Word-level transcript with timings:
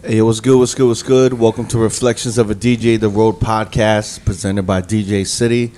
Hey, 0.00 0.22
what's 0.22 0.38
good? 0.38 0.56
What's 0.56 0.76
good? 0.76 0.86
What's 0.86 1.02
good? 1.02 1.32
Welcome 1.32 1.66
to 1.66 1.78
Reflections 1.78 2.38
of 2.38 2.52
a 2.52 2.54
DJ, 2.54 3.00
the 3.00 3.08
Road 3.08 3.40
podcast, 3.40 4.24
presented 4.24 4.62
by 4.62 4.80
DJ 4.80 5.26
City. 5.26 5.72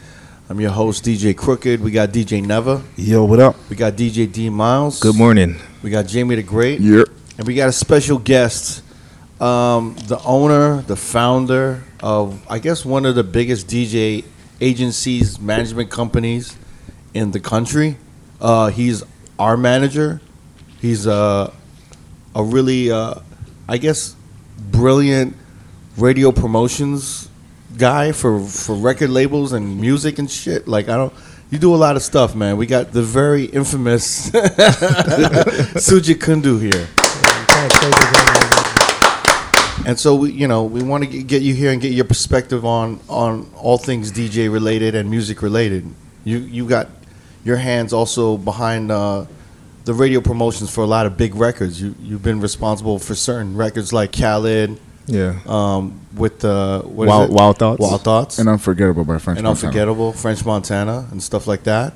I'm 0.50 0.60
your 0.60 0.72
host, 0.72 1.06
DJ 1.06 1.34
Crooked. 1.34 1.80
We 1.80 1.90
got 1.90 2.10
DJ 2.10 2.44
Never. 2.44 2.82
Yo, 2.96 3.24
what 3.24 3.40
up? 3.40 3.56
We 3.70 3.76
got 3.76 3.94
DJ 3.94 4.30
D 4.30 4.50
Miles. 4.50 5.00
Good 5.00 5.16
morning. 5.16 5.56
We 5.82 5.88
got 5.88 6.06
Jamie 6.06 6.34
the 6.34 6.42
Great. 6.42 6.80
Yep. 6.80 7.08
And 7.38 7.46
we 7.46 7.54
got 7.54 7.70
a 7.70 7.72
special 7.72 8.18
guest, 8.18 8.82
um, 9.40 9.96
the 10.06 10.20
owner, 10.22 10.82
the 10.82 10.96
founder 10.96 11.82
of, 12.00 12.46
I 12.46 12.58
guess, 12.58 12.84
one 12.84 13.06
of 13.06 13.14
the 13.14 13.24
biggest 13.24 13.68
DJ 13.68 14.26
agencies, 14.60 15.40
management 15.40 15.90
companies 15.90 16.58
in 17.14 17.30
the 17.30 17.40
country. 17.40 17.96
Uh, 18.38 18.68
he's 18.68 19.02
our 19.38 19.56
manager. 19.56 20.20
He's 20.78 21.06
a, 21.06 21.50
a 22.34 22.44
really, 22.44 22.90
uh, 22.90 23.14
I 23.70 23.78
guess, 23.78 24.16
brilliant 24.58 25.36
radio 25.96 26.32
promotions 26.32 27.28
guy 27.78 28.10
for, 28.10 28.40
for 28.40 28.74
record 28.74 29.10
labels 29.10 29.52
and 29.52 29.80
music 29.80 30.18
and 30.18 30.28
shit. 30.28 30.66
Like, 30.66 30.88
I 30.88 30.96
don't. 30.96 31.12
You 31.50 31.58
do 31.58 31.72
a 31.72 31.76
lot 31.76 31.94
of 31.94 32.02
stuff, 32.02 32.34
man. 32.34 32.56
We 32.56 32.66
got 32.66 32.90
the 32.90 33.02
very 33.02 33.44
infamous 33.44 34.30
Sujit 35.78 36.16
Kundu 36.16 36.60
here. 36.60 36.88
And 39.86 39.98
so 39.98 40.16
we, 40.16 40.32
you 40.32 40.48
know, 40.48 40.64
we 40.64 40.82
want 40.82 41.04
to 41.04 41.22
get 41.22 41.42
you 41.42 41.54
here 41.54 41.70
and 41.70 41.80
get 41.80 41.92
your 41.92 42.06
perspective 42.06 42.64
on 42.64 42.98
on 43.08 43.48
all 43.56 43.78
things 43.78 44.10
DJ 44.10 44.52
related 44.52 44.96
and 44.96 45.08
music 45.08 45.42
related. 45.42 45.88
You 46.24 46.38
you 46.38 46.66
got 46.66 46.88
your 47.44 47.56
hands 47.56 47.92
also 47.92 48.36
behind 48.36 48.90
uh, 48.90 49.26
the 49.84 49.94
radio 49.94 50.20
promotions 50.20 50.70
for 50.72 50.82
a 50.82 50.86
lot 50.86 51.06
of 51.06 51.16
big 51.16 51.34
records. 51.34 51.80
You 51.80 51.94
you've 52.02 52.22
been 52.22 52.40
responsible 52.40 52.98
for 52.98 53.14
certain 53.14 53.56
records 53.56 53.92
like 53.92 54.12
Khaled, 54.12 54.78
Yeah. 55.06 55.38
um, 55.46 56.00
with 56.14 56.44
uh, 56.44 56.82
what 56.82 57.04
is 57.04 57.08
Wild- 57.08 57.30
it? 57.30 57.34
Wild 57.34 57.58
Thoughts? 57.58 57.80
Wild 57.80 58.02
Thoughts, 58.02 58.38
And 58.38 58.48
Unforgettable 58.48 59.04
by 59.04 59.18
French 59.18 59.38
and 59.38 59.44
Montana. 59.46 59.68
Unforgettable, 59.68 60.12
French 60.12 60.44
Montana, 60.44 61.06
and 61.10 61.22
stuff 61.22 61.46
like 61.46 61.62
that. 61.64 61.94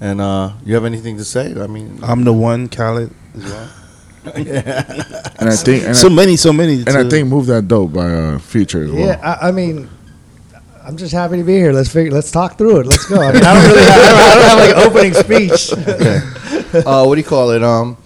And 0.00 0.20
uh, 0.20 0.52
you 0.64 0.74
have 0.74 0.84
anything 0.84 1.16
to 1.18 1.24
say? 1.24 1.54
I 1.60 1.66
mean, 1.66 2.00
I'm 2.02 2.24
the 2.24 2.32
one, 2.32 2.68
Khaled. 2.68 3.10
yeah. 3.36 3.68
And 5.38 5.48
I 5.50 5.54
think, 5.54 5.84
and, 5.84 5.96
So 5.96 6.08
I, 6.08 6.12
many, 6.12 6.36
so 6.36 6.52
many. 6.52 6.78
and 6.80 6.88
I 6.90 7.08
think 7.08 7.28
Move 7.28 7.46
That 7.46 7.68
Dope 7.68 7.92
by 7.92 8.10
uh, 8.12 8.38
Future 8.40 8.82
as 8.84 8.90
well. 8.90 9.00
Yeah, 9.06 9.20
I, 9.40 9.48
I 9.48 9.52
mean, 9.52 9.88
I'm 10.84 10.96
just 10.96 11.12
happy 11.12 11.36
to 11.36 11.44
be 11.44 11.54
here. 11.54 11.72
Let's 11.72 11.88
figure. 11.92 12.10
Let's 12.10 12.30
talk 12.32 12.58
through 12.58 12.80
it. 12.80 12.86
Let's 12.86 13.06
go. 13.06 13.20
I 13.20 13.30
mean, 13.32 13.44
I 13.44 13.54
don't 13.54 13.62
really. 13.70 13.82
Have, 13.82 14.00
I 14.00 14.34
don't 14.34 14.44
have 14.48 14.58
like 14.58 14.76
an 14.76 14.82
opening 14.90 15.14
speech. 15.14 15.72
okay. 15.88 16.20
uh, 16.86 17.04
what 17.04 17.14
do 17.14 17.20
you 17.20 17.26
call 17.26 17.50
it? 17.50 17.62
Um, 17.62 17.96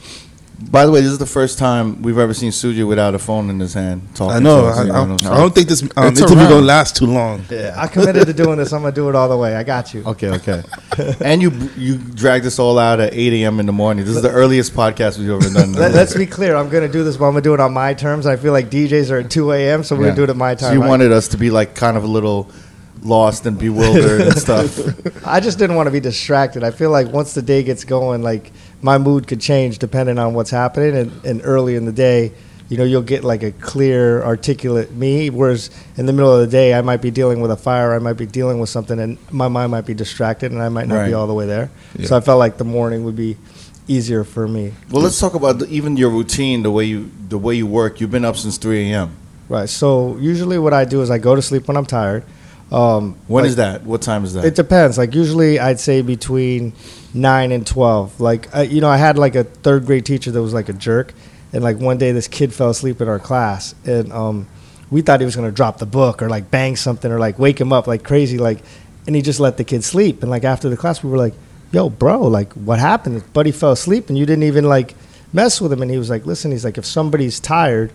by 0.71 0.85
the 0.85 0.93
way, 0.93 1.01
this 1.01 1.11
is 1.11 1.19
the 1.19 1.25
first 1.25 1.59
time 1.59 2.03
we've 2.03 2.19
ever 2.19 2.35
seen 2.35 2.51
Sujit 2.51 2.87
without 2.87 3.15
a 3.15 3.19
phone 3.19 3.49
in 3.49 3.59
his 3.59 3.73
hand 3.73 4.07
talking. 4.15 4.37
I 4.37 4.39
know. 4.41 4.61
to 4.61 4.67
us, 4.69 4.77
I, 4.79 4.83
I, 4.83 4.87
what 5.07 5.23
I'm 5.25 5.33
I 5.33 5.37
don't 5.39 5.55
think 5.55 5.69
this 5.69 5.83
um, 5.83 5.89
It's 6.09 6.21
interview 6.21 6.37
around. 6.37 6.51
gonna 6.51 6.67
last 6.67 6.97
too 6.97 7.07
long. 7.07 7.43
saying? 7.45 7.73
I 7.75 7.87
committed 7.87 8.27
to 8.27 8.35
doing 8.35 8.59
this. 8.59 8.71
I'm 8.75 8.83
gonna 8.83 8.95
do 8.95 9.09
it 9.09 9.15
all 9.15 9.29
the 9.31 9.39
way. 9.39 9.57
I 9.57 9.63
got 9.63 9.95
you. 9.95 10.03
Okay, 10.05 10.29
okay. 10.29 10.63
and 11.23 11.41
you 11.41 11.51
you 11.79 11.97
dragged 11.97 12.45
us 12.45 12.59
all 12.59 12.79
out 12.79 13.01
at 13.01 13.15
8 13.15 13.33
a.m. 13.43 13.59
in 13.59 13.65
the 13.65 13.73
morning. 13.73 14.05
This 14.05 14.17
is 14.17 14.23
the 14.23 14.31
earliest 14.31 14.75
podcast 14.75 15.19
we've 15.19 15.31
ever 15.31 15.49
done. 15.49 15.73
Let, 15.73 15.95
us 15.95 16.15
be 16.15 16.27
clear. 16.27 16.55
I'm 16.57 16.69
gonna 16.69 16.89
do 16.89 17.05
this, 17.05 17.17
but 17.17 17.25
I'm 17.25 17.33
gonna 17.33 17.41
do 17.43 17.55
it 17.55 17.61
on 17.61 17.73
my 17.73 17.95
terms. 17.95 18.27
I 18.27 18.37
feel 18.37 18.53
like 18.53 18.69
DJs 18.69 19.11
are 19.11 19.21
at 19.21 19.31
2 19.31 19.53
a.m., 19.53 19.83
so 19.83 19.97
we're 19.97 20.03
Yeah. 20.03 20.07
gonna 20.09 20.17
do 20.17 20.25
it 20.25 20.31
at 20.31 20.37
my 20.37 20.57
So 20.57 20.67
time. 20.67 20.77
you 20.77 20.83
I- 20.85 20.89
wanted 20.89 21.11
us 21.11 21.29
to 21.29 21.39
be 21.39 21.51
like 21.51 21.75
kind 21.75 21.97
of 21.97 22.05
a 22.05 22.09
little 22.09 22.51
lost 23.03 23.47
and 23.47 23.59
bewildered 23.59 24.21
and 24.21 24.39
stuff. 24.39 24.79
I 25.27 25.41
just 25.41 25.59
didn't 25.59 25.77
want 25.77 25.87
to 25.87 25.91
be 25.91 26.01
distracted. 26.01 26.63
I 26.63 26.71
feel 26.71 26.91
like 26.91 27.09
once 27.09 27.33
the 27.33 27.41
day 27.41 27.63
gets 27.63 27.85
going, 27.85 28.23
like 28.23 28.53
my 28.83 28.99
mood 28.99 29.27
could 29.27 29.41
change 29.41 29.79
depending 29.79 30.19
on 30.19 30.35
what's 30.35 30.51
happening. 30.51 30.97
And, 30.97 31.25
and 31.25 31.41
early 31.45 31.77
in 31.77 31.85
the 31.85 31.93
day, 31.93 32.33
you 32.69 32.77
know, 32.77 32.85
you'll 32.85 33.03
get 33.03 33.25
like 33.25 33.43
a 33.43 33.51
clear, 33.53 34.23
articulate 34.23 34.93
me. 34.93 35.29
Whereas 35.29 35.71
in 35.97 36.07
the 36.07 36.13
middle 36.13 36.33
of 36.33 36.41
the 36.41 36.47
day, 36.47 36.73
I 36.75 36.83
might 36.83 37.03
be 37.03 37.11
dealing 37.11 37.41
with 37.41 37.51
a 37.51 37.57
fire, 37.57 37.95
I 37.95 37.99
might 37.99 38.13
be 38.15 38.27
dealing 38.27 38.61
with 38.61 38.69
something, 38.71 38.99
and 39.01 39.19
my 39.33 39.49
mind 39.49 39.73
might 39.73 39.87
be 39.87 39.95
distracted, 39.95 40.53
and 40.53 40.63
I 40.63 40.69
might 40.69 40.87
not 40.87 40.97
Right. 40.97 41.09
be 41.09 41.15
all 41.15 41.27
the 41.27 41.35
way 41.35 41.47
there. 41.47 41.71
Yeah. 41.99 42.07
So 42.07 42.17
I 42.17 42.21
felt 42.21 42.39
like 42.39 42.59
the 42.59 42.65
morning 42.65 43.05
would 43.05 43.17
be 43.17 43.37
easier 43.89 44.23
for 44.23 44.47
me. 44.47 44.73
Well, 44.91 45.03
let's 45.03 45.19
talk 45.19 45.35
about 45.35 45.59
the, 45.59 45.67
even 45.69 45.97
your 45.97 46.11
routine, 46.11 46.63
the 46.63 46.71
way 46.71 46.85
you 46.85 47.11
the 47.29 47.39
way 47.39 47.57
you 47.57 47.67
work. 47.67 48.01
You've 48.01 48.11
been 48.13 48.25
up 48.25 48.37
since 48.37 48.57
3 48.57 48.91
a.m. 48.93 49.17
Right. 49.49 49.69
So 49.69 50.17
usually, 50.19 50.59
what 50.59 50.73
I 50.73 50.85
do 50.85 51.03
is 51.03 51.11
I 51.11 51.19
go 51.19 51.35
to 51.35 51.43
sleep 51.43 51.67
when 51.67 51.77
I'm 51.77 51.87
tired. 51.87 52.23
Um, 52.71 53.17
When 53.27 53.43
like- 53.43 53.49
is 53.51 53.57
that? 53.57 53.85
What 53.85 54.01
time 54.01 54.23
is 54.23 54.35
that? 54.35 54.45
It 54.45 54.55
depends. 54.55 54.97
Like 54.97 55.13
usually, 55.13 55.59
I'd 55.59 55.81
say 55.81 56.03
between 56.03 56.73
nine 57.15 57.53
and 57.53 57.67
twelve. 57.67 58.21
Like 58.21 58.55
uh, 58.55 58.61
you 58.61 58.81
know, 58.81 58.89
I 58.89 58.97
had 58.97 59.19
like 59.19 59.35
a 59.35 59.45
third 59.45 59.87
grade 59.87 60.07
teacher 60.07 60.31
that 60.31 60.43
was 60.43 60.55
like 60.55 60.69
a 60.69 60.73
jerk, 60.73 61.15
and 61.53 61.63
like 61.63 61.79
one 61.79 61.99
day 61.99 62.13
this 62.13 62.29
kid 62.29 62.53
fell 62.53 62.71
asleep 62.71 63.01
in 63.01 63.09
our 63.09 63.19
class, 63.19 63.75
and 63.85 64.13
um, 64.13 64.47
we 64.91 65.03
thought 65.03 65.21
he 65.21 65.27
was 65.27 65.37
gonna 65.37 65.53
drop 65.53 65.79
the 65.79 65.87
book 65.87 66.23
or 66.23 66.29
like 66.29 66.51
bang 66.51 66.77
something 66.77 67.11
or 67.11 67.19
like 67.19 67.39
wake 67.39 67.61
him 67.61 67.73
up 67.73 67.87
like 67.87 68.05
crazy, 68.05 68.39
like, 68.39 68.63
and 69.07 69.17
he 69.17 69.23
just 69.23 69.41
let 69.41 69.57
the 69.57 69.65
kid 69.65 69.85
sleep. 69.85 70.23
And 70.23 70.31
like 70.31 70.45
after 70.45 70.69
the 70.69 70.77
class, 70.77 71.03
we 71.03 71.11
were 71.11 71.19
like, 71.19 71.35
"Yo, 71.73 71.89
bro, 71.89 72.23
like 72.23 72.53
what 72.55 72.79
happened? 72.79 73.15
His 73.15 73.25
buddy 73.25 73.53
fell 73.53 73.73
asleep, 73.73 74.09
and 74.09 74.19
you 74.19 74.27
didn't 74.27 74.45
even 74.45 74.65
like 74.65 74.95
mess 75.33 75.61
with 75.61 75.73
him." 75.73 75.83
And 75.83 75.91
he 75.91 75.99
was 75.99 76.11
like, 76.11 76.27
"Listen, 76.27 76.51
he's 76.51 76.65
like, 76.65 76.79
if 76.79 76.87
somebody's 76.87 77.41
tired." 77.41 77.93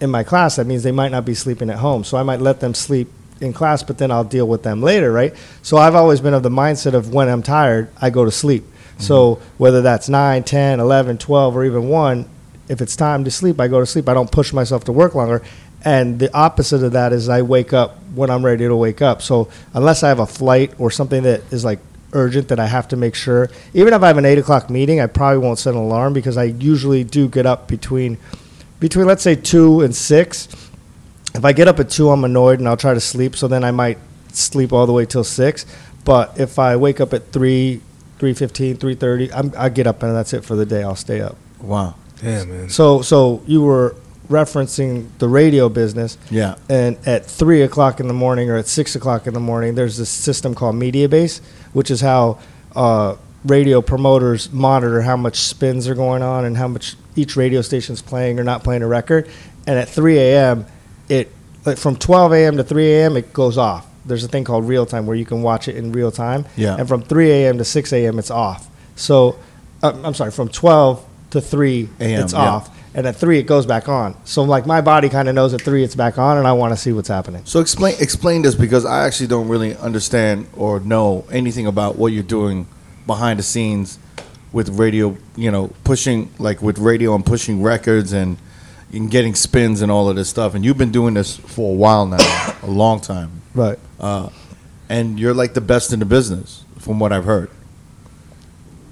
in 0.00 0.10
my 0.10 0.22
class, 0.22 0.56
that 0.56 0.66
means 0.66 0.82
they 0.82 0.92
might 0.92 1.10
not 1.10 1.24
be 1.24 1.34
sleeping 1.34 1.70
at 1.70 1.78
home. 1.78 2.04
So 2.04 2.16
I 2.16 2.22
might 2.22 2.40
let 2.40 2.60
them 2.60 2.74
sleep 2.74 3.10
in 3.40 3.52
class, 3.52 3.82
but 3.82 3.98
then 3.98 4.10
I'll 4.10 4.24
deal 4.24 4.48
with 4.48 4.62
them 4.62 4.82
later, 4.82 5.12
right? 5.12 5.34
So 5.62 5.76
I've 5.76 5.94
always 5.94 6.20
been 6.20 6.34
of 6.34 6.42
the 6.42 6.50
mindset 6.50 6.94
of 6.94 7.12
when 7.12 7.28
I'm 7.28 7.42
tired, 7.42 7.90
I 8.00 8.10
go 8.10 8.24
to 8.24 8.30
sleep. 8.30 8.64
So 8.98 9.36
mm-hmm. 9.36 9.44
whether 9.58 9.82
that's 9.82 10.08
9, 10.08 10.42
10, 10.42 10.80
11, 10.80 11.18
12, 11.18 11.56
or 11.56 11.64
even 11.64 11.88
1, 11.88 12.28
if 12.68 12.80
it's 12.80 12.96
time 12.96 13.24
to 13.24 13.30
sleep, 13.30 13.60
I 13.60 13.68
go 13.68 13.80
to 13.80 13.86
sleep. 13.86 14.08
I 14.08 14.14
don't 14.14 14.30
push 14.30 14.52
myself 14.52 14.84
to 14.84 14.92
work 14.92 15.14
longer. 15.14 15.42
And 15.84 16.18
the 16.18 16.32
opposite 16.34 16.82
of 16.82 16.92
that 16.92 17.12
is 17.12 17.28
I 17.28 17.42
wake 17.42 17.72
up 17.72 18.02
when 18.14 18.30
I'm 18.30 18.44
ready 18.44 18.66
to 18.66 18.76
wake 18.76 19.00
up. 19.00 19.22
So 19.22 19.48
unless 19.74 20.02
I 20.02 20.08
have 20.08 20.18
a 20.18 20.26
flight 20.26 20.74
or 20.78 20.90
something 20.90 21.22
that 21.22 21.50
is 21.52 21.64
like 21.64 21.78
urgent 22.12 22.48
that 22.48 22.58
I 22.58 22.66
have 22.66 22.88
to 22.88 22.96
make 22.96 23.14
sure, 23.14 23.48
even 23.74 23.94
if 23.94 24.02
I 24.02 24.08
have 24.08 24.18
an 24.18 24.24
8 24.24 24.38
o'clock 24.38 24.70
meeting, 24.70 25.00
I 25.00 25.06
probably 25.06 25.38
won't 25.38 25.58
set 25.58 25.74
an 25.74 25.80
alarm 25.80 26.12
because 26.12 26.36
I 26.36 26.44
usually 26.44 27.04
do 27.04 27.28
get 27.28 27.46
up 27.46 27.68
between 27.68 28.18
between 28.80 29.06
let's 29.06 29.22
say 29.22 29.34
two 29.34 29.80
and 29.80 29.94
six. 29.94 30.48
If 31.34 31.44
I 31.44 31.52
get 31.52 31.68
up 31.68 31.78
at 31.78 31.90
two, 31.90 32.10
I'm 32.10 32.24
annoyed 32.24 32.58
and 32.58 32.68
I'll 32.68 32.76
try 32.76 32.94
to 32.94 33.00
sleep. 33.00 33.36
So 33.36 33.48
then 33.48 33.64
I 33.64 33.70
might 33.70 33.98
sleep 34.32 34.72
all 34.72 34.86
the 34.86 34.92
way 34.92 35.06
till 35.06 35.24
six. 35.24 35.66
But 36.04 36.38
if 36.40 36.58
I 36.58 36.76
wake 36.76 37.00
up 37.00 37.12
at 37.12 37.32
three, 37.32 37.80
three 38.18 38.32
fifteen, 38.34 38.76
three 38.76 38.94
thirty, 38.94 39.32
I'm 39.32 39.52
I 39.56 39.68
get 39.68 39.86
up 39.86 40.02
and 40.02 40.14
that's 40.14 40.32
it 40.32 40.44
for 40.44 40.56
the 40.56 40.66
day. 40.66 40.82
I'll 40.82 40.96
stay 40.96 41.20
up. 41.20 41.36
wow. 41.60 41.94
Yeah, 42.22 42.44
man. 42.44 42.68
So 42.68 43.02
so 43.02 43.42
you 43.46 43.62
were 43.62 43.94
referencing 44.28 45.08
the 45.18 45.28
radio 45.28 45.68
business, 45.68 46.18
Yeah. 46.30 46.56
and 46.68 46.98
at 47.06 47.24
three 47.24 47.62
o'clock 47.62 47.98
in 48.00 48.08
the 48.08 48.14
morning 48.14 48.50
or 48.50 48.56
at 48.56 48.66
six 48.66 48.94
o'clock 48.94 49.26
in 49.26 49.32
the 49.34 49.40
morning, 49.40 49.74
there's 49.74 49.96
this 49.96 50.10
system 50.10 50.54
called 50.54 50.74
Mediabase, 50.76 51.40
which 51.72 51.90
is 51.90 52.00
how 52.02 52.38
uh, 52.76 53.16
radio 53.44 53.80
promoters 53.80 54.52
monitor 54.52 55.00
how 55.02 55.16
much 55.16 55.36
spins 55.36 55.88
are 55.88 55.94
going 55.94 56.22
on 56.22 56.44
and 56.44 56.56
how 56.58 56.68
much 56.68 56.96
each 57.16 57.36
radio 57.36 57.62
station's 57.62 58.02
playing 58.02 58.38
or 58.38 58.44
not 58.44 58.62
playing 58.62 58.82
a 58.82 58.86
record. 58.86 59.26
And 59.66 59.78
at 59.78 59.88
3 59.88 60.18
a.m., 60.18 60.66
it 61.08 61.32
like 61.64 61.78
from 61.78 61.96
12 61.96 62.32
a.m. 62.32 62.56
to 62.56 62.64
3 62.64 62.92
a.m. 62.92 63.16
it 63.16 63.32
goes 63.32 63.58
off. 63.58 63.86
There's 64.04 64.24
a 64.24 64.28
thing 64.28 64.44
called 64.44 64.66
real 64.66 64.86
time 64.86 65.06
where 65.06 65.16
you 65.16 65.26
can 65.26 65.42
watch 65.42 65.68
it 65.68 65.76
in 65.76 65.92
real 65.92 66.10
time. 66.10 66.46
Yeah. 66.56 66.76
And 66.78 66.88
from 66.88 67.02
3 67.02 67.30
a.m. 67.30 67.58
to 67.58 67.64
6 67.64 67.92
a.m. 67.92 68.18
it's 68.18 68.30
off. 68.30 68.68
So 68.96 69.38
uh, 69.82 70.00
I'm 70.04 70.14
sorry, 70.14 70.30
from 70.30 70.48
12 70.48 71.04
to 71.30 71.40
3 71.40 71.88
A.M., 72.00 72.22
it's 72.22 72.32
yeah. 72.32 72.38
off, 72.38 72.94
and 72.94 73.06
at 73.06 73.16
3 73.16 73.38
it 73.38 73.42
goes 73.44 73.66
back 73.66 73.88
on. 73.88 74.16
So 74.24 74.42
like 74.42 74.66
my 74.66 74.80
body 74.80 75.08
kind 75.08 75.28
of 75.28 75.34
knows 75.34 75.54
at 75.54 75.60
3 75.60 75.84
it's 75.84 75.94
back 75.94 76.18
on, 76.18 76.38
and 76.38 76.46
I 76.46 76.52
want 76.52 76.72
to 76.72 76.76
see 76.76 76.92
what's 76.92 77.08
happening. 77.08 77.44
So 77.44 77.60
explain 77.60 77.94
explain 78.00 78.42
this 78.42 78.54
because 78.54 78.84
I 78.84 79.06
actually 79.06 79.28
don't 79.28 79.48
really 79.48 79.76
understand 79.76 80.48
or 80.56 80.80
know 80.80 81.26
anything 81.30 81.66
about 81.66 81.96
what 81.96 82.12
you're 82.12 82.22
doing 82.22 82.66
behind 83.06 83.38
the 83.38 83.42
scenes 83.42 83.98
with 84.52 84.68
radio. 84.70 85.16
You 85.36 85.50
know, 85.50 85.72
pushing 85.84 86.30
like 86.38 86.62
with 86.62 86.78
radio 86.78 87.14
and 87.14 87.24
pushing 87.24 87.62
records 87.62 88.12
and 88.12 88.38
and 88.92 89.10
getting 89.10 89.34
spins 89.34 89.82
and 89.82 89.90
all 89.92 90.08
of 90.08 90.16
this 90.16 90.28
stuff. 90.28 90.54
And 90.54 90.64
you've 90.64 90.78
been 90.78 90.92
doing 90.92 91.14
this 91.14 91.36
for 91.36 91.70
a 91.72 91.74
while 91.74 92.06
now, 92.06 92.54
a 92.62 92.70
long 92.70 93.00
time. 93.00 93.30
Right. 93.54 93.78
Uh, 94.00 94.30
and 94.88 95.18
you're 95.18 95.34
like 95.34 95.54
the 95.54 95.60
best 95.60 95.92
in 95.92 95.98
the 95.98 96.06
business, 96.06 96.64
from 96.78 96.98
what 96.98 97.12
I've 97.12 97.24
heard. 97.24 97.50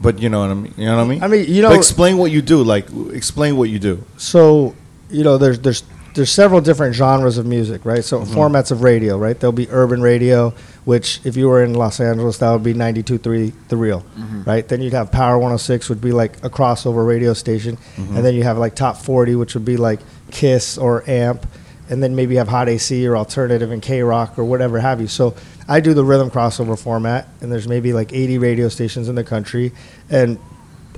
But 0.00 0.18
you 0.20 0.28
know 0.28 0.40
what 0.40 0.50
I 0.50 0.54
mean. 0.54 0.74
You 0.76 0.86
know 0.86 0.96
what 0.96 1.04
I 1.04 1.06
mean. 1.06 1.22
I 1.22 1.28
mean, 1.28 1.46
you 1.48 1.62
know, 1.62 1.70
But 1.70 1.78
explain 1.78 2.18
what 2.18 2.30
you 2.30 2.42
do. 2.42 2.62
Like, 2.62 2.86
explain 3.12 3.56
what 3.56 3.70
you 3.70 3.78
do. 3.78 4.04
so 4.16 4.74
you 5.08 5.22
know 5.22 5.38
there's 5.38 5.58
there's 5.60 5.84
there's 6.16 6.32
several 6.32 6.62
different 6.62 6.94
genres 6.94 7.36
of 7.36 7.46
music 7.46 7.84
right? 7.84 8.02
So 8.02 8.20
mm-hmm. 8.20 8.34
formats 8.34 8.72
of 8.72 8.82
radio 8.82 9.18
right? 9.18 9.38
There'll 9.38 9.52
be 9.52 9.68
urban 9.70 10.00
radio 10.00 10.50
which 10.84 11.20
if 11.24 11.36
you 11.36 11.46
were 11.46 11.62
in 11.62 11.74
los 11.74 12.00
angeles 12.00 12.38
that 12.38 12.50
would 12.50 12.62
be 12.62 12.72
92.3 12.72 13.52
the 13.68 13.76
real 13.76 14.00
mm-hmm. 14.00 14.42
right? 14.44 14.66
Then 14.66 14.80
you'd 14.80 14.94
have 14.94 15.12
power 15.12 15.34
106 15.34 15.90
would 15.90 16.00
be 16.00 16.12
like 16.12 16.42
a 16.42 16.50
crossover 16.50 17.06
radio 17.06 17.34
station. 17.34 17.76
Mm-hmm. 17.76 18.16
And 18.16 18.24
then 18.24 18.34
you 18.34 18.42
have 18.44 18.56
like 18.56 18.74
top 18.74 18.96
40 18.96 19.36
which 19.36 19.54
would 19.54 19.66
be 19.66 19.76
like 19.76 20.00
kiss 20.30 20.78
or 20.78 21.08
amp. 21.08 21.46
And 21.88 22.02
then 22.02 22.16
maybe 22.16 22.32
you 22.34 22.38
have 22.38 22.48
hot 22.48 22.68
ac 22.70 23.06
or 23.06 23.16
alternative 23.16 23.70
and 23.70 23.82
k-rock 23.82 24.38
or 24.38 24.44
whatever 24.44 24.80
have 24.80 25.00
you. 25.00 25.08
So 25.08 25.36
i 25.68 25.80
do 25.80 25.92
the 25.92 26.04
rhythm 26.04 26.30
crossover 26.30 26.78
format 26.78 27.28
and 27.42 27.52
there's 27.52 27.68
maybe 27.68 27.92
like 27.92 28.14
80 28.14 28.38
radio 28.38 28.68
stations 28.70 29.10
in 29.10 29.16
the 29.16 29.24
country. 29.24 29.72
And 30.08 30.38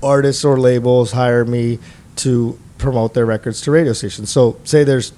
artists 0.00 0.44
or 0.44 0.60
labels 0.60 1.10
hire 1.10 1.44
me 1.44 1.80
to 2.16 2.56
promote 2.78 3.14
their 3.14 3.26
records 3.26 3.60
to 3.62 3.70
radio 3.70 3.92
stations. 3.92 4.30
So 4.30 4.58
say 4.64 4.84
there's 4.84 5.12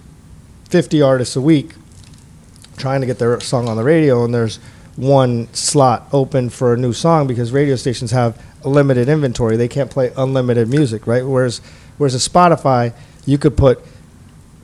50 0.71 1.03
artists 1.03 1.37
a 1.37 1.41
week 1.41 1.75
trying 2.77 3.01
to 3.01 3.07
get 3.07 3.19
their 3.19 3.39
song 3.41 3.69
on 3.69 3.77
the 3.77 3.85
radio, 3.85 4.25
and 4.25 4.35
there's 4.35 4.59
one 4.97 5.53
slot 5.55 6.09
open 6.12 6.51
for 6.51 6.75
a 6.75 6.77
new 6.77 6.93
song 6.93 7.27
because 7.27 7.53
radio 7.53 7.77
stations 7.77 8.11
have 8.11 8.43
a 8.65 8.69
limited 8.69 9.09
inventory. 9.09 9.57
They 9.57 9.69
can't 9.69 9.91
play 9.91 10.12
unlimited 10.17 10.69
music, 10.69 11.07
right? 11.07 11.25
Whereas, 11.25 11.61
whereas 11.99 12.15
a 12.15 12.31
Spotify, 12.31 12.95
you 13.27 13.39
could 13.39 13.57
put 13.57 13.81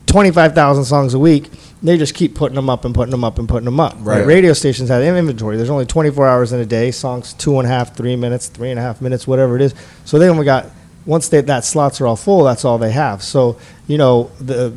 25,000 0.06 0.84
songs 0.84 1.14
a 1.14 1.18
week. 1.18 1.50
They 1.82 1.98
just 1.98 2.14
keep 2.14 2.34
putting 2.34 2.54
them 2.54 2.70
up 2.70 2.84
and 2.84 2.94
putting 2.94 3.10
them 3.10 3.24
up 3.24 3.38
and 3.38 3.48
putting 3.48 3.66
them 3.66 3.80
up. 3.80 3.96
Right. 4.00 4.24
Radio 4.26 4.52
stations 4.52 4.88
have 4.88 5.02
inventory. 5.02 5.56
There's 5.56 5.70
only 5.70 5.86
24 5.86 6.26
hours 6.26 6.52
in 6.52 6.60
a 6.60 6.66
day. 6.66 6.90
Songs 6.90 7.34
two 7.34 7.58
and 7.58 7.66
a 7.66 7.68
half, 7.68 7.94
three 7.94 8.16
minutes, 8.16 8.48
three 8.48 8.70
and 8.70 8.78
a 8.78 8.82
half 8.82 9.00
minutes, 9.00 9.26
whatever 9.26 9.56
it 9.56 9.62
is. 9.62 9.74
So 10.04 10.18
they 10.18 10.28
only 10.28 10.44
got 10.44 10.66
once 11.06 11.28
they, 11.28 11.40
that 11.40 11.64
slots 11.64 12.00
are 12.00 12.06
all 12.06 12.16
full. 12.16 12.44
That's 12.44 12.64
all 12.64 12.78
they 12.78 12.92
have. 12.92 13.22
So 13.22 13.58
you 13.86 13.96
know 13.98 14.30
the 14.40 14.74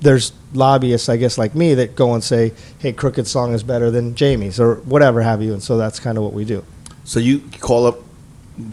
there's 0.00 0.32
lobbyists, 0.52 1.08
I 1.08 1.16
guess, 1.16 1.38
like 1.38 1.54
me 1.54 1.74
that 1.74 1.94
go 1.94 2.14
and 2.14 2.22
say, 2.22 2.52
"Hey, 2.78 2.92
Crooked 2.92 3.26
song 3.26 3.54
is 3.54 3.62
better 3.62 3.90
than 3.90 4.14
Jamie's" 4.14 4.58
or 4.60 4.76
whatever 4.76 5.22
have 5.22 5.42
you. 5.42 5.52
And 5.52 5.62
so 5.62 5.78
that's 5.78 6.00
kind 6.00 6.18
of 6.18 6.24
what 6.24 6.32
we 6.32 6.44
do. 6.44 6.64
So 7.04 7.20
you 7.20 7.42
call 7.60 7.86
up 7.86 8.00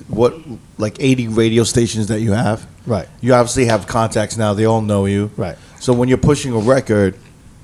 what 0.08 0.36
like 0.78 0.98
80 1.00 1.30
radio 1.30 1.64
stations 1.64 2.08
that 2.08 2.20
you 2.20 2.34
have. 2.34 2.68
Right. 2.86 3.08
You 3.22 3.34
obviously 3.34 3.66
have 3.66 3.88
contacts 3.88 4.38
now. 4.38 4.54
They 4.54 4.66
all 4.66 4.82
know 4.82 5.06
you. 5.06 5.32
Right. 5.38 5.58
So 5.80 5.94
when 5.94 6.10
you're 6.10 6.18
pushing 6.18 6.54
a 6.54 6.60
record, 6.60 7.16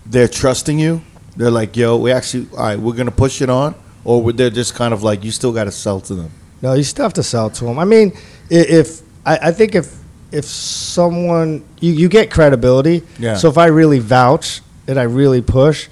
they're 0.05 0.27
trusting 0.27 0.79
you. 0.79 1.01
They're 1.35 1.51
like, 1.51 1.75
"Yo, 1.75 1.97
we 1.97 2.11
actually, 2.11 2.47
all 2.53 2.59
right, 2.59 2.79
we're 2.79 2.93
gonna 2.93 3.11
push 3.11 3.41
it 3.41 3.49
on," 3.49 3.75
or 4.05 4.21
would 4.21 4.37
they're 4.37 4.49
just 4.49 4.75
kind 4.75 4.93
of 4.93 5.03
like, 5.03 5.23
you 5.23 5.31
still 5.31 5.51
got 5.51 5.65
to 5.65 5.71
sell 5.71 5.99
to 6.01 6.15
them. 6.15 6.31
No, 6.61 6.73
you 6.73 6.83
still 6.83 7.03
have 7.03 7.13
to 7.13 7.23
sell 7.23 7.49
to 7.49 7.65
them. 7.65 7.77
I 7.77 7.85
mean, 7.85 8.13
if 8.49 9.01
I, 9.25 9.49
I 9.49 9.51
think 9.51 9.75
if 9.75 9.95
if 10.31 10.45
someone 10.45 11.63
you, 11.79 11.93
you 11.93 12.09
get 12.09 12.31
credibility. 12.31 13.03
Yeah. 13.19 13.35
So 13.35 13.49
if 13.49 13.57
I 13.57 13.67
really 13.67 13.99
vouch 13.99 14.61
and 14.87 14.99
I 14.99 15.03
really 15.03 15.41
push, 15.41 15.87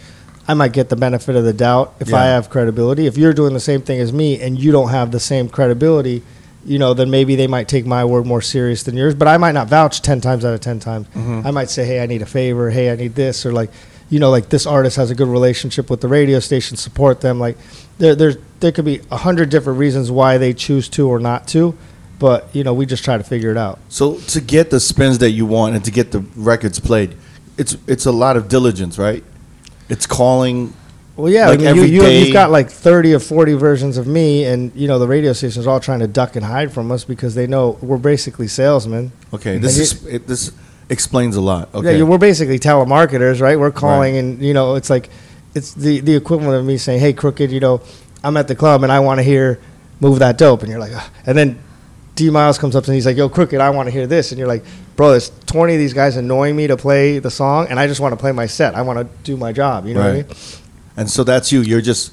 I 0.48 0.54
might 0.54 0.74
get 0.74 0.90
the 0.90 0.96
benefit 0.96 1.36
of 1.36 1.44
the 1.44 1.54
doubt 1.54 1.96
if 2.00 2.14
I 2.14 2.26
have 2.26 2.50
credibility. 2.50 3.08
If 3.08 3.18
you're 3.18 3.34
doing 3.34 3.54
the 3.54 3.60
same 3.60 3.82
thing 3.82 4.00
as 4.00 4.12
me 4.12 4.42
and 4.42 4.60
you 4.60 4.72
don't 4.72 4.90
have 4.90 5.12
the 5.12 5.20
same 5.20 5.48
credibility, 5.48 6.22
you 6.66 6.80
know, 6.80 6.94
then 6.94 7.10
maybe 7.10 7.36
they 7.36 7.48
might 7.48 7.68
take 7.68 7.86
my 7.86 8.04
word 8.06 8.26
more 8.26 8.42
serious 8.42 8.84
than 8.84 8.98
yours. 8.98 9.16
But 9.16 9.28
I 9.28 9.38
might 9.38 9.54
not 9.54 9.68
vouch 9.68 10.02
ten 10.02 10.20
times 10.22 10.44
out 10.44 10.54
of 10.54 10.60
ten 10.62 10.80
times. 10.80 11.08
Mm-hmm. 11.08 11.48
I 11.48 11.52
might 11.52 11.70
say, 11.70 11.86
"Hey, 11.86 12.02
I 12.02 12.06
need 12.06 12.22
a 12.22 12.26
favor. 12.26 12.70
Hey, 12.70 12.92
I 12.92 12.96
need 12.96 13.16
this," 13.16 13.46
or 13.46 13.54
like, 13.54 13.70
you 14.10 14.20
know, 14.20 14.30
like 14.30 14.50
this 14.50 14.66
artist 14.66 14.98
has 14.98 15.12
a 15.12 15.16
good 15.16 15.28
relationship 15.28 15.90
with 15.90 16.02
the 16.02 16.08
radio 16.08 16.40
station. 16.40 16.78
Support 16.78 17.22
them. 17.22 17.40
Like, 17.40 17.58
there, 17.98 18.16
there, 18.16 18.36
there 18.60 18.72
could 18.72 18.86
be 18.86 19.02
a 19.12 19.18
hundred 19.18 19.50
different 19.50 19.80
reasons 19.80 20.12
why 20.12 20.38
they 20.38 20.54
choose 20.54 20.90
to 20.90 21.08
or 21.08 21.20
not 21.20 21.48
to. 21.50 21.78
But 22.20 22.50
you 22.54 22.64
know, 22.64 22.74
we 22.74 22.86
just 22.86 23.04
try 23.04 23.18
to 23.18 23.24
figure 23.24 23.52
it 23.52 23.58
out. 23.58 23.80
So 23.90 24.16
to 24.18 24.42
get 24.42 24.70
the 24.70 24.80
spins 24.80 25.18
that 25.20 25.32
you 25.32 25.46
want 25.46 25.76
and 25.76 25.84
to 25.86 25.92
get 25.92 26.12
the 26.12 26.20
records 26.36 26.80
played, 26.80 27.16
it's 27.58 27.76
it's 27.88 28.06
a 28.06 28.12
lot 28.12 28.38
of 28.38 28.48
diligence, 28.48 28.98
right? 28.98 29.24
It's 29.90 30.06
calling. 30.06 30.74
Well, 31.16 31.32
yeah, 31.32 31.48
Like 31.50 31.60
I 31.60 31.62
mean, 31.62 31.68
every 31.68 31.90
you, 31.90 32.04
you, 32.04 32.10
you've 32.26 32.34
got 32.34 32.50
like 32.50 32.72
30 32.72 33.14
or 33.14 33.20
40 33.20 33.54
versions 33.54 33.98
of 33.98 34.08
me, 34.08 34.46
and, 34.46 34.72
you 34.74 34.88
know, 34.88 34.98
the 34.98 35.08
radio 35.08 35.32
stations 35.34 35.68
are 35.68 35.70
all 35.70 35.80
trying 35.80 36.00
to 36.00 36.08
duck 36.08 36.36
and 36.36 36.44
hide 36.44 36.72
from 36.74 36.92
us 36.92 37.04
because 37.04 37.36
they 37.36 37.46
know 37.46 37.78
we're 37.84 38.00
basically 38.00 38.48
salesmen. 38.48 39.12
Okay, 39.32 39.60
this 39.60 39.78
is 39.78 40.04
it, 40.08 40.26
this 40.26 40.52
explains 40.90 41.36
a 41.36 41.42
lot. 41.42 41.70
Yeah, 41.72 41.80
Okay, 41.82 41.98
you- 41.98 42.08
we're 42.08 42.18
basically 42.18 42.58
telemarketers, 42.58 43.42
right? 43.42 43.60
We're 43.60 43.70
calling, 43.70 44.18
and, 44.18 44.42
you 44.42 44.56
know, 44.56 44.74
it's 44.74 44.90
like, 44.90 45.12
it's 45.54 45.76
the, 45.76 46.00
the 46.00 46.16
equivalent 46.16 46.56
of 46.60 46.66
me 46.66 46.78
saying, 46.78 47.00
hey, 47.00 47.14
Crooked, 47.14 47.52
you 47.52 47.60
know, 47.60 47.82
I'm 48.24 48.36
at 48.36 48.48
the 48.48 48.56
club 48.56 48.82
and 48.82 48.92
I 48.92 49.00
want 49.00 49.20
to 49.20 49.24
hear 49.24 49.60
Move 50.00 50.18
That 50.18 50.40
Dope. 50.40 50.62
And 50.64 50.72
you're 50.72 50.80
like, 50.80 50.94
"Ugh." 50.96 51.12
and 51.28 51.38
then 51.38 51.60
D 52.16 52.30
Miles 52.30 52.58
comes 52.58 52.76
up 52.76 52.84
to 52.86 52.92
and 52.92 52.96
he's 52.96 53.06
like, 53.06 53.18
yo, 53.18 53.28
Crooked, 53.30 53.60
I 53.60 53.70
want 53.72 53.88
to 53.88 53.92
hear 53.92 54.06
this. 54.08 54.32
And 54.32 54.38
you're 54.40 54.48
like, 54.48 54.64
bro, 54.96 55.12
there's 55.12 55.32
20 55.48 55.74
of 55.74 55.80
these 55.80 55.94
guys 55.94 56.16
annoying 56.16 56.56
me 56.56 56.68
to 56.68 56.78
play 56.78 57.18
the 57.20 57.32
song, 57.32 57.68
and 57.70 57.80
I 57.80 57.88
just 57.88 58.00
want 58.00 58.14
to 58.14 58.18
play 58.18 58.32
my 58.32 58.46
set. 58.46 58.76
I 58.76 58.84
want 58.84 59.00
to 59.00 59.08
do 59.24 59.36
my 59.38 59.52
job. 59.52 59.88
You 59.88 59.96
know 59.96 60.02
what 60.02 60.10
I 60.10 60.14
Right. 60.18 60.28
mean? 60.30 60.38
and 60.96 61.10
so 61.10 61.24
that's 61.24 61.52
you. 61.52 61.62
You're 61.62 61.82
just 61.82 62.12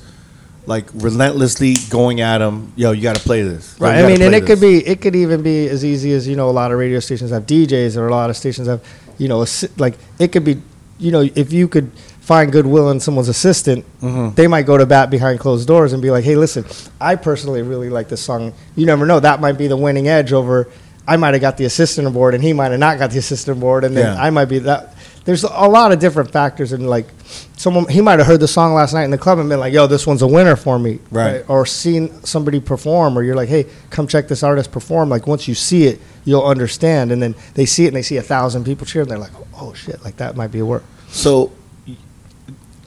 like 0.67 0.87
relentlessly 0.95 1.75
going 1.91 2.21
at 2.23 2.39
them. 2.39 2.73
Yo, 2.77 2.93
you 2.93 3.03
got 3.03 3.17
to 3.17 3.23
play 3.23 3.43
this. 3.43 3.77
Yo, 3.79 3.87
Right. 3.87 4.03
I 4.03 4.07
mean, 4.07 4.23
and 4.23 4.35
it 4.35 4.47
could 4.47 4.61
be, 4.61 4.87
it 4.87 5.01
could 5.03 5.15
even 5.17 5.43
be 5.43 5.69
as 5.69 5.85
easy 5.85 6.13
as 6.13 6.27
you 6.27 6.35
know, 6.37 6.49
a 6.49 6.53
lot 6.53 6.73
of 6.73 6.79
radio 6.79 7.01
stations 7.01 7.31
have 7.31 7.47
DJs, 7.47 7.97
or 7.99 8.07
a 8.09 8.11
lot 8.11 8.31
of 8.31 8.37
stations 8.37 8.69
have, 8.69 8.81
you 9.19 9.29
know, 9.29 9.41
assi- 9.41 9.71
like 9.79 9.99
it 10.19 10.29
could 10.33 10.45
be, 10.45 10.63
you 10.99 11.11
know, 11.13 11.29
if 11.35 11.53
you 11.53 11.69
could 11.69 11.91
find 12.31 12.53
goodwill 12.53 12.91
in 12.93 13.01
someone's 13.01 13.29
assistant, 13.29 13.85
Mhm. 14.01 14.37
they 14.37 14.47
might 14.47 14.65
go 14.65 14.79
to 14.79 14.87
bat 14.87 15.11
behind 15.11 15.41
closed 15.41 15.67
doors 15.67 15.93
and 15.93 16.01
be 16.01 16.13
like, 16.13 16.23
"Hey, 16.23 16.37
listen, 16.37 16.65
I 17.01 17.17
personally 17.17 17.61
really 17.63 17.91
like 17.91 18.09
this 18.09 18.21
song. 18.21 18.53
You 18.77 18.87
never 18.87 19.05
know, 19.05 19.19
that 19.19 19.41
might 19.41 19.59
be 19.59 19.67
the 19.67 19.77
winning 19.77 20.07
edge 20.07 20.33
over." 20.33 20.69
I 21.09 21.17
might 21.17 21.35
have 21.35 21.41
got 21.41 21.57
the 21.57 21.65
assistant 21.65 22.07
aboard, 22.07 22.35
and 22.37 22.45
he 22.45 22.53
might 22.53 22.71
have 22.71 22.79
not 22.79 23.01
got 23.01 23.11
the 23.11 23.19
assistant 23.19 23.57
aboard, 23.59 23.83
and 23.83 23.97
then 23.97 24.15
Yeah. 24.15 24.23
I 24.27 24.31
might 24.31 24.45
be 24.45 24.61
that. 24.61 24.95
There's 25.25 25.43
a 25.43 25.69
lot 25.69 25.91
of 25.91 25.99
different 25.99 26.31
factors, 26.31 26.73
and 26.73 26.89
like, 26.89 27.09
someone 27.57 27.87
he 27.89 28.01
might 28.01 28.21
have 28.21 28.29
heard 28.29 28.39
the 28.39 28.47
song 28.47 28.75
last 28.75 28.95
night 28.95 29.03
in 29.05 29.11
the 29.11 29.19
club 29.19 29.41
and 29.41 29.49
been 29.49 29.59
like, 29.59 29.73
"Yo, 29.73 29.89
this 29.89 30.07
one's 30.07 30.23
a 30.23 30.29
winner 30.29 30.55
for 30.55 30.79
me," 30.79 31.01
Right. 31.11 31.43
Or 31.49 31.67
seen 31.67 32.11
somebody 32.23 32.61
perform, 32.61 33.19
or 33.19 33.25
you're 33.25 33.35
like, 33.35 33.49
"Hey, 33.49 33.67
come 33.91 34.07
check 34.07 34.29
this 34.29 34.45
artist 34.45 34.71
perform." 34.71 35.09
Like 35.11 35.27
once 35.27 35.49
you 35.49 35.57
see 35.57 35.87
it, 35.89 36.01
you'll 36.25 36.45
understand, 36.47 37.11
and 37.11 37.21
then 37.21 37.35
they 37.55 37.67
see 37.67 37.87
it 37.87 37.89
and 37.89 37.97
they 37.97 38.03
see 38.03 38.19
a 38.19 38.23
thousand 38.23 38.63
people 38.63 38.87
cheer, 38.87 39.03
and 39.03 39.11
they're 39.11 39.19
like, 39.19 39.35
"Oh 39.61 39.73
shit, 39.75 39.99
like 40.05 40.17
that 40.19 40.37
might 40.37 40.53
be 40.53 40.61
a 40.61 40.65
work." 40.65 40.85
So, 41.11 41.51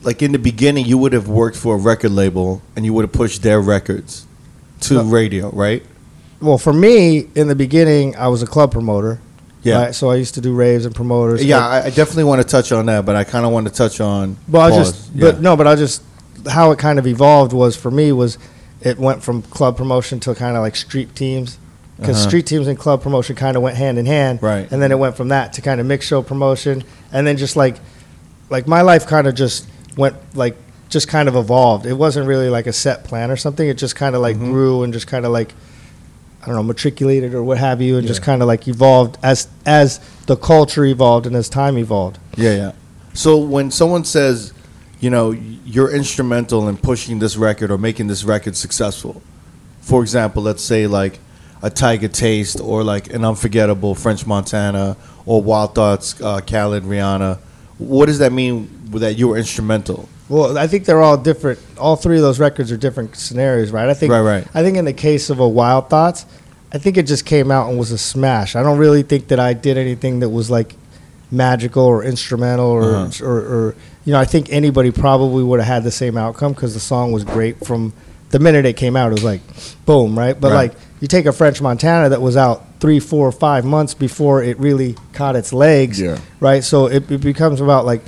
like 0.03 0.21
in 0.21 0.31
the 0.31 0.39
beginning, 0.39 0.85
you 0.85 0.97
would 0.97 1.13
have 1.13 1.27
worked 1.27 1.55
for 1.57 1.75
a 1.75 1.77
record 1.77 2.11
label 2.11 2.61
and 2.75 2.85
you 2.85 2.93
would 2.93 3.03
have 3.03 3.11
pushed 3.11 3.41
their 3.43 3.61
records 3.61 4.25
to 4.81 4.95
No. 4.95 5.03
radio, 5.03 5.49
right? 5.51 5.83
Well, 6.41 6.57
for 6.57 6.73
me, 6.73 7.27
in 7.35 7.47
the 7.47 7.55
beginning, 7.55 8.15
I 8.17 8.27
was 8.27 8.43
a 8.43 8.47
club 8.47 8.71
promoter. 8.71 9.19
Yeah. 9.63 9.81
right? 9.81 9.95
So 9.95 10.09
I 10.11 10.15
used 10.15 10.33
to 10.33 10.41
do 10.41 10.53
raves 10.53 10.85
and 10.85 10.93
promoters. 10.93 11.41
Yeah, 11.43 11.65
I, 11.65 11.85
I 11.85 11.89
definitely 11.89 12.25
want 12.25 12.41
to 12.41 12.47
touch 12.47 12.73
on 12.73 12.85
that, 12.87 13.05
but 13.05 13.15
I 13.15 13.23
kind 13.23 13.45
of 13.45 13.53
want 13.53 13.65
to 13.69 13.73
touch 13.73 14.01
on. 14.01 14.35
Well, 14.49 14.61
I 14.61 14.75
just, 14.75 15.09
Yeah. 15.15 15.31
but 15.31 15.41
no, 15.41 15.55
but 15.55 15.67
I 15.67 15.75
just 15.75 16.03
how 16.51 16.71
it 16.71 16.79
kind 16.79 16.99
of 16.99 17.07
evolved 17.07 17.53
was 17.53 17.77
for 17.77 17.89
me 17.89 18.11
was 18.11 18.37
it 18.81 18.99
went 18.99 19.23
from 19.23 19.41
club 19.43 19.77
promotion 19.77 20.19
to 20.19 20.35
kind 20.35 20.57
of 20.57 20.61
like 20.63 20.75
street 20.75 21.15
teams 21.15 21.57
because 21.97 22.17
Uh-huh. 22.17 22.27
street 22.27 22.45
teams 22.45 22.67
and 22.67 22.77
club 22.77 23.01
promotion 23.01 23.37
kind 23.37 23.55
of 23.55 23.63
went 23.63 23.77
hand 23.77 23.97
in 23.97 24.05
hand, 24.05 24.39
Right. 24.43 24.69
And 24.69 24.81
then 24.81 24.91
it 24.91 24.99
went 24.99 25.15
from 25.15 25.29
that 25.29 25.53
to 25.53 25.61
kind 25.61 25.79
of 25.79 25.85
mix 25.87 26.05
show 26.05 26.21
promotion, 26.21 26.83
and 27.13 27.25
then 27.25 27.37
just 27.37 27.55
like 27.55 27.77
like 28.49 28.67
my 28.67 28.81
life 28.81 29.07
kind 29.07 29.27
of 29.27 29.33
just 29.35 29.65
went 29.97 30.15
like 30.35 30.55
just 30.89 31.07
kind 31.07 31.27
of 31.27 31.35
evolved. 31.35 31.85
It 31.85 31.93
wasn't 31.93 32.27
really 32.27 32.49
like 32.49 32.67
a 32.67 32.73
set 32.73 33.03
plan 33.03 33.31
or 33.31 33.35
something. 33.35 33.67
It 33.67 33.77
just 33.77 33.95
kind 33.95 34.15
of 34.15 34.21
like 34.21 34.37
Mhm. 34.37 34.51
grew 34.51 34.83
and 34.83 34.93
just 34.93 35.07
kind 35.07 35.25
of 35.25 35.31
like 35.31 35.53
I 36.41 36.47
don't 36.47 36.55
know 36.55 36.63
matriculated 36.63 37.33
or 37.33 37.41
what 37.41 37.57
have 37.57 37.81
you, 37.81 37.97
and 37.97 38.05
just 38.05 38.21
kind 38.21 38.41
of 38.41 38.47
like 38.49 38.67
evolved 38.67 39.17
as 39.23 39.47
as 39.65 39.99
the 40.25 40.35
culture 40.35 40.83
evolved 40.85 41.25
and 41.25 41.35
as 41.35 41.47
time 41.47 41.77
evolved. 41.77 42.17
Yeah, 42.35 42.55
yeah. 42.55 42.71
So 43.13 43.37
when 43.37 43.71
someone 43.71 44.03
says, 44.03 44.51
you 44.99 45.09
know, 45.09 45.31
you're 45.31 45.89
instrumental 45.89 46.67
in 46.67 46.75
pushing 46.77 47.19
this 47.19 47.37
record 47.37 47.71
or 47.71 47.77
making 47.77 48.07
this 48.07 48.23
record 48.25 48.55
successful, 48.57 49.21
for 49.81 50.01
example, 50.01 50.43
let's 50.43 50.63
say 50.63 50.85
like 50.85 51.19
a 51.61 51.69
Tyga 51.69 52.11
Taste 52.11 52.59
or 52.59 52.83
like 52.83 53.13
an 53.13 53.23
unforgettable 53.23 53.95
French 53.95 54.25
Montana 54.27 54.97
or 55.25 55.41
Wild 55.41 55.75
Thoughts, 55.75 56.19
uh, 56.21 56.41
Khaled, 56.41 56.83
Rihanna, 56.83 57.37
what 57.77 58.07
does 58.07 58.19
that 58.19 58.33
mean 58.33 58.69
that 58.99 59.17
you 59.17 59.27
were 59.29 59.37
instrumental? 59.37 60.07
Well, 60.29 60.57
I 60.57 60.67
think 60.67 60.85
they're 60.85 61.01
all 61.01 61.17
different. 61.17 61.59
All 61.77 61.95
three 61.95 62.15
of 62.17 62.21
those 62.21 62.39
records 62.39 62.71
are 62.71 62.77
different 62.77 63.15
scenarios, 63.15 63.71
right? 63.71 63.89
I 63.89 63.93
think. 63.93 64.11
Right, 64.11 64.21
right. 64.21 64.47
I 64.53 64.63
think 64.63 64.77
in 64.77 64.85
the 64.85 64.93
case 64.93 65.29
of 65.29 65.39
a 65.39 65.47
Wild 65.47 65.89
Thoughts, 65.89 66.25
I 66.71 66.77
think 66.77 66.97
it 66.97 67.03
just 67.07 67.25
came 67.25 67.51
out 67.51 67.69
and 67.69 67.77
was 67.77 67.91
a 67.91 67.97
smash. 67.97 68.55
I 68.55 68.63
don't 68.63 68.77
really 68.79 69.03
think 69.03 69.27
that 69.27 69.39
I 69.39 69.53
did 69.53 69.77
anything 69.77 70.19
that 70.21 70.29
was 70.29 70.49
like 70.49 70.75
magical 71.31 71.83
or 71.83 72.03
instrumental 72.03 72.65
or 72.67 72.95
Uh-huh. 72.95 73.25
or, 73.25 73.37
or 73.37 73.75
you 74.05 74.13
know. 74.13 74.19
I 74.19 74.25
think 74.25 74.51
anybody 74.51 74.91
probably 74.91 75.43
would 75.43 75.59
have 75.59 75.67
had 75.67 75.83
the 75.83 75.91
same 75.91 76.17
outcome 76.17 76.53
because 76.53 76.73
the 76.73 76.79
song 76.79 77.11
was 77.11 77.23
great 77.23 77.65
from 77.65 77.93
the 78.29 78.39
minute 78.39 78.65
it 78.65 78.73
came 78.77 78.95
out. 78.95 79.09
It 79.11 79.13
was 79.15 79.23
like, 79.23 79.41
boom, 79.85 80.17
right? 80.17 80.39
But 80.39 80.51
Right. 80.51 80.71
like 80.71 80.73
you 80.99 81.07
take 81.07 81.25
a 81.25 81.31
French 81.33 81.61
Montana 81.61 82.09
that 82.09 82.21
was 82.21 82.35
out 82.37 82.65
three, 82.79 82.99
four, 82.99 83.31
five 83.31 83.65
months 83.65 83.93
before 83.93 84.41
it 84.43 84.57
really 84.59 84.95
caught 85.13 85.35
its 85.35 85.53
legs, 85.53 85.99
Yeah. 86.01 86.17
right? 86.39 86.63
So 86.63 86.87
it, 86.87 87.09
it 87.11 87.21
becomes 87.21 87.61
about 87.61 87.85
like 87.85 88.01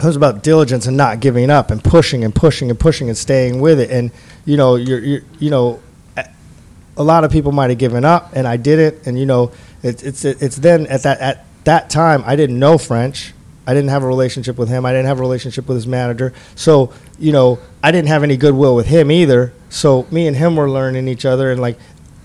it 0.00 0.04
was 0.06 0.16
about 0.16 0.42
diligence 0.42 0.86
and 0.86 0.96
not 0.96 1.20
giving 1.20 1.50
up 1.50 1.70
and 1.70 1.82
pushing 1.82 2.22
and 2.24 2.34
pushing 2.34 2.70
and 2.70 2.78
pushing 2.78 3.08
and 3.08 3.18
staying 3.18 3.60
with 3.60 3.80
it. 3.80 3.90
And 3.90 4.10
you 4.44 4.56
know, 4.56 4.76
you're, 4.76 5.00
you're 5.00 5.20
you 5.38 5.50
know, 5.50 5.80
a- 6.16 7.02
lot 7.02 7.24
of 7.24 7.30
people 7.30 7.52
might 7.52 7.70
have 7.70 7.78
given 7.78 8.04
up, 8.04 8.30
and 8.34 8.46
I 8.46 8.56
didn't. 8.56 9.06
And 9.06 9.18
you 9.18 9.26
know, 9.26 9.52
it's 9.82 10.02
it's 10.02 10.24
it's 10.24 10.56
then 10.56 10.86
at 10.86 11.02
that 11.02 11.20
at 11.20 11.44
that 11.64 11.90
time 11.90 12.22
I 12.26 12.36
didn't 12.36 12.58
know 12.58 12.78
French. 12.78 13.34
I 13.66 13.74
didn't 13.74 13.90
have 13.90 14.02
a 14.02 14.06
relationship 14.06 14.56
with 14.56 14.68
him. 14.70 14.86
I 14.86 14.92
didn't 14.92 15.06
have 15.06 15.18
a 15.18 15.20
relationship 15.20 15.68
with 15.68 15.76
his 15.76 15.86
manager. 15.86 16.32
So 16.54 16.92
you 17.18 17.32
know, 17.32 17.58
I 17.82 17.90
didn't 17.92 18.08
have 18.08 18.22
any 18.22 18.36
goodwill 18.36 18.74
with 18.74 18.86
him 18.86 19.10
either. 19.10 19.52
So 19.68 20.06
me 20.10 20.26
and 20.26 20.36
him 20.36 20.56
were 20.56 20.70
learning 20.70 21.06
each 21.08 21.24
other, 21.26 21.50
and 21.52 21.60
like 21.60 21.78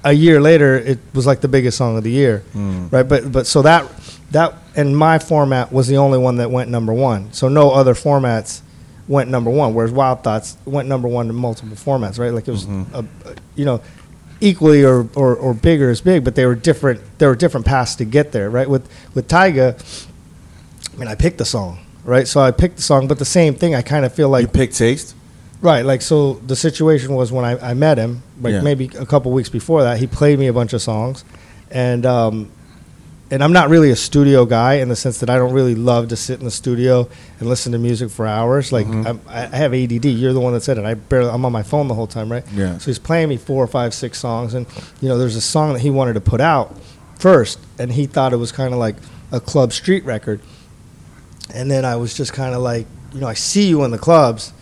a 0.04 0.14
year 0.14 0.40
later, 0.42 0.78
it 0.78 1.00
was 1.14 1.26
like 1.26 1.42
the 1.42 1.48
biggest 1.48 1.78
song 1.78 1.98
of 1.98 2.04
the 2.04 2.12
year, 2.12 2.44
Mm. 2.56 2.92
right? 2.92 3.04
But 3.08 3.32
but 3.32 3.46
so 3.48 3.62
that 3.64 3.86
that 4.32 4.54
and 4.76 4.98
my 4.98 5.20
format 5.20 5.72
was 5.72 5.88
the 5.88 5.98
only 5.98 6.18
one 6.18 6.38
that 6.38 6.50
went 6.52 6.70
number 6.70 6.94
one. 6.94 7.32
So 7.34 7.48
no 7.48 7.72
other 7.72 7.94
formats 7.94 8.62
went 9.08 9.30
number 9.30 9.50
one. 9.52 9.74
Whereas 9.74 9.92
Wild 9.92 10.24
Thoughts 10.24 10.58
went 10.66 10.88
number 10.88 11.08
one 11.08 11.30
in 11.30 11.36
multiple 11.36 11.76
formats, 11.76 12.18
right? 12.20 12.34
Like 12.34 12.48
it 12.48 12.52
was, 12.52 12.66
Mhm. 12.66 12.86
a, 12.94 13.00
a- 13.00 13.36
you 13.56 13.66
know, 13.66 13.82
equally 14.42 14.84
or, 14.84 15.08
or, 15.16 15.36
or 15.36 15.54
bigger 15.54 15.90
as 15.90 16.02
big, 16.02 16.24
but 16.24 16.36
they 16.36 16.46
were 16.46 16.56
different. 16.56 17.00
There 17.18 17.30
were 17.30 17.36
different 17.36 17.66
paths 17.66 17.96
to 17.96 18.06
get 18.06 18.32
there, 18.32 18.50
right? 18.50 18.70
With 18.70 18.88
with 19.14 19.28
Tyga, 19.28 19.76
I 20.94 20.98
mean, 20.98 21.08
I 21.08 21.16
picked 21.16 21.38
the 21.38 21.46
song, 21.46 21.80
right? 22.04 22.28
So 22.28 22.42
I 22.42 22.52
picked 22.52 22.78
the 22.78 22.82
song, 22.84 23.08
but 23.08 23.20
the 23.20 23.26
same 23.26 23.56
thing. 23.56 23.74
I 23.76 23.82
kind 23.82 24.06
of 24.06 24.14
feel 24.14 24.30
like 24.30 24.42
you 24.44 24.48
pick 24.48 24.72
taste. 24.74 25.16
Right, 25.62 25.86
like 25.86 26.02
so 26.02 26.42
the 26.46 26.58
situation 26.58 27.16
was 27.16 27.32
when 27.32 27.46
I, 27.46 27.70
I 27.70 27.74
met 27.74 27.98
him, 27.98 28.22
like 28.42 28.52
Yeah. 28.52 28.60
maybe 28.62 28.90
a 29.00 29.06
couple 29.06 29.32
weeks 29.32 29.48
before 29.48 29.82
that, 29.84 29.98
he 29.98 30.08
played 30.08 30.38
me 30.38 30.48
a 30.48 30.54
bunch 30.54 30.74
of 30.74 30.82
songs, 30.82 31.24
and 31.72 32.06
um, 32.06 32.50
and 33.34 33.44
I'm 33.44 33.52
not 33.52 33.70
really 33.70 33.90
a 33.90 33.96
studio 33.96 34.46
guy 34.46 34.76
in 34.76 34.90
the 34.90 34.96
sense 34.96 35.20
that 35.22 35.30
I 35.30 35.38
don't 35.38 35.54
really 35.54 35.74
love 35.74 36.10
to 36.10 36.16
sit 36.16 36.38
in 36.38 36.46
the 36.46 36.52
studio 36.52 37.10
and 37.40 37.50
listen 37.50 37.72
to 37.72 37.80
music 37.80 38.12
for 38.12 38.28
hours. 38.28 38.72
Like 38.72 38.86
Mhm. 38.86 39.08
I'm, 39.08 39.22
I 39.28 39.58
have 39.58 39.74
ADD. 39.74 40.06
You're 40.06 40.34
the 40.34 40.40
one 40.40 40.54
that 40.54 40.62
said 40.62 40.78
it. 40.78 40.86
I 40.86 40.94
barely 40.94 41.30
I'm 41.32 41.44
on 41.44 41.52
my 41.52 41.64
phone 41.64 41.88
the 41.88 41.96
whole 41.96 42.06
time, 42.06 42.32
right? 42.32 42.44
Yeah. 42.56 42.78
So 42.78 42.86
he's 42.86 43.00
playing 43.00 43.30
me 43.30 43.38
four 43.38 43.64
or 43.64 43.68
five, 43.68 43.94
six 43.96 44.20
songs, 44.20 44.54
and 44.54 44.68
you 45.02 45.10
know 45.10 45.18
there's 45.18 45.36
a 45.36 45.42
song 45.42 45.74
that 45.74 45.80
he 45.80 45.90
wanted 45.90 46.14
to 46.14 46.22
put 46.22 46.42
out 46.42 46.78
first, 47.18 47.58
and 47.80 47.92
he 47.94 48.06
thought 48.06 48.34
it 48.34 48.38
was 48.38 48.52
kind 48.52 48.72
of 48.72 48.80
like 48.80 48.98
a 49.32 49.40
club 49.40 49.74
street 49.74 50.06
record, 50.06 50.40
and 51.54 51.72
then 51.72 51.86
I 51.86 51.96
was 51.96 52.14
just 52.14 52.34
kind 52.34 52.54
of 52.54 52.62
like, 52.62 52.86
you 53.14 53.20
know, 53.22 53.28
I 53.28 53.34
see 53.34 53.68
you 53.68 53.84
in 53.84 53.90
the 53.92 53.98
clubs 53.98 54.54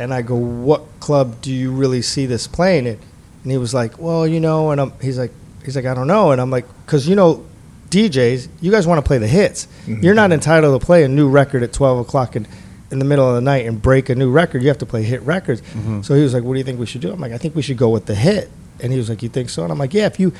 and 0.00 0.12
I 0.12 0.22
go, 0.22 0.34
"What 0.34 0.82
club 1.00 1.40
do 1.42 1.52
you 1.52 1.70
really 1.70 2.02
see 2.02 2.26
this 2.26 2.46
playing 2.48 2.86
at?" 2.88 2.98
And 3.44 3.52
he 3.52 3.58
was 3.58 3.72
like, 3.72 3.98
"Well, 4.00 4.26
you 4.26 4.40
know," 4.40 4.70
and 4.72 4.80
I'm, 4.80 4.92
he's 5.00 5.18
like, 5.18 5.32
he's 5.64 5.76
like, 5.76 5.86
"I 5.86 5.94
don't 5.94 6.06
know," 6.08 6.32
and 6.32 6.40
I'm 6.40 6.50
like, 6.50 6.66
"Cause 6.86 7.06
you 7.06 7.14
know, 7.14 7.44
DJs, 7.90 8.48
you 8.60 8.70
guys 8.70 8.86
want 8.86 8.98
to 8.98 9.06
play 9.06 9.18
the 9.18 9.26
hits. 9.28 9.66
Mm-hmm. 9.66 10.02
You're 10.02 10.14
not 10.14 10.32
entitled 10.32 10.80
to 10.80 10.84
play 10.84 11.04
a 11.04 11.08
new 11.08 11.28
record 11.28 11.62
at 11.62 11.72
12 11.72 11.98
o'clock 12.00 12.36
in, 12.36 12.46
in 12.90 12.98
the 12.98 13.04
middle 13.04 13.28
of 13.28 13.34
the 13.34 13.40
night 13.40 13.66
and 13.66 13.82
break 13.82 14.08
a 14.08 14.14
new 14.14 14.30
record. 14.30 14.62
You 14.62 14.68
have 14.68 14.78
to 14.78 14.86
play 14.86 15.02
hit 15.02 15.22
records." 15.22 15.60
Mm-hmm. 15.60 16.02
So 16.02 16.14
he 16.14 16.22
was 16.22 16.32
like, 16.32 16.44
"What 16.44 16.54
do 16.54 16.58
you 16.58 16.64
think 16.64 16.78
we 16.78 16.86
should 16.86 17.00
do?" 17.00 17.12
I'm 17.12 17.20
like, 17.20 17.32
"I 17.32 17.38
think 17.38 17.54
we 17.54 17.62
should 17.62 17.78
go 17.78 17.90
with 17.90 18.06
the 18.06 18.14
hit." 18.14 18.50
And 18.80 18.92
he 18.92 18.98
was 18.98 19.08
like, 19.08 19.22
"You 19.22 19.28
think 19.28 19.50
so?" 19.50 19.62
And 19.62 19.72
I'm 19.72 19.78
like, 19.78 19.92
"Yeah. 19.92 20.06
If 20.06 20.20
you, 20.20 20.32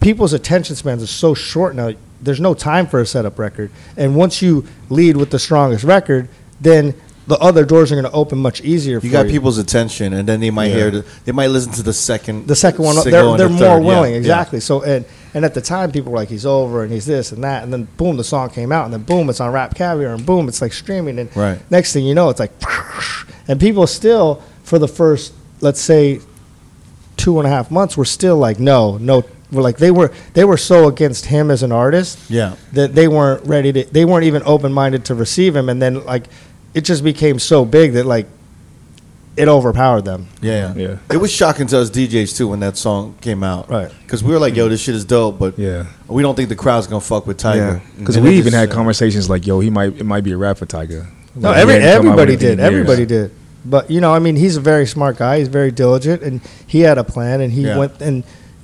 people's 0.00 0.32
attention 0.32 0.76
spans 0.76 1.02
are 1.02 1.06
so 1.06 1.34
short 1.34 1.74
now. 1.74 1.92
There's 2.20 2.40
no 2.40 2.54
time 2.54 2.86
for 2.86 3.00
a 3.00 3.06
setup 3.06 3.38
record. 3.38 3.70
And 3.96 4.16
once 4.16 4.40
you 4.40 4.66
lead 4.88 5.16
with 5.18 5.30
the 5.30 5.38
strongest 5.38 5.84
record, 5.84 6.28
then 6.60 6.94
the 7.26 7.38
other 7.38 7.64
doors 7.64 7.90
are 7.90 7.94
going 7.94 8.04
to 8.04 8.12
open 8.12 8.38
much 8.38 8.60
easier. 8.62 9.00
For 9.00 9.06
You 9.06 9.12
got 9.12 9.26
people's 9.28 9.56
attention, 9.58 10.12
and 10.12 10.28
then 10.28 10.40
they 10.40 10.50
might 10.50 10.66
Yeah. 10.68 10.74
hear. 10.76 10.90
The, 10.90 11.04
they 11.24 11.32
might 11.32 11.46
listen 11.48 11.72
to 11.72 11.82
the 11.82 11.92
second. 11.94 12.46
the 12.48 12.54
second 12.56 12.84
one. 12.84 12.96
They're 12.96 13.04
they're 13.10 13.34
the 13.36 13.48
more 13.48 13.58
third. 13.58 13.82
Willing, 13.84 14.12
yeah. 14.12 14.18
exactly. 14.18 14.60
So 14.60 14.82
and 14.82 15.04
and 15.32 15.44
at 15.44 15.54
the 15.54 15.60
time, 15.60 15.90
people 15.90 16.12
were 16.12 16.18
like, 16.18 16.28
"He's 16.28 16.44
over," 16.46 16.82
and 16.82 16.92
he's 16.92 17.06
this 17.06 17.32
and 17.32 17.42
that, 17.42 17.62
and 17.64 17.72
then 17.72 17.88
boom, 17.96 18.16
the 18.18 18.24
song 18.24 18.50
came 18.50 18.70
out, 18.72 18.84
and 18.84 18.92
then 18.92 19.02
boom, 19.02 19.28
it's 19.30 19.40
on 19.40 19.52
RapCaviar, 19.52 20.14
and 20.14 20.24
boom, 20.26 20.48
it's 20.48 20.60
like 20.60 20.72
streaming, 20.72 21.18
and 21.18 21.34
Right. 21.36 21.58
next 21.70 21.92
thing 21.92 22.04
you 22.04 22.14
know, 22.14 22.28
it's 22.28 22.40
like, 22.40 22.52
and 23.48 23.58
people 23.58 23.86
still 23.86 24.42
for 24.62 24.78
the 24.78 24.88
first, 24.88 25.32
let's 25.60 25.80
say, 25.80 26.20
two 27.16 27.38
and 27.38 27.46
a 27.46 27.50
half 27.50 27.70
months, 27.70 27.96
were 27.96 28.04
still 28.04 28.36
like, 28.36 28.58
no, 28.58 28.98
no. 28.98 29.24
We're 29.52 29.62
like 29.62 29.76
they 29.76 29.92
were 29.92 30.10
they 30.32 30.42
were 30.44 30.56
so 30.56 30.88
against 30.88 31.26
him 31.26 31.48
as 31.48 31.62
an 31.62 31.70
artist 31.70 32.18
Yeah. 32.28 32.54
that 32.72 32.96
they 32.96 33.06
weren't 33.06 33.46
ready 33.46 33.72
to 33.72 33.84
they 33.84 34.04
weren't 34.04 34.24
even 34.24 34.42
open 34.44 34.72
minded 34.72 35.04
to 35.04 35.14
receive 35.14 35.54
him 35.54 35.68
and 35.68 35.80
then 35.80 36.04
like 36.04 36.24
it 36.74 36.82
just 36.82 37.02
became 37.04 37.38
so 37.38 37.64
big 37.64 37.92
that 37.92 38.04
like 38.06 38.26
it 39.36 39.48
overpowered 39.48 40.04
them 40.04 40.28
Yeah, 40.40 40.72
yeah. 40.76 40.88
Yeah. 40.88 40.96
It 41.10 41.16
was 41.16 41.32
shocking 41.32 41.66
to 41.68 41.78
us 41.80 41.90
DJs 41.90 42.36
too 42.36 42.48
when 42.48 42.60
that 42.60 42.76
song 42.76 43.16
came 43.20 43.42
out. 43.42 43.68
Right. 43.68 43.90
Because 44.02 44.22
we 44.22 44.32
were 44.32 44.38
like, 44.38 44.54
"Yo, 44.54 44.68
this 44.68 44.80
shit 44.80 44.94
is 44.94 45.04
dope," 45.04 45.38
but 45.40 45.58
Yeah. 45.58 45.86
we 46.06 46.22
don't 46.22 46.36
think 46.36 46.48
the 46.50 46.54
crowd's 46.56 46.86
gonna 46.86 47.00
fuck 47.00 47.26
with 47.26 47.38
Tyga. 47.38 47.80
Because 47.98 48.14
And 48.16 48.24
we 48.24 48.30
it 48.30 48.38
even 48.38 48.52
just, 48.52 48.56
had 48.56 48.70
conversations 48.70 49.28
like, 49.28 49.44
"Yo, 49.44 49.58
he 49.58 49.70
might 49.70 49.98
it 49.98 50.04
might 50.06 50.22
be 50.22 50.30
a 50.32 50.36
rap 50.36 50.58
for 50.58 50.66
Tyga." 50.66 51.06
no 51.34 51.48
Like, 51.48 51.56
he 51.56 51.62
every, 51.62 51.74
hadn't 51.74 51.88
come 51.88 52.08
out 52.12 52.16
with 52.16 52.20
everybody 52.20 52.32
anything 52.32 52.48
did 52.48 52.52
in 52.52 52.58
years. 52.58 52.66
everybody 52.72 53.06
did 53.06 53.30
but 53.66 53.90
you 53.90 54.00
know 54.00 54.14
i 54.14 54.20
mean 54.20 54.36
he's 54.36 54.56
a 54.56 54.60
very 54.60 54.86
smart 54.86 55.16
guy 55.16 55.38
he's 55.38 55.48
very 55.48 55.72
diligent 55.72 56.22
and 56.22 56.40
he 56.66 56.78
had 56.80 56.96
a 56.96 57.02
plan 57.02 57.40
and 57.40 57.50
he 57.52 57.62
Yeah. 57.62 57.76
went 57.78 58.00
and 58.00 58.22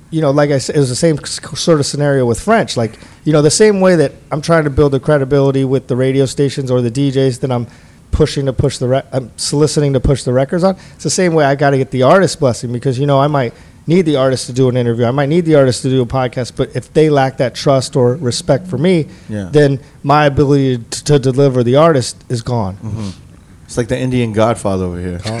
you 0.09 0.21
know 0.21 0.31
like 0.31 0.51
i 0.51 0.57
said 0.57 0.77
it 0.77 0.79
was 0.79 0.87
the 0.87 0.95
same 0.95 1.17
s- 1.21 1.41
sort 1.59 1.79
of 1.81 1.85
scenario 1.85 2.25
with 2.25 2.39
french 2.39 2.77
like 2.77 2.93
you 3.25 3.33
know 3.33 3.41
the 3.41 3.49
same 3.51 3.81
way 3.81 3.97
that 3.97 4.13
i'm 4.31 4.41
trying 4.41 4.63
to 4.63 4.69
build 4.69 4.93
the 4.93 5.01
credibility 5.01 5.65
with 5.65 5.87
the 5.87 5.97
radio 5.97 6.25
stations 6.25 6.71
or 6.71 6.81
the 6.81 6.91
djs 6.91 7.39
that 7.41 7.51
i'm 7.51 7.67
pushing 8.11 8.45
to 8.45 8.53
push 8.53 8.77
the 8.77 8.87
re- 8.87 9.03
i'm 9.11 9.31
soliciting 9.37 9.93
to 9.93 9.99
push 9.99 10.23
the 10.23 10.33
records 10.33 10.63
on 10.63 10.75
it's 10.93 11.03
the 11.03 11.09
same 11.09 11.33
way 11.33 11.45
i 11.45 11.55
got 11.55 11.71
to 11.71 11.77
get 11.77 11.91
the 11.91 12.03
artist 12.03 12.39
blessing 12.39 12.71
because 12.71 12.99
you 12.99 13.05
know 13.05 13.19
i 13.19 13.27
might 13.27 13.53
need 13.87 14.03
the 14.03 14.15
artist 14.15 14.45
to 14.45 14.53
do 14.53 14.69
an 14.69 14.77
interview 14.77 15.05
i 15.05 15.11
might 15.11 15.29
need 15.29 15.45
the 15.45 15.55
artist 15.55 15.81
to 15.81 15.89
do 15.89 16.01
a 16.01 16.05
podcast 16.05 16.55
but 16.55 16.73
if 16.75 16.91
they 16.93 17.09
lack 17.09 17.37
that 17.37 17.55
trust 17.55 17.95
or 17.95 18.15
respect 18.15 18.67
for 18.67 18.77
me 18.77 19.07
Yeah. 19.29 19.49
then 19.51 19.79
my 20.03 20.25
ability 20.25 20.77
to, 20.77 21.03
to 21.05 21.19
deliver 21.19 21.63
the 21.63 21.77
artist 21.77 22.23
is 22.29 22.41
gone 22.41 22.75
mm-hmm. 22.77 23.09
It's 23.71 23.77
like 23.77 23.87
the 23.87 23.97
Indian 23.97 24.33
Godfather 24.33 24.83
over 24.83 24.99
here. 24.99 25.21
Yeah. 25.25 25.31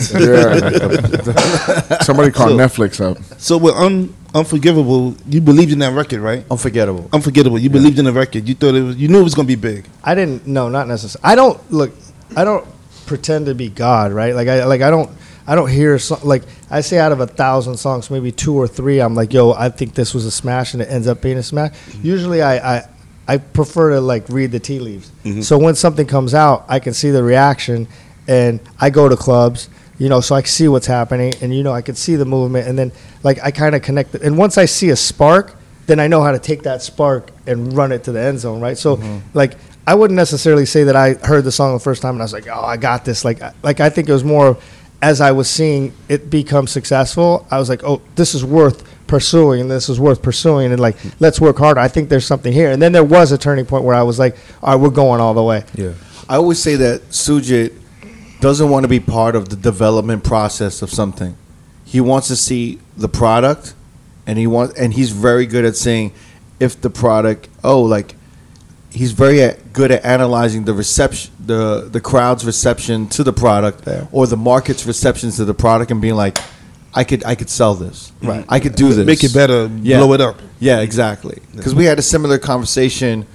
Somebody 2.01 2.31
called 2.31 2.51
So- 2.51 2.57
Netflix 2.57 3.01
up. 3.01 3.17
So 3.37 3.57
with 3.57 3.75
un, 3.75 4.15
unforgivable, 4.33 5.17
you 5.27 5.41
believed 5.41 5.73
in 5.73 5.79
that 5.79 5.91
record, 5.93 6.21
right? 6.21 6.45
Unforgettable. 6.49 7.09
Unforgettable. 7.11 7.59
You 7.59 7.69
believed 7.69 7.99
in 7.99 8.05
the 8.05 8.13
record. 8.13 8.47
You 8.47 8.55
thought 8.55 8.75
it 8.75 8.83
was. 8.83 8.95
You 8.95 9.09
knew 9.09 9.19
it 9.19 9.23
was 9.23 9.35
gonna 9.35 9.49
be 9.49 9.55
big. 9.55 9.85
I 10.01 10.15
didn't. 10.15 10.47
No, 10.47 10.69
not 10.69 10.87
necessarily. 10.87 11.29
I 11.29 11.35
don't 11.35 11.59
look. 11.73 11.91
I 12.35 12.43
don't 12.43 12.67
pretend 13.05 13.47
to 13.47 13.55
be 13.55 13.69
God, 13.69 14.11
right? 14.11 14.33
Like 14.33 14.47
I 14.47 14.65
like 14.65 14.81
I 14.81 14.89
don't. 14.89 15.09
I 15.47 15.55
don't 15.55 15.69
hear 15.69 15.97
so, 15.97 16.19
like 16.23 16.43
I 16.69 16.81
say 16.81 16.99
out 16.99 17.11
of 17.11 17.19
a 17.19 17.25
thousand 17.25 17.75
songs, 17.77 18.11
maybe 18.11 18.31
two 18.31 18.53
or 18.55 18.67
three. 18.67 19.01
I'm 19.01 19.15
like, 19.15 19.33
yo, 19.33 19.51
I 19.51 19.69
think 19.69 19.95
this 19.95 20.13
was 20.13 20.25
a 20.25 20.31
smash, 20.31 20.73
and 20.73 20.83
it 20.83 20.89
ends 20.89 21.07
up 21.07 21.19
being 21.19 21.37
a 21.37 21.43
smash. 21.43 21.71
Mm-hmm. 21.71 22.07
Usually, 22.07 22.41
I, 22.43 22.77
I 22.77 22.89
I 23.27 23.37
prefer 23.37 23.89
to 23.89 24.01
like 24.01 24.29
read 24.29 24.51
the 24.51 24.59
tea 24.59 24.79
leaves. 24.79 25.11
Mm-hmm. 25.23 25.41
So 25.41 25.57
when 25.57 25.73
something 25.75 26.05
comes 26.05 26.33
out, 26.35 26.65
I 26.69 26.79
can 26.79 26.93
see 26.93 27.09
the 27.09 27.23
reaction, 27.23 27.87
and 28.27 28.59
I 28.79 28.91
go 28.91 29.09
to 29.09 29.17
clubs. 29.17 29.67
You 29.97 30.09
know, 30.09 30.21
so 30.21 30.35
I 30.35 30.43
see 30.43 30.67
what's 30.67 30.87
happening, 30.87 31.33
and 31.41 31.53
you 31.53 31.63
know, 31.63 31.73
I 31.73 31.81
can 31.81 31.95
see 31.95 32.15
the 32.15 32.25
movement, 32.25 32.67
and 32.67 32.77
then 32.77 32.91
like 33.23 33.39
I 33.43 33.49
kind 33.49 33.75
of 33.75 33.81
connect. 33.81 34.15
It. 34.15 34.21
And 34.21 34.37
once 34.37 34.57
I 34.59 34.65
see 34.65 34.91
a 34.91 34.95
spark, 34.95 35.55
then 35.87 35.99
I 35.99 36.07
know 36.07 36.21
how 36.21 36.31
to 36.31 36.39
take 36.39 36.63
that 36.63 36.81
spark 36.81 37.31
and 37.47 37.73
run 37.73 37.91
it 37.91 38.03
to 38.05 38.11
the 38.11 38.21
end 38.21 38.39
zone, 38.39 38.61
right? 38.61 38.77
So, 38.77 38.97
mm-hmm. 38.97 39.17
like, 39.33 39.57
I 39.91 39.93
wouldn't 39.93 40.15
necessarily 40.15 40.65
say 40.65 40.85
that 40.85 40.95
I 40.95 41.15
heard 41.15 41.43
the 41.43 41.51
song 41.51 41.73
the 41.73 41.79
first 41.81 42.01
time 42.01 42.13
and 42.13 42.21
I 42.21 42.23
was 42.23 42.31
like, 42.31 42.47
"Oh, 42.47 42.63
I 42.63 42.77
got 42.77 43.03
this." 43.03 43.25
Like, 43.25 43.41
I- 43.41 43.51
like 43.61 43.81
I 43.81 43.89
think 43.89 44.07
it 44.07 44.13
was 44.13 44.23
more 44.23 44.55
as 45.01 45.19
I 45.19 45.33
was 45.33 45.49
seeing 45.49 45.91
it 46.07 46.29
become 46.29 46.65
successful. 46.65 47.45
I 47.51 47.59
was 47.59 47.67
like, 47.67 47.83
"Oh, 47.83 48.01
this 48.15 48.33
is 48.33 48.45
worth 48.45 48.85
pursuing, 49.07 49.59
and 49.59 49.69
this 49.69 49.89
is 49.89 49.99
worth 49.99 50.21
pursuing, 50.21 50.71
and 50.71 50.79
like, 50.79 50.97
mm-hmm. 50.97 51.09
let's 51.19 51.41
work 51.41 51.57
harder." 51.57 51.81
I 51.81 51.89
think 51.89 52.07
there's 52.07 52.25
something 52.25 52.53
here. 52.53 52.71
And 52.71 52.81
then 52.81 52.93
there 52.93 53.03
was 53.03 53.33
a 53.33 53.37
turning 53.37 53.65
point 53.65 53.83
where 53.83 53.93
I 53.93 54.03
was 54.03 54.17
like, 54.17 54.37
"All 54.63 54.73
right, 54.73 54.81
we're 54.81 54.91
going 54.91 55.19
all 55.19 55.33
the 55.33 55.43
way." 55.43 55.65
Yeah. 55.75 55.91
I 56.29 56.37
always 56.37 56.59
say 56.59 56.77
that 56.77 57.09
Sujit 57.09 57.73
doesn't 58.39 58.69
want 58.69 58.85
to 58.85 58.87
be 58.87 59.01
part 59.01 59.35
of 59.35 59.49
the 59.49 59.57
development 59.57 60.23
process 60.23 60.81
of 60.81 60.89
something. 60.89 61.35
He 61.83 61.99
wants 61.99 62.29
to 62.29 62.37
see 62.37 62.79
the 62.95 63.09
product, 63.09 63.73
and 64.25 64.39
he 64.39 64.47
wants, 64.47 64.73
and 64.75 64.93
he's 64.93 65.11
very 65.11 65.45
good 65.45 65.65
at 65.65 65.75
saying 65.75 66.13
if 66.61 66.79
the 66.79 66.89
product. 66.89 67.49
Oh, 67.61 67.81
like 67.81 68.15
he's 68.91 69.11
very 69.11 69.39
a- 69.41 69.55
good 69.73 69.91
at 69.91 70.03
analyzing 70.05 70.65
the 70.65 70.73
reception, 70.73 71.31
the 71.45 71.87
the 71.91 72.01
crowd's 72.01 72.45
reception 72.45 73.07
to 73.09 73.23
the 73.23 73.33
product, 73.33 73.83
Fair. 73.85 74.07
or 74.11 74.27
the 74.27 74.37
market's 74.37 74.85
reception 74.85 75.31
to 75.31 75.45
the 75.45 75.53
product, 75.53 75.91
and 75.91 76.01
being 76.01 76.15
like, 76.15 76.37
I 76.93 77.03
could 77.03 77.23
I 77.25 77.35
could 77.35 77.49
sell 77.49 77.73
this, 77.75 78.11
Right. 78.21 78.45
I 78.49 78.59
could 78.59 78.75
do 78.75 78.93
this, 78.93 79.05
Make 79.05 79.23
it 79.23 79.33
better. 79.33 79.69
Yeah. 79.81 79.97
Blow 79.99 80.13
it 80.13 80.21
up. 80.21 80.35
Yeah, 80.59 80.79
exactly. 80.81 81.39
Because 81.55 81.73
we 81.73 81.85
had 81.85 81.97
a 81.99 82.01
similar 82.01 82.37
conversation, 82.37 83.25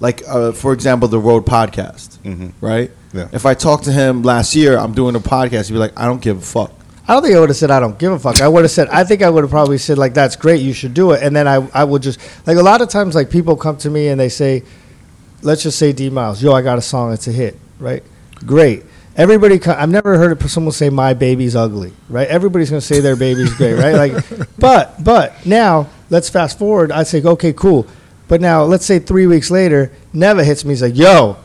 like 0.00 0.22
uh, 0.28 0.52
for 0.52 0.72
example, 0.72 1.08
the 1.08 1.18
Road 1.20 1.46
Podcast, 1.46 2.18
Mhm. 2.24 2.52
right? 2.60 2.90
Yeah. 3.12 3.28
If 3.32 3.46
I 3.46 3.54
talked 3.54 3.84
to 3.84 3.92
him 3.92 4.22
last 4.22 4.56
year, 4.56 4.76
I'm 4.76 4.92
doing 4.92 5.14
a 5.14 5.20
podcast. 5.20 5.66
He'd 5.68 5.74
be 5.74 5.78
like, 5.78 5.92
I 5.96 6.04
don't 6.06 6.20
give 6.20 6.38
a 6.38 6.40
fuck. 6.40 6.72
I 7.06 7.12
don't 7.12 7.22
think 7.22 7.36
I 7.36 7.40
would 7.40 7.50
have 7.50 7.56
said 7.56 7.70
I 7.70 7.78
don't 7.80 7.98
give 7.98 8.10
a 8.12 8.18
fuck. 8.18 8.40
I 8.40 8.48
would 8.48 8.62
have 8.64 8.70
said 8.70 8.88
I 8.88 9.04
think 9.04 9.22
I 9.22 9.28
would 9.30 9.44
have 9.44 9.50
probably 9.50 9.78
said 9.78 9.96
like 9.98 10.14
that's 10.14 10.34
great, 10.36 10.60
you 10.62 10.72
should 10.72 10.94
do 10.94 11.12
it, 11.12 11.22
and 11.22 11.36
then 11.36 11.46
I 11.46 11.56
I 11.72 11.84
would 11.84 12.02
just 12.02 12.18
like 12.46 12.56
a 12.56 12.62
lot 12.62 12.80
of 12.80 12.88
times 12.88 13.14
like 13.14 13.30
people 13.30 13.54
come 13.56 13.76
to 13.78 13.90
me 13.90 14.08
and 14.08 14.18
they 14.18 14.28
say, 14.30 14.62
let's 15.44 15.62
just 15.62 15.78
say 15.78 15.92
D 15.92 16.10
Miles, 16.10 16.42
yo, 16.42 16.52
I 16.52 16.62
got 16.62 16.78
a 16.78 16.82
song, 16.82 17.12
it's 17.12 17.28
a 17.28 17.32
hit, 17.32 17.56
right? 17.78 18.02
Great. 18.46 18.84
Everybody, 19.16 19.64
I've 19.64 19.90
never 19.90 20.18
heard 20.18 20.42
someone 20.50 20.72
say 20.72 20.90
my 20.90 21.14
baby's 21.14 21.54
ugly, 21.54 21.92
right? 22.08 22.26
Everybody's 22.26 22.70
gonna 22.70 22.80
say 22.80 23.00
their 23.00 23.14
baby's 23.14 23.54
great, 23.54 23.74
right? 23.74 23.94
Like, 23.94 24.24
but 24.58 25.02
but 25.04 25.46
now 25.46 25.88
let's 26.10 26.28
fast 26.28 26.58
forward. 26.58 26.90
I 26.90 27.04
say, 27.04 27.22
okay, 27.22 27.52
cool. 27.52 27.86
But 28.26 28.40
now 28.40 28.64
let's 28.64 28.84
say 28.84 28.98
three 28.98 29.26
weeks 29.26 29.50
later, 29.50 29.92
Neva 30.12 30.42
hits 30.42 30.64
me. 30.64 30.70
He's 30.70 30.82
like, 30.82 30.96
yo, 30.96 31.36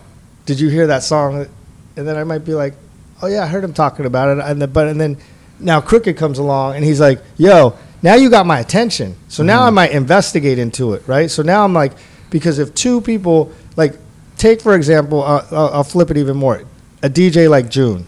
did 0.45 0.59
you 0.59 0.69
hear 0.69 0.87
that 0.87 1.03
song? 1.03 1.47
And 1.95 2.07
then 2.07 2.17
I 2.17 2.23
might 2.23 2.45
be 2.45 2.53
like, 2.55 2.73
oh 3.21 3.27
yeah, 3.27 3.43
I 3.43 3.47
heard 3.47 3.63
him 3.63 3.73
talking 3.73 4.05
about 4.05 4.37
it. 4.37 4.43
And 4.43 4.61
then, 4.61 4.71
but 4.71 4.87
and 4.87 4.99
then 4.99 5.17
now 5.59 5.81
Crooked 5.81 6.17
comes 6.17 6.39
along 6.39 6.75
and 6.75 6.83
he's 6.83 6.99
like, 6.99 7.21
yo, 7.37 7.77
now 8.01 8.15
you 8.15 8.29
got 8.29 8.45
my 8.45 8.59
attention. 8.59 9.15
So 9.27 9.43
now 9.43 9.59
mm-hmm. 9.59 9.67
I 9.67 9.69
might 9.71 9.91
investigate 9.91 10.57
into 10.57 10.93
it, 10.93 11.03
right? 11.07 11.29
So 11.29 11.43
now 11.43 11.63
I'm 11.65 11.73
like, 11.73 11.93
because 12.29 12.59
if 12.59 12.73
two 12.73 13.01
people 13.01 13.51
like, 13.79 13.95
take 14.37 14.61
for 14.61 14.75
example, 14.75 15.23
uh, 15.23 15.45
I'll, 15.51 15.69
I'll 15.75 15.83
flip 15.83 16.11
it 16.11 16.17
even 16.17 16.37
more. 16.37 16.61
A 17.01 17.09
DJ 17.09 17.49
like 17.49 17.69
June, 17.69 18.05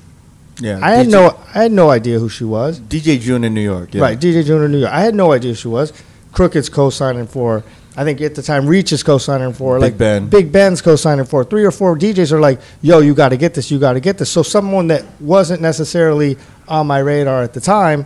Yeah, 0.60 0.80
I 0.84 0.92
had 0.92 1.08
DJ 1.08 1.12
no, 1.12 1.40
I 1.56 1.64
had 1.64 1.72
no 1.72 1.90
idea 1.90 2.20
who 2.20 2.30
she 2.30 2.44
was. 2.44 2.80
DJ 2.80 3.20
June 3.20 3.44
in 3.44 3.54
New 3.54 3.62
York. 3.74 3.94
Yeah. 3.94 4.02
Right, 4.02 4.20
DJ 4.20 4.46
June 4.46 4.64
in 4.64 4.72
New 4.72 4.80
York. 4.80 4.92
I 4.92 5.02
had 5.02 5.16
no 5.16 5.32
idea 5.32 5.52
who 5.52 5.56
she 5.56 5.70
was. 5.70 5.94
Crooked's 6.34 6.70
co-signing 6.70 7.28
for. 7.28 7.64
I 7.96 8.04
think 8.06 8.22
at 8.22 8.36
the 8.36 8.42
time 8.42 8.68
Reach 8.68 8.92
is 8.94 9.04
co-signing 9.04 9.54
for. 9.54 9.76
Big 9.76 9.82
like 9.82 9.98
Ben. 9.98 10.30
Big 10.30 10.52
Ben's 10.52 10.82
co-signing 10.82 11.26
for. 11.26 11.44
Three 11.44 11.66
or 11.66 11.72
four 11.72 11.98
DJs 11.98 12.32
are 12.32 12.40
like, 12.40 12.60
"Yo, 12.82 13.00
you 13.00 13.14
got 13.14 13.30
to 13.30 13.38
get 13.38 13.54
this. 13.54 13.72
You 13.72 13.80
got 13.80 13.94
to 13.94 14.00
get 14.00 14.18
this." 14.18 14.30
So 14.32 14.44
someone 14.44 14.88
that 14.88 15.04
wasn't 15.20 15.62
necessarily 15.62 16.38
on 16.68 16.88
my 16.88 17.00
radar 17.00 17.44
at 17.44 17.54
the 17.54 17.62
time 17.62 18.06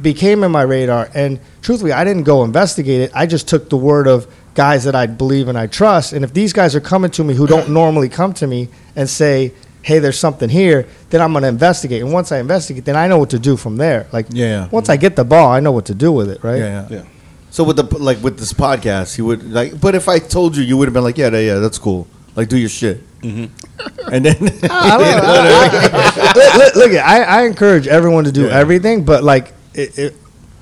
became 0.00 0.44
in 0.44 0.50
my 0.52 0.62
radar. 0.62 1.10
And 1.14 1.38
truthfully, 1.62 1.92
I 1.92 2.04
didn't 2.04 2.24
go 2.24 2.44
investigate 2.44 3.00
it. 3.02 3.10
I 3.14 3.26
just 3.26 3.48
took 3.48 3.68
the 3.68 3.76
word 3.76 4.06
of 4.06 4.26
guys 4.56 4.82
that 4.84 4.94
I 4.96 5.06
believe 5.06 5.46
and 5.48 5.56
I 5.56 5.66
trust. 5.68 6.12
And 6.12 6.24
if 6.24 6.32
these 6.32 6.52
guys 6.52 6.74
are 6.74 6.80
coming 6.80 7.10
to 7.12 7.22
me 7.22 7.34
who 7.34 7.46
don't 7.46 7.68
normally 7.70 8.08
come 8.08 8.32
to 8.34 8.46
me 8.46 8.68
and 8.96 9.08
say, 9.08 9.52
"Hey, 9.82 10.00
there's 10.00 10.18
something 10.18 10.48
here," 10.48 10.86
then 11.10 11.20
I'm 11.20 11.32
going 11.32 11.42
to 11.42 11.48
investigate. 11.48 12.02
And 12.02 12.12
once 12.12 12.32
I 12.32 12.38
investigate, 12.40 12.84
then 12.84 12.96
I 12.96 13.06
know 13.06 13.18
what 13.18 13.30
to 13.30 13.38
do 13.38 13.56
from 13.56 13.76
there. 13.76 14.06
Like, 14.12 14.26
Yeah. 14.30 14.66
once 14.72 14.88
I 14.88 14.96
get 14.96 15.14
the 15.14 15.24
ball, 15.24 15.48
I 15.52 15.60
know 15.60 15.72
what 15.72 15.84
to 15.86 15.94
do 15.94 16.10
with 16.10 16.28
it. 16.30 16.42
Right? 16.42 16.58
Yeah, 16.58 16.86
yeah. 16.90 16.96
Yeah. 16.96 17.02
So 17.50 17.62
with 17.64 17.76
the 17.76 17.84
like 17.98 18.20
with 18.22 18.38
this 18.38 18.52
podcast, 18.52 19.16
you 19.18 19.24
would 19.26 19.42
like. 19.52 19.80
But 19.80 19.94
if 19.94 20.08
I 20.08 20.18
told 20.18 20.56
you, 20.56 20.64
you 20.64 20.76
would 20.76 20.88
have 20.88 20.94
been 20.94 21.04
like, 21.04 21.16
yeah, 21.18 21.28
yeah, 21.38 21.58
that's 21.60 21.78
cool. 21.78 22.06
Like, 22.34 22.48
do 22.48 22.58
your 22.58 22.68
shit. 22.68 22.98
Mm-hmm. 23.22 24.12
And 24.12 24.24
then 24.26 24.36
I. 24.64 24.68
I- 24.70 25.68
I- 25.72 26.32
look, 26.34 26.54
look, 26.54 26.74
look, 26.76 26.92
I, 27.00 27.22
I 27.22 27.42
encourage 27.46 27.86
everyone 27.88 28.24
to 28.24 28.32
do 28.32 28.42
Yeah. 28.46 28.58
everything, 28.58 29.04
but 29.04 29.24
like, 29.24 29.52
it, 29.74 29.98
it, 29.98 30.16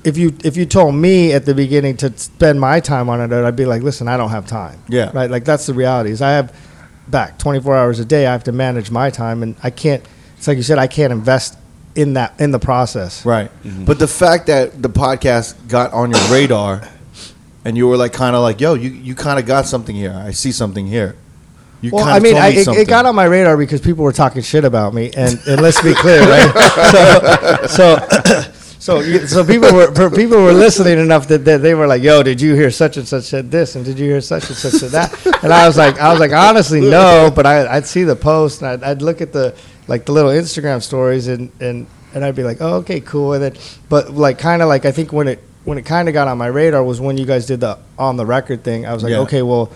if 0.05 0.17
you 0.17 0.37
if 0.43 0.55
you 0.55 0.65
told 0.65 0.95
me 0.95 1.33
at 1.33 1.45
the 1.45 1.55
beginning 1.55 1.97
to 1.97 2.15
spend 2.17 2.61
my 2.61 2.79
time 2.79 3.09
on 3.09 3.19
it, 3.19 3.33
I'd 3.33 3.55
be 3.55 3.65
like, 3.65 3.81
listen, 3.81 4.07
I 4.07 4.17
don't 4.17 4.29
have 4.29 4.45
time. 4.45 4.79
Yeah. 4.87 5.11
right. 5.13 5.29
Like 5.29 5.43
that's 5.43 5.65
the 5.65 5.73
reality. 5.73 6.11
Is 6.11 6.21
I 6.21 6.31
have 6.31 6.55
back 7.07 7.37
24 7.39 7.75
hours 7.75 7.99
a 7.99 8.05
day. 8.05 8.27
I 8.27 8.31
have 8.31 8.43
to 8.45 8.51
manage 8.51 8.91
my 8.91 9.09
time, 9.09 9.41
and 9.43 9.55
I 9.63 9.71
can't. 9.71 10.03
It's 10.37 10.47
like 10.47 10.57
you 10.57 10.63
said, 10.63 10.77
I 10.77 10.87
can't 10.87 11.11
invest 11.11 11.57
in 11.95 12.13
that 12.13 12.39
in 12.39 12.51
the 12.51 12.59
process. 12.59 13.25
right. 13.25 13.49
Mm-hmm. 13.63 13.85
But 13.85 13.99
the 13.99 14.07
fact 14.07 14.47
that 14.47 14.81
the 14.81 14.89
podcast 14.89 15.67
got 15.67 15.91
on 15.91 16.11
your 16.11 16.21
radar, 16.29 16.87
and 17.63 17.75
you 17.75 17.87
were 17.87 17.97
like, 17.97 18.13
kind 18.13 18.35
of 18.35 18.43
like, 18.43 18.61
yo, 18.61 18.75
you 18.75 18.91
you 18.91 19.15
kind 19.15 19.39
of 19.39 19.45
got 19.47 19.65
something 19.65 19.95
here. 19.95 20.13
I 20.13 20.31
see 20.31 20.51
something 20.51 20.85
here. 20.85 21.15
You 21.81 21.91
Well, 21.91 22.05
I 22.05 22.19
mean, 22.19 22.33
told 22.33 22.43
I, 22.43 22.49
me 22.51 22.57
it, 22.57 22.67
it 22.67 22.87
got 22.87 23.05
on 23.05 23.15
my 23.15 23.25
radar 23.25 23.57
because 23.57 23.81
people 23.81 24.03
were 24.03 24.13
talking 24.13 24.41
shit 24.41 24.65
about 24.65 24.93
me, 24.93 25.11
and, 25.15 25.39
and 25.47 25.61
let's 25.61 25.81
be 25.81 25.93
clear, 25.93 26.21
right? 26.21 26.51
So, 27.65 27.67
so, 27.67 28.51
so, 28.85 29.01
so 29.25 29.43
people 29.43 29.73
were 29.73 30.11
people 30.11 30.37
were 30.37 30.53
listening 30.53 30.99
enough 30.99 31.27
that, 31.29 31.43
that 31.45 31.61
they 31.63 31.73
were 31.73 31.87
like, 31.87 32.03
"Yo, 32.03 32.21
did 32.21 32.39
you 32.39 32.53
hear 32.53 32.69
such 32.69 32.97
and 32.97 33.07
such 33.07 33.23
said 33.23 33.49
this, 33.49 33.75
and 33.75 33.83
did 33.83 33.97
you 33.97 34.05
hear 34.05 34.21
such 34.21 34.47
and 34.47 34.55
such 34.55 34.73
said 34.73 34.91
that?" 34.91 35.09
And 35.43 35.51
I 35.51 35.65
was 35.67 35.75
like, 35.75 35.99
I 35.99 36.11
was 36.11 36.19
like, 36.19 36.31
honestly, 36.31 36.81
no, 36.81 37.31
but 37.35 37.45
I, 37.47 37.65
I'd 37.77 37.87
see 37.87 38.03
the 38.03 38.15
post 38.15 38.61
and 38.61 38.69
I'd, 38.69 38.83
I'd 38.83 39.01
look 39.01 39.21
at 39.21 39.33
the 39.33 39.55
like 39.87 40.05
the 40.05 40.11
little 40.11 40.29
Instagram 40.31 40.83
stories, 40.83 41.27
and 41.27 41.51
and 41.59 41.87
and 42.13 42.23
I'd 42.23 42.35
be 42.35 42.43
like, 42.43 42.57
"Oh, 42.61 42.75
okay, 42.75 42.99
cool," 43.01 43.33
and 43.33 43.41
then, 43.43 43.53
but 43.89 44.11
like, 44.11 44.37
kind 44.37 44.61
of 44.61 44.67
like 44.67 44.85
I 44.85 44.91
think 44.91 45.11
when 45.11 45.27
it 45.27 45.39
when 45.63 45.79
it 45.79 45.85
kind 45.85 46.07
of 46.07 46.13
got 46.13 46.27
on 46.27 46.37
my 46.37 46.47
radar 46.47 46.83
was 46.83 47.01
when 47.01 47.17
you 47.17 47.25
guys 47.25 47.47
did 47.47 47.61
the 47.61 47.79
on 47.97 48.17
the 48.17 48.25
record 48.25 48.63
thing. 48.63 48.85
I 48.85 48.93
was 48.93 49.01
like, 49.01 49.11
Yeah. 49.11 49.25
okay, 49.25 49.41
well 49.41 49.71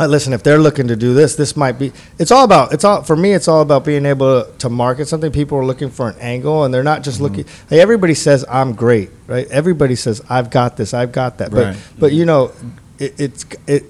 uh, 0.00 0.06
listen, 0.06 0.32
if 0.32 0.42
they're 0.42 0.58
looking 0.58 0.88
to 0.88 0.96
do 0.96 1.12
this, 1.12 1.36
this 1.36 1.56
might 1.56 1.78
be. 1.78 1.92
It's 2.18 2.30
all 2.30 2.44
about. 2.44 2.72
It's 2.72 2.84
all 2.84 3.02
for 3.02 3.14
me. 3.14 3.32
It's 3.34 3.48
all 3.48 3.60
about 3.60 3.84
being 3.84 4.06
able 4.06 4.44
to, 4.44 4.58
to 4.58 4.70
market 4.70 5.08
something. 5.08 5.30
People 5.30 5.58
are 5.58 5.64
looking 5.64 5.90
for 5.90 6.08
an 6.08 6.16
angle, 6.20 6.64
and 6.64 6.72
they're 6.72 6.82
not 6.82 7.02
just 7.02 7.20
looking. 7.20 7.44
Like 7.70 7.80
everybody 7.80 8.14
says, 8.14 8.44
"I'm 8.48 8.72
great," 8.72 9.10
right? 9.26 9.46
Everybody 9.50 9.96
says, 9.96 10.22
"I've 10.30 10.48
got 10.50 10.78
this. 10.78 10.94
I've 10.94 11.12
got 11.12 11.38
that." 11.38 11.50
But 11.50 11.64
Right. 11.66 11.76
but 11.98 12.12
you 12.12 12.24
know, 12.24 12.52
it, 12.98 13.20
it's 13.20 13.44
it. 13.66 13.84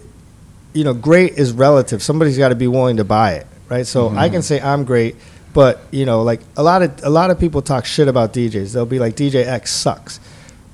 You 0.73 0.83
know, 0.85 0.95
great 0.95 1.35
is 1.35 1.52
relative. 1.52 2.02
Somebody's 2.02 2.38
got 2.38 2.49
to 2.49 2.55
be 2.57 2.67
willing 2.67 2.97
to 2.97 3.05
buy 3.05 3.35
it, 3.35 3.47
right? 3.69 3.87
So 3.87 4.09
I 4.09 4.29
can 4.29 4.43
say 4.43 4.61
I'm 4.61 4.85
great, 4.85 5.14
but 5.55 5.81
you 5.93 6.07
know, 6.07 6.23
like 6.23 6.40
a 6.57 6.62
lot 6.62 6.83
of 6.83 7.05
a 7.05 7.11
lot 7.11 7.31
of 7.31 7.38
people 7.38 7.62
talk 7.62 7.85
shit 7.87 8.09
about 8.09 8.33
DJs. 8.33 8.73
They'll 8.73 8.85
be 8.85 8.99
like, 8.99 9.14
"DJ 9.14 9.47
X 9.47 9.73
sucks," 9.73 10.19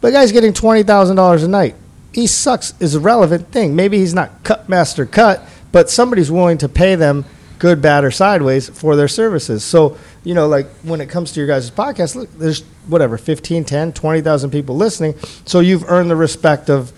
but 0.01 0.13
guy's 0.13 0.33
getting 0.33 0.55
twenty 0.55 0.83
thousand 0.83 1.17
dollars 1.17 1.43
a 1.43 1.49
night 1.49 1.75
he 2.17 2.27
sucks 2.27 2.73
is 2.81 2.95
a 2.95 3.01
relevant 3.01 3.53
thing. 3.53 3.77
Maybe 3.77 3.99
he's 3.99 4.15
not 4.15 4.43
cut 4.43 4.71
master 4.71 5.05
cut, 5.05 5.47
but 5.71 5.91
somebody's 5.91 6.31
willing 6.31 6.57
to 6.59 6.69
pay 6.69 6.95
them 6.95 7.27
good, 7.59 7.83
bad, 7.83 8.05
or 8.05 8.11
sideways 8.11 8.71
for 8.71 8.97
their 8.97 9.07
services. 9.07 9.63
So, 9.63 9.99
you 10.25 10.33
know, 10.35 10.47
like 10.49 10.67
when 10.83 11.03
it 11.03 11.11
comes 11.11 11.33
to 11.33 11.41
your 11.41 11.47
guys' 11.47 11.71
podcast, 11.71 12.17
look, 12.17 12.33
there's 12.39 12.63
whatever, 12.89 13.19
15, 13.19 13.67
10, 13.67 13.93
20,000 13.93 14.51
people 14.51 14.77
listening. 14.77 15.15
So 15.45 15.61
you've 15.61 15.85
earned 15.91 16.11
the 16.11 16.17
respect 16.17 16.71
of, 16.71 16.91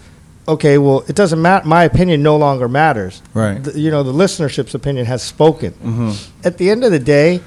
okay, 0.46 0.78
well, 0.78 1.04
it 1.08 1.16
doesn't 1.16 1.42
matter. 1.42 1.66
My 1.66 1.82
opinion 1.82 2.22
no 2.22 2.36
longer 2.36 2.68
matters. 2.68 3.20
Right. 3.34 3.60
The- 3.60 3.76
you 3.76 3.90
know, 3.90 4.04
the 4.04 4.12
listenership's 4.12 4.76
opinion 4.76 5.06
has 5.06 5.20
spoken. 5.20 5.72
Mm-hmm. 5.72 6.46
At 6.46 6.58
the 6.58 6.70
end 6.70 6.84
of 6.84 6.92
the 6.92 7.00
day, 7.00 7.40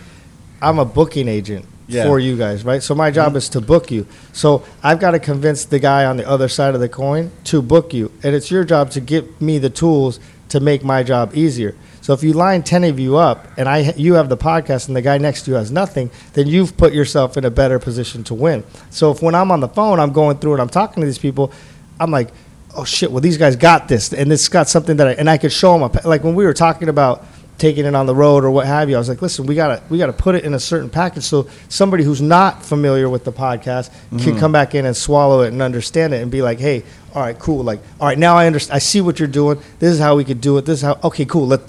I'm 0.61 0.77
a 0.77 0.85
booking 0.85 1.29
agent 1.29 1.65
Yeah. 1.91 2.05
for 2.05 2.19
you 2.19 2.37
guys, 2.37 2.63
right? 2.63 2.81
So 2.81 2.95
my 2.95 3.11
job 3.11 3.29
mm-hmm. 3.29 3.37
is 3.37 3.49
to 3.49 3.61
book 3.61 3.91
you. 3.91 4.07
So 4.33 4.63
I've 4.81 4.99
got 4.99 5.11
to 5.11 5.19
convince 5.19 5.65
the 5.65 5.79
guy 5.79 6.05
on 6.05 6.17
the 6.17 6.27
other 6.27 6.47
side 6.47 6.73
of 6.73 6.79
the 6.79 6.89
coin 6.89 7.31
to 7.45 7.61
book 7.61 7.93
you, 7.93 8.11
and 8.23 8.33
it's 8.33 8.49
your 8.49 8.63
job 8.63 8.91
to 8.91 9.01
give 9.01 9.41
me 9.41 9.57
the 9.57 9.69
tools 9.69 10.19
to 10.49 10.59
make 10.59 10.83
my 10.83 11.03
job 11.03 11.35
easier. 11.35 11.75
So 12.01 12.13
if 12.13 12.23
you 12.23 12.33
line 12.33 12.63
ten 12.63 12.83
of 12.83 12.99
you 12.99 13.17
up, 13.17 13.47
and 13.57 13.69
I 13.69 13.93
you 13.95 14.15
have 14.15 14.29
the 14.29 14.37
podcast, 14.37 14.87
and 14.87 14.95
the 14.95 15.01
guy 15.01 15.17
next 15.17 15.43
to 15.43 15.51
you 15.51 15.57
has 15.57 15.71
nothing, 15.71 16.09
then 16.33 16.47
you've 16.47 16.75
put 16.75 16.93
yourself 16.93 17.37
in 17.37 17.45
a 17.45 17.51
better 17.51 17.77
position 17.77 18.23
to 18.25 18.33
win. 18.33 18.63
So 18.89 19.11
if 19.11 19.21
when 19.21 19.35
I'm 19.35 19.51
on 19.51 19.59
the 19.59 19.69
phone, 19.69 19.99
I'm 19.99 20.11
going 20.11 20.37
through 20.37 20.53
and 20.53 20.61
I'm 20.61 20.69
talking 20.69 21.01
to 21.01 21.05
these 21.05 21.19
people, 21.19 21.51
I'm 21.99 22.09
like, 22.09 22.29
oh 22.75 22.85
shit, 22.85 23.11
well 23.11 23.21
these 23.21 23.37
guys 23.37 23.55
got 23.55 23.87
this, 23.87 24.13
and 24.13 24.31
this 24.31 24.49
got 24.49 24.67
something 24.67 24.97
that 24.97 25.07
I 25.07 25.11
and 25.13 25.29
I 25.29 25.37
could 25.37 25.51
show 25.51 25.77
them. 25.77 25.83
A, 25.83 26.07
like 26.07 26.23
when 26.23 26.35
we 26.35 26.45
were 26.45 26.53
talking 26.53 26.89
about 26.89 27.23
taking 27.61 27.85
it 27.85 27.93
on 27.93 28.07
the 28.07 28.15
road 28.15 28.43
or 28.43 28.49
what 28.49 28.65
have 28.65 28.89
you. 28.89 28.95
I 28.95 28.99
was 28.99 29.07
like, 29.07 29.21
listen, 29.21 29.45
we 29.45 29.53
gotta 29.53 29.83
we 29.89 29.99
gotta 29.99 30.13
put 30.13 30.33
it 30.33 30.43
in 30.43 30.55
a 30.55 30.59
certain 30.59 30.89
package 30.89 31.23
so 31.23 31.47
somebody 31.69 32.03
who's 32.03 32.21
not 32.21 32.65
familiar 32.65 33.07
with 33.07 33.23
the 33.23 33.31
podcast 33.31 33.91
can 34.17 34.37
come 34.39 34.51
back 34.51 34.73
in 34.73 34.85
and 34.87 34.97
swallow 34.97 35.41
it 35.43 35.49
and 35.53 35.61
understand 35.61 36.11
it 36.15 36.23
and 36.23 36.31
be 36.31 36.41
like, 36.41 36.59
hey, 36.59 36.83
all 37.13 37.21
right, 37.21 37.37
cool. 37.37 37.63
Like, 37.63 37.79
all 37.99 38.07
right, 38.07 38.17
now 38.17 38.35
I 38.35 38.47
understand. 38.47 38.75
I 38.75 38.79
see 38.79 38.99
what 38.99 39.19
you're 39.19 39.27
doing. 39.27 39.59
This 39.79 39.93
is 39.93 39.99
how 39.99 40.15
we 40.15 40.23
could 40.23 40.41
do 40.41 40.57
it. 40.57 40.65
This 40.65 40.79
is 40.79 40.81
how. 40.81 40.97
Okay, 41.03 41.25
cool. 41.25 41.45
Let 41.47 41.61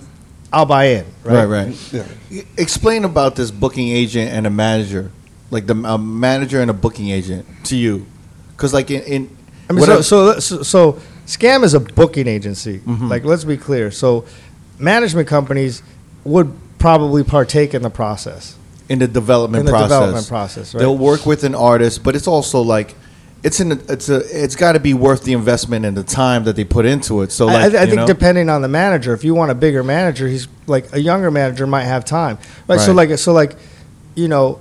I'll 0.52 0.64
buy 0.66 0.85
in. 0.96 1.05
Right, 1.24 1.44
Right. 1.44 1.66
right. 1.66 1.92
Yeah. 2.31 2.42
Explain 2.57 3.05
about 3.05 3.37
this 3.37 3.50
booking 3.50 3.88
agent 3.88 4.31
and 4.33 4.46
a 4.46 4.50
manager, 4.50 5.11
like 5.50 5.66
the 5.66 5.74
a 5.85 5.98
manager 5.98 6.61
and 6.62 6.70
a 6.70 6.74
booking 6.74 7.11
agent 7.11 7.44
to 7.64 7.76
you, 7.76 8.07
because 8.57 8.72
like 8.72 8.90
in, 8.90 9.02
in 9.02 9.37
I 9.68 9.72
mean, 9.74 9.85
so, 9.85 9.98
I- 9.98 10.00
so, 10.00 10.38
so, 10.40 10.62
so, 10.62 11.00
Scam 11.26 11.62
is 11.64 11.74
a 11.74 11.81
booking 11.81 12.26
agency. 12.26 12.81
Mhm. 12.81 13.09
Like, 13.09 13.24
let's 13.24 13.44
be 13.44 13.57
clear. 13.57 13.90
So, 13.90 14.24
management 14.78 15.28
companies 15.28 15.82
would 16.24 16.52
probably 16.78 17.24
partake 17.24 17.74
in 17.74 17.82
the 17.82 17.90
process. 17.90 18.56
in 18.88 18.98
the 18.98 19.06
development 19.08 19.61
In 19.61 19.66
the 19.66 19.72
process. 19.72 19.88
development 19.90 20.28
process, 20.28 20.74
right? 20.74 20.80
They'll 20.80 20.98
work 20.98 21.24
with 21.24 21.44
an 21.44 21.54
artist, 21.54 22.02
but 22.02 22.14
it's 22.16 22.26
also 22.26 22.61
like 22.61 22.94
it's 23.42 23.58
in 23.61 23.72
it's 23.88 24.08
a 24.08 24.20
it's 24.44 24.54
got 24.56 24.72
to 24.72 24.80
be 24.80 24.92
worth 24.94 25.24
the 25.24 25.32
investment 25.32 25.85
and 25.85 25.96
the 25.96 26.02
time 26.04 26.44
that 26.44 26.56
they 26.56 26.64
put 26.64 26.85
into 26.87 27.22
it. 27.22 27.32
So 27.32 27.48
I- 27.48 27.52
like 27.52 27.74
I, 27.74 27.82
I 27.82 27.87
think 27.87 27.96
know? 27.96 28.06
depending 28.06 28.48
on 28.50 28.62
the 28.62 28.68
manager, 28.68 29.14
if 29.14 29.24
you 29.24 29.35
want 29.35 29.50
a 29.50 29.54
bigger 29.54 29.82
manager, 29.82 30.28
he's 30.28 30.46
like 30.66 30.92
a 30.92 31.00
younger 31.00 31.30
manager 31.30 31.66
might 31.66 31.85
have 31.85 32.04
time, 32.04 32.38
right? 32.68 32.80
So 32.80 32.92
like 32.92 33.16
so 33.18 33.32
like, 33.32 33.56
you 34.14 34.28
know, 34.28 34.61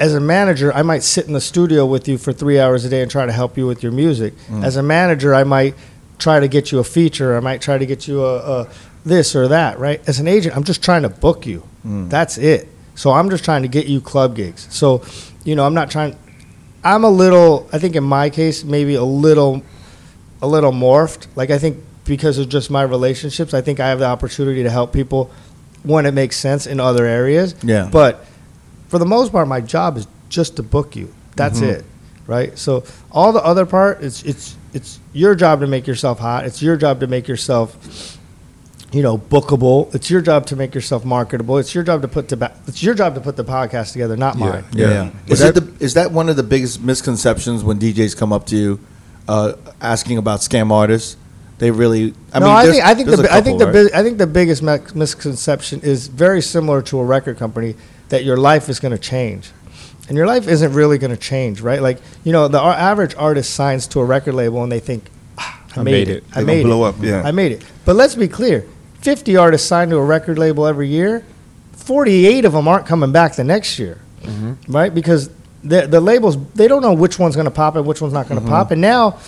as 0.00 0.14
a 0.14 0.20
manager, 0.20 0.72
I 0.72 0.82
might 0.82 1.02
sit 1.02 1.26
in 1.26 1.34
the 1.34 1.40
studio 1.40 1.86
with 1.86 2.08
you 2.08 2.18
for 2.18 2.32
three 2.32 2.58
hours 2.58 2.84
a 2.84 2.88
day 2.88 3.02
and 3.02 3.10
try 3.10 3.26
to 3.26 3.32
help 3.32 3.56
you 3.56 3.66
with 3.66 3.82
your 3.82 3.92
music. 3.92 4.34
Mm. 4.48 4.64
As 4.64 4.76
a 4.76 4.82
manager, 4.82 5.34
I 5.34 5.44
might 5.44 5.74
try 6.18 6.40
to 6.40 6.48
get 6.48 6.72
you 6.72 6.78
a 6.80 6.84
feature. 6.84 7.36
I 7.36 7.40
might 7.40 7.60
try 7.60 7.78
to 7.78 7.86
get 7.86 8.08
you 8.08 8.24
a, 8.24 8.36
a 8.62 8.68
this 9.04 9.34
or 9.36 9.48
that, 9.48 9.78
right? 9.78 10.00
As 10.08 10.18
an 10.20 10.28
agent, 10.28 10.56
I'm 10.56 10.64
just 10.64 10.82
trying 10.82 11.02
to 11.02 11.08
book 11.08 11.46
you. 11.46 11.62
Mm. 11.86 12.08
That's 12.10 12.38
it. 12.38 12.68
So 12.94 13.10
I'm 13.10 13.28
just 13.30 13.44
trying 13.44 13.62
to 13.62 13.68
get 13.68 13.86
you 13.86 14.00
club 14.00 14.36
gigs. 14.36 14.66
So, 14.70 15.02
you 15.44 15.54
know, 15.56 15.66
I'm 15.66 15.74
not 15.74 15.90
trying. 15.90 16.16
I'm 16.82 17.04
a 17.04 17.10
little. 17.10 17.68
I 17.72 17.78
think 17.78 17.96
in 17.96 18.04
my 18.04 18.30
case, 18.30 18.64
maybe 18.64 18.94
a 18.94 19.04
little, 19.04 19.62
a 20.42 20.46
little 20.46 20.72
morphed. 20.72 21.26
Like 21.34 21.50
I 21.50 21.58
think 21.58 21.78
because 22.04 22.38
of 22.38 22.48
just 22.48 22.70
my 22.70 22.82
relationships, 22.82 23.52
I 23.54 23.60
think 23.62 23.80
I 23.80 23.88
have 23.88 23.98
the 23.98 24.06
opportunity 24.06 24.62
to 24.62 24.70
help 24.70 24.92
people 24.92 25.30
when 25.82 26.06
it 26.06 26.12
makes 26.14 26.36
sense 26.36 26.66
in 26.66 26.80
other 26.80 27.04
areas. 27.04 27.54
Yeah. 27.62 27.88
But 27.90 28.24
for 28.88 28.98
the 28.98 29.06
most 29.06 29.32
part, 29.32 29.48
my 29.48 29.60
job 29.60 29.96
is 29.96 30.06
just 30.28 30.56
to 30.56 30.62
book 30.62 30.94
you. 30.96 31.12
That's 31.36 31.60
Mhm. 31.60 31.68
it, 31.68 31.84
right? 32.26 32.56
So 32.58 32.84
all 33.10 33.32
the 33.32 33.42
other 33.44 33.66
part, 33.66 34.02
it's 34.02 34.22
it's 34.22 34.56
it's 34.72 35.00
your 35.12 35.34
job 35.34 35.60
to 35.60 35.66
make 35.66 35.86
yourself 35.86 36.18
hot. 36.20 36.44
It's 36.46 36.62
your 36.62 36.76
job 36.76 37.00
to 37.00 37.06
make 37.06 37.26
yourself, 37.28 37.76
you 38.94 39.02
know, 39.02 39.18
bookable. 39.18 39.92
It's 39.94 40.08
your 40.08 40.20
job 40.22 40.46
to 40.46 40.56
make 40.56 40.74
yourself 40.74 41.04
marketable. 41.04 41.58
It's 41.58 41.74
your 41.74 41.82
job 41.84 42.02
to 42.02 42.08
put 42.08 42.28
to 42.28 42.36
ba- 42.36 42.56
it's 42.68 42.82
your 42.82 42.94
job 42.94 43.14
to 43.16 43.20
put 43.20 43.36
the 43.36 43.44
podcast 43.44 43.92
together, 43.92 44.16
not 44.16 44.38
Yeah, 44.38 44.46
mine. 44.48 44.64
yeah. 44.72 44.88
Yeah. 44.88 45.10
Is 45.26 45.40
But 45.40 45.56
it 45.56 45.78
the, 45.78 45.84
is 45.84 45.94
that 45.94 46.12
one 46.12 46.28
of 46.28 46.36
the 46.36 46.42
biggest 46.44 46.80
misconceptions 46.80 47.64
when 47.64 47.78
DJs 47.78 48.16
come 48.16 48.32
up 48.32 48.46
to 48.46 48.56
you, 48.56 48.80
uh, 49.28 49.54
asking 49.80 50.18
about 50.18 50.40
scam 50.40 50.70
artists? 50.70 51.16
They 51.58 51.70
really. 51.70 52.14
I 52.32 52.38
no, 52.38 52.46
mean, 52.46 52.54
I 52.56 52.66
think 52.66 52.84
I 52.84 52.94
think 52.94 53.08
there's 53.08 53.20
the 53.22 53.32
a 53.32 53.36
I 53.36 53.40
think 53.40 53.58
the 53.58 53.66
right? 53.66 53.72
big, 53.72 53.92
I 53.92 54.02
think 54.02 54.18
the 54.18 54.26
biggest 54.26 54.62
misconception 54.62 55.80
is 55.82 56.08
very 56.08 56.40
similar 56.42 56.82
to 56.82 56.98
a 56.98 57.04
record 57.04 57.36
company 57.38 57.74
that 58.10 58.24
your 58.24 58.36
life 58.36 58.68
is 58.68 58.80
going 58.80 58.92
to 58.92 58.98
change, 58.98 59.50
and 60.08 60.16
your 60.16 60.26
life 60.26 60.48
isn't 60.48 60.72
really 60.72 60.98
going 60.98 61.12
to 61.12 61.16
change, 61.16 61.60
right? 61.60 61.80
Like 61.80 61.98
you 62.24 62.32
know, 62.32 62.48
the 62.48 62.58
ar- 62.60 62.74
average 62.74 63.14
artist 63.16 63.54
signs 63.54 63.86
to 63.88 64.00
a 64.00 64.04
record 64.04 64.34
label 64.34 64.62
and 64.64 64.70
they 64.72 64.80
think, 64.80 65.04
ah, 65.38 65.62
I, 65.76 65.82
made, 65.84 66.08
it, 66.08 66.24
I 66.34 66.40
They 66.40 66.46
made 66.46 66.62
blow 66.64 66.86
it, 66.86 66.88
up, 66.88 66.94
yeah. 67.00 67.22
I 67.24 67.30
made 67.30 67.52
it. 67.52 67.64
But 67.84 67.94
let's 67.96 68.16
be 68.16 68.26
clear: 68.28 68.66
fifty 69.04 69.36
artists 69.36 69.68
signed 69.68 69.90
to 69.90 69.96
a 69.98 70.04
record 70.04 70.38
label 70.38 70.66
every 70.66 70.88
year. 70.88 71.22
Forty-eight 71.72 72.44
of 72.44 72.52
them 72.52 72.66
aren't 72.66 72.86
coming 72.86 73.12
back 73.12 73.36
the 73.36 73.44
next 73.44 73.78
year, 73.78 74.00
right? 74.68 74.92
Because 74.94 75.30
the 75.62 75.86
the 75.86 76.00
labels 76.00 76.36
they 76.54 76.66
don't 76.66 76.82
know 76.82 76.94
which 76.94 77.18
one's 77.18 77.36
going 77.36 77.44
to 77.44 77.50
pop 77.50 77.76
and 77.76 77.86
which 77.86 78.00
one's 78.00 78.14
not 78.14 78.28
going 78.28 78.40
to 78.40 78.46
pop, 78.48 78.70
and 78.70 78.80
now 78.80 79.18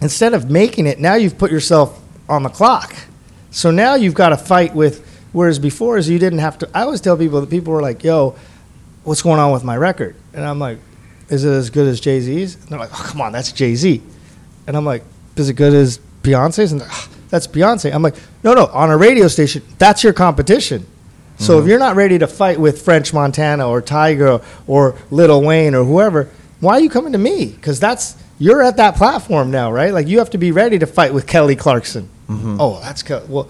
instead 0.00 0.32
of 0.34 0.48
making 0.50 0.86
it, 0.86 0.98
now 1.00 1.14
you've 1.14 1.36
put 1.36 1.50
yourself 1.50 2.00
on 2.28 2.42
the 2.44 2.48
clock. 2.48 2.94
So 3.50 3.70
now 3.70 3.94
you've 3.94 4.14
got 4.14 4.30
to 4.30 4.36
fight 4.36 4.74
with. 4.74 5.04
Whereas 5.32 5.58
before, 5.58 5.98
is 5.98 6.08
you 6.08 6.18
didn't 6.18 6.38
have 6.38 6.56
to. 6.58 6.70
I 6.72 6.82
always 6.82 7.02
tell 7.02 7.16
people 7.16 7.40
that 7.40 7.50
people 7.50 7.72
were 7.72 7.82
like, 7.82 8.02
"Yo, 8.02 8.34
what's 9.04 9.20
going 9.20 9.38
on 9.38 9.52
with 9.52 9.62
my 9.62 9.76
record?" 9.76 10.16
And 10.32 10.44
I'm 10.44 10.58
like, 10.58 10.78
is 11.28 11.44
it 11.44 11.50
as 11.50 11.70
good 11.70 11.86
as 11.86 12.00
Jay 12.00 12.20
Z's? 12.20 12.54
And 12.54 12.68
they're 12.68 12.78
like, 12.78 12.90
oh, 12.92 13.04
come 13.06 13.20
on, 13.20 13.32
that's 13.32 13.52
Jay 13.52 13.74
Z. 13.74 14.02
And 14.66 14.76
I'm 14.76 14.84
like, 14.84 15.04
is 15.36 15.48
it 15.48 15.54
good 15.54 15.74
as 15.74 15.98
Beyonce's? 16.22 16.72
And 16.72 16.80
they're, 16.80 16.88
"Ah, 16.90 17.08
that's 17.28 17.46
Beyonce. 17.46 17.92
I'm 17.92 18.02
like, 18.02 18.16
no, 18.42 18.54
no, 18.54 18.66
on 18.66 18.90
a 18.90 18.96
radio 18.96 19.28
station, 19.28 19.62
that's 19.78 20.02
your 20.02 20.12
competition. 20.12 20.86
So 21.38 21.54
if 21.54 21.60
mm-hmm. 21.60 21.70
you're 21.70 21.78
not 21.78 21.94
ready 21.94 22.18
to 22.18 22.26
fight 22.26 22.58
with 22.58 22.82
French 22.82 23.14
Montana 23.14 23.68
or 23.68 23.80
Tyga 23.80 24.44
or 24.66 24.96
Lil 25.10 25.42
Wayne 25.42 25.74
or 25.74 25.84
whoever, 25.84 26.28
why 26.60 26.74
are 26.74 26.80
you 26.80 26.90
coming 26.90 27.12
to 27.12 27.18
me? 27.18 27.46
Because 27.46 27.78
that's 27.78 28.16
you're 28.40 28.62
at 28.62 28.76
that 28.76 28.96
platform 28.96 29.50
now, 29.50 29.70
right? 29.70 29.92
Like 29.92 30.08
you 30.08 30.18
have 30.18 30.30
to 30.30 30.38
be 30.38 30.50
ready 30.50 30.78
to 30.78 30.86
fight 30.86 31.14
with 31.14 31.26
Kelly 31.26 31.54
Clarkson. 31.54 32.08
Mm-hmm. 32.28 32.56
Oh, 32.60 32.80
that's. 32.80 33.08
Well, 33.28 33.48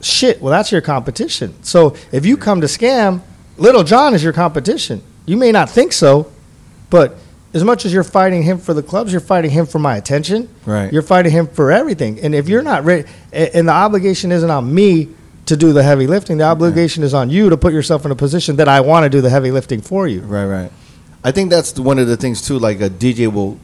shit. 0.00 0.40
Well, 0.40 0.50
that's 0.50 0.72
your 0.72 0.80
competition. 0.80 1.54
So 1.62 1.96
if 2.10 2.26
you 2.26 2.36
come 2.36 2.60
to 2.60 2.66
scam, 2.66 3.20
Lil 3.56 3.84
Jon 3.84 4.14
is 4.14 4.22
your 4.24 4.32
competition. 4.32 5.02
You 5.26 5.36
may 5.36 5.52
not 5.52 5.70
think 5.70 5.92
so, 5.92 6.30
but 6.90 7.16
as 7.56 7.64
much 7.64 7.86
as 7.86 7.92
you're 7.92 8.04
fighting 8.04 8.42
him 8.42 8.58
for 8.58 8.74
the 8.74 8.82
clubs, 8.82 9.12
you're 9.12 9.20
fighting 9.20 9.50
him 9.50 9.64
for 9.64 9.78
my 9.78 9.96
attention. 9.96 10.46
Right. 10.66 10.92
You're 10.92 11.00
fighting 11.00 11.32
him 11.32 11.46
for 11.46 11.72
everything. 11.72 12.20
And 12.20 12.34
if 12.34 12.50
you're 12.50 12.62
not 12.62 12.84
ready, 12.84 13.08
and 13.32 13.66
the 13.66 13.72
obligation 13.72 14.30
isn't 14.30 14.50
on 14.50 14.74
me 14.74 15.08
to 15.46 15.56
do 15.56 15.72
the 15.72 15.82
heavy 15.82 16.06
lifting, 16.06 16.36
the 16.36 16.44
obligation 16.44 17.02
is 17.02 17.14
on 17.14 17.30
you 17.30 17.48
to 17.48 17.56
put 17.56 17.72
yourself 17.72 18.04
in 18.04 18.10
a 18.10 18.14
position 18.14 18.56
that 18.56 18.68
I 18.68 18.82
want 18.82 19.04
to 19.04 19.08
do 19.08 19.22
the 19.22 19.30
heavy 19.30 19.50
lifting 19.50 19.80
for 19.80 20.06
you. 20.06 20.20
Right, 20.20 20.44
right. 20.44 20.70
I 21.24 21.32
think 21.32 21.48
that's 21.48 21.78
one 21.78 21.98
of 21.98 22.08
the 22.08 22.16
things 22.18 22.42
too. 22.42 22.58
Like 22.58 22.82
a 22.82 22.90
DJ 22.90 23.32
will 23.32 23.58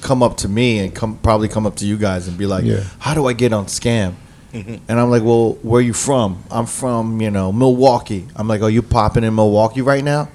come 0.00 0.22
up 0.22 0.38
to 0.38 0.48
me 0.48 0.78
and 0.78 0.94
come 0.94 1.18
probably 1.18 1.48
come 1.48 1.66
up 1.66 1.76
to 1.76 1.86
you 1.86 1.98
guys 1.98 2.26
and 2.28 2.38
be 2.38 2.46
like, 2.46 2.64
Yeah. 2.64 2.84
"How 2.98 3.12
do 3.12 3.26
I 3.26 3.34
get 3.34 3.52
on 3.52 3.66
Scam?" 3.66 4.14
Mm-hmm. 4.54 4.76
And 4.88 5.00
I'm 5.00 5.10
like, 5.10 5.22
"Well, 5.22 5.52
where 5.62 5.80
are 5.80 5.82
you 5.82 5.92
from?" 5.92 6.42
I'm 6.50 6.66
from, 6.66 7.20
you 7.20 7.30
know, 7.30 7.52
Milwaukee. 7.52 8.26
I'm 8.36 8.48
like, 8.48 8.62
"Are 8.62 8.70
you 8.70 8.80
popping 8.82 9.22
in 9.22 9.34
Milwaukee 9.34 9.82
right 9.82 10.02
now?" 10.02 10.28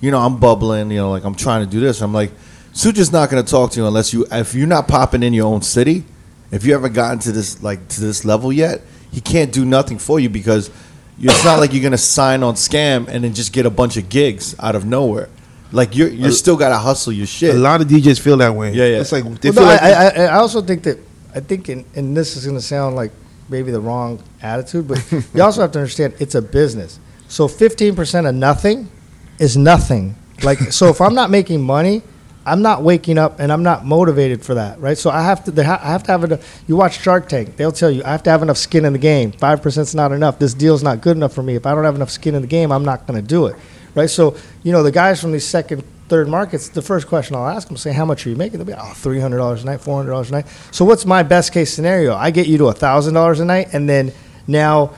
You 0.00 0.10
know, 0.10 0.18
I'm 0.18 0.38
bubbling. 0.38 0.90
You 0.90 0.98
know, 0.98 1.10
like 1.10 1.24
I'm 1.24 1.34
trying 1.36 1.64
to 1.64 1.70
do 1.70 1.80
this. 1.80 2.02
I'm 2.02 2.12
like, 2.12 2.32
Suja's 2.76 3.10
not 3.10 3.30
going 3.30 3.42
to 3.42 3.50
talk 3.50 3.70
to 3.70 3.80
you 3.80 3.86
unless 3.86 4.12
you 4.12 4.26
if 4.30 4.54
you're 4.54 4.66
not 4.66 4.86
popping 4.86 5.22
in 5.22 5.32
your 5.32 5.46
own 5.46 5.62
city. 5.62 6.04
If 6.50 6.66
you 6.66 6.74
haven't 6.74 6.92
gotten 6.92 7.18
to 7.20 7.32
this 7.32 7.62
like 7.62 7.88
to 7.88 8.00
this 8.02 8.26
level 8.26 8.52
yet, 8.52 8.82
he 9.10 9.22
can't 9.22 9.50
do 9.50 9.64
nothing 9.64 9.98
for 9.98 10.20
you 10.20 10.28
because 10.28 10.70
it's 11.18 11.42
not 11.42 11.58
like 11.58 11.72
you're 11.72 11.80
going 11.80 11.92
to 11.92 11.98
sign 11.98 12.42
on 12.42 12.54
Scam 12.54 13.08
and 13.08 13.24
then 13.24 13.32
just 13.32 13.54
get 13.54 13.64
a 13.64 13.70
bunch 13.70 13.96
of 13.96 14.10
gigs 14.10 14.54
out 14.60 14.74
of 14.76 14.84
nowhere. 14.84 15.30
Like 15.72 15.96
you're 15.96 16.08
you're 16.08 16.30
still 16.32 16.56
got 16.56 16.68
to 16.68 16.76
hustle 16.76 17.14
your 17.14 17.26
shit. 17.26 17.54
A 17.54 17.58
lot 17.58 17.80
of 17.80 17.88
DJs 17.88 18.20
feel 18.20 18.36
that 18.36 18.54
way. 18.54 18.74
Yeah, 18.74 18.84
yeah. 18.84 19.00
It's 19.00 19.10
like 19.10 19.24
they 19.40 19.50
Well, 19.50 19.54
feel 19.54 19.64
no, 19.64 19.70
like 19.70 19.82
I, 19.82 20.08
I, 20.08 20.24
I 20.26 20.34
also 20.34 20.60
think 20.60 20.82
that 20.82 20.98
I 21.34 21.40
think, 21.40 21.70
and, 21.70 21.86
and 21.94 22.14
this 22.14 22.36
is 22.36 22.44
going 22.44 22.58
to 22.58 22.62
sound 22.62 22.94
like 22.94 23.10
maybe 23.48 23.70
the 23.70 23.80
wrong 23.80 24.22
attitude, 24.42 24.86
but 24.86 25.02
you 25.34 25.42
also 25.42 25.62
have 25.62 25.72
to 25.72 25.78
understand 25.78 26.14
it's 26.20 26.34
a 26.34 26.42
business. 26.42 27.00
So 27.28 27.48
fifteen 27.48 27.96
percent 27.96 28.26
of 28.26 28.34
nothing 28.34 28.90
is 29.38 29.56
nothing. 29.56 30.14
Like 30.42 30.58
so, 30.58 30.88
if 30.88 31.00
I'm 31.00 31.14
not 31.14 31.30
making 31.30 31.62
money, 31.62 32.02
I'm 32.46 32.62
not 32.62 32.82
waking 32.84 33.18
up 33.18 33.40
and 33.40 33.52
I'm 33.52 33.64
not 33.64 33.84
motivated 33.84 34.44
for 34.44 34.54
that, 34.54 34.78
right? 34.80 34.96
So 34.96 35.10
I 35.10 35.22
have 35.24 35.42
to, 35.44 35.64
ha- 35.64 35.80
I 35.82 35.88
have 35.88 36.04
to 36.04 36.12
have 36.12 36.22
enough. 36.22 36.62
You 36.68 36.76
watch 36.76 37.00
Shark 37.02 37.28
Tank; 37.28 37.56
they'll 37.56 37.72
tell 37.72 37.90
you 37.90 38.04
I 38.04 38.12
have 38.12 38.22
to 38.22 38.30
have 38.30 38.40
enough 38.40 38.56
skin 38.56 38.84
in 38.84 38.92
the 38.92 39.00
game. 39.00 39.32
Five 39.32 39.60
percent's 39.62 39.96
not 39.96 40.12
enough. 40.12 40.38
This 40.38 40.54
deal's 40.54 40.82
not 40.82 41.00
good 41.00 41.16
enough 41.16 41.34
for 41.34 41.42
me. 41.42 41.56
If 41.56 41.66
I 41.66 41.74
don't 41.74 41.82
have 41.82 41.96
enough 41.96 42.10
skin 42.10 42.36
in 42.36 42.42
the 42.42 42.48
game, 42.48 42.70
I'm 42.70 42.84
not 42.84 43.04
going 43.04 43.20
to 43.20 43.26
do 43.26 43.46
it, 43.46 43.56
right? 43.96 44.08
So 44.08 44.36
you 44.62 44.70
know, 44.70 44.84
the 44.84 44.92
guys 44.92 45.20
from 45.20 45.32
these 45.32 45.44
second, 45.44 45.82
third 46.08 46.28
markets, 46.28 46.68
the 46.68 46.82
first 46.82 47.08
question 47.08 47.34
I'll 47.34 47.48
ask 47.48 47.66
them, 47.66 47.76
say, 47.76 47.92
"How 47.92 48.04
much 48.04 48.24
are 48.24 48.30
you 48.30 48.36
making?" 48.36 48.58
They'll 48.60 48.66
be, 48.66 48.80
"Oh, 48.80 48.92
three 48.94 49.18
hundred 49.18 49.38
dollars 49.38 49.64
a 49.64 49.66
night, 49.66 49.80
four 49.80 49.96
hundred 49.96 50.12
dollars 50.12 50.30
a 50.30 50.32
night." 50.34 50.46
So 50.70 50.84
what's 50.84 51.04
my 51.04 51.24
best 51.24 51.52
case 51.52 51.74
scenario? 51.74 52.14
I 52.14 52.30
get 52.30 52.46
you 52.46 52.58
to 52.58 52.72
thousand 52.72 53.14
dollars 53.14 53.40
a 53.40 53.44
night, 53.44 53.70
and 53.72 53.88
then 53.88 54.12
now 54.46 54.92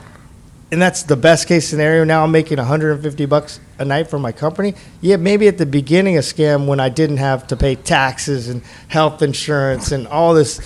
and 0.70 0.82
that's 0.82 1.02
the 1.04 1.16
best 1.16 1.48
case 1.48 1.66
scenario. 1.66 2.04
Now 2.04 2.24
I'm 2.24 2.30
making 2.30 2.58
150 2.58 3.26
bucks 3.26 3.58
a 3.78 3.84
night 3.84 4.08
for 4.10 4.18
my 4.18 4.32
company. 4.32 4.74
Yeah, 5.00 5.16
maybe 5.16 5.48
at 5.48 5.56
the 5.56 5.66
beginning 5.66 6.16
of 6.18 6.24
scam 6.24 6.66
when 6.66 6.78
I 6.78 6.88
didn't 6.90 7.16
have 7.16 7.46
to 7.48 7.56
pay 7.56 7.74
taxes 7.74 8.48
and 8.48 8.62
health 8.88 9.22
insurance 9.22 9.92
and 9.92 10.06
all 10.06 10.34
this 10.34 10.60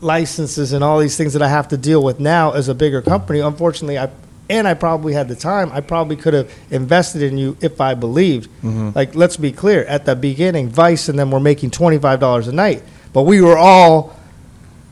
licenses 0.00 0.72
and 0.72 0.84
all 0.84 0.98
these 0.98 1.16
things 1.16 1.32
that 1.32 1.42
I 1.42 1.48
have 1.48 1.68
to 1.68 1.76
deal 1.78 2.02
with 2.02 2.20
now 2.20 2.52
as 2.52 2.68
a 2.68 2.74
bigger 2.74 3.00
company. 3.00 3.40
Unfortunately, 3.40 3.98
I 3.98 4.10
and 4.48 4.68
I 4.68 4.74
probably 4.74 5.12
had 5.12 5.26
the 5.28 5.34
time. 5.34 5.70
I 5.72 5.80
probably 5.80 6.16
could 6.16 6.34
have 6.34 6.52
invested 6.70 7.22
in 7.22 7.36
you 7.36 7.56
if 7.60 7.80
I 7.80 7.94
believed. 7.94 8.48
Mm-hmm. 8.62 8.90
Like, 8.94 9.14
let's 9.14 9.36
be 9.36 9.50
clear. 9.50 9.84
At 9.84 10.04
the 10.04 10.14
beginning, 10.14 10.68
Vice 10.68 11.08
and 11.08 11.18
them 11.18 11.32
were 11.32 11.40
making 11.40 11.70
$25 11.72 12.46
a 12.48 12.52
night, 12.52 12.84
but 13.12 13.22
we 13.22 13.40
were 13.40 13.58
all 13.58 14.16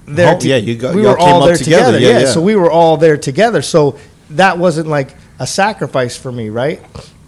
there. 0.07 0.35
Oh, 0.35 0.40
yeah, 0.42 0.57
you 0.57 0.77
got- 0.77 0.94
we 0.94 1.03
were 1.03 1.16
all 1.16 1.46
there 1.46 1.57
together. 1.57 1.92
together. 1.92 1.98
Yeah, 2.00 2.09
yeah, 2.09 2.24
yeah. 2.27 2.33
so 2.33 2.40
we 2.42 2.57
were 2.57 2.70
all 2.70 2.96
there 2.96 3.16
together. 3.16 3.62
So 3.62 3.96
that 4.30 4.58
wasn't 4.58 4.88
like 4.88 5.14
a 5.38 5.46
sacrifice 5.46 6.16
for 6.16 6.32
me, 6.32 6.48
right? 6.50 6.80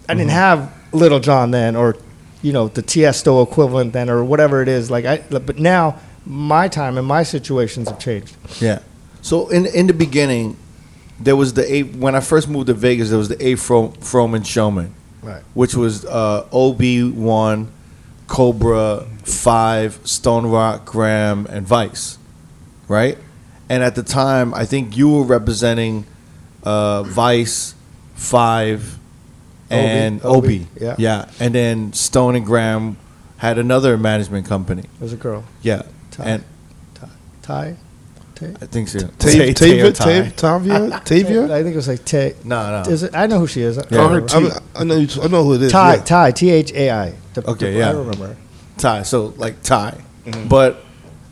I 0.08 0.14
didn't 0.14 0.28
Mm-hmm. 0.28 0.36
have 0.36 0.72
Lil 0.92 1.18
Jon 1.20 1.50
then, 1.50 1.76
or 1.76 1.96
you 2.42 2.52
know 2.52 2.68
the 2.68 2.82
Tiesto 2.82 3.42
equivalent 3.46 3.92
then, 3.92 4.08
or 4.08 4.24
whatever 4.24 4.62
it 4.62 4.68
is. 4.68 4.90
Like 4.90 5.04
I, 5.04 5.18
but 5.28 5.58
now 5.58 5.98
my 6.24 6.68
time 6.68 6.96
and 6.98 7.06
my 7.06 7.22
situations 7.22 7.88
have 7.88 7.98
changed. 7.98 8.36
Yeah. 8.60 8.80
So 9.22 9.48
in 9.48 9.66
in 9.66 9.86
the 9.88 9.92
beginning, 9.92 10.56
there 11.20 11.36
was 11.36 11.54
the. 11.54 11.82
When 11.82 12.14
I 12.14 12.20
first 12.20 12.48
moved 12.48 12.68
to 12.68 12.74
Vegas, 12.74 13.08
there 13.10 13.18
was 13.18 13.28
the 13.28 13.44
A 13.44 13.56
Fro- 13.56 13.88
Froman 14.00 14.46
Showman, 14.46 14.94
Right. 15.22 15.42
which 15.54 15.74
was 15.74 16.04
uh, 16.04 16.46
Ob 16.52 16.80
One, 17.16 17.72
Cobra 18.28 19.06
Five, 19.24 19.98
Stone 20.04 20.46
Rock, 20.46 20.84
Graham, 20.86 21.46
and 21.50 21.66
Vice, 21.66 22.18
right? 22.88 23.18
And 23.68 23.82
at 23.82 23.96
the 23.96 24.02
time, 24.04 24.54
I 24.54 24.64
think 24.64 24.96
you 24.96 25.10
were 25.10 25.24
representing 25.24 26.06
uh, 26.66 27.02
Vice, 27.04 27.74
Five, 28.14 28.98
and 29.70 30.20
Obi, 30.24 30.36
Obi. 30.36 30.56
Obi, 30.56 30.84
yeah. 30.84 30.94
yeah. 30.98 31.30
And 31.40 31.54
then 31.54 31.92
Stone 31.92 32.36
and 32.36 32.44
Graham 32.44 32.96
had 33.38 33.58
another 33.58 33.96
management 33.96 34.46
company. 34.46 34.84
Was 35.00 35.12
a 35.12 35.16
girl, 35.16 35.44
Yeah, 35.62 35.82
Ty. 36.10 36.24
and 36.24 36.44
Ty, 36.94 37.08
Ty, 37.42 37.76
Tay? 38.34 38.54
I 38.60 38.66
think 38.66 38.88
so. 38.88 38.98
Tav- 39.00 39.18
Tay- 39.18 39.52
Tay 39.54 39.80
or 39.80 39.92
Tavia, 39.92 40.30
Tavia, 40.32 41.00
Tavia. 41.04 41.44
I 41.54 41.62
think 41.62 41.72
it 41.74 41.76
was 41.76 41.88
like 41.88 42.04
Tay. 42.04 42.34
No, 42.44 42.82
no. 42.82 42.90
Is 42.90 43.02
it? 43.02 43.14
I 43.14 43.26
know 43.26 43.38
who 43.38 43.46
she 43.46 43.62
is. 43.62 43.78
I 43.78 43.84
Yeah. 43.90 44.08
Her 44.08 44.20
remember. 44.20 44.50
T- 44.50 44.60
I 44.74 44.84
know. 44.84 44.96
you- 44.96 45.22
I 45.22 45.28
know 45.28 45.44
who 45.44 45.54
it 45.54 45.62
is. 45.62 45.72
Ty, 45.72 45.94
yeah. 45.96 46.02
Ty, 46.02 46.30
T 46.32 46.50
H 46.50 46.72
A 46.72 46.90
I. 46.90 47.14
The- 47.34 47.50
Okay, 47.50 47.72
the- 47.72 47.78
yeah. 47.78 47.88
I 47.90 47.92
remember. 47.92 48.36
Ty. 48.78 49.02
So 49.04 49.32
like 49.36 49.62
Ty, 49.62 50.02
Mm-hmm. 50.26 50.48
but 50.48 50.82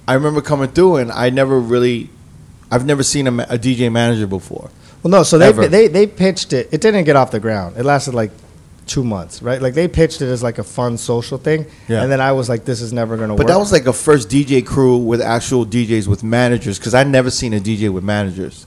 I 0.06 0.14
remember 0.14 0.40
coming 0.40 0.70
through 0.70 0.96
and 0.96 1.10
I 1.10 1.30
never 1.30 1.58
really, 1.58 2.08
I've 2.70 2.86
never 2.86 3.02
seen 3.02 3.26
a, 3.26 3.30
a 3.44 3.58
DJ 3.58 3.90
manager 3.90 4.26
before. 4.28 4.70
Well, 5.04 5.10
no. 5.12 5.22
So 5.22 5.38
they, 5.38 5.48
Ever. 5.48 5.68
they 5.68 5.86
they 5.86 6.06
pitched 6.08 6.52
it. 6.52 6.68
It 6.72 6.80
didn't 6.80 7.04
get 7.04 7.14
off 7.14 7.30
the 7.30 7.38
ground. 7.38 7.76
It 7.76 7.84
lasted 7.84 8.14
like 8.14 8.32
two 8.86 9.04
months, 9.04 9.40
right? 9.42 9.62
Like 9.62 9.74
they 9.74 9.86
pitched 9.86 10.20
it 10.22 10.26
as 10.28 10.42
like 10.42 10.58
a 10.58 10.64
fun 10.64 10.98
social 10.98 11.38
thing, 11.38 11.66
Yeah. 11.88 12.02
and 12.02 12.10
then 12.10 12.20
I 12.20 12.32
was 12.32 12.48
like, 12.48 12.64
"This 12.64 12.80
is 12.80 12.92
never 12.92 13.16
going 13.16 13.28
to 13.28 13.34
work." 13.34 13.38
But 13.38 13.46
that 13.48 13.58
was 13.58 13.70
like 13.70 13.86
a 13.86 13.92
first 13.92 14.28
DJ 14.28 14.64
crew 14.66 14.96
with 14.96 15.20
actual 15.20 15.64
DJs 15.64 16.08
with 16.08 16.24
managers 16.24 16.78
because 16.78 16.94
I 16.94 17.04
never 17.04 17.30
seen 17.30 17.52
a 17.54 17.60
DJ 17.60 17.90
with 17.92 18.02
managers. 18.04 18.66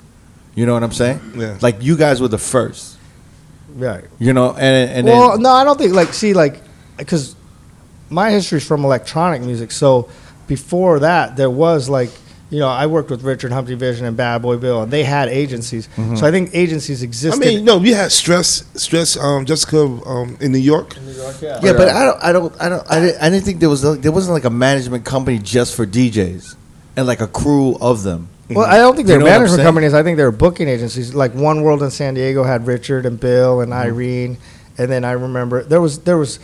You 0.56 0.66
know 0.66 0.74
what 0.74 0.84
I'm 0.84 0.92
saying? 0.94 1.20
Yeah. 1.36 1.58
Like 1.62 1.82
you 1.84 1.98
guys 1.98 2.22
were 2.22 2.28
the 2.30 2.38
first. 2.40 2.98
right. 3.76 4.06
You 4.20 4.34
know, 4.34 4.54
and 4.54 4.90
and 4.92 5.08
well, 5.08 5.32
then, 5.32 5.42
no, 5.42 5.50
I 5.52 5.64
don't 5.64 5.78
think 5.78 5.94
like 5.94 6.14
see 6.14 6.34
like 6.34 6.62
because 6.98 7.36
my 8.10 8.30
history 8.32 8.58
is 8.58 8.66
from 8.68 8.86
electronic 8.86 9.42
music. 9.42 9.72
So 9.72 10.08
before 10.48 11.00
that, 11.00 11.36
there 11.36 11.50
was 11.50 11.90
like 11.90 12.10
you 12.50 12.60
know 12.60 12.68
I 12.70 12.86
worked 12.88 13.10
with 13.10 13.24
Richard 13.24 13.52
Humpty 13.52 13.76
Vission 13.76 14.06
and 14.06 14.16
Bad 14.16 14.42
Boy 14.42 14.58
Bill, 14.58 14.84
and 14.84 14.92
they 14.92 15.04
had 15.04 15.30
agencies. 15.30 15.88
Mm-hmm. 15.96 16.16
So 16.16 16.26
I 16.28 16.32
think 16.32 16.52
agencies 16.54 17.04
existed. 17.04 17.34
I 17.34 17.38
existed. 17.38 17.56
mean, 17.58 17.66
no, 17.66 17.78
we 17.78 17.92
had 17.92 18.12
stress, 18.12 18.64
stress. 18.82 19.18
Um, 19.18 19.46
Jessica, 19.46 19.80
um, 19.84 20.38
in 20.40 20.52
New 20.52 20.58
York. 20.60 20.96
yeah, 21.42 21.60
Yeah, 21.62 21.74
but 21.74 21.90
I 21.90 22.06
don't, 22.06 22.24
I 22.24 22.32
don't, 22.32 22.62
I 22.62 22.70
don't, 22.70 22.92
I 22.92 23.00
didn't, 23.00 23.22
I 23.22 23.30
didn't 23.30 23.46
think 23.46 23.60
there 23.60 23.70
was 23.70 23.84
like, 23.84 24.02
there 24.02 24.12
wasn't 24.12 24.34
like 24.34 24.46
a 24.46 24.50
management 24.50 25.04
company 25.06 25.40
just 25.40 25.76
for 25.76 25.86
DJs 25.86 26.56
and 26.96 27.06
like 27.08 27.22
a 27.22 27.28
crew 27.28 27.76
of 27.82 28.04
them. 28.04 28.30
Well, 28.50 28.66
I 28.66 28.78
don't 28.78 28.96
think 28.96 29.08
You 29.10 29.16
they're 29.16 29.20
know 29.20 29.26
management 29.26 29.62
companies. 29.64 29.94
I 29.94 30.04
think 30.04 30.16
they're 30.16 30.32
booking 30.32 30.70
agencies. 30.70 31.14
Like 31.14 31.34
One 31.34 31.64
World 31.64 31.84
in 31.84 31.92
San 31.92 32.14
Diego 32.14 32.44
had 32.44 32.66
Richard 32.66 33.06
and 33.06 33.20
Bill 33.20 33.60
and 33.60 33.74
Mm-hmm. 33.74 33.88
Irene, 33.88 34.38
and 34.78 34.90
then 34.90 35.04
I 35.04 35.12
remember 35.12 35.64
there 35.64 35.82
was 35.82 36.00
there 36.00 36.18
was 36.18 36.40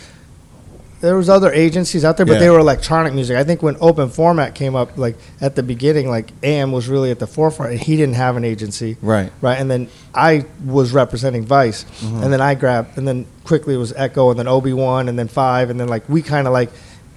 there 1.03 1.17
was 1.17 1.27
other 1.29 1.51
agencies 1.51 2.05
out 2.05 2.15
there, 2.15 2.25
but 2.25 2.35
Yeah. 2.35 2.39
they 2.39 2.49
were 2.49 2.59
electronic 2.59 3.13
music. 3.13 3.35
I 3.35 3.43
think 3.43 3.61
when 3.61 3.75
open 3.81 4.07
format 4.07 4.55
came 4.55 4.73
up, 4.73 4.97
like 4.97 5.17
at 5.41 5.55
the 5.57 5.61
beginning, 5.61 6.09
like 6.09 6.31
AM 6.43 6.71
was 6.71 6.87
really 6.87 7.11
at 7.11 7.19
the 7.19 7.27
forefront, 7.27 7.73
and 7.73 7.81
he 7.81 7.97
didn't 7.97 8.15
have 8.15 8.37
an 8.37 8.45
agency, 8.45 8.95
Right. 9.01 9.29
right? 9.41 9.59
And 9.59 9.69
then 9.69 9.89
I 10.15 10.45
was 10.65 10.93
representing 10.93 11.45
Vice, 11.45 11.83
Mm-hmm. 12.01 12.23
and 12.23 12.31
then 12.31 12.39
I 12.39 12.55
grabbed, 12.55 12.97
and 12.97 13.05
then 13.05 13.25
quickly 13.43 13.75
it 13.75 13.79
was 13.79 13.91
Echo, 13.97 14.29
and 14.29 14.39
then 14.39 14.47
Obi 14.47 14.71
One, 14.71 15.09
and 15.09 15.19
then 15.19 15.27
Five, 15.27 15.69
and 15.69 15.77
then 15.77 15.89
like 15.89 16.03
we 16.07 16.21
kind 16.21 16.47
of 16.47 16.53
like 16.53 16.69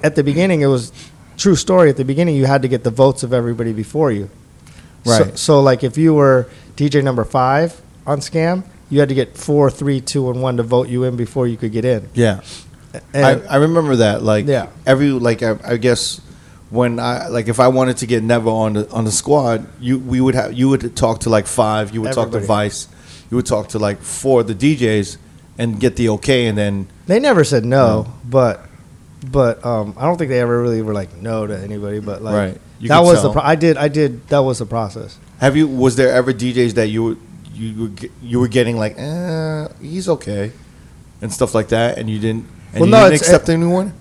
at 0.02 0.16
the 0.16 0.24
beginning 0.24 0.62
it 0.62 0.66
was 0.66 0.90
true 1.36 1.54
story. 1.54 1.88
At 1.88 1.96
the 1.96 2.04
beginning, 2.04 2.34
you 2.34 2.46
had 2.46 2.62
to 2.62 2.68
get 2.68 2.82
the 2.82 2.90
votes 2.90 3.22
of 3.22 3.32
everybody 3.32 3.72
before 3.72 4.10
you. 4.10 4.28
So, 5.04 5.12
Right. 5.12 5.38
so 5.38 5.60
like 5.62 5.84
if 5.84 5.96
you 5.96 6.12
were 6.12 6.48
DJ 6.76 7.02
number 7.04 7.22
five 7.24 7.80
on 8.04 8.18
Scam, 8.18 8.64
you 8.90 8.98
had 8.98 9.08
to 9.10 9.14
get 9.14 9.36
four, 9.36 9.70
three, 9.70 10.00
two, 10.00 10.28
and 10.30 10.42
one 10.42 10.56
to 10.56 10.62
vote 10.64 10.88
you 10.88 11.04
in 11.04 11.14
before 11.14 11.46
you 11.46 11.56
could 11.56 11.70
get 11.72 11.84
in. 11.84 12.08
Yeah. 12.14 12.40
I, 13.14 13.40
I 13.48 13.56
remember 13.56 13.96
that. 13.96 14.22
Like 14.22 14.46
Yeah. 14.46 14.68
every 14.86 15.10
like 15.10 15.42
I, 15.42 15.56
I 15.64 15.76
guess 15.76 16.20
when 16.70 16.98
I 16.98 17.28
like 17.28 17.48
if 17.48 17.60
I 17.60 17.68
wanted 17.68 17.96
to 17.98 18.06
get 18.06 18.22
Never 18.22 18.50
on 18.50 18.74
the 18.74 18.90
on 18.90 19.04
the 19.04 19.12
squad, 19.12 19.66
you 19.80 19.98
we 19.98 20.20
would 20.20 20.34
have 20.34 20.52
you 20.52 20.68
would 20.68 20.96
talk 20.96 21.20
to 21.20 21.30
like 21.30 21.46
five, 21.46 21.94
you 21.94 22.02
would 22.02 22.12
talk 22.12 22.30
to 22.32 22.40
Vice, 22.40 22.88
you 23.30 23.36
would 23.36 23.46
talk 23.46 23.68
to 23.68 23.78
like 23.78 24.00
four 24.00 24.40
of 24.40 24.46
the 24.48 24.54
DJs 24.54 25.16
and 25.58 25.80
get 25.80 25.96
the 25.96 26.08
okay, 26.10 26.46
and 26.46 26.58
then 26.58 26.88
they 27.06 27.18
never 27.20 27.44
said 27.44 27.64
no, 27.64 28.12
but 28.24 28.66
but 29.30 29.64
um, 29.64 29.94
I 29.96 30.02
don't 30.04 30.18
think 30.18 30.28
they 30.28 30.40
ever 30.40 30.60
really 30.60 30.82
were 30.82 30.92
like 30.94 31.16
no 31.16 31.46
to 31.46 31.56
anybody. 31.58 32.00
But 32.00 32.22
like 32.22 32.34
Right. 32.34 32.60
That 32.88 33.00
was 33.00 33.22
the 33.22 33.32
pro- 33.32 33.42
I 33.42 33.54
did 33.54 33.76
I 33.78 33.88
did 33.88 34.28
that 34.28 34.40
was 34.40 34.58
the 34.58 34.66
process. 34.66 35.18
Have 35.40 35.56
you? 35.56 35.66
Was 35.66 35.96
there 35.96 36.12
ever 36.12 36.32
DJs 36.32 36.74
that 36.74 36.88
you 36.88 37.02
were 37.04 37.16
you 37.54 37.84
were, 37.84 38.08
you 38.22 38.40
were 38.40 38.48
getting 38.48 38.76
like, 38.76 38.98
eh, 38.98 39.68
he's 39.80 40.08
okay, 40.08 40.52
and 41.22 41.32
stuff 41.32 41.54
like 41.54 41.68
that, 41.68 41.96
and 41.96 42.10
you 42.10 42.18
didn't, 42.18 42.44
and 42.72 42.80
Well, 42.80 42.86
you 42.86 42.90
no, 42.92 42.98
didn't 43.04 43.14
it's- 43.14 43.20
accept 43.22 43.48
anyone? 43.48 43.92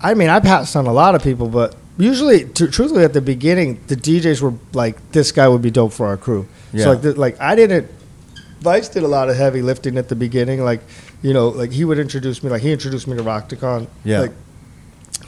I 0.00 0.14
mean, 0.14 0.28
I 0.28 0.40
passed 0.40 0.74
on 0.76 0.86
a 0.86 0.92
lot 0.92 1.14
of 1.14 1.22
people, 1.22 1.48
but 1.48 1.76
usually, 1.96 2.44
tr- 2.44 2.66
truthfully, 2.66 3.04
at 3.04 3.12
the 3.12 3.20
beginning, 3.20 3.78
the 3.86 3.94
DJs 3.96 4.40
were 4.42 4.54
like, 4.72 4.96
"This 5.12 5.30
guy 5.30 5.46
would 5.46 5.62
be 5.62 5.70
dope 5.70 5.92
for 5.92 6.06
our 6.06 6.16
crew." 6.16 6.46
Yeah. 6.72 6.84
So 6.84 6.92
like, 6.92 7.16
like 7.16 7.40
I 7.40 7.54
didn't. 7.54 7.88
Vice 8.60 8.88
did 8.88 9.02
a 9.04 9.08
lot 9.08 9.28
of 9.28 9.36
heavy 9.36 9.60
lifting 9.62 9.96
at 9.98 10.08
the 10.08 10.14
beginning. 10.16 10.64
Like, 10.64 10.80
you 11.22 11.32
know, 11.32 11.48
like 11.48 11.70
he 11.72 11.84
would 11.84 11.98
introduce 11.98 12.42
me. 12.42 12.50
Like 12.50 12.62
he 12.62 12.72
introduced 12.72 13.06
me 13.06 13.16
to 13.16 13.22
Roctakon. 13.22 13.86
Yeah. 14.04 14.20
Like, 14.20 14.32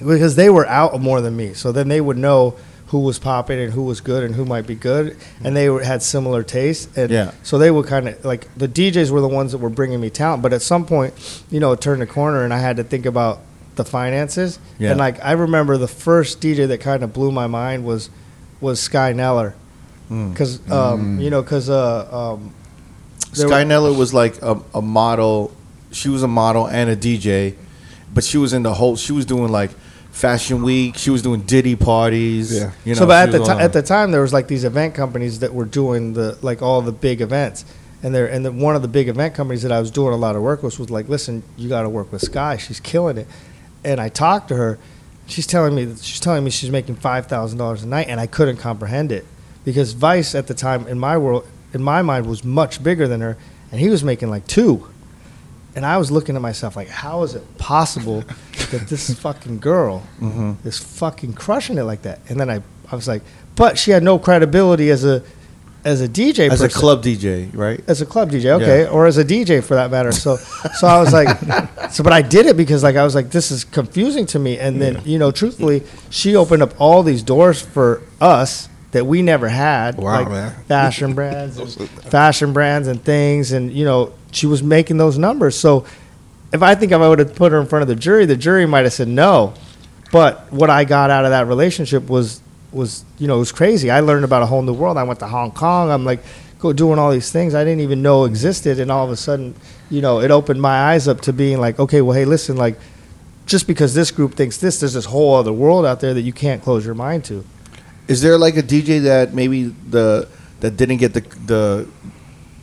because 0.01 0.35
they 0.37 0.51
were 0.51 0.67
out 0.67 1.01
more 1.01 1.21
than 1.21 1.37
me, 1.37 1.55
so 1.55 1.71
then 1.71 1.89
they 1.89 2.01
would 2.01 2.19
know 2.19 2.55
who 2.95 3.01
was 3.01 3.19
popping 3.19 3.59
and 3.59 3.73
who 3.73 3.83
was 3.83 4.01
good 4.01 4.23
and 4.23 4.37
who 4.37 4.45
might 4.45 4.69
be 4.69 4.77
good, 4.77 5.17
and 5.43 5.57
they 5.57 5.69
were, 5.69 5.83
had 5.83 6.01
similar 6.01 6.45
tastes. 6.45 6.87
And 6.97 7.11
Yeah. 7.11 7.33
So 7.43 7.59
they 7.59 7.69
would 7.73 7.87
kind 7.87 8.07
of 8.07 8.25
like 8.25 8.47
the 8.57 8.69
DJs 8.69 9.11
were 9.11 9.21
the 9.21 9.27
ones 9.27 9.51
that 9.51 9.59
were 9.59 9.69
bringing 9.69 10.01
me 10.01 10.11
talent, 10.11 10.45
but 10.45 10.53
at 10.53 10.63
some 10.63 10.87
point, 10.87 11.13
you 11.51 11.59
know, 11.59 11.73
it 11.73 11.81
turned 11.81 12.03
a 12.05 12.07
corner, 12.07 12.45
and 12.45 12.55
I 12.55 12.59
had 12.61 12.77
to 12.77 12.85
think 12.85 13.05
about 13.05 13.41
the 13.75 13.85
finances. 13.85 14.61
Yeah. 14.79 14.91
And 14.91 15.01
like 15.01 15.17
I 15.25 15.33
remember 15.33 15.77
the 15.77 15.89
first 15.89 16.41
DJ 16.41 16.69
that 16.69 16.79
kind 16.81 17.03
of 17.03 17.13
blew 17.13 17.33
my 17.33 17.49
mind 17.49 17.85
was 17.85 18.11
was 18.61 18.79
Sky 18.81 19.13
Nellor, 19.13 19.55
Mm. 20.09 20.31
because 20.31 20.61
um, 20.71 21.19
you 21.19 21.31
know, 21.31 21.43
because 21.43 21.69
uh, 21.69 22.07
um, 22.35 22.55
Sky 23.33 23.65
were- 23.65 23.71
Nellor 23.71 23.99
was 23.99 24.15
like 24.15 24.41
a, 24.41 24.61
a 24.73 24.81
model. 24.83 25.51
She 25.91 26.09
was 26.09 26.23
a 26.23 26.29
model 26.29 26.67
and 26.69 26.89
a 26.89 26.95
DJ, 26.97 27.55
but 28.15 28.23
she 28.23 28.39
was 28.39 28.53
in 28.53 28.63
the 28.63 28.75
whole. 28.75 28.95
She 28.97 29.11
was 29.13 29.25
doing 29.27 29.51
like 29.51 29.73
Fashion 30.15 30.63
Week. 30.63 30.97
She 30.97 31.11
was 31.11 31.23
doing 31.23 31.41
Diddy 31.43 31.75
parties. 31.75 32.57
Yeah. 32.57 32.71
You 32.85 32.95
know, 32.95 33.01
so, 33.01 33.07
but 33.07 33.29
at 33.29 33.33
the 33.33 33.51
at 33.51 33.73
the 33.73 33.83
time, 33.83 34.13
there 34.13 34.23
was 34.23 34.33
like 34.33 34.47
these 34.47 34.63
event 34.63 34.95
companies 34.95 35.41
that 35.41 35.53
were 35.53 35.65
doing 35.65 36.13
the 36.13 36.39
like 36.41 36.63
all 36.63 36.81
the 36.83 36.93
big 36.93 37.21
events, 37.21 37.65
and 38.01 38.15
there 38.15 38.27
and 38.31 38.47
the, 38.47 38.53
one 38.53 38.77
of 38.77 38.83
the 38.83 38.89
big 38.89 39.09
event 39.09 39.35
companies 39.35 39.63
that 39.63 39.73
I 39.73 39.81
was 39.81 39.91
doing 39.91 40.15
a 40.15 40.17
lot 40.17 40.37
of 40.37 40.43
work 40.43 40.63
with 40.63 40.79
was 40.79 40.89
like, 40.89 41.09
listen, 41.09 41.43
you 41.57 41.69
got 41.69 41.83
to 41.83 41.89
work 41.89 42.13
with 42.13 42.23
Sky. 42.23 42.57
She's 42.59 42.79
killing 42.79 43.19
it. 43.19 43.27
And 43.85 44.01
I 44.01 44.09
talked 44.09 44.49
to 44.49 44.57
her. 44.57 44.79
She's 45.27 45.49
telling 45.49 45.75
me 45.75 45.97
she's 46.01 46.21
telling 46.21 46.45
me 46.45 46.51
she's 46.51 46.71
making 46.71 46.95
five 46.95 47.27
thousand 47.27 47.59
dollars 47.59 47.83
a 47.83 47.89
night, 47.89 48.07
and 48.09 48.21
I 48.21 48.29
couldn't 48.29 48.59
comprehend 48.59 49.11
it 49.11 49.27
because 49.65 49.95
Vice 49.95 50.37
at 50.37 50.47
the 50.47 50.55
time 50.55 50.87
in 50.87 50.99
my 50.99 51.19
world, 51.19 51.45
in 51.73 51.83
my 51.83 52.03
mind, 52.03 52.27
was 52.27 52.45
much 52.45 52.85
bigger 52.85 53.09
than 53.09 53.21
her, 53.21 53.37
and 53.73 53.81
he 53.81 53.89
was 53.89 54.05
making 54.05 54.31
like 54.31 54.47
two. 54.47 54.89
And 55.75 55.85
I 55.85 55.97
was 55.97 56.13
looking 56.13 56.37
at 56.37 56.43
myself 56.43 56.77
like, 56.77 56.87
how 56.89 57.25
is 57.25 57.35
it 57.35 57.59
possible 57.59 58.23
that 58.71 58.89
this 58.89 59.13
fucking 59.15 59.59
girl 59.59 60.03
Mhm. 60.21 60.57
is 60.65 60.79
fucking 60.79 61.33
crushing 61.35 61.79
it 61.79 61.83
like 61.85 62.03
that? 62.03 62.21
And 62.29 62.39
then 62.41 62.51
I, 62.51 62.63
I 62.91 62.97
was 62.97 63.09
like, 63.09 63.23
but 63.57 63.79
she 63.79 63.91
had 63.93 64.03
no 64.03 64.19
credibility 64.19 64.91
as 64.91 65.05
a, 65.05 65.23
as 65.85 66.01
a 66.01 66.09
DJ, 66.09 66.51
as 66.51 66.61
per 66.61 66.67
a 66.67 66.69
club 66.71 67.03
DJ, 67.03 67.51
right? 67.55 67.81
as 67.87 68.01
a 68.01 68.07
club 68.07 68.31
DJ, 68.31 68.47
okay, 68.53 68.83
Yeah. 68.85 68.89
or 68.89 69.07
as 69.07 69.19
a 69.19 69.25
DJ 69.25 69.63
for 69.63 69.75
that 69.75 69.91
matter. 69.91 70.13
So, 70.13 70.37
so 70.37 70.87
I 70.87 70.99
was 70.99 71.13
like, 71.13 71.29
so, 71.93 72.03
but 72.03 72.13
I 72.13 72.23
did 72.23 72.47
it 72.47 72.57
because 72.57 72.83
like 72.83 72.97
I 72.97 73.05
was 73.05 73.15
like, 73.15 73.31
this 73.31 73.51
is 73.51 73.65
confusing 73.65 74.25
to 74.27 74.39
me. 74.39 74.59
And 74.59 74.81
then 74.81 75.03
you 75.05 75.19
know, 75.19 75.31
truthfully, 75.31 75.83
she 76.11 76.37
opened 76.37 76.63
up 76.63 76.73
all 76.81 77.03
these 77.03 77.23
doors 77.23 77.61
for 77.61 78.01
us 78.21 78.69
that 78.93 79.05
we 79.07 79.21
never 79.23 79.49
had, 79.49 79.97
Wow, 79.99 80.21
like 80.23 80.29
man. 80.31 80.55
fashion 80.69 81.15
brands, 81.15 81.59
and 81.59 81.71
fashion 81.91 82.53
brands 82.53 82.89
and 82.89 83.03
things, 83.05 83.53
and 83.53 83.71
you 83.73 83.85
know, 83.85 84.15
she 84.33 84.47
was 84.47 84.63
making 84.63 84.97
those 84.97 85.19
numbers. 85.19 85.55
So, 85.59 85.85
if 86.55 86.63
I 86.63 86.77
think 86.77 86.93
if 86.93 87.01
I 87.01 87.09
would 87.09 87.19
have 87.19 87.35
put 87.35 87.51
her 87.51 87.61
in 87.61 87.67
front 87.67 87.83
of 87.83 87.89
the 87.89 87.97
jury, 87.97 88.27
the 88.27 88.37
jury 88.37 88.65
might 88.65 88.85
have 88.85 88.93
said 88.93 89.09
no. 89.09 89.55
But 90.13 90.53
what 90.53 90.71
I 90.71 90.85
got 90.85 91.11
out 91.11 91.25
of 91.25 91.33
that 91.33 91.49
relationship 91.49 92.09
was 92.09 92.41
was 92.71 93.05
you 93.19 93.27
know 93.27 93.37
it 93.37 93.41
was 93.41 93.53
crazy. 93.53 93.91
I 93.91 94.01
learned 94.01 94.25
about 94.25 94.43
a 94.43 94.47
whole 94.47 94.63
new 94.63 94.73
world. 94.73 94.97
I 94.97 95.03
went 95.03 95.19
to 95.19 95.27
Hong 95.27 95.51
Kong. 95.51 95.91
I'm 95.91 96.05
like 96.05 96.21
go 96.61 96.73
doing 96.73 96.99
all 96.99 97.11
these 97.11 97.31
things 97.31 97.55
I 97.55 97.65
didn't 97.65 97.81
even 97.81 98.03
know 98.03 98.25
existed, 98.25 98.79
and 98.79 98.91
all 98.91 99.05
of 99.05 99.11
a 99.11 99.17
sudden, 99.17 99.57
you 99.91 100.01
know, 100.01 100.21
it 100.21 100.31
opened 100.31 100.63
my 100.63 100.93
eyes 100.93 101.09
up 101.09 101.21
to 101.23 101.33
being 101.33 101.61
like, 101.61 101.79
okay, 101.81 102.01
well, 102.01 102.17
hey, 102.17 102.25
listen, 102.25 102.57
like 102.57 102.79
just 103.47 103.67
because 103.67 103.93
this 103.93 104.13
group 104.13 104.35
thinks 104.35 104.57
this, 104.59 104.79
there's 104.79 104.95
this 104.95 105.07
whole 105.07 105.35
other 105.35 105.53
world 105.53 105.85
out 105.85 105.99
there 106.01 106.15
that 106.15 106.23
you 106.23 106.33
can't 106.33 106.63
close 106.63 106.87
your 106.87 106.95
mind 106.95 107.25
to. 107.25 107.45
Is 108.07 108.23
there 108.23 108.39
like 108.39 108.57
a 108.57 108.63
DJ 108.63 109.03
that 109.03 109.35
maybe 109.35 109.65
the 109.65 110.29
that 110.61 110.77
didn't 110.77 110.99
get 110.99 111.15
the 111.15 111.21
the 111.21 111.89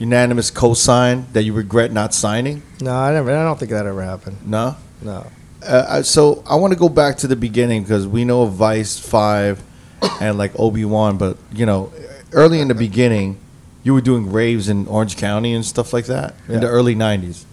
unanimous 0.05 0.49
co-sign 0.49 1.25
that 1.33 1.43
you 1.43 1.53
regret 1.53 1.91
not 1.91 2.13
signing? 2.13 2.63
No, 2.81 2.91
I 2.93 3.11
never. 3.13 3.31
I 3.31 3.43
don't 3.43 3.59
think 3.59 3.71
that 3.71 3.85
ever 3.85 4.01
happened. 4.01 4.37
No. 4.45 4.75
No. 5.01 5.27
Uh, 5.65 5.85
I- 5.87 6.01
so 6.01 6.43
I 6.49 6.55
want 6.55 6.73
to 6.73 6.79
go 6.79 6.89
back 6.89 7.17
to 7.17 7.27
the 7.27 7.35
beginning 7.35 7.83
because 7.83 8.07
we 8.07 8.25
know 8.25 8.41
of 8.43 8.53
Vice 8.53 8.97
Five 8.99 9.61
and 10.19 10.37
like 10.37 10.51
Obi 10.59 10.85
Wan, 10.85 11.17
but 11.17 11.37
you 11.53 11.65
know, 11.65 11.91
early 12.31 12.59
in 12.59 12.67
the 12.67 12.73
beginning, 12.75 13.37
you 13.83 13.93
were 13.93 14.01
doing 14.01 14.31
raves 14.31 14.67
in 14.69 14.87
Orange 14.87 15.17
County 15.17 15.53
and 15.53 15.63
stuff 15.65 15.93
like 15.93 16.05
that 16.07 16.33
in 16.47 16.59
the 16.61 16.67
Yeah. 16.67 16.77
early 16.77 16.95
'90s. 16.95 17.45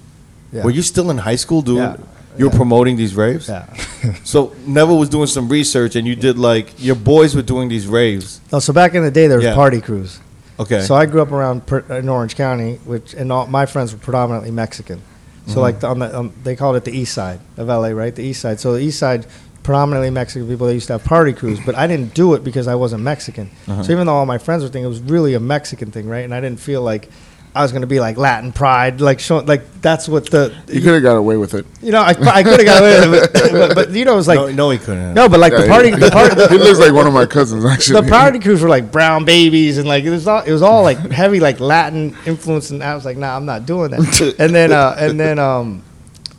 Yeah. 0.53 0.63
Were 0.65 0.71
you 0.71 0.83
still 0.83 1.11
in 1.11 1.19
high 1.19 1.37
school 1.37 1.61
doing? 1.63 1.83
Yeah. 1.83 1.97
You 2.39 2.47
were 2.47 2.53
Yeah. 2.53 2.57
promoting 2.57 2.97
these 2.97 3.15
raves. 3.15 3.49
Yeah. 3.49 3.67
So 4.25 4.53
Neville 4.67 4.99
was 4.99 5.09
doing 5.11 5.27
some 5.27 5.49
research, 5.49 5.97
and 5.97 6.07
you 6.07 6.15
did 6.17 6.39
like 6.39 6.67
your 6.79 6.95
boys 6.97 7.35
were 7.35 7.43
doing 7.43 7.69
these 7.69 7.87
raves. 7.87 8.41
No, 8.53 8.59
so 8.61 8.73
back 8.73 8.95
in 8.95 9.03
the 9.03 9.11
day, 9.11 9.27
there 9.27 9.37
was 9.39 9.45
Yeah. 9.45 9.55
party 9.55 9.81
crews. 9.81 10.21
Okay. 10.61 10.81
So 10.83 10.95
I 10.95 11.07
grew 11.07 11.23
up 11.23 11.31
around 11.33 11.67
per, 11.67 11.79
in 11.97 12.09
Orange 12.09 12.35
County, 12.37 12.77
which 12.85 13.15
and 13.15 13.31
all 13.31 13.47
my 13.47 13.67
friends 13.67 13.93
were 13.93 13.99
predominantly 13.99 14.51
Mexican. 14.51 15.01
So 15.47 15.53
Mm-hmm. 15.53 15.61
like 15.61 15.81
the, 15.81 15.87
on 15.89 15.99
the 16.01 16.19
um, 16.19 16.33
they 16.43 16.57
called 16.57 16.77
it 16.77 16.85
the 16.85 16.93
East 16.93 17.15
Side 17.15 17.41
of 17.57 17.69
LA, 17.69 17.89
right? 17.89 18.15
The 18.15 18.23
East 18.25 18.41
Side. 18.43 18.61
So 18.61 18.73
the 18.75 18.81
East 18.81 18.99
Side, 18.99 19.27
predominantly 19.63 20.11
Mexican 20.11 20.49
people. 20.49 20.67
They 20.67 20.75
used 20.75 20.89
to 20.89 20.95
have 20.95 21.05
party 21.05 21.33
crews, 21.33 21.59
but 21.65 21.75
I 21.75 21.87
didn't 21.87 22.13
do 22.15 22.35
it 22.35 22.43
because 22.45 22.67
I 22.69 22.75
wasn't 22.75 23.03
Mexican. 23.03 23.51
Uh-huh. 23.67 23.83
So 23.83 23.93
even 23.93 24.07
though 24.07 24.15
all 24.15 24.27
my 24.27 24.39
friends 24.39 24.63
were 24.63 24.69
thinking 24.69 24.85
it 24.85 24.89
was 24.89 25.01
really 25.01 25.35
a 25.35 25.41
Mexican 25.41 25.91
thing, 25.91 26.09
right? 26.09 26.25
And 26.25 26.35
I 26.35 26.41
didn't 26.41 26.61
feel 26.61 26.83
like 26.83 27.09
I 27.55 27.63
was 27.63 27.73
going 27.73 27.81
to 27.81 27.89
be 27.89 27.99
like 27.99 28.17
Latin 28.17 28.53
pride, 28.53 29.01
like 29.01 29.19
showing 29.21 29.47
like 29.47 29.81
that's 29.81 30.09
what 30.09 30.31
the 30.31 30.55
You 30.69 30.81
could 30.81 30.95
have 30.95 31.03
got 31.03 31.17
away 31.17 31.37
with 31.37 31.55
it. 31.55 31.67
you 31.83 31.91
know 31.91 32.01
I, 32.01 32.11
I 32.11 32.43
could 32.43 32.61
have 32.61 32.65
got 32.67 32.81
away 32.83 33.09
with 33.09 33.25
it, 33.25 33.33
but, 33.33 33.53
but, 33.53 33.75
but 33.75 33.91
you 33.91 34.05
know 34.05 34.13
it 34.13 34.17
was 34.17 34.29
like 34.29 34.37
no, 34.39 34.51
no, 34.53 34.71
he 34.71 34.79
couldn't. 34.79 35.15
no, 35.15 35.29
but 35.29 35.41
like 35.41 35.53
the 35.53 35.67
party 35.67 35.91
he- 35.91 35.97
the 35.97 36.11
party 36.11 36.35
the, 36.35 36.49
he 36.51 36.59
looks 36.59 36.79
like 36.79 36.93
one 36.93 37.07
of 37.07 37.13
my 37.13 37.27
cousins, 37.27 37.65
actually. 37.65 38.03
the 38.03 38.09
party 38.09 38.39
crews 38.39 38.63
were 38.63 38.69
like 38.69 38.93
brown 38.93 39.25
babies 39.25 39.79
and 39.79 39.89
like 39.89 40.05
it 40.05 40.11
was 40.11 40.27
all 40.29 40.43
it 40.43 40.53
was 40.53 40.63
all 40.63 40.83
like 40.83 40.99
heavy 41.11 41.41
like 41.41 41.59
Latin 41.59 42.17
influence 42.27 42.71
and 42.71 42.83
I 42.85 42.95
was 42.95 43.05
like 43.05 43.17
nah 43.17 43.35
I'm 43.37 43.47
not 43.47 43.67
doing 43.67 43.91
that 43.93 44.35
and 44.39 44.55
then 44.55 44.73
uh, 44.73 44.95
and 44.99 45.19
then 45.19 45.39
um 45.39 45.83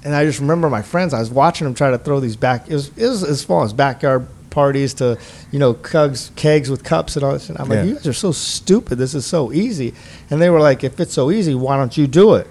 and 0.04 0.16
I 0.16 0.24
just 0.26 0.40
remember 0.40 0.70
my 0.70 0.82
friends 0.82 1.14
I 1.14 1.20
was 1.20 1.30
watching 1.32 1.66
them 1.66 1.74
try 1.74 1.92
to 1.92 1.98
throw 1.98 2.20
these 2.20 2.36
back 2.38 2.70
it 2.70 2.74
was 2.74 2.90
it 2.98 3.08
was 3.08 3.24
as 3.24 3.44
far 3.44 3.66
as 3.66 3.74
backyard 3.74 4.28
parties 4.50 4.94
to 4.96 5.18
you 5.52 5.60
know 5.60 5.74
kegs 5.74 6.32
kegs 6.36 6.70
with 6.70 6.84
cups 6.84 7.16
and 7.16 7.26
all 7.26 7.34
this. 7.34 7.50
And 7.50 7.60
I'm 7.60 7.70
like 7.70 7.86
you 7.86 7.96
guys 7.96 8.08
are 8.08 8.14
so 8.14 8.32
stupid. 8.32 8.98
This 8.98 9.16
is 9.16 9.26
so 9.26 9.52
easy. 9.52 9.94
And 10.30 10.42
they 10.42 10.50
were 10.50 10.60
like 10.60 10.84
if 10.84 11.00
it's 11.00 11.14
so 11.14 11.32
easy 11.32 11.56
why 11.56 11.78
don't 11.78 11.98
you 11.98 12.08
do 12.08 12.36
it? 12.36 12.48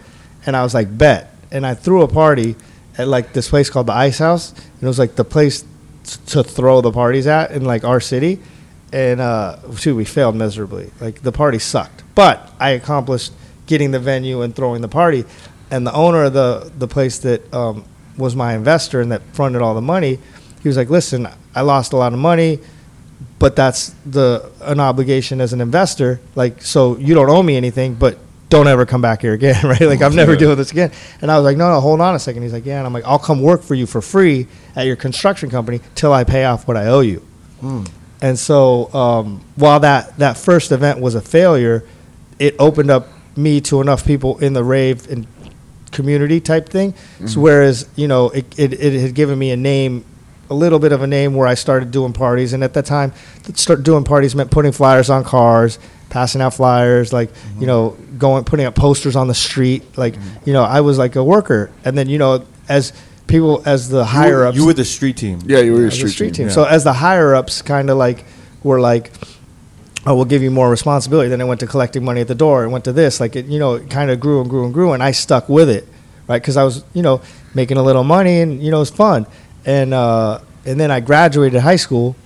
And 0.46 0.56
I 0.56 0.62
was 0.62 0.74
like 0.74 0.96
bet. 0.96 1.34
And 1.50 1.66
I 1.66 1.74
threw 1.74 2.02
a 2.02 2.08
party 2.08 2.56
at 2.96 3.08
like 3.08 3.32
this 3.32 3.48
place 3.48 3.70
called 3.70 3.87
the 3.87 3.94
Ice 3.94 4.18
House. 4.18 4.52
And 4.52 4.82
it 4.82 4.87
was 4.87 4.98
like 4.98 5.16
the 5.16 5.24
place 5.24 5.62
t- 6.04 6.20
to 6.26 6.42
throw 6.42 6.80
the 6.80 6.92
parties 6.92 7.26
at 7.26 7.52
in 7.52 7.64
like 7.64 7.84
our 7.84 8.00
city. 8.00 8.40
And 8.92 9.20
uh 9.20 9.74
shoot 9.76 9.94
we 9.94 10.04
failed 10.04 10.37
miserably. 10.37 10.90
Like 11.00 11.22
the 11.22 11.32
party 11.32 11.58
sucked. 11.58 12.02
But 12.14 12.52
i 12.58 12.70
accomplished 12.70 13.32
getting 13.66 13.90
the 13.92 14.00
venue 14.00 14.42
and 14.42 14.54
throwing 14.54 14.82
the 14.82 14.88
party. 14.88 15.24
And 15.70 15.87
the 15.87 15.92
owner 15.92 16.24
of 16.24 16.32
the 16.32 16.72
the 16.78 16.88
place 16.88 17.18
that 17.18 17.52
um, 17.52 17.84
was 18.16 18.34
my 18.34 18.54
investor 18.54 19.00
and 19.00 19.12
that 19.12 19.22
fronted 19.32 19.62
all 19.62 19.74
the 19.74 19.80
money 19.80 20.18
he 20.62 20.68
was 20.68 20.76
like 20.76 20.90
listen 20.90 21.28
i 21.54 21.60
lost 21.60 21.92
a 21.92 21.96
lot 21.96 22.12
of 22.12 22.18
money 22.18 22.58
but 23.38 23.56
that's 23.56 23.94
the 24.04 24.50
an 24.62 24.80
obligation 24.80 25.40
as 25.40 25.52
an 25.52 25.60
investor. 25.60 26.20
Like 26.34 26.62
so 26.62 26.96
you 26.98 27.14
don't 27.14 27.30
owe 27.30 27.42
me 27.42 27.56
anything 27.56 27.94
but 27.94 28.18
don't 28.48 28.66
ever 28.66 28.86
come 28.86 29.02
back 29.02 29.20
here 29.20 29.32
again 29.32 29.64
right? 29.64 29.80
Like 29.80 30.02
i'm 30.02 30.14
never 30.14 30.36
doing 30.36 30.56
this 30.56 30.70
again. 30.70 30.90
And 31.20 31.30
i 31.30 31.36
was 31.36 31.44
like 31.44 31.56
no 31.56 31.70
no 31.70 31.80
hold 31.80 32.00
on 32.00 32.14
a 32.14 32.18
second. 32.18 32.42
He's 32.42 32.52
like 32.52 32.66
yeah 32.66 32.78
and 32.78 32.86
i'm 32.86 32.92
like 32.92 33.04
i'll 33.04 33.18
come 33.18 33.42
work 33.42 33.62
for 33.62 33.74
you 33.74 33.86
for 33.86 34.00
free 34.00 34.46
at 34.74 34.86
your 34.86 34.96
construction 34.96 35.50
company 35.50 35.80
till 35.94 36.12
i 36.12 36.24
pay 36.24 36.44
off 36.44 36.66
what 36.66 36.76
i 36.76 36.86
owe 36.86 37.00
you. 37.00 37.24
And 38.20 38.36
so, 38.36 38.92
um, 38.92 39.44
while 39.54 39.78
that, 39.80 40.16
that 40.18 40.36
first 40.36 40.72
event 40.72 40.98
was 41.00 41.14
a 41.14 41.20
failure, 41.20 41.84
it 42.40 42.56
opened 42.58 42.90
up 42.90 43.06
me 43.36 43.60
to 43.60 43.80
enough 43.80 44.04
people 44.04 44.38
in 44.38 44.52
the 44.54 44.64
rave 44.64 45.08
and 45.08 45.24
community 45.92 46.40
type 46.40 46.68
thing. 46.68 46.94
So 47.26 47.40
whereas 47.40 47.88
you 47.94 48.08
know 48.08 48.30
it, 48.30 48.58
it, 48.58 48.72
it 48.72 49.00
had 49.00 49.14
given 49.14 49.38
me 49.38 49.52
a 49.52 49.56
name, 49.56 50.04
a 50.50 50.54
little 50.54 50.78
bit 50.78 50.92
of 50.92 51.02
a 51.02 51.06
name 51.06 51.34
where 51.34 51.46
I 51.46 51.54
started 51.54 51.90
doing 51.90 52.12
parties, 52.12 52.52
and 52.52 52.64
at 52.64 52.74
that 52.74 52.87
time, 52.87 53.12
to 53.44 53.56
start 53.56 53.82
doing 53.82 54.04
parties 54.04 54.34
meant 54.34 54.50
putting 54.50 54.72
flyers 54.72 55.11
on 55.11 55.24
cars, 55.24 55.78
passing 56.11 56.40
out 56.40 56.54
flyers, 56.54 57.12
like 57.12 57.28
you 57.28 57.34
mm-hmm. 57.34 57.66
know, 57.66 57.96
going 58.16 58.44
putting 58.44 58.66
up 58.66 58.74
posters 58.74 59.16
on 59.16 59.28
the 59.28 59.34
street. 59.34 59.96
Like 59.96 60.14
mm-hmm. 60.14 60.48
you 60.48 60.52
know, 60.52 60.64
I 60.64 60.80
was 60.80 60.98
like 60.98 61.16
a 61.16 61.24
worker, 61.24 61.70
and 61.84 61.96
then 61.96 62.08
you 62.08 62.18
know, 62.18 62.44
as 62.68 62.92
people 63.26 63.62
as 63.66 63.88
the 63.88 63.98
You 63.98 64.04
higher 64.04 64.38
were, 64.38 64.46
ups, 64.46 64.56
you 64.56 64.66
were 64.66 64.72
the 64.72 64.84
street 64.84 65.16
team. 65.16 65.40
yeah, 65.44 65.61
you 65.61 65.72
were 65.72 65.84
a 65.84 65.87
as 65.87 65.94
street, 65.94 66.11
street 66.11 66.26
team. 66.28 66.34
team. 66.34 66.46
yeah. 66.48 66.54
So 66.54 66.64
as 66.64 66.84
the 66.84 66.94
higher 66.94 67.34
ups 67.34 67.62
kind 67.62 67.90
of 67.90 67.96
like 67.96 68.24
were 68.62 68.80
like, 68.80 69.12
oh, 70.06 70.16
we'll 70.16 70.24
give 70.24 70.42
you 70.42 70.50
more 70.50 70.70
responsibility. 70.70 71.28
Then 71.28 71.40
it 71.40 71.46
went 71.46 71.61
to 71.61 71.66
collecting 71.66 72.04
money 72.04 72.20
at 72.20 72.28
the 72.28 72.34
door. 72.34 72.64
It 72.64 72.70
went 72.70 72.84
to 72.84 72.92
this. 72.92 73.20
Like 73.20 73.37
it, 73.37 73.46
you 73.46 73.58
know, 73.58 73.74
it 73.74 73.90
kind 73.90 74.11
of 74.11 74.18
grew 74.18 74.40
and 74.40 74.50
grew 74.50 74.64
and 74.64 74.74
grew, 74.74 74.92
and 74.92 75.02
I 75.02 75.12
stuck 75.12 75.48
with 75.48 75.68
it, 75.68 75.87
right? 76.26 76.40
Because 76.40 76.56
I 76.56 76.64
was, 76.64 76.84
you 76.94 77.02
know, 77.02 77.20
making 77.54 77.76
a 77.76 77.82
little 77.82 78.04
money, 78.04 78.40
and 78.40 78.62
you 78.62 78.70
know, 78.70 78.78
it 78.78 78.80
was 78.80 78.90
fun. 78.90 79.26
And 79.68 79.92
uh, 79.92 80.40
and 80.64 80.81
then 80.81 80.90
I 80.90 81.00
graduated 81.00 81.61
high 81.61 81.76
school, 81.76 82.16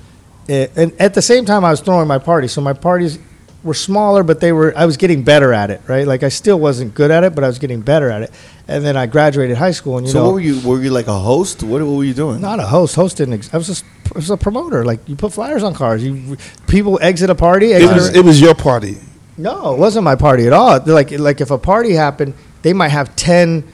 and, 0.49 0.71
and 0.77 0.93
at 1.01 1.13
the 1.15 1.23
same 1.23 1.45
time 1.45 1.65
I 1.65 1.71
was 1.71 1.81
throwing 1.81 2.07
my 2.09 2.19
parties. 2.19 2.53
So 2.53 2.61
my 2.61 2.73
parties 2.73 3.19
were 3.65 3.75
smaller, 3.75 4.23
but 4.23 4.41
they 4.41 4.53
were 4.53 4.73
I 4.77 4.87
was 4.87 4.97
getting 4.97 5.23
better 5.25 5.53
at 5.53 5.71
it, 5.71 5.81
right? 5.89 6.07
Like 6.07 6.23
I 6.23 6.31
still 6.31 6.59
wasn't 6.59 6.95
good 6.95 7.11
at 7.11 7.25
it, 7.25 7.35
but 7.35 7.43
I 7.45 7.49
was 7.49 7.59
getting 7.59 7.81
better 7.83 8.09
at 8.11 8.23
it. 8.23 8.31
And 8.69 8.85
then 8.85 8.97
I 8.97 9.07
graduated 9.07 9.57
high 9.57 9.73
school, 9.73 9.99
and 9.99 10.07
you 10.07 10.13
so 10.13 10.19
know, 10.19 10.25
what 10.27 10.35
were 10.35 10.41
you? 10.41 10.61
Were 10.69 10.81
you 10.83 10.91
like 10.91 11.09
a 11.09 11.19
host? 11.19 11.63
What, 11.63 11.83
what 11.83 11.97
were 11.97 12.05
you 12.05 12.15
doing? 12.15 12.41
not 12.41 12.61
a 12.61 12.67
host. 12.67 12.95
Host 12.95 13.17
didn't. 13.19 13.35
Ex- 13.35 13.53
I 13.53 13.57
was 13.57 13.67
just 13.67 13.85
I 14.15 14.19
was 14.19 14.31
a 14.31 14.37
promoter. 14.37 14.85
Like 14.85 15.01
you 15.09 15.17
put 15.17 15.33
flyers 15.33 15.63
on 15.65 15.75
cars. 15.75 16.03
You 16.05 16.37
people 16.69 16.99
exit 17.03 17.29
a 17.31 17.35
party. 17.35 17.73
It 17.73 17.91
was 17.93 18.09
a- 18.09 18.19
it 18.19 18.25
was 18.25 18.41
your 18.41 18.55
party. 18.55 18.97
no, 19.37 19.75
it 19.75 19.79
wasn't 19.79 20.05
my 20.05 20.17
party 20.17 20.47
at 20.47 20.53
all. 20.53 20.79
Like 20.87 21.11
like 21.11 21.41
if 21.41 21.51
a 21.51 21.59
party 21.59 21.93
happened, 21.93 22.35
they 22.63 22.73
might 22.73 22.91
have 22.99 23.15
ten. 23.17 23.65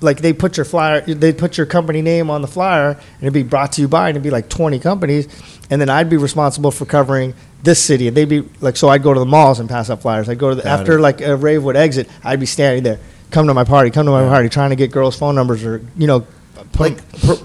Like 0.00 0.20
they 0.20 0.32
put 0.32 0.56
your 0.56 0.64
flyer, 0.64 1.00
they 1.00 1.32
put 1.32 1.56
your 1.56 1.66
company 1.66 2.02
name 2.02 2.30
on 2.30 2.40
the 2.40 2.48
flyer, 2.48 2.90
and 2.90 3.22
it'd 3.22 3.32
be 3.32 3.42
brought 3.42 3.72
to 3.72 3.80
you 3.80 3.88
by, 3.88 4.08
and 4.08 4.16
it'd 4.16 4.22
be 4.22 4.30
like 4.30 4.48
twenty 4.48 4.78
companies, 4.78 5.26
and 5.70 5.80
then 5.80 5.88
I'd 5.88 6.08
be 6.08 6.16
responsible 6.16 6.70
for 6.70 6.84
covering 6.86 7.34
this 7.62 7.82
city, 7.82 8.06
and 8.06 8.16
they'd 8.16 8.28
be 8.28 8.48
like, 8.60 8.76
so 8.76 8.88
I'd 8.88 9.02
go 9.02 9.12
to 9.12 9.18
the 9.18 9.26
malls 9.26 9.58
and 9.58 9.68
pass 9.68 9.90
out 9.90 10.02
flyers. 10.02 10.28
I'd 10.28 10.38
go 10.38 10.50
to 10.50 10.54
the, 10.54 10.62
Got 10.62 10.80
after 10.80 10.98
it. 10.98 11.00
like 11.00 11.20
a 11.20 11.36
rave 11.36 11.64
would 11.64 11.76
exit, 11.76 12.08
I'd 12.22 12.38
be 12.38 12.46
standing 12.46 12.84
there, 12.84 13.00
come 13.32 13.48
to 13.48 13.54
my 13.54 13.64
party, 13.64 13.90
come 13.90 14.06
to 14.06 14.12
my 14.12 14.22
party, 14.28 14.48
trying 14.48 14.70
to 14.70 14.76
get 14.76 14.92
girls' 14.92 15.18
phone 15.18 15.34
numbers 15.34 15.64
or 15.64 15.82
you 15.96 16.06
know, 16.06 16.26
put- 16.72 16.92
like 16.92 17.20
pro, 17.22 17.36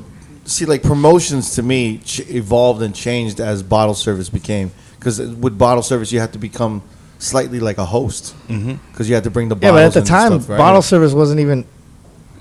see 0.46 0.66
like 0.66 0.84
promotions 0.84 1.56
to 1.56 1.64
me 1.64 1.98
ch- 2.00 2.30
evolved 2.30 2.82
and 2.82 2.94
changed 2.94 3.40
as 3.40 3.64
bottle 3.64 3.96
service 3.96 4.30
became 4.30 4.72
because 5.00 5.20
with 5.20 5.58
bottle 5.58 5.84
service 5.84 6.12
you 6.12 6.20
have 6.20 6.32
to 6.34 6.40
become 6.40 6.82
slightly 7.18 7.60
like 7.60 7.78
a 7.78 7.86
host 7.86 8.36
mm-hmm. 8.48 8.74
because 8.92 9.08
you 9.08 9.16
had 9.16 9.24
to 9.24 9.32
bring 9.32 9.48
the 9.50 9.56
yeah, 9.56 9.72
but 9.72 9.84
at 9.84 9.94
the 9.94 10.02
time, 10.02 10.40
stuff, 10.40 10.50
right? 10.50 10.58
bottle 10.58 10.82
service 10.82 11.14
wasn't 11.14 11.40
even 11.40 11.66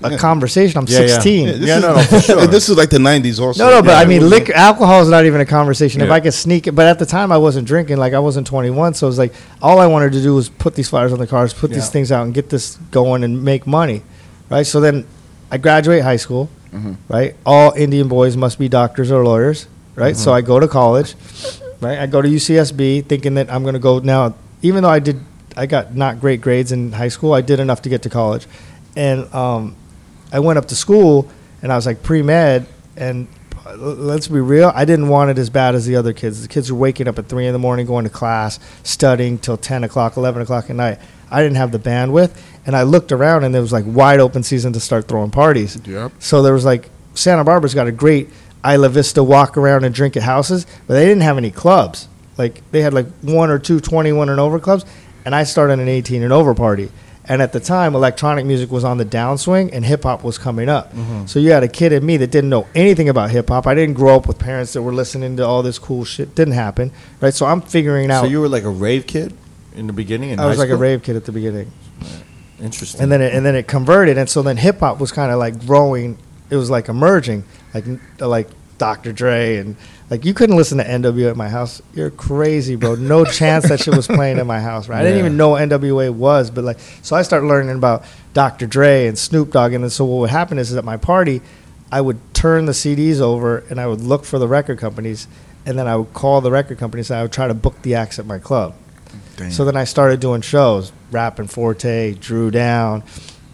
a 0.03 0.17
conversation. 0.17 0.77
I'm 0.79 0.85
Yeah, 0.87 1.01
yeah. 1.01 1.07
16. 1.07 1.47
Yeah, 1.47 1.53
Yeah, 1.55 1.79
no, 1.79 1.95
no, 1.95 2.01
for 2.11 2.19
sure. 2.19 2.47
This 2.47 2.69
is 2.69 2.77
like 2.77 2.89
the 2.89 2.97
'90s 2.97 3.39
also. 3.39 3.63
No, 3.63 3.69
no, 3.71 3.81
but 3.81 3.91
Yeah, 3.91 3.99
I 3.99 4.05
mean, 4.05 4.29
liquor, 4.29 4.53
alcohol 4.53 5.01
is 5.01 5.09
not 5.09 5.25
even 5.25 5.41
a 5.41 5.45
conversation. 5.45 6.01
If 6.01 6.09
I 6.11 6.19
could 6.19 6.33
sneak 6.33 6.67
it, 6.67 6.73
but 6.73 6.85
at 6.87 6.99
the 6.99 7.05
time 7.05 7.31
I 7.31 7.37
wasn't 7.37 7.67
drinking. 7.67 7.97
Like 7.97 8.13
I 8.13 8.19
wasn't 8.19 8.47
21, 8.47 8.93
so 8.95 9.07
it 9.07 9.09
was 9.09 9.17
like 9.17 9.33
all 9.61 9.79
I 9.79 9.87
wanted 9.87 10.11
to 10.13 10.21
do 10.21 10.35
was 10.35 10.49
put 10.49 10.75
these 10.75 10.89
flyers 10.89 11.13
on 11.13 11.19
the 11.19 11.27
cars, 11.27 11.53
put 11.53 11.69
Yeah. 11.71 11.75
these 11.77 11.89
things 11.89 12.11
out, 12.11 12.23
and 12.25 12.33
get 12.33 12.49
this 12.49 12.77
going 12.91 13.23
and 13.23 13.43
make 13.43 13.65
money, 13.65 14.01
right? 14.49 14.65
So 14.65 14.79
then 14.81 15.05
I 15.51 15.57
graduate 15.57 16.03
high 16.03 16.17
school, 16.17 16.49
right? 17.07 17.35
All 17.45 17.71
Indian 17.73 18.07
boys 18.07 18.35
must 18.35 18.57
be 18.59 18.67
doctors 18.67 19.11
or 19.11 19.23
lawyers, 19.23 19.67
right? 19.95 20.17
So 20.17 20.33
I 20.33 20.41
go 20.41 20.59
to 20.59 20.67
college, 20.67 21.15
right? 21.81 21.99
I 21.99 22.07
go 22.07 22.21
to 22.21 22.27
UCSB 22.27 23.05
thinking 23.05 23.35
that 23.35 23.51
I'm 23.51 23.61
going 23.63 23.73
to 23.75 23.79
go 23.79 23.99
now. 23.99 24.33
Even 24.63 24.81
though 24.83 24.89
I 24.89 24.99
did, 24.99 25.19
I 25.55 25.65
got 25.67 25.95
not 25.95 26.19
great 26.19 26.41
grades 26.41 26.71
in 26.71 26.93
high 26.93 27.09
school. 27.09 27.33
I 27.33 27.41
did 27.41 27.59
enough 27.59 27.81
to 27.83 27.89
get 27.89 28.01
to 28.03 28.09
college, 28.09 28.47
and 28.95 29.31
um, 29.35 29.75
I 30.33 30.39
went 30.39 30.57
up 30.57 30.65
to 30.69 30.75
school 30.75 31.29
and 31.61 31.71
I 31.71 31.75
was 31.77 31.85
like 31.85 32.03
pre 32.03 32.21
med, 32.21 32.65
and 32.97 33.27
let's 33.75 34.27
be 34.27 34.41
real, 34.41 34.71
I 34.75 34.83
didn't 34.83 35.07
want 35.07 35.29
it 35.29 35.37
as 35.37 35.49
bad 35.49 35.75
as 35.75 35.85
the 35.85 35.95
other 35.95 36.11
kids. 36.11 36.41
The 36.41 36.47
kids 36.47 36.71
were 36.71 36.77
waking 36.77 37.07
up 37.07 37.17
at 37.17 37.27
three 37.27 37.45
in 37.47 37.53
the 37.53 37.59
morning, 37.59 37.85
going 37.85 38.03
to 38.03 38.09
class, 38.09 38.59
studying 38.83 39.37
till 39.37 39.57
ten 39.57 39.83
o'clock, 39.83 40.17
eleven 40.17 40.41
o'clock 40.41 40.69
at 40.69 40.75
night. 40.75 40.99
I 41.31 41.41
didn't 41.41 41.57
have 41.57 41.71
the 41.71 41.79
bandwidth, 41.79 42.37
and 42.65 42.75
I 42.75 42.83
looked 42.83 43.11
around 43.11 43.43
and 43.43 43.53
there 43.53 43.61
was 43.61 43.71
like 43.71 43.85
wide 43.87 44.19
open 44.19 44.43
season 44.43 44.73
to 44.73 44.79
start 44.79 45.07
throwing 45.07 45.31
parties. 45.31 45.79
Yep. 45.85 46.11
So 46.19 46.41
there 46.41 46.53
was 46.53 46.65
like 46.65 46.89
Santa 47.13 47.43
Barbara's 47.43 47.73
got 47.73 47.87
a 47.87 47.91
great 47.91 48.29
Isla 48.65 48.89
Vista 48.89 49.23
walk 49.23 49.57
around 49.57 49.83
and 49.83 49.93
drink 49.93 50.17
at 50.17 50.23
houses, 50.23 50.65
but 50.87 50.95
they 50.95 51.05
didn't 51.05 51.23
have 51.23 51.37
any 51.37 51.51
clubs. 51.51 52.07
Like 52.37 52.61
they 52.71 52.81
had 52.81 52.93
like 52.93 53.07
one 53.21 53.49
or 53.49 53.59
two 53.59 53.79
21 53.79 54.29
and 54.29 54.39
over 54.39 54.59
clubs, 54.59 54.85
and 55.25 55.35
I 55.35 55.43
started 55.43 55.79
an 55.79 55.87
18 55.87 56.23
and 56.23 56.33
over 56.33 56.53
party. 56.53 56.89
And 57.25 57.41
at 57.41 57.53
the 57.53 57.59
time, 57.61 57.95
electronic 57.95 58.45
music 58.45 58.69
was 58.69 58.83
on 58.83 58.97
the 58.97 59.05
downswing, 59.05 59.69
and 59.71 59.85
hip 59.85 60.03
hop 60.03 60.23
was 60.23 60.37
coming 60.37 60.67
up. 60.67 60.91
Mm-hmm. 60.93 61.25
So 61.25 61.39
you 61.39 61.51
had 61.51 61.63
a 61.63 61.69
kid 61.69 61.93
in 61.93 62.05
me 62.05 62.17
that 62.17 62.31
didn't 62.31 62.49
know 62.49 62.67
anything 62.75 63.07
about 63.07 63.31
hip 63.31 63.47
hop. 63.49 63.65
I 63.65 63.73
didn't 63.73 63.95
grow 63.95 64.17
up 64.17 64.27
with 64.27 64.39
parents 64.39 64.73
that 64.73 64.81
were 64.81 64.93
listening 64.93 65.37
to 65.37 65.45
all 65.45 65.63
this 65.63 65.79
cool 65.79 66.03
shit. 66.03 66.35
Didn't 66.35 66.55
happen, 66.55 66.91
right? 67.21 67.33
So 67.33 67.45
I'm 67.45 67.61
figuring 67.61 68.11
out. 68.11 68.23
so 68.23 68.27
you 68.27 68.41
were 68.41 68.49
like 68.49 68.63
a 68.63 68.69
rave 68.69 69.07
kid 69.07 69.33
in 69.73 69.87
the 69.87 69.93
beginning 69.93 70.31
in 70.31 70.39
I 70.39 70.45
was 70.47 70.59
like 70.59 70.69
a 70.69 70.75
rave 70.75 71.01
kid 71.01 71.15
at 71.15 71.25
the 71.25 71.31
beginning 71.31 71.71
interesting 72.63 73.01
and 73.01 73.11
then 73.11 73.21
it, 73.21 73.33
and 73.33 73.45
then 73.45 73.55
it 73.55 73.67
converted, 73.67 74.17
and 74.17 74.29
so 74.29 74.41
then 74.41 74.57
hip 74.57 74.79
hop 74.79 74.99
was 74.99 75.11
kind 75.11 75.31
of 75.31 75.39
like 75.39 75.65
growing. 75.65 76.17
It 76.49 76.55
was 76.55 76.69
like 76.69 76.89
emerging, 76.89 77.43
like 77.73 77.85
like 78.19 78.49
Dr. 78.77 79.11
Dre 79.11 79.57
and 79.57 79.75
like 80.13 80.25
you 80.25 80.35
couldn't 80.35 80.57
listen 80.57 80.77
to 80.77 80.83
NWA 80.83 81.31
at 81.31 81.35
my 81.35 81.49
house. 81.49 81.81
You're 81.95 82.11
crazy, 82.11 82.75
bro. 82.75 82.93
No 82.93 83.25
chance 83.39 83.67
that 83.69 83.79
shit 83.79 83.95
was 83.95 84.05
playing 84.05 84.37
in 84.37 84.45
my 84.45 84.59
house. 84.59 84.87
Right? 84.87 84.99
I 84.99 85.03
didn't 85.03 85.17
even 85.17 85.37
know 85.37 85.49
what 85.49 85.67
NWA 85.67 86.13
was, 86.13 86.51
but 86.51 86.63
like 86.63 86.77
so 87.01 87.15
I 87.15 87.23
started 87.23 87.47
learning 87.47 87.75
about 87.75 88.05
Dr. 88.35 88.67
Dre 88.67 89.07
and 89.07 89.17
Snoop 89.17 89.49
Dogg, 89.49 89.73
and 89.73 89.83
then 89.83 89.89
so 89.89 90.05
what 90.05 90.19
would 90.19 90.29
happen 90.29 90.59
is, 90.59 90.69
is 90.69 90.77
at 90.77 90.85
my 90.85 90.97
party, 90.97 91.41
I 91.91 91.99
would 91.99 92.19
turn 92.35 92.67
the 92.67 92.73
CDs 92.73 93.21
over 93.21 93.63
and 93.71 93.81
I 93.81 93.87
would 93.87 94.01
look 94.01 94.23
for 94.23 94.37
the 94.37 94.47
record 94.47 94.77
companies, 94.77 95.27
and 95.65 95.79
then 95.79 95.87
I 95.87 95.95
would 95.95 96.13
call 96.13 96.41
the 96.41 96.51
record 96.51 96.77
companies 96.77 97.09
and 97.09 97.17
I 97.17 97.23
would 97.23 97.33
try 97.33 97.47
to 97.47 97.55
book 97.55 97.81
the 97.81 97.95
acts 97.95 98.19
at 98.19 98.27
my 98.27 98.37
club. 98.37 98.75
Damn. 99.37 99.49
So 99.49 99.65
then 99.65 99.75
I 99.75 99.85
started 99.85 100.19
doing 100.19 100.41
shows, 100.41 100.91
Rappin' 101.09 101.47
4-Tay, 101.47 102.17
Dru 102.19 102.51
Down, 102.51 103.01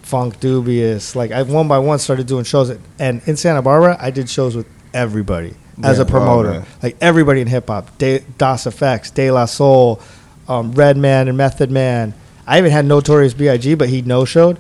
Funkdoobiest. 0.04 1.16
Like 1.16 1.32
I 1.32 1.42
one 1.44 1.70
by 1.70 1.80
one 1.80 2.00
started 2.00 2.28
doing 2.28 2.44
shows, 2.44 2.70
and 3.00 3.22
in 3.26 3.38
Santa 3.38 3.62
Barbara, 3.62 3.96
I 3.98 4.12
did 4.12 4.30
shows 4.30 4.58
with 4.58 4.68
everybody 4.94 5.56
as 5.84 5.98
Yeah, 5.98 6.04
a 6.04 6.06
promoter, 6.06 6.52
wow, 6.52 6.64
like 6.84 6.98
everybody 7.02 7.42
in 7.42 7.48
hip 7.48 7.68
hop, 7.68 7.98
De- 7.98 8.24
Das 8.38 8.66
EFX, 8.66 9.14
De 9.14 9.32
La 9.32 9.46
Soul, 9.46 10.00
um, 10.48 10.72
Redman 10.74 11.28
and 11.28 11.38
Method 11.38 11.72
Man. 11.72 12.14
I 12.48 12.58
even 12.58 12.72
had 12.72 12.86
Notorious 12.86 13.34
B.I.G., 13.36 13.76
but 13.76 13.90
he 13.90 14.02
no 14.02 14.26
showed. 14.26 14.58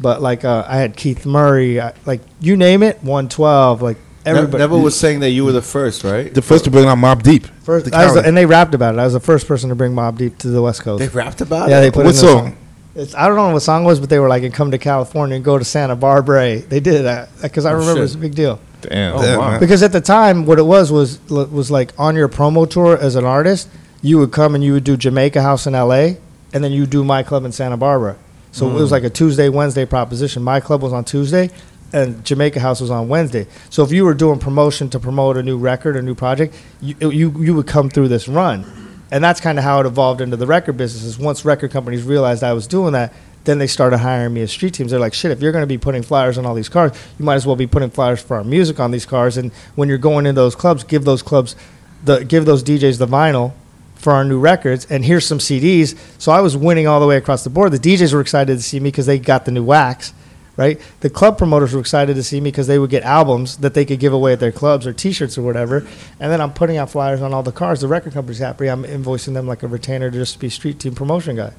But 0.00 0.20
like 0.20 0.44
uh, 0.44 0.64
I 0.68 0.76
had 0.76 0.96
Keith 0.96 1.24
Murray, 1.24 1.80
I, 1.80 1.94
like 2.04 2.20
you 2.40 2.56
name 2.56 2.82
it, 2.82 2.96
112, 3.02 3.80
like 3.80 3.96
everybody. 4.26 4.58
Never 4.58 4.76
was 4.78 4.94
saying 4.98 5.20
that 5.20 5.30
you 5.30 5.44
were 5.46 5.52
the 5.52 5.62
first, 5.62 6.04
right? 6.04 6.32
the 6.34 6.42
first 6.42 6.64
to 6.64 6.70
bring 6.70 6.84
out 6.86 6.98
Mobb 6.98 7.22
Deep. 7.22 7.46
first, 7.62 7.86
the 7.86 7.96
I 7.96 8.04
was 8.04 8.14
the- 8.14 8.26
and 8.26 8.36
they 8.36 8.44
rapped 8.44 8.74
about 8.74 8.94
it. 8.94 8.98
I 8.98 9.04
was 9.04 9.14
the 9.14 9.20
first 9.20 9.48
person 9.48 9.70
to 9.70 9.74
bring 9.74 9.92
Mobb 9.92 10.18
Deep 10.18 10.36
to 10.38 10.48
the 10.48 10.60
West 10.60 10.82
Coast. 10.82 10.98
They 11.00 11.08
rapped 11.08 11.40
about 11.40 11.70
Yeah, 11.70 11.76
it. 11.76 11.78
Yeah, 11.78 11.80
they 11.80 11.90
put 11.90 12.04
What 12.04 12.14
it 12.14 12.20
in 12.20 12.26
the 12.26 12.32
song? 12.32 12.44
song. 12.50 12.56
It's, 12.94 13.14
I 13.14 13.26
don't 13.28 13.36
know 13.36 13.46
what 13.46 13.54
the 13.54 13.60
song 13.60 13.84
was, 13.84 14.00
but 14.00 14.10
they 14.10 14.18
were 14.18 14.28
like, 14.28 14.42
and 14.42 14.52
come 14.52 14.72
to 14.72 14.78
California 14.78 15.36
and 15.36 15.44
go 15.44 15.58
to 15.58 15.64
Santa 15.64 15.94
Barbara. 15.94 16.58
They 16.58 16.80
did 16.80 17.02
that 17.04 17.28
because 17.40 17.64
I 17.64 17.70
Oh, 17.70 17.74
remember 17.74 17.92
shit. 17.92 17.98
it 17.98 18.02
was 18.02 18.14
a 18.16 18.18
big 18.18 18.34
deal. 18.34 18.60
Damn. 18.80 19.16
Oh, 19.16 19.22
Yeah, 19.22 19.36
wow. 19.36 19.58
Because 19.60 19.82
at 19.82 19.92
the 19.92 20.00
time, 20.00 20.44
what 20.46 20.58
it 20.58 20.64
was 20.64 20.90
was 20.90 21.20
was 21.28 21.70
like 21.70 21.92
on 21.98 22.16
your 22.16 22.28
promo 22.28 22.68
tour 22.68 22.98
as 22.98 23.14
an 23.14 23.24
artist, 23.24 23.68
you 24.02 24.18
would 24.18 24.32
come 24.32 24.54
and 24.54 24.64
you 24.64 24.72
would 24.72 24.84
do 24.84 24.96
Jamaica 24.96 25.40
House 25.42 25.66
in 25.66 25.74
L.A. 25.74 26.16
and 26.52 26.64
then 26.64 26.72
you 26.72 26.86
do 26.86 27.04
my 27.04 27.22
club 27.22 27.44
in 27.44 27.52
Santa 27.52 27.76
Barbara. 27.76 28.16
So 28.52 28.68
it 28.68 28.74
was 28.74 28.88
mm. 28.88 28.92
like 28.92 29.04
a 29.04 29.10
Tuesday 29.10 29.48
Wednesday 29.48 29.86
proposition. 29.86 30.42
My 30.42 30.58
club 30.58 30.82
was 30.82 30.92
on 30.92 31.04
Tuesday, 31.04 31.50
and 31.92 32.24
Jamaica 32.24 32.58
House 32.58 32.80
was 32.80 32.90
on 32.90 33.06
Wednesday. 33.06 33.46
So 33.68 33.84
if 33.84 33.92
you 33.92 34.04
were 34.04 34.14
doing 34.14 34.40
promotion 34.40 34.90
to 34.90 34.98
promote 34.98 35.36
a 35.36 35.42
new 35.44 35.56
record, 35.56 35.96
a 35.96 36.02
new 36.02 36.16
project, 36.16 36.56
you 36.80 36.96
you, 37.10 37.30
you 37.38 37.54
would 37.54 37.68
come 37.68 37.88
through 37.90 38.08
this 38.08 38.26
run, 38.26 38.64
and 39.10 39.22
that's 39.22 39.40
kind 39.40 39.58
of 39.58 39.64
how 39.64 39.80
it 39.80 39.86
evolved 39.86 40.20
into 40.20 40.36
the 40.36 40.46
record 40.46 40.76
business. 40.76 41.04
Is 41.04 41.18
once 41.18 41.44
record 41.44 41.70
companies 41.70 42.02
realized 42.02 42.42
I 42.42 42.52
was 42.52 42.66
doing 42.66 42.92
that. 42.92 43.12
Then 43.44 43.58
they 43.58 43.66
started 43.66 43.98
hiring 43.98 44.34
me 44.34 44.42
as 44.42 44.50
street 44.50 44.74
teams. 44.74 44.90
They're 44.90 45.00
like, 45.00 45.14
shit, 45.14 45.30
if 45.30 45.40
you're 45.40 45.52
going 45.52 45.62
to 45.62 45.66
be 45.66 45.78
putting 45.78 46.02
flyers 46.02 46.36
on 46.36 46.44
all 46.44 46.54
these 46.54 46.68
cars, 46.68 46.92
you 47.18 47.24
might 47.24 47.36
as 47.36 47.46
well 47.46 47.56
be 47.56 47.66
putting 47.66 47.88
flyers 47.88 48.20
for 48.20 48.36
our 48.36 48.44
music 48.44 48.78
on 48.78 48.90
these 48.90 49.06
cars. 49.06 49.38
And 49.38 49.50
when 49.76 49.88
you're 49.88 49.98
going 49.98 50.26
into 50.26 50.40
those 50.40 50.54
clubs, 50.54 50.84
give 50.84 51.04
those 51.04 51.22
clubs, 51.22 51.56
the 52.04 52.24
give 52.24 52.44
those 52.44 52.62
DJs 52.62 52.98
the 52.98 53.06
vinyl 53.06 53.54
for 53.94 54.12
our 54.12 54.24
new 54.24 54.38
records. 54.38 54.86
And 54.90 55.04
here's 55.04 55.26
some 55.26 55.38
CDs. 55.38 55.98
So 56.18 56.32
I 56.32 56.40
was 56.40 56.56
winning 56.56 56.86
all 56.86 57.00
the 57.00 57.06
way 57.06 57.16
across 57.16 57.42
the 57.42 57.50
board. 57.50 57.72
The 57.72 57.78
DJs 57.78 58.12
were 58.12 58.20
excited 58.20 58.56
to 58.56 58.62
see 58.62 58.78
me 58.78 58.90
because 58.90 59.06
they 59.06 59.18
got 59.18 59.46
the 59.46 59.52
new 59.52 59.64
wax, 59.64 60.12
right? 60.60 60.78
The 61.00 61.08
club 61.08 61.38
promoters 61.38 61.72
were 61.72 61.80
excited 61.80 62.14
to 62.16 62.22
see 62.22 62.38
me 62.38 62.50
because 62.50 62.66
they 62.66 62.78
would 62.78 62.90
get 62.90 63.02
albums 63.02 63.56
that 63.58 63.72
they 63.72 63.86
could 63.86 63.98
give 63.98 64.12
away 64.12 64.34
at 64.34 64.40
their 64.40 64.52
clubs 64.52 64.86
or 64.86 64.92
T-shirts 64.92 65.38
or 65.38 65.42
whatever. 65.42 65.78
And 66.20 66.30
then 66.30 66.42
I'm 66.42 66.52
putting 66.52 66.76
out 66.76 66.90
flyers 66.90 67.22
on 67.22 67.32
all 67.32 67.42
the 67.42 67.50
cars. 67.50 67.80
The 67.80 67.88
record 67.88 68.12
company's 68.12 68.40
happy. 68.40 68.68
I'm 68.68 68.84
invoicing 68.84 69.32
them 69.32 69.46
like 69.46 69.62
a 69.62 69.66
retainer 69.66 70.10
to 70.10 70.16
just 70.18 70.38
be 70.38 70.50
street 70.50 70.78
team 70.78 70.94
promotion 70.94 71.36
guy. 71.36 71.54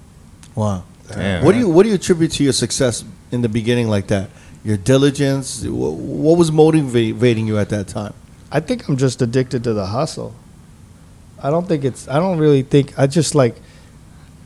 Wow. 0.53 0.83
Damn. 1.11 1.43
What 1.43 1.53
do 1.53 1.57
you 1.57 1.67
What 1.67 1.83
do 1.83 1.89
you 1.89 1.95
attribute 1.95 2.31
to 2.33 2.43
your 2.43 2.53
success 2.53 3.03
in 3.31 3.41
the 3.41 3.49
beginning 3.49 3.87
like 3.89 4.05
that? 4.07 4.29
Your 4.63 4.77
diligence. 4.77 5.63
Wh- 5.63 5.97
What 6.23 6.37
was 6.37 6.51
motivating 6.51 7.47
you 7.47 7.57
at 7.57 7.69
that 7.69 7.87
time? 7.87 8.13
I 8.51 8.59
think 8.59 8.87
I'm 8.87 8.97
just 8.97 9.19
addicted 9.21 9.63
to 9.63 9.73
the 9.73 9.87
hustle. 9.87 10.35
I 11.41 11.49
don't 11.49 11.67
think 11.67 11.83
it's. 11.83 12.07
I 12.07 12.19
don't 12.19 12.37
really 12.37 12.61
think. 12.61 12.93
I 12.99 13.07
just 13.07 13.33
like. 13.33 13.55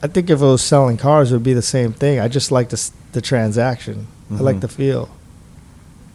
I 0.01 0.07
think 0.07 0.29
if 0.29 0.39
it 0.41 0.45
was 0.45 0.61
selling 0.63 0.95
cars, 0.97 1.31
it 1.31 1.35
would 1.35 1.43
be 1.43 1.53
the 1.53 1.61
same 1.61 1.91
thing. 1.91 2.19
I 2.19 2.27
just 2.29 2.51
like 2.51 2.69
the 2.69 2.91
the 3.11 3.21
transaction. 3.21 4.07
I 4.31 4.35
like 4.35 4.59
the 4.59 4.67
mm-hmm. 4.67 4.75
feel. 4.75 5.09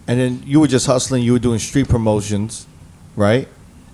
And 0.06 0.18
then 0.18 0.42
you 0.44 0.60
were 0.60 0.66
just 0.66 0.86
hustling. 0.86 1.22
You 1.22 1.32
were 1.32 1.38
doing 1.38 1.58
street 1.58 1.88
promotions, 1.88 2.66
right? 3.14 3.46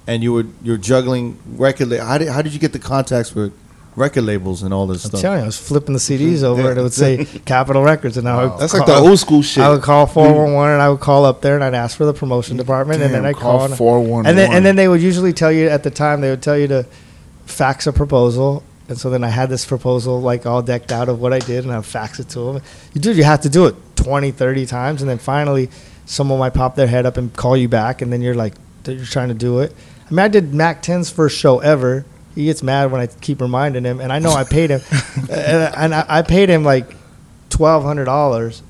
And 0.06 0.22
you 0.22 0.32
were 0.32 0.46
you're 0.62 0.78
juggling 0.78 1.38
record. 1.46 1.88
La- 1.88 2.04
how 2.04 2.18
did 2.18 2.28
How 2.28 2.42
did 2.42 2.54
you 2.54 2.58
get 2.58 2.72
the 2.72 2.78
contacts 2.78 3.34
with 3.34 3.52
record 3.96 4.22
labels 4.24 4.62
and 4.62 4.72
all 4.72 4.86
this 4.86 5.04
I'm 5.04 5.08
stuff? 5.10 5.20
telling 5.20 5.38
you, 5.38 5.44
I 5.44 5.46
was 5.46 5.58
flipping 5.58 5.94
the 5.94 5.98
CDs 5.98 6.42
over, 6.42 6.70
and 6.70 6.78
it 6.78 6.82
would 6.82 6.92
say 6.92 7.24
Capitol 7.44 7.82
Records, 7.82 8.16
and 8.16 8.28
I 8.28 8.44
would 8.44 8.60
That's 8.60 8.72
like 8.72 8.86
the 8.86 8.94
old 8.94 9.18
school 9.18 9.42
shit. 9.42 9.64
I 9.64 9.70
would 9.70 9.82
call 9.82 10.06
four 10.06 10.32
one 10.32 10.52
one, 10.54 10.70
and 10.70 10.80
I 10.80 10.88
would 10.88 11.00
call 11.00 11.24
up 11.24 11.40
there, 11.40 11.54
and 11.54 11.64
I'd 11.64 11.74
ask 11.74 11.96
for 11.96 12.04
the 12.04 12.14
promotion 12.14 12.56
department, 12.56 13.02
and 13.02 13.12
then 13.12 13.22
Damn, 13.22 13.30
I'd 13.30 13.36
call 13.36 13.58
call, 13.58 13.66
and- 13.66 13.76
411. 13.76 14.28
and 14.30 14.38
then 14.38 14.52
and 14.56 14.64
then 14.64 14.76
they 14.76 14.88
would 14.88 15.02
usually 15.02 15.32
tell 15.32 15.50
you 15.50 15.68
at 15.68 15.82
the 15.82 15.90
time 15.90 16.20
they 16.20 16.30
would 16.30 16.42
tell 16.42 16.56
you 16.56 16.68
to 16.68 16.86
fax 17.46 17.86
a 17.86 17.92
proposal, 17.92 18.62
and 18.88 18.98
so 18.98 19.10
then 19.10 19.24
I 19.24 19.28
had 19.28 19.48
this 19.48 19.66
proposal 19.66 20.20
like 20.20 20.46
all 20.46 20.62
decked 20.62 20.92
out 20.92 21.08
of 21.08 21.20
what 21.20 21.32
I 21.32 21.38
did, 21.38 21.64
and 21.64 21.72
I 21.72 21.76
would 21.76 21.86
fax 21.86 22.20
it 22.20 22.28
to 22.30 22.50
him. 22.50 22.62
You 22.94 23.00
dude, 23.00 23.16
you 23.16 23.24
have 23.24 23.40
to 23.42 23.48
do 23.48 23.66
it 23.66 23.74
20, 23.96 24.30
30 24.30 24.66
times, 24.66 25.02
and 25.02 25.10
then 25.10 25.18
finally 25.18 25.70
someone 26.04 26.38
might 26.38 26.54
pop 26.54 26.76
their 26.76 26.86
head 26.86 27.04
up 27.06 27.16
and 27.16 27.34
call 27.34 27.56
you 27.56 27.68
back, 27.68 28.02
and 28.02 28.12
then 28.12 28.22
you're 28.22 28.34
like, 28.34 28.54
you're 28.86 29.04
trying 29.04 29.28
to 29.28 29.34
do 29.34 29.60
it. 29.60 29.74
I 30.06 30.10
mean, 30.10 30.20
I 30.20 30.28
did 30.28 30.54
Mack 30.54 30.82
10's 30.82 31.10
first 31.10 31.36
show 31.36 31.58
ever. 31.58 32.04
He 32.34 32.44
gets 32.44 32.62
mad 32.62 32.92
when 32.92 33.00
I 33.00 33.06
keep 33.06 33.40
reminding 33.40 33.84
him, 33.84 34.00
and 34.00 34.12
I 34.12 34.18
know 34.18 34.30
I 34.30 34.44
paid 34.44 34.70
him, 34.70 34.80
and, 35.30 35.74
and 35.74 35.94
I, 35.94 36.04
I 36.08 36.22
paid 36.22 36.48
him 36.48 36.64
like 36.64 36.94
twelve 37.48 37.82
hundred 37.82 38.04
dollars, 38.04 38.62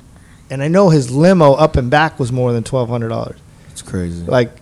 and 0.49 0.63
I 0.63 0.69
know 0.69 0.89
his 0.91 1.11
limo 1.11 1.53
up 1.55 1.77
and 1.77 1.91
back 1.91 2.19
was 2.21 2.31
more 2.31 2.53
than 2.53 2.63
twelve 2.63 2.89
hundred 2.89 3.09
dollars. 3.09 3.39
It's 3.73 3.83
crazy. 3.83 4.25
Like, 4.25 4.53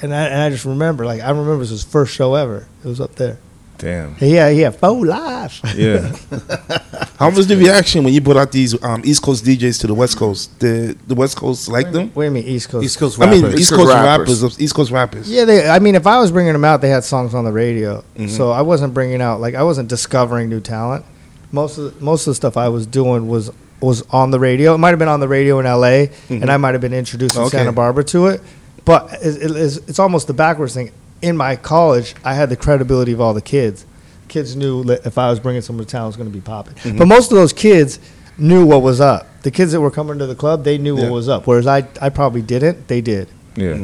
and 0.00 0.14
I, 0.14 0.24
and 0.26 0.40
I 0.40 0.50
just 0.50 0.64
remember, 0.64 1.04
like, 1.04 1.20
I 1.20 1.28
remember 1.28 1.52
it 1.52 1.58
was 1.58 1.68
his 1.68 1.84
first 1.84 2.14
show 2.14 2.34
ever. 2.34 2.66
It 2.82 2.88
was 2.88 3.00
up 3.00 3.16
there. 3.16 3.38
Damn. 3.78 4.16
Yeah, 4.20 4.26
yeah, 4.28 4.50
he 4.50 4.60
had 4.60 4.76
four 4.76 5.06
live. 5.06 5.60
Yeah. 5.76 6.12
How 7.18 7.30
was 7.30 7.46
the 7.46 7.56
reaction 7.56 8.04
when 8.04 8.12
you 8.12 8.20
brought 8.20 8.36
out 8.36 8.52
these 8.52 8.80
um, 8.82 9.02
East 9.04 9.22
Coast 9.22 9.44
DJs 9.44 9.80
to 9.80 9.86
the 9.86 9.94
West 9.94 10.16
Coast? 10.16 10.56
Did 10.58 10.98
the 11.08 11.14
West 11.14 11.36
Coast 11.36 11.68
like 11.68 11.90
them? 11.92 12.10
What 12.10 12.22
do 12.22 12.26
you 12.26 12.30
mean 12.32 12.44
East 12.44 12.68
Coast? 12.68 12.84
East 12.84 12.98
Coast 12.98 13.20
I 13.20 13.30
mean, 13.30 13.42
rappers. 13.42 13.60
East 13.60 13.70
Coast 13.70 13.82
Coast 13.90 13.94
rappers. 13.94 14.42
rappers. 14.42 14.60
East 14.60 14.74
Coast 14.74 14.90
rappers. 14.90 15.30
Yeah, 15.30 15.44
they. 15.44 15.68
I 15.68 15.78
mean, 15.78 15.94
if 15.94 16.06
I 16.06 16.18
was 16.18 16.30
bringing 16.32 16.52
them 16.52 16.64
out, 16.64 16.80
they 16.80 16.90
had 16.90 17.04
songs 17.04 17.34
on 17.34 17.44
the 17.44 17.52
radio. 17.52 18.04
Mhm. 18.16 18.28
So 18.30 18.50
I 18.50 18.62
wasn't 18.62 18.94
bringing 18.94 19.20
out 19.22 19.40
like 19.40 19.54
I 19.54 19.62
wasn't 19.62 19.88
discovering 19.88 20.48
new 20.48 20.60
talent. 20.60 21.04
Most 21.52 21.78
of 21.78 21.94
the, 21.98 22.04
most 22.04 22.26
of 22.26 22.32
the 22.32 22.34
stuff 22.34 22.56
I 22.56 22.68
was 22.68 22.86
doing 22.86 23.28
was 23.28 23.50
was 23.80 24.02
on 24.10 24.32
the 24.32 24.40
radio. 24.40 24.74
It 24.74 24.78
might 24.78 24.90
have 24.90 24.98
been 24.98 25.08
on 25.08 25.20
the 25.20 25.28
radio 25.28 25.60
in 25.60 25.66
L.A. 25.66 26.10
and 26.28 26.50
I 26.50 26.56
might 26.56 26.74
have 26.74 26.80
been 26.80 26.92
introducing 26.92 27.42
Okay. 27.42 27.58
Santa 27.58 27.72
Barbara 27.72 28.02
to 28.04 28.26
it. 28.26 28.40
But 28.84 29.12
it, 29.22 29.42
it, 29.42 29.50
it's, 29.56 29.76
it's 29.88 29.98
almost 29.98 30.26
the 30.26 30.32
backwards 30.34 30.74
thing. 30.74 30.90
In 31.22 31.36
my 31.36 31.56
college, 31.56 32.14
I 32.24 32.34
had 32.34 32.48
the 32.50 32.56
credibility 32.56 33.12
of 33.12 33.20
all 33.20 33.34
the 33.34 33.42
kids. 33.42 33.84
Kids 34.28 34.54
knew 34.54 34.84
that 34.84 35.04
if 35.06 35.18
I 35.18 35.30
was 35.30 35.40
bringing 35.40 35.62
someone 35.62 35.84
to 35.84 35.90
town, 35.90 36.04
it 36.04 36.06
was 36.08 36.16
going 36.16 36.30
to 36.30 36.34
be 36.34 36.40
popping. 36.40 36.96
But 36.96 37.06
most 37.06 37.32
of 37.32 37.38
those 37.38 37.52
kids 37.52 37.98
knew 38.36 38.64
what 38.66 38.82
was 38.82 39.00
up. 39.00 39.26
The 39.42 39.50
kids 39.50 39.72
that 39.72 39.80
were 39.80 39.90
coming 39.90 40.18
to 40.18 40.26
the 40.26 40.34
club, 40.34 40.64
they 40.64 40.78
knew 40.78 40.96
Yeah. 40.96 41.04
what 41.04 41.12
was 41.12 41.28
up. 41.28 41.46
Whereas 41.46 41.66
I, 41.66 41.88
I 42.00 42.10
probably 42.10 42.42
didn't. 42.42 42.88
They 42.88 43.00
did. 43.00 43.28
Yeah. 43.56 43.78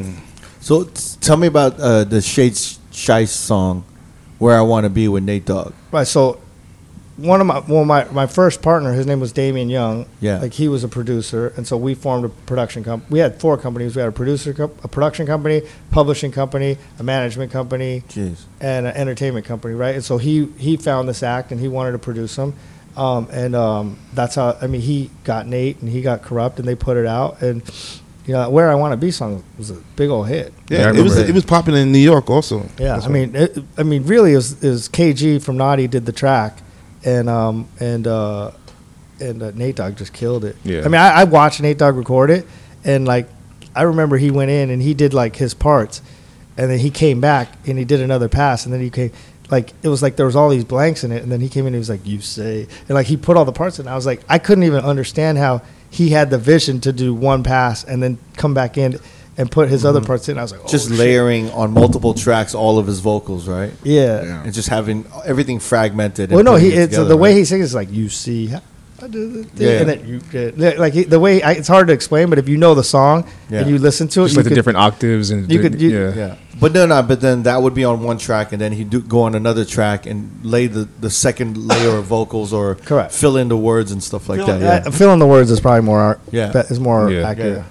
So 0.61 0.85
t- 0.85 0.93
tell 1.21 1.37
me 1.37 1.47
about 1.47 1.81
uh, 1.81 2.05
the 2.05 2.21
Shade 2.21 2.53
Sheist 2.53 3.29
song, 3.29 3.85
"Where 4.39 4.57
I 4.57 4.61
Want 4.63 4.85
to 4.85 4.91
Be" 4.91 5.09
with 5.09 5.25
Nate 5.25 5.45
Dogg. 5.47 5.73
Right. 5.91 6.07
So 6.07 6.41
one 7.17 7.41
of 7.41 7.47
my 7.47 7.61
well 7.61 7.85
my, 7.85 8.05
my 8.07 8.27
first 8.27 8.61
partner, 8.63 8.93
his 8.93 9.07
name 9.07 9.21
was 9.21 9.33
Damian 9.33 9.69
Young. 9.71 10.07
Yeah. 10.21 10.39
Like 10.39 10.53
he 10.53 10.69
was 10.69 10.83
a 10.85 10.89
producer, 10.89 11.53
and 11.57 11.67
so 11.67 11.77
we 11.77 11.95
formed 11.95 12.25
a 12.25 12.29
production 12.29 12.83
company. 12.83 13.13
We 13.13 13.19
had 13.21 13.41
four 13.41 13.57
companies. 13.57 13.95
We 13.95 14.01
had 14.01 14.09
a 14.09 14.13
producer, 14.13 14.53
co- 14.53 14.73
a 14.83 14.89
production 14.89 15.27
company, 15.27 15.63
publishing 15.91 16.33
company, 16.33 16.77
a 16.99 17.03
management 17.03 17.53
company, 17.53 18.03
Jeez. 18.09 18.43
and 18.61 18.87
an 18.87 18.97
entertainment 18.97 19.47
company. 19.47 19.75
Right. 19.75 19.95
And 19.95 20.05
so 20.05 20.19
he 20.19 20.47
he 20.59 20.77
found 20.77 21.09
this 21.09 21.23
act, 21.23 21.53
and 21.53 21.61
he 21.61 21.69
wanted 21.69 21.93
to 21.93 21.99
produce 21.99 22.35
them. 22.37 22.55
Um, 22.97 23.29
and 23.33 23.55
um, 23.57 23.99
that's 24.13 24.35
how 24.37 24.57
I 24.61 24.67
mean 24.67 24.81
he 24.81 25.11
got 25.25 25.47
Nate, 25.47 25.81
and 25.81 25.91
he 25.91 26.01
got 26.03 26.23
Kurupt, 26.23 26.59
and 26.59 26.67
they 26.67 26.75
put 26.75 26.97
it 26.97 27.07
out, 27.07 27.43
and. 27.43 27.63
You 28.27 28.33
know, 28.33 28.49
where 28.49 28.71
I 28.71 28.75
want 28.75 28.93
to 28.93 28.97
be 28.97 29.11
song 29.11 29.45
was 29.59 29.69
a 29.69 29.75
big 29.97 30.09
old 30.09 30.29
hit. 30.29 30.55
Yeah, 30.71 30.79
Yeah, 30.79 30.99
it 30.99 31.03
was 31.03 31.13
remember 31.13 31.31
it 31.31 31.35
was 31.35 31.45
popping 31.45 31.75
in 31.75 31.93
New 31.93 31.99
York 31.99 32.31
also. 32.31 32.61
Yeah, 32.79 32.95
That's 32.95 33.05
I 33.05 33.09
mean, 33.11 33.37
it, 33.37 33.59
I 33.77 33.83
mean, 33.83 34.05
really, 34.05 34.33
it 34.33 34.37
was, 34.37 34.65
it 34.65 34.71
was 34.71 34.89
KG 34.89 35.43
from 35.43 35.59
Naughty 35.59 35.87
did 35.87 36.07
the 36.07 36.13
track, 36.13 36.57
and 37.05 37.29
um 37.29 37.69
and 37.81 38.07
uh 38.07 38.51
and 39.21 39.43
uh, 39.43 39.51
Nate 39.53 39.77
Dogg 39.77 39.97
just 39.97 40.13
killed 40.13 40.45
it. 40.45 40.57
Yeah. 40.65 40.81
I 40.81 40.85
mean, 40.85 41.01
I, 41.01 41.21
I 41.21 41.25
watched 41.25 41.61
Nate 41.61 41.79
Dogg 41.79 41.97
record 41.97 42.31
it, 42.31 42.47
and 42.85 43.07
like, 43.07 43.29
I 43.75 43.83
remember 43.83 44.17
he 44.17 44.31
went 44.31 44.51
in 44.51 44.71
and 44.71 44.83
he 44.83 44.93
did 44.93 45.15
like 45.15 45.37
his 45.37 45.55
parts, 45.55 46.03
and 46.57 46.71
then 46.71 46.79
he 46.79 46.91
came 46.91 47.21
back 47.21 47.49
and 47.67 47.79
he 47.79 47.85
did 47.85 48.01
another 48.01 48.29
pass, 48.29 48.65
and 48.65 48.73
then 48.75 48.81
he 48.81 48.91
came. 48.91 49.13
Like 49.51 49.73
it 49.83 49.89
was 49.89 50.03
like 50.03 50.17
there 50.17 50.27
was 50.27 50.37
all 50.37 50.49
these 50.49 50.65
blanks 50.65 51.05
in 51.05 51.13
it, 51.13 51.23
and 51.23 51.31
then 51.31 51.41
he 51.41 51.49
came 51.49 51.65
in 51.65 51.69
and 51.69 51.75
he 51.77 51.79
was 51.79 51.91
like, 51.91 52.07
"You 52.07 52.21
say," 52.21 52.63
and 52.63 52.91
like 52.91 53.07
he 53.07 53.17
put 53.17 53.37
all 53.37 53.45
the 53.45 53.53
parts 53.53 53.79
in. 53.79 53.87
I 53.87 53.95
was 53.95 54.07
like, 54.07 54.23
I 54.29 54.39
couldn't 54.39 54.65
even 54.65 54.83
understand 54.83 55.37
how 55.37 55.63
he 55.91 56.11
had 56.11 56.31
the 56.31 56.39
vision 56.39 56.81
to 56.81 56.93
do 56.93 57.15
one 57.15 57.45
pass 57.45 57.85
and 57.85 58.03
then 58.03 58.19
come 58.37 58.55
back 58.55 58.79
in 58.79 58.99
and 59.37 59.51
put 59.51 59.69
his 59.69 59.85
other 59.85 60.01
parts 60.01 60.29
in. 60.29 60.39
I 60.39 60.43
was 60.43 60.53
like, 60.53 60.61
oh, 60.65 60.69
Just 60.69 60.89
shit. 60.89 60.99
layering 60.99 61.51
on 61.51 61.73
multiple 61.73 62.15
tracks 62.15 62.55
all 62.55 62.79
of 62.79 62.87
his 62.87 63.01
vocals, 63.01 63.49
right? 63.49 63.73
Yeah. 63.83 64.23
Yeah. 64.23 64.43
And 64.45 64.55
just 64.55 64.69
having 64.69 65.05
everything 65.25 65.59
fragmented. 65.59 66.31
and 66.31 66.37
Well, 66.37 66.45
no, 66.45 66.53
putting 66.53 66.71
he 66.71 66.77
it 66.77 66.81
it's 66.83 66.91
together, 66.93 67.09
the 67.09 67.17
way 67.17 67.31
right? 67.33 67.39
he 67.39 67.45
sings 67.45 67.65
is 67.67 67.75
like 67.75 67.91
you 67.93 68.09
see, 68.09 68.47
how 68.47 68.61
I 69.03 69.09
do 69.09 69.29
the 69.33 69.45
thing," 69.45 69.67
Yeah. 69.69 69.81
and 69.81 69.89
then 69.89 70.07
you 70.07 70.21
yeah, 70.57 70.75
like 70.79 70.93
he, 70.95 71.03
the 71.05 71.19
way 71.21 71.43
I, 71.43 71.53
it's 71.53 71.67
hard 71.69 71.89
to 71.89 71.93
explain, 71.93 72.31
but 72.31 72.39
if 72.39 72.49
you 72.49 72.57
know 72.57 72.75
the 72.75 72.85
song 72.85 73.27
Yeah. 73.51 73.61
and 73.63 73.71
you 73.71 73.79
listen 73.79 74.07
to 74.09 74.21
it, 74.21 74.25
Just 74.27 74.35
you 74.35 74.39
like 74.39 74.45
the 74.45 74.51
could- 74.51 74.55
different 74.55 74.79
octaves 74.79 75.31
and 75.31 75.51
you 75.51 75.59
could- 75.61 75.81
you- 75.81 75.91
yeah. 75.91 76.15
Yeah, 76.15 76.35
but 76.61 76.73
no, 76.73 76.87
no, 76.87 77.03
but 77.03 77.21
then 77.21 77.43
that 77.43 77.61
would 77.61 77.75
be 77.75 77.85
on 77.85 78.03
one 78.05 78.19
track, 78.19 78.53
and 78.53 78.61
then 78.61 78.71
he'd 78.73 78.89
do, 78.91 79.01
go 79.03 79.23
on 79.23 79.35
another 79.35 79.65
track 79.65 80.07
and 80.07 80.31
lay 80.45 80.69
the, 80.69 80.89
the 81.01 81.11
second 81.11 81.57
layer 81.59 81.97
of 81.99 82.05
vocals 82.05 82.53
or 82.53 82.77
Correct. 82.77 83.13
fill 83.13 83.37
in 83.37 83.49
the 83.49 83.57
words 83.59 83.91
and 83.91 84.01
stuff 84.03 84.29
like 84.29 84.39
Fill- 84.39 84.47
that. 84.47 84.61
Yeah, 84.85 84.89
uh, 84.89 84.91
filling 84.93 85.19
the 85.19 85.27
words 85.27 85.51
is 85.51 85.61
probably 85.61 85.83
more 85.83 86.01
art. 86.01 86.21
Yeah. 86.31 86.47
that 86.53 86.71
is 86.71 86.79
more 86.79 87.11
Yeah. 87.11 87.29
accurate. 87.29 87.65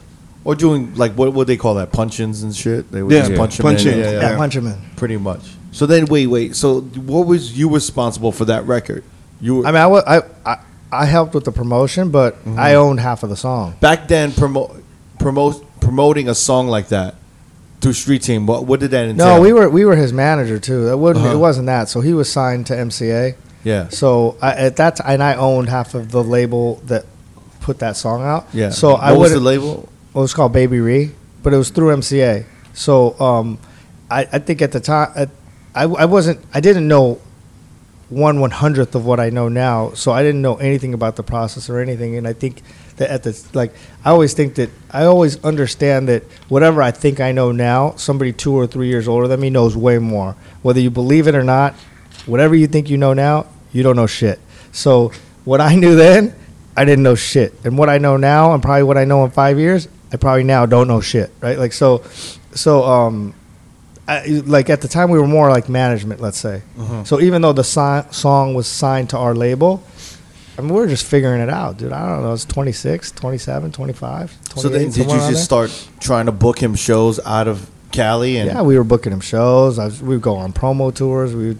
Yeah. 0.45 0.49
Or 0.51 0.55
doing 0.55 0.93
like 0.95 1.13
what 1.13 1.33
would 1.33 1.47
they 1.47 1.57
call 1.57 1.75
that 1.75 1.91
punch-ins 1.91 2.43
and 2.43 2.55
shit? 2.55 2.91
They 2.91 3.01
would 3.03 3.11
Yeah, 3.13 3.19
just 3.21 3.31
yeah. 3.31 3.37
punch 3.37 3.59
'em 3.59 3.63
punch 3.63 3.85
in. 3.85 3.93
in. 3.93 3.99
Yeah, 3.99 4.11
Yeah, 4.11 4.21
yeah, 4.31 4.37
punch 4.37 4.55
him 4.55 4.67
in. 4.67 4.77
pretty 4.95 5.17
much. 5.17 5.41
So 5.71 5.85
then, 5.85 6.05
wait, 6.05 6.27
wait. 6.27 6.55
So 6.55 6.81
what 6.81 7.25
was 7.27 7.57
you 7.57 7.69
responsible 7.73 8.31
for 8.31 8.45
that 8.45 8.67
record? 8.67 9.03
You 9.41 9.55
were 9.57 9.65
I 9.65 9.71
mean, 9.71 9.81
I, 9.81 9.87
wa- 9.87 10.03
I, 10.05 10.21
I, 10.45 10.57
I 10.91 11.05
helped 11.05 11.33
with 11.33 11.45
the 11.45 11.51
promotion, 11.51 12.09
but 12.11 12.35
Mm-hmm. 12.45 12.59
I 12.59 12.75
owned 12.75 12.99
half 12.99 13.23
of 13.23 13.29
the 13.29 13.35
song. 13.37 13.75
back 13.79 14.07
then 14.07 14.31
promote 14.31 14.83
promote 15.19 15.63
promoting 15.79 16.29
a 16.29 16.35
song 16.35 16.67
like 16.67 16.89
that 16.89 17.15
through 17.81 17.93
Street 17.93 18.21
Team. 18.21 18.45
What 18.45 18.65
what 18.65 18.79
did 18.79 18.91
that 18.91 19.07
entail? 19.09 19.25
No, 19.37 19.41
we 19.41 19.51
were 19.53 19.69
we 19.69 19.85
were 19.85 19.95
his 19.95 20.13
manager 20.13 20.59
too. 20.59 20.89
It 20.89 20.97
wouldn't. 20.99 21.25
Uh-huh. 21.25 21.35
It 21.35 21.39
wasn't 21.39 21.65
that. 21.67 21.89
So 21.89 22.01
he 22.01 22.13
was 22.13 22.31
signed 22.31 22.67
to 22.67 22.73
MCA. 22.75 23.35
Yeah, 23.65 23.87
So 23.89 24.35
I, 24.41 24.51
at 24.55 24.75
that 24.75 24.97
t- 24.97 25.03
and 25.05 25.23
I 25.23 25.35
owned 25.35 25.69
half 25.69 25.95
of 25.95 26.11
the 26.11 26.21
label 26.21 26.81
that 26.87 27.05
put 27.61 27.79
that 27.79 27.95
song 27.95 28.21
out. 28.21 28.45
yeah. 28.53 28.71
So 28.71 28.91
what 28.91 29.01
I 29.01 29.13
was 29.13 29.31
would 29.31 29.39
the 29.39 29.43
label? 29.45 29.87
Well, 30.13 30.21
it 30.21 30.25
was 30.25 30.33
called 30.33 30.53
Baby 30.53 30.79
Ree, 30.79 31.11
but 31.41 31.53
it 31.53 31.57
was 31.57 31.69
through 31.69 31.95
MCA. 31.95 32.45
So 32.73 33.19
um, 33.19 33.59
I, 34.09 34.21
I 34.31 34.39
think 34.39 34.61
at 34.61 34.71
the 34.71 34.79
time, 34.79 35.11
at, 35.15 35.29
I, 35.73 35.83
I 35.83 36.05
wasn't, 36.05 36.39
I 36.53 36.59
didn't 36.59 36.87
know 36.87 37.19
one 38.09 38.39
one 38.39 38.51
hundredth 38.51 38.93
of 38.93 39.05
what 39.05 39.19
I 39.19 39.29
know 39.31 39.49
now. 39.49 39.93
So 39.93 40.11
I 40.11 40.21
didn't 40.21 40.41
know 40.41 40.55
anything 40.57 40.93
about 40.93 41.15
the 41.15 41.23
process 41.23 41.69
or 41.69 41.79
anything. 41.79 42.15
And 42.15 42.27
I 42.27 42.33
think 42.33 42.61
that 42.97 43.09
at 43.09 43.23
the 43.23 43.43
like, 43.53 43.73
I 44.05 44.11
always 44.11 44.33
think 44.33 44.55
that 44.55 44.69
I 44.91 45.05
always 45.05 45.43
understand 45.43 46.07
that 46.09 46.23
whatever 46.47 46.81
I 46.81 46.91
think 46.91 47.19
I 47.19 47.31
know 47.31 47.51
now, 47.51 47.95
somebody 47.95 48.31
two 48.31 48.53
or 48.53 48.67
three 48.67 48.87
years 48.87 49.07
older 49.07 49.27
than 49.27 49.39
me 49.39 49.49
knows 49.49 49.75
way 49.75 49.97
more. 49.97 50.35
Whether 50.61 50.79
you 50.79 50.91
believe 50.91 51.27
it 51.27 51.33
or 51.33 51.43
not, 51.43 51.73
whatever 52.27 52.53
you 52.55 52.67
think 52.67 52.89
you 52.89 52.97
know 52.97 53.13
now, 53.13 53.47
you 53.71 53.81
don't 53.81 53.95
know 53.95 54.07
shit. 54.07 54.39
So 54.71 55.11
what 55.43 55.59
I 55.59 55.75
knew 55.75 55.95
then, 55.95 56.35
I 56.77 56.85
didn't 56.85 57.03
know 57.03 57.15
shit. 57.15 57.53
And 57.63 57.77
what 57.77 57.89
I 57.89 57.97
know 57.97 58.17
now, 58.17 58.53
and 58.53 58.61
probably 58.61 58.83
what 58.83 58.97
I 58.97 59.05
know 59.05 59.25
in 59.25 59.31
five 59.31 59.57
years, 59.57 59.87
I 60.13 60.17
probably 60.17 60.43
now 60.43 60.65
don't 60.67 60.87
know 60.87 61.01
shit. 61.01 61.31
Right? 61.41 61.57
Like 61.57 61.73
so, 61.73 62.03
so 62.53 62.83
um, 62.83 63.33
I, 64.07 64.25
like 64.45 64.69
at 64.69 64.81
the 64.81 64.87
time 64.87 65.09
we 65.09 65.17
were 65.19 65.27
more 65.27 65.49
like 65.49 65.67
management, 65.69 66.21
let's 66.21 66.37
say. 66.37 66.61
So 67.05 67.19
even 67.19 67.41
though 67.41 67.53
the 67.53 67.63
si- 67.63 68.11
song 68.13 68.53
was 68.53 68.67
signed 68.67 69.09
to 69.09 69.17
our 69.17 69.33
label, 69.33 69.83
I 70.57 70.61
mean, 70.61 70.69
we 70.71 70.79
were 70.79 70.87
just 70.87 71.05
figuring 71.05 71.41
it 71.41 71.49
out, 71.49 71.77
dude. 71.77 71.91
I 71.91 72.07
don't 72.07 72.21
know. 72.21 72.31
It's 72.33 72.45
was 72.45 72.53
26, 72.53 73.11
27, 73.13 73.71
25, 73.71 74.37
So 74.55 74.69
then, 74.69 74.91
did 74.91 74.97
you 74.97 75.03
just 75.05 75.27
there. 75.27 75.35
start 75.35 75.89
trying 75.99 76.27
to 76.27 76.31
book 76.31 76.59
him 76.61 76.75
shows 76.75 77.19
out 77.25 77.47
of 77.47 77.67
Cali? 77.91 78.37
And 78.37 78.51
Yeah, 78.51 78.61
we 78.61 78.77
were 78.77 78.83
booking 78.83 79.11
him 79.11 79.19
shows. 79.19 79.79
I 79.79 79.85
was, 79.85 79.99
we 80.01 80.09
would 80.09 80.21
go 80.21 80.35
on 80.35 80.53
promo 80.53 80.93
tours. 80.93 81.33
We 81.33 81.47
would 81.47 81.59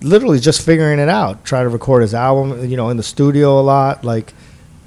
literally 0.00 0.38
just 0.40 0.64
figuring 0.64 0.98
it 0.98 1.10
out. 1.10 1.44
Try 1.44 1.62
to 1.62 1.68
record 1.68 2.00
his 2.02 2.14
album, 2.14 2.66
you 2.70 2.76
know, 2.78 2.88
in 2.88 2.96
the 2.96 3.02
studio 3.02 3.60
a 3.60 3.62
lot, 3.62 4.02
like, 4.02 4.32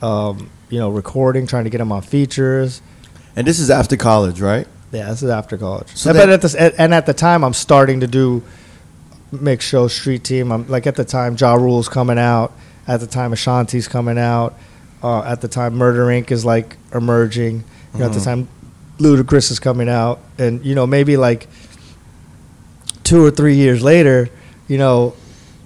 um, 0.01 0.49
you 0.69 0.79
know, 0.79 0.89
recording, 0.89 1.47
trying 1.47 1.63
to 1.63 1.69
get 1.69 1.79
him 1.81 1.91
on 1.91 2.01
features. 2.01 2.81
and 3.35 3.45
this 3.47 3.59
is 3.59 3.69
after 3.69 3.95
college, 3.97 4.41
right? 4.41 4.67
Yeah, 4.91 5.09
this 5.09 5.21
is 5.23 5.29
after 5.29 5.57
college. 5.57 5.89
So 5.89 5.95
So 5.95 6.13
then- 6.13 6.27
but 6.27 6.33
at 6.33 6.41
this, 6.41 6.55
and 6.55 6.93
at 6.93 7.05
the 7.05 7.13
time, 7.13 7.43
I'm 7.43 7.53
starting 7.53 7.99
to 8.01 8.07
do 8.07 8.41
mix 9.31 9.65
show 9.65 9.87
street 9.87 10.23
team. 10.23 10.51
I'm 10.51 10.67
like 10.67 10.87
at 10.87 10.95
the 10.95 11.03
time, 11.05 11.35
Ja 11.39 11.53
Rule's 11.55 11.89
coming 11.89 12.17
out. 12.17 12.51
At 12.87 12.99
the 13.01 13.07
time, 13.07 13.33
Ashanti's 13.33 13.87
coming 13.87 14.17
out. 14.17 14.55
Uh, 15.03 15.21
at 15.23 15.41
the 15.41 15.47
time, 15.49 15.75
Murder 15.75 16.05
Inc. 16.05 16.31
is 16.31 16.45
like 16.45 16.77
emerging. 16.93 17.63
You 17.93 17.99
know, 17.99 18.05
at 18.07 18.13
the 18.13 18.21
time, 18.21 18.47
Ludacris 18.99 19.51
is 19.51 19.59
coming 19.59 19.89
out, 19.89 20.19
and 20.39 20.65
you 20.65 20.73
know 20.73 20.87
maybe 20.87 21.17
like 21.17 21.47
two 23.03 23.23
or 23.23 23.29
three 23.31 23.55
years 23.55 23.83
later, 23.83 24.29
you 24.67 24.77
know, 24.77 25.13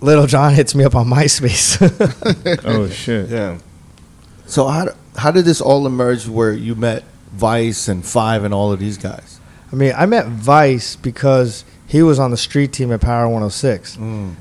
Lil 0.01 0.25
Jon 0.27 0.53
hits 0.59 0.73
me 0.75 0.83
up 0.83 0.95
on 0.95 1.07
MySpace. 1.07 1.77
Oh 2.65 2.89
shit. 2.89 3.29
Yeah. 3.29 3.57
So 4.51 4.67
how 4.67 4.89
how 5.17 5.31
did 5.31 5.45
this 5.45 5.61
all 5.61 5.85
emerge? 5.87 6.27
Where 6.27 6.51
you 6.53 6.75
met 6.75 7.03
Vice 7.31 7.87
and 7.87 8.05
Five 8.05 8.43
and 8.43 8.53
all 8.53 8.71
of 8.71 8.79
these 8.79 8.97
guys? 8.97 9.39
I 9.71 9.75
mean, 9.75 9.93
I 9.95 10.05
met 10.05 10.27
Vice 10.27 10.95
because 10.97 11.63
he 11.87 12.01
was 12.03 12.19
on 12.19 12.31
the 12.31 12.37
street 12.37 12.73
team 12.73 12.91
at 12.91 12.99
Power 13.01 13.23
106. 13.27 13.97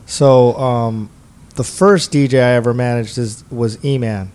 So 0.07 0.55
um, 0.57 1.09
the 1.55 1.63
first 1.65 2.13
DJ 2.13 2.43
I 2.43 2.55
ever 2.55 2.75
managed 2.75 3.17
is, 3.19 3.45
was 3.51 3.83
E 3.85 3.97
Man, 3.99 4.33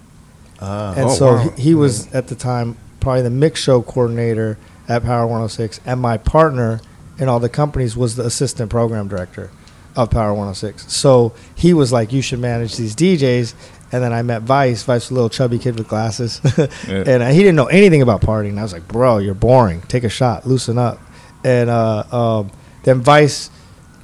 Ah. 0.62 0.94
and 0.94 1.06
Oh, 1.06 1.14
so 1.14 1.26
wow. 1.36 1.50
he, 1.58 1.62
he 1.62 1.76
was 1.76 2.14
at 2.14 2.28
the 2.28 2.36
time 2.36 2.78
probably 3.02 3.22
the 3.24 3.30
mix 3.30 3.60
show 3.62 3.82
coordinator 3.82 4.58
at 4.88 5.04
Power 5.04 5.24
106, 5.28 5.82
and 5.86 6.00
my 6.00 6.18
partner 6.18 6.80
in 7.18 7.28
all 7.28 7.40
the 7.42 7.50
companies 7.50 7.98
was 7.98 8.16
the 8.16 8.24
assistant 8.26 8.70
program 8.70 9.08
director 9.10 9.50
of 9.98 10.10
Power 10.12 10.30
106. 10.32 10.92
So 10.94 11.34
he 11.56 11.74
was 11.74 11.92
like, 11.92 12.12
"You 12.14 12.22
should 12.22 12.40
manage 12.40 12.76
these 12.78 12.96
DJs," 12.96 13.54
And 13.96 14.04
then 14.04 14.12
I 14.12 14.22
met 14.24 14.42
Vice. 14.42 14.84
Vice 14.84 15.04
was 15.06 15.12
a 15.12 15.14
little 15.14 15.30
chubby 15.30 15.58
kid 15.58 15.78
with 15.78 15.88
glasses, 15.88 16.42
Yeah. 16.58 17.04
and 17.12 17.24
uh, 17.24 17.30
he 17.30 17.38
didn't 17.40 17.56
know 17.56 17.68
anything 17.68 18.02
about 18.02 18.20
partying. 18.22 18.58
I 18.60 18.64
was 18.64 18.74
like, 18.74 18.88
"Bro, 18.90 19.20
you're 19.20 19.34
boring. 19.48 19.82
Take 19.88 20.04
a 20.04 20.10
shot, 20.10 20.46
loosen 20.46 20.78
up." 20.78 21.00
And 21.46 21.70
uh, 21.70 22.04
um, 22.12 22.52
then 22.84 23.00
Vice, 23.02 23.50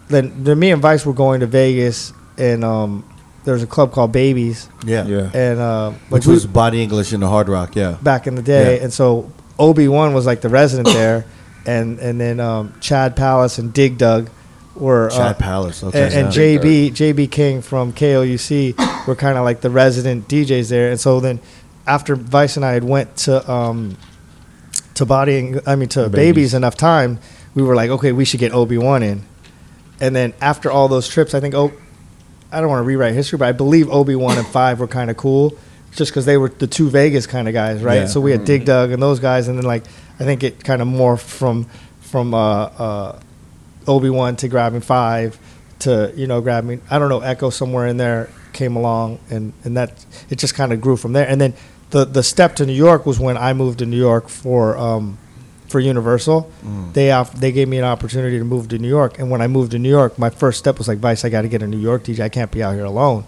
then, 0.07 0.43
then 0.45 0.57
me 0.59 0.71
and 0.71 0.81
Vice 0.81 1.05
were 1.05 1.13
going 1.25 1.39
to 1.41 1.47
Vegas, 1.47 2.13
and 2.37 2.63
um, 2.63 3.03
there 3.43 3.53
was 3.53 3.63
a 3.63 3.67
club 3.67 3.91
called 3.91 4.11
Babies, 4.13 4.69
Yeah. 4.85 5.05
Yeah. 5.07 5.29
and 5.33 5.59
uh, 5.59 5.91
Which 6.09 6.25
we- 6.25 6.33
was 6.35 6.45
Body 6.45 6.81
English 6.81 7.11
in 7.11 7.19
the 7.19 7.27
Hard 7.27 7.49
Rock, 7.49 7.75
yeah. 7.75 7.97
back 8.01 8.27
in 8.27 8.35
the 8.35 8.41
day, 8.43 8.77
Yeah. 8.77 8.83
and 8.83 8.93
so 8.93 9.29
Obi 9.59 9.87
Wan 9.89 10.13
was 10.13 10.25
like 10.25 10.39
the 10.41 10.49
resident 10.49 10.87
there, 10.95 11.25
and 11.65 11.99
and 11.99 12.21
then 12.21 12.39
um, 12.39 12.73
Chad 12.79 13.15
Palace 13.17 13.57
and 13.57 13.73
Dig 13.73 13.97
Dug 13.97 14.29
were 14.75 15.09
uh, 15.11 15.33
Palace, 15.33 15.83
okay. 15.83 16.03
and, 16.03 16.13
and 16.13 16.35
yeah. 16.35 16.57
JB 16.57 16.91
JB 16.91 17.31
King 17.31 17.61
from 17.61 17.93
KOUC 17.93 19.07
were 19.07 19.15
kind 19.15 19.37
of 19.37 19.43
like 19.43 19.61
the 19.61 19.69
resident 19.69 20.27
DJs 20.27 20.69
there, 20.69 20.89
and 20.89 20.99
so 20.99 21.19
then 21.19 21.39
after 21.85 22.15
Vice 22.15 22.55
and 22.55 22.65
I 22.65 22.73
had 22.73 22.83
went 22.83 23.15
to 23.17 23.51
um, 23.51 23.97
to 24.95 25.05
bodying, 25.05 25.59
I 25.67 25.75
mean 25.75 25.89
to 25.89 26.03
Babies. 26.03 26.13
babies. 26.13 26.53
enough 26.53 26.75
time, 26.75 27.19
we 27.53 27.63
were 27.63 27.75
like, 27.75 27.89
okay, 27.89 28.11
we 28.11 28.25
should 28.25 28.39
get 28.39 28.53
Obi 28.53 28.77
Wan 28.77 29.03
in, 29.03 29.23
and 29.99 30.15
then 30.15 30.33
after 30.41 30.71
all 30.71 30.87
those 30.87 31.07
trips, 31.07 31.33
I 31.33 31.39
think 31.39 31.53
oh, 31.53 31.71
I 32.51 32.61
don't 32.61 32.69
want 32.69 32.79
to 32.79 32.87
rewrite 32.87 33.13
history, 33.13 33.37
but 33.37 33.47
I 33.47 33.51
believe 33.51 33.89
Obi 33.89 34.15
Wan 34.15 34.37
and 34.37 34.47
Five 34.47 34.79
were 34.79 34.87
kind 34.87 35.09
of 35.09 35.17
cool, 35.17 35.57
just 35.95 36.11
because 36.11 36.25
they 36.25 36.37
were 36.37 36.49
the 36.49 36.67
two 36.67 36.89
Vegas 36.89 37.27
kind 37.27 37.47
of 37.47 37.53
guys, 37.53 37.83
right? 37.83 38.01
Yeah. 38.01 38.05
So 38.05 38.21
we 38.21 38.31
had 38.31 38.45
Dig 38.45 38.65
Dug 38.65 38.91
and 38.91 39.01
those 39.01 39.19
guys, 39.19 39.47
and 39.47 39.57
then 39.57 39.65
like 39.65 39.83
I 40.19 40.23
think 40.23 40.43
it 40.43 40.63
kind 40.63 40.81
of 40.81 40.87
morphed 40.87 41.21
from 41.21 41.67
from 41.99 42.33
uh, 42.33 42.37
uh, 42.37 43.19
Obi 43.87 44.09
Wan 44.09 44.35
to 44.37 44.47
grabbing 44.47 44.81
Five 44.81 45.37
to 45.79 46.13
you 46.15 46.27
know 46.27 46.41
grabbing 46.41 46.81
I 46.91 46.99
don't 46.99 47.09
know 47.09 47.21
Echo 47.21 47.49
somewhere 47.49 47.87
in 47.87 47.97
there 47.97 48.29
came 48.53 48.75
along, 48.75 49.19
and 49.29 49.53
and 49.63 49.75
that 49.77 50.05
it 50.29 50.37
just 50.37 50.53
kind 50.55 50.71
of 50.73 50.81
grew 50.81 50.97
from 50.97 51.13
there, 51.13 51.27
and 51.27 51.39
then 51.41 51.53
the 51.91 52.05
the 52.05 52.23
step 52.23 52.55
to 52.57 52.65
New 52.65 52.73
York 52.73 53.05
was 53.05 53.19
when 53.19 53.37
I 53.37 53.53
moved 53.53 53.79
to 53.79 53.85
New 53.85 53.97
York 53.97 54.29
for. 54.29 54.77
Um, 54.77 55.17
for 55.67 55.79
Universal, 55.79 56.51
Mm. 56.65 56.91
they 56.91 57.11
off, 57.13 57.31
they 57.31 57.53
gave 57.53 57.69
me 57.69 57.77
an 57.77 57.85
opportunity 57.85 58.37
to 58.37 58.43
move 58.43 58.67
to 58.67 58.77
New 58.77 58.89
York. 58.89 59.17
And 59.19 59.31
when 59.31 59.39
I 59.41 59.47
moved 59.47 59.71
to 59.71 59.79
New 59.79 59.87
York, 59.89 60.19
my 60.19 60.29
first 60.29 60.59
step 60.59 60.77
was 60.77 60.89
like, 60.89 60.97
Vice, 60.97 61.23
I 61.23 61.29
got 61.29 61.43
to 61.43 61.47
get 61.47 61.63
a 61.63 61.67
New 61.67 61.77
York 61.79 62.03
DJ. 62.03 62.19
I 62.25 62.27
can't 62.27 62.51
be 62.51 62.61
out 62.61 62.73
here 62.73 62.83
alone. 62.83 63.23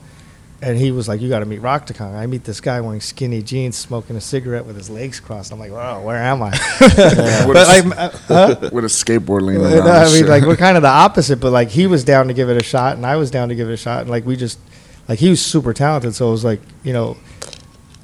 And 0.64 0.78
he 0.78 0.92
was 0.92 1.10
like, 1.10 1.20
You 1.20 1.28
got 1.28 1.40
to 1.40 1.46
meet 1.46 1.62
Roctakon. 1.62 2.16
I 2.16 2.26
meet 2.26 2.46
this 2.46 2.62
guy 2.62 2.80
wearing 2.80 3.02
skinny 3.02 3.42
jeans, 3.42 3.76
smoking 3.76 4.16
a 4.16 4.22
cigarette 4.22 4.66
with 4.66 4.78
his 4.78 4.90
legs 4.90 5.20
crossed. 5.20 5.52
I'm 5.52 5.60
like, 5.60 5.74
Wow, 5.74 6.02
where 6.02 6.16
am 6.16 6.42
I? 6.42 6.52
With, 6.80 6.96
but 7.46 7.58
a, 7.58 7.66
like, 7.66 7.98
uh, 7.98 8.10
huh? 8.28 8.56
with 8.72 8.86
a 8.86 8.88
skateboard 8.88 9.42
leaning 9.42 9.62
around. 9.62 9.86
no, 9.86 9.92
I 9.92 10.12
mean, 10.14 10.26
like 10.26 10.44
we're 10.44 10.56
kind 10.56 10.78
of 10.78 10.84
the 10.84 10.90
opposite, 10.90 11.42
but 11.42 11.52
like 11.52 11.68
he 11.68 11.86
was 11.86 12.06
down 12.06 12.30
to 12.30 12.34
give 12.34 12.50
it 12.50 12.56
a 12.56 12.64
shot, 12.64 12.96
and 12.96 13.06
I 13.06 13.18
was 13.18 13.30
down 13.30 13.50
to 13.50 13.56
give 13.56 13.70
it 13.70 13.74
a 13.74 13.78
shot, 13.78 14.02
and 14.02 14.10
like 14.10 14.26
we 14.26 14.38
just, 14.38 14.58
like 15.10 15.20
he 15.20 15.30
was 15.30 15.46
super 15.46 15.74
talented, 15.74 16.16
so 16.16 16.30
it 16.30 16.32
was 16.32 16.46
like 16.46 16.62
you 16.82 16.94
know, 16.94 17.18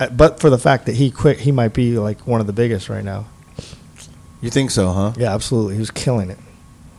uh, 0.02 0.10
but 0.10 0.42
for 0.42 0.50
the 0.50 0.60
fact 0.60 0.86
that 0.88 0.96
he 0.96 1.10
quit, 1.12 1.40
he 1.40 1.54
might 1.54 1.74
be 1.74 1.98
like 1.98 2.28
one 2.28 2.42
of 2.42 2.48
the 2.48 2.54
biggest 2.54 2.90
right 2.90 3.06
now. 3.06 3.26
You 4.42 4.50
think 4.50 4.72
so, 4.72 4.92
huh? 4.92 5.14
Yeah, 5.18 5.34
absolutely, 5.34 5.76
he 5.76 5.80
was 5.80 5.92
killing 5.92 6.30
it. 6.30 6.38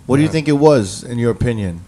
What 0.06 0.16
do 0.16 0.22
you 0.22 0.28
think 0.28 0.48
it 0.48 0.52
was, 0.52 1.04
in 1.04 1.18
your 1.18 1.30
opinion? 1.30 1.82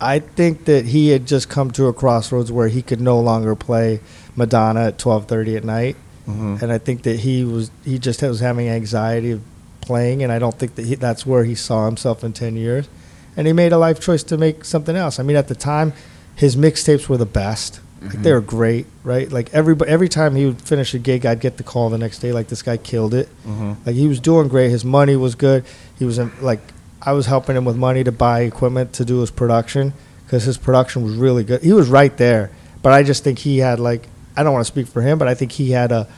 I 0.00 0.18
think 0.18 0.66
that 0.66 0.86
he 0.86 1.08
had 1.08 1.26
just 1.26 1.48
come 1.48 1.70
to 1.72 1.86
a 1.86 1.92
crossroads 1.92 2.52
where 2.52 2.68
he 2.68 2.82
could 2.82 3.00
no 3.00 3.18
longer 3.18 3.54
play 3.54 4.00
Madonna 4.36 4.86
at 4.88 4.98
twelve 4.98 5.26
thirty 5.26 5.56
at 5.56 5.64
night, 5.64 5.96
Mhm. 6.28 6.60
and 6.62 6.72
I 6.72 6.78
think 6.78 7.02
that 7.04 7.20
he 7.20 7.44
was 7.44 7.70
he 7.84 7.98
just 7.98 8.20
was 8.22 8.40
having 8.40 8.68
anxiety 8.68 9.30
of 9.32 9.40
playing, 9.80 10.22
and 10.22 10.30
I 10.32 10.38
don't 10.38 10.58
think 10.58 10.74
that 10.74 10.84
he, 10.84 10.94
that's 10.96 11.24
where 11.24 11.44
he 11.44 11.54
saw 11.54 11.86
himself 11.86 12.22
in 12.24 12.32
ten 12.34 12.56
years, 12.56 12.88
and 13.36 13.46
he 13.46 13.52
made 13.52 13.72
a 13.72 13.78
life 13.78 13.98
choice 14.00 14.22
to 14.24 14.36
make 14.36 14.64
something 14.64 14.96
else. 14.96 15.18
I 15.18 15.22
mean, 15.22 15.36
at 15.36 15.48
the 15.48 15.54
time, 15.54 15.92
his 16.34 16.56
mixtapes 16.56 17.08
were 17.08 17.16
the 17.16 17.24
best. 17.26 17.80
Like 18.02 18.22
they 18.22 18.32
were 18.32 18.42
great, 18.42 18.86
right? 19.02 19.32
Like 19.32 19.48
every 19.54 19.74
every 19.88 20.08
time 20.10 20.36
he 20.36 20.44
would 20.46 20.60
finish 20.60 20.92
a 20.92 20.98
gig, 20.98 21.24
I'd 21.24 21.40
get 21.40 21.56
the 21.56 21.62
call 21.64 21.88
the 21.88 21.96
next 21.98 22.18
day, 22.18 22.32
like 22.32 22.48
this 22.48 22.62
guy 22.62 22.76
killed 22.76 23.14
it. 23.14 23.28
Mhm. 23.48 23.76
Like 23.86 23.96
he 23.96 24.06
was 24.06 24.20
doing 24.20 24.48
great. 24.48 24.70
His 24.70 24.84
money 24.84 25.16
was 25.16 25.34
good. 25.34 25.64
He 25.98 26.04
was 26.04 26.18
in, 26.18 26.30
like 26.42 26.60
I 27.06 27.12
was 27.12 27.26
helping 27.26 27.56
him 27.56 27.64
with 27.64 27.76
money 27.76 28.02
to 28.02 28.10
buy 28.10 28.40
equipment 28.40 28.92
to 28.94 29.04
do 29.04 29.20
his 29.20 29.30
production 29.30 29.94
because 30.24 30.42
his 30.42 30.58
production 30.58 31.04
was 31.04 31.14
really 31.14 31.44
good. 31.44 31.62
He 31.62 31.72
was 31.72 31.88
right 31.88 32.14
there, 32.16 32.50
but 32.82 32.92
I 32.92 33.04
just 33.04 33.22
think 33.22 33.38
he 33.38 33.58
had 33.58 33.78
like 33.78 34.08
I 34.36 34.42
don't 34.42 34.52
want 34.52 34.66
to 34.66 34.70
speak 34.70 34.88
for 34.88 35.00
him, 35.00 35.16
but 35.16 35.28
I 35.28 35.34
think 35.34 35.52
he 35.52 35.70
had 35.70 35.92
a 35.92 36.08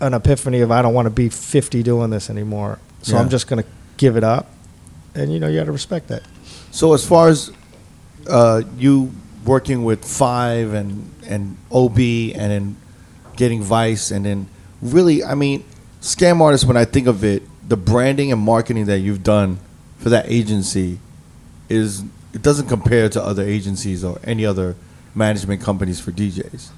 an 0.00 0.14
epiphany 0.14 0.60
of 0.60 0.70
I 0.70 0.80
don't 0.80 0.94
want 0.94 1.06
to 1.06 1.10
be 1.10 1.28
50 1.28 1.82
doing 1.82 2.10
this 2.10 2.30
anymore. 2.30 2.78
So 3.02 3.14
Yeah. 3.14 3.20
I'm 3.20 3.28
just 3.28 3.46
going 3.48 3.62
to 3.62 3.68
give 3.98 4.16
it 4.16 4.24
up. 4.24 4.50
And 5.14 5.32
you 5.32 5.38
know, 5.38 5.46
you 5.46 5.58
got 5.58 5.64
to 5.66 5.72
respect 5.72 6.08
that. 6.08 6.22
So 6.70 6.94
as 6.94 7.06
far 7.06 7.28
as 7.28 7.52
uh, 8.28 8.62
you 8.78 9.12
working 9.44 9.84
with 9.84 10.04
Five 10.04 10.72
and 10.72 11.12
and 11.26 11.56
OB 11.70 11.98
and 11.98 12.50
then 12.50 12.76
getting 13.36 13.62
Vice 13.62 14.10
and 14.10 14.24
then 14.24 14.48
really, 14.80 15.22
I 15.22 15.34
mean, 15.34 15.64
scam 16.00 16.40
artists. 16.40 16.66
When 16.66 16.76
I 16.78 16.86
think 16.86 17.06
of 17.06 17.24
it, 17.24 17.42
the 17.68 17.76
branding 17.76 18.32
and 18.32 18.40
marketing 18.40 18.86
that 18.86 18.98
you've 18.98 19.22
done 19.22 19.58
for 19.98 20.10
that 20.10 20.26
agency 20.28 21.00
is 21.68 22.02
it 22.32 22.42
doesn't 22.42 22.68
compare 22.68 23.08
to 23.08 23.22
other 23.22 23.42
agencies 23.42 24.04
or 24.04 24.18
any 24.24 24.44
other 24.44 24.76
management 25.14 25.62
companies 25.62 26.00
for 26.00 26.12
DJs. 26.12 26.68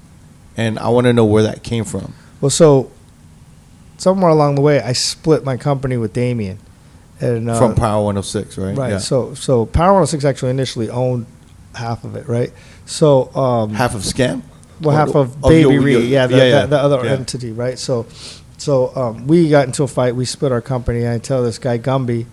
And 0.57 0.79
I 0.79 0.89
want 0.89 1.05
to 1.05 1.13
know 1.13 1.25
where 1.25 1.43
that 1.43 1.63
came 1.63 1.83
from. 1.83 2.13
Well, 2.41 2.49
so 2.49 2.91
somewhere 3.97 4.29
along 4.31 4.55
the 4.55 4.61
way, 4.61 4.81
I 4.81 4.93
split 4.93 5.43
my 5.43 5.57
company 5.57 5.97
with 5.97 6.13
Damien. 6.13 6.59
And 7.19 7.49
uh, 7.49 7.59
from 7.59 7.75
Power 7.75 8.03
106, 8.05 8.57
right? 8.57 8.77
Right. 8.77 8.91
Yeah. 8.91 8.97
So 8.99 9.33
so 9.33 9.65
Power 9.65 9.87
106 9.87 10.23
actually 10.23 10.51
initially 10.51 10.89
owned 10.89 11.25
half 11.75 12.05
of 12.05 12.15
it, 12.15 12.27
right? 12.27 12.51
So 12.85 13.33
um, 13.35 13.73
half 13.73 13.93
of 13.93 14.01
scam. 14.01 14.41
well, 14.79 14.95
half 14.95 15.15
of 15.15 15.43
oh, 15.43 15.49
Baby 15.49 15.73
you- 15.73 15.81
Re, 15.81 16.05
yeah, 16.05 16.27
the, 16.27 16.37
yeah, 16.37 16.43
yeah. 16.43 16.61
The, 16.61 16.67
the 16.67 16.77
other 16.79 17.05
Yeah. 17.05 17.11
entity, 17.11 17.51
right? 17.51 17.77
So 17.77 18.05
so 18.57 18.95
um, 18.95 19.27
we 19.27 19.49
got 19.49 19.65
into 19.67 19.83
a 19.83 19.87
fight. 19.87 20.15
We 20.15 20.23
split 20.23 20.53
our 20.53 20.61
company. 20.61 21.07
I 21.07 21.17
tell 21.19 21.43
this 21.43 21.59
guy 21.59 21.77
Gumby 21.77 22.25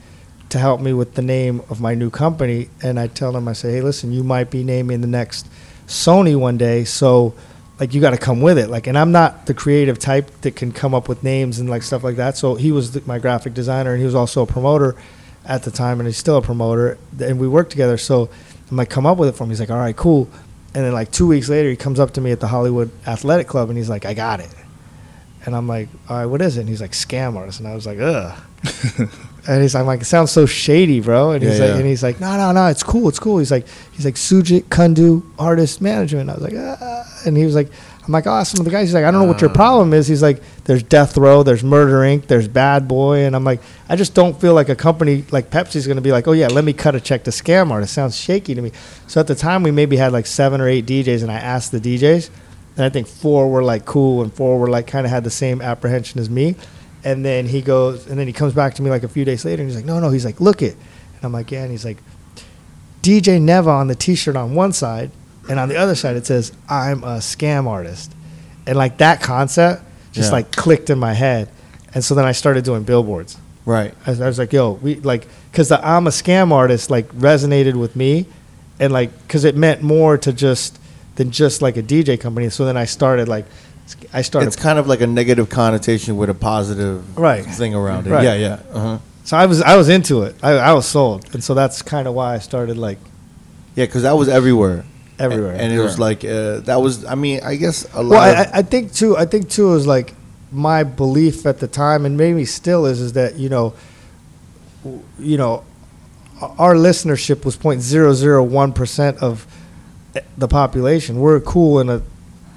to 0.50 0.58
help 0.58 0.80
me 0.80 0.92
with 0.92 1.14
the 1.14 1.22
name 1.22 1.60
of 1.70 1.80
my 1.80 1.94
new 1.94 2.10
company, 2.10 2.68
and 2.82 2.98
I 3.00 3.08
tell 3.08 3.36
him, 3.36 3.48
I 3.48 3.52
say, 3.52 3.72
hey, 3.72 3.80
listen, 3.82 4.12
you 4.12 4.22
might 4.22 4.50
be 4.50 4.62
naming 4.62 5.00
the 5.00 5.06
next 5.06 5.48
Sony 5.86 6.36
one 6.36 6.56
day, 6.56 6.84
so 6.84 7.34
like 7.78 7.92
you 7.92 8.00
got 8.00 8.10
to 8.10 8.18
come 8.18 8.40
with 8.40 8.58
it. 8.58 8.70
Like, 8.70 8.86
and 8.86 8.96
I'm 8.96 9.12
not 9.12 9.46
the 9.46 9.54
creative 9.54 9.98
type 9.98 10.30
that 10.42 10.56
can 10.56 10.72
come 10.72 10.94
up 10.94 11.08
with 11.08 11.22
names 11.22 11.58
and 11.58 11.68
like 11.68 11.82
stuff 11.82 12.02
like 12.02 12.16
that. 12.16 12.36
So 12.36 12.54
he 12.54 12.72
was 12.72 12.92
the, 12.92 13.02
my 13.06 13.18
graphic 13.18 13.54
designer, 13.54 13.92
and 13.92 14.00
he 14.00 14.06
was 14.06 14.14
also 14.14 14.42
a 14.42 14.46
promoter 14.46 14.96
at 15.44 15.62
the 15.62 15.70
time, 15.70 16.00
and 16.00 16.06
he's 16.06 16.16
still 16.16 16.36
a 16.36 16.42
promoter, 16.42 16.98
and 17.20 17.38
we 17.38 17.48
worked 17.48 17.70
together. 17.70 17.98
So 17.98 18.30
I'm 18.70 18.76
like, 18.76 18.90
come 18.90 19.06
up 19.06 19.18
with 19.18 19.28
it 19.28 19.32
for 19.32 19.44
him. 19.44 19.50
He's 19.50 19.60
like, 19.60 19.70
all 19.70 19.78
right, 19.78 19.96
cool. 19.96 20.28
And 20.74 20.84
then 20.84 20.92
like 20.92 21.10
two 21.10 21.26
weeks 21.26 21.48
later, 21.48 21.70
he 21.70 21.76
comes 21.76 22.00
up 22.00 22.12
to 22.14 22.20
me 22.20 22.32
at 22.32 22.40
the 22.40 22.48
Hollywood 22.48 22.90
Athletic 23.06 23.46
Club, 23.46 23.68
and 23.68 23.78
he's 23.78 23.88
like, 23.88 24.04
I 24.04 24.14
got 24.14 24.40
it. 24.40 24.54
And 25.44 25.54
I'm 25.54 25.68
like, 25.68 25.88
all 26.08 26.16
right, 26.16 26.26
what 26.26 26.42
is 26.42 26.56
it? 26.56 26.60
And 26.60 26.68
he's 26.68 26.80
like, 26.80 26.92
scam 26.92 27.36
artist. 27.36 27.60
And 27.60 27.68
I 27.68 27.74
was 27.74 27.86
like, 27.86 27.98
ugh. 27.98 28.38
and 29.48 29.62
he's 29.62 29.74
I'm 29.74 29.86
like, 29.86 30.00
it 30.02 30.06
sounds 30.06 30.30
so 30.30 30.46
shady, 30.46 31.00
bro. 31.00 31.32
And 31.32 31.42
he's 31.42 31.58
Yeah, 31.58 31.64
like, 31.64 31.74
yeah. 31.74 31.78
and 31.78 31.86
he's 31.86 32.02
like, 32.02 32.20
no, 32.20 32.36
no, 32.36 32.52
no, 32.52 32.66
it's 32.66 32.82
cool, 32.82 33.08
it's 33.08 33.18
cool. 33.18 33.38
He's 33.38 33.50
like, 33.50 33.66
he's 33.92 34.04
like 34.04 34.14
Sujit 34.14 34.62
Kundu 34.64 35.22
artist 35.38 35.80
management. 35.80 36.30
I 36.30 36.34
was 36.34 36.42
like, 36.42 36.54
ah. 36.56 37.04
and 37.26 37.36
he 37.36 37.44
was 37.44 37.54
like, 37.54 37.70
I'm 38.06 38.12
like, 38.12 38.26
oh, 38.28 38.42
some 38.44 38.60
of 38.60 38.64
the 38.64 38.70
guys. 38.70 38.86
He's 38.88 38.94
like, 38.94 39.04
I 39.04 39.10
don't 39.10 39.20
know 39.20 39.26
what 39.26 39.40
your 39.40 39.50
problem 39.50 39.92
is. 39.92 40.06
He's 40.06 40.22
like, 40.22 40.40
there's 40.64 40.84
Death 40.84 41.16
Row, 41.16 41.42
there's 41.42 41.64
Murder 41.64 42.00
Inc., 42.02 42.28
there's 42.28 42.46
Bad 42.46 42.86
Boy, 42.86 43.24
and 43.24 43.34
I'm 43.34 43.42
like, 43.42 43.60
I 43.88 43.96
just 43.96 44.14
don't 44.14 44.40
feel 44.40 44.54
like 44.54 44.68
a 44.68 44.76
company 44.76 45.24
like 45.32 45.50
Pepsi's 45.50 45.86
going 45.88 45.96
to 45.96 46.02
be 46.02 46.12
like, 46.12 46.28
oh 46.28 46.32
yeah, 46.32 46.46
let 46.46 46.62
me 46.64 46.72
cut 46.72 46.94
a 46.94 47.00
check 47.00 47.24
to 47.24 47.30
scam 47.30 47.70
artist. 47.72 47.94
Sounds 47.94 48.16
shaky 48.16 48.54
to 48.54 48.62
me. 48.62 48.70
So 49.08 49.20
at 49.20 49.26
the 49.26 49.34
time, 49.34 49.64
we 49.64 49.72
maybe 49.72 49.96
had 49.96 50.12
like 50.12 50.26
seven 50.26 50.60
or 50.60 50.68
eight 50.68 50.86
DJs, 50.86 51.22
and 51.22 51.32
I 51.32 51.36
asked 51.36 51.72
the 51.72 51.80
DJs, 51.80 52.30
and 52.76 52.84
I 52.84 52.90
think 52.90 53.08
four 53.08 53.50
were 53.50 53.64
like 53.64 53.84
cool, 53.86 54.22
and 54.22 54.32
four 54.32 54.58
were 54.60 54.68
like 54.70 54.86
kind 54.86 55.04
of 55.04 55.10
had 55.10 55.24
the 55.24 55.30
same 55.30 55.60
apprehension 55.60 56.20
as 56.20 56.30
me. 56.30 56.54
And 57.06 57.24
then 57.24 57.46
he 57.46 57.62
goes, 57.62 58.08
and 58.08 58.18
then 58.18 58.26
he 58.26 58.32
comes 58.32 58.52
back 58.52 58.74
to 58.74 58.82
me 58.82 58.90
like 58.90 59.04
a 59.04 59.08
few 59.08 59.24
days 59.24 59.44
later, 59.44 59.62
and 59.62 59.70
he's 59.70 59.76
like, 59.76 59.84
no, 59.84 60.00
no, 60.00 60.10
he's 60.10 60.24
like, 60.24 60.40
look 60.40 60.60
it, 60.60 60.74
and 61.14 61.22
I'm 61.24 61.32
like, 61.32 61.52
yeah, 61.52 61.62
and 61.62 61.70
he's 61.70 61.84
like, 61.84 61.98
DJ 63.02 63.40
Neva 63.40 63.70
on 63.70 63.86
the 63.86 63.94
T-shirt 63.94 64.34
on 64.34 64.54
one 64.54 64.72
side, 64.72 65.12
and 65.48 65.60
on 65.60 65.68
the 65.68 65.76
other 65.76 65.94
side 65.94 66.16
it 66.16 66.26
says, 66.26 66.52
I'm 66.68 67.04
a 67.04 67.18
scam 67.18 67.68
artist, 67.68 68.12
and 68.66 68.76
like 68.76 68.98
that 68.98 69.20
concept 69.22 69.84
just 70.10 70.30
Yeah. 70.30 70.38
like 70.38 70.50
clicked 70.56 70.90
in 70.90 70.98
my 70.98 71.12
head, 71.12 71.48
and 71.94 72.04
so 72.04 72.14
then 72.16 72.24
I 72.24 72.32
started 72.32 72.64
doing 72.64 72.82
billboards. 72.82 73.36
Right. 73.64 73.94
I 74.04 74.10
was, 74.10 74.20
I 74.20 74.26
was 74.26 74.38
like, 74.40 74.52
yo, 74.52 74.72
we 74.72 74.96
like, 74.96 75.28
because 75.52 75.68
the 75.68 75.78
I'm 75.86 76.08
a 76.08 76.10
scam 76.10 76.50
artist 76.52 76.90
like 76.90 77.08
resonated 77.12 77.74
with 77.76 77.94
me, 77.94 78.26
and 78.80 78.92
like, 78.92 79.10
because 79.26 79.44
it 79.44 79.56
meant 79.56 79.80
more 79.82 80.18
to 80.18 80.32
just 80.32 80.78
than 81.14 81.30
just 81.30 81.62
like 81.62 81.76
a 81.76 81.82
DJ 81.82 82.18
company. 82.20 82.48
So 82.50 82.64
then 82.64 82.76
I 82.76 82.84
started 82.84 83.28
like, 83.28 83.46
I 84.12 84.22
started. 84.22 84.48
It's 84.48 84.56
kind 84.56 84.78
of 84.78 84.86
like 84.86 85.00
a 85.00 85.06
negative 85.06 85.48
connotation 85.48 86.16
with 86.16 86.28
a 86.30 86.34
positive 86.34 87.18
Right. 87.18 87.44
thing 87.44 87.74
around 87.74 88.06
it. 88.06 88.10
Right. 88.10 88.24
Yeah, 88.24 88.34
yeah. 88.34 88.58
Uh-huh. 88.72 88.98
so 89.24 89.36
I 89.36 89.46
was 89.46 89.62
I 89.62 89.76
was 89.76 89.88
into 89.88 90.22
it. 90.22 90.34
I, 90.42 90.52
I 90.52 90.72
was 90.72 90.86
sold, 90.86 91.32
and 91.34 91.42
so 91.44 91.54
that's 91.54 91.82
kind 91.82 92.06
of 92.08 92.14
why 92.14 92.34
I 92.34 92.38
started 92.38 92.76
like 92.76 92.98
Yeah, 93.76 93.86
because 93.86 94.02
that 94.02 94.16
was 94.16 94.28
everywhere. 94.28 94.84
everywhere. 95.18 95.54
And, 95.54 95.72
it 95.72 95.80
was 95.80 95.98
like, 95.98 96.24
uh, 96.24 96.60
that 96.68 96.80
was, 96.80 97.04
I 97.06 97.14
mean, 97.14 97.40
I 97.42 97.56
guess 97.56 97.86
a 97.94 98.02
lot 98.02 98.10
well, 98.10 98.20
I, 98.20 98.42
I- 98.42 98.50
I 98.58 98.62
think 98.62 98.92
too. 98.92 99.16
I 99.16 99.24
think 99.24 99.48
too 99.48 99.74
is 99.74 99.86
like 99.86 100.14
my 100.52 100.84
belief 100.84 101.46
at 101.46 101.58
the 101.60 101.68
time, 101.68 102.04
and 102.06 102.16
maybe 102.16 102.44
still 102.44 102.86
is, 102.86 103.00
is 103.00 103.12
that 103.14 103.36
you 103.36 103.48
know, 103.48 103.72
you 105.18 105.36
know, 105.38 105.64
our 106.58 106.74
listenership 106.74 107.44
was 107.44 107.56
0.001 107.56 108.74
percent 108.74 109.18
of 109.18 109.46
the 110.36 110.48
population. 110.48 111.18
We're 111.20 111.40
cool 111.40 111.80
in 111.80 111.88
a 111.88 112.02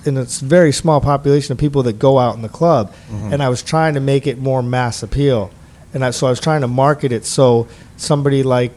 in 0.06 0.18
a 0.18 0.24
very 0.24 0.72
small 0.72 1.02
population 1.02 1.52
of 1.52 1.58
people 1.58 1.84
that 1.84 2.00
go 2.00 2.18
out 2.20 2.36
in 2.36 2.42
the 2.42 2.50
club, 2.50 2.94
Mm-hmm. 3.12 3.34
and 3.34 3.44
I 3.44 3.50
was 3.50 3.62
trying 3.64 3.94
to 3.96 4.00
make 4.00 4.28
it 4.28 4.38
more 4.40 4.62
mass 4.64 5.04
appeal, 5.04 5.52
and 5.94 6.04
I, 6.06 6.12
so 6.12 6.28
I 6.28 6.30
was 6.30 6.40
trying 6.40 6.62
to 6.62 6.68
market 6.68 7.12
it 7.12 7.26
so 7.26 7.68
somebody 7.98 8.44
like 8.44 8.72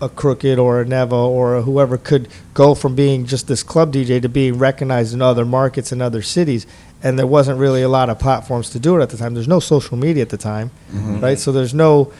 a 0.00 0.08
Crooked 0.08 0.58
or 0.60 0.80
a 0.80 0.84
Neva 0.84 1.16
or 1.16 1.56
a 1.56 1.62
whoever 1.62 1.98
could 1.98 2.28
go 2.54 2.74
from 2.76 2.94
being 2.94 3.26
just 3.26 3.48
this 3.48 3.64
club 3.64 3.92
DJ 3.92 4.22
to 4.22 4.28
being 4.28 4.56
recognized 4.56 5.12
in 5.12 5.20
other 5.20 5.44
markets 5.44 5.90
and 5.90 6.00
other 6.00 6.22
cities. 6.22 6.68
And 7.02 7.18
there 7.18 7.26
wasn't 7.26 7.58
really 7.58 7.82
a 7.82 7.88
lot 7.88 8.08
of 8.08 8.18
platforms 8.20 8.70
to 8.70 8.78
do 8.78 8.96
it 8.96 9.02
at 9.02 9.10
the 9.10 9.16
time. 9.16 9.34
There's 9.34 9.48
no 9.48 9.58
social 9.58 9.96
media 9.96 10.22
at 10.22 10.28
the 10.28 10.36
time, 10.36 10.70
Mm-hmm. 10.92 11.20
right? 11.20 11.36
So 11.38 11.50
there's 11.50 11.74
no, 11.74 12.12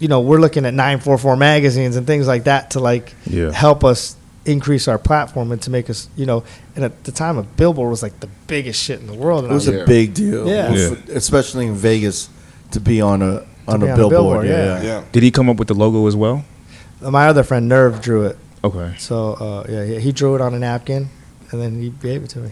you 0.00 0.08
know, 0.08 0.20
we're 0.20 0.40
looking 0.40 0.66
at 0.66 0.74
944 0.74 1.36
magazines 1.36 1.94
and 1.96 2.04
things 2.06 2.26
like 2.26 2.44
that 2.44 2.70
to 2.72 2.80
like 2.80 3.14
Yeah. 3.26 3.52
help 3.52 3.84
us 3.84 4.16
increase 4.46 4.88
our 4.88 4.98
platform 4.98 5.52
and 5.52 5.60
to 5.62 5.70
make 5.70 5.90
us, 5.90 6.08
you 6.16 6.26
know, 6.26 6.44
and 6.74 6.84
at 6.84 7.04
the 7.04 7.12
time, 7.12 7.36
a 7.38 7.42
billboard 7.42 7.90
was 7.90 8.02
like 8.02 8.20
the 8.20 8.28
biggest 8.46 8.82
shit 8.82 9.00
in 9.00 9.06
the 9.06 9.14
world. 9.14 9.44
And 9.44 9.50
It 9.52 9.54
was 9.54 9.66
was, 9.66 9.74
a 9.74 9.78
Yeah. 9.78 9.84
big 9.84 10.14
deal, 10.14 10.46
Yeah. 10.48 10.72
Yeah. 10.72 10.94
especially 11.14 11.66
in 11.66 11.74
Vegas, 11.74 12.28
to 12.72 12.80
be 12.80 13.00
on 13.00 13.22
a 13.22 13.26
on 13.26 13.42
a 13.68 13.72
on 13.72 13.82
a 13.82 13.86
billboard. 13.96 14.10
billboard, 14.10 14.46
yeah, 14.46 14.64
yeah. 14.80 14.82
yeah. 14.82 15.02
Did 15.12 15.22
he 15.22 15.30
come 15.30 15.48
up 15.50 15.56
with 15.56 15.68
the 15.68 15.74
logo 15.74 16.06
as 16.06 16.14
well? 16.16 16.44
my 17.02 17.26
other 17.28 17.42
friend 17.42 17.68
Nerve 17.68 18.00
drew 18.00 18.24
it. 18.24 18.38
Okay. 18.64 18.94
So 18.98 19.34
uh, 19.34 19.66
yeah, 19.68 19.84
he, 19.84 20.00
he 20.00 20.12
drew 20.12 20.34
it 20.34 20.40
on 20.40 20.54
a 20.54 20.58
napkin, 20.58 21.08
and 21.50 21.60
then 21.60 21.80
he 21.80 21.90
gave 21.90 22.22
it 22.24 22.30
to 22.30 22.38
me. 22.40 22.50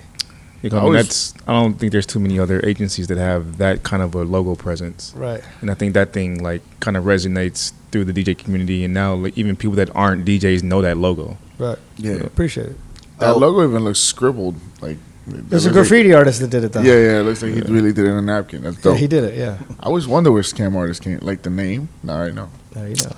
You 0.62 0.70
know, 0.70 0.78
I 0.78 0.80
I 0.80 0.84
mean, 0.84 0.92
that's. 0.94 1.34
I 1.46 1.52
don't 1.52 1.74
think 1.78 1.92
there's 1.92 2.06
too 2.06 2.18
many 2.20 2.38
other 2.38 2.60
agencies 2.64 3.06
that 3.08 3.18
have 3.18 3.58
that 3.58 3.82
kind 3.82 4.02
of 4.02 4.14
a 4.14 4.22
logo 4.24 4.54
presence, 4.54 5.12
Right. 5.16 5.42
and 5.60 5.70
I 5.70 5.74
think 5.74 5.92
that 5.94 6.12
thing 6.12 6.42
like 6.42 6.62
kind 6.80 6.96
of 6.96 7.04
resonates 7.04 7.72
through 7.90 8.04
the 8.06 8.12
DJ 8.12 8.34
community, 8.36 8.82
and 8.84 8.94
now 8.94 9.14
like 9.14 9.36
even 9.36 9.56
people 9.56 9.76
that 9.76 9.90
aren't 9.94 10.24
DJs 10.24 10.62
know 10.62 10.80
that 10.82 10.96
logo. 10.96 11.36
Right. 11.58 11.78
Yeah. 11.96 12.14
Appreciate 12.14 12.66
it. 12.68 12.76
That 13.18 13.34
Oh. 13.34 13.38
logo 13.38 13.66
even 13.68 13.84
looks 13.84 14.00
scribbled. 14.00 14.56
Like 14.80 14.98
There's 15.26 15.40
a 15.40 15.42
looks 15.42 15.64
like- 15.66 15.74
graffiti 15.74 16.12
artist 16.12 16.40
that 16.40 16.50
did 16.50 16.64
it 16.64 16.72
though. 16.72 16.80
yeah, 16.82 16.94
yeah. 16.94 17.20
It 17.20 17.22
looks 17.24 17.42
like 17.42 17.54
he 17.54 17.60
really 17.62 17.92
did 17.92 18.06
it 18.06 18.10
on 18.10 18.18
a 18.18 18.22
napkin. 18.22 18.62
That's 18.62 18.84
Yeah, 18.84 18.94
he 18.94 19.06
did 19.06 19.24
it. 19.24 19.38
Yeah. 19.38 19.58
I 19.80 19.86
always 19.86 20.06
wonder 20.06 20.30
where 20.32 20.42
scam 20.42 20.74
artists 20.76 21.02
came. 21.02 21.18
Like 21.22 21.42
the 21.42 21.50
name. 21.50 21.88
Now 22.02 22.18
I 22.22 22.30
know. 22.30 22.48
There 22.72 22.88
you 22.88 22.96
know. 22.96 23.12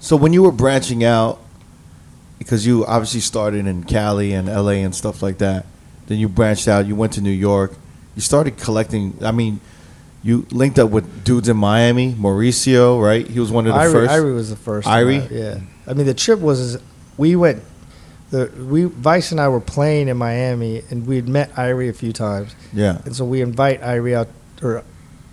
So 0.00 0.16
when 0.16 0.32
you 0.32 0.42
were 0.42 0.52
branching 0.52 1.04
out, 1.04 1.38
because 2.38 2.66
you 2.66 2.84
obviously 2.86 3.20
started 3.20 3.66
in 3.66 3.84
Cali 3.84 4.32
and 4.32 4.48
LA 4.48 4.82
and 4.84 4.94
stuff 4.94 5.22
like 5.22 5.38
that, 5.38 5.64
then 6.06 6.18
you 6.18 6.28
branched 6.28 6.68
out. 6.68 6.86
You 6.86 6.94
went 6.94 7.12
to 7.14 7.20
New 7.20 7.30
York. 7.30 7.72
You 8.14 8.20
started 8.22 8.56
collecting. 8.58 9.16
I 9.22 9.32
mean, 9.32 9.60
you 10.22 10.46
linked 10.50 10.78
up 10.78 10.90
with 10.90 11.24
dudes 11.24 11.48
in 11.48 11.56
Miami, 11.56 12.12
Mauricio, 12.14 13.02
right? 13.02 13.26
He 13.26 13.40
was 13.40 13.50
one 13.50 13.66
of 13.66 13.72
the 13.74 13.78
Irie, 13.80 13.92
first. 13.92 14.12
Irie 14.12 14.34
was 14.34 14.50
the 14.50 14.56
first. 14.56 14.86
Irie? 14.86 15.30
Yeah. 15.30 15.58
I 15.86 15.94
mean, 15.94 16.06
the 16.06 16.14
trip 16.14 16.40
was 16.40 16.78
we 17.16 17.34
went. 17.36 17.62
The 18.30 18.50
we 18.68 18.84
Vice 18.84 19.30
and 19.30 19.40
I 19.40 19.48
were 19.48 19.60
playing 19.60 20.08
in 20.08 20.16
Miami, 20.16 20.82
and 20.90 21.06
we'd 21.06 21.28
met 21.28 21.54
Irie 21.54 21.88
a 21.88 21.92
few 21.92 22.12
times, 22.12 22.54
Yeah. 22.72 22.98
and 23.04 23.14
so 23.14 23.24
we 23.24 23.40
invite 23.40 23.80
Irie 23.82 24.14
out 24.14 24.28
or 24.62 24.82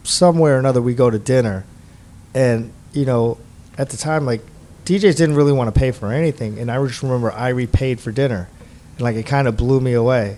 somewhere 0.03 0.55
or 0.55 0.59
another. 0.59 0.81
We 0.81 0.93
go 0.93 1.09
to 1.09 1.17
dinner, 1.19 1.65
and 2.35 2.71
you 2.93 3.05
know, 3.05 3.37
at 3.77 3.89
the 3.89 3.97
time, 3.97 4.25
like 4.25 4.41
DJs 4.85 5.15
didn't 5.15 5.35
really 5.35 5.53
want 5.53 5.73
to 5.73 5.79
pay 5.79 5.91
for 5.91 6.11
anything, 6.11 6.59
and 6.59 6.69
I 6.69 6.85
just 6.85 7.01
remember 7.01 7.31
Irie 7.31 7.71
paid 7.71 7.99
for 7.99 8.11
dinner, 8.11 8.47
and 8.95 9.01
like 9.01 9.15
it 9.15 9.23
kind 9.25 9.47
of 9.47 9.57
blew 9.57 9.79
me 9.79 9.93
away, 9.93 10.37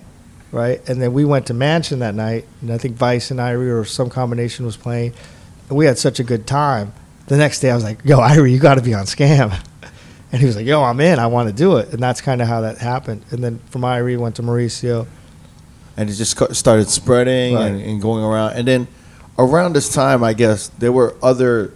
right? 0.50 0.80
And 0.88 1.02
then 1.02 1.12
we 1.12 1.24
went 1.26 1.46
to 1.46 1.54
Mansion 1.54 1.98
that 1.98 2.14
night, 2.14 2.46
and 2.62 2.72
I 2.72 2.78
think 2.78 2.96
Vice 2.96 3.30
and 3.30 3.38
Irie 3.38 3.70
or 3.78 3.84
some 3.84 4.08
combination 4.08 4.64
was 4.64 4.78
playing, 4.78 5.12
and 5.68 5.76
we 5.76 5.84
had 5.84 5.98
such 5.98 6.20
a 6.20 6.24
good 6.24 6.46
time. 6.46 6.92
The 7.26 7.36
next 7.36 7.60
day, 7.60 7.70
I 7.70 7.74
was 7.74 7.84
like, 7.84 7.98
"Yo, 8.04 8.18
Irie, 8.18 8.52
you 8.52 8.58
got 8.60 8.76
to 8.76 8.82
be 8.82 8.94
on 8.94 9.04
Scam," 9.04 9.52
and 10.32 10.40
he 10.40 10.46
was 10.46 10.56
like, 10.56 10.66
"Yo, 10.66 10.82
I'm 10.82 11.00
in. 11.00 11.18
I 11.18 11.26
want 11.28 11.48
to 11.48 11.54
do 11.54 11.76
it," 11.76 11.92
and 11.92 12.02
that's 12.02 12.20
kind 12.20 12.40
of 12.42 12.48
how 12.48 12.60
that 12.62 12.78
happened. 12.78 13.22
And 13.30 13.42
then 13.44 13.60
from 13.70 13.82
Irie, 13.82 14.18
went 14.18 14.36
to 14.36 14.42
Mauricio. 14.42 15.06
and 15.96 16.10
it 16.10 16.14
just 16.14 16.36
started 16.54 16.88
spreading 16.90 17.54
Right. 17.54 17.66
and, 17.72 17.80
and 17.80 18.02
going 18.02 18.22
around. 18.22 18.52
And 18.54 18.68
then 18.68 18.86
around 19.38 19.72
this 19.74 19.88
time, 19.92 20.22
I 20.22 20.34
guess 20.34 20.68
there 20.78 20.92
were 20.92 21.14
other 21.22 21.72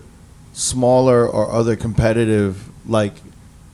smaller 0.53 1.26
or 1.26 1.51
other 1.53 1.76
competitive 1.76 2.68
like 2.86 3.14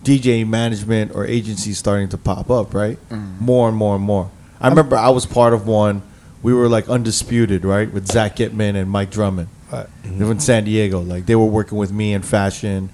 DJ 0.05 0.47
management 0.47 1.13
or 1.15 1.27
agencies 1.27 1.79
starting 1.79 2.09
to 2.11 2.19
pop 2.19 2.51
up, 2.51 2.75
right? 2.75 2.99
Mm-hmm. 3.11 3.45
More 3.45 3.69
and 3.69 3.77
more 3.77 3.97
and 3.97 4.05
more. 4.05 4.31
I 4.61 4.69
remember 4.69 4.97
I 4.97 5.09
was 5.09 5.27
part 5.27 5.53
of 5.53 5.67
one. 5.67 6.03
We 6.43 6.55
were 6.55 6.69
like 6.69 6.89
undisputed, 6.89 7.65
right, 7.65 7.93
with 7.93 8.07
Zach 8.07 8.37
Gitman 8.37 8.77
and 8.77 8.89
Mike 8.89 9.11
Drummond. 9.11 9.49
Right. 9.73 9.89
They 10.05 10.25
were 10.25 10.31
in 10.31 10.39
San 10.39 10.63
Diego. 10.65 11.01
Like 11.01 11.27
they 11.27 11.35
were 11.35 11.45
working 11.47 11.77
with 11.77 11.93
me 11.93 12.13
in 12.13 12.23
fashion, 12.23 12.91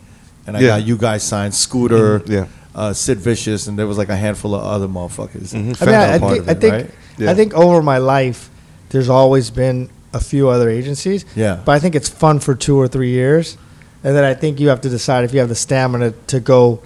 and 0.46 0.56
I 0.56 0.60
Yeah. 0.60 0.68
got 0.78 0.86
you 0.86 0.96
guys 0.96 1.22
signed 1.22 1.54
Scooter, 1.54 2.20
Mhm, 2.20 2.28
yeah. 2.28 2.44
uh, 2.74 2.92
Sid 2.92 3.18
Vicious, 3.18 3.66
and 3.66 3.78
there 3.78 3.86
was 3.86 3.98
like 3.98 4.08
a 4.08 4.16
handful 4.16 4.54
of 4.54 4.62
other 4.64 4.88
motherfuckers. 4.88 5.54
I 5.54 5.58
mean, 5.58 5.94
I, 5.94 6.14
I 6.14 6.18
think, 6.18 6.38
of 6.40 6.48
I 6.48 6.54
think, 6.54 6.72
right? 6.72 6.90
Yeah. 7.18 7.30
I 7.30 7.34
think 7.34 7.54
over 7.54 7.82
my 7.82 7.98
life, 7.98 8.50
there's 8.90 9.08
always 9.08 9.50
been 9.50 9.88
a 10.12 10.20
few 10.20 10.48
other 10.48 10.68
agencies. 10.68 11.24
Yeah. 11.34 11.58
But 11.64 11.72
I 11.72 11.78
think 11.78 11.94
it's 11.94 12.08
fun 12.08 12.38
for 12.40 12.54
two 12.54 12.76
or 12.78 12.88
three 12.88 13.10
years, 13.10 13.56
and 14.04 14.14
then 14.16 14.24
I 14.24 14.34
think 14.34 14.60
you 14.60 14.68
have 14.68 14.80
to 14.82 14.88
decide 14.88 15.24
if 15.24 15.32
you 15.32 15.40
have 15.40 15.48
the 15.48 15.54
stamina 15.54 16.12
to 16.28 16.40
go 16.40 16.80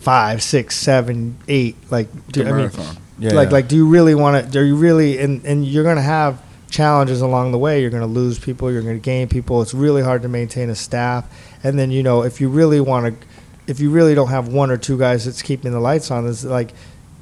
five, 0.00 0.42
six, 0.42 0.76
seven, 0.76 1.36
eight. 1.48 1.76
Like, 1.90 2.08
do, 2.32 2.46
I 2.46 2.52
mean. 2.52 2.70
Yeah. 3.20 3.32
like, 3.32 3.50
like, 3.50 3.66
do 3.66 3.74
you 3.74 3.88
really 3.88 4.14
want 4.14 4.44
to? 4.44 4.48
Do 4.50 4.62
you 4.64 4.76
really? 4.76 5.18
And 5.18 5.44
and 5.44 5.64
you're 5.66 5.82
gonna 5.82 6.00
have 6.02 6.40
challenges 6.70 7.20
along 7.20 7.50
the 7.50 7.58
way. 7.58 7.80
You're 7.80 7.90
gonna 7.90 8.06
lose 8.06 8.38
people. 8.38 8.70
You're 8.70 8.82
gonna 8.82 8.98
gain 8.98 9.26
people. 9.28 9.60
It's 9.60 9.74
really 9.74 10.02
hard 10.02 10.22
to 10.22 10.28
maintain 10.28 10.70
a 10.70 10.76
staff. 10.76 11.24
And 11.64 11.78
then 11.78 11.90
you 11.90 12.02
know, 12.02 12.22
if 12.22 12.40
you 12.40 12.48
really 12.48 12.80
want 12.80 13.20
to, 13.20 13.26
if 13.66 13.80
you 13.80 13.90
really 13.90 14.14
don't 14.14 14.28
have 14.28 14.48
one 14.48 14.70
or 14.70 14.76
two 14.76 14.98
guys 14.98 15.24
that's 15.24 15.42
keeping 15.42 15.72
the 15.72 15.80
lights 15.80 16.10
on, 16.10 16.26
it's 16.28 16.44
like 16.44 16.72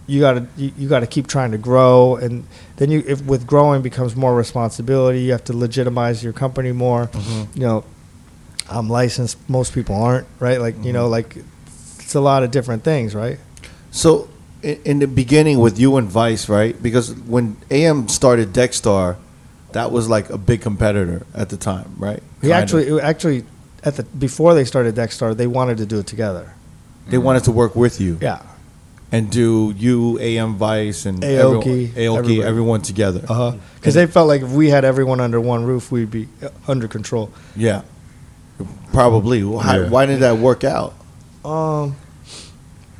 you 0.06 0.20
got 0.20 0.34
to 0.34 0.46
you, 0.56 0.72
you 0.78 0.88
got 0.88 1.00
to 1.00 1.06
keep 1.06 1.26
trying 1.26 1.50
to 1.50 1.58
grow 1.58 2.14
and 2.16 2.44
then 2.76 2.90
you 2.92 3.02
if 3.08 3.24
with 3.24 3.44
growing 3.44 3.82
becomes 3.82 4.14
more 4.14 4.36
responsibility 4.36 5.20
you 5.20 5.32
have 5.32 5.42
to 5.42 5.52
legitimize 5.52 6.22
your 6.22 6.32
company 6.32 6.70
more 6.70 7.08
Mm-hmm. 7.08 7.58
you 7.58 7.66
know 7.66 7.84
i'm 8.70 8.88
licensed 8.88 9.36
most 9.50 9.72
people 9.74 9.96
aren't 9.96 10.24
right 10.38 10.60
like 10.60 10.76
you 10.84 10.92
know 10.92 11.08
like 11.08 11.34
it's 11.98 12.14
a 12.14 12.20
lot 12.20 12.44
of 12.44 12.52
different 12.52 12.84
things 12.84 13.16
right 13.16 13.40
So, 13.90 14.28
in, 14.62 14.78
in 14.84 14.98
the 15.00 15.08
beginning 15.08 15.58
with 15.58 15.76
you 15.76 15.96
and 15.96 16.08
Vice, 16.08 16.48
right? 16.48 16.80
Because 16.80 17.12
when 17.26 17.56
AM 17.70 18.06
started 18.08 18.52
Deckstar, 18.52 19.16
that 19.72 19.90
was 19.90 20.08
like 20.08 20.30
a 20.30 20.38
big 20.38 20.60
competitor 20.60 21.26
at 21.34 21.48
the 21.48 21.56
time, 21.56 21.96
right? 21.98 22.22
he 22.42 22.48
Kind 22.50 22.62
actually 22.62 23.00
actually 23.00 23.44
at 23.86 23.96
the 23.96 24.02
before 24.02 24.52
they 24.54 24.64
started 24.66 24.94
Deckstar 24.94 25.34
they 25.34 25.46
wanted 25.46 25.78
to 25.78 25.86
do 25.86 25.98
it 26.00 26.06
together 26.06 26.52
they 27.08 27.18
wanted 27.18 27.44
to 27.44 27.52
work 27.52 27.74
with 27.76 28.00
you 28.00 28.18
yeah 28.20 28.42
and 29.12 29.30
do 29.30 29.72
you, 29.76 30.18
AM 30.18 30.56
Vice, 30.56 31.06
and 31.06 31.22
Aoki, 31.22 31.36
everyone, 31.36 31.62
Aoki, 31.62 32.18
everybody. 32.18 32.42
everyone 32.42 32.82
together. 32.82 33.22
uh-huh 33.28 33.56
because 33.76 33.94
they 33.94 34.06
felt 34.06 34.26
like 34.26 34.42
if 34.42 34.50
we 34.50 34.68
had 34.68 34.84
everyone 34.84 35.20
under 35.20 35.40
one 35.40 35.64
roof 35.64 35.92
we'd 35.92 36.10
be 36.10 36.26
uh, 36.42 36.48
under 36.66 36.88
control 36.88 37.30
Yeah, 37.54 37.82
probably. 38.92 39.44
Why, 39.44 39.78
Yeah. 39.78 39.88
why 39.88 40.06
did 40.06 40.20
that 40.20 40.38
work 40.38 40.64
out? 40.64 40.94
Um, 41.44 41.94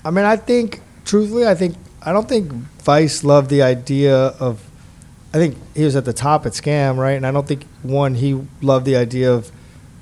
I 0.05 0.11
mean, 0.13 0.25
I 0.25 0.37
think 0.37 0.81
truthfully, 1.05 1.47
I 1.47 1.55
think 1.57 1.75
I 2.03 2.13
don't 2.13 2.29
think 2.29 2.53
Vice 2.83 3.25
loved 3.25 3.51
the 3.51 3.63
idea 3.63 4.15
of. 4.17 4.63
I 5.35 5.39
think 5.39 5.57
he 5.75 5.83
was 5.85 5.97
at 5.97 6.05
the 6.05 6.13
top 6.13 6.47
at 6.47 6.53
Scam, 6.53 6.97
right? 6.97 7.17
And 7.19 7.27
I 7.27 7.33
don't 7.33 7.47
think 7.49 7.65
one 7.83 8.15
he 8.15 8.41
loved 8.63 8.87
the 8.87 8.95
idea 8.97 9.33
of 9.33 9.51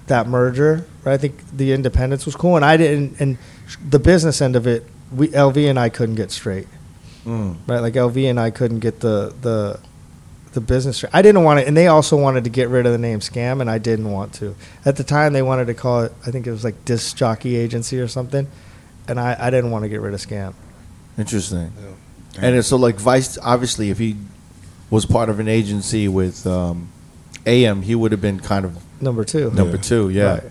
that 0.07 0.27
merger. 0.27 0.87
Right? 1.05 1.15
I 1.15 1.17
think 1.17 1.39
the 1.57 1.73
independence 1.73 2.27
was 2.27 2.37
cool, 2.37 2.57
and 2.57 2.65
I 2.65 2.77
didn't. 2.77 3.21
And 3.21 3.39
the 3.89 3.99
business 3.99 4.41
end 4.41 4.57
of 4.57 4.67
it, 4.67 4.85
we 5.15 5.29
LV 5.29 5.69
and 5.69 5.79
I 5.79 5.89
couldn't 5.89 6.17
get 6.17 6.31
straight. 6.31 6.67
Mm. 7.25 7.57
Right? 7.67 7.81
Like 7.81 7.95
LV 7.95 8.29
and 8.29 8.39
I 8.39 8.51
couldn't 8.51 8.81
get 8.81 9.01
the 9.01 9.35
the 9.41 9.81
the 10.53 10.61
business. 10.61 10.99
straight. 10.99 11.15
I 11.15 11.23
didn't 11.23 11.45
want 11.45 11.61
it, 11.61 11.69
and 11.69 11.77
they 11.77 11.89
also 11.89 12.17
wanted 12.17 12.45
to 12.45 12.51
get 12.51 12.69
rid 12.69 12.87
of 12.87 12.93
the 12.93 12.99
name 12.99 13.21
Scam, 13.21 13.61
and 13.61 13.71
I 13.71 13.79
didn't 13.79 14.11
want 14.11 14.33
to. 14.35 14.55
At 14.85 14.97
the 14.97 15.05
time, 15.05 15.33
they 15.33 15.43
wanted 15.43 15.67
to 15.67 15.75
call 15.75 16.03
it. 16.03 16.13
I 16.27 16.31
think 16.31 16.47
it 16.47 16.51
was 16.51 16.65
like 16.65 16.85
Disc 16.85 17.17
Jockey 17.17 17.57
Agency 17.57 18.01
or 18.01 18.09
something, 18.09 18.47
and 19.09 19.21
I, 19.21 19.37
I 19.39 19.51
didn't 19.51 19.71
want 19.71 19.85
to 19.85 19.89
get 19.89 20.01
rid 20.01 20.15
of 20.15 20.21
Scam. 20.21 20.55
Interesting. 21.19 21.73
And 22.37 22.65
so 22.65 22.77
like 22.77 22.97
Vice, 22.97 23.39
obviously, 23.39 23.91
if 23.91 23.99
he 23.99 24.17
was 24.91 25.07
part 25.07 25.29
of 25.29 25.39
an 25.39 25.49
agency 25.49 26.09
with 26.09 26.47
um, 26.47 26.89
AM, 27.47 27.83
he 27.83 27.95
would 27.95 28.13
have 28.13 28.21
been 28.21 28.41
kind 28.41 28.65
of 28.65 28.79
Number 29.01 29.24
two. 29.24 29.51
number 29.51 29.76
two. 29.76 30.09
Yeah. 30.11 30.34
Right. 30.34 30.42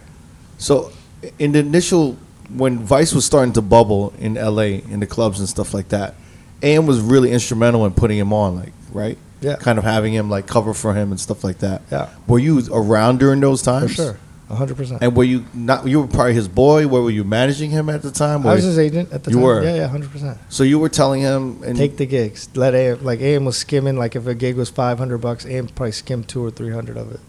So, 0.57 0.91
in 1.39 1.51
the 1.53 1.59
initial, 1.59 2.17
when 2.53 2.79
Vice 2.79 3.13
was 3.13 3.25
starting 3.25 3.53
to 3.53 3.61
bubble 3.61 4.13
in 4.19 4.35
LA 4.35 4.81
in 4.91 4.99
the 4.99 5.07
clubs 5.07 5.39
and 5.39 5.47
stuff 5.49 5.73
like 5.73 5.89
that, 5.89 6.15
AM 6.61 6.85
was 6.85 6.99
really 7.01 7.31
instrumental 7.31 7.85
in 7.85 7.93
putting 7.93 8.17
him 8.17 8.31
on, 8.33 8.55
like 8.55 8.73
right, 8.91 9.17
Yeah. 9.41 9.55
kind 9.55 9.77
of 9.77 9.83
having 9.83 10.13
him 10.13 10.29
like 10.29 10.47
cover 10.47 10.73
for 10.73 10.93
him 10.93 11.11
and 11.11 11.19
stuff 11.19 11.43
like 11.43 11.59
that. 11.59 11.81
Yeah. 11.91 12.09
Were 12.27 12.39
you 12.39 12.61
around 12.71 13.19
during 13.19 13.39
those 13.39 13.61
times? 13.61 13.91
For 13.95 14.03
sure. 14.03 14.17
hundred 14.49 14.77
percent. 14.77 15.01
And 15.01 15.15
were 15.15 15.23
you 15.23 15.45
not? 15.53 15.87
You 15.87 16.01
were 16.01 16.07
probably 16.07 16.35
his 16.35 16.47
boy. 16.47 16.87
Where 16.87 17.01
were 17.01 17.09
you 17.09 17.23
managing 17.23 17.71
him 17.71 17.89
at 17.89 18.03
the 18.03 18.11
time? 18.11 18.45
I 18.45 18.53
was 18.55 18.63
his 18.63 18.77
agent 18.77 19.11
at 19.11 19.23
the 19.23 19.31
You 19.31 19.37
time. 19.37 19.43
were? 19.43 19.63
Yeah, 19.63 19.75
yeah, 19.75 19.87
hundred 19.87 20.11
percent. 20.11 20.37
so 20.49 20.63
you 20.63 20.77
were 20.77 20.89
telling 20.89 21.21
him 21.21 21.63
and 21.63 21.75
Take 21.75 21.97
the 21.97 22.05
gigs. 22.05 22.47
Let 22.53 22.75
AM 22.75 23.03
like 23.03 23.19
AM 23.19 23.45
was 23.45 23.57
skimming. 23.57 23.97
Like 23.97 24.15
if 24.15 24.27
a 24.27 24.35
gig 24.35 24.55
was 24.55 24.69
five 24.69 24.99
hundred 24.99 25.17
bucks, 25.19 25.45
AM 25.45 25.67
probably 25.69 25.91
skimmed 25.93 26.27
two 26.27 26.45
or 26.45 26.51
three 26.51 26.71
hundred 26.71 26.97
of 26.97 27.11
it. 27.11 27.19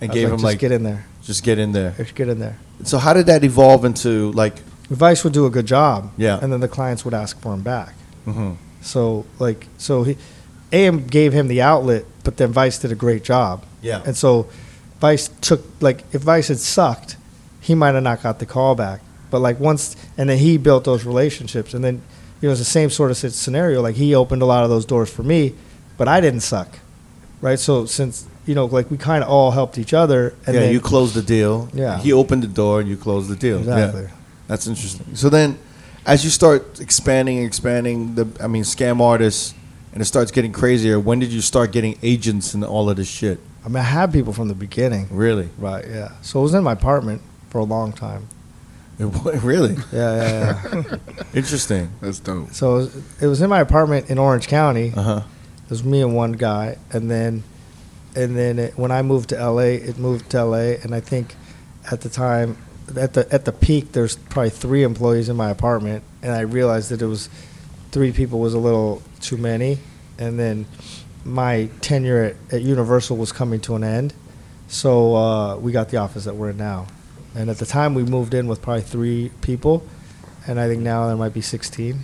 And 0.00 0.10
I 0.10 0.14
was 0.14 0.14
gave 0.14 0.24
like, 0.24 0.32
him 0.32 0.36
just 0.38 0.44
like 0.44 0.58
get 0.58 0.72
in 0.72 0.82
there. 0.82 1.06
just 1.22 1.42
get 1.44 1.58
in 1.58 1.72
there. 1.72 1.94
Just 1.96 2.14
get 2.14 2.28
in 2.28 2.38
there. 2.38 2.58
So 2.84 2.98
how 2.98 3.12
did 3.14 3.26
that 3.26 3.44
evolve 3.44 3.84
into 3.84 4.32
like? 4.32 4.58
Vice 4.88 5.24
would 5.24 5.32
do 5.32 5.46
a 5.46 5.50
good 5.50 5.66
job. 5.66 6.12
Yeah. 6.16 6.38
And 6.40 6.52
then 6.52 6.60
the 6.60 6.68
clients 6.68 7.04
would 7.04 7.14
ask 7.14 7.40
for 7.40 7.52
him 7.54 7.62
back. 7.62 7.94
mhm. 8.26 8.56
So 8.82 9.26
like 9.38 9.66
so 9.78 10.04
he 10.04 10.16
AM 10.72 11.06
gave 11.06 11.32
him 11.32 11.48
the 11.48 11.60
outlet, 11.62 12.04
but 12.24 12.36
then 12.36 12.52
Vice 12.52 12.78
did 12.78 12.92
a 12.92 12.94
great 12.94 13.24
job. 13.24 13.64
Yeah. 13.82 14.02
And 14.06 14.16
so 14.16 14.48
Vice 15.00 15.28
took 15.40 15.64
like 15.80 16.04
if 16.12 16.22
Vice 16.22 16.48
had 16.48 16.58
sucked, 16.58 17.16
he 17.60 17.74
might 17.74 17.94
have 17.94 18.02
not 18.04 18.22
got 18.22 18.38
the 18.38 18.46
call 18.46 18.74
back. 18.74 19.00
But 19.30 19.40
like 19.40 19.58
once 19.58 19.96
and 20.16 20.28
then 20.30 20.38
he 20.38 20.56
built 20.56 20.84
those 20.84 21.04
relationships 21.04 21.74
and 21.74 21.82
then 21.82 22.02
you 22.40 22.48
know 22.48 22.52
it's 22.52 22.60
the 22.60 22.64
same 22.64 22.90
sort 22.90 23.10
of 23.10 23.16
scenario. 23.16 23.82
Like 23.82 23.96
he 23.96 24.14
opened 24.14 24.42
a 24.42 24.46
lot 24.46 24.62
of 24.62 24.70
those 24.70 24.84
doors 24.86 25.10
for 25.10 25.24
me, 25.24 25.54
but 25.98 26.06
I 26.06 26.20
didn't 26.20 26.40
suck. 26.40 26.78
Right? 27.40 27.58
So 27.58 27.86
since 27.86 28.26
you 28.46 28.54
know, 28.54 28.66
like 28.66 28.90
we 28.90 28.96
kind 28.96 29.22
of 29.22 29.30
all 29.30 29.50
helped 29.50 29.76
each 29.76 29.92
other 29.92 30.34
and 30.46 30.54
yeah, 30.54 30.60
then 30.60 30.72
you 30.72 30.80
closed 30.80 31.14
the 31.14 31.22
deal. 31.22 31.68
Yeah. 31.74 31.98
He 31.98 32.12
opened 32.12 32.42
the 32.42 32.48
door 32.48 32.80
and 32.80 32.88
you 32.88 32.96
closed 32.96 33.28
the 33.28 33.36
deal. 33.36 33.58
Exactly. 33.58 34.02
Yeah. 34.02 34.10
That's 34.46 34.66
interesting. 34.66 35.16
So 35.16 35.28
then, 35.28 35.58
as 36.06 36.24
you 36.24 36.30
start 36.30 36.80
expanding 36.80 37.38
and 37.38 37.46
expanding 37.46 38.14
the, 38.14 38.28
I 38.40 38.46
mean, 38.46 38.62
scam 38.62 39.00
artists, 39.00 39.54
and 39.92 40.02
it 40.02 40.04
starts 40.04 40.30
getting 40.30 40.52
crazier. 40.52 41.00
When 41.00 41.18
did 41.18 41.32
you 41.32 41.40
start 41.40 41.72
getting 41.72 41.98
agents 42.02 42.52
and 42.52 42.62
all 42.62 42.90
of 42.90 42.96
this 42.96 43.08
shit? 43.08 43.40
I 43.64 43.68
mean 43.68 43.78
I 43.78 43.80
had 43.80 44.12
people 44.12 44.34
from 44.34 44.48
the 44.48 44.54
beginning. 44.54 45.08
Really? 45.10 45.48
Right, 45.56 45.86
yeah. 45.88 46.12
So 46.20 46.38
it 46.40 46.42
was 46.42 46.54
in 46.54 46.62
my 46.62 46.72
apartment 46.72 47.22
for 47.48 47.58
a 47.58 47.64
long 47.64 47.94
time. 47.94 48.28
really? 48.98 49.74
Yeah, 49.92 50.16
yeah, 50.62 50.62
yeah. 50.74 50.96
Interesting. 51.34 51.90
That's 52.02 52.18
dope. 52.18 52.52
so 52.52 52.74
it 52.74 52.78
was, 52.78 53.22
it 53.22 53.26
was 53.26 53.40
in 53.40 53.48
my 53.48 53.60
apartment 53.60 54.10
in 54.10 54.18
Orange 54.18 54.48
County. 54.48 54.92
Uh 54.94 55.02
huh. 55.02 55.22
It 55.64 55.70
was 55.70 55.82
me 55.82 56.02
and 56.02 56.14
one 56.14 56.32
guy, 56.32 56.76
and 56.92 57.10
then, 57.10 57.42
and 58.16 58.36
then 58.36 58.58
it, 58.58 58.78
when 58.78 58.90
I 58.90 59.02
moved 59.02 59.28
to 59.28 59.50
LA, 59.50 59.76
it 59.88 59.98
moved 59.98 60.30
to 60.30 60.44
LA, 60.44 60.78
and 60.82 60.94
I 60.94 61.00
think 61.00 61.36
at 61.92 62.00
the 62.00 62.08
time, 62.08 62.56
at 62.96 63.12
the 63.12 63.32
at 63.32 63.44
the 63.44 63.52
peak, 63.52 63.92
there's 63.92 64.16
probably 64.16 64.50
three 64.50 64.82
employees 64.82 65.28
in 65.28 65.36
my 65.36 65.50
apartment, 65.50 66.02
and 66.22 66.32
I 66.32 66.40
realized 66.40 66.90
that 66.90 67.02
it 67.02 67.06
was 67.06 67.28
three 67.92 68.12
people 68.12 68.40
was 68.40 68.54
a 68.54 68.58
little 68.58 69.02
too 69.20 69.36
many, 69.36 69.78
and 70.18 70.38
then 70.38 70.66
my 71.24 71.68
tenure 71.82 72.22
at, 72.22 72.54
at 72.54 72.62
Universal 72.62 73.18
was 73.18 73.32
coming 73.32 73.60
to 73.60 73.76
an 73.76 73.84
end, 73.84 74.14
so 74.66 75.14
uh, 75.14 75.56
we 75.56 75.70
got 75.70 75.90
the 75.90 75.98
office 75.98 76.24
that 76.24 76.34
we're 76.34 76.50
in 76.50 76.56
now, 76.56 76.86
and 77.34 77.50
at 77.50 77.58
the 77.58 77.66
time 77.66 77.94
we 77.94 78.02
moved 78.02 78.32
in 78.32 78.48
with 78.48 78.62
probably 78.62 78.82
three 78.82 79.30
people, 79.42 79.86
and 80.46 80.58
I 80.58 80.68
think 80.68 80.82
now 80.82 81.06
there 81.06 81.16
might 81.16 81.34
be 81.34 81.42
16. 81.42 82.00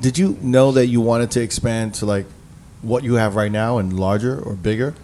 Did 0.00 0.18
you 0.18 0.38
know 0.40 0.72
that 0.72 0.86
you 0.86 1.00
wanted 1.00 1.30
to 1.32 1.42
expand 1.42 1.94
to 1.94 2.06
like 2.06 2.26
what 2.82 3.04
you 3.04 3.14
have 3.14 3.36
right 3.36 3.52
now 3.52 3.78
and 3.78 3.98
larger 3.98 4.40
or 4.40 4.54
bigger, 4.54 4.94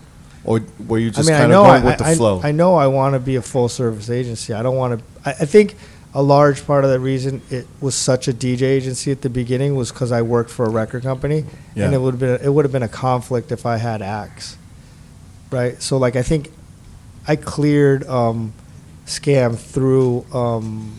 or 0.46 0.60
were 0.86 0.98
you 0.98 1.10
just 1.10 1.28
I 1.28 1.32
mean, 1.32 1.34
I 1.34 1.38
kind 1.40 1.50
know 1.50 1.60
of 1.62 1.66
going 1.66 1.82
I, 1.82 1.86
with 1.86 1.98
the 1.98 2.04
I, 2.06 2.14
flow? 2.14 2.40
I 2.42 2.52
know 2.52 2.76
I 2.76 2.86
want 2.86 3.14
to 3.14 3.20
be 3.20 3.36
a 3.36 3.42
full 3.42 3.68
service 3.68 4.08
agency. 4.08 4.52
I 4.54 4.62
don't 4.62 4.76
want 4.76 4.98
to. 4.98 5.04
I, 5.28 5.30
I 5.30 5.44
think 5.44 5.76
a 6.14 6.22
large 6.22 6.66
part 6.66 6.84
of 6.84 6.90
the 6.90 6.98
reason 6.98 7.42
it 7.50 7.66
was 7.80 7.94
such 7.94 8.26
a 8.26 8.32
DJ 8.32 8.62
agency 8.62 9.10
at 9.12 9.20
the 9.20 9.28
beginning 9.28 9.74
was 9.74 9.92
because 9.92 10.12
I 10.12 10.22
worked 10.22 10.50
for 10.50 10.64
a 10.64 10.70
record 10.70 11.02
company, 11.02 11.44
Yeah. 11.74 11.84
and 11.84 11.94
it 11.94 11.98
would 11.98 12.14
have 12.14 12.20
been 12.20 12.40
it 12.42 12.52
would 12.52 12.64
have 12.64 12.72
been 12.72 12.82
a 12.82 12.88
conflict 12.88 13.52
if 13.52 13.66
I 13.66 13.76
had 13.76 14.00
acts, 14.00 14.56
right? 15.50 15.80
So 15.82 15.98
like 15.98 16.16
I 16.16 16.22
think 16.22 16.50
I 17.28 17.36
cleared 17.36 18.06
um, 18.08 18.52
scam 19.04 19.58
through 19.58 20.24
um, 20.32 20.98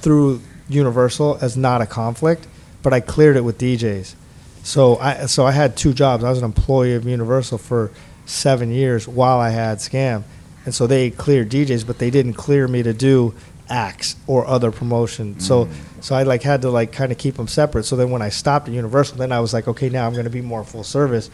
through 0.00 0.40
Universal 0.68 1.38
as 1.40 1.56
not 1.56 1.80
a 1.80 1.86
conflict, 1.86 2.46
but 2.82 2.92
I 2.92 3.00
cleared 3.00 3.36
it 3.36 3.42
with 3.42 3.58
DJs. 3.58 4.14
So 4.62 4.96
I 4.98 5.26
so 5.26 5.46
I 5.46 5.52
had 5.52 5.76
two 5.76 5.92
jobs. 5.94 6.24
I 6.24 6.30
was 6.30 6.38
an 6.38 6.44
employee 6.44 6.94
of 6.94 7.06
Universal 7.06 7.58
for 7.58 7.90
seven 8.28 8.70
years 8.70 9.08
while 9.08 9.38
I 9.38 9.50
had 9.50 9.78
scam, 9.78 10.22
and 10.64 10.74
so 10.74 10.86
they 10.86 11.10
cleared 11.10 11.50
DJs, 11.50 11.86
but 11.86 11.98
they 11.98 12.10
didn't 12.10 12.34
clear 12.34 12.68
me 12.68 12.82
to 12.82 12.92
do 12.92 13.34
acts 13.70 14.16
or 14.26 14.46
other 14.46 14.70
promotion. 14.70 15.40
So 15.40 15.68
so 16.00 16.14
I 16.14 16.22
like 16.22 16.42
had 16.42 16.62
to 16.62 16.70
like 16.70 16.92
kind 16.92 17.12
of 17.12 17.18
keep 17.18 17.34
them 17.36 17.48
separate. 17.48 17.84
So 17.84 17.96
then 17.96 18.10
when 18.10 18.22
I 18.22 18.28
stopped 18.28 18.68
at 18.68 18.74
Universal, 18.74 19.18
then 19.18 19.32
I 19.32 19.40
was 19.40 19.52
like, 19.52 19.68
okay, 19.68 19.88
now 19.88 20.06
I'm 20.06 20.12
going 20.12 20.24
to 20.24 20.30
be 20.30 20.40
more 20.40 20.64
full 20.64 20.84
service, 20.84 21.30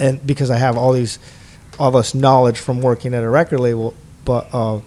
and 0.00 0.24
because 0.26 0.50
I 0.50 0.56
have 0.56 0.76
all 0.76 0.92
these 0.92 1.18
all 1.78 1.90
this 1.90 2.14
knowledge 2.14 2.58
from 2.58 2.80
working 2.80 3.12
at 3.14 3.22
a 3.22 3.28
record 3.28 3.60
label, 3.60 3.94
but 4.24 4.48
uh, 4.52 4.80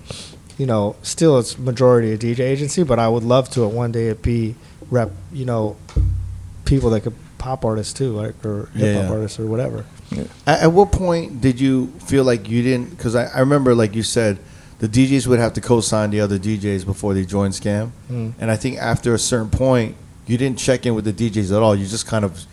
you 0.57 0.65
know, 0.65 0.95
still 1.03 1.39
it's 1.39 1.57
majority 1.57 2.13
a 2.13 2.17
DJ 2.17 2.39
agency. 2.39 2.83
But 2.83 2.99
I 2.99 3.07
would 3.07 3.23
love 3.23 3.49
to 3.51 3.65
at 3.65 3.71
one 3.71 3.91
day 3.91 4.07
it 4.07 4.21
be 4.21 4.55
rep, 4.89 5.11
you 5.31 5.45
know, 5.45 5.77
people 6.65 6.89
that 6.91 7.01
could 7.01 7.15
pop 7.39 7.65
artists 7.65 7.93
too, 7.93 8.11
like 8.11 8.45
or 8.45 8.67
hip 8.75 8.95
hop 8.95 9.05
yeah. 9.05 9.11
artists 9.11 9.39
or 9.39 9.47
whatever. 9.47 9.85
At, 10.45 10.61
at 10.63 10.71
what 10.71 10.91
point 10.91 11.41
did 11.41 11.59
you 11.59 11.87
feel 12.05 12.23
like 12.23 12.47
you 12.47 12.61
didn't? 12.61 12.91
Because 12.91 13.15
I, 13.15 13.25
I 13.25 13.39
remember, 13.39 13.73
like 13.73 13.95
you 13.95 14.03
said, 14.03 14.37
the 14.79 14.87
DJs 14.87 15.27
would 15.27 15.39
have 15.39 15.53
to 15.53 15.61
co-sign 15.61 16.11
the 16.11 16.21
other 16.21 16.37
DJs 16.39 16.85
before 16.85 17.13
they 17.13 17.25
joined 17.25 17.53
Scam, 17.53 17.91
Mm. 18.09 18.33
and 18.39 18.51
I 18.51 18.55
think 18.55 18.77
after 18.77 19.13
a 19.13 19.19
certain 19.19 19.49
point, 19.49 19.95
you 20.27 20.37
didn't 20.37 20.59
check 20.59 20.85
in 20.85 20.93
with 20.95 21.05
the 21.05 21.13
DJs 21.13 21.55
at 21.55 21.61
all. 21.61 21.75
You 21.75 21.85
just 21.87 22.05
kind 22.07 22.23
of 22.23 22.45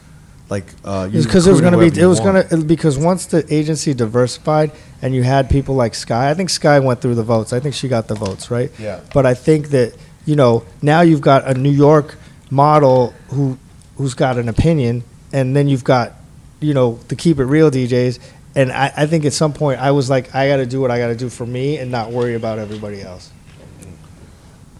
like 0.49 0.65
uh, 0.85 1.09
because 1.09 1.47
it 1.47 1.51
was 1.51 1.61
going 1.61 1.73
to 1.73 1.79
be. 1.79 2.01
It 2.01 2.07
was 2.07 2.21
going 2.21 2.47
to 2.49 2.57
because 2.65 2.97
once 2.99 3.27
the 3.27 3.45
agency 3.53 3.95
diversified 3.95 4.73
and 5.03 5.15
you 5.15 5.23
had 5.23 5.51
people 5.51 5.75
like 5.75 5.95
Sky, 5.95 6.31
I 6.31 6.35
think 6.35 6.51
Sky 6.51 6.79
went 6.81 7.01
through 7.01 7.17
the 7.17 7.23
votes. 7.25 7.53
I 7.53 7.61
think 7.61 7.75
she 7.75 7.89
got 7.89 8.07
the 8.09 8.15
votes, 8.15 8.51
right? 8.51 8.71
Yeah. 8.79 9.01
But 9.13 9.27
I 9.27 9.35
think 9.35 9.69
that 9.71 9.95
you 10.25 10.37
know 10.37 10.65
now 10.83 11.01
you've 11.03 11.21
got 11.21 11.47
a 11.47 11.55
New 11.55 11.71
York 11.71 12.17
model 12.51 13.13
who 13.29 13.59
who's 13.97 14.15
got 14.15 14.39
an 14.39 14.49
opinion, 14.49 15.05
and 15.33 15.55
then 15.57 15.69
you've 15.69 15.85
got 15.85 16.13
you 16.61 16.75
know 16.75 16.99
the 17.09 17.17
keep 17.17 17.39
it 17.39 17.45
real 17.45 17.71
DJs. 17.71 18.19
And 18.55 18.73
I, 18.73 18.91
I 18.97 19.07
think 19.07 19.27
at 19.27 19.35
some 19.35 19.53
point 19.53 19.81
I 19.81 19.91
was 19.91 20.09
like, 20.09 20.35
I 20.35 20.49
got 20.49 20.57
to 20.57 20.67
do 20.67 20.81
what 20.81 20.91
I 20.91 20.99
got 20.99 21.09
to 21.09 21.15
do 21.17 21.29
for 21.29 21.45
me 21.45 21.77
and 21.77 21.91
not 21.91 22.11
worry 22.11 22.35
about 22.35 22.59
everybody 22.59 23.03
else. 23.03 23.31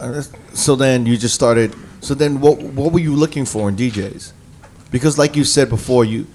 Uh, 0.01 0.23
So 0.55 0.77
then 0.77 1.05
you 1.05 1.19
just 1.19 1.35
started. 1.35 1.75
So 2.01 2.15
then, 2.15 2.41
what 2.41 2.61
what 2.61 2.93
were 2.93 3.01
you 3.01 3.15
looking 3.15 3.45
for 3.45 3.69
in 3.69 3.77
DJs? 3.77 4.33
Because 4.91 5.19
like 5.19 5.37
you 5.37 5.45
said 5.45 5.69
before, 5.69 6.05
you 6.05 6.27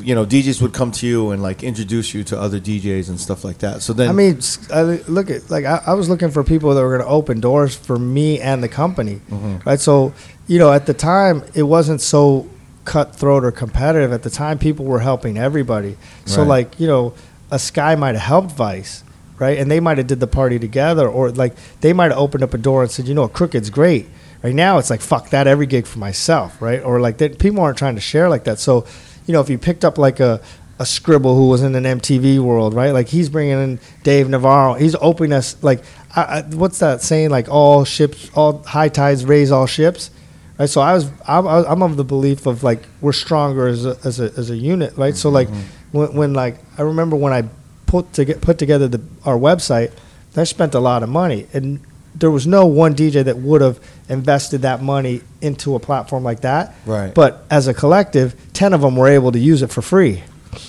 you 0.00 0.14
know 0.14 0.24
DJs 0.26 0.60
would 0.62 0.72
come 0.72 0.90
to 0.92 1.06
you 1.06 1.30
and 1.30 1.42
like 1.42 1.62
introduce 1.62 2.14
you 2.14 2.24
to 2.24 2.38
other 2.38 2.60
DJs 2.60 3.08
and 3.08 3.20
stuff 3.20 3.44
like 3.44 3.58
that. 3.58 3.82
So 3.82 3.92
then 3.92 4.08
I 4.08 4.12
mean, 4.12 4.40
I 4.72 4.82
look 5.08 5.30
at 5.30 5.50
like 5.50 5.64
I, 5.64 5.82
I 5.86 5.94
was 5.94 6.08
looking 6.08 6.30
for 6.30 6.44
people 6.44 6.74
that 6.74 6.82
were 6.82 6.96
going 6.96 7.06
to 7.08 7.12
open 7.12 7.40
doors 7.40 7.74
for 7.74 7.98
me 7.98 8.40
and 8.40 8.62
the 8.62 8.68
company, 8.68 9.20
mm-hmm. 9.30 9.68
right? 9.68 9.80
So 9.80 10.12
you 10.46 10.58
know, 10.58 10.72
at 10.72 10.86
the 10.86 10.94
time, 10.94 11.42
it 11.54 11.64
wasn't 11.64 12.00
so 12.00 12.48
cutthroat 12.84 13.44
or 13.44 13.50
competitive. 13.52 14.12
At 14.12 14.22
the 14.22 14.30
time, 14.30 14.58
people 14.58 14.84
were 14.84 15.00
helping 15.00 15.36
everybody. 15.36 15.96
So 16.24 16.42
Right. 16.42 16.48
like 16.48 16.80
you 16.80 16.86
know, 16.86 17.14
a 17.50 17.58
Sky 17.58 17.94
might 17.94 18.14
have 18.14 18.22
helped 18.22 18.52
Vice, 18.52 19.04
right? 19.38 19.58
And 19.58 19.70
they 19.70 19.80
might 19.80 19.98
have 19.98 20.06
did 20.06 20.20
the 20.20 20.26
party 20.26 20.58
together, 20.58 21.08
or 21.08 21.30
like 21.30 21.54
they 21.80 21.92
might 21.92 22.10
have 22.10 22.18
opened 22.18 22.42
up 22.42 22.54
a 22.54 22.58
door 22.58 22.82
and 22.82 22.90
said, 22.90 23.06
you 23.08 23.14
know, 23.14 23.28
Crooked's 23.28 23.70
great. 23.70 24.06
Right 24.42 24.54
now, 24.54 24.78
it's 24.78 24.90
like 24.90 25.00
fuck 25.00 25.30
that 25.30 25.46
every 25.46 25.66
gig 25.66 25.86
for 25.86 25.98
myself, 25.98 26.60
right? 26.62 26.82
Or 26.82 27.00
like 27.00 27.18
that 27.18 27.38
people 27.38 27.60
aren't 27.60 27.78
trying 27.78 27.96
to 27.96 28.00
share 28.00 28.28
like 28.28 28.44
that. 28.44 28.58
So, 28.60 28.86
you 29.26 29.32
know, 29.32 29.40
if 29.40 29.50
you 29.50 29.58
picked 29.58 29.84
up 29.84 29.98
like 29.98 30.20
a 30.20 30.40
a 30.78 30.84
Skribble 30.84 31.34
who 31.34 31.48
was 31.48 31.62
in 31.62 31.74
an 31.74 31.84
MTV 31.84 32.38
world, 32.38 32.74
right? 32.74 32.90
Like 32.90 33.08
he's 33.08 33.30
bringing 33.30 33.58
in 33.58 33.80
Dave 34.02 34.28
Navarro. 34.28 34.74
He's 34.74 34.94
opening 34.96 35.32
us 35.32 35.62
like 35.62 35.82
I, 36.14 36.22
I, 36.22 36.42
what's 36.42 36.78
that 36.80 37.02
saying? 37.02 37.30
Like 37.30 37.48
all 37.48 37.84
ships, 37.84 38.30
all 38.34 38.62
high 38.62 38.90
tides 38.90 39.24
raise 39.24 39.50
all 39.50 39.66
ships, 39.66 40.10
right? 40.58 40.68
So 40.68 40.82
I 40.82 40.92
was 40.92 41.10
I'm, 41.26 41.46
I'm 41.46 41.82
of 41.82 41.96
the 41.96 42.04
belief 42.04 42.46
of 42.46 42.62
like 42.62 42.82
we're 43.00 43.12
stronger 43.12 43.66
as 43.66 43.86
a 43.86 43.96
as 44.04 44.20
a, 44.20 44.24
as 44.36 44.50
a 44.50 44.56
unit, 44.56 44.96
right? 44.96 45.16
So 45.16 45.30
like 45.30 45.48
mm-hmm. 45.48 45.98
when, 45.98 46.14
when 46.14 46.34
like 46.34 46.58
I 46.76 46.82
remember 46.82 47.16
when 47.16 47.32
I 47.32 47.44
put 47.86 48.12
to 48.14 48.24
get, 48.24 48.42
put 48.42 48.58
together 48.58 48.86
the 48.86 49.02
our 49.24 49.38
website, 49.38 49.92
I 50.36 50.44
spent 50.44 50.74
a 50.74 50.80
lot 50.80 51.02
of 51.02 51.08
money 51.08 51.46
and 51.54 51.80
there 52.18 52.30
was 52.30 52.46
no 52.46 52.66
one 52.66 52.94
DJ 52.94 53.24
that 53.24 53.36
would 53.36 53.60
have 53.60 53.78
invested 54.08 54.62
that 54.62 54.82
money 54.82 55.20
into 55.40 55.74
a 55.74 55.78
platform 55.78 56.24
like 56.24 56.40
that. 56.40 56.74
Right. 56.86 57.14
But 57.14 57.44
as 57.50 57.68
a 57.68 57.74
collective, 57.74 58.34
10 58.54 58.72
of 58.72 58.80
them 58.80 58.96
were 58.96 59.08
able 59.08 59.32
to 59.32 59.38
use 59.38 59.62
it 59.62 59.70
for 59.70 59.82
free. 59.82 60.22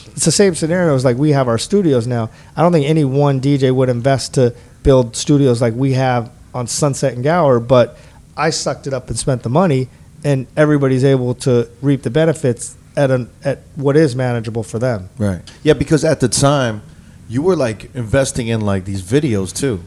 It's 0.08 0.26
the 0.26 0.32
same 0.32 0.56
scenario 0.56 0.95
as 0.95 1.06
like 1.06 1.18
we 1.18 1.32
have 1.32 1.48
our 1.48 1.58
studios 1.58 2.08
now. 2.08 2.30
I 2.56 2.62
don't 2.62 2.72
think 2.72 2.88
any 2.88 3.06
one 3.06 3.39
DJ 3.39 3.74
would 3.74 3.88
invest 3.88 4.34
to 4.34 4.56
build 4.84 5.16
studios 5.16 5.62
like 5.62 5.74
we 5.74 5.93
have 5.93 6.32
on 6.54 6.68
Sunset 6.68 7.14
and 7.14 7.24
Gower, 7.24 7.60
but 7.60 7.98
I 8.36 8.50
sucked 8.50 8.88
it 8.88 8.93
up 8.93 9.10
and 9.10 9.18
spent 9.18 9.43
the 9.43 9.50
money, 9.50 9.89
and 10.24 10.48
everybody's 10.58 11.04
able 11.04 11.36
to 11.36 11.70
reap 11.82 12.02
the 12.02 12.10
benefits 12.10 12.76
at 12.95 13.12
an 13.12 13.30
at 13.43 13.60
what 13.76 13.95
is 13.95 14.16
manageable 14.16 14.64
for 14.64 14.80
them. 14.80 15.10
Right. 15.18 15.41
Yeah, 15.64 15.74
because 15.74 16.04
at 16.04 16.20
the 16.20 16.28
time, 16.28 16.82
you 17.30 17.41
were 17.41 17.56
like 17.56 17.93
investing 17.95 18.48
in 18.48 18.62
like 18.62 18.86
these 18.86 19.04
videos 19.04 19.56
too. 19.56 19.84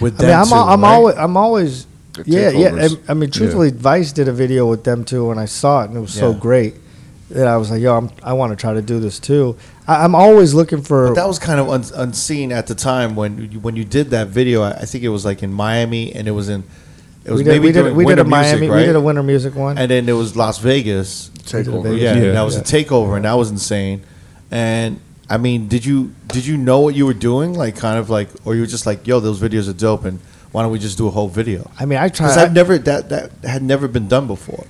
With 0.00 0.20
I 0.20 0.26
mean, 0.26 0.34
I'm 0.34 0.46
too, 0.48 0.54
al- 0.54 0.68
I'm 0.68 0.82
right? 0.82 0.92
always 0.94 1.16
I'm 1.16 1.36
always 1.36 1.86
The 2.14 2.24
yeah 2.26 2.50
yeah. 2.50 2.70
takeovers. 2.70 3.00
I, 3.08 3.12
I 3.12 3.14
mean, 3.14 3.30
truthfully, 3.30 3.70
Vice 3.70 4.12
did 4.12 4.28
a 4.28 4.32
video 4.32 4.66
with 4.68 4.84
them 4.84 5.04
too, 5.04 5.30
and 5.30 5.40
I 5.40 5.46
saw 5.46 5.82
it, 5.82 5.88
and 5.88 5.96
it 5.96 6.00
was 6.00 6.12
so 6.12 6.32
Yeah. 6.32 6.38
great 6.38 6.74
that 7.30 7.46
I 7.48 7.56
was 7.56 7.70
like, 7.72 7.80
yo, 7.82 7.96
I'm, 7.96 8.10
I 8.22 8.34
want 8.34 8.52
to 8.52 8.56
try 8.56 8.72
to 8.74 8.82
do 8.82 9.00
this 9.00 9.18
too. 9.18 9.56
I, 9.88 10.04
I'm 10.04 10.14
always 10.14 10.54
looking 10.54 10.80
for 10.82 11.08
But 11.08 11.14
that 11.14 11.26
was 11.26 11.38
kind 11.40 11.58
of 11.58 11.68
un- 11.68 11.84
unseen 12.06 12.52
at 12.52 12.68
the 12.68 12.74
time 12.76 13.16
when 13.16 13.50
you, 13.50 13.58
when 13.60 13.74
you 13.74 13.84
did 13.84 14.10
that 14.10 14.28
video. 14.28 14.62
I, 14.62 14.70
I 14.72 14.84
think 14.84 15.02
it 15.02 15.08
was 15.08 15.24
like 15.24 15.42
in 15.42 15.52
Miami, 15.52 16.12
and 16.14 16.28
it 16.28 16.32
was 16.32 16.48
in 16.48 16.62
it 17.24 17.32
was 17.32 17.40
we 17.40 17.44
did, 17.44 17.50
maybe 17.50 17.66
we 17.66 17.72
did, 17.72 17.96
we 17.96 18.04
did 18.04 18.18
a 18.20 18.24
Miami 18.24 18.70
we 18.70 18.84
did 18.84 18.94
a 18.94 19.00
winter 19.00 19.22
music 19.24 19.56
one. 19.56 19.76
and 19.78 19.90
then 19.90 20.06
there 20.06 20.14
was 20.14 20.36
Las 20.36 20.58
Vegas. 20.58 21.30
Takeover. 21.40 21.98
Yeah, 21.98 22.14
Yeah. 22.14 22.32
that 22.32 22.42
was 22.42 22.56
a 22.56 22.62
takeover, 22.62 23.16
and 23.16 23.24
that 23.24 23.34
was 23.34 23.50
insane. 23.50 24.02
And 24.52 25.00
I 25.28 25.38
mean, 25.38 25.66
did 25.68 25.84
you 25.84 26.12
did 26.28 26.46
you 26.46 26.56
know 26.56 26.80
what 26.80 26.94
you 26.94 27.04
were 27.06 27.14
doing? 27.14 27.54
Like, 27.54 27.76
kind 27.76 27.98
of 27.98 28.08
like, 28.10 28.28
or 28.44 28.54
you 28.54 28.60
were 28.60 28.66
just 28.66 28.86
like, 28.86 29.06
"Yo, 29.06 29.18
those 29.20 29.40
videos 29.40 29.68
are 29.68 29.72
dope," 29.72 30.04
and 30.04 30.20
why 30.52 30.62
don't 30.62 30.70
we 30.70 30.78
just 30.78 30.96
do 30.98 31.06
a 31.08 31.10
whole 31.10 31.28
video? 31.28 31.68
I 31.80 31.84
mean, 31.84 31.98
I 31.98 32.08
Because 32.08 32.34
tried. 32.34 32.44
I've 32.44 32.52
never 32.52 32.78
that 32.78 33.08
that 33.08 33.30
had 33.44 33.62
never 33.62 33.88
been 33.88 34.06
done 34.08 34.26
before. 34.28 34.64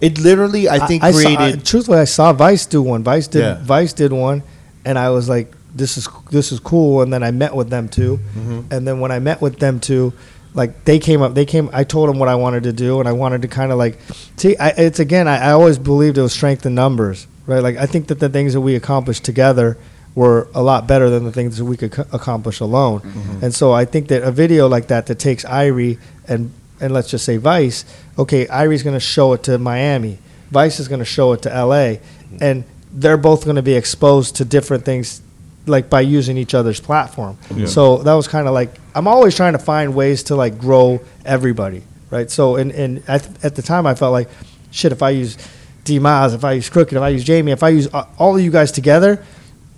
It 0.00 0.18
literally, 0.18 0.68
I 0.68 0.84
think, 0.86 1.04
I 1.04 1.12
saw- 1.12 1.18
created. 1.18 1.60
I- 1.60 1.62
truthfully, 1.62 1.98
I 1.98 2.04
saw 2.04 2.32
Vice 2.32 2.66
do 2.66 2.82
one. 2.82 3.04
Vice 3.04 3.28
did 3.28 3.40
Yeah. 3.42 3.58
Vice 3.62 3.92
did 3.92 4.12
one, 4.12 4.42
and 4.84 4.98
I 4.98 5.10
was 5.10 5.28
like, 5.28 5.52
"This 5.74 5.96
is 5.96 6.08
this 6.30 6.50
is 6.50 6.58
cool." 6.58 7.02
And 7.02 7.12
then 7.12 7.22
I 7.22 7.30
met 7.30 7.54
with 7.54 7.70
them 7.70 7.88
too, 7.88 8.18
Mm-hmm. 8.36 8.60
and 8.72 8.86
then 8.88 8.98
when 8.98 9.12
I 9.12 9.20
met 9.20 9.40
with 9.40 9.60
them 9.60 9.78
too, 9.78 10.12
like 10.54 10.84
they 10.84 10.98
came 10.98 11.22
up, 11.22 11.34
they 11.36 11.44
came. 11.46 11.70
I 11.72 11.84
told 11.84 12.08
them 12.08 12.18
what 12.18 12.28
I 12.28 12.34
wanted 12.34 12.64
to 12.64 12.72
do, 12.72 12.98
and 12.98 13.08
I 13.08 13.12
wanted 13.12 13.42
to 13.42 13.48
kind 13.48 13.70
of 13.70 13.78
like 13.78 14.00
see. 14.36 14.56
I, 14.56 14.70
it's 14.70 14.98
again, 14.98 15.28
I, 15.28 15.36
I 15.38 15.50
always 15.52 15.78
believed 15.78 16.18
it 16.18 16.22
was 16.22 16.32
strength 16.32 16.66
in 16.66 16.74
numbers, 16.74 17.28
right? 17.46 17.62
Like 17.62 17.76
I 17.76 17.86
think 17.86 18.08
that 18.08 18.18
the 18.18 18.28
things 18.28 18.54
that 18.54 18.60
we 18.62 18.74
accomplished 18.74 19.22
together 19.22 19.78
were 20.14 20.48
a 20.54 20.62
lot 20.62 20.86
better 20.86 21.08
than 21.08 21.24
the 21.24 21.32
things 21.32 21.56
that 21.58 21.64
we 21.64 21.76
could 21.76 21.92
co- 21.92 22.06
accomplish 22.12 22.60
alone. 22.60 23.00
Mm-hmm. 23.00 23.44
And 23.44 23.54
so 23.54 23.72
I 23.72 23.84
think 23.84 24.08
that 24.08 24.22
a 24.22 24.30
video 24.30 24.68
like 24.68 24.88
that 24.88 25.06
that 25.06 25.18
takes 25.18 25.44
Irie 25.44 25.98
and 26.28 26.52
and 26.80 26.92
let's 26.92 27.08
just 27.08 27.24
say 27.24 27.36
Vice, 27.36 27.84
okay, 28.18 28.46
Irie's 28.46 28.82
going 28.82 28.96
to 28.96 29.00
show 29.00 29.32
it 29.34 29.44
to 29.44 29.56
Miami. 29.56 30.18
Vice 30.50 30.80
is 30.80 30.88
going 30.88 30.98
to 30.98 31.04
show 31.04 31.32
it 31.32 31.42
to 31.42 31.48
LA, 31.48 31.94
and 32.40 32.64
they're 32.92 33.16
both 33.16 33.44
going 33.44 33.56
to 33.56 33.62
be 33.62 33.74
exposed 33.74 34.36
to 34.36 34.44
different 34.44 34.84
things, 34.84 35.22
like 35.66 35.88
by 35.88 36.00
using 36.00 36.36
each 36.36 36.54
other's 36.54 36.80
platform. 36.80 37.38
Yeah. 37.54 37.66
So 37.66 37.98
that 37.98 38.12
was 38.14 38.26
kind 38.26 38.48
of 38.48 38.52
like 38.52 38.70
I'm 38.94 39.06
always 39.06 39.36
trying 39.36 39.52
to 39.52 39.60
find 39.60 39.94
ways 39.94 40.24
to 40.24 40.36
like 40.36 40.58
grow 40.58 41.00
everybody, 41.24 41.84
right? 42.10 42.30
So 42.30 42.56
and 42.56 42.72
and 42.72 43.02
at, 43.08 43.44
at 43.44 43.54
the 43.54 43.62
time 43.62 43.86
I 43.86 43.94
felt 43.94 44.12
like, 44.12 44.28
shit, 44.72 44.90
if 44.92 45.02
I 45.02 45.10
use 45.10 45.38
D 45.84 46.00
Miles, 46.00 46.34
if 46.34 46.44
I 46.44 46.52
use 46.52 46.68
Crooked, 46.68 46.94
if 46.94 47.02
I 47.02 47.10
use 47.10 47.24
Jamie, 47.24 47.52
if 47.52 47.62
I 47.62 47.70
use 47.70 47.86
all 47.86 48.36
of 48.36 48.42
you 48.42 48.50
guys 48.50 48.72
together, 48.72 49.24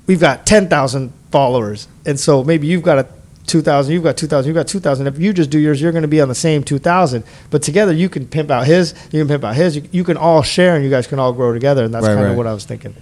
we've 0.06 0.20
got 0.20 0.46
ten 0.46 0.68
thousand 0.68 1.12
followers, 1.30 1.88
and 2.06 2.18
so 2.18 2.44
maybe 2.44 2.66
you've 2.66 2.82
got 2.82 2.98
a. 2.98 3.06
2000 3.46 3.92
you've 3.92 4.02
got 4.02 4.16
2000 4.16 4.48
you've 4.48 4.54
got 4.54 4.66
2000 4.66 5.06
if 5.06 5.18
you 5.18 5.30
just 5.30 5.50
do 5.50 5.58
yours 5.58 5.78
you're 5.78 5.92
going 5.92 6.00
to 6.00 6.08
be 6.08 6.18
on 6.18 6.28
the 6.28 6.34
same 6.34 6.64
2000 6.64 7.22
but 7.50 7.62
together 7.62 7.92
you 7.92 8.08
can 8.08 8.26
pimp 8.26 8.50
out 8.50 8.66
his 8.66 8.94
you 9.12 9.20
can 9.20 9.28
pimp 9.28 9.44
out 9.44 9.54
his 9.54 9.76
you, 9.76 9.82
you 9.92 10.02
can 10.02 10.16
all 10.16 10.40
share 10.42 10.76
and 10.76 10.82
you 10.82 10.88
guys 10.88 11.06
can 11.06 11.18
all 11.18 11.30
grow 11.34 11.52
together 11.52 11.84
and 11.84 11.92
that's 11.92 12.06
Right, 12.06 12.14
kind 12.14 12.24
right. 12.24 12.30
of 12.30 12.38
what 12.38 12.46
i 12.46 12.54
was 12.54 12.64
thinking 12.64 12.94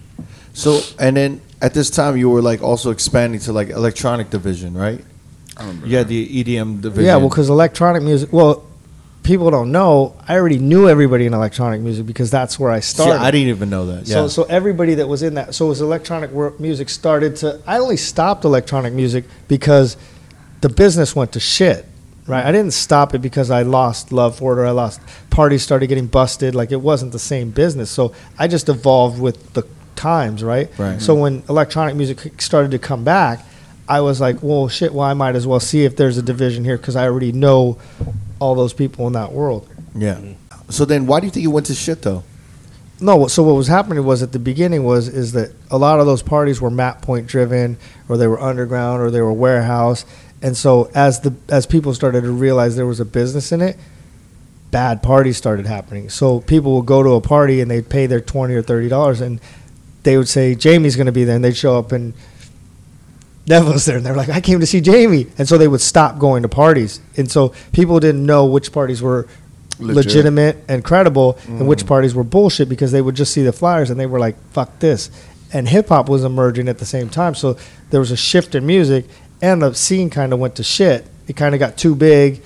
So, 0.52 0.80
and 0.98 1.16
then 1.16 1.40
at 1.60 1.74
this 1.74 1.90
time, 1.90 2.16
you 2.16 2.28
were 2.28 2.42
like 2.42 2.60
also 2.60 2.90
expanding 2.90 3.38
to 3.42 3.52
like 3.52 3.68
electronic 3.68 4.30
division, 4.30 4.74
right? 4.74 5.00
I 5.56 5.60
remember 5.62 5.86
You 5.86 6.02
the 6.02 6.44
EDM 6.44 6.80
division. 6.82 7.04
yeah 7.04 7.18
well 7.18 7.28
because 7.28 7.48
electronic 7.48 8.02
music 8.02 8.32
well 8.32 8.64
people 9.22 9.50
don't 9.50 9.70
know 9.70 10.16
i 10.26 10.34
already 10.34 10.58
knew 10.58 10.88
everybody 10.88 11.26
in 11.26 11.34
electronic 11.34 11.80
music 11.80 12.04
because 12.06 12.30
that's 12.30 12.58
where 12.58 12.70
i 12.70 12.80
started 12.80 13.22
I 13.22 13.30
didn't 13.30 13.48
even 13.48 13.70
know 13.70 13.86
that. 13.86 14.08
Yeah. 14.08 14.14
So, 14.14 14.28
so 14.28 14.42
everybody 14.44 14.94
that 14.94 15.06
was 15.08 15.22
in 15.22 15.34
that, 15.34 15.54
so 15.54 15.70
as 15.70 15.80
electronic 15.80 16.32
music 16.58 16.88
started 16.88 17.36
to, 17.36 17.60
I 17.66 17.78
only 17.78 17.96
stopped 17.96 18.44
electronic 18.44 18.92
music 18.92 19.24
because 19.48 19.96
the 20.60 20.68
business 20.68 21.14
went 21.14 21.32
to 21.32 21.40
shit, 21.40 21.86
right? 22.26 22.44
I 22.44 22.52
didn't 22.52 22.72
stop 22.72 23.14
it 23.14 23.20
because 23.20 23.50
I 23.50 23.62
lost 23.62 24.12
love 24.12 24.38
for 24.38 24.54
it 24.54 24.60
or 24.60 24.66
I 24.66 24.70
lost 24.70 25.00
parties 25.30 25.62
started 25.62 25.86
getting 25.86 26.06
busted. 26.06 26.54
Like 26.54 26.72
it 26.72 26.80
wasn't 26.80 27.12
the 27.12 27.18
same 27.18 27.50
business. 27.50 27.90
So 27.90 28.12
I 28.38 28.48
just 28.48 28.68
evolved 28.68 29.20
with 29.20 29.52
the 29.52 29.66
times, 29.94 30.42
right? 30.42 30.68
Right. 30.78 31.00
So 31.00 31.14
when 31.14 31.42
electronic 31.48 31.94
music 31.94 32.40
started 32.40 32.72
to 32.72 32.78
come 32.78 33.04
back, 33.04 33.44
I 33.88 34.00
was 34.00 34.20
like, 34.20 34.42
well, 34.42 34.68
shit, 34.68 34.92
well, 34.92 35.06
I 35.06 35.14
might 35.14 35.36
as 35.36 35.46
well 35.46 35.60
see 35.60 35.84
if 35.84 35.96
there's 35.96 36.16
a 36.16 36.22
division 36.22 36.64
here 36.64 36.76
because 36.76 36.96
I 36.96 37.04
already 37.04 37.32
know 37.32 37.78
all 38.42 38.54
those 38.56 38.72
people 38.72 39.06
in 39.06 39.12
that 39.12 39.32
world. 39.32 39.68
yeah. 39.94 40.20
So 40.68 40.84
then, 40.84 41.06
why 41.06 41.20
do 41.20 41.26
you 41.26 41.30
think 41.30 41.42
you 41.42 41.50
went 41.50 41.66
to 41.66 41.74
shit 41.74 42.02
though? 42.02 42.24
No, 43.00 43.26
so 43.26 43.42
what 43.42 43.54
was 43.54 43.68
happening 43.68 44.04
was 44.04 44.22
at 44.22 44.32
the 44.32 44.38
beginning 44.38 44.84
was 44.84 45.08
is 45.08 45.32
that 45.32 45.50
a 45.70 45.76
lot 45.76 46.00
of 46.00 46.06
those 46.06 46.22
parties 46.22 46.60
were 46.60 46.70
map 46.70 47.02
point 47.02 47.26
driven, 47.26 47.76
or 48.08 48.16
they 48.16 48.26
were 48.26 48.40
underground, 48.40 49.02
or 49.02 49.10
they 49.10 49.20
were 49.20 49.32
warehouse, 49.32 50.04
and 50.40 50.56
so 50.56 50.90
as 50.94 51.20
the 51.20 51.34
as 51.48 51.66
people 51.66 51.92
started 51.94 52.22
to 52.22 52.32
realize 52.32 52.74
there 52.76 52.86
was 52.86 53.00
a 53.00 53.04
business 53.04 53.52
in 53.52 53.60
it, 53.60 53.76
bad 54.70 55.02
parties 55.02 55.36
started 55.36 55.66
happening. 55.66 56.08
So 56.08 56.40
people 56.40 56.76
would 56.76 56.86
go 56.86 57.02
to 57.02 57.10
a 57.10 57.20
party 57.20 57.60
and 57.60 57.70
they'd 57.70 57.88
pay 57.88 58.06
their 58.06 58.20
twenty 58.20 58.54
or 58.54 58.62
thirty 58.62 58.88
dollars, 58.88 59.20
and 59.20 59.40
they 60.04 60.16
would 60.16 60.28
say 60.28 60.54
Jamie's 60.54 60.96
going 60.96 61.06
to 61.06 61.12
be 61.12 61.24
there, 61.24 61.36
and 61.36 61.44
they'd 61.44 61.56
show 61.56 61.78
up 61.78 61.92
and 61.92 62.14
Neville 63.46 63.72
was 63.72 63.84
there, 63.84 63.96
and 63.96 64.06
they're 64.06 64.14
like, 64.14 64.28
I 64.28 64.40
came 64.40 64.60
to 64.60 64.66
see 64.66 64.80
Jamie, 64.80 65.26
and 65.36 65.48
so 65.48 65.58
they 65.58 65.68
would 65.68 65.80
stop 65.80 66.18
going 66.18 66.42
to 66.42 66.48
parties, 66.48 67.00
and 67.16 67.30
so 67.30 67.52
people 67.72 67.98
didn't 67.98 68.24
know 68.24 68.46
which 68.46 68.72
parties 68.72 69.02
were 69.02 69.26
Legit. 69.78 69.96
legitimate 69.96 70.64
and 70.68 70.84
credible, 70.84 71.38
and 71.46 71.66
which 71.66 71.84
mm. 71.84 71.88
parties 71.88 72.14
were 72.14 72.22
bullshit 72.22 72.68
because 72.68 72.92
they 72.92 73.02
would 73.02 73.16
just 73.16 73.32
see 73.32 73.42
the 73.42 73.52
flyers 73.52 73.90
and 73.90 73.98
they 73.98 74.06
were 74.06 74.20
like, 74.20 74.36
"Fuck 74.52 74.78
this," 74.78 75.10
and 75.52 75.68
hip 75.68 75.88
hop 75.88 76.08
was 76.08 76.22
emerging 76.22 76.68
at 76.68 76.78
the 76.78 76.86
same 76.86 77.08
time, 77.08 77.34
so 77.34 77.56
there 77.90 77.98
was 77.98 78.12
a 78.12 78.16
shift 78.16 78.54
in 78.54 78.64
music, 78.64 79.06
and 79.40 79.60
the 79.62 79.74
scene 79.74 80.08
kind 80.08 80.32
of 80.32 80.38
went 80.38 80.54
to 80.56 80.62
shit. 80.62 81.06
It 81.26 81.36
kind 81.36 81.54
of 81.54 81.58
got 81.58 81.76
too 81.76 81.96
big, 81.96 82.42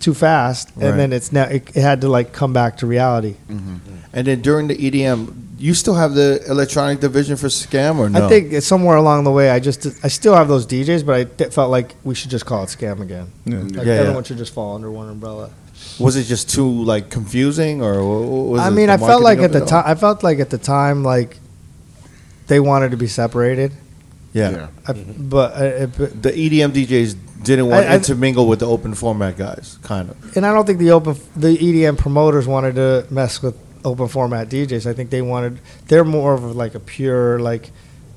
too 0.00 0.14
fast, 0.14 0.70
Right. 0.74 0.86
and 0.86 0.98
then 0.98 1.12
it's 1.12 1.30
now 1.30 1.44
it, 1.44 1.68
it 1.76 1.80
had 1.80 2.00
to 2.00 2.08
like 2.08 2.32
come 2.32 2.52
back 2.52 2.78
to 2.78 2.86
reality. 2.86 3.36
Mm-hmm. 3.48 3.76
And 4.12 4.26
then 4.26 4.40
during 4.40 4.66
the 4.66 4.74
EDM, 4.76 5.49
you 5.60 5.74
still 5.74 5.94
have 5.94 6.14
the 6.14 6.42
electronic 6.48 7.00
division 7.00 7.36
for 7.36 7.48
Scam 7.48 7.98
or 7.98 8.08
no? 8.08 8.24
I 8.24 8.28
think 8.28 8.52
it's 8.52 8.66
somewhere 8.66 8.96
along 8.96 9.24
the 9.24 9.30
way, 9.30 9.50
I 9.50 9.60
just 9.60 9.86
I 10.02 10.08
still 10.08 10.34
have 10.34 10.48
those 10.48 10.66
DJs, 10.66 11.04
but 11.04 11.14
I 11.14 11.24
d- 11.24 11.44
felt 11.50 11.70
like 11.70 11.94
we 12.02 12.14
should 12.14 12.30
just 12.30 12.46
call 12.46 12.62
it 12.64 12.68
scam 12.76 13.00
again. 13.02 13.26
Yeah. 13.44 13.58
Like 13.58 13.72
Yeah, 13.74 13.82
yeah. 13.82 13.92
everyone 14.02 14.24
should 14.24 14.38
just 14.38 14.54
fall 14.54 14.74
under 14.74 14.90
one 14.90 15.08
umbrella. 15.10 15.50
was 15.98 16.16
it 16.16 16.24
just 16.24 16.48
too 16.50 16.70
like 16.92 17.10
confusing 17.10 17.82
or 17.82 17.94
wha- 18.02 18.20
wha- 18.20 18.42
was 18.52 18.60
I 18.62 18.70
mean, 18.70 18.86
the 18.88 18.94
I 18.94 18.96
felt 18.96 19.22
like 19.22 19.38
at 19.40 19.52
the 19.52 19.58
of 19.62 19.64
it 19.66 19.68
time, 19.74 19.84
I 19.86 19.94
felt 19.94 20.22
like 20.22 20.38
at 20.40 20.50
the 20.50 20.58
time, 20.58 21.02
like 21.04 21.38
they 22.46 22.60
wanted 22.60 22.90
to 22.92 22.96
be 22.96 23.06
separated, 23.06 23.72
Yeah. 24.32 24.50
Yeah. 24.50 24.66
I, 24.88 24.92
but, 24.92 25.52
uh, 25.54 25.86
but 25.98 26.22
The 26.22 26.32
EDM 26.32 26.72
DJs 26.72 27.16
didn't 27.42 27.68
want 27.68 27.86
I- 27.86 27.98
to 27.98 28.14
mingle 28.14 28.46
with 28.48 28.60
the 28.60 28.66
open 28.66 28.94
format 28.94 29.36
guys, 29.36 29.78
kind 29.82 30.10
of. 30.10 30.36
and 30.36 30.44
I 30.46 30.52
don't 30.54 30.66
think 30.66 30.78
the 30.78 30.90
open 30.92 31.16
the 31.36 31.56
EDM 31.56 31.96
promoters 31.98 32.46
wanted 32.46 32.74
to 32.76 33.06
mess 33.10 33.42
with 33.42 33.56
open 33.84 34.08
format 34.08 34.48
DJs. 34.48 34.86
I 34.88 34.92
think 34.92 35.10
they 35.10 35.22
wanted 35.22 35.58
they're 35.88 36.04
more 36.04 36.34
of 36.34 36.56
like 36.56 36.74
a 36.74 36.80
pure 36.80 37.38
like 37.40 37.70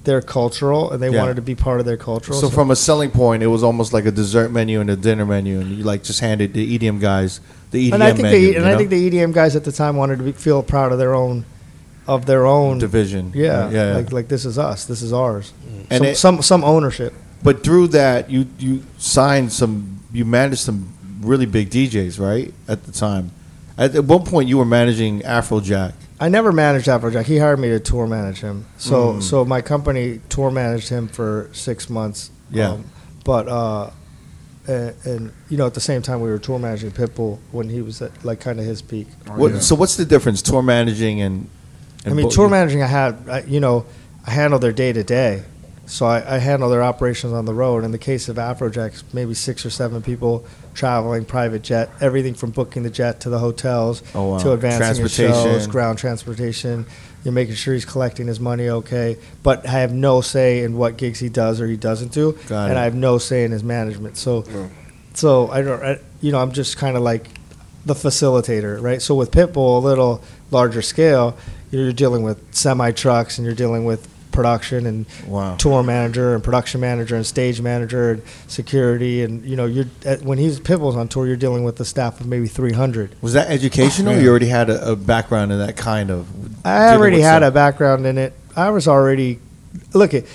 they're 0.04 0.22
cultural 0.22 0.92
and 0.92 1.02
they 1.02 1.10
Yeah. 1.10 1.22
wanted 1.22 1.36
to 1.38 1.42
be 1.42 1.56
part 1.56 1.80
of 1.80 1.86
their 1.86 1.96
cultural. 1.98 2.38
So 2.40 2.50
from 2.50 2.72
a 2.72 2.76
selling 2.76 3.10
point, 3.12 3.42
it 3.42 3.48
was 3.48 3.64
almost 3.64 3.94
like 3.94 4.06
a 4.06 4.12
dessert 4.12 4.52
menu 4.52 4.82
and 4.82 4.90
a 4.90 4.98
dinner 4.98 5.26
menu, 5.26 5.62
and 5.62 5.78
you 5.78 5.84
like 5.84 6.04
just 6.04 6.20
handed 6.20 6.54
the 6.54 6.78
EDM 6.78 7.00
guys 7.00 7.40
the 7.72 7.90
EDM 7.90 7.94
and 7.94 8.04
I 8.04 8.12
think 8.12 8.24
menu. 8.24 8.38
the, 8.40 8.46
you 8.46 8.58
and 8.58 8.66
I 8.66 8.78
think 8.78 8.90
the 8.90 9.10
EDM 9.10 9.34
guys 9.34 9.56
at 9.56 9.64
the 9.64 9.72
time 9.72 9.96
wanted 9.96 10.18
to 10.18 10.24
be, 10.26 10.32
feel 10.34 10.62
proud 10.62 10.92
of 10.92 10.98
their 11.00 11.14
own 11.14 11.46
of 12.06 12.26
their 12.26 12.46
own 12.46 12.80
division. 12.80 13.32
Yeah, 13.34 13.70
yeah. 13.70 13.88
yeah. 13.90 13.96
like 13.96 14.12
like 14.12 14.28
this 14.28 14.46
is 14.46 14.60
us, 14.60 14.86
this 14.86 15.02
is 15.02 15.14
ours. 15.14 15.54
Mm. 15.66 15.80
And 15.90 15.90
some, 16.00 16.06
it- 16.06 16.16
some 16.18 16.42
some 16.42 16.64
ownership. 16.64 17.14
But 17.42 17.64
through 17.64 17.88
that, 17.90 18.30
you 18.30 18.48
you 18.60 18.84
signed 18.98 19.52
some, 19.52 20.00
you 20.14 20.24
managed 20.24 20.62
some 20.62 20.88
really 21.22 21.46
big 21.46 21.70
DJs, 21.70 22.18
right? 22.20 22.54
At 22.70 22.84
the 22.86 22.92
time, 22.94 23.32
at, 23.78 23.96
at 23.96 24.04
one 24.06 24.24
point, 24.26 24.48
you 24.50 24.58
were 24.58 24.66
managing 24.66 25.22
Afrojack. 25.22 25.94
I 26.20 26.30
never 26.30 26.52
managed 26.52 26.88
Afrojack. 26.88 27.26
He 27.26 27.38
hired 27.38 27.60
me 27.60 27.70
to 27.70 27.80
tour 27.80 28.08
manage 28.08 28.40
him. 28.42 28.66
So 28.78 29.14
Mm. 29.14 29.24
so 29.24 29.44
my 29.46 29.62
company 29.62 30.22
tour 30.30 30.52
managed 30.52 30.90
him 30.90 31.08
for 31.08 31.50
six 31.54 31.90
months. 31.90 32.32
Yeah. 32.52 32.78
but 33.26 33.48
uh, 33.48 33.90
and, 34.68 34.94
and 35.06 35.32
you 35.50 35.58
know 35.58 35.66
at 35.66 35.74
the 35.74 35.82
same 35.82 36.02
time 36.02 36.22
we 36.22 36.30
were 36.30 36.38
tour 36.38 36.60
managing 36.60 36.92
Pitbull 36.92 37.40
when 37.52 37.68
he 37.70 37.82
was 37.82 38.02
at 38.02 38.24
like 38.24 38.40
kind 38.40 38.60
of 38.60 38.66
his 38.66 38.82
peak. 38.82 39.08
Oh, 39.30 39.34
What, 39.34 39.52
yeah. 39.54 39.60
So 39.60 39.76
what's 39.76 39.96
the 39.98 40.06
difference, 40.06 40.42
tour 40.42 40.62
managing 40.62 41.22
and? 41.22 41.50
I 42.06 42.10
mean, 42.10 42.26
bo- 42.26 42.32
tour 42.32 42.50
managing, 42.50 42.84
I 42.84 42.88
had, 42.88 43.30
I, 43.30 43.42
you 43.44 43.60
know, 43.62 43.86
I 44.28 44.32
handle 44.32 44.60
their 44.60 44.74
day 44.74 44.92
to 44.94 45.04
day. 45.04 45.44
So 45.86 46.06
I, 46.06 46.36
I 46.36 46.38
handle 46.38 46.70
their 46.70 46.84
operations 46.84 47.34
on 47.34 47.46
the 47.46 47.54
road. 47.54 47.84
In 47.86 47.92
the 47.92 47.98
case 47.98 48.28
of 48.30 48.36
Afrojacks, 48.38 49.04
maybe 49.14 49.34
six 49.34 49.66
or 49.66 49.70
seven 49.70 50.02
people 50.02 50.46
traveling, 50.74 51.26
private 51.26 51.62
jet, 51.62 51.90
everything 52.02 52.34
from 52.34 52.52
booking 52.52 52.84
the 52.84 52.90
jet 52.90 53.20
to 53.22 53.30
the 53.30 53.40
hotels 53.40 54.04
Oh, 54.16 54.30
wow. 54.32 54.38
to 54.40 54.52
advancing 54.54 55.04
his 55.04 55.14
shows, 55.14 55.68
ground 55.68 55.98
transportation. 56.00 56.86
You're 57.24 57.34
making 57.34 57.56
sure 57.56 57.74
he's 57.74 57.86
collecting 57.86 58.28
his 58.28 58.40
money 58.40 58.68
okay. 58.70 59.18
But 59.44 59.66
I 59.66 59.72
have 59.80 59.94
no 59.94 60.22
say 60.22 60.64
in 60.64 60.78
what 60.78 60.98
gigs 60.98 61.20
he 61.20 61.30
does 61.30 61.62
or 61.62 61.68
he 61.68 61.78
doesn't 61.78 62.12
do, 62.12 62.34
Got 62.48 62.70
and 62.70 62.74
it. 62.74 62.78
I 62.78 62.84
have 62.84 62.96
no 62.96 63.18
say 63.18 63.44
in 63.46 63.52
his 63.52 63.64
management. 63.64 64.18
So, 64.18 64.44
Yeah. 64.52 64.68
so 65.14 65.50
I 65.50 65.62
don't, 65.62 65.82
I, 65.82 66.00
you 66.22 66.32
know, 66.34 66.40
I'm 66.40 66.52
just 66.52 66.76
kind 66.78 66.98
of 66.98 67.04
like 67.04 67.28
the 67.86 67.94
facilitator, 67.94 68.82
right? 68.82 69.02
So 69.02 69.16
with 69.16 69.32
Pitbull, 69.32 69.78
a 69.78 69.86
little 69.86 70.22
larger 70.52 70.82
scale, 70.82 71.38
you're 71.72 71.94
dealing 71.94 72.24
with 72.24 72.40
semi 72.54 72.92
trucks 72.92 73.38
and 73.38 73.46
you're 73.46 73.56
dealing 73.56 73.86
with 73.86 74.08
production 74.34 74.86
and 74.86 75.06
Wow. 75.28 75.56
tour 75.56 75.82
manager 75.84 76.34
and 76.36 76.44
production 76.44 76.82
manager 76.82 77.16
and 77.16 77.26
stage 77.26 77.62
manager 77.62 78.12
and 78.12 78.22
security 78.48 79.24
and 79.24 79.46
you 79.46 79.56
know 79.56 79.66
you're 79.66 79.86
at, 80.06 80.24
when 80.24 80.38
he's 80.38 80.60
Pitbull's 80.60 80.98
on 80.98 81.08
tour, 81.08 81.26
you're 81.26 81.38
dealing 81.38 81.64
with 81.64 81.78
the 81.78 81.86
staff 81.86 82.20
of 82.20 82.28
maybe 82.28 82.48
300. 82.48 83.16
Was 83.22 83.34
that 83.34 83.50
educational? 83.50 84.12
Oh, 84.14 84.18
or 84.18 84.20
You 84.20 84.30
already 84.30 84.48
had 84.48 84.70
a, 84.70 84.92
a 84.92 84.96
background 84.98 85.52
in 85.54 85.60
that 85.60 85.78
kind 85.78 86.10
of. 86.12 86.28
I 86.66 86.94
already 86.96 87.22
had 87.22 87.38
some- 87.38 87.44
a 87.44 87.52
background 87.52 88.06
in 88.06 88.18
it. 88.18 88.34
I 88.56 88.70
was 88.72 88.88
already 88.88 89.40
look 89.94 90.14
at. 90.14 90.26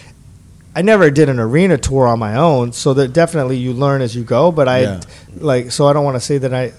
I 0.76 0.82
never 0.82 1.10
did 1.10 1.28
an 1.28 1.40
arena 1.40 1.76
tour 1.76 2.06
on 2.06 2.20
my 2.20 2.36
own, 2.36 2.72
so 2.72 2.94
that 2.94 3.12
definitely 3.12 3.56
you 3.56 3.72
learn 3.72 4.00
as 4.00 4.14
you 4.14 4.22
go. 4.22 4.52
But 4.52 4.68
I 4.68 4.80
Yeah. 4.82 5.00
like 5.38 5.72
so 5.72 5.88
I 5.88 5.92
don't 5.92 6.04
want 6.04 6.14
to 6.16 6.20
say 6.20 6.38
that 6.38 6.54
I 6.54 6.72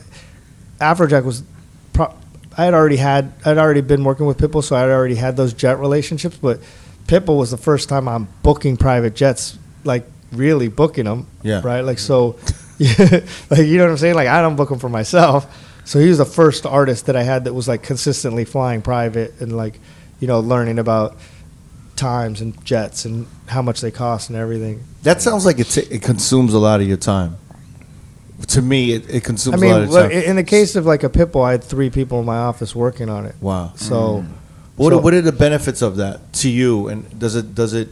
Afrojack 0.80 1.24
was. 1.26 1.44
Pro, 1.94 2.14
I 2.58 2.66
had 2.66 2.74
already 2.74 2.96
had 2.98 3.34
I'd 3.46 3.58
already 3.58 3.82
been 3.82 4.04
working 4.06 4.26
with 4.26 4.38
Pitbull, 4.38 4.64
so 4.64 4.76
I 4.76 4.82
had 4.82 4.90
already 4.90 5.16
had 5.16 5.36
those 5.38 5.54
jet 5.54 5.80
relationships. 5.80 6.38
But 6.42 6.60
Pitbull 7.10 7.40
was 7.40 7.50
the 7.50 7.58
first 7.58 7.90
time 7.90 8.08
I'm 8.08 8.28
booking 8.44 8.78
private 8.78 9.16
jets, 9.16 9.58
like 9.84 10.06
really 10.32 10.68
booking 10.68 11.06
them. 11.06 11.26
Yeah. 11.42 11.62
Right. 11.64 11.82
Like 11.82 11.98
so, 11.98 12.38
like 12.80 13.60
you 13.60 13.78
know 13.78 13.86
what 13.86 13.92
I'm 13.92 13.98
saying. 13.98 14.14
Like 14.14 14.28
I 14.28 14.42
don't 14.42 14.56
book 14.56 14.70
them 14.70 14.78
for 14.78 14.90
myself. 14.90 15.66
So 15.86 15.98
he 15.98 16.08
was 16.08 16.20
the 16.20 16.26
first 16.26 16.68
artist 16.68 17.08
that 17.08 17.16
I 17.16 17.24
had 17.24 17.46
that 17.46 17.54
was 17.56 17.68
like 17.68 17.82
consistently 17.82 18.46
flying 18.46 18.84
private 18.84 19.42
and 19.42 19.58
like, 19.58 19.80
you 20.20 20.28
know, 20.28 20.40
learning 20.40 20.78
about 20.78 21.18
times 21.96 22.42
and 22.42 22.64
jets 22.64 23.06
and 23.06 23.26
how 23.48 23.64
much 23.64 23.82
they 23.82 23.90
cost 23.90 24.30
and 24.30 24.38
everything. 24.38 24.84
That 25.02 25.20
sounds 25.20 25.48
like 25.48 25.58
it, 25.58 25.64
t- 25.64 25.88
it 25.90 26.04
consumes 26.04 26.54
a 26.54 26.60
lot 26.60 26.80
of 26.80 26.88
your 26.88 26.98
time. 26.98 27.38
To 28.50 28.62
me, 28.62 28.94
it, 28.94 29.10
it 29.10 29.24
consumes 29.24 29.56
I 29.56 29.60
mean, 29.60 29.72
lot 29.72 30.06
of 30.06 30.12
time. 30.12 30.12
in 30.12 30.36
the 30.36 30.44
case 30.44 30.76
of 30.76 30.86
like 30.86 31.04
a 31.04 31.10
Pitbull, 31.10 31.44
I 31.44 31.52
had 31.52 31.64
three 31.64 31.90
people 31.90 32.20
in 32.20 32.28
my 32.28 32.38
office 32.38 32.76
working 32.76 33.10
on 33.10 33.26
it. 33.26 33.34
wow. 33.42 33.74
So, 33.76 34.24
mm. 34.24 34.32
What, 34.80 34.92
so- 34.94 34.98
what 35.00 35.14
are 35.14 35.22
the 35.22 35.32
benefits 35.32 35.82
of 35.82 35.98
that 35.98 36.34
to 36.34 36.50
you? 36.50 36.88
And 36.88 37.20
does 37.20 37.36
it 37.36 37.54
does 37.56 37.74
it 37.74 37.90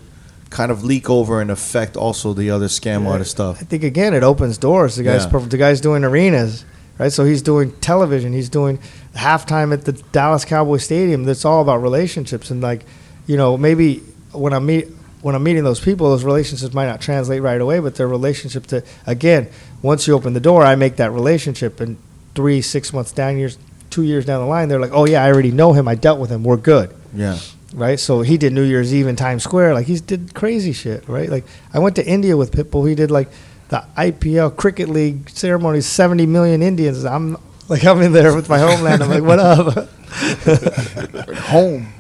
kind 0.50 0.72
of 0.72 0.84
leak 0.84 1.10
over 1.10 1.42
and 1.42 1.52
affect 1.52 1.98
also 1.98 2.32
the 2.34 2.50
other 2.52 2.68
scam 2.68 3.04
Yeah, 3.04 3.10
artist 3.12 3.32
stuff? 3.32 3.58
I 3.62 3.66
think 3.66 3.84
again, 3.84 4.14
it 4.14 4.24
opens 4.24 4.58
doors. 4.58 4.96
The 4.96 5.04
guy's 5.04 5.26
Yeah. 5.32 5.40
the 5.40 5.58
guy's 5.58 5.82
doing 5.82 6.04
arenas, 6.04 6.64
right? 6.98 7.12
So 7.12 7.26
he's 7.26 7.42
doing 7.42 7.72
television. 7.82 8.32
He's 8.34 8.50
doing 8.50 8.80
halftime 9.16 9.74
at 9.74 9.86
the 9.86 9.92
Dallas 10.12 10.46
Cowboy 10.46 10.78
Stadium. 10.78 11.26
That's 11.26 11.44
all 11.46 11.62
about 11.62 11.82
relationships 11.82 12.50
and 12.52 12.62
like, 12.62 12.86
you 13.28 13.36
know, 13.38 13.58
maybe 13.58 13.98
when 14.32 14.54
I 14.54 14.60
meet 14.60 14.88
when 15.22 15.36
I'm 15.36 15.44
meeting 15.44 15.64
those 15.66 15.80
people, 15.82 16.10
those 16.12 16.24
relationships 16.24 16.74
might 16.74 16.86
not 16.86 17.02
translate 17.02 17.42
right 17.42 17.60
away, 17.60 17.80
but 17.80 17.96
their 17.96 18.08
relationship 18.08 18.68
to 18.68 18.84
again, 19.06 19.48
once 19.82 20.08
you 20.08 20.14
open 20.14 20.34
the 20.34 20.40
door, 20.40 20.64
I 20.64 20.76
make 20.76 20.96
that 20.98 21.12
relationship, 21.12 21.82
and 21.82 21.98
three, 22.36 22.62
six 22.62 22.94
months 22.94 23.12
down, 23.12 23.36
years, 23.38 23.58
two 23.90 24.04
years 24.04 24.26
down 24.26 24.42
the 24.42 24.48
line, 24.48 24.70
they're 24.70 24.80
like, 24.80 24.94
oh 24.94 25.06
yeah, 25.06 25.24
I 25.24 25.32
already 25.32 25.52
know 25.52 25.74
him. 25.74 25.88
I 25.88 25.96
dealt 25.96 26.20
with 26.20 26.30
him. 26.30 26.44
We're 26.44 26.58
good 26.58 26.94
Yeah. 27.14 27.40
right? 27.74 28.00
So 28.00 28.22
he 28.22 28.38
did 28.38 28.54
New 28.54 28.64
Year's 28.64 28.94
Eve 28.94 29.08
in 29.08 29.16
Times 29.16 29.44
Square. 29.44 29.74
Like 29.74 29.88
he 29.88 30.00
did 30.00 30.34
crazy 30.34 30.74
shit, 30.74 31.08
right? 31.08 31.30
Like 31.30 31.46
I 31.74 31.80
went 31.80 31.96
to 31.98 32.06
India 32.06 32.36
with 32.38 32.52
Pitbull. 32.52 32.88
He 32.88 32.96
did 32.96 33.12
like 33.12 33.30
the 33.70 33.84
IPL 33.98 34.56
Cricket 34.56 34.90
League 34.90 35.30
ceremonies. 35.30 35.86
Seventy 35.86 36.26
million 36.26 36.62
Indians. 36.62 37.06
I'm 37.06 37.38
like 37.70 37.84
I'm 37.86 38.02
in 38.02 38.14
there 38.14 38.36
with 38.36 38.50
my 38.50 38.60
homeland. 38.60 39.04
I'm 39.04 39.10
like, 39.10 39.24
what 39.24 39.40
up? 39.40 39.90
Home. 41.50 41.94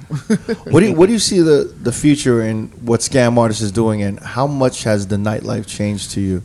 What 0.69 0.79
do 0.79 0.85
you, 0.87 0.93
what 0.93 1.07
do 1.07 1.13
you 1.13 1.19
see 1.19 1.41
the, 1.41 1.73
the 1.81 1.91
future 1.91 2.41
in 2.41 2.67
what 2.85 3.01
scam 3.01 3.37
artist 3.37 3.61
is 3.61 3.73
doing, 3.73 4.01
and 4.01 4.19
how 4.19 4.47
much 4.47 4.83
has 4.83 5.07
the 5.07 5.17
nightlife 5.17 5.67
changed 5.67 6.11
to 6.11 6.21
you, 6.21 6.43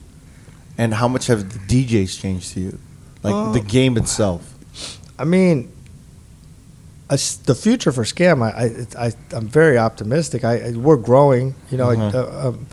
and 0.77 0.95
how 0.95 1.07
much 1.07 1.29
have 1.29 1.53
the 1.53 1.85
DJs 1.85 2.21
changed 2.21 2.55
to 2.55 2.61
you, 2.61 2.79
like 3.23 3.55
the 3.55 3.61
oh. 3.61 3.69
game 3.69 3.97
itself? 3.97 4.52
I 5.23 5.25
mean, 5.25 5.71
the 7.09 7.55
future 7.55 7.93
for 7.93 8.03
scam. 8.05 8.43
I, 8.43 8.87
I, 9.07 9.13
I'm 9.37 9.47
very 9.47 9.79
optimistic. 9.79 10.45
I, 10.45 10.69
I 10.69 10.71
we're 10.73 10.97
growing. 10.97 11.55
You 11.71 11.79
know, 11.79 11.87
Mhm. 11.89 12.15
I, 12.15 12.19
uh, 12.19 12.49
um, 12.49 12.67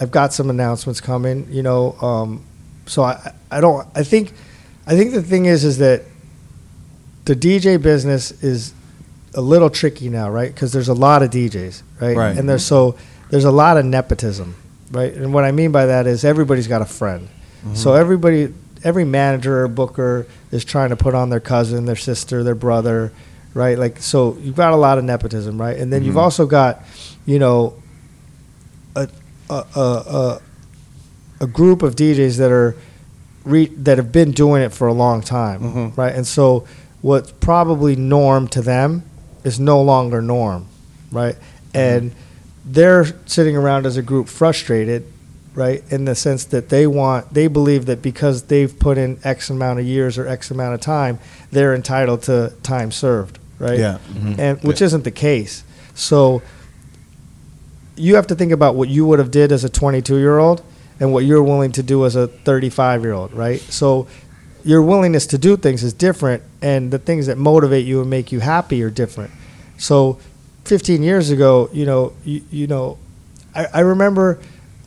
I've 0.00 0.10
got 0.10 0.32
some 0.32 0.50
announcements 0.50 1.00
coming. 1.00 1.46
You 1.50 1.62
know, 1.62 1.92
um, 2.00 2.42
so 2.86 3.02
I, 3.04 3.32
I 3.50 3.60
don't. 3.60 3.86
I 3.94 4.02
think, 4.02 4.32
I 4.86 4.96
think 4.96 5.12
the 5.12 5.22
thing 5.22 5.44
is, 5.44 5.64
is 5.64 5.78
that 5.78 6.02
the 7.26 7.36
DJ 7.36 7.80
business 7.80 8.32
is 8.42 8.72
a 9.34 9.40
little 9.40 9.70
tricky 9.70 10.08
now, 10.08 10.28
right? 10.28 10.52
Because 10.52 10.72
there's 10.72 10.88
a 10.88 10.94
lot 10.94 11.22
of 11.22 11.30
DJs, 11.30 11.82
right? 12.00 12.16
Right. 12.16 12.36
And 12.36 12.48
there's 12.48 12.64
so 12.64 12.96
there's 13.30 13.44
a 13.44 13.52
lot 13.52 13.76
of 13.76 13.84
nepotism, 13.84 14.56
right? 14.90 15.12
And 15.14 15.32
what 15.32 15.44
I 15.44 15.52
mean 15.52 15.70
by 15.70 15.86
that 15.86 16.08
is 16.08 16.24
everybody's 16.24 16.66
got 16.66 16.82
a 16.82 16.86
friend. 16.86 17.28
So 17.74 17.92
everybody, 17.92 18.54
every 18.84 19.04
manager 19.04 19.64
or 19.64 19.68
booker 19.68 20.26
is 20.50 20.64
trying 20.64 20.90
to 20.90 20.96
put 20.96 21.14
on 21.14 21.30
their 21.30 21.40
cousin, 21.40 21.84
their 21.86 21.96
sister, 21.96 22.42
their 22.42 22.54
brother, 22.54 23.12
right? 23.54 23.78
Like 23.78 23.98
so, 24.00 24.36
you've 24.40 24.56
got 24.56 24.72
a 24.72 24.76
lot 24.76 24.98
of 24.98 25.04
nepotism, 25.04 25.60
right? 25.60 25.76
And 25.76 25.92
then 25.92 26.02
you've 26.04 26.16
also 26.16 26.46
got, 26.46 26.82
you 27.26 27.38
know, 27.38 27.74
a 28.96 29.08
a 29.48 29.64
a, 29.76 29.80
a, 29.80 30.40
a 31.40 31.46
group 31.46 31.82
of 31.82 31.94
DJs 31.96 32.38
that 32.38 32.50
are 32.50 32.76
re, 33.44 33.66
that 33.66 33.98
have 33.98 34.12
been 34.12 34.32
doing 34.32 34.62
it 34.62 34.72
for 34.72 34.88
a 34.88 34.92
long 34.92 35.20
time, 35.20 35.60
Mhm. 35.60 35.96
right? 35.96 36.14
And 36.14 36.26
so, 36.26 36.64
what's 37.02 37.32
probably 37.32 37.96
norm 37.96 38.48
to 38.48 38.62
them 38.62 39.02
is 39.44 39.58
no 39.60 39.80
longer 39.82 40.20
norm, 40.20 40.66
right? 41.10 41.36
And 41.72 42.12
they're 42.64 43.06
sitting 43.26 43.56
around 43.56 43.86
as 43.86 43.96
a 43.96 44.02
group 44.02 44.28
frustrated, 44.28 45.04
right? 45.60 45.84
In 45.92 46.06
the 46.06 46.14
sense 46.14 46.46
that 46.46 46.70
they 46.70 46.86
want, 46.86 47.34
they 47.34 47.46
believe 47.46 47.84
that 47.84 48.00
because 48.00 48.44
they've 48.44 48.76
put 48.78 48.96
in 48.96 49.20
X 49.22 49.50
amount 49.50 49.78
of 49.78 49.84
years 49.84 50.16
or 50.16 50.26
X 50.26 50.50
amount 50.50 50.72
of 50.74 50.80
time, 50.80 51.18
they're 51.52 51.74
entitled 51.74 52.22
to 52.22 52.54
time 52.62 52.90
served, 52.90 53.38
right? 53.58 53.78
Yeah. 53.78 53.98
Mm-hmm. 54.08 54.40
And 54.40 54.62
which 54.62 54.80
isn't 54.80 55.04
the 55.04 55.10
case. 55.10 55.62
So 55.94 56.40
you 57.94 58.14
have 58.14 58.26
to 58.28 58.34
think 58.34 58.52
about 58.52 58.74
what 58.74 58.88
you 58.88 59.04
would 59.04 59.18
have 59.18 59.30
did 59.30 59.52
as 59.52 59.62
a 59.62 59.68
22 59.68 60.16
year 60.16 60.38
old 60.38 60.64
and 60.98 61.12
what 61.12 61.24
you're 61.24 61.42
willing 61.42 61.72
to 61.72 61.82
do 61.82 62.06
as 62.06 62.16
a 62.16 62.26
35 62.26 63.02
year 63.02 63.12
old, 63.12 63.34
right? 63.34 63.60
So 63.60 64.08
your 64.64 64.80
willingness 64.82 65.26
to 65.28 65.38
do 65.38 65.58
things 65.58 65.84
is 65.84 65.92
different, 65.92 66.42
and 66.62 66.90
the 66.90 66.98
things 66.98 67.26
that 67.26 67.36
motivate 67.36 67.84
you 67.84 68.00
and 68.00 68.08
make 68.08 68.32
you 68.32 68.40
happy 68.40 68.82
are 68.82 68.90
different. 68.90 69.30
So 69.76 70.18
15 70.64 71.02
years 71.02 71.30
ago, 71.30 71.68
you 71.72 71.84
know, 71.84 72.14
you, 72.24 72.42
you 72.50 72.66
know, 72.66 72.98
I, 73.54 73.66
I 73.74 73.80
remember 73.80 74.38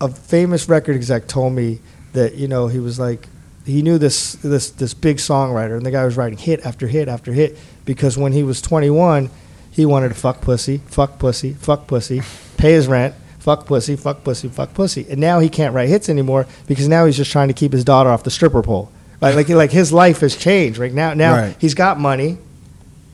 a 0.03 0.09
famous 0.09 0.67
record 0.67 0.95
exec 0.95 1.27
told 1.27 1.53
me 1.53 1.79
that 2.13 2.35
you 2.35 2.47
know 2.47 2.67
he 2.67 2.79
was 2.79 2.99
like 2.99 3.27
he 3.65 3.81
knew 3.81 3.97
this 3.97 4.33
this 4.33 4.69
this 4.71 4.93
big 4.93 5.17
songwriter 5.17 5.77
and 5.77 5.85
the 5.85 5.91
guy 5.91 6.03
was 6.05 6.17
writing 6.17 6.37
hit 6.37 6.65
after 6.65 6.87
hit 6.87 7.07
after 7.07 7.31
hit 7.31 7.57
because 7.85 8.17
when 8.17 8.33
he 8.33 8.43
was 8.43 8.61
21 8.61 9.29
he 9.71 9.85
wanted 9.85 10.09
to 10.09 10.15
fuck 10.15 10.41
pussy 10.41 10.77
fuck 10.87 11.17
pussy 11.19 11.53
fuck 11.53 11.87
pussy 11.87 12.21
pay 12.57 12.73
his 12.73 12.87
rent 12.87 13.15
fuck 13.39 13.65
pussy 13.65 13.95
fuck 13.95 14.23
pussy 14.23 14.47
fuck 14.47 14.73
pussy. 14.73 15.05
And 15.09 15.19
now 15.19 15.39
he 15.39 15.49
can't 15.49 15.73
write 15.75 15.89
hits 15.89 16.07
anymore 16.09 16.47
because 16.67 16.87
now 16.87 17.05
he's 17.05 17.17
just 17.17 17.31
trying 17.31 17.49
to 17.49 17.53
keep 17.53 17.73
his 17.73 17.83
daughter 17.83 18.09
off 18.09 18.23
the 18.23 18.31
stripper 18.31 18.61
pole. 18.63 18.89
Like 19.21 19.35
like, 19.35 19.49
like 19.49 19.71
his 19.71 19.91
life 19.91 20.19
has 20.21 20.35
changed 20.37 20.77
right? 20.79 20.93
Now 20.93 21.13
now 21.13 21.33
Right. 21.33 21.55
he's 21.59 21.73
got 21.73 21.99
money 21.99 22.37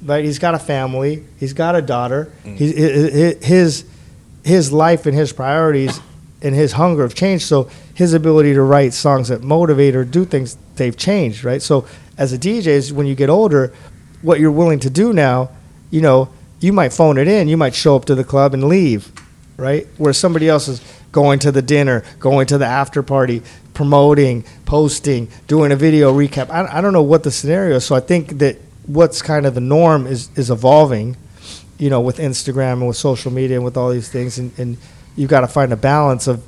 right? 0.04 0.24
He's 0.24 0.40
got 0.40 0.54
a 0.56 0.60
family 0.60 1.24
he's 1.40 1.54
got 1.54 1.76
a 1.76 1.82
daughter. 1.82 2.32
Mm. 2.46 2.58
He's, 2.58 2.76
his 2.76 3.44
his 3.46 3.86
his 4.44 4.72
life 4.72 5.06
and 5.06 5.16
his 5.16 5.34
priorities 5.34 6.00
and 6.42 6.56
his 6.56 6.74
hunger 6.74 7.04
have 7.04 7.16
changed. 7.16 7.46
So 7.46 7.70
his 7.94 8.14
ability 8.14 8.54
to 8.54 8.62
write 8.62 8.94
songs 8.94 9.28
that 9.28 9.44
motivate 9.44 9.96
or 9.96 10.04
do 10.06 10.26
things, 10.26 10.58
they've 10.76 10.96
changed, 10.96 11.44
right? 11.44 11.62
So 11.62 11.86
as 12.18 12.34
a 12.34 12.38
DJ, 12.38 12.68
is 12.68 12.94
when 12.94 13.08
you 13.08 13.16
get 13.16 13.30
older, 13.30 13.74
what 14.22 14.40
you're 14.40 14.52
willing 14.52 14.80
to 14.82 14.90
do 14.90 15.14
now, 15.14 15.50
you 15.92 16.02
know, 16.02 16.30
you 16.60 16.74
might 16.74 16.94
phone 16.94 17.18
it 17.18 17.28
in, 17.28 17.48
you 17.48 17.58
might 17.58 17.74
show 17.74 17.96
up 17.96 18.06
to 18.06 18.16
the 18.16 18.24
club 18.24 18.54
and 18.54 18.66
leave, 18.66 19.12
right? 19.58 19.88
Where 19.98 20.14
somebody 20.14 20.50
else 20.50 20.68
is 20.68 20.82
going 21.12 21.40
to 21.40 21.52
the 21.52 21.62
dinner, 21.62 22.04
going 22.20 22.48
to 22.48 22.58
the 22.58 22.66
after 22.66 23.02
party, 23.02 23.42
promoting, 23.74 24.44
posting, 24.66 25.30
doing 25.48 25.72
a 25.72 25.76
video 25.76 26.14
recap. 26.14 26.50
I, 26.50 26.78
I 26.78 26.82
don't 26.82 26.94
know 26.94 27.02
what 27.02 27.24
the 27.24 27.32
scenario 27.32 27.78
is. 27.78 27.86
So 27.86 27.96
I 27.96 28.02
think 28.02 28.40
that 28.40 28.58
what's 28.86 29.22
kind 29.22 29.46
of 29.46 29.56
the 29.56 29.62
norm 29.62 30.06
is, 30.06 30.30
is 30.38 30.50
evolving 30.50 31.16
you 31.80 31.90
know, 31.90 32.02
with 32.02 32.18
Instagram 32.18 32.74
and 32.74 32.88
with 32.88 32.98
social 32.98 33.32
media 33.32 33.56
and 33.56 33.66
with 33.66 33.78
all 33.78 33.90
these 33.90 34.10
things, 34.10 34.38
and, 34.38 34.52
and 34.60 34.78
you've 35.16 35.30
got 35.30 35.42
to 35.42 35.48
find 35.48 35.72
a 35.74 35.78
balance 35.78 36.28
of 36.28 36.44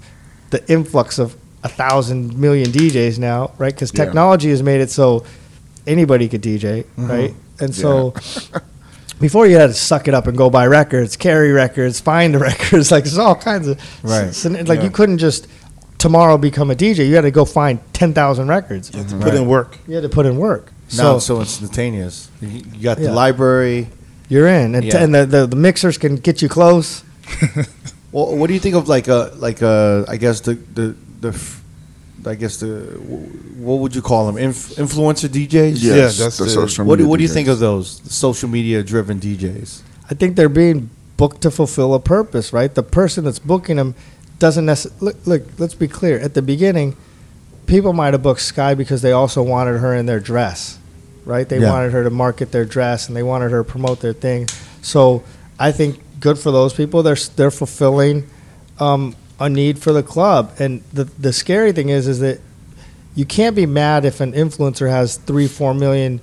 the 0.52 0.62
influx 0.72 1.20
of 1.20 1.36
a 1.64 1.70
thousand 1.70 2.38
million 2.38 2.70
DJs 2.72 3.20
now, 3.20 3.52
right? 3.58 3.74
Because 3.74 3.92
Yeah. 3.94 4.06
technology 4.06 4.50
has 4.50 4.64
made 4.64 4.82
it 4.82 4.90
so 4.90 5.24
anybody 5.86 6.28
could 6.28 6.42
DJ, 6.42 6.86
right? 6.98 7.32
Mm-hmm. 7.32 7.64
And 7.64 7.76
so 7.76 8.14
before 9.20 9.46
you 9.46 9.58
had 9.58 9.68
to 9.68 9.74
suck 9.74 10.08
it 10.08 10.14
up 10.14 10.26
and 10.28 10.36
go 10.38 10.50
buy 10.50 10.66
records, 10.66 11.16
carry 11.16 11.52
records, 11.52 12.00
find 12.00 12.34
the 12.34 12.40
records, 12.50 12.92
like 12.92 13.04
there's 13.04 13.18
all 13.20 13.36
kinds 13.36 13.68
of 13.68 13.78
Right. 14.04 14.26
s- 14.30 14.46
s- 14.46 14.68
like 14.68 14.80
Yeah. 14.80 14.86
you 14.86 14.90
couldn't 14.90 15.20
just 15.20 15.48
tomorrow 16.00 16.38
become 16.38 16.72
a 16.72 16.76
DJ. 16.76 17.08
You 17.08 17.14
had 17.16 17.22
to 17.22 17.32
go 17.32 17.46
find 17.46 17.80
ten 17.94 18.14
thousand 18.14 18.48
records. 18.48 18.90
You 18.92 19.00
had 19.00 19.10
to 19.10 19.18
Put 19.18 19.36
in 19.36 19.46
work. 19.48 19.78
You 19.88 19.94
had 19.96 20.04
to 20.04 20.10
put 20.10 20.26
in 20.26 20.38
work. 20.38 20.72
Now 20.94 21.04
So 21.04 21.16
it's 21.18 21.26
so 21.26 21.40
instantaneous. 21.40 22.30
You 22.42 22.48
you 22.50 22.82
got 22.84 22.98
Yeah. 23.00 23.08
the 23.10 23.14
library. 23.14 23.88
you're 24.30 24.48
in, 24.48 24.74
and, 24.76 24.84
Yeah. 24.86 25.04
and 25.04 25.14
the, 25.14 25.26
the 25.26 25.46
the 25.46 25.56
mixers 25.58 25.98
can 26.00 26.16
get 26.16 26.42
you 26.42 26.50
close. 26.50 27.04
Well, 28.12 28.36
what 28.36 28.48
do 28.48 28.54
you 28.54 28.60
think 28.60 28.76
of 28.76 28.88
like 28.90 29.08
a 29.08 29.32
like 29.38 29.62
a 29.62 30.06
I 30.08 30.18
guess 30.18 30.42
the 30.42 30.56
the 30.56 30.96
the 31.22 31.30
f- 31.30 31.64
I 32.26 32.36
guess 32.36 32.58
the 32.58 32.68
what 33.58 33.76
would 33.80 33.96
you 33.96 34.02
call 34.02 34.26
them 34.28 34.38
Inf- 34.38 34.76
influencer 34.76 35.28
DJs? 35.30 35.78
Yes, 35.82 35.84
Yeah, 35.84 35.94
that's 36.26 36.38
the 36.38 36.44
the- 36.46 36.50
social 36.50 36.86
What 36.86 36.98
do, 36.98 37.04
media 37.04 37.10
what 37.10 37.18
do 37.18 37.24
you 37.24 37.30
DJs. 37.30 37.34
think 37.34 37.48
of 37.48 37.60
those 37.60 38.02
social 38.14 38.50
media 38.50 38.84
driven 38.84 39.20
DJs? 39.20 39.82
I 40.10 40.14
think 40.14 40.36
they're 40.36 40.50
being 40.50 40.90
booked 41.18 41.42
to 41.42 41.52
fulfill 41.52 41.94
a 41.94 42.00
purpose, 42.00 42.52
right? 42.52 42.74
The 42.74 42.84
person 42.84 43.24
that's 43.24 43.40
booking 43.40 43.78
them 43.78 43.96
doesn't 44.40 44.66
necessarily 44.66 45.06
look, 45.06 45.28
look. 45.28 45.44
Let's 45.60 45.74
be 45.76 45.88
clear. 45.88 46.20
At 46.20 46.34
the 46.34 46.42
beginning, 46.42 46.96
people 47.66 47.94
might 47.94 48.14
have 48.14 48.24
booked 48.24 48.42
Sky 48.42 48.74
because 48.76 49.02
they 49.02 49.12
also 49.14 49.42
wanted 49.42 49.78
her 49.80 49.96
in 49.96 50.06
their 50.06 50.20
dress, 50.20 50.78
right? 51.26 51.48
They 51.48 51.60
Yeah. 51.60 51.72
wanted 51.72 51.92
her 51.94 52.04
to 52.04 52.10
market 52.10 52.52
their 52.52 52.66
dress 52.66 53.08
and 53.08 53.16
they 53.16 53.24
wanted 53.24 53.52
her 53.52 53.64
to 53.64 53.70
promote 53.70 54.02
their 54.02 54.14
thing. 54.14 54.48
So 54.82 55.24
I 55.60 55.72
think 55.72 56.00
good 56.22 56.40
for 56.40 56.52
those 56.52 56.74
people. 56.74 57.04
They're 57.04 57.18
they're 57.36 57.52
fulfilling 57.52 58.30
um, 58.80 59.16
a 59.40 59.50
need 59.50 59.80
for 59.80 59.92
the 59.92 60.04
club. 60.04 60.54
And 60.60 60.84
the 60.94 61.04
the 61.04 61.34
scary 61.34 61.74
thing 61.74 61.90
is, 61.90 62.08
is 62.08 62.20
that 62.20 62.40
you 63.16 63.26
can't 63.26 63.56
be 63.56 63.66
mad 63.66 64.06
if 64.06 64.22
an 64.22 64.32
influencer 64.32 64.90
has 64.90 65.18
three, 65.18 65.48
four 65.48 65.74
million 65.74 66.22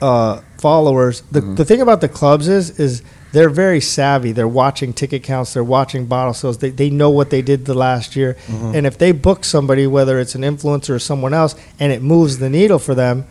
uh, 0.00 0.40
followers. 0.58 1.20
The 1.30 1.40
the 1.40 1.64
thing 1.64 1.80
about 1.82 2.00
the 2.00 2.08
clubs 2.08 2.48
is 2.48 2.78
is 2.80 3.02
they're 3.32 3.50
very 3.50 3.80
savvy. 3.80 4.32
They're 4.32 4.46
watching 4.46 4.92
ticket 4.92 5.24
counts. 5.24 5.54
They're 5.54 5.64
watching 5.64 6.06
bottle 6.06 6.32
sales. 6.32 6.58
They 6.58 6.70
they 6.70 6.88
know 6.88 7.10
what 7.10 7.30
they 7.30 7.42
did 7.42 7.66
the 7.66 7.74
last 7.74 8.16
year. 8.16 8.36
And 8.48 8.86
if 8.86 8.96
they 8.96 9.12
book 9.12 9.44
somebody, 9.44 9.86
whether 9.86 10.18
it's 10.20 10.34
an 10.34 10.42
influencer 10.42 10.90
or 10.90 10.98
someone 10.98 11.34
else, 11.34 11.54
and 11.80 11.92
it 11.92 12.00
moves 12.00 12.38
the 12.38 12.48
needle 12.48 12.78
for 12.78 12.94
them, 12.94 13.26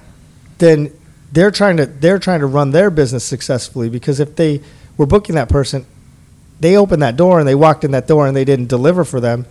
then 0.58 0.92
they're 1.32 1.52
trying 1.52 1.78
to 1.78 1.86
they're 1.86 2.20
trying 2.20 2.42
to 2.42 2.46
run 2.46 2.72
their 2.72 2.92
business 2.92 3.24
successfully 3.24 3.90
because 3.90 4.20
if 4.20 4.36
they 4.36 4.62
were 4.98 5.08
booking 5.08 5.36
that 5.36 5.50
person, 5.50 5.86
they 6.64 6.76
opened 6.78 7.02
that 7.04 7.16
door 7.16 7.40
and 7.40 7.48
they 7.48 7.56
walked 7.56 7.84
in 7.84 7.92
that 7.92 8.08
door 8.08 8.26
and 8.28 8.36
they 8.36 8.46
didn't 8.46 8.68
deliver 8.70 9.04
for 9.06 9.20
them. 9.20 9.46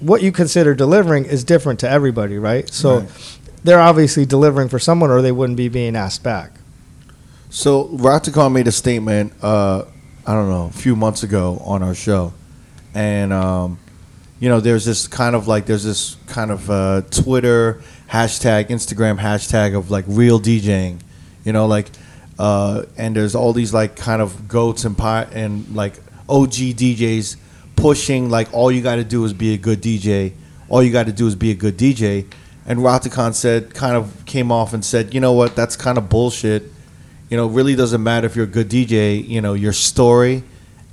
What 0.00 0.22
you 0.22 0.30
consider 0.32 0.74
delivering 0.74 1.24
is 1.24 1.42
different 1.44 1.80
to 1.80 1.88
everybody, 1.88 2.38
right? 2.38 2.68
So 2.72 2.98
Right. 2.98 3.08
they're 3.64 3.80
obviously 3.80 4.26
delivering 4.26 4.68
for 4.68 4.78
someone 4.78 5.10
or 5.10 5.22
they 5.22 5.32
wouldn't 5.32 5.56
be 5.56 5.68
being 5.68 5.96
asked 5.96 6.22
back. 6.22 6.52
So 7.50 7.84
Roctakon 7.88 8.52
made 8.52 8.66
a 8.68 8.72
statement, 8.72 9.32
uh, 9.42 9.84
I 10.26 10.32
don't 10.34 10.48
know, 10.50 10.66
a 10.66 10.76
few 10.76 10.94
months 10.94 11.22
ago 11.22 11.60
on 11.64 11.82
our 11.82 11.94
show, 11.94 12.32
and 12.94 13.32
um, 13.32 13.78
you 14.38 14.48
know, 14.50 14.60
there's 14.60 14.84
this 14.84 15.08
kind 15.08 15.34
of 15.34 15.48
like 15.48 15.64
there's 15.66 15.84
this 15.84 16.16
kind 16.26 16.50
of 16.50 16.70
uh, 16.70 17.02
Twitter 17.10 17.80
hashtag, 18.10 18.68
Instagram 18.68 19.18
hashtag 19.18 19.74
of 19.76 19.90
like 19.90 20.04
real 20.06 20.38
DJing, 20.38 21.00
you 21.44 21.52
know, 21.52 21.66
like, 21.66 21.86
uh, 22.38 22.82
and 22.98 23.16
there's 23.16 23.34
all 23.34 23.52
these 23.54 23.72
like 23.72 23.96
kind 23.96 24.20
of 24.20 24.46
goats 24.46 24.84
and 24.84 24.96
pi- 24.96 25.28
and 25.32 25.74
like 25.74 25.94
OG 26.28 26.52
DJs 26.76 27.36
pushing 27.76 28.28
like 28.28 28.52
all 28.52 28.70
you 28.72 28.82
got 28.82 28.96
to 28.96 29.04
do 29.04 29.24
is 29.24 29.32
be 29.32 29.54
a 29.54 29.58
good 29.58 29.80
DJ, 29.80 30.32
all 30.68 30.82
you 30.82 30.92
got 30.92 31.06
to 31.06 31.12
do 31.12 31.26
is 31.26 31.34
be 31.34 31.50
a 31.50 31.54
good 31.54 31.76
DJ, 31.76 32.26
and 32.66 32.80
Roctakon 32.80 33.34
said 33.34 33.74
kind 33.74 33.96
of 33.96 34.24
came 34.26 34.50
off 34.52 34.72
and 34.72 34.84
said, 34.84 35.14
you 35.14 35.20
know 35.20 35.32
what, 35.32 35.56
that's 35.56 35.76
kind 35.76 35.98
of 35.98 36.08
bullshit 36.08 36.64
you 37.28 37.36
know, 37.36 37.48
it 37.48 37.52
really 37.52 37.76
doesn't 37.76 38.02
matter 38.02 38.26
if 38.26 38.36
you're 38.36 38.46
a 38.46 38.48
good 38.48 38.68
DJ. 38.68 39.26
You 39.26 39.40
know, 39.40 39.54
your 39.54 39.72
story 39.72 40.42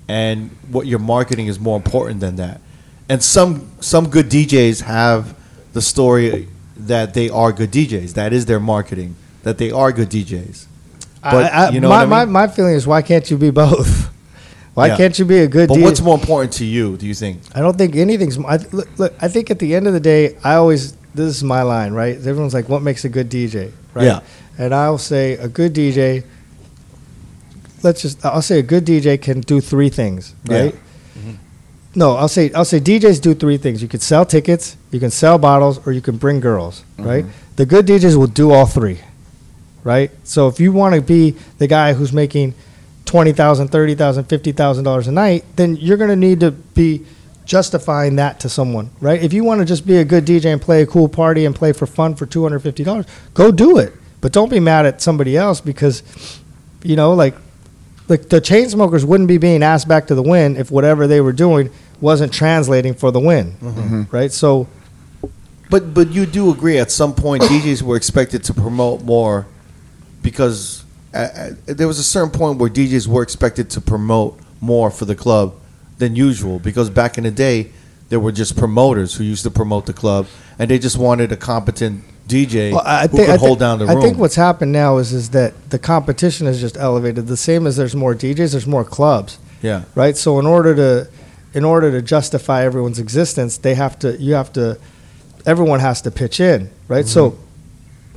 and 0.08 0.52
what 0.70 0.86
you're 0.86 1.00
marketing 1.00 1.48
is 1.48 1.60
more 1.60 1.78
important 1.78 2.20
than 2.20 2.36
that. 2.36 2.62
And 3.08 3.24
some 3.24 3.72
some 3.80 4.10
good 4.10 4.30
DJs 4.30 4.82
have 4.82 5.36
the 5.74 5.82
story 5.82 6.50
that 6.76 7.14
they 7.14 7.30
are 7.30 7.52
good 7.52 7.72
DJs. 7.72 8.14
That 8.14 8.34
is 8.34 8.46
their 8.46 8.60
marketing. 8.60 9.16
That 9.44 9.58
they 9.58 9.72
are 9.72 9.92
good 9.92 10.10
DJs. 10.10 10.66
But 11.22 11.54
I, 11.54 11.68
I, 11.68 11.70
you 11.70 11.80
know 11.80 11.90
my, 11.90 12.02
I 12.02 12.06
my, 12.06 12.26
my 12.26 12.48
feeling 12.48 12.76
is 12.76 12.86
why 12.86 13.02
can't 13.02 13.30
you 13.30 13.38
be 13.38 13.52
both? 13.52 14.12
Why 14.76 14.88
Yeah. 14.88 14.98
can't 14.98 15.18
you 15.18 15.26
be 15.26 15.40
a 15.40 15.48
good 15.48 15.70
But 15.70 15.78
DJ? 15.78 15.84
what's 15.84 16.02
more 16.02 16.16
important 16.16 16.52
to 16.54 16.66
you? 16.66 16.98
Do 16.98 17.08
you 17.08 17.16
think? 17.16 17.40
I 17.56 17.62
don't 17.62 17.78
think 17.78 17.96
anything's. 17.96 18.38
I, 18.38 18.60
look, 18.72 18.88
look, 18.98 19.14
I 19.22 19.30
think 19.30 19.50
at 19.50 19.58
the 19.58 19.74
end 19.74 19.88
of 19.88 19.94
the 19.94 20.02
day, 20.02 20.36
I 20.44 20.56
always 20.56 20.94
this 21.16 21.38
is 21.38 21.44
my 21.44 21.62
line, 21.62 21.94
right? 21.94 22.18
Everyone's 22.18 22.54
like, 22.54 22.68
"What 22.68 22.82
makes 22.82 23.06
a 23.06 23.10
good 23.10 23.30
DJ?" 23.30 23.72
Right? 23.94 24.06
Yeah. 24.06 24.20
And 24.58 24.76
I'll 24.76 24.98
say 24.98 25.34
a 25.34 25.48
good 25.48 25.74
DJ. 25.74 26.24
Let's 27.84 28.02
just. 28.02 28.24
I'll 28.26 28.42
say 28.42 28.60
a 28.60 28.64
good 28.64 28.86
DJ 28.86 29.20
can 29.20 29.40
do 29.40 29.62
three 29.62 29.90
things, 29.90 30.36
right? 30.46 30.56
Yeah. 30.56 30.64
right? 30.64 30.76
Mm-hmm. 31.18 31.32
No, 31.96 32.16
I'll 32.16 32.28
say 32.28 32.52
I'll 32.52 32.66
say 32.66 32.82
DJs 32.82 33.22
do 33.22 33.34
three 33.34 33.58
things. 33.58 33.82
You 33.82 33.88
could 33.88 34.02
sell 34.02 34.26
tickets, 34.26 34.76
you 34.92 35.00
can 35.00 35.10
sell 35.12 35.38
bottles, 35.38 35.80
or 35.88 35.94
you 35.94 36.02
can 36.02 36.18
bring 36.18 36.42
girls, 36.42 36.84
mm-hmm. 36.98 37.10
right? 37.10 37.26
The 37.56 37.66
good 37.66 37.86
DJs 37.88 38.18
will 38.18 38.28
do 38.28 38.52
all 38.52 38.66
three, 38.66 39.00
right? 39.86 40.12
So 40.26 40.50
if 40.50 40.60
you 40.60 40.74
want 40.74 40.96
to 40.96 41.02
be 41.02 41.38
the 41.60 41.68
guy 41.68 41.94
who's 41.94 42.12
making 42.12 42.54
twenty 43.16 43.32
thousand, 43.32 43.70
thirty 43.70 43.96
thousand, 43.96 44.26
fifty 44.26 44.52
thousand 44.52 44.84
dollars 44.84 45.06
$30,000, 45.06 45.10
a 45.10 45.12
night, 45.12 45.46
then 45.56 45.78
you're 45.78 45.96
going 45.96 46.10
to 46.10 46.16
need 46.18 46.42
to 46.42 46.52
be 46.52 47.06
justifying 47.46 48.18
that 48.18 48.40
to 48.42 48.50
someone, 48.50 48.90
right? 49.00 49.24
If 49.24 49.32
you 49.32 49.44
want 49.44 49.60
to 49.60 49.66
just 49.66 49.88
be 49.88 49.98
a 49.98 50.04
good 50.04 50.26
DJ 50.26 50.52
and 50.52 50.62
play 50.62 50.82
a 50.82 50.86
cool 50.86 51.08
party 51.08 51.46
and 51.46 51.56
play 51.56 51.72
for 51.72 51.86
fun 51.86 52.16
for 52.16 52.26
two 52.26 52.44
hundred 52.44 52.60
fifty 52.60 52.84
dollars, 52.84 53.06
go 53.34 53.52
do 53.52 53.78
it. 53.78 53.94
But 54.20 54.34
don't 54.34 54.50
be 54.50 54.60
mad 54.60 54.86
at 54.86 55.02
somebody 55.02 55.38
else 55.38 55.62
because, 55.62 56.04
you 56.84 56.96
know, 56.96 57.14
like, 57.14 57.36
like 58.10 58.30
the 58.30 58.42
Chainsmokers 58.42 59.06
wouldn't 59.06 59.30
be 59.30 59.38
being 59.38 59.64
asked 59.64 59.88
back 59.88 60.08
to 60.08 60.16
the 60.16 60.24
Wynn 60.24 60.58
if 60.58 60.72
whatever 60.72 61.08
they 61.08 61.22
were 61.22 61.34
doing 61.34 61.70
wasn't 62.02 62.34
translating 62.34 62.96
for 62.96 63.12
the 63.12 63.20
Wynn, 63.20 63.52
mm-hmm. 63.54 63.68
Mm-hmm. 63.68 64.04
right? 64.16 64.32
So 64.32 64.68
But 65.70 65.94
but 65.94 66.10
you 66.12 66.26
do 66.26 66.52
agree 66.52 66.80
at 66.80 66.92
some 66.92 67.14
point 67.14 67.44
DJs 67.44 67.82
were 67.82 67.96
expected 67.96 68.44
to 68.46 68.54
promote 68.54 69.04
more 69.04 69.46
because 70.22 70.85
uh, 71.16 71.20
uh, 71.20 71.50
there 71.66 71.88
was 71.88 72.00
a 72.00 72.04
certain 72.04 72.32
point 72.32 72.60
where 72.60 72.70
DJs 72.70 73.08
were 73.08 73.24
expected 73.24 73.70
to 73.72 73.82
promote 73.82 74.40
more 74.62 74.92
for 74.92 75.06
the 75.06 75.16
club 75.16 75.56
than 75.98 76.16
usual 76.16 76.60
because 76.60 76.90
back 76.90 77.18
in 77.18 77.24
the 77.24 77.32
day 77.32 77.72
there 78.10 78.20
were 78.20 78.32
just 78.32 78.56
promoters 78.58 79.16
who 79.16 79.24
used 79.24 79.44
to 79.44 79.50
promote 79.52 79.86
the 79.86 79.94
club 79.94 80.28
and 80.60 80.70
they 80.70 80.78
just 80.80 80.98
wanted 80.98 81.32
a 81.32 81.38
competent 81.38 82.04
DJ 82.28 82.72
Well, 82.72 82.82
I 82.86 83.04
who 83.04 83.18
think, 83.18 83.28
could 83.28 83.36
I 83.36 83.38
hold 83.38 83.60
down 83.60 83.80
the 83.80 83.86
I 83.86 83.94
room. 83.94 84.02
think 84.02 84.18
what's 84.18 84.36
happened 84.36 84.72
now 84.72 84.98
is 84.98 85.14
is 85.14 85.30
that 85.32 85.54
the 85.70 85.80
competition 85.80 86.48
is 86.48 86.60
just 86.60 86.76
elevated. 86.78 87.28
The 87.28 87.38
same 87.38 87.68
as 87.68 87.78
there's 87.78 87.96
more 87.96 88.14
DJs, 88.16 88.52
there's 88.52 88.68
more 88.68 88.84
clubs, 88.84 89.38
yeah. 89.62 89.84
right? 89.96 90.18
So 90.18 90.40
in 90.40 90.46
order 90.46 90.76
to 90.76 91.08
in 91.54 91.64
order 91.64 91.92
to 91.92 92.02
justify 92.02 92.64
everyone's 92.66 93.00
existence, 93.00 93.58
they 93.58 93.76
have 93.76 93.98
to 94.00 94.18
you 94.18 94.34
have 94.34 94.52
to 94.54 94.78
everyone 95.46 95.80
has 95.80 96.02
to 96.02 96.12
pitch 96.12 96.40
in, 96.40 96.70
right? 96.88 97.06
So 97.08 97.32
Mm-hmm. 97.32 97.42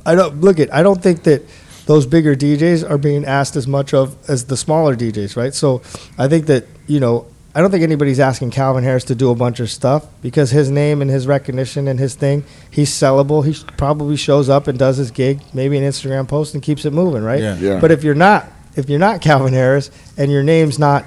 I 0.05 0.15
don't 0.15 0.41
look 0.41 0.59
at 0.59 0.73
I 0.73 0.81
don't 0.81 1.01
think 1.03 1.23
that 1.23 1.43
those 1.89 2.05
bigger 2.05 2.35
DJs 2.35 2.87
are 2.87 2.99
being 2.99 3.25
asked 3.25 3.55
as 3.55 3.67
much 3.67 3.95
of 3.95 4.15
as 4.29 4.45
the 4.45 4.55
smaller 4.55 4.95
DJs, 4.95 5.35
right? 5.35 5.55
So 5.55 5.81
I 6.19 6.27
think 6.27 6.45
that, 6.45 6.67
you 6.85 6.99
know, 6.99 7.25
I 7.55 7.61
don't 7.61 7.71
think 7.71 7.81
anybody's 7.81 8.19
asking 8.19 8.51
Calvin 8.51 8.83
Harris 8.83 9.05
to 9.05 9.15
do 9.15 9.31
a 9.31 9.35
bunch 9.35 9.59
of 9.59 9.71
stuff 9.71 10.05
because 10.21 10.51
his 10.51 10.69
name 10.69 11.01
and 11.01 11.09
his 11.09 11.25
recognition 11.25 11.87
and 11.87 11.99
his 11.99 12.13
thing, 12.13 12.43
he's 12.69 12.91
sellable. 12.91 13.43
He 13.43 13.55
probably 13.75 14.17
shows 14.17 14.49
up 14.49 14.67
and 14.67 14.77
does 14.77 14.97
his 14.97 15.09
gig, 15.09 15.41
maybe 15.51 15.79
an 15.79 15.83
Instagram 15.83 16.27
post 16.27 16.53
and 16.53 16.61
keeps 16.61 16.85
it 16.85 16.93
moving, 16.93 17.23
right? 17.23 17.41
Yeah. 17.41 17.57
Yeah. 17.57 17.79
But 17.79 17.89
if 17.89 18.03
you're 18.03 18.13
not, 18.13 18.45
if 18.75 18.87
you're 18.87 18.99
not 18.99 19.21
Calvin 19.21 19.53
Harris 19.53 19.89
and 20.15 20.31
your 20.31 20.43
name's 20.43 20.77
not 20.77 21.05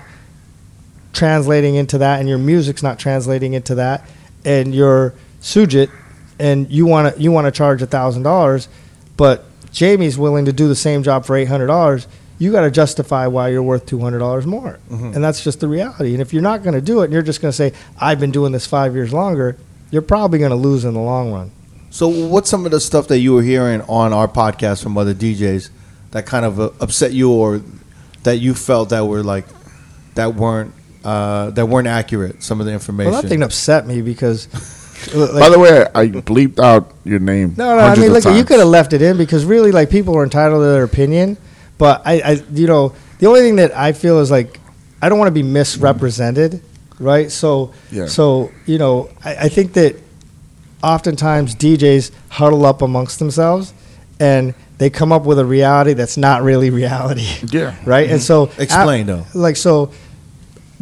translating 1.13 1.77
into 1.77 1.99
that 1.99 2.19
and 2.19 2.29
your 2.29 2.39
music's 2.39 2.83
not 2.83 2.99
translating 2.99 3.53
into 3.53 3.77
that 3.77 4.05
and 4.45 4.75
you're 4.75 5.15
Sujit 5.41 5.93
and 6.41 6.69
you 6.73 6.87
want 6.87 7.15
to 7.15 7.23
you 7.23 7.31
want 7.31 7.45
to 7.45 7.53
charge 7.53 7.83
a 7.83 7.87
thousand 7.87 8.25
dollars, 8.25 8.67
but 9.17 9.45
Jamie's 9.73 10.19
willing 10.19 10.45
to 10.45 10.53
do 10.53 10.69
the 10.69 10.77
same 10.77 11.03
job 11.03 11.25
for 11.25 11.35
eight 11.37 11.49
hundred 11.49 11.67
dollars, 11.69 12.07
you 12.39 12.53
got 12.53 12.63
to 12.63 12.71
justify 12.71 13.27
why 13.27 13.49
you're 13.49 13.63
worth 13.63 13.87
two 13.87 14.01
hundred 14.01 14.19
dollars 14.19 14.47
more, 14.47 14.79
Mhm. 14.91 15.15
and 15.15 15.25
that's 15.25 15.43
just 15.43 15.61
the 15.61 15.69
reality. 15.69 16.13
And 16.13 16.21
if 16.21 16.33
you're 16.33 16.43
not 16.43 16.63
going 16.63 16.75
to 16.75 16.81
do 16.81 17.01
it, 17.01 17.05
and 17.05 17.13
you're 17.13 17.23
just 17.23 17.41
going 17.41 17.51
to 17.51 17.57
say 17.57 17.73
I've 18.01 18.21
been 18.21 18.31
doing 18.33 18.53
this 18.53 18.67
five 18.67 18.95
years 18.95 19.13
longer, 19.13 19.57
you're 19.91 20.03
probably 20.03 20.39
going 20.39 20.51
to 20.51 20.57
lose 20.57 20.85
in 20.85 20.95
the 20.95 21.01
long 21.01 21.33
run. 21.33 21.51
So 21.91 22.09
what's 22.09 22.49
some 22.49 22.65
of 22.65 22.71
the 22.71 22.81
stuff 22.81 23.09
that 23.09 23.19
you 23.19 23.35
were 23.35 23.43
hearing 23.43 23.83
on 23.83 24.13
our 24.13 24.27
podcast 24.29 24.83
from 24.83 24.97
other 24.97 25.13
DJs 25.15 25.69
that 26.13 26.25
kind 26.27 26.45
of 26.45 26.59
uh, 26.61 26.71
upset 26.81 27.13
you 27.13 27.31
or 27.31 27.61
that 28.23 28.39
you 28.39 28.55
felt 28.55 28.89
that 28.91 29.07
were 29.07 29.23
like 29.23 29.47
that 30.15 30.35
weren't 30.35 30.73
uh, 31.05 31.51
that 31.51 31.67
weren't 31.67 31.89
accurate 31.89 32.43
some 32.43 32.61
of 32.61 32.67
the 32.67 32.73
information 32.73 33.13
Well, 33.13 33.23
nothing 33.23 33.43
upset 33.43 33.87
me 33.87 34.03
because. 34.03 34.49
Like- 35.15 35.41
By 35.41 35.49
the 35.49 35.59
way, 35.59 35.87
I 35.95 36.09
bleeped 36.09 36.59
out 36.59 36.93
your 37.05 37.19
name. 37.19 37.55
No, 37.57 37.77
no. 37.77 37.83
I 37.83 37.95
mean, 37.97 38.15
of 38.15 38.25
look, 38.25 38.37
you 38.37 38.45
could 38.45 38.59
have 38.59 38.69
left 38.69 38.93
it 38.93 39.03
in 39.03 39.17
because 39.17 39.45
really, 39.45 39.73
like, 39.73 39.91
people 39.91 40.17
are 40.17 40.25
entitled 40.25 40.61
to 40.61 40.67
their 40.67 40.85
opinion. 40.85 41.37
But 41.79 42.03
I, 42.05 42.21
I, 42.21 42.31
you 42.53 42.67
know, 42.67 42.95
the 43.19 43.27
only 43.27 43.41
thing 43.41 43.57
that 43.57 43.77
I 43.77 43.93
feel 43.93 44.21
is 44.21 44.31
like, 44.31 44.61
I 45.01 45.09
don't 45.09 45.19
want 45.19 45.29
to 45.29 45.33
be 45.33 45.43
misrepresented, 45.43 46.63
right? 47.01 47.31
So, 47.31 47.73
Yeah. 47.91 48.07
so 48.07 48.53
you 48.67 48.79
know, 48.79 49.11
I, 49.25 49.35
I 49.35 49.49
think 49.49 49.73
that 49.73 49.97
oftentimes 50.83 51.55
DJs 51.57 52.11
huddle 52.29 52.65
up 52.67 52.83
amongst 52.83 53.19
themselves, 53.19 53.75
and 54.21 54.55
they 54.79 54.91
come 54.91 55.13
up 55.13 55.25
with 55.25 55.39
a 55.39 55.45
reality 55.45 55.93
that's 55.95 56.17
not 56.17 56.43
really 56.43 56.71
reality, 56.83 57.27
Yeah. 57.51 57.75
right? 57.85 58.09
And 58.11 58.21
mm-hmm. 58.21 58.49
so, 58.49 58.63
Explain, 58.63 59.07
though. 59.07 59.27
Like, 59.35 59.57
so. 59.57 59.91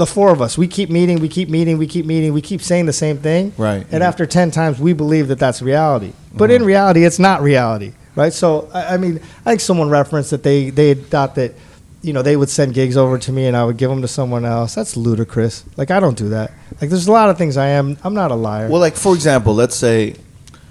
The 0.00 0.06
four 0.06 0.32
of 0.32 0.40
us, 0.40 0.56
we 0.56 0.66
keep 0.66 0.88
meeting, 0.88 1.20
we 1.20 1.28
keep 1.28 1.50
meeting, 1.50 1.76
we 1.76 1.86
keep 1.86 2.06
meeting, 2.06 2.32
we 2.32 2.40
keep 2.40 2.62
saying 2.62 2.86
the 2.86 2.92
same 2.94 3.18
thing. 3.18 3.52
Right. 3.58 3.86
And 3.92 4.02
after 4.02 4.24
10 4.24 4.50
times, 4.50 4.80
we 4.80 4.94
believe 4.94 5.28
that 5.28 5.38
that's 5.38 5.60
reality. 5.60 6.14
But 6.32 6.50
in 6.50 6.62
uh-huh. 6.62 6.64
reality, 6.64 7.04
it's 7.04 7.18
not 7.18 7.42
reality, 7.42 7.92
right? 8.16 8.32
So, 8.32 8.70
I, 8.72 8.94
I 8.94 8.96
mean, 8.96 9.20
I 9.44 9.50
think 9.50 9.60
someone 9.60 9.90
referenced 9.90 10.30
that 10.30 10.42
they, 10.42 10.70
they 10.70 10.88
had 10.88 11.04
thought 11.08 11.34
that, 11.34 11.52
you 12.00 12.14
know, 12.14 12.22
they 12.22 12.34
would 12.34 12.48
send 12.48 12.72
gigs 12.72 12.96
over 12.96 13.18
to 13.18 13.30
me 13.30 13.44
and 13.44 13.54
I 13.54 13.62
would 13.62 13.76
give 13.76 13.90
them 13.90 14.00
to 14.00 14.08
someone 14.08 14.46
else. 14.46 14.74
That's 14.74 14.96
ludicrous. 14.96 15.64
Like, 15.76 15.90
I 15.90 16.00
don't 16.00 16.16
do 16.16 16.30
that. 16.30 16.50
Like, 16.80 16.88
there's 16.88 17.06
a 17.06 17.12
lot 17.12 17.28
of 17.28 17.36
things 17.36 17.58
I 17.58 17.68
am. 17.68 17.98
I'm 18.02 18.14
not 18.14 18.30
a 18.30 18.36
liar. 18.36 18.70
well 18.70 18.80
like 18.80 18.96
for 18.96 19.14
example 19.14 19.54
let's 19.54 19.76
say 19.76 20.14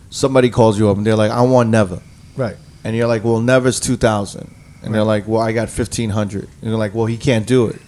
somebody 0.09 0.49
calls 0.49 0.79
you 0.79 0.89
up 0.89 0.97
and 0.97 1.05
they're 1.05 1.15
like 1.15 1.29
I 1.29 1.41
want 1.41 1.69
Neva 1.69 2.01
right. 2.35 2.57
and 2.83 2.95
you're 2.95 3.05
like 3.05 3.23
well 3.23 3.41
Neva's 3.41 3.79
2000 3.79 4.55
and 4.81 4.95
they're 4.95 5.03
like 5.03 5.27
well 5.27 5.43
I 5.43 5.51
got 5.51 5.67
1500 5.69 6.45
and 6.45 6.49
you're 6.63 6.79
like 6.79 6.95
well 6.95 7.05
he 7.05 7.15
can't 7.15 7.45
do 7.45 7.67
it 7.67 7.79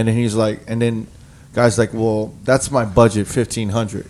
and 0.00 0.08
then 0.08 0.14
he's 0.16 0.34
like 0.34 0.60
and 0.66 0.80
then 0.80 1.06
guys 1.52 1.78
like 1.78 1.92
well 1.92 2.32
that's 2.44 2.70
my 2.70 2.84
budget 2.84 3.26
1500 3.26 4.06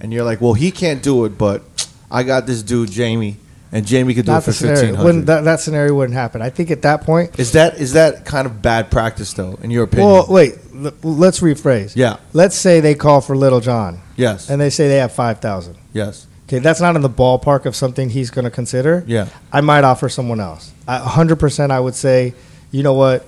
and 0.00 0.12
you're 0.12 0.24
like 0.24 0.40
well 0.40 0.54
he 0.54 0.70
can't 0.70 1.02
do 1.02 1.24
it 1.24 1.38
but 1.38 1.62
I 2.10 2.22
got 2.24 2.46
this 2.46 2.62
dude 2.62 2.90
Jamie 2.90 3.36
and 3.72 3.86
Jamie 3.86 4.14
could 4.14 4.26
do 4.26 4.32
Not 4.32 4.38
it 4.48 4.52
for 4.52 4.66
1500 4.66 5.26
that, 5.26 5.44
that 5.44 5.60
scenario 5.60 5.94
wouldn't 5.94 6.14
happen. 6.18 6.42
I 6.42 6.50
think 6.50 6.72
at 6.72 6.82
that 6.82 7.02
point, 7.02 7.38
Is 7.38 7.52
that 7.52 7.78
is 7.78 7.92
that 7.92 8.24
kind 8.24 8.44
of 8.46 8.60
bad 8.60 8.90
practice 8.90 9.32
though, 9.32 9.56
in 9.62 9.70
your 9.70 9.84
opinion? 9.84 10.10
well, 10.10 10.26
wait, 10.28 10.54
l- 10.74 10.92
let's 11.04 11.38
rephrase. 11.38 11.92
yeah. 11.94 12.16
Let's 12.32 12.56
say 12.56 12.80
they 12.80 12.96
call 12.96 13.20
for 13.20 13.36
Lil 13.36 13.60
Jon 13.60 14.00
Yes. 14.16 14.50
and 14.50 14.60
they 14.60 14.70
say 14.70 14.88
they 14.88 14.96
have 14.96 15.12
5,000. 15.12 15.76
yes. 15.92 16.26
Okay, 16.48 16.58
that's 16.58 16.80
not 16.80 16.96
in 16.96 17.02
the 17.02 17.08
ballpark 17.08 17.64
of 17.64 17.76
something 17.76 18.10
he's 18.10 18.28
going 18.30 18.44
to 18.44 18.50
consider. 18.50 19.04
Yeah. 19.06 19.28
I 19.52 19.60
might 19.60 19.84
offer 19.84 20.08
someone 20.08 20.40
else. 20.40 20.72
I, 20.88 20.98
100% 20.98 21.70
I 21.70 21.78
would 21.78 21.94
say, 21.94 22.34
you 22.72 22.82
know 22.82 22.94
what, 22.94 23.24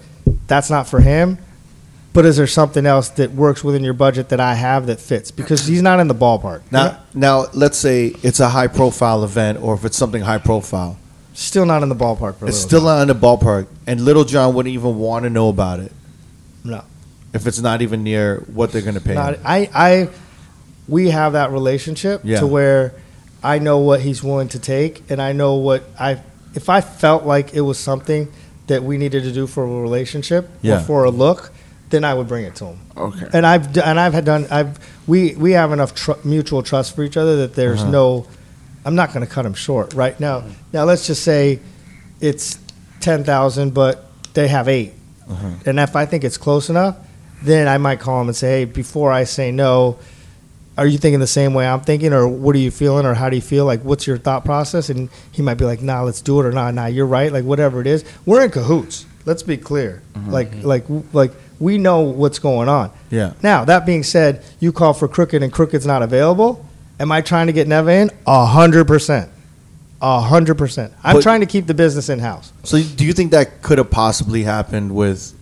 that's 0.48 0.70
not 0.70 0.88
for 0.88 0.98
him. 1.00 1.38
But 2.12 2.26
is 2.26 2.36
there 2.36 2.46
something 2.46 2.84
else 2.84 3.08
that 3.10 3.32
works 3.32 3.64
within 3.64 3.82
your 3.82 3.94
budget 3.94 4.28
that 4.28 4.40
I 4.40 4.54
have 4.54 4.86
that 4.86 5.00
fits? 5.00 5.30
Because 5.30 5.66
he's 5.66 5.80
not 5.80 5.98
in 5.98 6.08
the 6.08 6.14
ballpark. 6.14 6.60
Now, 6.70 6.98
now 7.14 7.46
let's 7.54 7.78
say 7.78 8.14
it's 8.22 8.38
a 8.40 8.50
high 8.50 8.66
profile 8.66 9.24
event, 9.24 9.62
or 9.62 9.74
if 9.74 9.84
it's 9.84 9.96
something 9.96 10.22
high 10.22 10.38
profile. 10.38 10.98
Still 11.34 11.64
not 11.64 11.82
in 11.82 11.88
the 11.88 11.94
ballpark 11.96 12.36
for 12.36 12.46
It's 12.46 12.58
still 12.58 12.80
John. 12.80 12.98
not 12.98 13.02
in 13.02 13.08
the 13.08 13.14
ballpark, 13.14 13.66
and 13.86 14.02
Lil 14.02 14.24
Jon 14.24 14.52
wouldn't 14.52 14.74
even 14.74 14.98
want 14.98 15.22
to 15.24 15.30
know 15.30 15.48
about 15.48 15.80
it 15.80 15.90
no. 16.62 16.84
if 17.32 17.46
it's 17.46 17.60
not 17.60 17.80
even 17.80 18.02
near 18.02 18.40
what 18.52 18.70
they're 18.72 18.82
going 18.82 18.96
to 18.96 19.00
pay. 19.00 19.14
Not, 19.14 19.36
him. 19.36 19.42
I, 19.46 19.70
I, 19.72 20.08
we 20.86 21.08
have 21.08 21.32
that 21.32 21.50
relationship 21.50 22.20
Yeah. 22.24 22.40
to 22.40 22.46
where 22.46 22.92
I 23.42 23.58
know 23.58 23.78
what 23.78 24.02
he's 24.02 24.22
willing 24.22 24.48
to 24.50 24.58
take, 24.58 25.02
and 25.10 25.20
I 25.22 25.32
know 25.32 25.54
what 25.54 25.84
I. 25.98 26.20
If 26.54 26.68
I 26.68 26.82
felt 26.82 27.24
like 27.24 27.54
it 27.54 27.62
was 27.62 27.78
something 27.78 28.30
that 28.66 28.82
we 28.82 28.98
needed 28.98 29.22
to 29.24 29.32
do 29.32 29.46
for 29.46 29.64
a 29.64 29.80
relationship 29.80 30.50
Yeah. 30.60 30.76
or 30.76 30.80
for 30.80 31.04
a 31.04 31.10
look, 31.10 31.50
then 31.92 32.02
I 32.04 32.12
would 32.14 32.26
bring 32.26 32.44
it 32.44 32.56
to 32.56 32.64
him. 32.66 32.78
Okay. 32.96 33.28
And 33.32 33.46
I've 33.46 33.76
and 33.78 34.00
I've 34.00 34.12
had 34.14 34.24
done. 34.24 34.46
I've 34.50 34.78
we 35.06 35.36
we 35.36 35.52
have 35.52 35.70
enough 35.72 35.94
tr- 35.94 36.18
mutual 36.24 36.62
trust 36.64 36.96
for 36.96 37.04
each 37.04 37.16
other 37.16 37.36
that 37.36 37.54
there's 37.54 37.82
Uh-huh. 37.82 37.90
no. 37.90 38.26
I'm 38.84 38.96
not 38.96 39.12
going 39.14 39.24
to 39.24 39.32
cut 39.32 39.46
him 39.46 39.54
short 39.54 39.94
right 39.94 40.18
now. 40.18 40.42
Now 40.72 40.82
let's 40.84 41.06
just 41.06 41.22
say 41.22 41.60
it's 42.20 42.58
ten 42.98 43.22
thousand, 43.22 43.74
but 43.74 44.06
they 44.34 44.48
have 44.48 44.66
8 44.66 44.92
Uh-huh. 45.30 45.48
and 45.66 45.78
if 45.78 45.94
I 45.94 46.04
think 46.06 46.24
it's 46.24 46.36
close 46.38 46.68
enough, 46.70 46.96
then 47.42 47.68
I 47.68 47.78
might 47.78 48.00
call 48.00 48.20
him 48.20 48.26
and 48.28 48.36
say, 48.36 48.60
hey, 48.60 48.64
before 48.64 49.12
I 49.12 49.24
say 49.24 49.52
no, 49.52 49.98
are 50.78 50.86
you 50.86 50.96
thinking 50.98 51.20
the 51.20 51.26
same 51.26 51.52
way 51.54 51.66
I'm 51.66 51.80
thinking, 51.82 52.12
or 52.12 52.26
what 52.26 52.56
are 52.56 52.58
you 52.58 52.70
feeling, 52.70 53.04
or 53.06 53.14
how 53.14 53.28
do 53.28 53.36
you 53.36 53.42
feel? 53.42 53.66
Like, 53.66 53.82
what's 53.82 54.06
your 54.06 54.16
thought 54.18 54.44
process? 54.44 54.88
And 54.88 55.10
he 55.30 55.42
might 55.42 55.58
be 55.58 55.64
like, 55.66 55.82
nah, 55.82 56.02
let's 56.02 56.22
do 56.22 56.40
it, 56.40 56.46
or 56.46 56.50
nah, 56.52 56.70
nah, 56.70 56.86
you're 56.86 57.06
right. 57.06 57.30
Like, 57.32 57.44
whatever 57.44 57.80
it 57.80 57.86
is, 57.86 58.04
we're 58.26 58.42
in 58.42 58.50
cahoots. 58.50 59.04
Let's 59.26 59.42
be 59.44 59.56
clear. 59.58 60.02
Like, 60.26 60.50
like, 60.64 60.84
like, 61.12 61.32
we 61.60 61.78
know 61.78 62.00
what's 62.00 62.38
going 62.38 62.68
on. 62.68 62.90
Yeah. 63.10 63.32
Now, 63.42 63.64
that 63.64 63.86
being 63.86 64.02
said, 64.02 64.44
you 64.60 64.72
call 64.72 64.94
for 64.94 65.08
Crooked 65.08 65.42
and 65.42 65.52
Crooked's 65.52 65.86
not 65.86 66.02
available. 66.02 66.64
Am 67.00 67.10
I 67.12 67.20
trying 67.20 67.46
to 67.48 67.52
get 67.52 67.66
Neva 67.68 67.90
in? 67.92 68.10
A 68.26 68.44
hundred 68.46 68.86
percent. 68.86 69.30
A 70.00 70.20
hundred 70.20 70.56
percent. 70.58 70.92
I'm 71.04 71.16
But- 71.16 71.22
trying 71.22 71.40
to 71.40 71.46
keep 71.46 71.66
the 71.66 71.74
business 71.74 72.08
in 72.08 72.18
house. 72.18 72.52
So, 72.64 72.80
do 72.82 73.04
you 73.04 73.12
think 73.12 73.30
that 73.32 73.62
could 73.62 73.78
have 73.78 73.90
possibly 73.90 74.42
happened 74.42 74.94
with 74.94 75.32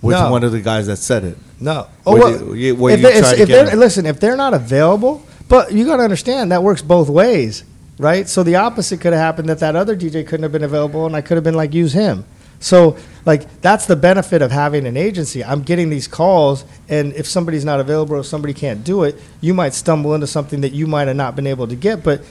with 0.00 0.16
No. 0.16 0.30
one 0.32 0.42
of 0.42 0.50
the 0.52 0.60
guys 0.60 0.86
that 0.88 0.96
said 0.96 1.22
it? 1.24 1.38
No. 1.60 1.86
Where 2.02 2.16
oh, 2.16 2.16
well, 2.18 2.30
you- 2.30 2.54
you- 2.54 2.74
where 2.76 2.94
if 2.94 3.00
you 3.00 3.06
they- 3.06 3.20
try 3.20 3.30
if, 3.30 3.36
to 3.36 3.42
if 3.42 3.48
get 3.48 3.66
they're, 3.66 3.76
listen, 3.76 4.06
if 4.06 4.18
they're 4.18 4.36
not 4.36 4.54
available, 4.54 5.22
but 5.48 5.72
you 5.72 5.84
got 5.86 5.98
to 5.98 6.02
understand 6.02 6.50
that 6.50 6.62
works 6.62 6.82
both 6.82 7.08
ways, 7.08 7.62
right? 7.98 8.28
So 8.28 8.42
the 8.42 8.56
opposite 8.56 9.00
could 9.00 9.12
have 9.12 9.22
happened 9.22 9.48
that 9.48 9.60
that 9.60 9.76
other 9.76 9.94
DJ 9.96 10.24
couldn't 10.26 10.42
have 10.42 10.50
been 10.52 10.64
available, 10.64 11.06
and 11.06 11.14
I 11.14 11.20
could 11.20 11.36
have 11.36 11.44
been 11.44 11.54
like, 11.54 11.72
use 11.74 11.92
him. 11.92 12.24
So 12.58 12.96
like 13.24 13.60
that's 13.62 13.86
the 13.86 13.96
benefit 13.96 14.42
of 14.42 14.50
having 14.50 14.86
an 14.86 14.96
agency. 14.96 15.44
I'm 15.44 15.62
getting 15.62 15.90
these 15.90 16.08
calls, 16.08 16.64
and 16.88 17.12
if 17.14 17.26
somebody's 17.26 17.64
not 17.64 17.80
available, 17.80 18.16
or 18.16 18.20
if 18.20 18.26
somebody 18.26 18.54
can't 18.54 18.82
do 18.84 19.04
it, 19.04 19.16
you 19.40 19.54
might 19.54 19.74
stumble 19.74 20.14
into 20.14 20.26
something 20.26 20.60
that 20.62 20.72
you 20.72 20.86
might 20.86 21.06
have 21.08 21.16
not 21.16 21.36
been 21.36 21.46
able 21.46 21.68
to 21.68 21.76
get. 21.76 22.02
But 22.02 22.22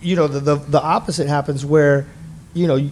you 0.00 0.16
know, 0.16 0.26
the 0.28 0.40
the, 0.40 0.56
the 0.56 0.82
opposite 0.82 1.26
happens 1.28 1.64
where, 1.64 2.06
you 2.54 2.66
know. 2.66 2.90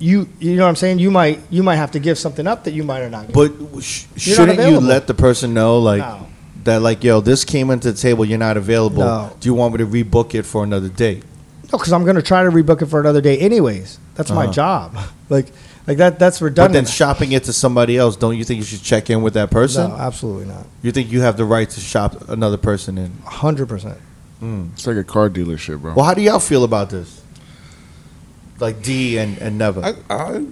You, 0.00 0.28
you 0.38 0.54
know 0.54 0.62
what 0.62 0.68
I'm 0.68 0.76
saying? 0.76 1.00
You 1.00 1.10
might 1.10 1.40
you 1.50 1.64
might 1.64 1.74
have 1.74 1.90
to 1.90 1.98
give 1.98 2.18
something 2.18 2.46
up 2.46 2.62
that 2.64 2.70
you 2.70 2.84
might 2.84 3.00
or 3.00 3.10
not. 3.10 3.26
Get. 3.26 3.34
But 3.34 3.82
sh- 3.82 4.04
You're 4.28 4.46
not 4.46 4.54
shouldn't 4.54 4.70
you 4.70 4.78
let 4.78 5.08
the 5.08 5.14
person 5.14 5.54
know, 5.54 5.80
like 5.80 5.98
No. 5.98 6.28
that, 6.62 6.82
like 6.82 7.02
yo, 7.02 7.20
this 7.20 7.44
came 7.44 7.68
into 7.70 7.90
the 7.90 7.98
table, 7.98 8.24
you're 8.24 8.38
not 8.38 8.56
available. 8.56 9.02
No. 9.02 9.36
Do 9.40 9.48
you 9.48 9.54
want 9.54 9.72
me 9.74 9.78
to 9.78 9.86
rebook 9.86 10.36
it 10.36 10.44
for 10.44 10.62
another 10.62 10.88
date? 10.88 11.24
No, 11.72 11.78
because 11.78 11.92
I'm 11.92 12.04
going 12.04 12.14
to 12.14 12.22
try 12.22 12.44
to 12.44 12.48
rebook 12.50 12.80
it 12.80 12.86
for 12.86 13.00
another 13.00 13.20
day, 13.20 13.38
anyways. 13.38 13.98
That's 14.14 14.30
my 14.30 14.44
Uh-huh. 14.44 14.52
job. 14.52 14.96
Like, 15.30 15.48
like 15.88 15.96
that. 15.98 16.18
That's 16.18 16.40
redundant. 16.40 16.72
But 16.72 16.72
then 16.74 16.86
shopping 16.86 17.32
it 17.32 17.44
to 17.44 17.52
somebody 17.52 17.96
else, 17.96 18.14
don't 18.16 18.36
you 18.36 18.44
think 18.44 18.58
you 18.58 18.64
should 18.64 18.82
check 18.82 19.10
in 19.10 19.22
with 19.22 19.34
that 19.34 19.50
person? 19.50 19.90
no, 19.90 19.96
absolutely 19.96 20.46
not. 20.46 20.66
You 20.82 20.92
think 20.92 21.10
you 21.10 21.20
have 21.22 21.36
the 21.36 21.44
right 21.44 21.68
to 21.68 21.80
shop 21.80 22.28
another 22.28 22.56
person 22.58 22.96
in? 22.98 23.12
hundred 23.24 23.68
percent. 23.68 23.98
Hmm. 24.38 24.66
It's 24.74 24.86
like 24.86 24.96
a 24.96 25.02
car 25.04 25.28
dealership, 25.28 25.80
bro. 25.80 25.94
Well, 25.94 26.04
how 26.04 26.14
do 26.14 26.22
y'all 26.22 26.38
feel 26.38 26.62
about 26.62 26.90
this? 26.90 27.22
Like 28.60 28.82
D 28.82 29.18
and 29.18 29.38
and 29.38 29.56
Neva. 29.58 29.96
I, 30.10 30.14
I, 30.14 30.44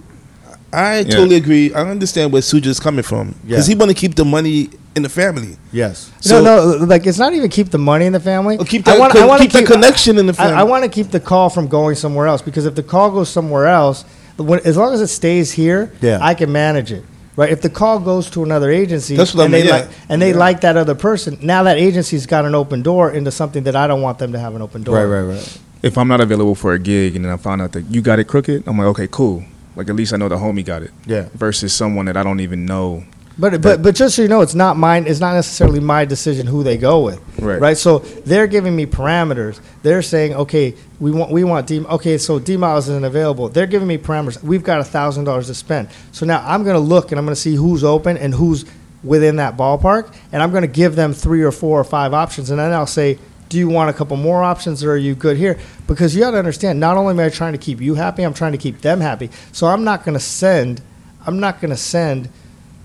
I 0.98 1.02
totally 1.04 1.36
agree. 1.36 1.72
I 1.74 1.82
understand 1.82 2.32
where 2.32 2.42
Sujit's 2.42 2.80
coming 2.80 3.02
from 3.02 3.34
because 3.44 3.68
Yeah. 3.68 3.74
he 3.74 3.78
want 3.78 3.90
to 3.90 3.94
keep 3.96 4.14
the 4.14 4.24
money 4.24 4.70
in 4.94 5.02
the 5.02 5.08
family. 5.08 5.56
yes. 5.72 6.10
So- 6.20 6.42
no, 6.42 6.78
no, 6.78 6.84
like 6.86 7.06
it's 7.06 7.18
not 7.18 7.32
even 7.34 7.50
keep 7.50 7.70
the 7.70 7.78
money 7.78 8.06
in 8.06 8.12
the 8.12 8.20
family. 8.20 8.56
Or 8.58 8.64
keep 8.64 8.86
I 8.88 8.98
wanna- 8.98 9.12
con- 9.12 9.22
I 9.22 9.26
wanna 9.26 9.42
keep 9.42 9.52
that 9.52 9.66
connection 9.66 10.18
in 10.18 10.26
the 10.26 10.32
I, 10.32 10.36
family. 10.36 10.54
I 10.54 10.62
want 10.62 10.84
to 10.84 10.88
keep 10.90 11.10
the 11.10 11.20
call 11.20 11.50
from 11.50 11.66
going 11.68 11.94
somewhere 11.96 12.26
else 12.26 12.42
because 12.42 12.64
if 12.64 12.74
the 12.74 12.82
call 12.82 13.10
goes 13.10 13.28
somewhere 13.28 13.66
else, 13.66 14.04
when, 14.36 14.60
as 14.64 14.76
long 14.76 14.92
as 14.94 15.00
it 15.00 15.08
stays 15.08 15.52
here, 15.52 15.90
Yeah. 16.00 16.18
I 16.20 16.34
can 16.34 16.52
manage 16.52 16.92
it. 16.92 17.04
Right. 17.36 17.50
If 17.50 17.60
the 17.60 17.68
call 17.68 17.98
goes 18.00 18.30
to 18.30 18.42
another 18.44 18.70
agency, 18.70 19.14
That's 19.14 19.34
what 19.34 19.42
I 19.42 19.44
and 19.44 19.52
mean, 19.52 19.62
they 19.62 19.68
yeah. 19.68 19.74
like, 19.76 19.88
and 20.08 20.22
they 20.22 20.30
Yeah. 20.30 20.36
like 20.38 20.60
that 20.62 20.76
other 20.78 20.94
person, 20.94 21.36
now 21.42 21.62
that 21.64 21.76
agency's 21.76 22.24
got 22.24 22.46
an 22.46 22.54
open 22.54 22.80
door 22.82 23.10
into 23.10 23.30
something 23.30 23.64
that 23.64 23.76
I 23.76 23.86
don't 23.86 24.00
want 24.00 24.18
them 24.18 24.32
to 24.32 24.38
have 24.38 24.54
an 24.54 24.62
open 24.62 24.82
door. 24.82 24.96
Right, 24.96 25.04
right, 25.04 25.34
right. 25.34 25.58
If 25.82 25.98
I'm 25.98 26.08
not 26.08 26.22
available 26.22 26.54
for 26.54 26.72
a 26.72 26.78
gig 26.78 27.14
and 27.14 27.24
then 27.26 27.32
I 27.32 27.36
find 27.36 27.60
out 27.60 27.72
that 27.72 27.82
you 27.90 28.00
got 28.00 28.18
it 28.18 28.24
crooked, 28.24 28.66
I'm 28.66 28.78
like, 28.78 28.86
okay, 28.88 29.08
cool. 29.10 29.44
Like 29.76 29.90
at 29.90 29.94
least 29.96 30.14
I 30.14 30.16
know 30.16 30.30
the 30.30 30.36
homie 30.36 30.64
got 30.64 30.82
it. 30.82 30.90
Yeah. 31.04 31.26
Versus 31.34 31.74
someone 31.74 32.06
that 32.06 32.16
I 32.16 32.22
don't 32.22 32.40
even 32.40 32.64
know. 32.64 33.04
But 33.38 33.60
but 33.60 33.82
but 33.82 33.94
just 33.94 34.16
so 34.16 34.22
you 34.22 34.28
know, 34.28 34.40
it's 34.40 34.54
not 34.54 34.78
mine. 34.78 35.06
It's 35.06 35.20
not 35.20 35.34
necessarily 35.34 35.78
my 35.78 36.06
decision 36.06 36.46
who 36.46 36.62
they 36.62 36.78
go 36.78 37.02
with. 37.04 37.20
Right. 37.38 37.60
Right. 37.60 37.76
So 37.76 37.98
they're 37.98 38.46
giving 38.46 38.74
me 38.74 38.86
parameters. 38.86 39.60
They're 39.82 40.00
saying, 40.00 40.34
okay, 40.34 40.74
we 41.00 41.10
want 41.10 41.30
we 41.30 41.44
want 41.44 41.66
D. 41.66 41.84
Okay, 41.84 42.16
so 42.16 42.38
D 42.38 42.56
miles 42.56 42.88
isn't 42.88 43.04
available. 43.04 43.50
They're 43.50 43.66
giving 43.66 43.88
me 43.88 43.98
parameters. 43.98 44.42
We've 44.42 44.64
got 44.64 44.80
a 44.80 44.84
thousand 44.84 45.24
dollars 45.24 45.48
to 45.48 45.54
spend. 45.54 45.88
So 46.12 46.24
now 46.24 46.42
I'm 46.46 46.64
going 46.64 46.76
to 46.76 46.80
look 46.80 47.12
and 47.12 47.18
I'm 47.18 47.26
going 47.26 47.34
to 47.34 47.40
see 47.40 47.56
who's 47.56 47.84
open 47.84 48.16
and 48.16 48.32
who's 48.32 48.64
within 49.04 49.36
that 49.36 49.56
ballpark, 49.56 50.14
and 50.32 50.42
I'm 50.42 50.50
going 50.50 50.62
to 50.62 50.68
give 50.68 50.96
them 50.96 51.12
three 51.12 51.42
or 51.42 51.52
four 51.52 51.78
or 51.78 51.84
five 51.84 52.14
options, 52.14 52.50
and 52.50 52.58
then 52.58 52.72
I'll 52.72 52.86
say. 52.86 53.18
Do 53.48 53.58
you 53.58 53.68
want 53.68 53.88
a 53.90 53.92
couple 53.92 54.16
more 54.16 54.42
options, 54.42 54.82
or 54.82 54.90
are 54.90 54.96
you 54.96 55.14
good 55.14 55.36
here? 55.36 55.56
Because 55.86 56.16
you 56.16 56.22
got 56.22 56.32
to 56.32 56.38
understand, 56.38 56.80
not 56.80 56.96
only 56.96 57.12
am 57.12 57.20
I 57.20 57.28
trying 57.28 57.52
to 57.52 57.58
keep 57.58 57.80
you 57.80 57.94
happy, 57.94 58.24
I'm 58.24 58.34
trying 58.34 58.50
to 58.50 58.58
keep 58.58 58.80
them 58.80 59.00
happy. 59.00 59.30
So 59.52 59.68
I'm 59.68 59.84
not 59.84 60.04
going 60.04 60.14
to 60.14 60.20
send, 60.20 60.82
I'm 61.24 61.38
not 61.38 61.60
going 61.60 61.70
to 61.70 61.76
send 61.76 62.28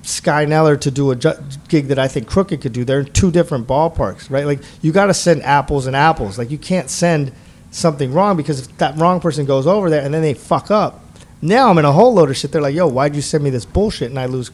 Sky 0.03 0.45
Nellor 0.45 0.79
to 0.81 0.91
do 0.91 1.11
a 1.11 1.15
ju- 1.15 1.33
gig 1.67 1.87
that 1.87 1.99
I 1.99 2.07
think 2.07 2.27
Crooked 2.27 2.61
could 2.61 2.73
do. 2.73 2.83
They're 2.83 3.01
in 3.01 3.13
two 3.13 3.31
different 3.31 3.67
ballparks, 3.67 4.29
right? 4.29 4.45
Like 4.45 4.61
you 4.81 4.91
got 4.91 5.07
to 5.07 5.13
send 5.13 5.43
apples 5.43 5.85
and 5.87 5.95
apples. 5.95 6.37
Like 6.37 6.49
you 6.49 6.57
can't 6.57 6.89
send 6.89 7.31
something 7.71 8.11
wrong 8.11 8.35
because 8.37 8.61
if 8.61 8.77
that 8.77 8.97
wrong 8.97 9.19
person 9.19 9.45
goes 9.45 9.67
over 9.67 9.89
there 9.89 10.03
and 10.03 10.13
then 10.13 10.21
they 10.21 10.33
fuck 10.33 10.71
up, 10.71 11.03
now 11.41 11.69
I'm 11.69 11.77
in 11.77 11.85
a 11.85 11.91
whole 11.91 12.13
load 12.13 12.29
of 12.29 12.37
shit. 12.37 12.51
They're 12.51 12.61
like, 12.61 12.75
"Yo, 12.75 12.87
why'd 12.87 13.15
you 13.15 13.21
send 13.21 13.43
me 13.43 13.49
this 13.49 13.65
bullshit?" 13.65 14.09
And 14.09 14.19
I 14.19 14.25
lose. 14.25 14.51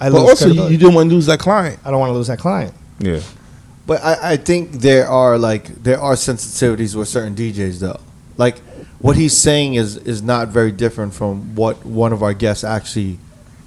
I 0.00 0.10
but 0.10 0.20
lose. 0.20 0.30
also, 0.30 0.46
you, 0.46 0.50
credibility. 0.50 0.72
you 0.74 0.78
didn't 0.78 0.94
want 0.94 1.10
to 1.10 1.14
lose 1.14 1.26
that 1.26 1.38
client. 1.38 1.78
I 1.84 1.90
don't 1.90 2.00
want 2.00 2.10
to 2.10 2.14
lose 2.14 2.26
that 2.28 2.38
client. 2.38 2.74
Yeah. 2.98 3.20
But 3.86 4.02
I, 4.04 4.32
I 4.32 4.36
think 4.36 4.72
there 4.72 5.08
are 5.08 5.38
like 5.38 5.66
there 5.82 6.00
are 6.00 6.14
sensitivities 6.14 6.94
with 6.94 7.08
certain 7.08 7.34
DJs 7.34 7.80
though. 7.80 8.00
Like 8.36 8.58
what 8.98 9.16
he's 9.16 9.36
saying 9.36 9.74
is 9.74 9.96
is 9.98 10.22
not 10.22 10.48
very 10.48 10.72
different 10.72 11.14
from 11.14 11.54
what 11.54 11.84
one 11.84 12.12
of 12.12 12.22
our 12.22 12.34
guests 12.34 12.62
actually 12.64 13.18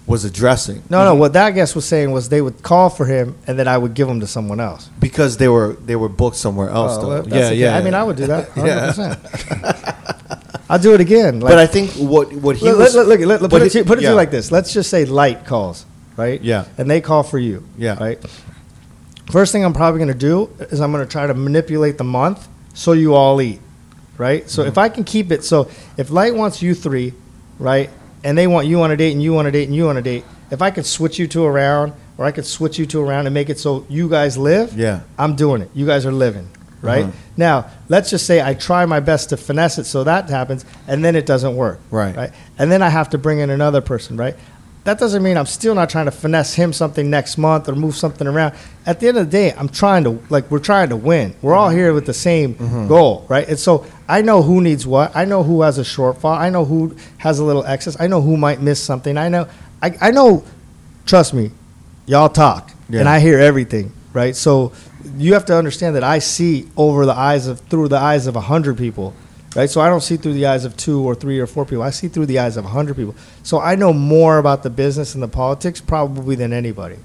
was 0.07 0.23
addressing 0.23 0.83
No, 0.89 1.03
no. 1.03 1.15
What 1.15 1.33
that 1.33 1.51
guest 1.51 1.75
was 1.75 1.85
saying 1.85 2.11
was 2.11 2.29
they 2.29 2.41
would 2.41 2.61
call 2.61 2.89
for 2.89 3.05
him 3.05 3.35
and 3.47 3.57
then 3.57 3.67
I 3.67 3.77
would 3.77 3.93
give 3.95 4.07
him 4.07 4.19
to 4.19 4.27
someone 4.27 4.59
else. 4.59 4.87
because 4.99 5.37
they 5.37 5.47
were 5.47 5.73
they 5.85 5.95
were 5.95 6.09
booked 6.09 6.35
somewhere 6.37 6.69
else 6.69 6.97
Oh, 6.97 7.01
though. 7.01 7.07
well, 7.09 7.23
that's 7.23 7.35
yeah, 7.35 7.45
okay. 7.47 7.55
yeah. 7.55 7.77
I 7.77 7.81
mean, 7.81 7.93
I 7.95 8.03
would 8.03 8.15
do 8.17 8.27
that. 8.27 8.49
Yeah. 8.55 8.93
100%. 8.93 10.01
I'll 10.69 10.79
do 10.79 10.93
it 10.93 11.01
again. 11.01 11.39
Like, 11.39 11.51
but 11.51 11.59
I 11.59 11.67
think 11.67 11.91
what 11.93 12.31
what 12.33 12.55
he 12.57 12.65
Look, 12.65 12.77
was 12.79 12.95
look, 12.95 13.07
look, 13.07 13.19
look, 13.19 13.41
but 13.41 13.49
put 13.51 13.61
it, 13.61 13.73
he- 13.73 13.79
to, 13.79 13.85
put 13.85 13.97
it 13.99 14.01
to 14.01 14.07
you 14.09 14.13
like 14.15 14.31
this. 14.31 14.51
Let's 14.51 14.73
just 14.73 14.89
say 14.89 15.05
light 15.05 15.45
calls, 15.45 15.85
right? 16.17 16.41
Yeah. 16.41 16.65
And 16.77 16.89
they 16.89 17.01
call 17.01 17.23
for 17.23 17.37
you. 17.39 17.63
Yeah. 17.77 17.97
Right. 17.99 18.19
First 19.31 19.51
thing 19.51 19.63
I'm 19.65 19.73
probably 19.73 19.99
going 19.99 20.13
to 20.13 20.17
do 20.17 20.49
is 20.71 20.79
I'm 20.81 20.91
going 20.91 21.03
to 21.05 21.11
try 21.11 21.25
to 21.27 21.33
manipulate 21.33 21.97
the 21.97 22.03
month 22.03 22.47
so 22.73 22.91
you 22.93 23.13
all 23.15 23.41
eat, 23.41 23.59
right? 24.17 24.47
So 24.49 24.61
Mm-hmm. 24.61 24.69
if 24.71 24.77
I 24.77 24.89
can 24.89 25.03
keep 25.03 25.31
it, 25.31 25.43
so 25.43 25.69
if 25.97 26.09
light 26.11 26.35
wants 26.35 26.61
you 26.61 26.73
three, 26.75 27.13
right, 27.59 27.89
and 28.25 28.37
they 28.37 28.47
want 28.47 28.67
you 28.67 28.81
on 28.81 28.91
a 28.91 28.97
date 28.97 29.13
and 29.13 29.23
you 29.23 29.37
on 29.37 29.45
a 29.45 29.51
date 29.51 29.67
and 29.67 29.75
you 29.75 29.87
on 29.87 29.95
a 29.97 30.01
date, 30.01 30.25
if 30.51 30.61
I 30.61 30.71
could 30.71 30.85
switch 30.85 31.17
you 31.19 31.27
two 31.27 31.45
around 31.45 31.93
or 32.17 32.25
I 32.25 32.31
could 32.31 32.45
switch 32.45 32.77
you 32.79 32.85
two 32.85 33.01
around 33.01 33.27
and 33.27 33.33
make 33.33 33.49
it 33.49 33.59
so 33.59 33.85
you 33.87 34.09
guys 34.09 34.37
live, 34.37 34.73
Yeah. 34.77 35.01
I'm 35.17 35.35
doing 35.35 35.61
it. 35.61 35.69
You 35.73 35.85
guys 35.85 36.05
are 36.05 36.11
living, 36.11 36.49
right? 36.81 37.03
Uh-huh. 37.05 37.11
Now, 37.37 37.69
let's 37.87 38.09
just 38.09 38.25
say 38.25 38.41
I 38.41 38.53
try 38.55 38.85
my 38.85 38.99
best 38.99 39.29
to 39.29 39.37
finesse 39.37 39.77
it 39.77 39.85
so 39.85 40.03
that 40.03 40.29
happens, 40.29 40.65
and 40.87 41.05
then 41.05 41.15
it 41.15 41.25
doesn't 41.25 41.55
work, 41.55 41.79
Right. 41.91 42.15
Right, 42.15 42.31
and 42.57 42.71
then 42.71 42.81
I 42.81 42.89
have 42.89 43.09
to 43.11 43.17
bring 43.17 43.39
in 43.39 43.49
another 43.49 43.79
person, 43.81 44.17
right? 44.17 44.35
That 44.85 44.99
doesn't 44.99 45.23
mean 45.23 45.35
I'm 45.35 45.47
still 45.47 45.73
not 45.73 45.89
trying 45.89 46.05
to 46.05 46.11
finesse 46.11 46.53
him 46.53 46.71
something 46.71 47.09
next 47.09 47.39
month 47.39 47.67
or 47.67 47.75
move 47.75 47.95
something 47.95 48.27
around. 48.27 48.53
At 48.85 48.99
the 48.99 49.07
end 49.07 49.17
of 49.17 49.25
the 49.25 49.31
day, 49.31 49.51
I'm 49.57 49.67
trying 49.67 50.03
to 50.03 50.19
like 50.29 50.49
we're 50.51 50.59
trying 50.59 50.89
to 50.89 50.95
win. 50.95 51.33
We're 51.41 51.55
all 51.55 51.69
here 51.71 51.91
with 51.91 52.05
the 52.05 52.13
same 52.13 52.53
goal, 52.87 53.25
right? 53.27 53.47
And 53.49 53.57
so 53.57 53.83
I 54.07 54.21
know 54.21 54.41
who 54.43 54.61
needs 54.61 54.85
what. 54.85 55.15
I 55.15 55.25
know 55.25 55.41
who 55.43 55.61
has 55.63 55.77
a 55.79 55.81
shortfall. 55.83 56.37
I 56.37 56.49
know 56.49 56.63
who 56.65 56.95
has 57.17 57.39
a 57.39 57.43
little 57.43 57.65
excess. 57.65 57.99
I 57.99 58.07
know 58.07 58.21
who 58.21 58.37
might 58.37 58.61
miss 58.61 58.81
something. 58.81 59.17
I 59.17 59.29
know. 59.29 59.47
I, 59.81 59.97
I 60.01 60.11
know. 60.11 60.43
Trust 61.05 61.33
me, 61.33 61.51
y'all 62.05 62.29
talk, 62.29 62.71
Yeah. 62.89 63.01
and 63.01 63.09
I 63.09 63.19
hear 63.19 63.39
everything, 63.39 63.91
right? 64.13 64.35
So 64.35 64.71
you 65.17 65.33
have 65.33 65.45
to 65.45 65.55
understand 65.57 65.95
that 65.95 66.03
I 66.03 66.19
see 66.19 66.67
over 66.77 67.05
the 67.05 67.13
eyes 67.13 67.47
of 67.47 67.59
through 67.61 67.89
the 67.89 67.97
eyes 67.97 68.25
of 68.27 68.35
a 68.35 68.41
hundred 68.41 68.77
people, 68.77 69.13
right? 69.55 69.69
So 69.69 69.81
I 69.81 69.89
don't 69.89 70.01
see 70.01 70.17
through 70.17 70.33
the 70.33 70.47
eyes 70.47 70.65
of 70.65 70.75
two 70.77 71.01
or 71.03 71.13
three 71.15 71.39
or 71.39 71.45
four 71.47 71.63
people. 71.65 71.83
I 71.83 71.91
see 71.91 72.07
through 72.07 72.25
the 72.25 72.39
eyes 72.39 72.57
of 72.57 72.65
a 72.65 72.69
hundred 72.69 72.95
people. 72.95 73.15
So 73.43 73.59
I 73.59 73.75
know 73.75 73.93
more 73.93 74.37
about 74.39 74.63
the 74.63 74.69
business 74.71 75.13
and 75.13 75.21
the 75.23 75.27
politics 75.27 75.79
probably 75.81 76.35
than 76.35 76.53
anybody. 76.53 76.97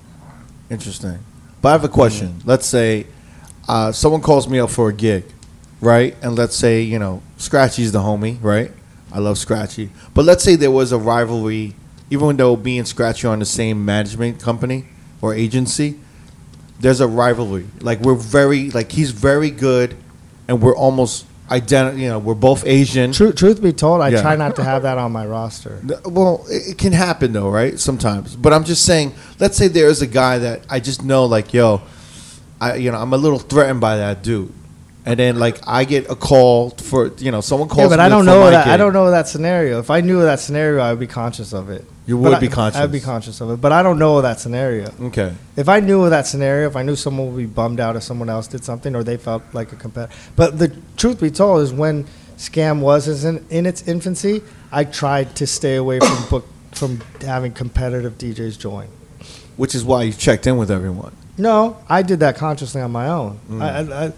Interesting. 0.71 1.19
But 1.63 1.69
I 1.71 1.73
have 1.73 1.85
a 1.85 1.89
question. 1.89 2.41
Let's 2.47 2.67
say 2.67 3.07
uh, 3.69 3.93
someone 3.93 4.23
calls 4.23 4.49
me 4.49 4.59
up 4.61 4.71
for 4.71 4.89
a 4.89 4.95
gig, 4.95 5.25
right? 5.81 6.17
And 6.23 6.37
let's 6.37 6.57
say, 6.57 6.83
you 6.83 6.99
know, 6.99 7.23
Scratchy's 7.37 7.93
the 7.93 8.01
homie, 8.01 8.39
right? 8.43 8.71
I 9.13 9.19
love 9.19 9.39
Scratchy. 9.39 9.91
But 10.15 10.25
let's 10.25 10.45
say 10.45 10.55
there 10.57 10.71
was 10.71 10.93
a 10.93 10.99
rivalry, 10.99 11.75
even 12.11 12.37
though 12.37 12.57
me 12.57 12.79
and 12.79 12.87
Scratchy 12.87 13.27
are 13.27 13.33
on 13.33 13.39
the 13.41 13.45
same 13.47 13.85
management 13.85 14.41
company 14.41 14.87
or 15.21 15.35
agency. 15.35 15.99
There's 16.79 17.01
a 17.01 17.09
rivalry. 17.09 17.67
Like 17.81 18.01
we're 18.01 18.15
very 18.15 18.71
like 18.71 18.93
he's 18.93 19.11
very 19.11 19.51
good, 19.51 19.97
and 20.49 20.63
we're 20.63 20.75
almost 20.77 21.27
identical. 21.51 21.99
You 22.01 22.09
know, 22.09 22.19
we're 22.19 22.35
both 22.35 22.65
Asian. 22.65 23.13
Truth, 23.13 23.37
truth 23.37 23.63
be 23.63 23.73
told, 23.73 24.01
I 24.01 24.09
Yeah. 24.09 24.23
try 24.23 24.37
not 24.37 24.57
to 24.57 24.65
have 24.65 24.83
that 24.85 24.97
on 24.97 25.13
my 25.13 25.27
roster. 25.27 25.79
Well, 26.07 26.47
it, 26.49 26.71
it 26.71 26.79
can 26.79 26.93
happen 26.93 27.33
though, 27.35 27.51
right? 27.51 27.79
Sometimes. 27.79 28.35
But 28.37 28.55
I'm 28.55 28.65
just 28.65 28.85
saying, 28.87 29.13
let's 29.39 29.59
say 29.59 29.69
there 29.69 29.89
is 29.89 30.01
a 30.01 30.07
guy 30.07 30.39
that 30.39 30.63
I 30.71 30.81
just 30.81 31.05
know, 31.05 31.27
like, 31.27 31.53
yo, 31.53 31.83
I, 32.61 32.77
you 32.77 32.91
know, 32.93 32.99
I'm 32.99 33.13
a 33.13 33.17
little 33.19 33.39
threatened 33.39 33.81
by 33.83 33.97
that 33.99 34.23
dude, 34.23 34.51
and 35.07 35.19
then 35.19 35.39
like 35.39 35.59
I 35.67 35.85
get 35.85 36.11
a 36.11 36.15
call 36.15 36.71
for, 36.71 37.13
you 37.19 37.31
know, 37.31 37.41
someone 37.41 37.69
calls. 37.69 37.83
Yeah, 37.91 37.97
but 37.97 37.99
me 37.99 38.05
I 38.05 38.09
don't 38.09 38.25
know 38.27 38.51
that. 38.51 38.67
I 38.67 38.77
don't 38.77 38.93
know 38.93 39.11
that 39.11 39.29
scenario. 39.29 39.79
If 39.79 39.91
I 39.91 40.01
knew 40.01 40.21
that 40.23 40.41
scenario, 40.41 40.81
I 40.83 40.91
would 40.91 41.01
be 41.01 41.07
conscious 41.07 41.53
of 41.53 41.71
it. 41.71 41.85
You 42.07 42.17
But 42.17 42.23
would 42.23 42.35
I- 42.35 42.41
be 42.41 42.49
conscious. 42.49 42.81
I'd 42.81 42.93
be 42.93 43.01
conscious 43.01 43.41
of 43.41 43.51
it, 43.51 43.61
but 43.61 43.73
I 43.73 43.83
don't 43.83 43.99
know 43.99 44.21
that 44.21 44.41
scenario. 44.41 44.93
Okay. 45.01 45.33
If 45.57 45.69
I 45.69 45.81
knew 45.81 46.03
of 46.05 46.11
that 46.11 46.27
scenario, 46.27 46.69
if 46.69 46.77
I 46.77 46.83
knew 46.83 46.97
someone 46.97 47.29
would 47.33 47.39
be 47.39 47.47
bummed 47.47 47.81
out 47.81 47.97
if 47.97 48.03
someone 48.03 48.29
else 48.29 48.47
did 48.47 48.65
something 48.65 48.95
or 48.95 49.03
they 49.05 49.17
felt 49.17 49.43
like 49.53 49.73
a 49.73 49.77
competitor. 49.77 50.13
But 50.37 50.59
the 50.59 50.77
truth 50.97 51.21
be 51.21 51.31
told 51.31 51.63
is 51.63 51.73
when 51.73 52.07
scam 52.37 52.81
was 52.81 53.25
in, 53.25 53.45
in 53.51 53.65
its 53.67 53.87
infancy, 53.87 54.43
I 54.73 54.85
tried 54.85 55.37
to 55.37 55.47
stay 55.47 55.77
away 55.77 56.01
from 56.01 56.25
book 56.31 56.47
from 56.73 57.01
having 57.21 57.53
competitive 57.53 58.17
DJs 58.19 58.59
join. 58.59 58.89
Which 59.57 59.75
is 59.75 59.85
why 59.85 60.05
you 60.05 60.13
checked 60.13 60.47
in 60.47 60.57
with 60.57 60.71
everyone. 60.71 61.15
No, 61.37 61.79
I 61.89 62.03
did 62.03 62.21
that 62.21 62.37
consciously 62.37 62.81
on 62.81 62.91
my 62.91 63.09
own. 63.09 63.41
Mm. 63.49 63.63
I, 63.63 64.07
I, 64.07 64.13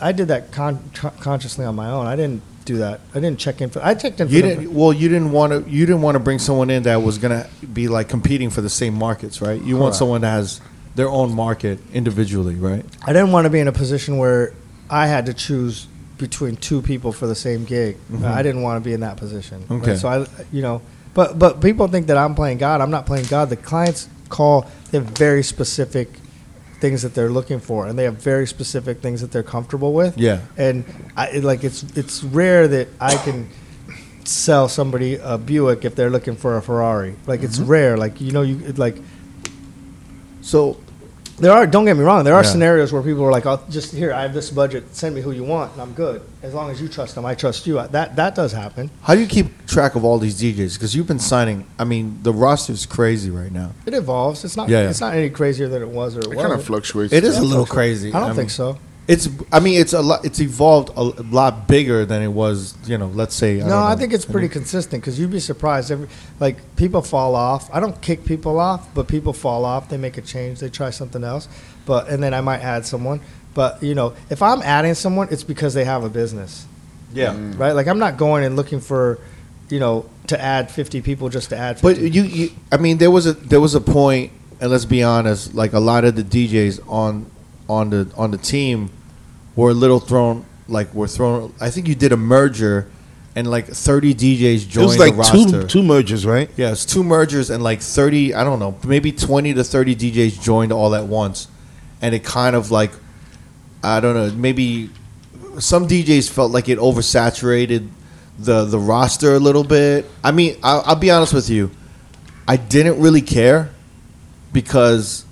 I, 0.00 0.12
did 0.12 0.28
that 0.28 0.52
con- 0.52 0.90
consciously 1.20 1.64
on 1.64 1.74
my 1.74 1.90
own. 1.90 2.06
I 2.06 2.16
didn't 2.16 2.42
do 2.64 2.78
that. 2.78 3.00
I 3.14 3.20
didn't 3.20 3.38
check 3.38 3.60
in 3.60 3.70
for. 3.70 3.80
I 3.84 3.94
checked 3.94 4.20
in 4.20 4.28
for 4.28 4.34
You 4.34 4.42
the- 4.42 4.48
didn't. 4.48 4.74
Well, 4.74 4.92
you 4.92 5.08
didn't 5.08 5.32
want 5.32 5.52
to. 5.52 5.70
You 5.70 5.86
didn't 5.86 6.02
want 6.02 6.16
to 6.16 6.20
bring 6.20 6.38
someone 6.38 6.68
in 6.70 6.82
that 6.84 7.02
was 7.02 7.18
gonna 7.18 7.46
be 7.72 7.88
like 7.88 8.08
competing 8.08 8.50
for 8.50 8.60
the 8.60 8.68
same 8.70 8.94
markets, 8.94 9.40
right? 9.40 9.60
You 9.62 9.76
want 9.76 9.94
someone 9.94 10.20
that 10.22 10.30
has 10.30 10.60
their 10.96 11.08
own 11.08 11.32
market 11.32 11.78
individually, 11.92 12.54
right? 12.56 12.84
I 13.04 13.12
didn't 13.12 13.30
want 13.32 13.44
to 13.44 13.50
be 13.50 13.60
in 13.60 13.68
a 13.68 13.72
position 13.72 14.16
where 14.18 14.52
I 14.90 15.06
had 15.06 15.26
to 15.26 15.34
choose 15.34 15.86
between 16.18 16.56
two 16.56 16.80
people 16.82 17.12
for 17.12 17.26
the 17.26 17.34
same 17.34 17.64
gig. 17.64 17.96
Mm-hmm. 18.10 18.24
I 18.24 18.42
didn't 18.42 18.62
want 18.62 18.82
to 18.82 18.88
be 18.88 18.94
in 18.94 19.00
that 19.00 19.16
position. 19.18 19.64
right? 19.68 19.82
Okay. 19.82 19.96
So 19.96 20.08
I, 20.08 20.26
you 20.50 20.62
know, 20.62 20.80
but 21.14 21.38
but 21.38 21.60
people 21.60 21.86
think 21.88 22.06
that 22.08 22.16
I'm 22.16 22.34
playing 22.34 22.58
God. 22.58 22.80
I'm 22.80 22.90
not 22.90 23.06
playing 23.06 23.26
God. 23.26 23.50
The 23.50 23.56
clients 23.56 24.08
call. 24.28 24.66
They 24.90 24.98
have 24.98 25.06
very 25.08 25.42
specific 25.42 26.08
things 26.80 27.02
that 27.02 27.14
they're 27.14 27.30
looking 27.30 27.60
for, 27.60 27.86
and 27.86 27.98
they 27.98 28.04
have 28.04 28.22
very 28.22 28.46
specific 28.46 29.00
things 29.00 29.20
that 29.20 29.32
they're 29.32 29.42
comfortable 29.42 29.92
with. 29.92 30.18
Yeah. 30.18 30.40
And 30.56 30.84
I 31.16 31.28
it- 31.28 31.44
like 31.44 31.64
it's 31.64 31.82
it's 31.96 32.22
rare 32.22 32.68
that 32.68 32.88
I 33.00 33.16
can 33.16 33.48
sell 34.24 34.68
somebody 34.68 35.14
a 35.16 35.38
Buick 35.38 35.84
if 35.84 35.94
they're 35.94 36.10
looking 36.10 36.36
for 36.36 36.56
a 36.56 36.62
Ferrari. 36.62 37.16
Like 37.26 37.42
it's 37.42 37.58
mm-hmm. 37.58 37.70
rare. 37.70 37.96
Like 37.96 38.20
you 38.20 38.32
know 38.32 38.42
you 38.42 38.60
it, 38.66 38.78
like 38.78 38.96
So 40.46 40.78
there 41.38 41.52
are. 41.52 41.66
Don't 41.66 41.84
get 41.84 41.96
me 41.96 42.02
wrong. 42.02 42.24
There 42.24 42.34
are 42.34 42.42
Yeah. 42.42 42.50
scenarios 42.50 42.92
where 42.92 43.02
people 43.02 43.24
are 43.24 43.30
like, 43.30 43.46
"Oh, 43.46 43.60
just 43.70 43.92
here. 43.92 44.12
I 44.12 44.22
have 44.22 44.34
this 44.34 44.50
budget. 44.50 44.84
Send 44.96 45.14
me 45.14 45.20
who 45.20 45.30
you 45.32 45.44
want, 45.44 45.72
and 45.72 45.82
I'm 45.82 45.92
good. 45.92 46.22
As 46.42 46.54
long 46.54 46.70
as 46.70 46.80
you 46.80 46.88
trust 46.88 47.14
them, 47.14 47.24
I 47.26 47.34
trust 47.34 47.66
you." 47.66 47.78
Uh, 47.78 47.86
that 47.88 48.16
that 48.16 48.34
does 48.34 48.52
happen. 48.52 48.90
How 49.02 49.14
do 49.14 49.20
you 49.20 49.26
keep 49.26 49.66
track 49.66 49.94
of 49.94 50.04
all 50.04 50.18
these 50.18 50.40
DJs? 50.40 50.74
Because 50.74 50.94
you've 50.94 51.06
been 51.06 51.18
signing. 51.18 51.64
I 51.78 51.84
mean, 51.84 52.18
the 52.22 52.32
roster 52.32 52.72
is 52.72 52.86
crazy 52.86 53.30
right 53.30 53.52
now. 53.52 53.72
It 53.84 53.94
evolves. 53.94 54.44
It's 54.44 54.56
not. 54.56 54.68
Yeah, 54.68 54.82
yeah. 54.82 54.90
It's 54.90 55.00
not 55.00 55.14
any 55.14 55.30
crazier 55.30 55.68
than 55.68 55.82
it 55.82 55.88
was 55.88 56.16
or 56.16 56.20
it, 56.20 56.32
It 56.32 56.36
kind 56.36 56.52
of 56.52 56.64
fluctuates. 56.64 57.12
It 57.12 57.24
is 57.24 57.36
a 57.38 57.42
little 57.42 57.66
crazy. 57.66 58.12
I 58.12 58.20
don't 58.20 58.28
mean, 58.30 58.36
think 58.36 58.50
so. 58.50 58.78
It's. 59.08 59.28
I 59.52 59.60
mean, 59.60 59.80
it's 59.80 59.92
a 59.92 60.02
lot. 60.02 60.24
It's 60.24 60.40
evolved 60.40 60.90
a, 60.90 61.00
a 61.00 61.26
lot 61.30 61.68
bigger 61.68 62.04
than 62.04 62.22
it 62.22 62.28
was. 62.28 62.74
You 62.88 62.98
know, 62.98 63.06
let's 63.08 63.34
say. 63.34 63.60
I 63.60 63.64
no, 63.64 63.68
don't 63.68 63.82
I 63.82 63.96
think 63.96 64.12
it's 64.12 64.24
pretty 64.24 64.48
consistent 64.48 65.02
because 65.02 65.18
you'd 65.18 65.30
be 65.30 65.40
surprised. 65.40 65.90
Every 65.90 66.08
like 66.40 66.76
people 66.76 67.02
fall 67.02 67.34
off. 67.36 67.70
I 67.72 67.80
don't 67.80 68.00
kick 68.02 68.24
people 68.24 68.58
off, 68.58 68.92
but 68.94 69.06
people 69.06 69.32
fall 69.32 69.64
off. 69.64 69.88
They 69.88 69.96
make 69.96 70.18
a 70.18 70.22
change. 70.22 70.60
They 70.60 70.70
try 70.70 70.90
something 70.90 71.22
else, 71.22 71.48
but 71.84 72.08
and 72.08 72.22
then 72.22 72.34
I 72.34 72.40
might 72.40 72.60
add 72.60 72.84
someone. 72.84 73.20
But 73.54 73.82
you 73.82 73.94
know, 73.94 74.14
if 74.28 74.42
I'm 74.42 74.60
adding 74.62 74.94
someone, 74.94 75.28
it's 75.30 75.44
because 75.44 75.72
they 75.72 75.84
have 75.84 76.04
a 76.04 76.10
business. 76.10 76.66
Yeah. 77.12 77.32
Mm. 77.32 77.58
right? 77.58 77.72
Like 77.72 77.86
I'm 77.86 77.98
not 77.98 78.16
going 78.16 78.44
and 78.44 78.56
looking 78.56 78.80
for, 78.80 79.18
you 79.70 79.80
know, 79.80 80.08
to 80.26 80.40
add 80.40 80.70
50 80.70 81.00
people 81.02 81.28
just 81.28 81.50
to 81.50 81.56
add 81.56 81.80
50. 81.80 82.02
But 82.02 82.14
you, 82.14 82.22
you, 82.22 82.50
I 82.70 82.76
mean, 82.76 82.98
there 82.98 83.10
was 83.10 83.26
a 83.26 83.32
there 83.32 83.60
was 83.60 83.74
a 83.74 83.80
point, 83.80 84.32
and 84.60 84.70
let's 84.70 84.84
be 84.84 85.02
honest, 85.02 85.54
like 85.54 85.72
a 85.72 85.80
lot 85.80 86.04
of 86.04 86.16
the 86.16 86.22
DJs 86.22 86.86
on 86.88 87.30
on 87.68 87.90
the 87.90 88.10
on 88.16 88.30
the 88.30 88.38
team 88.38 88.90
were 89.54 89.70
a 89.70 89.74
little 89.74 90.00
thrown, 90.00 90.44
like 90.68 90.92
were 90.94 91.08
thrown. 91.08 91.52
I 91.60 91.70
think 91.70 91.88
you 91.88 91.94
did 91.94 92.12
a 92.12 92.16
merger, 92.16 92.90
and 93.34 93.48
like 93.50 93.66
thirty 93.66 94.14
DJs 94.14 94.68
joined. 94.68 94.84
It 94.84 94.98
was 94.98 94.98
like 94.98 95.32
two 95.32 95.66
two 95.66 95.82
mergers, 95.82 96.24
right? 96.24 96.48
Yeah, 96.56 96.72
it's 96.72 96.84
two 96.84 97.04
mergers 97.04 97.50
and 97.50 97.62
like 97.62 97.82
30, 97.82 98.34
I 98.34 98.44
don't 98.44 98.58
know, 98.58 98.78
maybe 98.84 99.12
20 99.12 99.54
to 99.54 99.62
30 99.62 99.94
DJs 99.96 100.42
joined 100.42 100.72
all 100.72 100.94
at 100.94 101.04
once. 101.04 101.48
And 102.00 102.14
it 102.14 102.24
kind 102.24 102.56
of 102.56 102.70
like, 102.70 102.92
I 103.82 104.00
don't 104.00 104.14
know, 104.14 104.30
maybe 104.34 104.90
some 105.58 105.86
DJs 105.86 106.30
felt 106.30 106.50
like 106.50 106.68
it 106.68 106.78
oversaturated 106.78 107.88
the, 108.38 108.64
the 108.64 108.78
roster 108.78 109.34
a 109.34 109.38
little 109.38 109.64
bit. 109.64 110.06
I 110.24 110.32
mean, 110.32 110.56
I'll, 110.62 110.82
I'll 110.86 110.96
be 110.96 111.10
honest 111.10 111.34
with 111.34 111.50
you. 111.50 111.70
I 112.48 112.56
didn't 112.56 113.00
really 113.00 113.22
care 113.22 113.70
because 114.52 115.25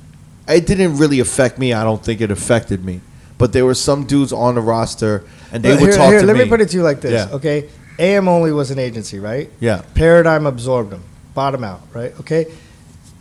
it 0.48 0.66
didn't 0.66 0.96
really 0.96 1.20
affect 1.20 1.58
me. 1.58 1.72
I 1.72 1.84
don't 1.84 2.04
think 2.04 2.20
it 2.20 2.30
affected 2.30 2.84
me. 2.84 3.00
But 3.38 3.52
there 3.52 3.64
were 3.64 3.74
some 3.74 4.04
dudes 4.04 4.32
on 4.32 4.54
the 4.54 4.60
roster 4.60 5.24
and 5.52 5.62
they 5.62 5.70
would 5.70 5.80
here- 5.80 5.92
talk 5.92 6.10
here, 6.10 6.20
to 6.20 6.26
let 6.26 6.36
me. 6.36 6.48
put 6.48 6.60
it 6.60 6.68
to 6.70 6.76
you 6.76 6.82
like 6.82 7.00
this, 7.00 7.28
Yeah. 7.28 7.36
okay? 7.36 7.64
AM 7.98 8.28
only 8.28 8.52
was 8.52 8.70
an 8.70 8.78
agency, 8.78 9.18
right? 9.18 9.50
Yeah. 9.60 9.82
Paradigm 9.94 10.46
absorbed 10.46 10.90
them, 10.90 11.02
bottom 11.34 11.62
out, 11.62 11.82
right? 11.92 12.12
Okay. 12.20 12.46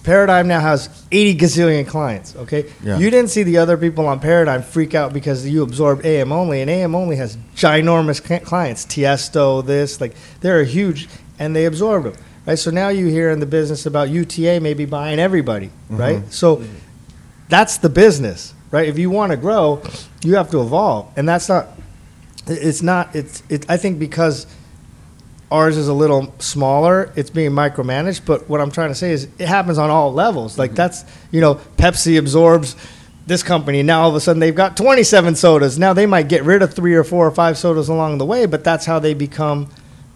Paradigm 0.03 0.47
now 0.47 0.59
has 0.59 0.89
80 1.11 1.39
gazillion 1.39 1.87
clients, 1.87 2.35
okay? 2.35 2.65
Yeah. 2.83 2.97
You 2.97 3.09
didn't 3.09 3.29
see 3.29 3.43
the 3.43 3.57
other 3.57 3.77
people 3.77 4.05
on 4.05 4.19
Paradigm 4.19 4.61
freak 4.61 4.93
out 4.95 5.13
because 5.13 5.47
you 5.47 5.63
absorbed 5.63 6.05
AM 6.05 6.31
only, 6.31 6.59
and 6.59 6.69
AM 6.69 6.93
only 6.93 7.15
has 7.15 7.37
ginormous 7.55 8.21
cli- 8.21 8.39
clients. 8.39 8.85
Tiesto, 8.85 9.65
this, 9.65 10.01
like, 10.01 10.13
they're 10.41 10.63
huge, 10.65 11.07
and 11.39 11.55
they 11.55 11.65
absorbed 11.65 12.07
them, 12.07 12.13
right? 12.45 12.59
So 12.59 12.69
now 12.69 12.89
you 12.89 13.05
hear 13.07 13.29
in 13.29 13.39
the 13.39 13.45
business 13.45 13.85
about 13.85 14.09
UTA 14.09 14.59
maybe 14.59 14.83
buying 14.85 15.19
everybody, 15.19 15.67
mm-hmm. 15.67 15.97
right? 15.97 16.33
So 16.33 16.61
that's 17.49 17.77
the 17.77 17.89
business, 17.89 18.53
right? 18.71 18.87
If 18.87 18.97
you 18.97 19.09
want 19.09 19.31
to 19.31 19.37
grow, 19.37 19.81
you 20.23 20.35
have 20.35 20.49
to 20.51 20.61
evolve, 20.61 21.11
and 21.15 21.27
that's 21.27 21.49
not. 21.49 21.67
It's 22.47 22.81
not. 22.81 23.15
It's. 23.15 23.43
It. 23.49 23.69
I 23.69 23.77
think 23.77 23.99
because 23.99 24.47
ours 25.51 25.77
is 25.77 25.87
a 25.87 25.93
little 25.93 26.33
smaller, 26.39 27.13
it's 27.15 27.29
being 27.29 27.51
micromanaged. 27.51 28.25
But 28.25 28.49
what 28.49 28.59
I'm 28.59 28.71
trying 28.71 28.89
to 28.89 28.95
say 28.95 29.11
is, 29.11 29.29
it 29.37 29.47
happens 29.47 29.77
on 29.77 29.89
all 29.89 30.11
levels. 30.11 30.57
Like 30.57 30.71
mm-hmm. 30.71 30.77
that's 30.77 31.05
you 31.31 31.41
know, 31.41 31.55
Pepsi 31.77 32.17
absorbs 32.17 32.75
this 33.27 33.43
company. 33.43 33.83
Now 33.83 34.03
all 34.03 34.09
of 34.09 34.15
a 34.15 34.19
sudden 34.19 34.39
they've 34.39 34.55
got 34.55 34.75
27 34.75 35.35
sodas. 35.35 35.79
Now 35.79 35.93
they 35.93 36.05
might 36.05 36.27
get 36.27 36.43
rid 36.43 36.61
of 36.61 36.73
three 36.73 36.95
or 36.95 37.03
four 37.03 37.25
or 37.25 37.31
five 37.31 37.57
sodas 37.57 37.87
along 37.87 38.17
the 38.17 38.25
way, 38.25 38.45
but 38.45 38.63
that's 38.63 38.85
how 38.85 38.99
they 38.99 39.13
become. 39.13 39.69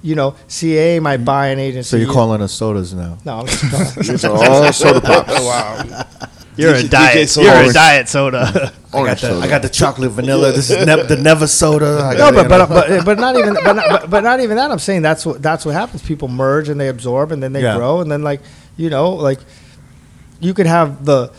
You 0.03 0.13
know, 0.15 0.31
CAA 0.47 1.01
might 1.01 1.17
mm-hmm. 1.17 1.25
buy 1.25 1.47
an 1.47 1.59
agency. 1.59 1.89
so 1.89 1.97
you're 1.97 2.13
calling 2.13 2.41
us 2.41 2.53
sodas 2.53 2.93
now. 2.93 3.17
No, 3.25 3.39
I'm 3.39 3.47
just 3.47 3.97
It's 4.09 4.23
all 4.23 4.71
soda 4.71 5.01
pops. 5.01 5.33
Oh, 5.33 5.45
wow. 5.45 6.27
You're 6.57 6.73
DJ 6.73 6.85
a 6.85 6.87
diet. 6.89 7.29
soda. 7.29 7.47
You're 7.47 7.69
a 7.69 7.73
diet 7.73 8.09
soda. 8.09 8.73
Orange 8.93 9.23
I 9.23 9.27
soda. 9.29 9.47
got 9.47 9.61
the 9.61 9.69
chocolate 9.69 10.11
vanilla. 10.11 10.51
This 10.51 10.69
is 10.69 10.85
ne- 10.85 11.03
the 11.03 11.17
Neva 11.17 11.47
soda. 11.47 12.01
I 12.03 12.17
No, 12.17 12.31
but 12.31 12.47
but, 12.49 12.67
but 12.69 13.05
but 13.05 13.19
not 13.19 13.35
even 13.37 13.53
but 13.53 13.73
not, 13.73 13.89
but, 13.89 14.09
but 14.09 14.23
not 14.23 14.39
even 14.39 14.57
that. 14.57 14.71
I'm 14.71 14.79
saying 14.79 15.01
that's 15.03 15.25
what 15.25 15.41
that's 15.41 15.65
what 15.65 15.73
happens. 15.73 16.01
People 16.01 16.27
merge 16.27 16.69
and 16.69 16.79
they 16.79 16.87
absorb 16.89 17.31
and 17.31 17.41
then 17.43 17.53
they 17.53 17.61
Yeah. 17.61 17.75
grow 17.77 18.01
and 18.01 18.11
then 18.11 18.23
like 18.23 18.41
you 18.75 18.89
know 18.89 19.11
like 19.11 19.39
you 20.39 20.53
could 20.53 20.67
have 20.67 21.05
the 21.05 21.31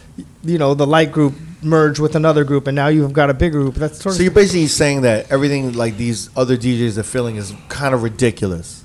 you 0.44 0.58
know 0.58 0.74
the 0.74 0.86
light 0.86 1.12
group 1.12 1.34
merge 1.62 1.98
with 1.98 2.14
another 2.14 2.44
group 2.44 2.66
and 2.68 2.76
now 2.76 2.86
you've 2.86 3.12
got 3.12 3.30
a 3.30 3.34
big 3.34 3.52
group. 3.52 3.74
That's 3.74 4.00
sort 4.00 4.14
So 4.14 4.18
of 4.20 4.24
you're 4.24 4.30
basically 4.32 4.66
saying 4.68 5.00
that 5.02 5.30
everything 5.32 5.72
like 5.72 5.96
these 5.96 6.30
other 6.36 6.56
DJs 6.56 6.98
are 6.98 7.02
feeling 7.02 7.36
is 7.36 7.52
kind 7.68 7.94
of 7.94 8.02
ridiculous 8.04 8.84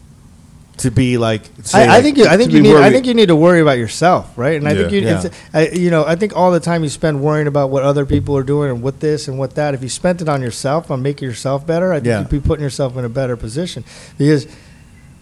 to 0.77 0.89
be 0.91 1.17
like. 1.17 1.43
say, 1.63 1.87
I, 1.87 1.97
I 1.97 2.01
think 2.01 2.17
you, 2.17 2.25
I 2.25 2.35
think 2.37 2.51
you 2.51 2.61
need 2.61 2.75
I 2.75 2.89
think 2.91 3.05
you 3.05 3.13
need 3.13 3.27
to 3.27 3.35
worry 3.35 3.61
about 3.61 3.77
yourself, 3.77 4.35
right? 4.37 4.55
And 4.57 4.67
I 4.67 4.73
think 4.73 4.91
you, 4.91 5.01
Yeah. 5.01 5.21
it's, 5.23 5.35
I, 5.53 5.67
you 5.69 5.89
know, 5.91 6.03
I 6.05 6.15
think 6.15 6.35
all 6.35 6.51
the 6.51 6.59
time 6.59 6.83
you 6.83 6.89
spend 6.89 7.21
worrying 7.21 7.47
about 7.47 7.69
what 7.69 7.83
other 7.83 8.05
people 8.05 8.35
are 8.37 8.43
doing 8.43 8.71
and 8.71 8.81
what 8.81 8.99
this 8.99 9.27
and 9.27 9.37
what 9.37 9.55
that. 9.55 9.73
If 9.73 9.83
you 9.83 9.89
spent 9.89 10.21
it 10.21 10.29
on 10.29 10.41
yourself, 10.41 10.89
on 10.89 11.01
making 11.01 11.27
yourself 11.27 11.65
better, 11.67 11.91
I 11.93 11.97
think 11.97 12.07
Yeah. 12.07 12.19
you'd 12.21 12.29
be 12.29 12.39
putting 12.39 12.63
yourself 12.63 12.97
in 12.97 13.05
a 13.05 13.09
better 13.09 13.37
position. 13.37 13.83
Because, 14.17 14.47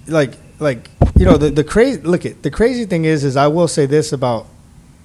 like, 0.07 0.33
like 0.59 0.89
you 1.17 1.25
know, 1.25 1.37
the 1.37 1.49
the 1.49 1.63
crazy 1.63 2.01
look 2.01 2.25
at 2.25 2.43
the 2.43 2.51
crazy 2.51 2.85
thing 2.85 3.05
is, 3.05 3.23
is 3.23 3.35
I 3.35 3.47
will 3.47 3.67
say 3.67 3.85
this 3.85 4.13
about 4.13 4.47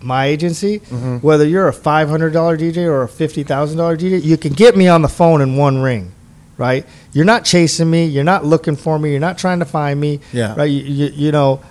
my 0.00 0.26
agency: 0.26 0.80
Mhm. 0.80 1.22
whether 1.22 1.46
you're 1.46 1.68
a 1.68 1.72
five 1.72 2.08
hundred 2.08 2.32
dollar 2.32 2.56
DJ 2.56 2.84
or 2.86 3.02
a 3.02 3.08
fifty 3.08 3.42
thousand 3.42 3.78
dollar 3.78 3.96
DJ, 3.96 4.22
you 4.22 4.36
can 4.36 4.52
get 4.52 4.76
me 4.76 4.86
on 4.88 5.02
the 5.02 5.08
phone 5.08 5.40
in 5.40 5.56
one 5.56 5.78
ring. 5.78 6.12
Right, 6.58 6.86
you're 7.16 7.24
not 7.24 7.46
chasing 7.46 7.90
me. 7.90 8.04
You're 8.04 8.24
not 8.24 8.44
looking 8.44 8.76
for 8.76 8.98
me. 8.98 9.10
You're 9.10 9.20
not 9.20 9.38
trying 9.38 9.60
to 9.60 9.64
find 9.64 9.98
me 9.98 10.20
Yeah. 10.34 10.54
right? 10.54 10.70
You, 10.70 10.82
you, 10.82 11.06
you 11.14 11.32
know, 11.32 11.62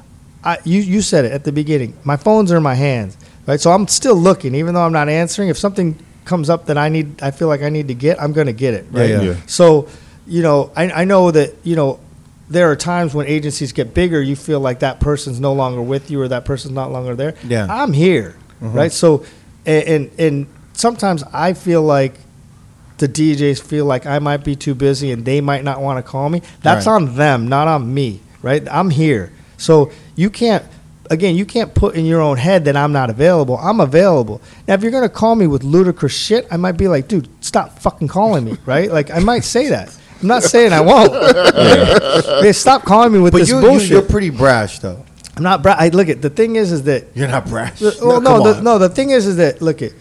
I, 0.43 0.57
you, 0.63 0.81
you 0.81 1.03
said 1.03 1.23
it 1.23 1.31
at 1.31 1.43
the 1.43 1.51
beginning. 1.51 1.95
My 2.03 2.17
phones 2.17 2.51
are 2.51 2.57
in 2.57 2.63
my 2.63 2.73
hands, 2.73 3.15
right? 3.45 3.61
So 3.61 3.71
I'm 3.71 3.87
still 3.87 4.15
looking, 4.15 4.55
even 4.55 4.73
though 4.73 4.83
I'm 4.83 4.91
not 4.91 5.07
answering. 5.07 5.49
If 5.49 5.57
something 5.59 6.03
comes 6.25 6.49
up 6.49 6.65
that 6.65 6.79
I 6.79 6.89
need, 6.89 7.21
I 7.21 7.29
feel 7.29 7.47
like 7.47 7.61
I 7.61 7.69
need 7.69 7.89
to 7.89 7.93
get, 7.93 8.19
I'm 8.19 8.33
going 8.33 8.47
to 8.47 8.53
get 8.53 8.73
it, 8.73 8.87
right? 8.89 9.07
Yeah, 9.07 9.21
yeah. 9.21 9.35
So, 9.45 9.87
you 10.25 10.41
know, 10.41 10.71
I, 10.75 10.89
I 10.89 11.05
know 11.05 11.29
that, 11.29 11.53
you 11.63 11.75
know, 11.75 11.99
there 12.49 12.71
are 12.71 12.75
times 12.75 13.13
when 13.13 13.27
agencies 13.27 13.71
get 13.71 13.93
bigger, 13.93 14.19
you 14.19 14.35
feel 14.35 14.59
like 14.59 14.79
that 14.79 14.99
person's 14.99 15.39
no 15.39 15.53
longer 15.53 15.81
with 15.81 16.09
you 16.09 16.21
or 16.21 16.27
that 16.27 16.45
person's 16.45 16.73
not 16.73 16.91
longer 16.91 17.15
there. 17.15 17.35
Yeah. 17.43 17.67
I'm 17.69 17.93
here, 17.93 18.35
mm-hmm. 18.59 18.73
right? 18.73 18.91
So, 18.91 19.23
and, 19.63 19.83
and 19.87 20.19
and 20.19 20.47
sometimes 20.73 21.21
I 21.31 21.53
feel 21.53 21.83
like 21.83 22.15
the 22.97 23.07
DJs 23.07 23.61
feel 23.61 23.85
like 23.85 24.05
I 24.05 24.19
might 24.19 24.43
be 24.43 24.55
too 24.55 24.73
busy 24.75 25.11
and 25.11 25.25
they 25.25 25.41
might 25.41 25.63
not 25.63 25.81
want 25.81 25.97
to 26.03 26.09
call 26.09 26.29
me. 26.29 26.41
That's 26.61 26.87
Right. 26.87 26.93
on 26.93 27.15
them, 27.15 27.47
not 27.47 27.67
on 27.67 27.93
me, 27.93 28.21
right? 28.41 28.63
I'm 28.71 28.89
here. 28.89 29.31
So 29.57 29.91
you 30.15 30.29
can't 30.29 30.63
again, 31.11 31.35
you 31.35 31.45
can't 31.45 31.73
put 31.75 31.93
in 31.95 32.03
your 32.05 32.19
own 32.21 32.35
head 32.37 32.65
that 32.65 32.75
I'm 32.75 32.91
not 32.91 33.09
available. 33.11 33.57
I'm 33.61 33.79
available. 33.79 34.41
Now 34.67 34.73
if 34.73 34.81
you're 34.81 34.91
going 34.91 35.03
to 35.03 35.09
call 35.09 35.35
me 35.35 35.45
with 35.45 35.63
ludicrous 35.63 36.13
shit, 36.13 36.47
I 36.49 36.57
might 36.57 36.77
be 36.77 36.87
like, 36.87 37.07
"Dude, 37.07 37.27
stop 37.41 37.77
fucking 37.79 38.07
calling 38.07 38.43
me," 38.45 38.57
right? 38.65 38.91
Like 38.91 39.11
I 39.11 39.19
might 39.19 39.43
say 39.43 39.69
that. 39.69 39.95
I'm 40.21 40.27
not 40.29 40.43
saying 40.43 40.73
I 40.73 40.81
won't. 40.81 41.11
Hey, 42.41 42.53
stop 42.53 42.83
calling 42.83 43.11
me 43.11 43.19
with 43.19 43.33
But 43.33 43.39
this 43.39 43.49
you, 43.49 43.57
you, 43.57 43.61
bullshit. 43.61 43.89
you're 43.89 44.01
pretty 44.01 44.29
brash, 44.29 44.79
though. 44.79 45.03
I'm 45.37 45.43
not 45.43 45.61
bra- 45.61 45.75
I 45.77 45.89
look 45.89 46.07
at 46.09 46.21
the 46.21 46.29
thing 46.29 46.55
is 46.55 46.71
is 46.71 46.83
that 46.83 47.07
You're 47.13 47.27
not 47.27 47.45
brash. 47.47 47.79
the- 47.79 47.95
well, 48.01 48.21
come 48.21 48.23
no, 48.43 48.53
the, 48.53 48.61
no. 48.61 48.77
The 48.79 48.89
thing 48.89 49.09
is, 49.11 49.27
is 49.27 49.35
that 49.35 49.61
look 49.61 49.81
at 49.81 49.91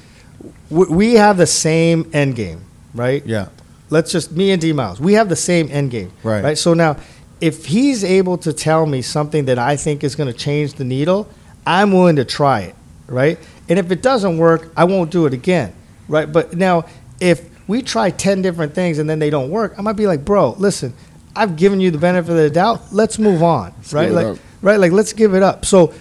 we, 0.71 0.87
we 0.87 1.15
have 1.15 1.37
the 1.37 1.47
same 1.47 2.09
end 2.15 2.37
game, 2.37 2.64
right? 2.95 3.25
Yeah. 3.27 3.49
Let's 3.91 4.11
just 4.11 4.33
me 4.33 4.51
and 4.51 4.61
D 4.61 4.73
Miles. 4.73 5.01
We 5.01 5.15
have 5.15 5.29
the 5.29 5.37
same 5.37 5.69
end 5.71 5.91
game, 5.91 6.13
Right. 6.23 6.43
Right. 6.43 6.59
So 6.59 6.75
now, 6.75 6.97
if 7.41 7.67
he's 7.67 8.03
able 8.05 8.39
to 8.39 8.53
tell 8.53 8.87
me 8.87 9.03
something 9.03 9.45
that 9.47 9.59
I 9.59 9.77
think 9.77 10.03
is 10.03 10.15
going 10.17 10.33
to 10.33 10.39
change 10.39 10.75
the 10.75 10.85
needle, 10.85 11.29
I'm 11.67 11.93
willing 11.93 12.17
to 12.17 12.25
try 12.25 12.61
it, 12.61 12.75
right? 13.07 13.39
And 13.69 13.79
if 13.79 13.91
it 13.91 14.03
doesn't 14.03 14.39
work, 14.39 14.71
I 14.77 14.85
won't 14.85 15.11
do 15.11 15.27
it 15.27 15.35
again, 15.35 15.75
right? 16.09 16.31
But 16.31 16.57
now, 16.57 16.87
if 17.21 17.45
we 17.69 17.83
try 17.83 18.11
ten 18.11 18.43
different 18.43 18.75
things 18.75 18.99
and 18.99 19.09
then 19.09 19.19
they 19.19 19.31
don't 19.31 19.51
work, 19.51 19.75
I 19.79 19.83
might 19.83 19.97
be 19.97 20.07
like, 20.07 20.25
bro, 20.25 20.53
listen, 20.59 20.95
I've 21.37 21.57
given 21.57 21.81
you 21.81 21.91
the 21.91 21.99
benefit 21.99 22.31
of 22.31 22.37
the 22.37 22.51
doubt. 22.51 22.93
Let's 22.93 23.19
move 23.19 23.43
on, 23.43 23.75
right? 23.93 24.11
Like, 24.11 24.27
up. 24.27 24.39
right? 24.63 24.79
Like, 24.81 24.93
let's 24.93 25.13
give 25.13 25.35
it 25.35 25.43
up. 25.43 25.65
So. 25.65 25.93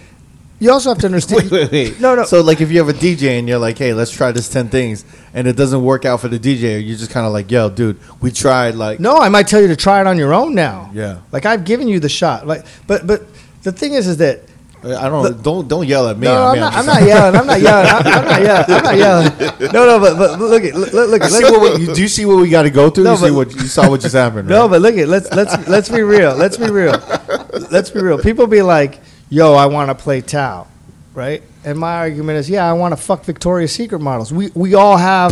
You 0.64 0.72
also 0.72 0.90
have 0.90 0.99
to 0.99 1.07
understand. 1.07 1.52
Wait, 1.52 1.52
wait, 1.52 1.72
wait. 1.72 1.99
No, 1.99 2.15
no. 2.15 2.23
So, 2.23 2.41
like, 2.41 2.61
if 2.61 2.72
you 2.72 2.77
have 2.80 2.88
a 2.88 2.94
DJ 2.94 3.38
and 3.38 3.49
you're 3.49 3.60
like, 3.60 3.77
"Hey, 3.77 3.94
let's 3.94 4.11
try 4.11 4.31
this 4.31 4.48
ten 4.48 4.69
things," 4.69 5.03
and 5.34 5.45
it 5.48 5.57
doesn't 5.57 5.84
work 5.84 6.06
out 6.06 6.22
for 6.22 6.30
the 6.30 6.40
DJ, 6.40 6.80
you're 6.85 6.98
just 6.98 7.11
kind 7.11 7.26
of 7.27 7.34
like, 7.34 7.52
"Yo, 7.52 7.69
dude, 7.69 7.98
we 8.22 8.31
tried." 8.31 8.76
Like, 8.76 8.99
No, 8.99 9.18
I 9.18 9.27
might 9.30 9.48
tell 9.48 9.61
you 9.61 9.68
to 9.68 9.76
try 9.76 9.99
it 9.99 10.07
on 10.07 10.18
your 10.18 10.34
own 10.34 10.56
now. 10.56 10.90
Yeah. 10.94 11.18
Like 11.34 11.45
I've 11.45 11.65
given 11.65 11.88
you 11.90 11.99
the 11.99 12.07
shot. 12.10 12.48
Like, 12.48 12.65
but 12.88 13.06
but 13.06 13.23
the 13.64 13.72
thing 13.73 13.94
is, 13.94 14.07
is 14.07 14.18
that 14.18 14.40
I 14.85 15.10
don't. 15.10 15.41
don't 15.44 15.68
don't 15.68 15.88
yell 15.88 16.07
at 16.10 16.18
me. 16.18 16.27
no, 16.27 16.34
I 16.44 16.52
I'm 16.53 16.60
not. 16.60 16.73
I'm 16.76 16.85
not 16.85 17.03
yelling. 17.03 17.35
I'm 17.40 17.48
not 17.48 17.61
yelling. 17.68 17.88
I'm, 17.90 18.07
I'm 18.07 18.26
not 18.26 18.41
yelling. 18.41 18.65
I'm 18.69 18.84
not 18.84 18.98
yelling. 18.98 19.72
No, 19.73 19.85
no, 19.85 19.99
but 19.99 20.18
but 20.18 20.40
look 20.40 20.64
at 20.64 20.76
look 20.76 20.94
look. 20.94 21.22
I 21.22 21.26
at 21.26 21.31
see 21.31 21.44
look- 21.44 21.61
what 21.61 21.80
we, 21.80 21.85
you, 21.88 21.94
do 21.94 22.02
you 22.02 22.07
see 22.07 22.26
what 22.26 22.38
we 22.38 22.49
got 22.49 22.64
to 22.64 22.69
go 22.69 22.90
through? 22.90 23.03
No, 23.03 23.11
you 23.11 23.18
see 23.18 23.27
but- 23.27 23.34
what 23.35 23.53
you 23.53 23.61
saw 23.68 23.90
what 23.90 23.99
just 24.02 24.15
happened. 24.15 24.48
No, 24.48 24.68
but 24.69 24.81
look 24.81 24.95
at 24.95 25.07
let's 25.10 25.30
let's 25.31 25.56
let's 25.68 25.90
be 25.90 26.02
real. 26.03 26.35
Let's 26.35 26.56
be 26.57 26.69
real. 26.69 26.94
Let's 27.69 27.90
be 27.90 27.99
real. 28.02 28.18
People 28.19 28.48
be 28.48 28.61
like, 28.61 28.99
"Yo, 29.34 29.53
I 29.55 29.65
want 29.65 29.88
to 29.89 29.95
play 29.95 30.22
Tao," 30.22 30.68
right? 31.14 31.41
And 31.65 31.77
my 31.80 31.95
argument 32.05 32.38
is, 32.41 32.49
"Yeah, 32.49 32.69
I 32.69 32.73
want 32.73 32.91
to 32.95 32.97
fuck 33.10 33.23
Victoria's 33.26 33.72
Secret 33.72 33.99
models." 33.99 34.31
We 34.31 34.51
we 34.53 34.76
all 34.76 34.97
have 34.97 35.31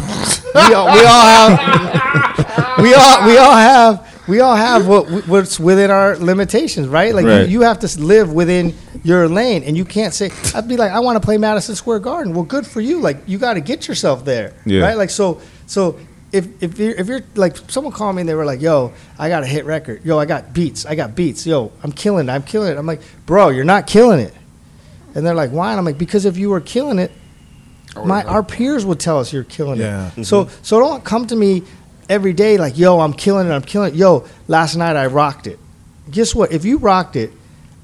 we 0.56 0.74
all, 0.74 0.88
we 0.98 1.06
all 1.06 1.26
have 1.36 2.78
we 2.84 2.94
all 2.94 3.26
we 3.28 3.38
all 3.38 3.56
have 3.56 3.94
we 4.28 4.40
all 4.40 4.56
have 4.56 4.88
what 4.88 5.04
what's 5.28 5.60
within 5.60 5.92
our 5.92 6.18
limitations, 6.18 6.88
right? 6.88 7.14
Like 7.14 7.26
Right. 7.26 7.42
You, 7.50 7.60
you 7.60 7.62
have 7.62 7.80
to 7.80 7.90
live 8.02 8.32
within 8.34 8.74
your 9.04 9.28
lane, 9.30 9.64
and 9.64 9.76
you 9.78 9.86
can't 9.86 10.14
say, 10.14 10.32
"I'd 10.56 10.68
be 10.68 10.78
like, 10.78 10.92
I 10.92 11.00
want 11.00 11.16
to 11.22 11.26
play 11.26 11.38
Madison 11.38 11.76
Square 11.76 12.00
Garden." 12.00 12.34
Well, 12.34 12.44
good 12.56 12.66
for 12.66 12.82
you. 12.82 13.00
Like 13.02 13.18
you 13.28 13.38
got 13.38 13.54
to 13.54 13.62
get 13.62 13.88
yourself 13.88 14.26
there, 14.26 14.54
Yeah. 14.66 14.82
right? 14.86 14.98
Like 14.98 15.10
so 15.10 15.40
so 15.68 15.96
if 16.32 16.64
if 16.64 16.78
you're 16.80 16.92
if 16.96 17.08
you're 17.08 17.22
like 17.36 17.58
someone 17.70 17.94
called 17.94 18.16
me 18.16 18.22
and 18.22 18.30
they 18.30 18.34
were 18.36 18.46
like, 18.46 18.62
"Yo, 18.62 18.94
I 19.20 19.28
got 19.30 19.44
a 19.44 19.46
hit 19.46 19.66
record. 19.66 20.04
Yo, 20.06 20.18
I 20.18 20.26
got 20.26 20.54
beats. 20.54 20.86
I 20.86 20.96
got 20.96 21.16
beats. 21.16 21.46
Yo, 21.46 21.72
I'm 21.84 21.92
killing 21.92 22.30
it. 22.30 22.32
I'm 22.32 22.44
killing 22.44 22.72
it." 22.72 22.78
I'm 22.78 22.86
like, 22.86 23.02
"Bro, 23.26 23.50
you're 23.50 23.66
not 23.66 23.88
killing 23.88 24.20
it." 24.20 24.34
And 25.16 25.26
they're 25.26 25.36
like, 25.36 25.52
"Why?" 25.52 25.72
And 25.72 25.80
I'm 25.80 25.86
like, 25.86 25.98
"Because 25.98 26.26
if 26.26 26.38
you 26.38 26.50
were 26.50 26.62
killing 26.62 27.00
it, 27.00 27.12
my 28.06 28.24
our 28.24 28.44
peers 28.44 28.86
would 28.86 29.00
tell 29.00 29.20
us 29.20 29.34
you're 29.34 29.44
killing 29.44 29.80
Yeah. 29.80 30.12
it. 30.16 30.26
So 30.26 30.48
so 30.62 30.80
don't 30.80 31.04
come 31.04 31.28
to 31.28 31.36
me 31.36 31.64
every 32.10 32.34
day 32.34 32.58
like, 32.58 32.78
"Yo, 32.78 33.00
I'm 33.02 33.14
killing 33.14 33.48
it. 33.48 33.52
I'm 33.52 33.62
killing 33.62 33.94
it." 33.94 33.98
Yo, 33.98 34.26
last 34.48 34.76
night 34.78 34.96
I 34.96 35.08
rocked 35.08 35.48
it. 35.48 35.60
Guess 36.10 36.34
what? 36.34 36.52
If 36.52 36.64
you 36.66 36.78
rocked 36.78 37.16
it, 37.18 37.32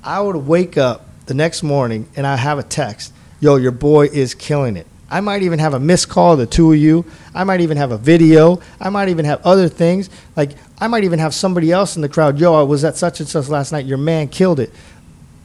I 0.03 0.22
would 0.22 0.36
wake 0.36 0.78
up 0.78 1.06
the 1.26 1.34
next 1.34 1.64
morning 1.64 2.07
and 2.15 2.26
I 2.26 2.38
have 2.38 2.57
a 2.60 2.64
text. 2.64 3.11
Yo, 3.41 3.57
your 3.57 3.72
boy 3.74 4.06
is 4.06 4.34
killing 4.34 4.78
it. 4.78 4.88
I 5.10 5.22
might 5.22 5.44
even 5.44 5.60
have 5.60 5.74
a 5.74 5.80
missed 5.80 6.10
call, 6.10 6.36
the 6.36 6.46
two 6.46 6.74
of 6.74 6.78
you. 6.78 7.06
I 7.34 7.44
might 7.44 7.62
even 7.62 7.78
have 7.78 7.92
a 7.92 7.98
video. 7.98 8.60
I 8.80 8.90
might 8.90 9.10
even 9.10 9.26
have 9.26 9.46
other 9.46 9.70
things. 9.70 10.10
Like 10.36 10.52
I 10.80 10.88
might 10.88 11.04
even 11.04 11.20
have 11.20 11.34
somebody 11.34 11.72
else 11.72 11.96
in 11.96 12.02
the 12.02 12.10
crowd. 12.10 12.40
Yo, 12.40 12.54
I 12.54 12.64
was 12.64 12.84
at 12.84 12.98
such 12.98 13.20
and 13.20 13.30
such 13.30 13.48
last 13.48 13.72
night. 13.72 13.86
Your 13.86 13.98
man 13.98 14.28
killed 14.28 14.60
it. 14.60 14.72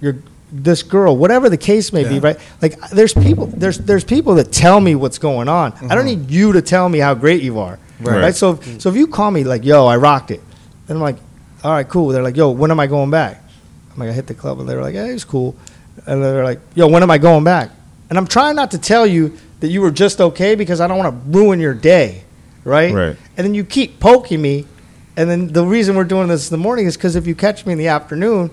Your 0.00 0.16
this 0.50 0.82
girl, 0.82 1.16
whatever 1.16 1.48
the 1.48 1.56
case 1.56 1.92
may 1.92 2.06
be, 2.06 2.18
right? 2.18 2.38
Like 2.60 2.78
there's 2.90 3.14
people 3.14 3.46
there's 3.46 3.78
there's 3.78 4.04
people 4.04 4.34
that 4.34 4.52
tell 4.52 4.80
me 4.80 4.94
what's 4.94 5.18
going 5.18 5.48
on. 5.48 5.72
I 5.72 5.94
don't 5.94 6.06
mm-hmm. 6.06 6.06
need 6.06 6.30
you 6.30 6.52
to 6.52 6.62
tell 6.62 6.88
me 6.88 6.98
how 6.98 7.14
great 7.14 7.42
you 7.42 7.58
are. 7.58 7.78
Right. 8.00 8.20
Right. 8.20 8.34
So 8.34 8.52
if, 8.52 8.60
mm. 8.60 8.80
so 8.80 8.90
if 8.90 8.96
you 8.96 9.06
call 9.06 9.30
me 9.30 9.44
like, 9.44 9.64
yo, 9.64 9.86
I 9.86 9.96
rocked 9.96 10.30
it. 10.30 10.40
And 10.88 10.98
I'm 10.98 11.02
like, 11.02 11.16
all 11.62 11.72
right, 11.72 11.88
cool. 11.88 12.08
They're 12.08 12.22
like, 12.22 12.36
yo, 12.36 12.50
when 12.50 12.70
am 12.70 12.80
I 12.80 12.86
going 12.86 13.10
back? 13.10 13.42
I'm 13.92 13.98
like, 14.00 14.08
I 14.08 14.12
hit 14.12 14.26
the 14.26 14.34
club, 14.34 14.58
and 14.58 14.68
they're 14.68 14.82
like, 14.82 14.94
yeah, 14.94 15.06
it's 15.06 15.24
cool. 15.24 15.54
And 16.06 16.22
they're 16.22 16.44
like, 16.44 16.60
yo, 16.74 16.88
when 16.88 17.02
am 17.02 17.10
I 17.10 17.18
going 17.18 17.44
back? 17.44 17.70
And 18.10 18.18
I'm 18.18 18.26
trying 18.26 18.56
not 18.56 18.72
to 18.72 18.78
tell 18.78 19.06
you 19.06 19.38
that 19.62 19.68
you 19.68 19.80
were 19.80 19.92
just 19.92 20.20
okay 20.20 20.56
because 20.56 20.80
I 20.80 20.88
don't 20.88 20.98
want 20.98 21.14
to 21.14 21.38
ruin 21.38 21.60
your 21.60 21.72
day, 21.72 22.24
right? 22.64 22.92
Right. 22.92 23.16
And 23.36 23.46
then 23.46 23.54
you 23.54 23.62
keep 23.62 24.00
poking 24.00 24.42
me, 24.42 24.66
and 25.16 25.30
then 25.30 25.52
the 25.52 25.64
reason 25.64 25.94
we're 25.94 26.02
doing 26.02 26.26
this 26.26 26.50
in 26.50 26.54
the 26.58 26.62
morning 26.62 26.86
is 26.86 26.96
because 26.96 27.14
if 27.14 27.28
you 27.28 27.36
catch 27.36 27.64
me 27.64 27.72
in 27.72 27.78
the 27.78 27.86
afternoon, 27.86 28.50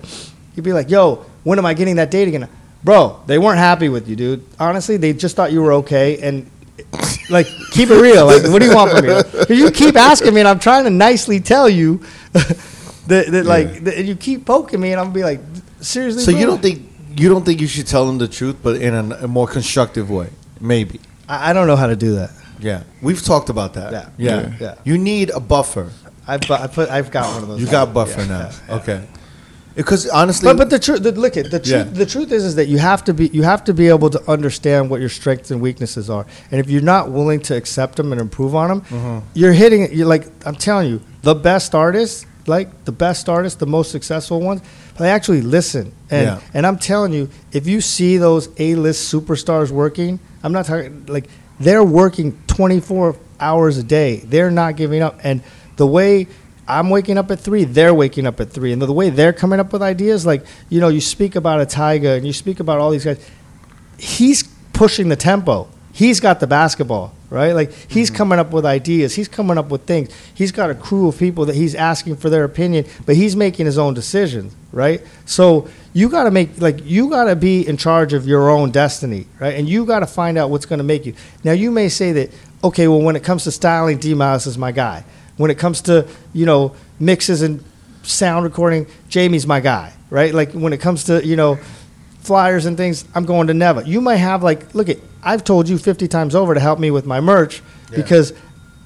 you'd 0.54 0.62
be 0.62 0.72
like, 0.72 0.88
yo, 0.88 1.26
when 1.42 1.58
am 1.58 1.66
I 1.66 1.74
getting 1.74 1.96
that 1.96 2.12
date 2.12 2.28
again? 2.28 2.48
Bro, 2.84 3.24
they 3.26 3.38
weren't 3.38 3.58
happy 3.58 3.88
with 3.88 4.08
you, 4.08 4.14
dude. 4.14 4.46
Honestly, 4.60 4.98
they 4.98 5.12
just 5.12 5.34
thought 5.34 5.50
you 5.50 5.62
were 5.62 5.72
okay, 5.72 6.18
and 6.22 6.48
like, 7.30 7.48
keep 7.72 7.90
it 7.90 8.00
real. 8.00 8.26
Like, 8.26 8.44
what 8.44 8.60
do 8.60 8.66
you 8.66 8.74
want 8.74 8.92
from 8.92 9.06
me? 9.06 9.56
You 9.56 9.72
keep 9.72 9.96
asking 9.96 10.32
me, 10.32 10.42
and 10.42 10.48
I'm 10.48 10.60
trying 10.60 10.84
to 10.84 10.90
nicely 10.90 11.40
tell 11.40 11.68
you 11.68 12.04
that, 12.32 13.26
that 13.32 13.46
like, 13.46 13.82
that, 13.82 13.94
and 13.98 14.06
you 14.06 14.14
keep 14.14 14.46
poking 14.46 14.80
me, 14.80 14.92
and 14.92 15.00
I'm 15.00 15.06
gonna 15.06 15.14
be 15.14 15.24
like, 15.24 15.40
seriously. 15.80 16.22
So 16.22 16.30
bro? 16.30 16.40
you 16.40 16.46
don't 16.46 16.62
think 16.62 16.88
you 17.16 17.28
don't 17.28 17.44
think 17.44 17.60
you 17.60 17.66
should 17.66 17.88
tell 17.88 18.06
them 18.06 18.18
the 18.18 18.28
truth, 18.28 18.58
but 18.62 18.76
in 18.80 18.94
a, 18.94 19.24
a 19.24 19.26
more 19.26 19.48
constructive 19.48 20.08
way, 20.08 20.30
maybe. 20.60 21.00
I, 21.28 21.50
I 21.50 21.52
don't 21.52 21.66
know 21.66 21.76
how 21.76 21.86
to 21.86 21.96
do 21.96 22.16
that. 22.16 22.30
Yeah, 22.58 22.82
we've 23.02 23.22
talked 23.22 23.48
about 23.48 23.74
that. 23.74 23.92
Yeah. 23.92 24.08
yeah, 24.18 24.40
Yeah. 24.40 24.56
Yeah. 24.60 24.74
You 24.84 24.98
need 24.98 25.30
a 25.30 25.40
buffer. 25.40 25.90
I've, 26.28 26.42
bu- 26.42 26.54
I 26.54 26.66
put, 26.66 26.90
I've 26.90 27.10
got 27.10 27.32
one 27.34 27.42
of 27.42 27.48
those. 27.48 27.60
You 27.60 27.66
got 27.70 27.92
buffer 27.94 28.20
Yeah, 28.20 28.26
now. 28.26 28.50
yeah. 28.68 28.74
Okay. 28.76 29.08
Because 29.74 30.08
honestly, 30.08 30.46
But 30.46 30.58
but 30.58 30.70
the 30.70 30.78
truth, 30.78 31.02
the, 31.02 31.12
look 31.12 31.36
at 31.36 31.50
the 31.50 31.60
truth. 31.60 31.94
The 31.94 32.04
truth 32.04 32.32
is 32.32 32.44
is 32.44 32.56
that 32.56 32.66
you 32.66 32.78
have 32.78 33.02
to 33.04 33.14
be 33.14 33.28
you 33.28 33.42
have 33.44 33.62
to 33.64 33.72
be 33.72 33.86
able 33.88 34.10
to 34.10 34.20
understand 34.30 34.90
what 34.90 35.00
your 35.00 35.08
strengths 35.08 35.50
and 35.52 35.60
weaknesses 35.60 36.10
are, 36.10 36.26
and 36.50 36.60
if 36.60 36.68
you're 36.68 36.82
not 36.82 37.10
willing 37.10 37.40
to 37.42 37.56
accept 37.56 37.96
them 37.96 38.10
and 38.12 38.20
improve 38.20 38.54
on 38.54 38.68
them, 38.68 38.80
Mm-hmm. 38.82 39.18
you're 39.34 39.52
hitting 39.52 39.82
it. 39.82 39.92
You're 39.92 40.08
like 40.08 40.26
I'm 40.44 40.56
telling 40.56 40.88
you, 40.90 41.00
the 41.22 41.34
best 41.36 41.74
artists, 41.74 42.26
like 42.46 42.84
the 42.84 42.92
best 42.92 43.28
artists, 43.28 43.58
the 43.58 43.66
most 43.66 43.90
successful 43.92 44.40
ones, 44.40 44.60
they 45.04 45.10
actually 45.10 45.42
listen. 45.42 45.92
And 46.10 46.26
Yeah. 46.26 46.40
and 46.54 46.66
I'm 46.66 46.78
telling 46.78 47.12
you, 47.12 47.28
if 47.52 47.66
you 47.66 47.80
see 47.80 48.16
those 48.18 48.48
A-list 48.58 49.12
superstars 49.12 49.70
working, 49.70 50.18
I'm 50.42 50.52
not 50.52 50.66
talking 50.66 51.04
like 51.08 51.28
they're 51.58 51.84
working 51.84 52.38
24 52.46 53.16
hours 53.40 53.76
a 53.78 53.82
day. 53.82 54.22
They're 54.26 54.50
not 54.50 54.76
giving 54.76 55.02
up, 55.02 55.18
and 55.24 55.42
the 55.76 55.86
way. 55.86 56.26
I'm 56.68 56.88
waking 56.88 57.18
up 57.18 57.28
at 57.32 57.40
three. 57.40 57.64
They're 57.64 57.92
waking 57.92 58.28
up 58.28 58.38
at 58.40 58.50
three, 58.52 58.72
and 58.72 58.80
the 58.80 58.92
way 58.92 59.10
they're 59.10 59.32
coming 59.32 59.58
up 59.58 59.72
with 59.72 59.82
ideas, 59.82 60.24
like 60.24 60.44
you 60.68 60.78
know, 60.80 60.86
you 60.86 61.00
speak 61.00 61.34
about 61.34 61.60
a 61.60 61.66
Tyga 61.66 62.16
and 62.16 62.24
you 62.24 62.32
speak 62.32 62.60
about 62.60 62.78
all 62.78 62.90
these 62.90 63.04
guys. 63.04 63.18
He's 63.98 64.44
pushing 64.72 65.08
the 65.08 65.16
tempo. 65.16 65.66
He's 65.92 66.20
got 66.20 66.40
the 66.40 66.46
basketball, 66.46 67.12
right? 67.30 67.52
Like 67.52 67.72
he's 67.72 68.08
mm-hmm. 68.08 68.16
coming 68.16 68.38
up 68.38 68.52
with 68.52 68.64
ideas. 68.64 69.14
He's 69.14 69.28
coming 69.28 69.58
up 69.58 69.70
with 69.70 69.82
things. 69.82 70.14
He's 70.34 70.52
got 70.52 70.70
a 70.70 70.74
crew 70.74 71.08
of 71.08 71.18
people 71.18 71.46
that 71.46 71.56
he's 71.56 71.74
asking 71.74 72.16
for 72.16 72.30
their 72.30 72.44
opinion, 72.44 72.86
but 73.06 73.16
he's 73.16 73.34
making 73.34 73.66
his 73.66 73.76
own 73.76 73.94
decisions, 73.94 74.54
right? 74.72 75.02
So 75.26 75.68
you 75.92 76.08
got 76.08 76.24
to 76.24 76.30
make 76.30 76.60
like 76.60 76.84
you 76.84 77.10
got 77.10 77.24
to 77.24 77.36
be 77.36 77.66
in 77.66 77.76
charge 77.76 78.12
of 78.12 78.26
your 78.26 78.50
own 78.50 78.70
destiny, 78.70 79.26
right? 79.40 79.54
And 79.54 79.68
you 79.68 79.84
got 79.84 80.00
to 80.00 80.06
find 80.06 80.38
out 80.38 80.50
what's 80.50 80.66
going 80.66 80.78
to 80.78 80.84
make 80.84 81.06
you. 81.06 81.14
Now 81.42 81.52
you 81.52 81.70
may 81.70 81.88
say 81.88 82.12
that, 82.12 82.30
okay, 82.62 82.86
well 82.86 83.02
when 83.02 83.16
it 83.16 83.24
comes 83.24 83.44
to 83.44 83.50
styling, 83.50 83.98
D 83.98 84.14
Miles 84.14 84.46
is 84.46 84.56
my 84.56 84.72
guy. 84.72 85.04
When 85.36 85.50
it 85.50 85.58
comes 85.58 85.80
to 85.82 86.06
you 86.32 86.46
know 86.46 86.76
mixes 87.00 87.42
and 87.42 87.64
sound 88.02 88.44
recording, 88.44 88.86
Jamie's 89.08 89.46
my 89.46 89.60
guy, 89.60 89.92
right? 90.08 90.32
Like 90.32 90.52
when 90.52 90.72
it 90.72 90.80
comes 90.80 91.04
to 91.04 91.26
you 91.26 91.34
know 91.34 91.58
flyers 92.20 92.66
and 92.66 92.76
things, 92.76 93.04
I'm 93.14 93.24
going 93.24 93.48
to 93.48 93.54
Neva. 93.54 93.82
You 93.86 94.00
might 94.00 94.16
have 94.16 94.42
like, 94.42 94.74
look 94.74 94.88
at, 94.88 94.98
I've 95.22 95.44
told 95.44 95.68
you 95.68 95.78
50 95.78 96.08
times 96.08 96.34
over 96.34 96.54
to 96.54 96.60
help 96.60 96.78
me 96.78 96.90
with 96.90 97.06
my 97.06 97.20
merch 97.20 97.62
because 97.94 98.32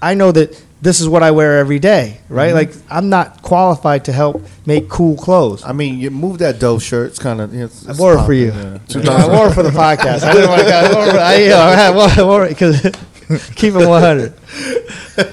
I 0.02 0.14
know 0.14 0.32
that 0.32 0.60
this 0.82 1.00
is 1.00 1.08
what 1.08 1.22
I 1.22 1.30
wear 1.30 1.58
every 1.58 1.78
day, 1.78 2.20
right? 2.28 2.48
Mm-hmm. 2.54 2.56
Like 2.56 2.72
I'm 2.90 3.08
not 3.08 3.40
qualified 3.42 4.04
to 4.06 4.12
help 4.12 4.42
make 4.66 4.88
cool 4.88 5.16
clothes. 5.16 5.64
I 5.64 5.72
mean, 5.72 5.98
you 5.98 6.10
move 6.10 6.38
that 6.38 6.58
dope 6.58 6.82
shirt. 6.82 7.08
It's 7.10 7.18
kind 7.18 7.40
of. 7.40 7.54
It's, 7.54 7.88
I 7.88 7.92
wore 7.92 8.18
it 8.18 8.24
for 8.26 8.32
you. 8.34 8.48
yeah. 8.52 8.78
I 9.10 9.26
wore 9.28 9.48
it 9.48 9.54
for 9.54 9.62
the 9.62 9.70
podcast. 9.70 10.22
I 10.24 10.32
didn't 10.34 10.50
want 10.50 10.62
to. 10.62 10.74
I 10.74 10.92
wore 10.94 11.06
it. 11.06 11.14
I, 11.16 11.36
you 11.42 11.48
know, 11.48 11.58
I 11.58 12.22
wore 12.22 12.44
it 12.44 12.50
because 12.50 12.80
keep 13.54 13.74
it 13.74 13.86
100. 13.88 14.34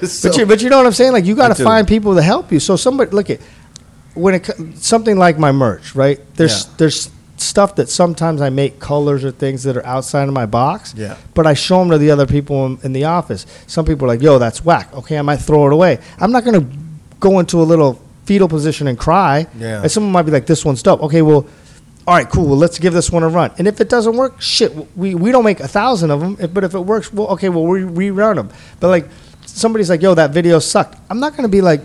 So- 0.08 0.28
But 0.28 0.38
you, 0.38 0.46
but 0.46 0.62
you 0.62 0.70
know 0.70 0.76
what 0.76 0.86
I'm 0.86 0.92
saying? 0.92 1.12
Like 1.12 1.24
you 1.24 1.34
got 1.34 1.56
to 1.56 1.62
find 1.64 1.86
people 1.88 2.14
to 2.14 2.22
help 2.22 2.52
you. 2.52 2.60
So 2.60 2.76
somebody 2.76 3.10
look 3.10 3.28
at 3.30 3.40
when 4.14 4.34
it 4.36 4.48
something 4.76 5.18
like 5.18 5.38
my 5.38 5.50
merch, 5.50 5.94
right? 5.96 6.20
There's 6.36 6.66
Yeah. 6.66 6.72
there's 6.78 7.10
stuff 7.42 7.76
that 7.76 7.88
sometimes 7.88 8.40
I 8.40 8.50
make 8.50 8.80
colors 8.80 9.24
or 9.24 9.30
things 9.30 9.62
that 9.64 9.76
are 9.76 9.84
outside 9.86 10.28
of 10.28 10.34
my 10.34 10.46
box. 10.46 10.94
Yeah. 10.96 11.16
But 11.34 11.46
I 11.46 11.54
show 11.54 11.78
them 11.80 11.90
to 11.90 11.98
the 11.98 12.10
other 12.10 12.26
people 12.26 12.66
in, 12.66 12.78
in 12.82 12.92
the 12.92 13.04
office. 13.04 13.46
Some 13.66 13.84
people 13.84 14.04
are 14.04 14.08
like, 14.08 14.22
"Yo, 14.22 14.38
that's 14.38 14.64
whack." 14.64 14.92
Okay, 14.94 15.18
I 15.18 15.22
might 15.22 15.38
throw 15.38 15.66
it 15.66 15.72
away. 15.72 15.98
I'm 16.18 16.32
not 16.32 16.44
gonna 16.44 16.66
go 17.20 17.38
into 17.38 17.60
a 17.60 17.64
little 17.64 18.00
fetal 18.24 18.48
position 18.48 18.86
and 18.86 18.98
cry. 18.98 19.46
Yeah. 19.58 19.82
And 19.82 19.90
someone 19.90 20.12
might 20.12 20.22
be 20.22 20.32
like, 20.32 20.46
"This 20.46 20.64
one's 20.64 20.82
dope." 20.82 21.02
Okay, 21.02 21.22
well. 21.22 21.46
All 22.04 22.14
right, 22.16 22.28
cool. 22.28 22.46
Well, 22.46 22.56
let's 22.56 22.80
give 22.80 22.92
this 22.92 23.12
one 23.12 23.22
a 23.22 23.28
run. 23.28 23.52
And 23.58 23.68
if 23.68 23.80
it 23.80 23.88
doesn't 23.88 24.16
work, 24.16 24.40
shit, 24.40 24.72
we, 24.96 25.14
we 25.14 25.30
don't 25.30 25.44
make 25.44 25.60
a 25.60 25.68
thousand 25.68 26.10
of 26.10 26.18
them. 26.18 26.34
But 26.52 26.64
if 26.64 26.74
it 26.74 26.80
works, 26.80 27.12
well, 27.12 27.28
okay, 27.28 27.48
well, 27.48 27.64
we 27.64 27.82
rerun 28.08 28.34
them. 28.34 28.50
But 28.80 28.88
like, 28.88 29.08
somebody's 29.46 29.88
like, 29.88 30.02
"Yo, 30.02 30.12
that 30.14 30.32
video 30.32 30.58
sucked." 30.58 30.98
I'm 31.08 31.20
not 31.20 31.36
gonna 31.36 31.48
be 31.48 31.60
like, 31.60 31.84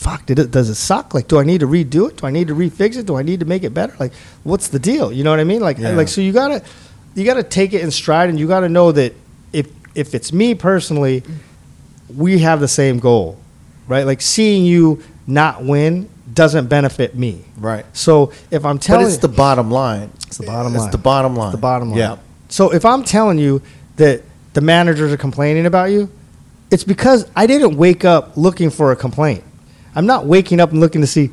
fuck, 0.00 0.24
did 0.24 0.38
it, 0.38 0.50
does 0.50 0.70
it 0.70 0.76
suck? 0.76 1.12
Like, 1.12 1.28
do 1.28 1.38
I 1.38 1.44
need 1.44 1.60
to 1.60 1.66
redo 1.66 2.08
it? 2.08 2.16
Do 2.16 2.26
I 2.26 2.30
need 2.30 2.48
to 2.48 2.54
refix 2.54 2.96
it? 2.96 3.04
Do 3.04 3.16
I 3.16 3.22
need 3.22 3.40
to 3.40 3.46
make 3.46 3.64
it 3.64 3.74
better? 3.74 3.94
Like, 4.00 4.12
what's 4.44 4.68
the 4.68 4.78
deal? 4.78 5.12
You 5.12 5.24
know 5.24 5.30
what 5.30 5.40
I 5.40 5.44
mean? 5.44 5.60
Like, 5.60 5.76
Yeah. 5.76 5.90
like, 5.90 6.08
so 6.08 6.22
you 6.22 6.32
gotta, 6.32 6.62
you 7.14 7.24
gotta 7.26 7.42
take 7.42 7.74
it 7.74 7.82
in 7.82 7.90
stride, 7.90 8.30
and 8.30 8.38
you 8.40 8.48
gotta 8.48 8.68
know 8.70 8.92
that 8.92 9.14
if 9.52 9.66
if 9.94 10.14
it's 10.14 10.32
me 10.32 10.54
personally, 10.54 11.22
we 12.16 12.38
have 12.38 12.60
the 12.60 12.68
same 12.68 12.98
goal, 12.98 13.36
right? 13.88 14.06
Like, 14.06 14.22
seeing 14.22 14.64
you 14.64 15.02
not 15.26 15.64
win 15.64 16.08
doesn't 16.32 16.68
benefit 16.68 17.14
me. 17.14 17.44
Right. 17.58 17.84
So 17.92 18.32
if 18.50 18.64
I'm 18.64 18.78
telling, 18.78 19.04
But 19.04 19.08
it's 19.12 19.18
the 19.18 19.28
bottom 19.28 19.70
line. 19.70 20.10
It's 20.28 20.38
the 20.38 20.46
bottom 20.46 20.74
It's 20.76 20.86
the 20.86 20.96
bottom 20.98 21.36
line. 21.36 21.52
the 21.52 21.58
bottom 21.58 21.90
line. 21.90 21.98
Yeah. 21.98 22.16
So 22.48 22.72
if 22.72 22.84
I'm 22.86 23.02
telling 23.04 23.38
you 23.38 23.60
that 23.96 24.22
the 24.54 24.60
managers 24.62 25.12
are 25.12 25.16
complaining 25.18 25.66
about 25.66 25.90
you, 25.90 26.08
it's 26.70 26.84
because 26.84 27.26
I 27.36 27.46
didn't 27.46 27.76
wake 27.76 28.04
up 28.04 28.36
looking 28.36 28.70
for 28.70 28.92
a 28.92 28.96
complaint. 28.96 29.42
I'm 29.94 30.06
not 30.06 30.26
waking 30.26 30.60
up 30.60 30.70
and 30.70 30.80
looking 30.80 31.00
to 31.00 31.06
see 31.06 31.30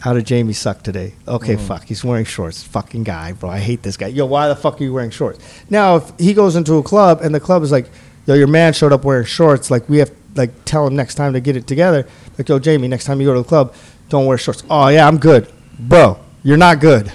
how 0.00 0.12
did 0.12 0.26
Jamie 0.26 0.52
suck 0.52 0.82
today. 0.82 1.14
Okay, 1.26 1.54
Mm-hmm. 1.56 1.66
fuck, 1.66 1.84
he's 1.84 2.04
wearing 2.04 2.24
shorts. 2.26 2.62
Fucking 2.62 3.04
guy, 3.04 3.32
bro. 3.32 3.48
I 3.48 3.58
hate 3.58 3.82
this 3.82 3.96
guy. 3.96 4.08
Yo, 4.08 4.26
why 4.26 4.48
the 4.48 4.56
fuck 4.56 4.80
are 4.80 4.84
you 4.84 4.92
wearing 4.92 5.10
shorts? 5.10 5.38
Now, 5.70 5.96
if 5.96 6.12
he 6.18 6.34
goes 6.34 6.56
into 6.56 6.74
a 6.74 6.82
club 6.82 7.20
and 7.22 7.34
the 7.34 7.40
club 7.40 7.62
is 7.62 7.72
like, 7.72 7.88
yo, 8.26 8.34
your 8.34 8.46
man 8.48 8.72
showed 8.74 8.92
up 8.92 9.04
wearing 9.04 9.24
shorts, 9.24 9.70
like 9.70 9.88
we 9.88 9.98
have 9.98 10.10
like 10.34 10.50
tell 10.66 10.86
him 10.86 10.94
next 10.96 11.14
time 11.14 11.32
to 11.32 11.40
get 11.40 11.56
it 11.56 11.66
together. 11.66 12.06
Like, 12.36 12.48
yo, 12.48 12.58
Jamie, 12.58 12.88
next 12.88 13.04
time 13.06 13.20
you 13.20 13.26
go 13.26 13.34
to 13.34 13.40
the 13.40 13.48
club, 13.48 13.74
don't 14.10 14.26
wear 14.26 14.36
shorts. 14.36 14.62
Oh 14.68 14.88
yeah, 14.88 15.06
I'm 15.08 15.16
good, 15.18 15.50
bro. 15.78 16.18
You're 16.42 16.58
not 16.58 16.80
good. 16.80 17.10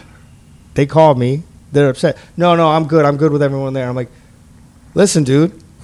They 0.74 0.86
called 0.88 1.20
me. 1.20 1.44
They're 1.72 1.90
upset. 1.90 2.18
No, 2.38 2.56
no, 2.56 2.70
I'm 2.70 2.88
good. 2.88 3.06
I'm 3.06 3.18
good 3.18 3.32
with 3.32 3.44
everyone 3.44 3.74
there. 3.74 3.88
I'm 3.88 3.96
like, 3.96 4.10
listen, 4.96 5.24
dude. 5.24 5.52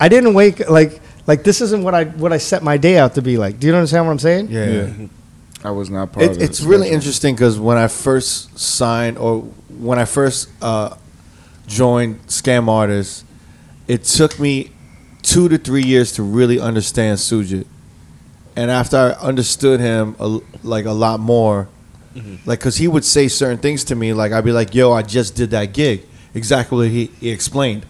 I 0.00 0.08
didn't 0.08 0.34
wake 0.34 0.68
like 0.68 1.00
like 1.26 1.42
this 1.44 1.60
isn't 1.60 1.82
what 1.82 1.94
I 1.94 2.04
what 2.04 2.32
I 2.32 2.38
set 2.38 2.62
my 2.62 2.76
day 2.76 2.98
out 2.98 3.14
to 3.14 3.22
be 3.22 3.36
like. 3.38 3.58
Do 3.58 3.66
you 3.66 3.74
understand 3.74 4.06
what 4.06 4.12
I'm 4.12 4.18
saying? 4.18 4.48
Yeah. 4.50 4.92
I 5.64 5.70
was 5.70 5.88
not 5.88 6.12
part 6.12 6.26
It, 6.26 6.30
of 6.32 6.36
it. 6.38 6.42
it's 6.42 6.60
really 6.60 6.90
interesting 6.90 7.34
because 7.34 7.58
when 7.58 7.78
I 7.78 7.88
first 7.88 8.58
signed 8.58 9.16
or 9.16 9.40
when 9.78 9.98
I 9.98 10.04
first 10.04 10.50
uh, 10.60 10.94
joined 11.66 12.20
Scam 12.26 12.68
Artists, 12.68 13.24
it 13.88 14.04
took 14.04 14.38
me 14.38 14.70
two 15.22 15.48
to 15.48 15.56
three 15.56 15.82
years 15.82 16.12
to 16.12 16.22
really 16.22 16.60
understand 16.60 17.18
Sujit. 17.18 17.66
And 18.56 18.70
after 18.70 18.96
I 18.98 19.10
understood 19.26 19.80
him 19.80 20.16
a, 20.20 20.38
like 20.62 20.84
a 20.84 20.92
lot 20.92 21.18
more, 21.18 21.68
like 22.46 22.60
because 22.60 22.76
he 22.76 22.86
would 22.86 23.04
say 23.04 23.26
certain 23.28 23.58
things 23.58 23.84
to 23.84 23.94
me, 23.96 24.12
like 24.12 24.32
I'd 24.32 24.44
be 24.44 24.52
like, 24.52 24.74
"Yo, 24.74 24.92
I 24.92 25.02
just 25.02 25.34
did 25.34 25.50
that 25.50 25.72
gig." 25.72 26.02
Exactly 26.34 26.76
what 26.76 26.88
he, 26.88 27.06
he 27.20 27.30
explained. 27.30 27.86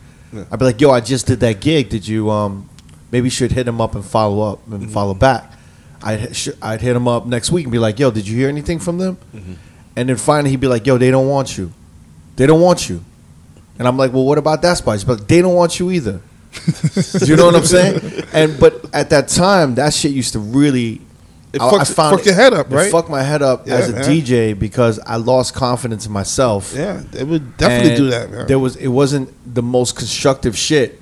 I'd 0.50 0.58
be 0.58 0.64
like, 0.64 0.80
"Yo, 0.80 0.90
I 0.90 1.00
just 1.00 1.26
did 1.26 1.40
that 1.40 1.60
gig. 1.60 1.88
Did 1.90 2.06
you 2.08 2.30
um 2.30 2.68
maybe 3.14 3.26
you 3.26 3.36
should 3.38 3.52
hit 3.52 3.66
him 3.66 3.80
up 3.80 3.94
and 3.94 4.04
follow 4.04 4.38
up 4.50 4.58
and 4.66 4.82
mm-hmm. 4.82 4.92
follow 4.98 5.14
back?" 5.14 5.42
I'd 6.02 6.36
sh- 6.36 6.56
I'd 6.60 6.80
hit 6.82 6.94
him 6.94 7.08
up 7.08 7.26
next 7.26 7.50
week 7.50 7.64
and 7.64 7.72
be 7.72 7.78
like, 7.78 7.98
"Yo, 7.98 8.10
did 8.10 8.28
you 8.28 8.36
hear 8.36 8.48
anything 8.48 8.78
from 8.78 8.98
them?" 8.98 9.16
Mm-hmm. 9.34 9.54
And 9.96 10.08
then 10.08 10.16
finally 10.16 10.50
he'd 10.50 10.60
be 10.60 10.66
like, 10.66 10.86
"Yo, 10.86 10.98
they 10.98 11.10
don't 11.10 11.28
want 11.28 11.56
you. 11.56 11.72
They 12.36 12.46
don't 12.46 12.60
want 12.60 12.88
you." 12.88 13.02
And 13.78 13.88
I'm 13.88 13.96
like, 13.96 14.12
"Well, 14.12 14.24
what 14.24 14.38
about 14.38 14.60
that 14.62 14.76
spice?" 14.76 15.02
But 15.04 15.28
they 15.28 15.40
don't 15.40 15.54
want 15.54 15.78
you 15.80 15.90
either. 15.90 16.20
You 17.26 17.36
know 17.36 17.46
what 17.46 17.56
I'm 17.56 17.64
saying? 17.64 18.24
And 18.32 18.58
but 18.60 18.72
at 18.92 19.10
that 19.10 19.28
time, 19.28 19.74
that 19.76 19.92
shit 19.94 20.12
used 20.12 20.32
to 20.34 20.38
really. 20.38 21.00
It 21.52 21.62
I- 21.62 21.68
I 21.68 21.84
found 21.84 22.16
fuck 22.16 22.26
your 22.26 22.34
head 22.34 22.52
up, 22.52 22.70
right? 22.70 22.90
fucked 22.90 23.08
my 23.08 23.22
head 23.22 23.40
up 23.40 23.66
Yeah, 23.66 23.76
as 23.76 23.88
a 23.88 23.92
man. 23.92 24.04
DJ 24.04 24.58
because 24.58 24.98
I 24.98 25.16
lost 25.16 25.54
confidence 25.54 26.04
in 26.04 26.12
myself. 26.12 26.72
Yeah, 26.74 27.02
it 27.16 27.26
would 27.26 27.56
definitely 27.56 27.90
And 27.90 27.96
do 27.96 28.10
that, 28.10 28.30
man. 28.30 28.46
There 28.46 28.58
was 28.58 28.74
it 28.76 28.88
wasn't 28.88 29.30
the 29.46 29.62
most 29.62 29.94
constructive 29.96 30.58
shit, 30.58 31.00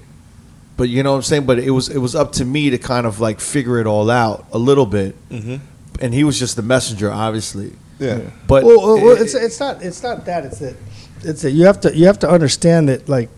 but 0.76 0.88
you 0.88 1.02
know 1.02 1.10
what 1.12 1.16
I'm 1.18 1.22
saying. 1.22 1.46
But 1.46 1.58
it 1.58 1.70
was 1.70 1.88
it 1.88 1.98
was 1.98 2.14
up 2.14 2.32
to 2.32 2.44
me 2.44 2.70
to 2.70 2.78
kind 2.78 3.06
of 3.06 3.20
like 3.20 3.40
figure 3.40 3.78
it 3.80 3.86
all 3.86 4.10
out 4.10 4.46
a 4.52 4.58
little 4.58 4.86
bit, 4.86 5.14
Mm-hmm. 5.30 5.56
and 6.00 6.14
he 6.14 6.24
was 6.24 6.38
just 6.38 6.56
the 6.56 6.62
messenger, 6.62 7.10
obviously. 7.10 7.72
yeah. 7.98 8.20
But 8.46 8.64
well, 8.64 8.80
well, 8.80 9.04
well, 9.04 9.20
it's 9.22 9.34
it's 9.34 9.60
not 9.60 9.82
it's 9.82 10.02
not 10.02 10.24
that 10.26 10.44
it's 10.44 10.58
that 10.60 10.74
it's 11.22 11.42
that 11.42 11.50
you 11.52 11.66
have 11.66 11.80
to 11.82 11.96
you 11.96 12.06
have 12.06 12.18
to 12.20 12.28
understand 12.30 12.88
that 12.88 13.08
like 13.08 13.28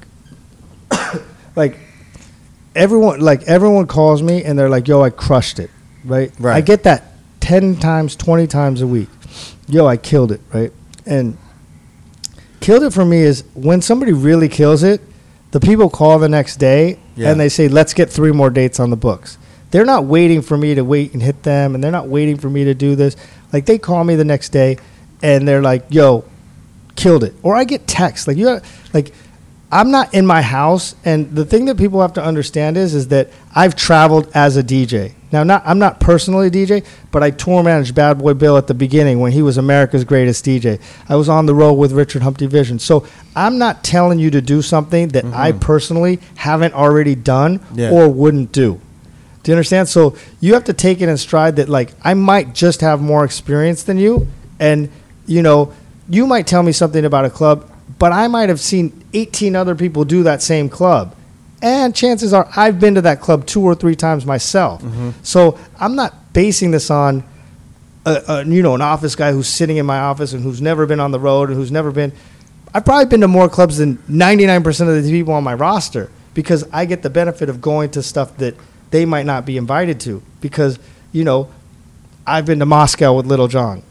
like 1.57 1.79
everyone 2.75 3.21
like 3.21 3.43
everyone 3.45 3.87
calls 3.87 4.23
me 4.23 4.43
and 4.45 4.59
they're 4.59 4.69
like 4.71 4.89
yo 4.89 5.03
I 5.03 5.11
crushed 5.11 5.59
it 5.59 5.71
right 6.05 6.33
Right. 6.39 6.57
I 6.57 6.61
get 6.61 6.83
that 6.85 7.13
ten 7.41 7.77
times 7.77 8.17
twenty 8.17 8.47
times 8.47 8.81
a 8.83 8.87
week 8.87 9.09
yo 9.69 9.87
I 9.87 9.97
killed 9.97 10.33
it 10.33 10.41
right 10.53 10.73
and 11.07 11.37
killed 12.61 12.83
it 12.83 12.93
for 12.93 13.05
me 13.05 13.19
is 13.19 13.45
when 13.55 13.83
somebody 13.83 14.13
really 14.13 14.49
kills 14.49 14.83
it 14.83 15.01
the 15.55 15.61
people 15.61 15.89
call 15.89 16.19
the 16.19 16.29
next 16.29 16.57
day 16.57 16.99
Yeah. 17.15 17.31
and 17.31 17.39
they 17.39 17.49
say 17.49 17.69
let's 17.69 17.95
get 17.95 18.11
three 18.11 18.33
more 18.33 18.51
dates 18.51 18.81
on 18.81 18.91
the 18.91 18.97
books. 18.97 19.39
They're 19.71 19.85
not 19.85 20.05
waiting 20.05 20.43
for 20.43 20.57
me 20.57 20.75
to 20.75 20.83
wait 20.83 21.13
and 21.13 21.23
hit 21.23 21.45
them 21.45 21.77
and 21.77 21.83
they're 21.83 21.93
not 21.93 22.09
waiting 22.09 22.37
for 22.39 22.51
me 22.51 22.65
to 22.65 22.75
do 22.75 22.97
this. 22.97 23.15
Like 23.53 23.65
they 23.65 23.79
call 23.79 24.03
me 24.03 24.17
the 24.17 24.25
next 24.25 24.49
day 24.49 24.79
and 25.23 25.47
they're 25.47 25.63
like 25.63 25.85
yo 25.91 26.25
killed 26.97 27.23
it. 27.23 27.35
Or 27.45 27.55
i 27.55 27.63
get 27.63 27.87
texts 27.87 28.27
like 28.27 28.37
you 28.37 28.47
got 28.47 28.65
like 28.93 29.15
i'm 29.73 29.91
not 29.91 30.13
in 30.15 30.27
my 30.27 30.43
house 30.43 30.95
and 31.05 31.35
the 31.35 31.45
thing 31.45 31.65
that 31.65 31.77
people 31.77 32.01
have 32.01 32.13
to 32.13 32.23
understand 32.23 32.77
is 32.77 32.95
is 32.95 33.09
that 33.09 33.31
i've 33.55 33.75
traveled 33.75 34.31
as 34.35 34.57
a 34.57 34.63
dj 34.63 35.13
now 35.33 35.43
not 35.43 35.63
i'm 35.67 35.79
not 35.79 36.01
personally 36.01 36.49
a 36.49 36.51
dj 36.51 36.85
but 37.11 37.23
i 37.23 37.31
tour 37.31 37.63
managed 37.63 37.95
bad 37.95 38.19
boy 38.19 38.35
bill 38.35 38.57
at 38.57 38.67
the 38.67 38.75
beginning 38.75 39.21
when 39.21 39.33
he 39.33 39.43
was 39.43 39.57
america's 39.59 40.05
greatest 40.05 40.45
dj 40.45 40.81
i 41.09 41.17
was 41.17 41.29
on 41.29 41.47
the 41.47 41.55
road 41.55 41.75
with 41.75 41.93
Richard 41.93 42.23
Humpty 42.23 42.47
Vission. 42.47 42.79
So 42.79 43.07
i'm 43.35 43.59
not 43.59 43.83
telling 43.83 44.19
you 44.19 44.31
to 44.31 44.41
do 44.41 44.63
something 44.63 45.09
that 45.09 45.25
i 45.27 45.51
mm-hmm. 45.51 45.61
personally 45.61 46.21
haven't 46.37 46.75
already 46.75 47.15
done 47.15 47.61
Yeah. 47.75 47.91
or 47.91 48.09
wouldn't 48.09 48.53
do. 48.53 48.81
Do 49.45 49.53
you 49.53 49.57
understand? 49.57 49.89
So 49.91 50.17
you 50.41 50.55
have 50.55 50.65
to 50.65 50.73
take 50.73 51.03
it 51.03 51.09
in 51.09 51.17
stride 51.19 51.57
that 51.57 51.69
like 51.69 51.93
I 52.03 52.15
might 52.15 52.55
just 52.55 52.81
have 52.81 53.03
more 53.03 53.27
experience 53.27 53.83
than 53.83 53.99
you, 53.99 54.27
and 54.59 54.89
you 55.27 55.43
know 55.43 55.73
you 56.09 56.27
might 56.27 56.47
tell 56.47 56.63
me 56.63 56.73
something 56.73 57.05
about 57.05 57.27
a 57.27 57.31
club, 57.31 57.71
but 57.99 58.13
I 58.13 58.29
might 58.29 58.49
have 58.49 58.61
seen 58.61 59.05
18 59.13 59.57
other 59.57 59.75
people 59.75 60.05
do 60.05 60.23
that 60.25 60.43
same 60.43 60.69
club, 60.69 61.15
and 61.63 61.95
chances 61.95 62.33
are 62.33 62.49
I've 62.57 62.81
been 62.81 62.95
to 62.97 63.03
that 63.03 63.21
club 63.21 63.47
two 63.47 63.63
or 63.63 63.75
three 63.75 63.97
times 63.97 64.27
myself. 64.27 64.83
Mm-hmm. 64.83 65.11
So 65.23 65.59
I'm 65.79 65.97
not 65.97 66.33
basing 66.33 66.71
this 66.71 66.91
on. 66.91 67.25
A, 68.07 68.23
a, 68.29 68.45
you 68.45 68.63
know, 68.63 68.75
an 68.75 68.83
office 68.83 69.17
guy 69.17 69.33
who's 69.33 69.49
sitting 69.49 69.79
in 69.79 69.87
my 69.87 69.99
office 69.99 70.35
and 70.35 70.43
who's 70.43 70.61
never 70.61 70.85
been 70.85 71.01
on 71.01 71.11
the 71.11 71.19
road 71.19 71.49
and 71.49 71.57
who's 71.57 71.73
never 71.73 71.91
been. 71.91 72.13
I've 72.75 72.85
probably 72.85 73.07
been 73.07 73.23
to 73.23 73.29
more 73.29 73.49
clubs 73.49 73.79
than 73.79 73.97
99% 74.11 74.95
of 74.95 75.03
the 75.03 75.11
people 75.11 75.33
on 75.33 75.43
my 75.43 75.55
roster 75.55 76.11
because 76.35 76.69
I 76.73 76.85
get 76.85 77.03
the 77.03 77.09
benefit 77.09 77.49
of 77.49 77.63
going 77.63 77.93
to 77.93 78.03
stuff 78.03 78.37
that 78.39 78.57
they 78.91 79.05
might 79.07 79.27
not 79.27 79.47
be 79.47 79.57
invited 79.57 80.01
to 80.01 80.23
because, 80.41 80.79
you 81.13 81.25
know, 81.25 81.49
I've 82.27 82.47
been 82.47 82.59
to 82.59 82.67
Moscow 82.67 83.15
with 83.15 83.27
Lil 83.27 83.49
Jon. 83.49 83.83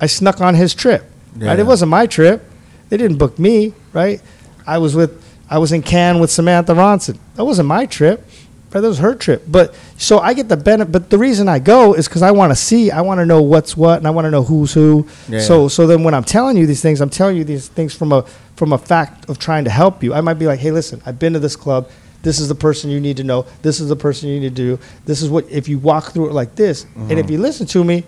I 0.00 0.06
snuck 0.06 0.40
on 0.40 0.54
his 0.54 0.74
trip. 0.74 1.04
Right? 1.36 1.58
It 1.58 1.64
wasn't 1.64 1.90
my 1.90 2.06
trip. 2.06 2.44
They 2.88 2.96
didn't 2.96 3.18
book 3.18 3.38
me, 3.38 3.74
right? 3.92 4.20
I 4.66 4.78
was 4.78 4.94
with 4.94 5.22
I 5.48 5.58
was 5.58 5.72
in 5.72 5.82
Cannes 5.82 6.20
with 6.20 6.30
Samantha 6.30 6.72
Ronson. 6.72 7.18
That 7.34 7.44
wasn't 7.44 7.68
my 7.68 7.86
trip. 7.86 8.26
Right? 8.72 8.80
That 8.80 8.88
was 8.88 8.98
her 8.98 9.14
trip. 9.14 9.44
But 9.46 9.74
so 9.96 10.18
I 10.18 10.34
get 10.34 10.48
the 10.48 10.56
benefit 10.56 10.92
but 10.92 11.10
the 11.10 11.18
reason 11.18 11.48
I 11.48 11.58
go 11.58 11.94
is 11.94 12.08
because 12.08 12.22
I 12.22 12.32
want 12.32 12.50
to 12.50 12.56
see, 12.56 12.90
I 12.90 13.00
want 13.00 13.18
to 13.18 13.26
know 13.26 13.42
what's 13.42 13.76
what 13.76 13.98
and 13.98 14.06
I 14.06 14.10
want 14.10 14.26
to 14.26 14.30
know 14.30 14.42
who's 14.42 14.74
who. 14.74 15.06
Yeah. 15.28 15.40
So 15.40 15.68
so 15.68 15.86
then 15.86 16.02
when 16.02 16.14
I'm 16.14 16.24
telling 16.24 16.56
you 16.56 16.66
these 16.66 16.82
things, 16.82 17.00
I'm 17.00 17.10
telling 17.10 17.36
you 17.36 17.44
these 17.44 17.68
things 17.68 17.94
from 17.94 18.12
a 18.12 18.22
from 18.56 18.72
a 18.72 18.78
fact 18.78 19.28
of 19.28 19.38
trying 19.38 19.64
to 19.64 19.70
help 19.70 20.02
you. 20.02 20.14
I 20.14 20.20
might 20.20 20.34
be 20.34 20.46
like, 20.46 20.60
hey, 20.60 20.72
listen, 20.72 21.00
I've 21.06 21.18
been 21.18 21.32
to 21.34 21.38
this 21.38 21.56
club. 21.56 21.90
This 22.22 22.40
is 22.40 22.48
the 22.48 22.54
person 22.56 22.90
you 22.90 22.98
need 22.98 23.18
to 23.18 23.24
know. 23.24 23.46
This 23.62 23.78
is 23.78 23.88
the 23.88 23.94
person 23.94 24.28
you 24.28 24.40
need 24.40 24.56
to 24.56 24.76
do. 24.76 24.78
This 25.04 25.22
is 25.22 25.30
what 25.30 25.48
if 25.48 25.68
you 25.68 25.78
walk 25.78 26.12
through 26.12 26.30
it 26.30 26.32
like 26.32 26.56
this, 26.56 26.84
and 26.96 27.12
if 27.12 27.18
mm-hmm. 27.18 27.32
you 27.32 27.38
listen 27.38 27.66
to 27.68 27.84
me, 27.84 28.04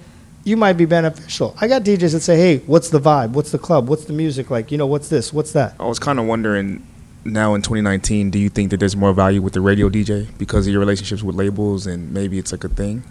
you 0.49 0.57
might 0.57 0.73
be 0.75 0.85
beneficial. 0.87 1.55
I 1.61 1.69
got 1.69 1.83
DJs 1.85 2.13
that 2.13 2.21
say, 2.21 2.37
hey, 2.37 2.59
what's 2.67 2.89
the 2.91 2.99
vibe? 3.01 3.31
What's 3.31 3.51
the 3.53 3.59
club? 3.59 3.89
What's 3.89 4.07
the 4.07 4.13
music 4.13 4.51
like? 4.51 4.73
You 4.73 4.79
know, 4.79 4.87
what's 4.87 5.09
this? 5.09 5.33
What's 5.33 5.53
that? 5.53 5.75
I 5.79 5.85
was 5.87 5.99
kind 5.99 6.19
of 6.19 6.25
wondering 6.27 6.85
now 7.25 7.55
in 7.55 7.63
2019, 7.63 8.31
do 8.31 8.39
you 8.39 8.49
think 8.49 8.71
that 8.71 8.79
there's 8.81 8.97
more 8.97 9.13
value 9.13 9.43
with 9.43 9.53
the 9.53 9.61
radio 9.61 9.89
DJ 9.91 10.27
because 10.39 10.67
of 10.67 10.73
your 10.73 10.81
relationships 10.81 11.23
with 11.23 11.37
labels 11.37 11.87
and 11.87 12.13
maybe 12.13 12.39
it's 12.39 12.51
like 12.53 12.65
a 12.65 12.69
thing? 12.69 13.05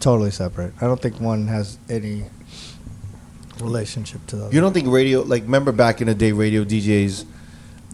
Totally 0.00 0.30
separate. 0.30 0.72
I 0.80 0.86
don't 0.86 1.00
think 1.00 1.20
one 1.20 1.46
has 1.48 1.78
any 1.90 2.24
relationship 3.60 4.26
to 4.28 4.36
the. 4.36 4.48
You 4.50 4.60
don't 4.60 4.72
think 4.72 4.88
radio 4.88 5.20
like 5.20 5.42
remember 5.42 5.72
back 5.72 6.00
in 6.00 6.06
the 6.06 6.14
day 6.14 6.32
radio 6.32 6.64
DJs 6.64 7.26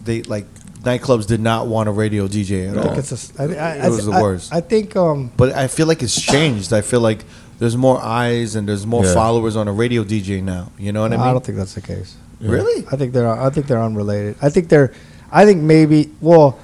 they 0.03 0.21
like 0.23 0.45
nightclubs 0.83 1.27
did 1.27 1.41
not 1.41 1.67
want 1.67 1.89
a 1.89 1.91
radio 1.91 2.27
DJ 2.27 2.69
at 2.71 2.77
I 2.77 2.81
all. 2.81 2.87
think 2.87 2.97
it's 2.99 3.11
a 3.11 3.15
s- 3.15 3.33
I, 3.37 3.47
thi- 3.47 3.57
I, 3.57 3.87
It 3.87 3.89
was 3.89 4.05
the 4.05 4.11
I- 4.13 4.21
worst. 4.21 4.53
I 4.53 4.61
think 4.61 4.95
um, 4.95 5.31
But 5.35 5.51
I 5.53 5.67
feel 5.67 5.87
like 5.87 6.01
it's 6.01 6.19
changed. 6.19 6.71
I 6.71 6.79
feel 6.81 7.01
like 7.01 7.25
there's 7.59 7.75
more 7.77 7.99
eyes 8.01 8.55
and 8.55 8.67
there's 8.67 8.85
more 8.85 9.05
Yeah. 9.05 9.13
followers 9.13 9.55
on 9.55 9.67
a 9.67 9.73
radio 9.73 10.03
DJ 10.03 10.41
now. 10.43 10.71
You 10.77 10.91
know 10.91 11.01
what 11.01 11.11
I 11.11 11.15
I 11.15 11.17
mean? 11.17 11.27
I 11.27 11.31
don't 11.33 11.45
think 11.45 11.57
that's 11.57 11.73
the 11.75 11.81
case. 11.81 12.15
really? 12.39 12.85
I 12.91 12.95
think 12.95 13.13
they're 13.13 13.27
I 13.29 13.49
think 13.49 13.67
they're 13.67 13.81
unrelated. 13.83 14.35
I 14.41 14.49
think 14.49 14.69
they're 14.69 14.91
I 15.31 15.45
think 15.45 15.61
maybe 15.61 16.09
well, 16.21 16.57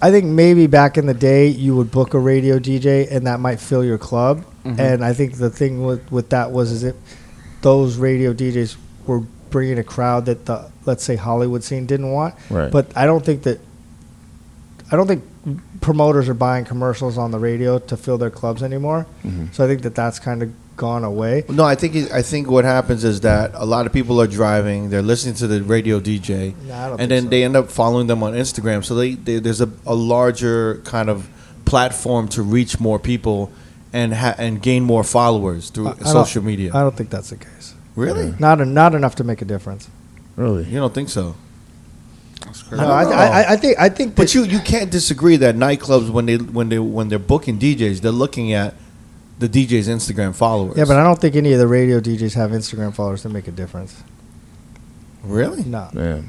I 0.00 0.10
think 0.10 0.26
maybe 0.26 0.66
back 0.66 0.96
in 0.98 1.06
the 1.06 1.14
day 1.14 1.48
you 1.48 1.74
would 1.76 1.90
book 1.90 2.14
a 2.14 2.18
radio 2.18 2.58
DJ 2.58 3.10
and 3.10 3.26
that 3.26 3.40
might 3.40 3.60
fill 3.60 3.84
your 3.84 3.98
club. 3.98 4.44
Mm-hmm. 4.64 4.80
And 4.80 5.04
I 5.04 5.12
think 5.12 5.36
the 5.38 5.50
thing 5.50 5.84
with 5.84 6.10
with 6.12 6.30
that 6.30 6.52
was 6.52 6.70
is 6.70 6.84
it 6.84 6.96
those 7.62 7.96
radio 7.96 8.32
DJs 8.32 8.76
were 9.06 9.20
bringing 9.50 9.78
a 9.78 9.84
crowd 9.84 10.26
that 10.26 10.44
the 10.46 10.70
let's 10.84 11.02
say 11.02 11.16
Hollywood 11.16 11.64
scene 11.64 11.86
didn't 11.86 12.12
want. 12.12 12.34
Right. 12.50 12.70
But 12.70 12.86
I 12.96 13.06
don't 13.06 13.24
think 13.24 13.42
that 13.44 13.58
I 14.92 14.96
don't 14.96 15.06
think 15.08 15.24
promoters 15.80 16.28
are 16.28 16.34
buying 16.34 16.64
commercials 16.64 17.16
on 17.18 17.30
the 17.30 17.38
radio 17.38 17.78
to 17.78 17.96
fill 17.96 18.18
their 18.18 18.30
clubs 18.30 18.62
anymore. 18.62 19.06
Mm-hmm. 19.24 19.46
So 19.52 19.64
I 19.64 19.68
think 19.68 19.82
that 19.82 19.94
that's 19.94 20.18
kind 20.18 20.42
of 20.42 20.52
gone 20.76 21.04
away. 21.04 21.44
No, 21.48 21.64
I 21.64 21.74
think 21.74 21.94
it, 21.94 22.12
I 22.12 22.22
think 22.22 22.48
what 22.50 22.64
happens 22.64 23.04
is 23.04 23.20
that 23.22 23.52
a 23.54 23.64
lot 23.64 23.86
of 23.86 23.92
people 23.92 24.20
are 24.20 24.26
driving, 24.26 24.90
they're 24.90 25.02
listening 25.02 25.34
to 25.36 25.46
the 25.46 25.62
radio 25.62 26.00
DJ, 26.00 26.54
No, 26.64 26.96
and 26.98 27.10
then 27.10 27.24
so. 27.24 27.28
they 27.30 27.44
end 27.44 27.56
up 27.56 27.70
following 27.70 28.06
them 28.08 28.22
on 28.22 28.34
Instagram. 28.34 28.84
So 28.84 28.94
they, 28.94 29.14
they 29.14 29.38
there's 29.38 29.60
a, 29.60 29.70
a 29.86 29.94
larger 29.94 30.78
kind 30.84 31.08
of 31.08 31.28
platform 31.64 32.28
to 32.28 32.42
reach 32.42 32.78
more 32.78 32.98
people 32.98 33.50
and 33.92 34.12
ha- 34.14 34.34
and 34.38 34.60
gain 34.60 34.82
more 34.82 35.02
followers 35.04 35.70
through 35.70 35.88
I- 35.88 35.96
I 36.00 36.12
social 36.12 36.42
media. 36.42 36.70
I 36.74 36.80
don't 36.80 36.96
think 36.96 37.08
that's 37.10 37.30
the 37.30 37.36
case. 37.36 37.74
really? 37.94 38.34
Not 38.38 38.58
not 38.66 38.94
enough 38.94 39.14
to 39.16 39.24
make 39.24 39.40
a 39.42 39.46
difference. 39.46 39.88
Really? 40.36 40.64
You 40.64 40.78
don't 40.80 40.92
think 40.92 41.08
so? 41.08 41.34
That's 42.70 42.80
crazy. 42.80 42.82
No, 42.82 42.94
I, 42.94 43.04
th- 43.04 43.16
I, 43.16 43.52
I 43.52 43.56
think 43.56 43.78
I 43.78 43.88
think 43.88 44.14
But 44.14 44.34
you 44.34 44.44
you 44.44 44.60
can't 44.60 44.90
disagree 44.90 45.36
that 45.36 45.56
nightclubs 45.56 46.10
when 46.10 46.26
they 46.26 46.36
when 46.36 46.68
they 46.68 46.78
when 46.78 47.08
they're 47.08 47.18
booking 47.18 47.58
DJs, 47.58 48.00
they're 48.00 48.12
looking 48.12 48.52
at 48.52 48.74
the 49.38 49.48
DJ's 49.48 49.88
Instagram 49.88 50.34
followers. 50.34 50.76
yeah, 50.76 50.84
but 50.84 50.96
I 50.96 51.02
don't 51.02 51.20
think 51.20 51.36
any 51.36 51.52
of 51.52 51.58
the 51.58 51.66
radio 51.68 52.00
DJs 52.00 52.34
have 52.34 52.50
Instagram 52.50 52.94
followers 52.94 53.22
to 53.22 53.28
make 53.28 53.46
a 53.48 53.52
difference. 53.52 54.02
really, 55.22 55.62
No, 55.64 55.88
Yeah. 55.94 56.22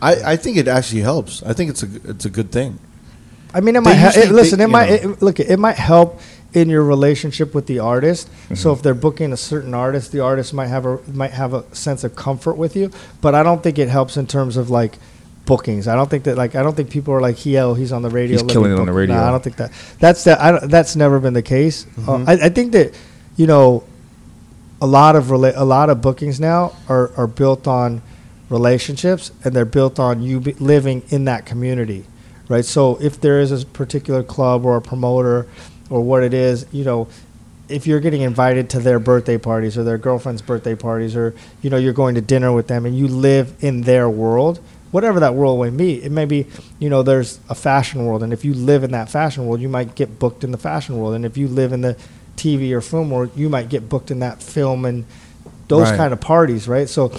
I, 0.00 0.32
I 0.32 0.36
think 0.36 0.56
it 0.56 0.66
actually 0.68 1.02
helps. 1.02 1.42
I 1.42 1.52
think 1.52 1.70
it's 1.70 1.82
a 1.82 1.88
it's 2.04 2.24
a 2.24 2.30
good 2.30 2.50
thing. 2.50 2.78
I 3.54 3.60
mean 3.60 3.76
it 3.76 3.84
They 3.84 3.90
might. 3.90 3.94
hel- 3.94 4.22
it, 4.22 4.30
listen, 4.30 4.58
think, 4.58 4.68
it 4.68 4.72
might 4.72 4.90
it, 4.90 5.22
look. 5.22 5.40
It 5.40 5.58
might 5.58 5.76
help 5.76 6.20
in 6.54 6.68
your 6.68 6.82
relationship 6.82 7.54
with 7.54 7.66
the 7.66 7.78
artist. 7.78 8.28
So 8.48 8.54
mm-hmm. 8.54 8.70
if 8.70 8.82
they're 8.82 8.94
booking 8.94 9.32
a 9.32 9.36
certain 9.36 9.74
artist, 9.74 10.12
the 10.12 10.20
artist 10.20 10.54
might 10.54 10.68
have 10.68 10.86
a 10.86 10.98
might 11.08 11.32
have 11.32 11.54
a 11.54 11.74
sense 11.74 12.04
of 12.04 12.16
comfort 12.16 12.56
with 12.56 12.76
you. 12.76 12.90
But 13.20 13.34
I 13.34 13.42
don't 13.42 13.62
think 13.62 13.78
it 13.78 13.88
helps 13.88 14.16
in 14.16 14.26
terms 14.26 14.56
of 14.56 14.70
like 14.70 14.98
bookings. 15.48 15.88
I 15.88 15.96
don't 15.96 16.08
think 16.08 16.24
that 16.24 16.36
like 16.36 16.54
I 16.54 16.62
don't 16.62 16.76
think 16.76 16.90
people 16.90 17.12
are 17.14 17.20
like, 17.20 17.36
he 17.36 17.58
oh, 17.58 17.74
he's 17.74 17.90
on 17.90 18.02
the 18.02 18.10
radio. 18.10 18.40
He's 18.40 18.52
killing 18.52 18.70
it 18.70 18.78
on 18.78 18.86
the 18.86 18.92
radio. 18.92 19.16
No, 19.16 19.22
I 19.24 19.30
don't 19.32 19.42
think 19.42 19.56
that. 19.56 19.72
That's 19.98 20.22
that. 20.24 20.40
I 20.40 20.52
don't, 20.52 20.70
that's 20.70 20.94
never 20.94 21.18
been 21.18 21.34
the 21.34 21.42
case. 21.42 21.86
Uh, 22.06 22.22
I, 22.26 22.32
I 22.34 22.48
think 22.50 22.72
that 22.72 22.94
you 23.36 23.46
know 23.48 23.82
a 24.80 24.86
lot 24.86 25.16
of 25.16 25.24
rela- 25.24 25.56
a 25.56 25.64
lot 25.64 25.90
of 25.90 26.00
bookings 26.00 26.38
now 26.38 26.76
are, 26.88 27.10
are 27.16 27.26
built 27.26 27.66
on 27.66 28.02
relationships 28.50 29.32
and 29.44 29.54
they're 29.54 29.64
built 29.64 29.98
on 29.98 30.22
you 30.22 30.40
living 30.58 31.02
in 31.08 31.24
that 31.24 31.44
community 31.44 32.04
right 32.48 32.64
so 32.64 32.96
if 33.00 33.20
there 33.20 33.40
is 33.40 33.50
a 33.52 33.66
particular 33.66 34.22
club 34.22 34.64
or 34.64 34.76
a 34.76 34.80
promoter 34.80 35.46
or 35.90 36.00
what 36.00 36.22
it 36.22 36.32
is 36.32 36.64
you 36.72 36.82
know 36.84 37.06
if 37.68 37.86
you're 37.86 38.00
getting 38.00 38.22
invited 38.22 38.70
to 38.70 38.80
their 38.80 38.98
birthday 38.98 39.36
parties 39.36 39.76
or 39.76 39.84
their 39.84 39.98
girlfriend's 39.98 40.40
birthday 40.40 40.74
parties 40.74 41.14
or 41.14 41.34
you 41.60 41.68
know 41.68 41.76
you're 41.76 41.92
going 41.92 42.14
to 42.14 42.22
dinner 42.22 42.52
with 42.52 42.68
them 42.68 42.86
and 42.86 42.96
you 42.96 43.06
live 43.06 43.52
in 43.60 43.82
their 43.82 44.08
world 44.08 44.60
whatever 44.90 45.20
that 45.20 45.34
world 45.34 45.60
may 45.60 45.70
be 45.70 46.02
it 46.02 46.10
may 46.12 46.24
be 46.24 46.46
you 46.78 46.88
know 46.88 47.02
there's 47.02 47.40
a 47.48 47.54
fashion 47.54 48.04
world 48.06 48.22
and 48.22 48.32
if 48.32 48.44
you 48.44 48.54
live 48.54 48.82
in 48.84 48.90
that 48.92 49.08
fashion 49.10 49.46
world 49.46 49.60
you 49.60 49.68
might 49.68 49.94
get 49.94 50.18
booked 50.18 50.42
in 50.44 50.50
the 50.50 50.58
fashion 50.58 50.98
world 50.98 51.14
and 51.14 51.24
if 51.26 51.36
you 51.36 51.46
live 51.48 51.72
in 51.72 51.80
the 51.82 51.96
tv 52.36 52.72
or 52.72 52.80
film 52.80 53.10
world 53.10 53.30
you 53.36 53.48
might 53.48 53.68
get 53.68 53.88
booked 53.88 54.10
in 54.10 54.20
that 54.20 54.42
film 54.42 54.84
and 54.84 55.04
those 55.68 55.90
Right. 55.90 55.96
kind 55.96 56.12
of 56.12 56.20
parties 56.20 56.66
right 56.68 56.88
so 56.88 57.12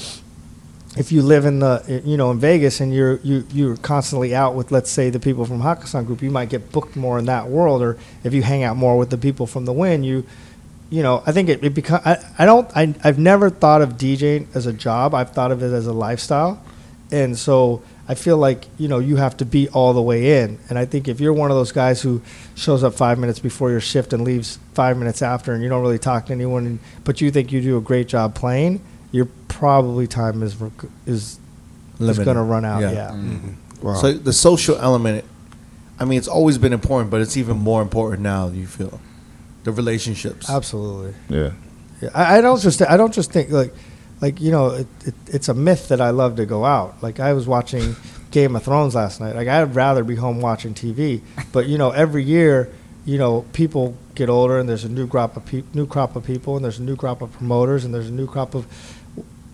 if 0.98 1.12
you 1.12 1.22
live 1.22 1.46
in 1.46 1.60
the 1.60 2.02
you 2.04 2.18
know 2.18 2.32
in 2.32 2.40
Vegas 2.40 2.82
and 2.82 2.91
you're 2.91 3.18
you 3.18 3.46
you're 3.52 3.78
constantly 3.78 4.34
out 4.34 4.56
with 4.56 4.72
let's 4.72 4.90
say 4.90 5.12
the 5.12 5.20
people 5.20 5.46
from 5.46 5.62
Hakkasan 5.62 6.08
Group, 6.08 6.24
you 6.24 6.32
might 6.32 6.50
get 6.50 6.72
booked 6.72 6.96
more 6.96 7.20
in 7.20 7.26
that 7.26 7.48
world. 7.48 7.84
Or 7.84 7.96
if 8.24 8.34
you 8.34 8.41
hang 8.41 8.64
out 8.64 8.76
more 8.76 8.98
with 8.98 9.12
the 9.12 9.18
people 9.18 9.46
from 9.46 9.66
the 9.66 9.72
Wynn, 9.72 10.04
you 10.04 10.26
you 10.90 11.04
know 11.04 11.22
I 11.28 11.32
think 11.32 11.48
it, 11.48 11.64
it 11.64 11.76
become 11.76 12.02
I, 12.04 12.18
I 12.40 12.46
don't 12.46 12.68
I 12.76 12.96
I've 13.04 13.20
never 13.20 13.52
thought 13.52 13.84
of 13.84 13.94
DJing 13.94 14.48
as 14.56 14.66
a 14.66 14.74
job. 14.74 15.14
I've 15.14 15.30
thought 15.32 15.52
of 15.52 15.62
it 15.62 15.72
as 15.72 15.86
a 15.86 15.94
lifestyle, 15.94 16.60
and 17.11 17.38
so 17.38 17.81
I 18.07 18.15
feel 18.15 18.38
like 18.38 18.68
you 18.77 18.88
know 18.88 18.99
you 18.99 19.15
have 19.18 19.38
to 19.38 19.45
be 19.45 19.68
all 19.69 19.94
the 19.94 20.02
way 20.02 20.41
in. 20.44 20.60
And 20.69 20.77
I 20.77 20.86
think 20.86 21.07
if 21.07 21.19
you're 21.19 21.34
one 21.34 21.52
of 21.52 21.57
those 21.57 21.72
guys 21.72 22.02
who 22.02 22.22
shows 22.56 22.84
up 22.84 22.94
five 22.94 23.18
minutes 23.19 23.40
before 23.40 23.69
your 23.72 23.81
shift 23.81 24.14
and 24.14 24.23
leaves 24.23 24.60
five 24.73 24.98
minutes 24.98 25.22
after, 25.22 25.53
and 25.53 25.61
you 25.64 25.69
don't 25.69 25.81
really 25.81 25.99
talk 25.99 26.27
to 26.27 26.34
anyone, 26.34 26.80
but 27.03 27.22
you 27.22 27.31
think 27.31 27.52
you 27.52 27.61
do 27.61 27.77
a 27.77 27.81
great 27.81 28.07
job 28.07 28.36
playing, 28.36 28.81
your 29.11 29.27
probably 29.48 30.07
time 30.07 30.41
is 30.44 30.56
rec- 30.56 30.90
is 31.06 31.40
is 31.99 32.18
going 32.19 32.38
to 32.38 32.44
run 32.44 32.64
out. 32.65 32.81
Yeah. 32.81 32.91
Yeah. 32.91 33.10
Mm-hmm. 33.11 33.31
Mm-hmm. 33.36 33.88
Wow. 33.88 33.94
So 33.95 34.14
the 34.14 34.34
social 34.34 34.76
element, 34.77 35.26
I 35.99 36.06
mean, 36.06 36.18
it's 36.18 36.27
always 36.27 36.57
been 36.57 36.73
important, 36.73 37.11
but 37.11 37.22
it's 37.22 37.38
even 37.38 37.57
more 37.57 37.81
important 37.81 38.22
now. 38.22 38.48
You 38.49 38.68
feel 38.68 38.99
the 39.64 39.72
relationships. 39.72 40.49
absolutely. 40.49 41.14
Yeah. 41.30 41.52
Yeah, 42.02 42.10
I, 42.15 42.38
I 42.38 42.41
don't 42.41 42.61
just 42.61 42.81
I 42.81 42.95
don't 42.95 43.14
just 43.14 43.31
think 43.34 43.52
like 43.52 43.73
like 44.22 44.41
you 44.41 44.52
know 44.52 44.68
it, 44.72 44.88
it, 45.06 45.14
it's 45.28 45.50
a 45.50 45.54
myth 45.54 45.88
that 45.90 46.02
I 46.02 46.10
love 46.10 46.36
to 46.38 46.46
go 46.46 46.66
out. 46.66 47.02
Like 47.02 47.20
I 47.20 47.34
was 47.34 47.48
watching 47.48 47.96
Game 48.32 48.56
of 48.56 48.64
Thrones 48.64 48.96
last 48.96 49.20
night. 49.20 49.36
Like 49.36 49.48
I'd 49.48 49.76
rather 49.76 50.04
be 50.04 50.16
home 50.16 50.41
watching 50.41 50.74
TV. 50.74 51.22
But 51.52 51.68
you 51.68 51.78
know 51.78 51.91
every 51.91 52.24
year 52.24 52.70
you 53.06 53.18
know 53.18 53.46
people 53.54 53.96
get 54.16 54.30
older 54.30 54.60
and 54.60 54.68
there's 54.68 54.84
a 54.84 54.90
new 54.90 55.08
crop 55.08 55.38
of 55.38 55.46
peop 55.46 55.74
new 55.74 55.88
crop 55.88 56.16
of 56.16 56.24
people 56.24 56.56
and 56.56 56.64
there's 56.64 56.80
a 56.80 56.84
new 56.84 56.96
crop 56.96 57.22
of 57.22 57.32
promoters 57.34 57.86
and 57.86 57.94
there's 57.94 58.10
a 58.10 58.14
new 58.14 58.28
crop 58.28 58.56
of 58.56 58.68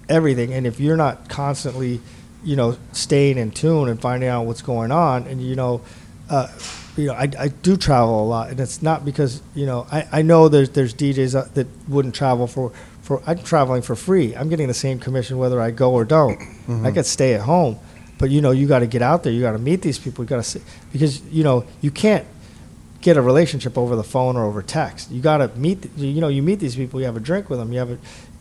everything. 0.10 0.54
And 0.54 0.66
if 0.68 0.80
you're 0.80 0.98
not 0.98 1.30
constantly 1.30 2.02
you 2.44 2.56
know 2.56 2.78
staying 2.92 3.38
in 3.38 3.52
tune 3.52 3.90
and 3.90 4.00
finding 4.00 4.30
out 4.30 4.46
what's 4.46 4.62
going 4.62 4.92
on 4.92 5.28
and 5.28 5.42
you 5.42 5.56
know. 5.56 5.82
Uh, 6.28 6.48
you 6.97 7.07
know, 7.07 7.13
I, 7.13 7.30
I 7.38 7.47
do 7.49 7.76
travel 7.76 8.23
a 8.23 8.27
lot, 8.27 8.49
and 8.49 8.59
it's 8.59 8.81
not 8.81 9.03
because 9.03 9.41
you 9.53 9.65
know 9.65 9.85
I, 9.91 10.07
I 10.11 10.22
know 10.22 10.47
there's 10.47 10.69
there's 10.69 10.93
DJs 10.93 11.34
that- 11.34 11.55
that 11.55 11.67
wouldn't 11.88 12.15
travel 12.15 12.47
for 12.47 12.72
for 13.01 13.22
I'm 13.27 13.39
traveling 13.39 13.81
for 13.81 13.95
free. 13.95 14.35
I'm 14.35 14.49
getting 14.49 14.67
the 14.67 14.73
same 14.73 14.99
commission 14.99 15.38
whether 15.38 15.61
I 15.61 15.72
go 15.72 15.93
or 15.93 16.05
don't. 16.05 16.41
I 16.41 16.45
mm-hmm. 16.45 16.93
could 16.93 17.05
stay 17.05 17.34
at 17.34 17.41
home, 17.41 17.77
but 18.17 18.30
you 18.30 18.41
know 18.41 18.51
you 18.51 18.67
got 18.67 18.80
to 18.80 18.88
get 18.88 19.01
out 19.01 19.23
there. 19.23 19.34
You 19.34 19.41
got 19.41 19.51
to 19.51 19.59
meet 19.59 19.81
these 19.81 19.99
people. 19.99 20.23
You 20.23 20.30
got 20.30 20.38
to 20.38 20.43
see 20.43 20.61
because 20.91 21.22
you 21.23 21.43
know 21.43 21.65
you 21.81 21.91
can't 21.91 22.26
get 23.01 23.17
a 23.17 23.22
relationship 23.22 23.77
over 23.77 23.95
the 23.95 24.03
phone 24.03 24.38
or 24.38 24.45
over 24.45 24.61
text. 24.61 25.11
You 25.11 25.22
got 25.22 25.38
to 25.38 25.47
meet. 25.59 25.88
You 25.97 26.22
know 26.22 26.30
you 26.30 26.41
meet 26.41 26.59
these 26.59 26.76
people. 26.76 26.99
You 26.99 27.05
have 27.05 27.17
a 27.17 27.22
drink 27.22 27.49
with 27.49 27.59
them. 27.59 27.72
You 27.73 27.80
have 27.80 27.91
a 27.91 27.97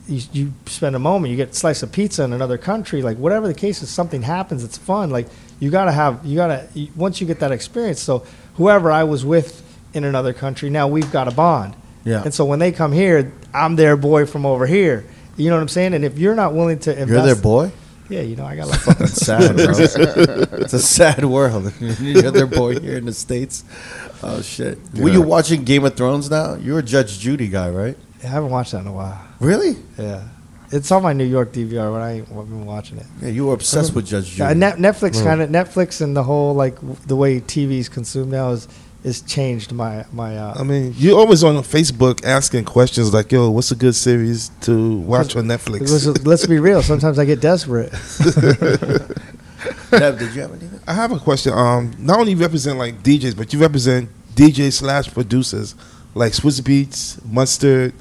you, 0.07 0.21
you 0.33 0.53
spend 0.65 0.95
a 0.95 0.99
moment. 0.99 1.31
You 1.31 1.37
get 1.37 1.49
a 1.49 1.53
slice 1.53 1.83
of 1.83 1.91
pizza 1.91 2.23
in 2.23 2.33
another 2.33 2.57
country. 2.57 3.01
Like 3.01 3.17
whatever 3.17 3.47
the 3.47 3.53
case 3.53 3.81
is, 3.81 3.89
something 3.89 4.21
happens. 4.21 4.63
It's 4.63 4.77
fun. 4.77 5.09
Like 5.09 5.27
you 5.59 5.69
got 5.69 5.85
to 5.85 5.91
have 5.91 6.25
you 6.25 6.35
got 6.35 6.47
to 6.47 6.87
once 6.95 7.21
you 7.21 7.27
get 7.27 7.39
that 7.39 7.51
experience. 7.51 8.01
So 8.01 8.25
whoever 8.55 8.91
I 8.91 9.03
was 9.03 9.23
with 9.25 9.63
in 9.93 10.03
another 10.03 10.33
country, 10.33 10.69
now 10.69 10.87
we've 10.87 11.11
got 11.11 11.27
a 11.27 11.31
bond. 11.31 11.75
Yeah. 12.03 12.23
And 12.23 12.33
so 12.33 12.45
when 12.45 12.59
they 12.59 12.71
come 12.71 12.91
here, 12.91 13.33
I'm 13.53 13.75
their 13.75 13.97
boy 13.97 14.25
from 14.25 14.45
over 14.45 14.65
here. 14.65 15.05
You 15.37 15.49
know 15.49 15.55
what 15.55 15.61
I'm 15.61 15.67
saying? 15.67 15.93
And 15.93 16.05
if 16.05 16.17
you're 16.17 16.35
not 16.35 16.53
willing 16.53 16.79
to 16.79 16.91
invest, 16.91 17.09
You're 17.09 17.25
their 17.33 17.41
boy. 17.41 17.71
Yeah, 18.07 18.21
you 18.21 18.35
know 18.35 18.45
I 18.45 18.55
got 18.55 18.67
like 18.67 18.81
It's 19.01 19.13
sad, 19.25 19.55
bro. 19.55 19.65
it's 20.59 20.73
a 20.73 20.79
sad 20.79 21.25
world. 21.25 21.73
You're 21.79 22.31
their 22.31 22.45
boy 22.45 22.79
here 22.79 22.97
in 22.97 23.05
the 23.05 23.13
states. 23.13 23.63
Oh 24.21 24.41
shit! 24.43 24.77
Were 24.93 25.09
you 25.09 25.23
watching 25.23 25.63
Game 25.63 25.83
of 25.85 25.95
Thrones 25.95 26.29
now? 26.29 26.53
You're 26.53 26.79
a 26.79 26.83
Judge 26.83 27.17
Judy 27.19 27.47
guy, 27.47 27.69
right? 27.71 27.97
I 28.23 28.27
haven't 28.27 28.51
watched 28.51 28.73
that 28.73 28.81
in 28.81 28.87
a 28.87 28.91
while. 28.93 29.19
Really? 29.39 29.75
Yeah. 29.97 30.27
It's 30.75 30.91
on 30.91 31.03
my 31.03 31.13
New 31.13 31.23
York 31.25 31.53
DVR, 31.53 31.93
when 31.93 32.01
I 32.01 32.17
ain't 32.17 32.27
I've 32.29 32.49
been 32.49 32.65
watching 32.65 32.97
it. 32.97 33.05
Yeah, 33.21 33.29
you 33.29 33.45
were 33.45 33.53
obsessed 33.53 33.95
with 33.95 34.05
Judge 34.05 34.31
Judy. 34.31 34.43
Uh, 34.43 34.53
Net, 34.53 34.75
Netflix 34.75 35.23
kind 35.23 35.41
of 35.41 35.49
Netflix 35.49 36.01
and 36.01 36.15
the 36.15 36.23
whole 36.23 36.53
like 36.53 36.75
w- 36.75 36.97
the 37.07 37.15
way 37.15 37.39
TV 37.39 37.79
is 37.79 37.87
consumed 37.87 38.31
now 38.31 38.51
is 38.51 38.67
is 39.05 39.21
changed 39.21 39.71
my 39.71 40.05
my. 40.11 40.37
Uh, 40.37 40.55
I 40.59 40.63
mean, 40.63 40.93
you're 40.97 41.17
always 41.17 41.43
on 41.45 41.55
Facebook 41.63 42.25
asking 42.25 42.65
questions 42.65 43.13
like, 43.13 43.31
"Yo, 43.31 43.49
what's 43.51 43.71
a 43.71 43.75
good 43.75 43.95
series 43.95 44.49
to 44.61 44.97
watch 44.97 45.35
on 45.37 45.45
Netflix?" 45.45 45.89
let's, 45.91 46.25
let's 46.25 46.45
be 46.45 46.59
real. 46.59 46.81
Sometimes 46.81 47.19
I 47.19 47.25
get 47.25 47.39
desperate. 47.39 47.93
Nev, 49.91 50.19
did 50.19 50.35
you 50.35 50.41
have 50.41 50.51
anything? 50.51 50.79
I 50.87 50.93
have 50.93 51.11
a 51.11 51.19
question. 51.19 51.53
Um, 51.53 51.93
not 51.99 52.19
only 52.19 52.33
you 52.33 52.37
represent 52.37 52.77
like 52.77 53.01
DJs, 53.01 53.37
but 53.37 53.53
you 53.53 53.59
represent 53.59 54.09
DJ 54.35 54.73
slash 54.73 55.11
producers 55.13 55.73
like 56.13 56.33
Swizz 56.33 56.61
Beatz, 56.61 57.23
Mustard, 57.25 57.93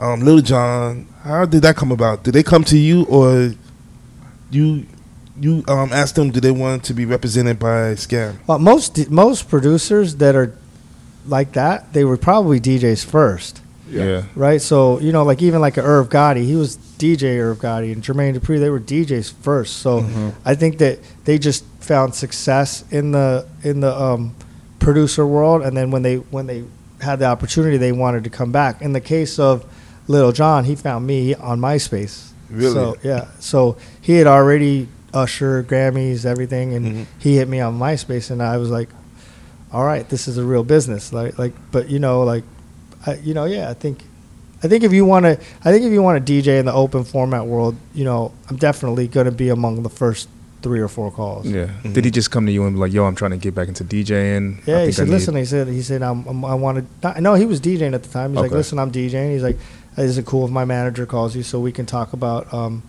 um, 0.00 0.20
Lil 0.20 0.40
Jon. 0.40 1.06
How 1.22 1.44
did 1.44 1.62
that 1.62 1.76
come 1.76 1.92
about? 1.92 2.22
Did 2.24 2.34
they 2.34 2.42
come 2.42 2.64
to 2.64 2.78
you, 2.78 3.04
or 3.04 3.52
you 4.50 4.86
you 5.40 5.64
um 5.68 5.92
asked 5.92 6.14
them? 6.16 6.30
Do 6.30 6.40
they 6.40 6.50
want 6.50 6.84
to 6.84 6.94
be 6.94 7.04
represented 7.04 7.58
by 7.58 7.94
Scam? 7.94 8.36
Well, 8.46 8.58
most 8.58 9.10
most 9.10 9.48
producers 9.48 10.16
that 10.16 10.34
are 10.34 10.56
like 11.26 11.52
that, 11.52 11.92
they 11.92 12.04
were 12.04 12.16
probably 12.16 12.60
DJs 12.60 13.04
first. 13.04 13.60
Yeah. 13.90 14.24
right? 14.34 14.60
So 14.60 15.00
you 15.00 15.12
know, 15.12 15.24
like 15.24 15.40
even 15.40 15.60
like 15.62 15.78
a 15.78 15.82
Irv 15.82 16.10
Gotti, 16.10 16.44
he 16.44 16.54
was 16.56 16.76
DJ 16.76 17.38
Irv 17.40 17.58
Gotti 17.58 17.90
and 17.92 18.02
Jermaine 18.02 18.36
Dupri, 18.36 18.58
they 18.60 18.68
were 18.68 18.80
DJs 18.80 19.32
first. 19.40 19.78
So 19.78 20.32
I 20.44 20.54
think 20.54 20.78
that 20.78 20.98
they 21.24 21.38
just 21.38 21.64
found 21.80 22.14
success 22.14 22.84
in 22.90 23.12
the 23.12 23.46
in 23.62 23.80
the 23.80 23.94
um, 23.98 24.34
producer 24.78 25.26
world, 25.26 25.62
and 25.62 25.74
then 25.76 25.90
when 25.90 26.02
they 26.02 26.16
when 26.16 26.46
they 26.46 26.64
had 27.00 27.18
the 27.20 27.24
opportunity, 27.26 27.76
they 27.78 27.92
wanted 27.92 28.24
to 28.24 28.30
come 28.30 28.52
back. 28.52 28.82
In 28.82 28.92
the 28.92 29.00
case 29.00 29.38
of 29.38 29.64
Lil 30.08 30.32
Jon, 30.32 30.64
he 30.64 30.74
found 30.74 31.06
me 31.06 31.34
on 31.34 31.60
MySpace. 31.60 32.30
Really? 32.50 32.72
So 32.72 32.96
yeah. 33.02 33.26
So 33.40 33.76
he 34.00 34.14
had 34.14 34.26
already 34.26 34.88
Usher, 35.12 35.62
Grammys, 35.62 36.24
everything, 36.24 36.74
and 36.74 36.86
Mhm. 36.86 37.06
he 37.18 37.36
hit 37.36 37.48
me 37.48 37.60
on 37.60 37.78
MySpace, 37.78 38.30
and 38.30 38.42
I 38.42 38.56
was 38.56 38.70
like, 38.70 38.88
"All 39.72 39.84
right, 39.84 40.08
this 40.08 40.28
is 40.28 40.38
a 40.38 40.44
real 40.44 40.64
business." 40.64 41.12
Like, 41.12 41.38
like, 41.38 41.52
but 41.72 41.90
you 41.90 41.98
know, 41.98 42.22
like, 42.22 42.44
I, 43.06 43.14
you 43.22 43.34
know, 43.34 43.44
yeah, 43.44 43.68
I 43.70 43.74
think, 43.74 44.00
I 44.62 44.68
think 44.68 44.82
if 44.84 44.92
you 44.92 45.04
want 45.04 45.24
to, 45.24 45.38
I 45.64 45.72
think 45.72 45.84
if 45.84 45.92
you 45.92 46.02
want 46.02 46.24
to 46.24 46.32
DJ 46.32 46.58
in 46.58 46.66
the 46.66 46.72
open 46.74 47.04
format 47.04 47.46
world, 47.46 47.76
you 47.94 48.04
know, 48.04 48.32
I'm 48.48 48.56
definitely 48.56 49.08
going 49.08 49.26
to 49.26 49.32
be 49.32 49.50
among 49.50 49.82
the 49.82 49.88
first 49.90 50.28
three 50.60 50.80
or 50.80 50.88
four 50.88 51.10
calls. 51.12 51.46
Yeah. 51.46 51.68
Did 51.92 52.04
he 52.04 52.10
just 52.10 52.30
come 52.32 52.44
to 52.46 52.50
you 52.52 52.64
and 52.66 52.74
be 52.74 52.80
like, 52.80 52.92
"Yo, 52.92 53.04
I'm 53.04 53.14
trying 53.14 53.30
to 53.30 53.36
get 53.36 53.54
back 53.54 53.68
into 53.68 53.84
DJing"? 53.84 54.58
I 54.58 54.70
Yeah, 54.70 54.84
he 54.84 54.86
think 54.86 54.88
I 54.88 54.90
said, 54.90 55.06
need- 55.06 55.12
"Listen," 55.12 55.36
he 55.36 55.44
said, 55.44 55.68
"He 55.68 55.82
said, 55.82 56.02
I'm, 56.02 56.26
I'm, 56.26 56.44
I 56.44 56.54
want 56.54 56.84
to." 57.02 57.20
No, 57.20 57.34
he 57.34 57.44
was 57.46 57.60
DJing 57.60 57.94
at 57.94 58.02
the 58.02 58.08
time. 58.08 58.30
He's 58.32 58.40
like, 58.40 58.46
Okay. 58.50 58.56
"Listen, 58.56 58.78
I'm 58.78 58.90
DJing." 58.90 59.32
He's 59.32 59.42
like, 59.42 59.58
"Is 59.98 60.18
it 60.18 60.26
cool 60.26 60.44
if 60.44 60.50
my 60.50 60.64
manager 60.64 61.06
calls 61.06 61.34
you 61.36 61.42
so 61.42 61.58
we 61.60 61.72
can 61.72 61.86
talk 61.86 62.12
about, 62.12 62.52
um, 62.52 62.82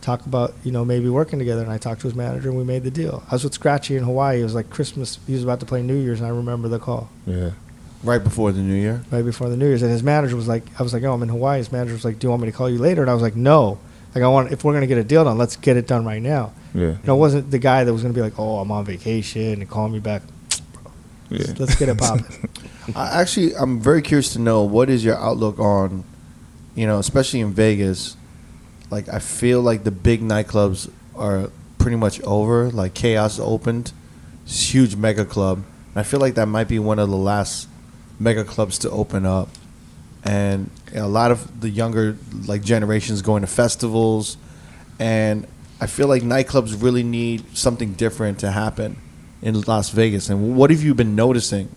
talk 0.00 0.24
about, 0.26 0.54
you 0.64 0.72
know, 0.72 0.84
maybe 0.84 1.08
working 1.08 1.38
together?" 1.38 1.62
And 1.62 1.70
I 1.70 1.78
talked 1.78 2.00
to 2.02 2.06
his 2.06 2.14
manager, 2.16 2.48
and 2.48 2.58
we 2.58 2.64
made 2.64 2.82
the 2.84 2.90
deal. 2.90 3.22
I 3.30 3.34
was 3.34 3.44
with 3.44 3.54
Scratchy 3.54 3.96
in 3.96 4.04
Hawaii. 4.04 4.40
It 4.40 4.44
was 4.44 4.54
like 4.54 4.70
Christmas. 4.70 5.18
He 5.26 5.32
was 5.34 5.42
about 5.44 5.60
to 5.60 5.66
play 5.66 5.82
New 5.82 5.96
Year's, 5.96 6.20
and 6.20 6.26
I 6.26 6.30
remember 6.30 6.68
the 6.68 6.78
call 6.78 7.08
Yeah. 7.26 7.50
Right 8.02 8.22
before 8.22 8.52
the 8.52 8.60
new 8.60 8.74
year. 8.74 9.02
right 9.10 9.24
before 9.24 9.48
the 9.48 9.56
New 9.56 9.66
Year's. 9.66 9.82
And 9.82 9.90
his 9.90 10.02
manager 10.02 10.36
was 10.36 10.46
like, 10.48 10.64
"I 10.78 10.82
was 10.82 10.92
like, 10.92 11.02
oh, 11.02 11.12
I'm 11.12 11.22
in 11.22 11.28
Hawaii." 11.28 11.58
His 11.58 11.72
manager 11.72 11.94
was 11.94 12.04
like, 12.04 12.18
"Do 12.18 12.26
you 12.26 12.30
want 12.30 12.42
me 12.42 12.46
to 12.50 12.56
call 12.56 12.68
you 12.70 12.78
later?" 12.78 13.00
And 13.02 13.10
I 13.10 13.14
was 13.14 13.22
like, 13.22 13.36
"No." 13.36 13.78
Like 14.14 14.22
I 14.24 14.28
want, 14.28 14.50
if 14.52 14.64
we're 14.64 14.72
gonna 14.72 14.86
get 14.86 14.96
a 14.98 15.04
deal 15.04 15.24
done, 15.24 15.36
let's 15.36 15.56
get 15.56 15.76
it 15.76 15.86
done 15.86 16.04
right 16.06 16.22
now. 16.22 16.52
Yeah. 16.74 16.82
You 16.92 16.98
know, 17.06 17.16
it 17.16 17.18
wasn't 17.18 17.50
the 17.50 17.58
guy 17.58 17.84
that 17.84 17.92
was 17.92 18.00
gonna 18.02 18.14
be 18.14 18.22
like, 18.22 18.38
"Oh, 18.38 18.58
I'm 18.58 18.70
on 18.70 18.84
vacation," 18.84 19.60
and 19.60 19.68
call 19.68 19.88
me 19.88 19.98
back. 19.98 20.22
Yeah. 21.28 21.46
Let's 21.58 21.74
get 21.74 21.88
it 21.88 21.98
popping. 21.98 22.48
Actually, 22.96 23.54
I'm 23.56 23.80
very 23.80 24.00
curious 24.00 24.32
to 24.34 24.38
know 24.38 24.62
what 24.62 24.88
is 24.88 25.04
your 25.04 25.16
outlook 25.18 25.58
on, 25.58 26.04
you 26.76 26.86
know, 26.86 26.98
especially 27.00 27.40
in 27.40 27.52
Vegas. 27.52 28.16
Like, 28.90 29.08
I 29.08 29.18
feel 29.18 29.60
like 29.62 29.82
the 29.82 29.90
big 29.90 30.20
nightclubs 30.22 30.88
are 31.16 31.50
pretty 31.78 31.96
much 31.96 32.20
over. 32.22 32.70
Like, 32.70 32.94
Chaos 32.94 33.40
opened, 33.40 33.92
it's 34.44 34.68
a 34.68 34.72
huge 34.72 34.94
mega 34.94 35.24
club. 35.24 35.64
And 35.92 35.96
I 36.00 36.04
feel 36.04 36.20
like 36.20 36.34
that 36.36 36.46
might 36.46 36.68
be 36.68 36.78
one 36.78 37.00
of 37.00 37.10
the 37.10 37.16
last 37.16 37.66
mega 38.20 38.44
clubs 38.44 38.78
to 38.78 38.90
open 38.90 39.26
up. 39.26 39.48
And 40.22 40.70
a 40.94 41.08
lot 41.08 41.30
of 41.32 41.60
the 41.60 41.68
younger 41.70 42.16
like 42.46 42.62
generations 42.62 43.22
going 43.22 43.42
to 43.42 43.46
festivals, 43.46 44.36
and 44.98 45.46
I 45.80 45.86
feel 45.86 46.08
like 46.08 46.22
nightclubs 46.22 46.82
really 46.82 47.02
need 47.04 47.56
something 47.56 47.92
different 47.92 48.40
to 48.40 48.50
happen 48.50 48.96
in 49.42 49.60
Las 49.62 49.90
Vegas. 49.90 50.28
And 50.30 50.56
what 50.56 50.70
have 50.70 50.82
you 50.82 50.94
been 50.94 51.14
noticing? 51.14 51.68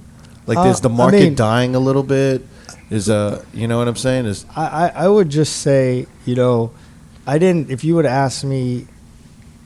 Like, 0.47 0.57
Uh, 0.57 0.69
is 0.69 0.79
the 0.81 0.89
I 0.89 0.93
market 0.93 1.19
mean- 1.21 1.35
dying 1.35 1.75
a 1.75 1.79
little 1.79 2.01
bit? 2.03 2.45
Is 2.89 3.09
uh, 3.09 3.43
you 3.53 3.67
know 3.67 3.77
what 3.77 3.87
I'm 3.87 3.95
saying? 3.95 4.25
Is 4.25 4.45
I, 4.55 4.65
I, 4.65 4.87
I 5.03 5.07
would 5.07 5.29
just 5.29 5.57
say, 5.57 6.07
you 6.25 6.35
know, 6.35 6.71
I 7.27 7.37
didn't. 7.37 7.69
If 7.69 7.83
you 7.83 7.95
would 7.95 8.05
have 8.05 8.13
asked 8.13 8.43
me 8.43 8.87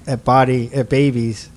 at 0.06 0.26
Body 0.26 0.70
at 0.74 0.90
Babies, 0.90 1.50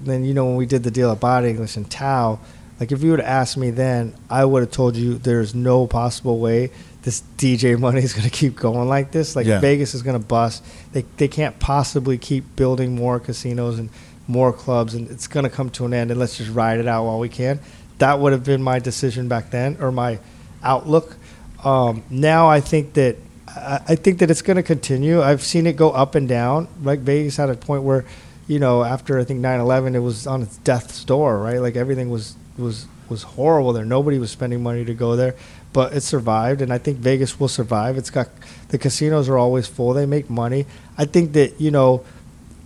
then 0.00 0.24
you 0.24 0.32
know 0.32 0.46
when 0.46 0.56
we 0.56 0.66
did 0.66 0.82
the 0.82 0.90
deal 0.90 1.12
at 1.12 1.20
Body 1.20 1.50
English 1.50 1.76
and 1.76 1.90
Tao, 1.90 2.38
like 2.78 2.90
if 2.92 3.02
you 3.02 3.10
would 3.10 3.20
have 3.20 3.28
asked 3.28 3.58
me 3.58 3.70
then, 3.70 4.14
I 4.30 4.44
would 4.46 4.62
have 4.62 4.70
told 4.70 4.96
you 4.96 5.18
there's 5.18 5.54
no 5.54 5.86
possible 5.86 6.38
way 6.38 6.70
this 7.02 7.22
DJ 7.38 7.78
money 7.78 8.02
is 8.02 8.12
going 8.12 8.24
to 8.28 8.30
keep 8.30 8.56
going 8.56 8.88
like 8.88 9.10
this. 9.10 9.36
Like 9.36 9.46
Yeah. 9.46 9.60
Vegas 9.60 9.94
is 9.94 10.02
going 10.02 10.20
to 10.20 10.26
bust. 10.26 10.64
They 10.92 11.02
they 11.16 11.28
can't 11.28 11.58
possibly 11.58 12.18
keep 12.18 12.56
building 12.56 12.94
more 12.94 13.20
casinos 13.20 13.78
and 13.78 13.90
more 14.26 14.52
clubs, 14.52 14.94
and 14.94 15.10
it's 15.10 15.26
going 15.26 15.44
to 15.44 15.50
come 15.50 15.70
to 15.70 15.84
an 15.84 15.92
end. 15.94 16.10
And 16.10 16.20
let's 16.20 16.38
just 16.38 16.50
ride 16.50 16.78
it 16.78 16.86
out 16.86 17.04
while 17.04 17.18
we 17.18 17.28
can. 17.28 17.60
That 17.98 18.18
would 18.20 18.32
have 18.32 18.44
been 18.44 18.62
my 18.62 18.78
decision 18.78 19.28
back 19.28 19.50
then, 19.50 19.76
or 19.80 19.92
my 19.92 20.18
outlook. 20.62 21.16
Um, 21.64 22.02
now 22.10 22.48
I 22.48 22.60
think 22.60 22.94
that 22.94 23.16
I, 23.48 23.80
I 23.88 23.94
think 23.94 24.18
that 24.18 24.30
it's 24.30 24.42
going 24.42 24.56
to 24.56 24.62
continue. 24.62 25.22
I've 25.22 25.42
seen 25.42 25.66
it 25.66 25.76
go 25.76 25.90
up 25.90 26.14
and 26.14 26.28
down. 26.28 26.68
Like 26.82 27.00
Vegas 27.00 27.36
had 27.36 27.50
a 27.50 27.54
point 27.54 27.82
where, 27.82 28.04
you 28.46 28.58
know, 28.58 28.84
after 28.84 29.18
I 29.18 29.24
think 29.24 29.40
9/11, 29.40 29.94
it 29.94 30.00
was 30.00 30.26
on 30.26 30.42
its 30.42 30.56
death's 30.58 31.04
door, 31.04 31.38
right? 31.38 31.58
Like 31.58 31.76
everything 31.76 32.10
was 32.10 32.36
was 32.56 32.86
was 33.08 33.22
horrible 33.22 33.72
there. 33.72 33.84
Nobody 33.84 34.18
was 34.18 34.30
spending 34.30 34.62
money 34.62 34.84
to 34.84 34.94
go 34.94 35.16
there, 35.16 35.34
but 35.72 35.92
it 35.92 36.02
survived, 36.02 36.62
and 36.62 36.72
I 36.72 36.78
think 36.78 36.98
Vegas 36.98 37.40
will 37.40 37.48
survive. 37.48 37.98
It's 37.98 38.10
got 38.10 38.28
the 38.68 38.78
casinos 38.78 39.28
are 39.28 39.38
always 39.38 39.66
full. 39.66 39.92
They 39.92 40.06
make 40.06 40.30
money. 40.30 40.66
I 40.96 41.04
think 41.04 41.32
that 41.32 41.60
you 41.60 41.70
know, 41.70 42.04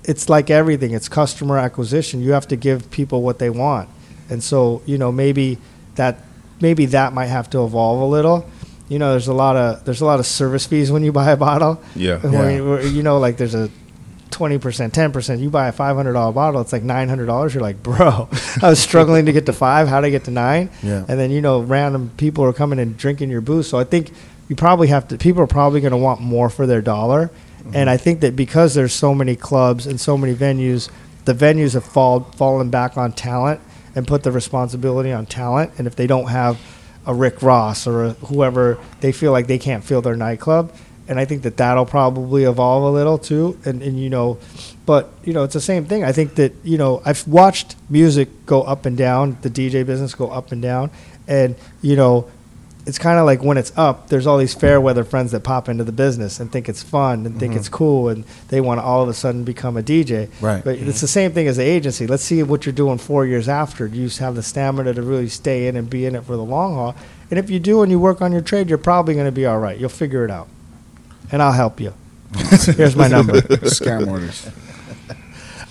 it's 0.05 0.29
like 0.29 0.51
everything. 0.51 0.93
It's 0.93 1.09
customer 1.09 1.59
acquisition. 1.59 2.21
You 2.21 2.33
have 2.33 2.49
to 2.49 2.57
give 2.57 2.91
people 2.91 3.23
what 3.23 3.39
they 3.39 3.51
want, 3.51 3.89
and 4.29 4.43
so 4.43 4.83
you 4.87 4.99
know 4.99 5.11
maybe 5.11 5.59
that 5.97 6.19
maybe 6.61 6.87
that 6.87 7.13
might 7.13 7.27
have 7.27 7.51
to 7.51 7.65
evolve 7.65 8.01
a 8.01 8.05
little. 8.07 8.49
You 8.89 8.99
know, 8.99 9.13
there's 9.13 9.29
a 9.29 9.35
lot 9.35 9.57
of 9.57 9.85
there's 9.85 10.01
a 10.01 10.05
lot 10.05 10.21
of 10.21 10.27
service 10.27 10.67
fees 10.67 10.93
when 10.93 11.03
you 11.05 11.13
buy 11.13 11.31
a 11.31 11.37
bottle. 11.37 11.83
Yeah. 11.97 12.21
And 12.23 12.33
when 12.33 12.55
you- 12.57 12.81
you 12.81 13.03
know, 13.03 13.19
like 13.19 13.37
there's 13.39 13.55
a 13.55 13.71
twenty 14.31 14.59
percent, 14.59 14.93
ten 14.93 15.11
percent. 15.13 15.41
You 15.41 15.49
buy 15.49 15.69
a 15.69 15.73
five 15.73 15.97
hundred 15.97 16.13
dollar 16.15 16.33
bottle, 16.33 16.61
it's 16.61 16.73
like 16.73 16.83
nine 16.83 17.09
hundred 17.09 17.27
dollars. 17.27 17.55
You're 17.55 17.63
like, 17.63 17.83
bro, 17.83 18.29
I 18.63 18.69
was 18.69 18.79
struggling 18.79 19.27
to 19.27 19.33
get 19.33 19.47
to 19.47 19.53
five. 19.53 19.89
How 19.89 20.01
would 20.01 20.07
I 20.07 20.11
get 20.11 20.25
to 20.25 20.31
nine? 20.31 20.71
Yeah. 20.83 21.05
And 21.09 21.19
then 21.19 21.31
you 21.31 21.41
know, 21.41 21.61
random 21.61 22.11
people 22.17 22.45
are 22.45 22.53
coming 22.53 22.79
and 22.79 22.97
drinking 22.97 23.31
your 23.31 23.41
booze. 23.41 23.69
So 23.69 23.79
I 23.79 23.85
think 23.85 24.13
you 24.49 24.57
probably 24.57 24.89
have 24.89 25.09
to. 25.09 25.19
People 25.19 25.43
are 25.43 25.47
probably 25.47 25.81
going 25.81 25.93
to 25.93 25.97
want 25.97 26.21
more 26.21 26.51
for 26.51 26.67
their 26.67 26.83
dollar. 26.83 27.29
Mm-hmm. 27.61 27.77
And 27.77 27.89
I 27.89 27.97
think 27.97 28.21
that 28.21 28.37
because 28.37 28.75
there's 28.75 28.93
so 28.93 29.15
many 29.15 29.37
clubs 29.37 29.87
and 29.87 29.99
so 29.99 30.19
many 30.19 30.35
venues, 30.35 30.91
the 31.25 31.33
venues 31.33 31.73
have 31.73 31.85
fall, 31.85 32.21
fallen 32.37 32.69
back 32.69 32.99
on 32.99 33.13
talent 33.13 33.61
and 33.95 34.07
put 34.07 34.23
the 34.23 34.33
responsibility 34.33 35.13
on 35.13 35.27
talent. 35.27 35.73
And 35.79 35.87
if 35.87 35.97
they 35.97 36.07
don't 36.07 36.29
have 36.29 36.61
a 37.07 37.15
Rick 37.15 37.43
Ross 37.43 37.87
or 37.87 38.05
a 38.05 38.11
whoever, 38.13 38.79
they 39.01 39.13
feel 39.13 39.33
like 39.33 39.47
they 39.47 39.59
can't 39.59 39.85
fill 39.85 40.03
their 40.03 40.17
nightclub. 40.17 40.75
And 41.07 41.21
I 41.21 41.27
think 41.27 41.43
that 41.43 41.59
that'll 41.59 41.85
probably 41.85 42.45
evolve 42.45 42.85
a 42.85 42.91
little 42.91 43.19
too. 43.19 43.59
And, 43.65 43.83
and 43.83 44.01
you 44.01 44.09
know, 44.09 44.39
but 44.87 45.13
you 45.23 45.33
know, 45.33 45.45
it's 45.45 45.55
the 45.55 45.61
same 45.61 45.85
thing. 45.85 46.03
I 46.03 46.13
think 46.13 46.35
that 46.37 46.53
you 46.63 46.79
know, 46.79 47.03
I've 47.05 47.27
watched 47.29 47.77
music 47.89 48.47
go 48.47 48.63
up 48.63 48.87
and 48.87 48.97
down, 48.97 49.39
the 49.43 49.51
DJ 49.51 49.85
business 49.85 50.15
go 50.15 50.29
up 50.29 50.53
and 50.53 50.63
down, 50.63 50.91
and 51.29 51.57
you 51.83 51.97
know, 51.97 52.31
it's 52.87 52.99
kind 52.99 53.19
of 53.19 53.25
like 53.25 53.43
when 53.43 53.57
it's 53.57 53.73
up, 53.77 54.09
there's 54.09 54.27
all 54.27 54.37
these 54.37 54.53
fair 54.53 54.79
weather 54.79 55.05
friends 55.05 55.33
that 55.33 55.41
pop 55.41 55.69
into 55.71 55.85
the 55.85 55.93
business 55.93 56.39
and 56.39 56.53
think 56.53 56.69
it's 56.69 56.83
fun 56.83 57.25
and 57.25 57.41
think 57.41 57.57
it's 57.57 57.69
cool, 57.69 58.11
and 58.11 58.25
they 58.49 58.61
want 58.61 58.79
to 58.79 58.85
all 58.85 59.03
of 59.03 59.09
a 59.09 59.15
sudden 59.15 59.43
become 59.43 59.77
a 59.79 59.83
DJ. 59.83 60.29
Right. 60.41 60.63
But 60.63 60.77
it's 60.77 61.01
the 61.01 61.09
same 61.09 61.33
thing 61.33 61.47
as 61.47 61.57
the 61.57 61.63
agency. 61.63 62.07
Let's 62.07 62.23
see 62.23 62.43
what 62.43 62.67
you're 62.67 62.75
doing 62.75 62.99
four 62.99 63.25
years 63.25 63.49
after. 63.49 63.89
Do 63.89 63.97
you 63.97 64.11
have 64.21 64.35
the 64.35 64.43
stamina 64.43 64.93
to 64.95 65.03
really 65.03 65.29
stay 65.29 65.67
in 65.67 65.77
and 65.77 65.89
be 65.89 66.05
in 66.05 66.15
it 66.15 66.25
for 66.25 66.37
the 66.37 66.45
long 66.45 66.75
haul? 66.75 66.97
And 67.31 67.39
if 67.39 67.49
you 67.49 67.59
do 67.59 67.83
and 67.83 67.91
you 67.91 67.99
work 67.99 68.21
on 68.21 68.33
your 68.33 68.43
trade, 68.43 68.69
you're 68.69 68.77
probably 68.77 69.15
going 69.15 69.27
to 69.27 69.33
be 69.33 69.47
all 69.47 69.59
right. 69.59 69.79
You'll 69.79 69.89
figure 69.89 70.25
it 70.25 70.31
out, 70.31 70.49
and 71.33 71.41
I'll 71.43 71.53
help 71.53 71.81
you. 71.81 71.95
Here's 72.77 72.97
my 72.97 73.09
number. 73.09 73.33
Scam 73.41 74.11
artists. 74.11 74.51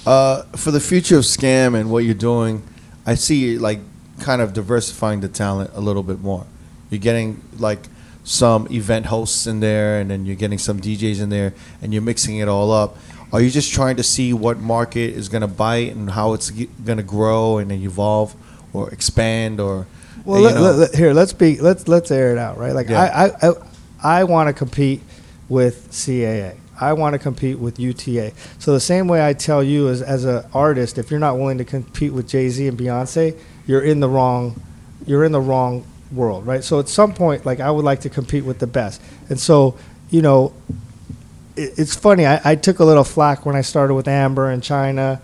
Uh, 0.06 0.44
for 0.57 0.72
the 0.72 0.80
future 0.80 1.18
of 1.18 1.23
scam 1.23 1.80
and 1.80 1.90
what 1.90 2.03
you're 2.03 2.14
doing, 2.14 2.64
I 3.06 3.15
see 3.15 3.35
you 3.35 3.60
like 3.60 3.80
kind 4.19 4.41
of 4.41 4.52
diversifying 4.53 5.22
the 5.22 5.30
talent 5.30 5.72
a 5.73 5.80
little 5.80 6.03
bit 6.03 6.19
more. 6.19 6.45
You're 6.94 6.99
getting 7.02 7.41
like 7.57 7.80
some 8.24 8.68
event 8.72 9.07
hosts 9.07 9.48
in 9.48 9.60
there, 9.60 9.99
and 9.99 10.10
then 10.11 10.26
you're 10.26 10.36
getting 10.36 10.60
some 10.60 10.80
DJs 10.80 11.22
in 11.22 11.30
there, 11.30 11.53
and 11.82 11.91
you're 11.91 12.03
mixing 12.03 12.38
it 12.38 12.48
all 12.48 12.72
up. 12.72 12.95
Are 13.34 13.41
you 13.41 13.49
just 13.49 13.74
trying 13.74 13.95
to 13.95 14.03
see 14.03 14.32
what 14.32 14.60
market 14.60 15.15
is 15.15 15.28
going 15.28 15.41
to 15.41 15.48
bite 15.48 15.95
and 15.95 16.11
how 16.11 16.34
it's 16.34 16.52
going 16.52 16.98
to 16.98 17.03
grow 17.03 17.57
and 17.57 17.72
then 17.72 17.82
evolve 17.82 18.36
or 18.74 18.91
expand 18.91 19.60
or? 19.60 19.88
Well, 20.24 20.41
let, 20.41 20.56
let- 20.57 20.76
let- 20.76 20.95
here 20.95 21.14
let's 21.14 21.34
be 21.34 21.60
let's 21.60 21.88
let's 21.88 22.11
air 22.11 22.32
it 22.32 22.38
out, 22.38 22.57
right? 22.60 22.74
Like 22.74 22.90
Yeah. 22.90 23.02
I 23.02 23.26
I, 23.26 23.49
I, 23.49 24.20
I 24.20 24.24
want 24.24 24.48
to 24.49 24.53
compete 24.53 25.02
with 25.49 25.90
CAA. 25.91 26.57
I 26.80 26.94
want 26.94 27.14
to 27.14 27.20
compete 27.20 27.57
with 27.60 27.80
UTA. 27.80 28.34
So 28.60 28.74
the 28.74 28.80
same 28.80 29.07
way 29.07 29.26
I 29.26 29.34
tell 29.34 29.64
you 29.64 29.90
as 29.90 30.02
as 30.03 30.26
an 30.26 30.44
artist, 30.53 30.98
if 30.99 31.10
you're 31.10 31.20
not 31.20 31.38
willing 31.38 31.57
to 31.57 31.65
compete 31.65 32.14
with 32.14 32.28
Jay 32.30 32.49
Z 32.49 32.68
and 32.68 32.78
Beyonce, 32.78 33.38
you're 33.65 33.82
in 33.82 33.99
the 33.99 34.10
wrong 34.10 34.61
you're 35.07 35.24
in 35.26 35.32
the 35.32 35.41
wrong 35.41 35.86
world, 36.14 36.45
right? 36.45 36.64
So 36.64 36.80
at 36.80 36.88
some 36.90 37.14
point, 37.14 37.45
like 37.45 37.60
I 37.60 37.69
would 37.72 37.85
like 37.85 38.02
to 38.02 38.10
compete 38.10 38.45
with 38.45 38.60
the 38.60 38.68
best, 38.68 39.02
and 39.30 39.40
so 39.40 39.76
you 40.10 40.22
know, 40.22 40.53
it, 41.56 41.77
it's 41.77 41.95
funny. 41.95 42.26
I, 42.26 42.40
I 42.44 42.56
took 42.56 42.80
a 42.80 42.85
little 42.85 43.03
flack 43.03 43.45
when 43.45 43.56
I 43.56 43.61
started 43.61 43.94
with 43.95 44.07
Amber 44.07 44.49
and 44.49 44.61
Chyna. 44.61 45.19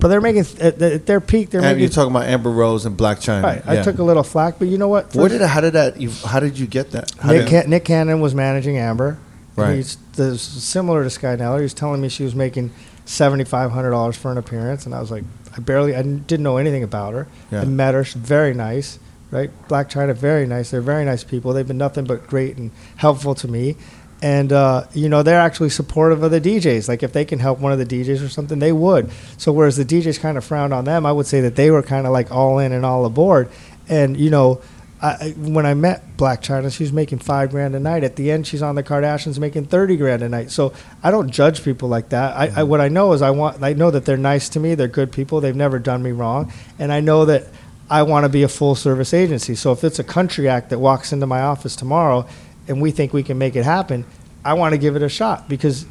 But 0.00 0.08
they're 0.08 0.20
making 0.20 0.44
at 0.60 1.06
their 1.06 1.20
peak. 1.20 1.50
They're 1.50 1.60
and 1.60 1.70
making 1.70 1.80
you're 1.80 1.88
talking 1.90 2.12
about 2.12 2.28
Amber 2.28 2.52
Rose 2.52 2.86
and 2.86 2.96
Blac 2.96 3.16
Chyna. 3.16 3.42
Right. 3.42 3.62
I 3.66 3.82
took 3.82 3.98
a 3.98 4.04
little 4.04 4.22
flack, 4.22 4.60
but 4.60 4.68
you 4.68 4.78
know 4.78 4.86
what? 4.86 5.12
Where 5.14 5.28
did 5.28 5.40
how 5.40 5.60
did 5.60 5.72
that? 5.72 6.00
ev- 6.00 6.22
How 6.22 6.38
did 6.38 6.56
you 6.56 6.68
get 6.68 6.92
that? 6.92 7.10
How 7.18 7.32
Nick, 7.32 7.48
Can- 7.48 7.68
Nick 7.70 7.84
Cannon 7.84 8.20
was 8.20 8.32
managing 8.32 8.78
Amber. 8.78 9.18
Right. 9.56 9.74
He's 9.74 9.96
there's 10.14 10.40
similar 10.40 11.02
to 11.02 11.10
Sky 11.10 11.34
Nellor. 11.34 11.56
He 11.56 11.62
was 11.64 11.74
telling 11.74 12.00
me 12.00 12.08
she 12.08 12.22
was 12.22 12.36
making 12.36 12.70
seventy 13.06 13.42
five 13.42 13.72
hundred 13.72 13.90
dollars 13.90 14.16
for 14.16 14.30
an 14.30 14.38
appearance, 14.38 14.86
and 14.86 14.94
I 14.94 15.00
was 15.00 15.10
like, 15.10 15.24
I 15.56 15.60
barely, 15.60 15.96
I 15.96 16.02
didn't 16.02 16.44
know 16.44 16.58
anything 16.58 16.84
about 16.84 17.14
her. 17.14 17.26
Yeah. 17.50 17.62
I 17.62 17.64
met 17.64 17.94
her. 17.94 18.04
She's 18.04 18.14
very 18.22 18.54
nice, 18.54 19.00
right? 19.30 19.50
Blac 19.68 19.90
Chyna, 19.90 20.14
very 20.14 20.46
nice. 20.46 20.70
They're 20.70 20.80
very 20.80 21.04
nice 21.04 21.24
people. 21.24 21.52
They've 21.52 21.66
been 21.66 21.78
nothing 21.78 22.04
but 22.04 22.26
great 22.26 22.56
and 22.56 22.70
helpful 22.96 23.34
to 23.36 23.48
me. 23.48 23.76
And 24.20 24.52
uh, 24.52 24.86
you 24.94 25.08
know 25.08 25.22
they're 25.22 25.40
actually 25.40 25.70
supportive 25.70 26.24
of 26.24 26.32
the 26.32 26.40
DJs. 26.40 26.88
Like 26.88 27.04
if 27.04 27.12
they 27.12 27.24
can 27.24 27.38
help 27.38 27.60
one 27.60 27.70
of 27.72 27.78
the 27.78 27.86
DJs 27.86 28.24
or 28.24 28.28
something, 28.28 28.58
they 28.58 28.72
would. 28.72 29.10
So 29.36 29.52
whereas 29.52 29.76
the 29.76 29.84
DJs 29.84 30.18
kind 30.18 30.36
of 30.36 30.44
frowned 30.44 30.74
on 30.74 30.84
them, 30.84 31.06
I 31.06 31.12
would 31.12 31.26
say 31.26 31.40
that 31.42 31.54
they 31.54 31.70
were 31.70 31.82
kind 31.82 32.04
of 32.04 32.12
like 32.12 32.32
all 32.32 32.58
in 32.58 32.72
and 32.72 32.84
all 32.84 33.04
aboard. 33.04 33.48
And 33.88 34.16
you 34.16 34.30
know, 34.30 34.60
I, 35.00 35.34
when 35.36 35.64
I 35.64 35.74
met 35.74 36.16
Blac 36.16 36.42
Chyna, 36.42 36.74
she 36.74 36.82
was 36.82 36.92
making 36.92 37.20
five 37.20 37.50
grand 37.50 37.76
a 37.76 37.80
night. 37.80 38.02
At 38.02 38.16
the 38.16 38.32
end, 38.32 38.46
she's 38.46 38.62
on 38.62 38.74
the 38.74 38.82
Kardashians 38.82 39.38
making 39.38 39.66
thirty 39.66 39.96
grand 39.96 40.22
a 40.22 40.28
night. 40.28 40.50
So 40.50 40.72
I 41.02 41.12
don't 41.12 41.30
judge 41.30 41.62
people 41.62 41.88
like 41.88 42.08
that. 42.08 42.36
I, 42.36 42.60
I 42.60 42.62
what 42.64 42.80
I 42.80 42.88
know 42.88 43.12
is 43.12 43.22
I 43.22 43.30
want 43.30 43.62
I 43.62 43.74
know 43.74 43.92
that 43.92 44.04
they're 44.04 44.16
nice 44.16 44.48
to 44.50 44.60
me. 44.60 44.74
They're 44.74 44.88
good 44.88 45.12
people. 45.12 45.40
They've 45.40 45.54
never 45.54 45.78
done 45.78 46.02
me 46.02 46.10
wrong, 46.10 46.52
and 46.80 46.92
I 46.92 46.98
know 46.98 47.24
that 47.26 47.46
I 47.90 48.02
want 48.02 48.24
to 48.24 48.28
be 48.28 48.42
a 48.42 48.48
full 48.48 48.74
service 48.74 49.14
agency. 49.14 49.54
So 49.54 49.72
if 49.72 49.82
it's 49.84 49.98
a 49.98 50.04
country 50.04 50.48
act 50.48 50.70
that 50.70 50.78
walks 50.78 51.12
into 51.12 51.26
my 51.26 51.40
office 51.40 51.74
tomorrow, 51.74 52.26
and 52.66 52.82
we 52.82 52.90
think 52.90 53.12
we 53.12 53.22
can 53.22 53.38
make 53.38 53.56
it 53.56 53.64
happen, 53.64 54.04
I 54.44 54.54
want 54.54 54.72
to 54.72 54.78
give 54.78 54.94
it 54.94 55.02
a 55.02 55.08
shot 55.08 55.48
because 55.48 55.86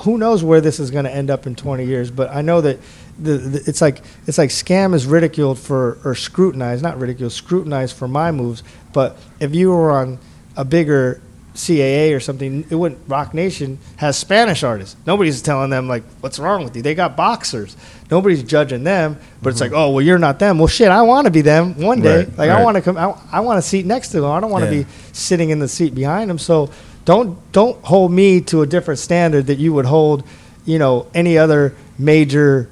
who 0.00 0.18
knows 0.18 0.42
where 0.42 0.60
this 0.60 0.80
is 0.80 0.90
going 0.90 1.04
to 1.04 1.12
end 1.12 1.30
up 1.30 1.46
in 1.46 1.54
20 1.54 1.84
years 1.84 2.10
but 2.10 2.30
i 2.30 2.40
know 2.40 2.60
that 2.60 2.78
the, 3.18 3.36
the, 3.36 3.62
it's 3.66 3.80
like 3.80 4.00
it's 4.26 4.38
like 4.38 4.50
scam 4.50 4.94
is 4.94 5.06
ridiculed 5.06 5.58
for 5.58 5.98
or 6.04 6.14
scrutinized 6.14 6.82
not 6.82 6.98
ridiculed 6.98 7.32
scrutinized 7.32 7.94
for 7.94 8.08
my 8.08 8.32
moves 8.32 8.62
but 8.92 9.18
if 9.38 9.54
you 9.54 9.70
were 9.70 9.92
on 9.92 10.18
a 10.56 10.64
bigger 10.64 11.20
CAA 11.54 12.16
or 12.16 12.20
something, 12.20 12.64
it 12.70 12.74
wouldn't. 12.74 13.00
Roc 13.06 13.34
Nation 13.34 13.78
has 13.96 14.16
Spanish 14.16 14.62
artists. 14.62 14.96
Nobody's 15.06 15.42
telling 15.42 15.70
them 15.70 15.86
like, 15.86 16.02
"What's 16.20 16.38
wrong 16.38 16.64
with 16.64 16.74
you?" 16.74 16.82
They 16.82 16.94
got 16.94 17.16
boxers. 17.16 17.76
Nobody's 18.10 18.42
judging 18.42 18.84
them, 18.84 19.18
but 19.42 19.50
it's 19.50 19.60
mm-hmm. 19.60 19.74
like, 19.74 19.78
"Oh, 19.78 19.90
well, 19.90 20.02
you're 20.04 20.18
not 20.18 20.38
them." 20.38 20.58
Well, 20.58 20.68
shit, 20.68 20.88
I 20.88 21.02
want 21.02 21.26
to 21.26 21.30
be 21.30 21.42
them 21.42 21.78
one 21.78 22.00
day. 22.00 22.24
Right, 22.24 22.38
like, 22.38 22.50
I 22.50 22.62
want 22.62 22.76
to 22.76 22.82
come. 22.82 22.96
I, 22.96 23.14
I 23.30 23.40
want 23.40 23.58
a 23.58 23.62
seat 23.62 23.84
next 23.84 24.08
to 24.08 24.22
them. 24.22 24.30
I 24.30 24.40
don't 24.40 24.50
want 24.50 24.64
to 24.64 24.74
Yeah. 24.74 24.82
be 24.84 24.88
sitting 25.12 25.50
in 25.50 25.58
the 25.58 25.68
seat 25.68 25.94
behind 25.94 26.30
them. 26.30 26.38
So 26.38 26.70
don't 27.04 27.38
don't 27.52 27.82
hold 27.84 28.12
me 28.12 28.40
to 28.42 28.62
a 28.62 28.66
different 28.66 28.98
standard 29.00 29.46
that 29.48 29.58
you 29.58 29.74
would 29.74 29.86
hold, 29.86 30.24
you 30.64 30.78
know, 30.78 31.06
any 31.14 31.36
other 31.36 31.74
major, 31.98 32.68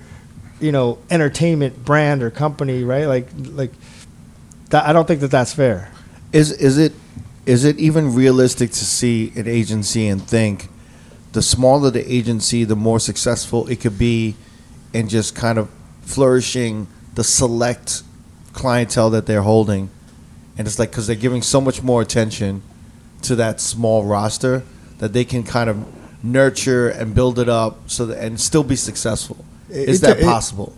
you 0.59 0.73
know, 0.73 0.99
entertainment 1.11 1.85
brand 1.85 2.23
or 2.23 2.31
company, 2.31 2.83
right? 2.83 3.05
Like 3.07 3.29
like 3.53 3.73
that. 4.71 4.87
I 4.87 4.95
don't 4.95 5.07
think 5.07 5.21
that 5.21 5.31
that's 5.31 5.53
fair. 5.53 5.93
Is 6.33 6.51
is 6.53 6.79
it 6.79 6.93
is 7.51 7.65
it 7.65 7.79
even 7.79 8.15
realistic 8.15 8.71
to 8.71 8.85
see 8.85 9.33
an 9.37 9.47
agency 9.49 10.07
and 10.13 10.23
think 10.23 10.69
the 11.33 11.43
smaller 11.43 11.91
the 11.91 12.05
agency, 12.19 12.65
the 12.65 12.77
more 12.77 13.01
successful 13.01 13.67
it 13.69 13.81
could 13.81 13.99
be 13.99 14.35
in 14.93 15.09
just 15.09 15.35
kind 15.35 15.59
of 15.59 15.69
flourishing 16.03 16.87
the 17.15 17.25
select 17.25 18.03
clientele 18.53 19.11
that 19.11 19.27
they're 19.27 19.43
holding, 19.43 19.91
and 20.57 20.67
it's 20.67 20.79
like 20.79 20.91
because 20.91 21.07
they're 21.07 21.17
giving 21.29 21.43
so 21.43 21.61
much 21.61 21.83
more 21.83 22.01
attention 22.03 22.63
to 23.23 23.35
that 23.37 23.61
small 23.61 24.05
roster 24.05 24.63
that 24.99 25.13
they 25.13 25.25
can 25.25 25.43
kind 25.43 25.69
of 25.71 25.77
nurture 26.25 26.89
and 26.89 27.15
build 27.15 27.39
it 27.39 27.49
up 27.49 27.73
so 27.89 28.07
that 28.07 28.19
and 28.25 28.41
still 28.41 28.65
be 28.65 28.77
successful. 28.77 29.45
Is 29.69 29.99
It- 30.03 30.07
that 30.07 30.19
it- 30.21 30.25
possible? 30.25 30.73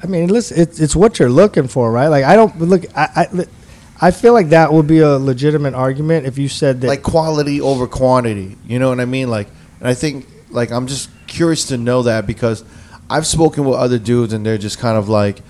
I 0.00 0.06
mean, 0.06 0.28
listen, 0.28 0.60
it's 0.60 0.78
it's 0.78 0.94
what 0.94 1.18
you're 1.18 1.28
looking 1.42 1.66
for, 1.68 1.90
right? 1.90 2.06
Like 2.08 2.24
I 2.24 2.36
don't 2.36 2.54
look. 2.60 2.84
I 2.96 3.08
I, 3.22 3.46
I 4.00 4.10
feel 4.12 4.32
like 4.32 4.50
that 4.50 4.72
would 4.72 4.86
be 4.86 5.00
a 5.00 5.18
legitimate 5.18 5.74
argument 5.74 6.26
if 6.26 6.38
you 6.38 6.48
said 6.48 6.80
that. 6.82 6.86
like 6.86 7.02
quality 7.02 7.60
over 7.60 7.86
quantity. 7.86 8.56
You 8.66 8.78
know 8.78 8.88
what 8.88 9.00
I 9.00 9.04
mean? 9.04 9.28
Like, 9.28 9.48
and 9.80 9.88
I 9.88 9.94
think 9.94 10.26
like 10.50 10.70
I'm 10.70 10.86
just 10.86 11.10
curious 11.26 11.66
to 11.68 11.76
know 11.76 12.02
that 12.02 12.26
because 12.26 12.64
I've 13.10 13.26
spoken 13.26 13.64
with 13.64 13.76
other 13.78 13.98
dudes 13.98 14.32
and 14.32 14.44
they're 14.46 14.58
just 14.58 14.78
kind 14.78 14.96
of 14.96 15.08
like, 15.08 15.40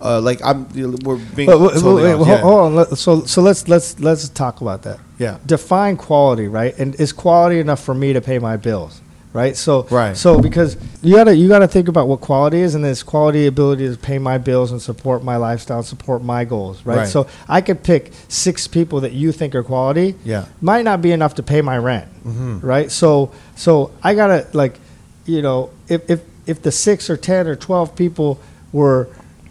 uh, 0.00 0.20
like 0.20 0.40
I'm 0.44 0.68
we're 1.04 1.16
being. 1.16 1.48
Wait, 1.48 1.60
wait, 1.60 1.72
totally 1.72 2.02
wait, 2.02 2.12
honest. 2.14 2.26
hold, 2.26 2.28
yeah. 2.28 2.40
hold 2.40 2.78
on. 2.90 2.96
So 2.96 3.24
so 3.24 3.40
let's 3.40 3.66
let's 3.66 3.98
let's 3.98 4.28
talk 4.28 4.60
about 4.60 4.82
that. 4.82 5.00
Yeah. 5.18 5.38
Define 5.46 5.96
quality, 5.96 6.48
right? 6.48 6.76
And 6.78 6.94
is 6.96 7.12
quality 7.12 7.60
enough 7.60 7.82
for 7.82 7.94
me 7.94 8.12
to 8.12 8.20
pay 8.20 8.38
my 8.38 8.56
bills, 8.58 9.00
right? 9.36 9.56
So 9.56 9.86
Right. 9.90 10.16
So 10.16 10.40
because 10.40 10.76
you 11.02 11.14
gotta 11.14 11.36
you 11.36 11.46
gotta 11.48 11.68
think 11.68 11.88
about 11.88 12.08
what 12.08 12.20
quality 12.20 12.60
is, 12.60 12.74
and 12.74 12.82
this 12.84 13.02
quality 13.02 13.46
ability 13.46 13.88
to 13.88 13.96
pay 13.96 14.18
my 14.18 14.38
bills 14.38 14.72
and 14.72 14.80
support 14.80 15.22
my 15.22 15.36
lifestyle, 15.36 15.82
support 15.82 16.24
my 16.24 16.44
goals, 16.44 16.84
right? 16.86 16.96
Right. 16.98 17.08
So 17.08 17.26
I 17.48 17.60
could 17.60 17.82
pick 17.82 18.12
six 18.28 18.66
people 18.66 19.00
that 19.02 19.12
you 19.12 19.32
think 19.32 19.54
are 19.54 19.62
quality. 19.62 20.14
Yeah. 20.24 20.46
Might 20.60 20.84
not 20.84 21.02
be 21.02 21.12
enough 21.12 21.34
to 21.34 21.42
pay 21.42 21.60
my 21.60 21.76
rent, 21.78 22.06
Mhm. 22.26 22.62
right? 22.62 22.90
So 22.90 23.30
so 23.54 23.90
I 24.02 24.14
gotta 24.14 24.46
like, 24.54 24.80
you 25.26 25.42
know, 25.42 25.68
if 25.88 26.08
if 26.10 26.20
if 26.46 26.62
the 26.62 26.72
six 26.72 27.10
or 27.10 27.16
ten 27.16 27.46
or 27.46 27.56
twelve 27.56 27.94
people 27.94 28.38
were, 28.72 29.08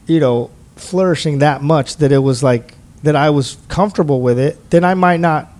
you 0.08 0.20
know, 0.20 0.50
flourishing 0.76 1.40
that 1.40 1.62
much 1.62 1.98
that 1.98 2.12
it 2.12 2.24
was 2.24 2.42
like 2.44 2.74
that 3.04 3.16
I 3.16 3.30
was 3.30 3.58
comfortable 3.68 4.20
with 4.22 4.40
it, 4.40 4.58
then 4.72 4.84
I 4.84 4.94
might 4.96 5.20
not 5.20 5.52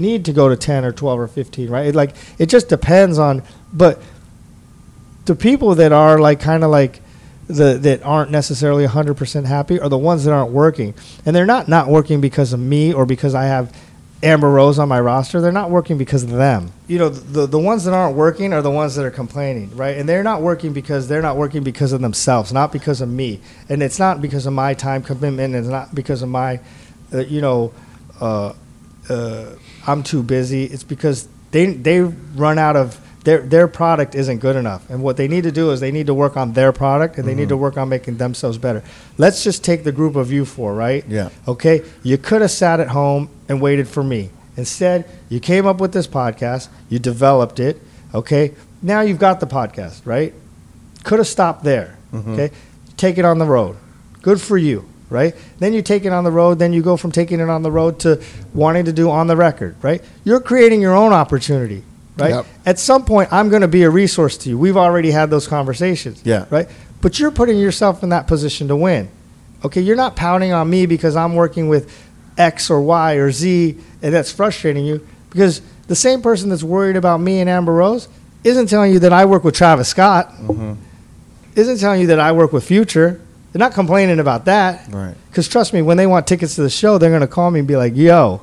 need 0.00 0.24
to 0.24 0.32
go 0.32 0.48
to 0.48 0.56
10 0.56 0.84
or 0.84 0.92
12 0.92 1.20
or 1.20 1.28
15 1.28 1.70
right? 1.70 1.86
It, 1.86 1.94
like 1.94 2.14
it 2.38 2.46
just 2.46 2.68
depends 2.68 3.18
on 3.18 3.42
but 3.72 4.00
the 5.26 5.34
people 5.34 5.74
that 5.76 5.92
are 5.92 6.18
like 6.18 6.40
kind 6.40 6.64
of 6.64 6.70
like 6.70 7.00
the 7.46 7.74
that 7.78 8.02
aren't 8.02 8.30
necessarily 8.30 8.86
100% 8.86 9.44
happy 9.44 9.80
are 9.80 9.88
the 9.88 9.98
ones 9.98 10.24
that 10.24 10.32
aren't 10.32 10.52
working. 10.52 10.94
And 11.26 11.34
they're 11.34 11.46
not 11.46 11.68
not 11.68 11.88
working 11.88 12.20
because 12.20 12.52
of 12.52 12.60
me 12.60 12.92
or 12.92 13.06
because 13.06 13.34
i 13.34 13.44
have 13.44 13.76
amber 14.22 14.50
rose 14.50 14.78
on 14.78 14.88
my 14.88 15.00
roster. 15.00 15.40
They're 15.40 15.52
not 15.52 15.70
working 15.70 15.96
because 15.96 16.22
of 16.22 16.30
them. 16.30 16.72
You 16.88 16.98
know 16.98 17.08
the 17.08 17.46
the 17.46 17.58
ones 17.58 17.84
that 17.84 17.94
aren't 17.94 18.16
working 18.16 18.52
are 18.52 18.62
the 18.62 18.70
ones 18.70 18.94
that 18.96 19.04
are 19.04 19.10
complaining 19.10 19.74
right? 19.76 19.96
And 19.96 20.08
they're 20.08 20.22
not 20.22 20.42
working 20.42 20.72
because 20.72 21.08
they're 21.08 21.22
not 21.22 21.36
working 21.36 21.62
because 21.62 21.92
of 21.92 22.00
themselves 22.00 22.52
not 22.52 22.72
because 22.72 23.00
of 23.00 23.08
me. 23.08 23.40
And 23.68 23.82
it's 23.82 23.98
not 23.98 24.20
because 24.20 24.46
of 24.46 24.52
my 24.52 24.74
time 24.74 25.02
commitment 25.02 25.54
it's 25.54 25.68
not 25.68 25.94
because 25.94 26.22
of 26.22 26.28
my 26.28 26.60
uh, 27.12 27.18
you 27.18 27.40
know 27.40 27.72
uh, 28.20 28.52
uh, 29.08 29.54
I'm 29.86 30.02
too 30.02 30.22
busy. 30.22 30.64
It's 30.64 30.84
because 30.84 31.28
they 31.50 31.66
they 31.66 32.00
run 32.00 32.58
out 32.58 32.76
of 32.76 33.00
their 33.24 33.40
their 33.42 33.68
product 33.68 34.14
isn't 34.14 34.38
good 34.38 34.56
enough, 34.56 34.88
and 34.88 35.02
what 35.02 35.16
they 35.16 35.28
need 35.28 35.44
to 35.44 35.52
do 35.52 35.70
is 35.70 35.80
they 35.80 35.92
need 35.92 36.06
to 36.06 36.14
work 36.14 36.36
on 36.36 36.52
their 36.52 36.72
product 36.72 37.18
and 37.18 37.28
they 37.28 37.34
need 37.34 37.50
to 37.50 37.54
mm-hmm. 37.54 37.62
work 37.62 37.76
on 37.76 37.88
making 37.88 38.16
themselves 38.16 38.56
better. 38.56 38.82
Let's 39.18 39.44
just 39.44 39.62
take 39.62 39.84
the 39.84 39.92
group 39.92 40.16
of 40.16 40.32
you 40.32 40.44
four, 40.44 40.74
right? 40.74 41.04
Yeah. 41.06 41.28
Okay. 41.46 41.84
You 42.02 42.16
could 42.16 42.40
have 42.40 42.50
sat 42.50 42.80
at 42.80 42.88
home 42.88 43.28
and 43.48 43.60
waited 43.60 43.88
for 43.88 44.02
me. 44.02 44.30
Instead, 44.56 45.08
you 45.28 45.38
came 45.40 45.66
up 45.66 45.80
with 45.80 45.92
this 45.92 46.06
podcast. 46.06 46.68
You 46.88 46.98
developed 46.98 47.60
it. 47.60 47.80
Okay. 48.14 48.54
Now 48.82 49.02
you've 49.02 49.18
got 49.18 49.40
the 49.40 49.46
podcast, 49.46 50.06
right? 50.06 50.32
Could 51.04 51.18
have 51.18 51.28
stopped 51.28 51.62
there. 51.62 51.98
Mm-hmm. 52.12 52.32
Okay. 52.32 52.54
Take 52.96 53.18
it 53.18 53.24
on 53.24 53.38
the 53.38 53.46
road. 53.46 53.76
Good 54.22 54.40
for 54.40 54.58
you, 54.58 54.86
right? 55.10 55.34
Then 55.58 55.72
you 55.74 55.82
take 55.82 56.04
it 56.04 56.12
on 56.12 56.24
the 56.24 56.30
road. 56.30 56.58
Then 56.58 56.72
you 56.72 56.82
go 56.82 56.96
from 56.96 57.12
taking 57.12 57.40
it 57.40 57.50
on 57.50 57.62
the 57.62 57.70
road 57.70 58.00
to 58.00 58.22
wanting 58.54 58.86
to 58.86 58.92
do 58.92 59.10
on 59.10 59.26
the 59.26 59.36
record, 59.36 59.76
right? 59.82 60.02
You're 60.24 60.40
creating 60.40 60.80
your 60.80 60.94
own 60.94 61.12
opportunity, 61.12 61.82
right? 62.16 62.30
Yep. 62.30 62.46
At 62.64 62.78
some 62.78 63.04
point, 63.04 63.32
I'm 63.32 63.50
going 63.50 63.62
to 63.62 63.68
be 63.68 63.82
a 63.82 63.90
resource 63.90 64.38
to 64.38 64.48
you. 64.48 64.56
We've 64.56 64.76
already 64.76 65.10
had 65.10 65.28
those 65.28 65.46
conversations, 65.46 66.22
Yeah. 66.24 66.46
right? 66.48 66.68
But 67.02 67.18
you're 67.18 67.30
putting 67.30 67.58
yourself 67.58 68.02
in 68.02 68.10
that 68.10 68.26
position 68.26 68.68
to 68.68 68.76
win. 68.76 69.10
Okay, 69.64 69.80
you're 69.80 69.96
not 69.96 70.16
pounding 70.16 70.52
on 70.52 70.70
me 70.70 70.86
because 70.86 71.16
I'm 71.16 71.34
working 71.34 71.68
with 71.68 71.92
X 72.38 72.70
or 72.70 72.80
Y 72.80 73.14
or 73.14 73.30
Z, 73.30 73.76
and 74.02 74.14
that's 74.14 74.32
frustrating 74.32 74.86
you 74.86 75.06
because 75.30 75.60
the 75.86 75.96
same 75.96 76.22
person 76.22 76.48
that's 76.48 76.62
worried 76.62 76.96
about 76.96 77.20
me 77.20 77.40
and 77.40 77.50
Amber 77.50 77.72
Rose 77.72 78.08
isn't 78.44 78.68
telling 78.68 78.92
you 78.92 79.00
that 79.00 79.12
I 79.12 79.24
work 79.26 79.44
with 79.44 79.54
Travis 79.54 79.88
Scott, 79.88 80.30
mm-hmm. 80.32 80.74
isn't 81.56 81.78
telling 81.78 82.00
you 82.00 82.06
that 82.08 82.20
I 82.20 82.32
work 82.32 82.52
with 82.52 82.64
Future. 82.64 83.20
They're 83.52 83.58
not 83.60 83.72
complaining 83.72 84.20
about 84.20 84.44
that. 84.44 84.86
Right. 84.92 85.14
Because 85.28 85.48
trust 85.48 85.72
me, 85.72 85.82
when 85.82 85.96
they 85.96 86.06
want 86.06 86.26
tickets 86.26 86.54
to 86.54 86.62
the 86.62 86.70
show, 86.70 86.98
they're 86.98 87.10
going 87.10 87.20
to 87.22 87.26
call 87.26 87.50
me 87.50 87.58
and 87.60 87.66
be 87.68 87.76
like, 87.76 87.96
yo, 87.96 88.40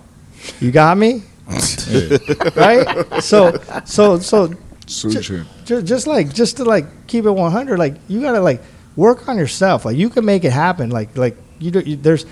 you 0.59 0.71
got 0.71 0.97
me? 0.97 1.23
right? 2.55 3.23
So, 3.23 3.57
so, 3.85 4.19
so 4.19 4.49
Sushi. 4.85 5.45
just, 5.65 5.85
just 5.85 6.07
like 6.07 6.33
just 6.33 6.57
to 6.57 6.63
like 6.65 7.07
keep 7.07 7.25
it 7.25 7.31
100 7.31 7.77
like 7.77 7.95
you 8.07 8.21
gotta 8.21 8.39
like 8.39 8.61
work 8.95 9.27
on 9.27 9.37
yourself 9.37 9.83
like 9.83 9.97
you 9.97 10.09
can 10.09 10.23
make 10.23 10.45
it 10.45 10.51
happen 10.53 10.89
like 10.89 11.17
like 11.17 11.35
you, 11.59 11.71
do, 11.71 11.79
you 11.81 11.97
there's 11.97 12.25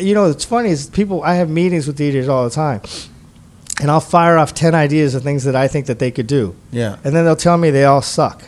you 0.00 0.14
know 0.14 0.24
it's 0.30 0.44
funny 0.44 0.70
is 0.70 0.86
people 0.88 1.22
i 1.22 1.34
have 1.34 1.50
meetings 1.50 1.86
with 1.86 1.98
djs 1.98 2.26
all 2.26 2.44
the 2.44 2.50
time 2.50 2.80
and 3.82 3.90
i'll 3.90 4.00
fire 4.00 4.38
off 4.38 4.54
10 4.54 4.74
ideas 4.74 5.14
of 5.14 5.22
things 5.22 5.44
that 5.44 5.54
i 5.54 5.68
think 5.68 5.84
that 5.84 5.98
they 5.98 6.10
could 6.10 6.26
do 6.26 6.56
Yeah. 6.72 6.96
and 7.04 7.14
then 7.14 7.26
they'll 7.26 7.36
tell 7.36 7.58
me 7.58 7.70
they 7.70 7.84
all 7.84 8.00
suck 8.00 8.42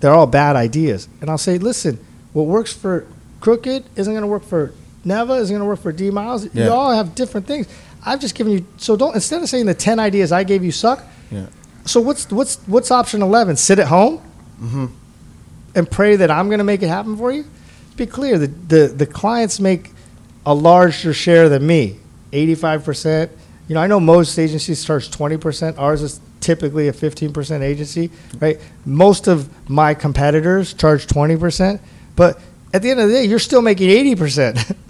they're 0.00 0.12
all 0.14 0.26
bad 0.26 0.56
ideas 0.56 1.06
and 1.20 1.30
i'll 1.30 1.38
say 1.38 1.58
listen 1.58 2.04
what 2.32 2.46
works 2.46 2.72
for 2.72 3.06
crooked 3.46 3.84
isn't 3.94 4.12
going 4.12 4.22
to 4.22 4.26
work 4.26 4.42
for 4.42 4.72
neva 5.04 5.34
isn't 5.34 5.54
going 5.54 5.60
to 5.60 5.68
work 5.68 5.78
for 5.78 5.92
d 5.92 6.10
miles 6.10 6.52
Yeah. 6.52 6.64
you 6.64 6.70
all 6.72 6.92
have 6.92 7.14
different 7.14 7.46
things 7.46 7.68
i've 8.04 8.20
just 8.20 8.34
given 8.34 8.52
you 8.52 8.66
so 8.76 8.96
don't 8.96 9.14
instead 9.14 9.40
of 9.40 9.48
saying 9.48 9.66
the 9.66 9.74
10 9.74 10.00
ideas 10.00 10.32
i 10.32 10.42
gave 10.42 10.64
you 10.64 10.72
suck 10.72 11.04
Yeah. 11.30 11.46
so 11.84 12.00
what's 12.00 12.28
what's 12.38 12.56
what's 12.66 12.90
option 12.90 13.22
eleven? 13.22 13.54
Sit 13.56 13.78
at 13.78 13.86
home 13.86 14.18
mm-hmm. 14.60 14.86
and 15.76 15.88
pray 15.88 16.16
that 16.16 16.30
I'm 16.30 16.48
going 16.48 16.58
to 16.58 16.64
make 16.64 16.82
it 16.82 16.88
happen 16.88 17.16
for 17.16 17.30
you. 17.30 17.44
Be 17.96 18.06
clear 18.06 18.36
the, 18.38 18.48
the 18.48 18.88
the 18.88 19.06
clients 19.06 19.60
make 19.60 19.92
a 20.44 20.52
larger 20.54 21.14
share 21.14 21.48
than 21.48 21.64
me, 21.66 21.98
eighty 22.32 22.56
five 22.56 22.84
percent. 22.84 23.30
You 23.68 23.74
know, 23.74 23.80
I 23.80 23.86
know 23.86 24.00
most 24.00 24.38
agencies 24.38 24.84
charge 24.84 25.10
twenty 25.10 25.36
percent. 25.36 25.78
Ours 25.78 26.02
is 26.02 26.20
typically 26.40 26.88
a 26.88 26.92
fifteen 26.92 27.32
percent 27.32 27.62
agency, 27.62 28.10
right? 28.40 28.58
Most 28.84 29.28
of 29.28 29.48
my 29.70 29.94
competitors 29.94 30.74
charge 30.74 31.06
twenty 31.06 31.36
percent, 31.36 31.80
but 32.16 32.40
at 32.72 32.82
the 32.82 32.90
end 32.90 33.00
of 33.00 33.08
the 33.08 33.14
day, 33.14 33.24
you're 33.24 33.38
still 33.38 33.62
making 33.62 33.90
eighty 33.90 34.14
percent. 34.14 34.58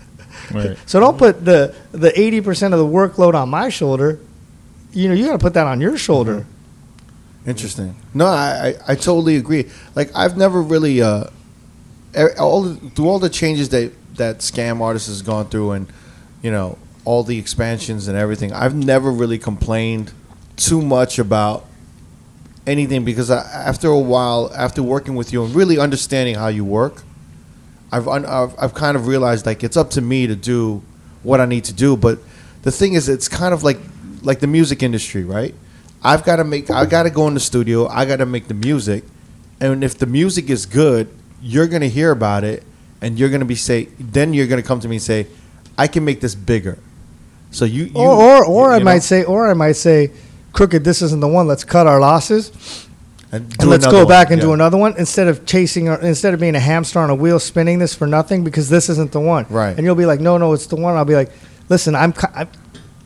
Right. 0.53 0.78
So 0.86 1.01
don't 1.01 1.19
put 1.19 1.44
the 1.44 1.74
the 1.90 2.16
eighty 2.19 2.40
percent 2.40 2.73
of 2.73 2.78
the 2.78 2.86
workload 2.86 3.35
on 3.35 3.48
my 3.48 3.69
shoulder. 3.69 4.20
You 4.93 5.09
know, 5.09 5.15
you 5.15 5.27
got 5.27 5.32
to 5.32 5.39
put 5.39 5.55
that 5.55 5.66
on 5.66 5.81
your 5.81 5.98
shoulder. 5.98 6.47
Interesting. 7.47 7.97
No, 8.15 8.27
I, 8.27 8.74
I, 8.86 8.93
I 8.93 8.94
totally 8.94 9.36
agree. 9.36 9.69
Like 9.97 10.11
I've 10.15 10.36
never 10.36 10.62
really 10.62 11.03
uh, 11.03 11.24
all 12.39 12.62
the, 12.62 12.90
through 12.90 13.09
all 13.09 13.19
the 13.19 13.28
changes 13.28 13.70
that 13.70 13.93
that 14.16 14.39
scam 14.39 14.81
artist 14.81 15.09
has 15.09 15.23
gone 15.23 15.48
through, 15.48 15.73
and 15.73 15.86
you 16.43 16.51
know 16.51 16.78
all 17.05 17.23
the 17.23 17.39
expansions 17.39 18.09
and 18.09 18.16
everything. 18.16 18.53
I've 18.53 18.74
never 18.74 19.11
really 19.11 19.39
complained 19.39 20.12
too 20.57 20.82
much 20.82 21.19
about 21.19 21.66
anything 22.66 23.05
because 23.05 23.31
I, 23.31 23.43
after 23.43 23.89
a 23.89 23.98
while, 23.98 24.51
after 24.55 24.82
working 24.82 25.15
with 25.15 25.32
you 25.32 25.44
and 25.44 25.55
really 25.55 25.78
understanding 25.78 26.35
how 26.35 26.48
you 26.48 26.65
work, 26.65 27.03
I've, 27.93 28.09
un, 28.09 28.25
I've 28.27 28.55
I've 28.59 28.75
kind 28.75 28.97
of 28.97 29.07
realized 29.07 29.47
like 29.47 29.63
it's 29.63 29.77
up 29.77 29.91
to 29.91 30.01
me 30.01 30.27
to 30.27 30.37
do 30.37 30.83
what 31.23 31.41
I 31.41 31.47
need 31.47 31.65
to 31.65 31.73
do. 31.73 31.97
But 31.97 32.19
the 32.63 32.73
thing 32.73 32.95
is, 32.95 33.09
it's 33.09 33.29
kind 33.29 33.55
of 33.55 33.63
like 33.63 33.79
like 34.23 34.41
the 34.41 34.47
music 34.47 34.83
industry, 34.83 35.25
right? 35.25 35.55
I've 36.03 36.25
got 36.25 36.37
to 36.37 36.45
make 36.45 36.71
I 36.71 36.85
got 36.87 37.05
to 37.05 37.11
go 37.11 37.29
in 37.29 37.35
the 37.35 37.41
studio. 37.41 37.87
I 37.89 38.05
got 38.05 38.17
to 38.17 38.27
make 38.27 38.49
the 38.49 38.55
music, 38.55 39.05
and 39.61 39.85
if 39.85 39.99
the 39.99 40.07
music 40.07 40.51
is 40.51 40.67
good, 40.67 41.09
you're 41.41 41.67
gonna 41.69 41.89
hear 41.89 42.11
about 42.11 42.45
it, 42.45 42.65
and 43.01 43.19
you're 43.19 43.31
gonna 43.31 43.45
be 43.45 43.55
say. 43.55 43.89
Then 43.99 44.35
you're 44.35 44.47
gonna 44.47 44.63
come 44.63 44.81
to 44.81 44.89
me 44.89 44.97
and 44.97 45.03
say, 45.03 45.27
I 45.79 45.87
can 45.87 46.05
make 46.05 46.21
this 46.21 46.35
bigger. 46.35 46.79
So 47.51 47.65
you, 47.65 47.85
you 47.85 47.93
or 47.95 48.13
or, 48.13 48.45
or 48.45 48.69
you 48.69 48.75
I 48.75 48.79
know, 48.79 48.85
might 48.85 49.03
say, 49.03 49.25
or 49.25 49.49
I 49.49 49.55
might 49.55 49.77
say, 49.77 50.11
crooked. 50.53 50.85
This 50.85 51.03
isn't 51.03 51.21
the 51.21 51.29
one. 51.29 51.47
Let's 51.47 51.65
cut 51.65 51.87
our 51.87 52.01
losses 52.01 52.86
and, 53.37 53.57
and 53.61 53.71
let's 53.71 53.87
go 53.87 54.07
back 54.07 54.27
one. 54.29 54.35
and 54.35 54.43
do 54.43 54.53
another 54.53 54.77
one 54.77 54.95
instead 54.99 55.29
of 55.29 55.47
chasing 55.47 55.89
or 55.89 56.01
instead 56.01 56.35
of 56.35 56.41
being 56.41 56.55
a 56.55 56.61
hamster 56.61 56.99
on 56.99 57.11
a 57.11 57.15
wheel 57.15 57.39
spinning 57.39 57.79
this 57.79 57.95
for 57.95 58.07
nothing 58.07 58.45
because 58.45 58.69
this 58.69 58.89
isn't 58.89 59.13
the 59.13 59.21
one. 59.21 59.47
Right. 59.49 59.77
And 59.77 59.85
you'll 59.85 59.95
be 59.95 60.07
like, 60.07 60.21
no, 60.21 60.39
no, 60.39 60.53
it's 60.53 60.67
the 60.67 60.77
one. 60.77 60.97
I'll 60.97 61.05
be 61.05 61.15
like, 61.15 61.31
listen, 61.69 61.95
I'm, 61.95 62.13
I've 62.35 62.49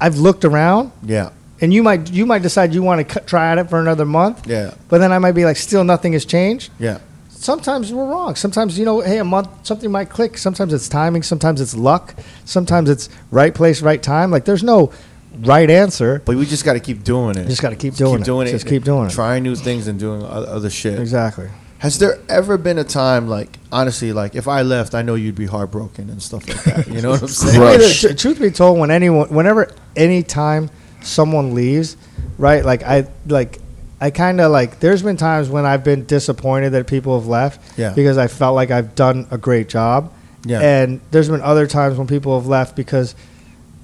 I've 0.00 0.16
looked 0.16 0.44
around, 0.46 0.92
Yeah, 1.02 1.30
and 1.60 1.74
you 1.74 1.82
might 1.82 2.10
you 2.10 2.24
might 2.24 2.40
decide 2.42 2.72
you 2.72 2.82
want 2.82 3.06
to 3.08 3.20
try 3.20 3.52
at 3.52 3.58
it 3.58 3.68
for 3.68 3.78
another 3.80 4.06
month. 4.06 4.46
yeah, 4.46 4.72
But 4.88 4.98
then 4.98 5.12
I 5.12 5.18
might 5.18 5.32
be 5.32 5.44
like, 5.44 5.56
still 5.58 5.84
nothing 5.84 6.14
has 6.14 6.24
changed. 6.24 6.70
yeah. 6.78 6.98
Sometimes 7.28 7.90
we're 7.90 8.04
wrong. 8.06 8.34
Sometimes 8.34 8.78
you 8.78 8.84
know, 8.84 9.00
hey, 9.00 9.16
a 9.18 9.24
month 9.24 9.48
something 9.66 9.90
might 9.90 10.10
click. 10.10 10.36
Sometimes 10.36 10.74
it's 10.74 10.90
timing. 10.90 11.22
Sometimes 11.22 11.58
it's 11.62 11.74
luck. 11.74 12.14
Sometimes 12.44 12.90
it's 12.90 13.08
right 13.30 13.54
place, 13.54 13.80
right 13.80 14.02
time. 14.02 14.30
Like 14.30 14.44
there's 14.44 14.62
no 14.62 14.92
right 15.38 15.70
answer. 15.70 16.22
But 16.24 16.36
we 16.36 16.46
just 16.46 16.64
got 16.64 16.74
to 16.74 16.80
keep 16.80 17.04
doing 17.04 17.36
it. 17.36 17.46
Just 17.46 17.62
got 17.62 17.70
to 17.70 17.76
keep 17.76 17.94
doing 17.94 18.12
keep 18.18 18.20
it. 18.22 18.24
doing 18.24 18.48
it. 18.48 18.50
Just 18.50 18.66
keep 18.66 18.84
doing 18.84 19.06
it. 19.06 19.12
Trying 19.12 19.42
new 19.42 19.54
things 19.56 19.86
and 19.86 19.98
doing 19.98 20.22
other 20.22 20.70
shit. 20.70 20.98
Exactly. 20.98 21.48
Has 21.78 21.98
there 21.98 22.18
ever 22.28 22.58
been 22.58 22.76
a 22.78 22.84
time, 22.84 23.26
like 23.26 23.48
honestly, 23.72 24.12
like 24.12 24.34
if 24.34 24.46
I 24.46 24.60
left, 24.62 24.94
I 24.94 25.00
know 25.00 25.14
you'd 25.14 25.34
be 25.34 25.46
heartbroken 25.46 26.10
and 26.10 26.22
stuff 26.22 26.46
like 26.46 26.62
that. 26.64 26.88
You 26.88 27.00
know 27.00 27.10
what 27.12 27.22
I'm 27.22 27.28
saying? 27.28 28.16
Truth 28.16 28.38
be 28.38 28.50
told, 28.50 28.78
when 28.78 28.90
anyone, 28.90 29.28
whenever, 29.30 29.72
any 29.96 30.22
time 30.22 30.68
someone 31.02 31.54
leaves, 31.54 31.96
right? 32.36 32.62
Like 32.64 32.82
I, 32.82 33.06
like 33.26 33.60
I 33.98 34.10
kind 34.10 34.42
of 34.42 34.52
like. 34.52 34.78
There's 34.80 35.02
been 35.02 35.16
times 35.16 35.48
when 35.48 35.64
I've 35.64 35.82
been 35.82 36.04
disappointed 36.04 36.70
that 36.70 36.86
people 36.86 37.18
have 37.18 37.26
left, 37.28 37.78
Yeah. 37.78 37.94
because 37.94 38.18
I 38.18 38.26
felt 38.26 38.54
like 38.54 38.70
I've 38.70 38.94
done 38.94 39.26
a 39.30 39.38
great 39.38 39.70
job, 39.70 40.12
Yeah. 40.44 40.60
And 40.60 41.00
there's 41.12 41.30
been 41.30 41.40
other 41.40 41.66
times 41.66 41.96
when 41.96 42.06
people 42.06 42.38
have 42.38 42.46
left 42.46 42.76
because, 42.76 43.14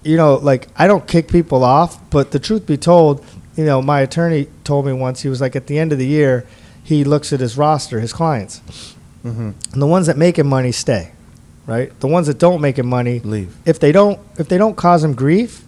you 0.07 0.17
know, 0.17 0.35
like 0.37 0.69
I 0.77 0.87
don't 0.87 1.07
kick 1.07 1.29
people 1.29 1.65
off, 1.65 1.99
but 2.11 2.31
the 2.31 2.39
truth 2.39 2.67
be 2.67 2.77
told, 2.77 3.25
you 3.57 3.65
know, 3.65 3.83
my 3.83 4.01
attorney 4.01 4.49
told 4.65 4.87
me 4.87 4.93
once 4.93 5.23
he 5.23 5.29
was 5.29 5.41
like 5.41 5.57
at 5.57 5.67
the 5.67 5.79
end 5.79 5.93
of 5.93 5.99
the 5.99 6.07
year, 6.07 6.47
he 6.83 7.05
looks 7.05 7.33
at 7.33 7.41
his 7.41 7.57
roster, 7.59 8.01
his 8.01 8.13
clients, 8.13 8.61
hmm 9.23 9.51
and 9.73 9.83
the 9.83 9.87
ones 9.87 10.07
that 10.07 10.17
make 10.17 10.39
him 10.39 10.47
money 10.47 10.73
stay, 10.73 11.11
right? 11.67 11.99
The 12.01 12.07
ones 12.07 12.27
that 12.29 12.39
don't 12.39 12.61
make 12.61 12.79
him 12.79 12.87
money 12.87 13.19
Leave. 13.21 13.57
if 13.65 13.79
they 13.81 13.93
don't 13.93 14.19
if 14.39 14.49
they 14.49 14.59
don't 14.59 14.77
cause 14.77 15.03
him 15.03 15.15
grief, 15.15 15.65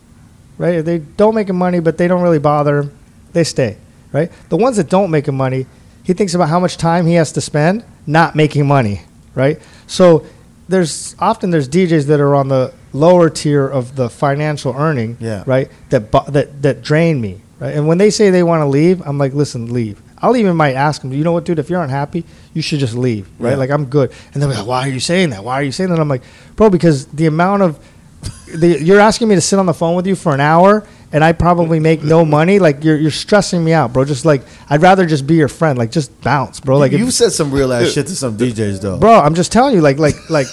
right? 0.59 0.75
If 0.77 0.85
they 0.85 0.99
don't 0.99 1.35
make 1.35 1.49
him 1.49 1.57
money, 1.57 1.81
but 1.81 1.99
they 1.99 2.07
don't 2.09 2.23
really 2.23 2.39
bother 2.39 2.79
him, 2.79 2.97
they 3.33 3.45
stay, 3.45 3.77
right? 4.13 4.31
The 4.49 4.57
ones 4.57 4.77
that 4.77 4.89
don't 4.89 5.11
make 5.11 5.27
him 5.27 5.37
money, 5.37 5.67
he 6.05 6.13
thinks 6.13 6.35
about 6.35 6.49
how 6.49 6.61
much 6.61 6.77
time 6.77 7.07
he 7.07 7.15
has 7.15 7.33
to 7.33 7.41
spend 7.41 7.85
not 8.07 8.35
making 8.37 8.67
money, 8.67 9.03
right? 9.35 9.61
So 9.87 10.25
there's 10.69 11.17
often 11.19 11.51
there's 11.51 11.69
DJs 11.69 12.07
that 12.07 12.21
are 12.21 12.35
on 12.35 12.49
the 12.49 12.73
lower 12.93 13.31
tier 13.31 13.67
of 13.67 13.97
the 13.97 14.09
financial 14.11 14.75
earning, 14.77 15.17
Yeah. 15.21 15.43
right? 15.47 15.71
That 15.91 16.11
that 16.33 16.63
that 16.63 16.83
drain 16.83 17.21
me, 17.21 17.41
right? 17.61 17.75
And 17.75 17.87
when 17.89 17.99
they 17.99 18.11
say 18.11 18.31
they 18.31 18.43
want 18.43 18.61
to 18.63 18.67
leave, 18.67 19.03
I'm 19.07 19.19
like, 19.19 19.33
listen, 19.35 19.73
leave. 19.73 20.01
I'll 20.21 20.37
even 20.37 20.57
might 20.57 20.75
ask 20.75 21.01
them, 21.03 21.13
you 21.13 21.23
know 21.23 21.31
what, 21.33 21.45
dude? 21.45 21.59
If 21.61 21.71
you're 21.71 21.83
unhappy, 21.83 22.25
you 22.53 22.61
should 22.61 22.81
just 22.81 22.95
leave, 22.95 23.29
right? 23.39 23.51
Yeah. 23.51 23.57
Like 23.57 23.71
I'm 23.71 23.85
good. 23.87 24.11
And 24.35 24.43
they're 24.43 24.51
like, 24.51 24.67
why 24.67 24.81
are 24.83 24.89
you 24.89 25.01
saying 25.01 25.31
that? 25.31 25.45
Why 25.45 25.55
are 25.55 25.63
you 25.63 25.71
saying 25.73 25.91
that? 25.91 26.01
I'm 26.01 26.09
like, 26.09 26.23
bro, 26.57 26.71
because 26.71 27.07
the 27.07 27.27
amount 27.27 27.63
of 27.63 27.79
the, 28.53 28.83
you're 28.83 28.99
asking 29.01 29.29
me 29.29 29.37
to 29.37 29.41
sit 29.41 29.59
on 29.61 29.67
the 29.67 29.75
phone 29.75 29.95
with 29.95 30.07
you 30.07 30.17
for 30.17 30.35
an 30.35 30.41
hour 30.41 30.85
and 31.13 31.25
I 31.25 31.33
probably 31.33 31.81
make 31.81 32.03
no 32.03 32.25
money. 32.25 32.59
Like 32.59 32.85
you're 32.85 32.97
you're 32.99 33.11
stressing 33.11 33.65
me 33.65 33.73
out, 33.73 33.93
bro. 33.93 34.05
Just 34.05 34.25
like 34.25 34.43
I'd 34.69 34.83
rather 34.83 35.07
just 35.07 35.27
be 35.27 35.35
your 35.37 35.49
friend. 35.49 35.79
Like 35.79 35.91
just 35.91 36.21
bounce, 36.21 36.61
bro. 36.61 36.79
Like 36.79 36.93
you, 36.93 36.99
if- 36.99 37.05
have 37.05 37.15
said 37.15 37.33
some 37.33 37.51
real 37.51 37.73
ass 37.73 37.93
shit 37.93 38.07
to 38.09 38.15
some 38.17 38.37
DJs 38.37 38.81
though. 38.81 38.99
bro. 38.99 39.15
I'm 39.21 39.35
just 39.35 39.51
telling 39.53 39.75
you, 39.75 39.81
like, 39.81 39.99
like, 39.99 40.17
like, 40.31 40.47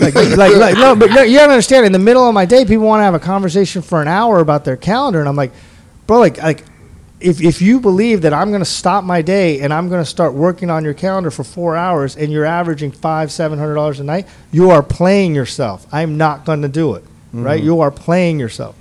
like, 0.00 0.14
like, 0.14 0.54
like, 0.56 0.74
no, 0.76 0.94
but 0.96 1.10
no, 1.10 1.22
you 1.22 1.38
don't 1.38 1.50
understand. 1.50 1.86
In 1.86 1.92
the 1.92 1.98
middle 1.98 2.26
of 2.26 2.34
my 2.34 2.44
day, 2.44 2.64
people 2.64 2.86
want 2.86 3.00
to 3.00 3.04
have 3.04 3.14
a 3.14 3.18
conversation 3.18 3.82
for 3.82 4.00
an 4.02 4.08
hour 4.08 4.40
about 4.40 4.64
their 4.64 4.76
calendar, 4.76 5.20
and 5.20 5.28
I'm 5.28 5.36
like, 5.36 5.52
bro, 6.06 6.18
like, 6.20 6.38
like, 6.42 6.64
if 7.20 7.40
if 7.40 7.62
you 7.62 7.78
believe 7.80 8.22
that 8.22 8.32
I'm 8.32 8.50
gonna 8.50 8.64
stop 8.64 9.04
my 9.04 9.22
day 9.22 9.60
and 9.60 9.72
I'm 9.72 9.88
gonna 9.88 10.04
start 10.04 10.34
working 10.34 10.70
on 10.70 10.84
your 10.84 10.92
calendar 10.94 11.30
for 11.30 11.44
four 11.44 11.76
hours, 11.76 12.16
and 12.16 12.32
you're 12.32 12.44
averaging 12.44 12.90
five, 12.92 13.30
seven 13.30 13.58
hundred 13.58 13.74
dollars 13.74 14.00
a 14.00 14.04
night, 14.04 14.26
you 14.50 14.70
are 14.70 14.82
playing 14.82 15.34
yourself. 15.34 15.86
I'm 15.92 16.16
not 16.16 16.44
gonna 16.44 16.68
do 16.68 16.94
it, 16.94 17.04
right? 17.32 17.58
Mm-hmm. 17.58 17.66
You 17.66 17.80
are 17.80 17.90
playing 17.90 18.40
yourself. 18.40 18.74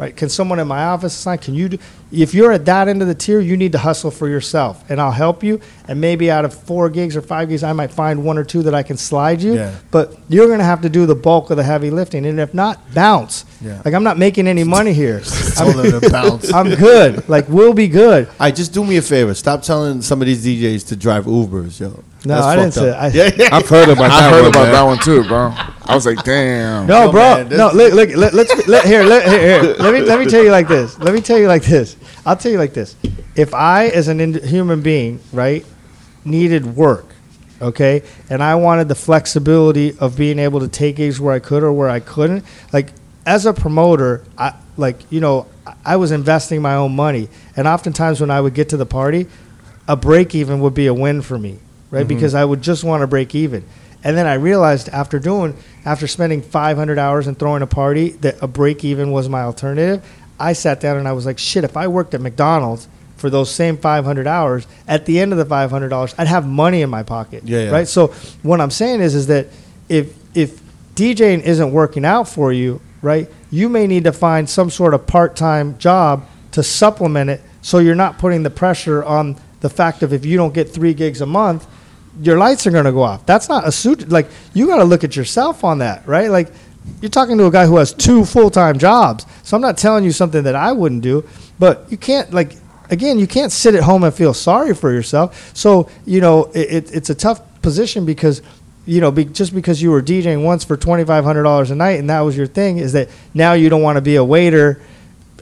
Right? 0.00 0.16
Can 0.16 0.30
someone 0.30 0.58
in 0.58 0.66
my 0.66 0.82
office 0.84 1.12
sign? 1.12 1.36
Can 1.36 1.52
you 1.52 1.68
do? 1.68 1.78
If 2.12 2.34
you're 2.34 2.50
at 2.50 2.64
that 2.64 2.88
end 2.88 3.02
of 3.02 3.08
the 3.08 3.14
tier, 3.14 3.38
you 3.40 3.56
need 3.56 3.72
to 3.72 3.78
hustle 3.78 4.10
for 4.10 4.28
yourself, 4.28 4.82
and 4.90 5.00
I'll 5.00 5.12
help 5.12 5.44
you. 5.44 5.60
And 5.86 6.00
maybe 6.00 6.30
out 6.30 6.44
of 6.44 6.52
four 6.52 6.90
gigs 6.90 7.16
or 7.16 7.22
five 7.22 7.48
gigs, 7.48 7.62
I 7.62 7.72
might 7.72 7.90
find 7.92 8.24
one 8.24 8.36
or 8.36 8.44
two 8.44 8.62
that 8.64 8.74
I 8.74 8.82
can 8.82 8.96
slide 8.96 9.40
you. 9.42 9.54
Yeah. 9.54 9.76
But 9.90 10.16
you're 10.28 10.48
gonna 10.48 10.64
have 10.64 10.82
to 10.82 10.88
do 10.88 11.06
the 11.06 11.14
bulk 11.14 11.50
of 11.50 11.56
the 11.56 11.62
heavy 11.62 11.90
lifting, 11.90 12.26
and 12.26 12.40
if 12.40 12.52
not, 12.52 12.94
bounce. 12.94 13.44
Yeah. 13.60 13.80
Like 13.84 13.94
I'm 13.94 14.02
not 14.02 14.18
making 14.18 14.48
any 14.48 14.64
money 14.64 14.92
here. 14.92 15.20
Told 15.20 15.76
them 15.76 16.00
to 16.00 16.10
bounce. 16.10 16.52
I'm 16.54 16.74
good. 16.74 17.28
Like 17.28 17.48
we'll 17.48 17.74
be 17.74 17.88
good. 17.88 18.26
All 18.26 18.34
right, 18.40 18.54
just 18.54 18.72
do 18.72 18.84
me 18.84 18.96
a 18.96 19.02
favor. 19.02 19.34
Stop 19.34 19.62
telling 19.62 20.02
some 20.02 20.20
of 20.20 20.26
these 20.26 20.44
DJs 20.44 20.88
to 20.88 20.96
drive 20.96 21.26
Ubers, 21.26 21.78
yo. 21.78 22.02
No, 22.24 22.34
That's 22.34 22.46
I 22.46 22.56
didn't 22.56 22.74
fucked 22.74 22.84
say. 22.84 22.90
up. 22.90 23.02
I, 23.02 23.08
yeah, 23.08 23.30
yeah. 23.36 23.56
I've 23.56 23.68
heard 23.68 23.88
about 23.88 24.08
that. 24.10 24.12
I 24.12 24.30
heard 24.30 24.42
one, 24.42 24.50
about 24.50 24.62
man. 24.64 24.72
that 24.72 24.82
one 24.82 24.98
too, 24.98 25.24
bro. 25.26 25.54
I 25.86 25.94
was 25.94 26.04
like, 26.04 26.22
damn. 26.22 26.86
No, 26.86 27.10
bro. 27.10 27.20
man, 27.36 27.48
no, 27.48 27.70
look, 27.72 27.94
look. 27.94 28.10
Let, 28.14 28.34
let's 28.34 28.68
let, 28.68 28.84
here, 28.84 29.02
let, 29.02 29.26
here, 29.26 29.62
here. 29.62 29.74
Let 29.74 29.94
me 29.94 30.02
let 30.02 30.18
me 30.18 30.26
tell 30.26 30.44
you 30.44 30.50
like 30.50 30.68
this. 30.68 30.98
Let 30.98 31.14
me 31.14 31.20
tell 31.20 31.38
you 31.38 31.48
like 31.48 31.62
this. 31.62 31.96
I'll 32.24 32.36
tell 32.36 32.52
you 32.52 32.58
like 32.58 32.74
this. 32.74 32.96
If 33.36 33.54
I, 33.54 33.86
as 33.88 34.08
an 34.08 34.20
ind- 34.20 34.44
human 34.44 34.82
being, 34.82 35.20
right, 35.32 35.64
needed 36.24 36.76
work, 36.76 37.06
okay, 37.60 38.02
and 38.28 38.42
I 38.42 38.54
wanted 38.56 38.88
the 38.88 38.94
flexibility 38.94 39.96
of 39.98 40.16
being 40.16 40.38
able 40.38 40.60
to 40.60 40.68
take 40.68 40.96
gigs 40.96 41.20
where 41.20 41.34
I 41.34 41.38
could 41.38 41.62
or 41.62 41.72
where 41.72 41.88
I 41.88 42.00
couldn't, 42.00 42.44
like 42.72 42.92
as 43.26 43.46
a 43.46 43.52
promoter, 43.52 44.24
I 44.38 44.54
like 44.76 44.96
you 45.10 45.20
know 45.20 45.46
I- 45.66 45.74
I 45.84 45.96
was 45.96 46.10
investing 46.12 46.62
my 46.62 46.74
own 46.74 46.94
money, 46.96 47.28
and 47.56 47.66
oftentimes 47.68 48.20
when 48.20 48.30
I 48.30 48.40
would 48.40 48.54
get 48.54 48.68
to 48.70 48.76
the 48.76 48.86
party, 48.86 49.26
a 49.88 49.96
break 49.96 50.34
even 50.34 50.60
would 50.60 50.74
be 50.74 50.86
a 50.86 50.94
win 50.94 51.22
for 51.22 51.38
me, 51.38 51.58
right? 51.90 52.00
Mm-hmm. 52.00 52.08
Because 52.08 52.34
I 52.34 52.44
would 52.44 52.62
just 52.62 52.84
want 52.84 53.02
to 53.02 53.06
break 53.06 53.34
even. 53.34 53.64
And 54.02 54.16
then 54.16 54.26
I 54.26 54.34
realized 54.34 54.88
after 54.88 55.18
doing, 55.18 55.54
after 55.84 56.06
spending 56.06 56.40
500 56.40 56.98
hours 56.98 57.26
and 57.26 57.38
throwing 57.38 57.60
a 57.60 57.66
party, 57.66 58.10
that 58.22 58.36
a 58.42 58.46
break 58.46 58.82
even 58.82 59.12
was 59.12 59.28
my 59.28 59.42
alternative. 59.42 60.02
I 60.40 60.54
sat 60.54 60.80
down 60.80 60.96
and 60.96 61.06
I 61.06 61.12
was 61.12 61.26
like, 61.26 61.38
shit, 61.38 61.64
if 61.64 61.76
I 61.76 61.86
worked 61.88 62.14
at 62.14 62.20
McDonald's 62.20 62.88
for 63.16 63.28
those 63.28 63.54
same 63.54 63.76
500 63.76 64.26
hours, 64.26 64.66
at 64.88 65.06
the 65.06 65.20
end 65.20 65.32
of 65.32 65.38
the 65.38 65.44
$500, 65.44 66.14
I'd 66.16 66.26
have 66.26 66.46
money 66.46 66.82
in 66.82 66.90
my 66.90 67.02
pocket. 67.02 67.44
Yeah, 67.44 67.64
yeah. 67.64 67.70
Right? 67.70 67.88
So 67.88 68.08
what 68.42 68.60
I'm 68.60 68.70
saying 68.70 69.00
is, 69.00 69.14
is 69.14 69.26
that 69.26 69.48
if, 69.88 70.14
if 70.34 70.60
DJing 70.94 71.42
isn't 71.42 71.72
working 71.72 72.04
out 72.04 72.28
for 72.28 72.52
you, 72.52 72.80
right, 73.02 73.28
you 73.50 73.68
may 73.68 73.86
need 73.86 74.04
to 74.04 74.12
find 74.12 74.48
some 74.48 74.70
sort 74.70 74.94
of 74.94 75.06
part 75.06 75.36
time 75.36 75.76
job 75.78 76.26
to 76.52 76.62
supplement 76.62 77.30
it 77.30 77.42
so 77.62 77.78
you're 77.78 77.94
not 77.94 78.18
putting 78.18 78.42
the 78.42 78.50
pressure 78.50 79.04
on 79.04 79.36
the 79.60 79.68
fact 79.68 80.02
of 80.02 80.12
if 80.12 80.24
you 80.24 80.36
don't 80.36 80.54
get 80.54 80.70
three 80.70 80.94
gigs 80.94 81.20
a 81.20 81.26
month, 81.26 81.66
your 82.20 82.38
lights 82.38 82.66
are 82.66 82.70
going 82.70 82.86
to 82.86 82.92
go 82.92 83.02
off. 83.02 83.24
That's 83.26 83.48
not 83.48 83.66
a 83.66 83.72
suit. 83.72 84.08
Like, 84.08 84.28
you 84.52 84.66
got 84.66 84.78
to 84.78 84.84
look 84.84 85.04
at 85.04 85.14
yourself 85.16 85.64
on 85.64 85.78
that, 85.78 86.06
right? 86.06 86.30
Like, 86.30 86.50
you're 87.00 87.10
talking 87.10 87.38
to 87.38 87.46
a 87.46 87.50
guy 87.50 87.66
who 87.66 87.76
has 87.76 87.92
two 87.92 88.24
full 88.24 88.50
time 88.50 88.78
jobs. 88.78 89.26
So 89.42 89.56
I'm 89.56 89.62
not 89.62 89.78
telling 89.78 90.04
you 90.04 90.12
something 90.12 90.44
that 90.44 90.54
I 90.54 90.72
wouldn't 90.72 91.02
do, 91.02 91.26
but 91.58 91.86
you 91.90 91.96
can't, 91.96 92.32
like, 92.32 92.56
again, 92.90 93.18
you 93.18 93.26
can't 93.26 93.52
sit 93.52 93.74
at 93.74 93.82
home 93.82 94.04
and 94.04 94.14
feel 94.14 94.34
sorry 94.34 94.74
for 94.74 94.92
yourself. 94.92 95.56
So, 95.56 95.88
you 96.04 96.20
know, 96.20 96.44
it, 96.54 96.70
it, 96.70 96.94
it's 96.94 97.10
a 97.10 97.14
tough 97.14 97.40
position 97.62 98.06
because 98.06 98.42
you 98.86 99.00
know, 99.00 99.10
be, 99.10 99.24
just 99.24 99.54
because 99.54 99.80
you 99.80 99.90
were 99.90 100.02
DJing 100.02 100.42
once 100.42 100.64
for 100.64 100.76
twenty 100.76 101.04
five 101.04 101.22
hundred 101.22 101.42
dollars 101.44 101.70
a 101.70 101.76
night 101.76 102.00
and 102.00 102.10
that 102.10 102.20
was 102.20 102.36
your 102.36 102.46
thing, 102.46 102.78
is 102.78 102.92
that 102.94 103.08
now 103.34 103.52
you 103.52 103.68
don't 103.68 103.82
want 103.82 103.96
to 103.96 104.00
be 104.00 104.16
a 104.16 104.24
waiter 104.24 104.80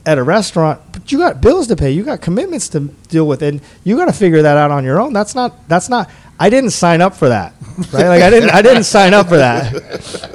at 0.04 0.18
a 0.18 0.22
restaurant, 0.22 0.80
but 0.92 1.10
you 1.12 1.18
got 1.18 1.40
bills 1.40 1.66
to 1.68 1.76
pay, 1.76 1.90
you 1.90 2.02
got 2.02 2.20
commitments 2.20 2.68
to 2.70 2.80
deal 3.08 3.26
with, 3.26 3.42
and 3.42 3.60
you 3.84 3.96
got 3.96 4.06
to 4.06 4.12
figure 4.12 4.42
that 4.42 4.56
out 4.56 4.70
on 4.70 4.84
your 4.84 5.00
own. 5.00 5.12
That's 5.12 5.34
not. 5.34 5.68
That's 5.68 5.88
not. 5.88 6.10
I 6.40 6.50
didn't 6.50 6.70
sign 6.70 7.00
up 7.00 7.14
for 7.16 7.28
that, 7.30 7.52
right? 7.92 8.06
Like 8.08 8.22
I 8.22 8.30
didn't 8.30 8.50
I 8.50 8.62
didn't 8.62 8.84
sign 8.84 9.12
up 9.14 9.28
for 9.28 9.36
that. 9.38 9.72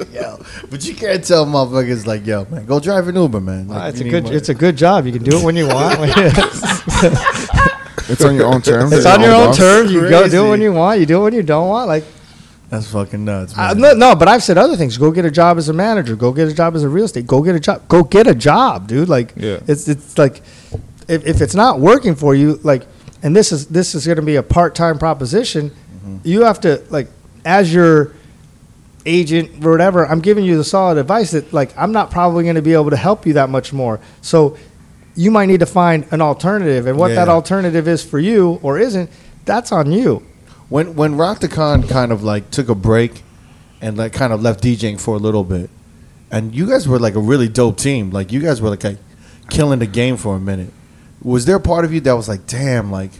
Yo, 0.12 0.38
but 0.70 0.84
you 0.86 0.94
can't 0.94 1.24
tell 1.24 1.46
motherfuckers 1.46 2.06
like, 2.06 2.26
yo, 2.26 2.44
man, 2.50 2.66
go 2.66 2.78
drive 2.80 3.08
an 3.08 3.16
Uber, 3.16 3.40
man. 3.40 3.68
Like, 3.68 3.92
it's 3.92 4.00
a 4.00 4.04
good 4.08 4.24
money. 4.24 4.36
it's 4.36 4.48
a 4.50 4.54
good 4.54 4.76
job. 4.76 5.06
You 5.06 5.12
can 5.12 5.22
do 5.22 5.38
it 5.38 5.44
when 5.44 5.56
you 5.56 5.66
want. 5.66 5.98
It's 8.06 8.22
on 8.22 8.34
your 8.34 8.46
own 8.46 8.60
terms. 8.60 8.92
it's 8.92 9.04
You're 9.04 9.14
on 9.14 9.20
your 9.22 9.32
own 9.34 9.46
boss. 9.46 9.56
terms. 9.56 9.90
You 9.90 10.02
go 10.10 10.28
do 10.28 10.46
it 10.46 10.50
when 10.50 10.60
you 10.60 10.74
want. 10.74 11.00
You 11.00 11.06
do 11.06 11.20
it 11.20 11.24
when 11.24 11.32
you 11.32 11.42
don't 11.42 11.68
want. 11.68 11.88
Like 11.88 12.04
That's 12.68 12.90
fucking 12.92 13.24
nuts, 13.24 13.54
Uh, 13.56 13.68
man. 13.68 13.80
no, 13.80 13.92
no, 13.94 14.14
but 14.14 14.28
I've 14.28 14.42
said 14.42 14.58
other 14.58 14.76
things. 14.76 14.98
Go 14.98 15.10
get 15.10 15.24
a 15.24 15.30
job 15.30 15.56
as 15.56 15.70
a 15.70 15.72
manager. 15.72 16.14
Go 16.14 16.30
get 16.30 16.46
a 16.48 16.52
job 16.52 16.74
as 16.76 16.82
a 16.82 16.88
real 16.88 17.06
estate. 17.06 17.26
Go 17.26 17.40
get 17.40 17.54
a 17.54 17.60
job. 17.60 17.88
Go 17.88 18.02
get 18.04 18.26
a 18.26 18.34
job, 18.34 18.88
dude. 18.88 19.08
Like, 19.08 19.32
Yeah. 19.36 19.60
it's 19.66 19.88
it's 19.88 20.18
like, 20.18 20.42
if, 21.08 21.24
if 21.26 21.40
it's 21.40 21.54
not 21.54 21.80
working 21.80 22.14
for 22.14 22.34
you, 22.34 22.60
like, 22.62 22.86
and 23.22 23.34
this 23.34 23.52
is 23.52 23.68
this 23.68 23.94
is 23.94 24.04
going 24.04 24.16
to 24.16 24.22
be 24.22 24.36
a 24.36 24.42
part 24.42 24.74
time 24.74 24.98
proposition. 24.98 25.70
You 26.22 26.42
have 26.42 26.60
to 26.60 26.82
like, 26.90 27.08
as 27.44 27.72
your 27.72 28.14
agent 29.06 29.64
or 29.64 29.70
whatever. 29.70 30.06
I'm 30.06 30.20
giving 30.20 30.44
you 30.44 30.56
the 30.56 30.64
solid 30.64 30.98
advice 30.98 31.32
that 31.32 31.52
like 31.52 31.76
I'm 31.76 31.92
not 31.92 32.10
probably 32.10 32.44
going 32.44 32.56
to 32.56 32.62
be 32.62 32.72
able 32.72 32.90
to 32.90 32.96
help 32.96 33.26
you 33.26 33.34
that 33.34 33.50
much 33.50 33.72
more. 33.72 34.00
So 34.22 34.56
you 35.14 35.30
might 35.30 35.46
need 35.46 35.60
to 35.60 35.66
find 35.66 36.06
an 36.10 36.20
alternative, 36.20 36.86
and 36.86 36.98
what 36.98 37.14
that 37.14 37.28
alternative 37.28 37.86
is 37.86 38.04
for 38.04 38.18
you 38.18 38.58
or 38.62 38.78
isn't, 38.78 39.10
that's 39.44 39.72
on 39.72 39.92
you. 39.92 40.26
When 40.68 40.94
when 40.96 41.14
Roctakon 41.14 41.88
kind 41.88 42.12
of 42.12 42.22
like 42.22 42.50
took 42.50 42.68
a 42.68 42.74
break 42.74 43.22
and 43.80 43.96
like 43.96 44.12
kind 44.12 44.32
of 44.32 44.42
left 44.42 44.62
DJing 44.62 45.00
for 45.00 45.14
a 45.14 45.18
little 45.18 45.44
bit, 45.44 45.70
and 46.30 46.54
you 46.54 46.66
guys 46.66 46.88
were 46.88 46.98
like 46.98 47.14
a 47.14 47.20
really 47.20 47.48
dope 47.48 47.76
team. 47.76 48.10
Like 48.10 48.32
you 48.32 48.40
guys 48.40 48.60
were 48.60 48.70
like 48.70 48.84
a, 48.84 48.98
killing 49.50 49.78
the 49.78 49.86
game 49.86 50.16
for 50.16 50.36
a 50.36 50.40
minute. 50.40 50.72
Was 51.22 51.44
there 51.44 51.56
a 51.56 51.60
part 51.60 51.84
of 51.84 51.92
you 51.92 52.00
that 52.00 52.12
was 52.14 52.28
like, 52.28 52.46
damn, 52.46 52.90
like 52.90 53.10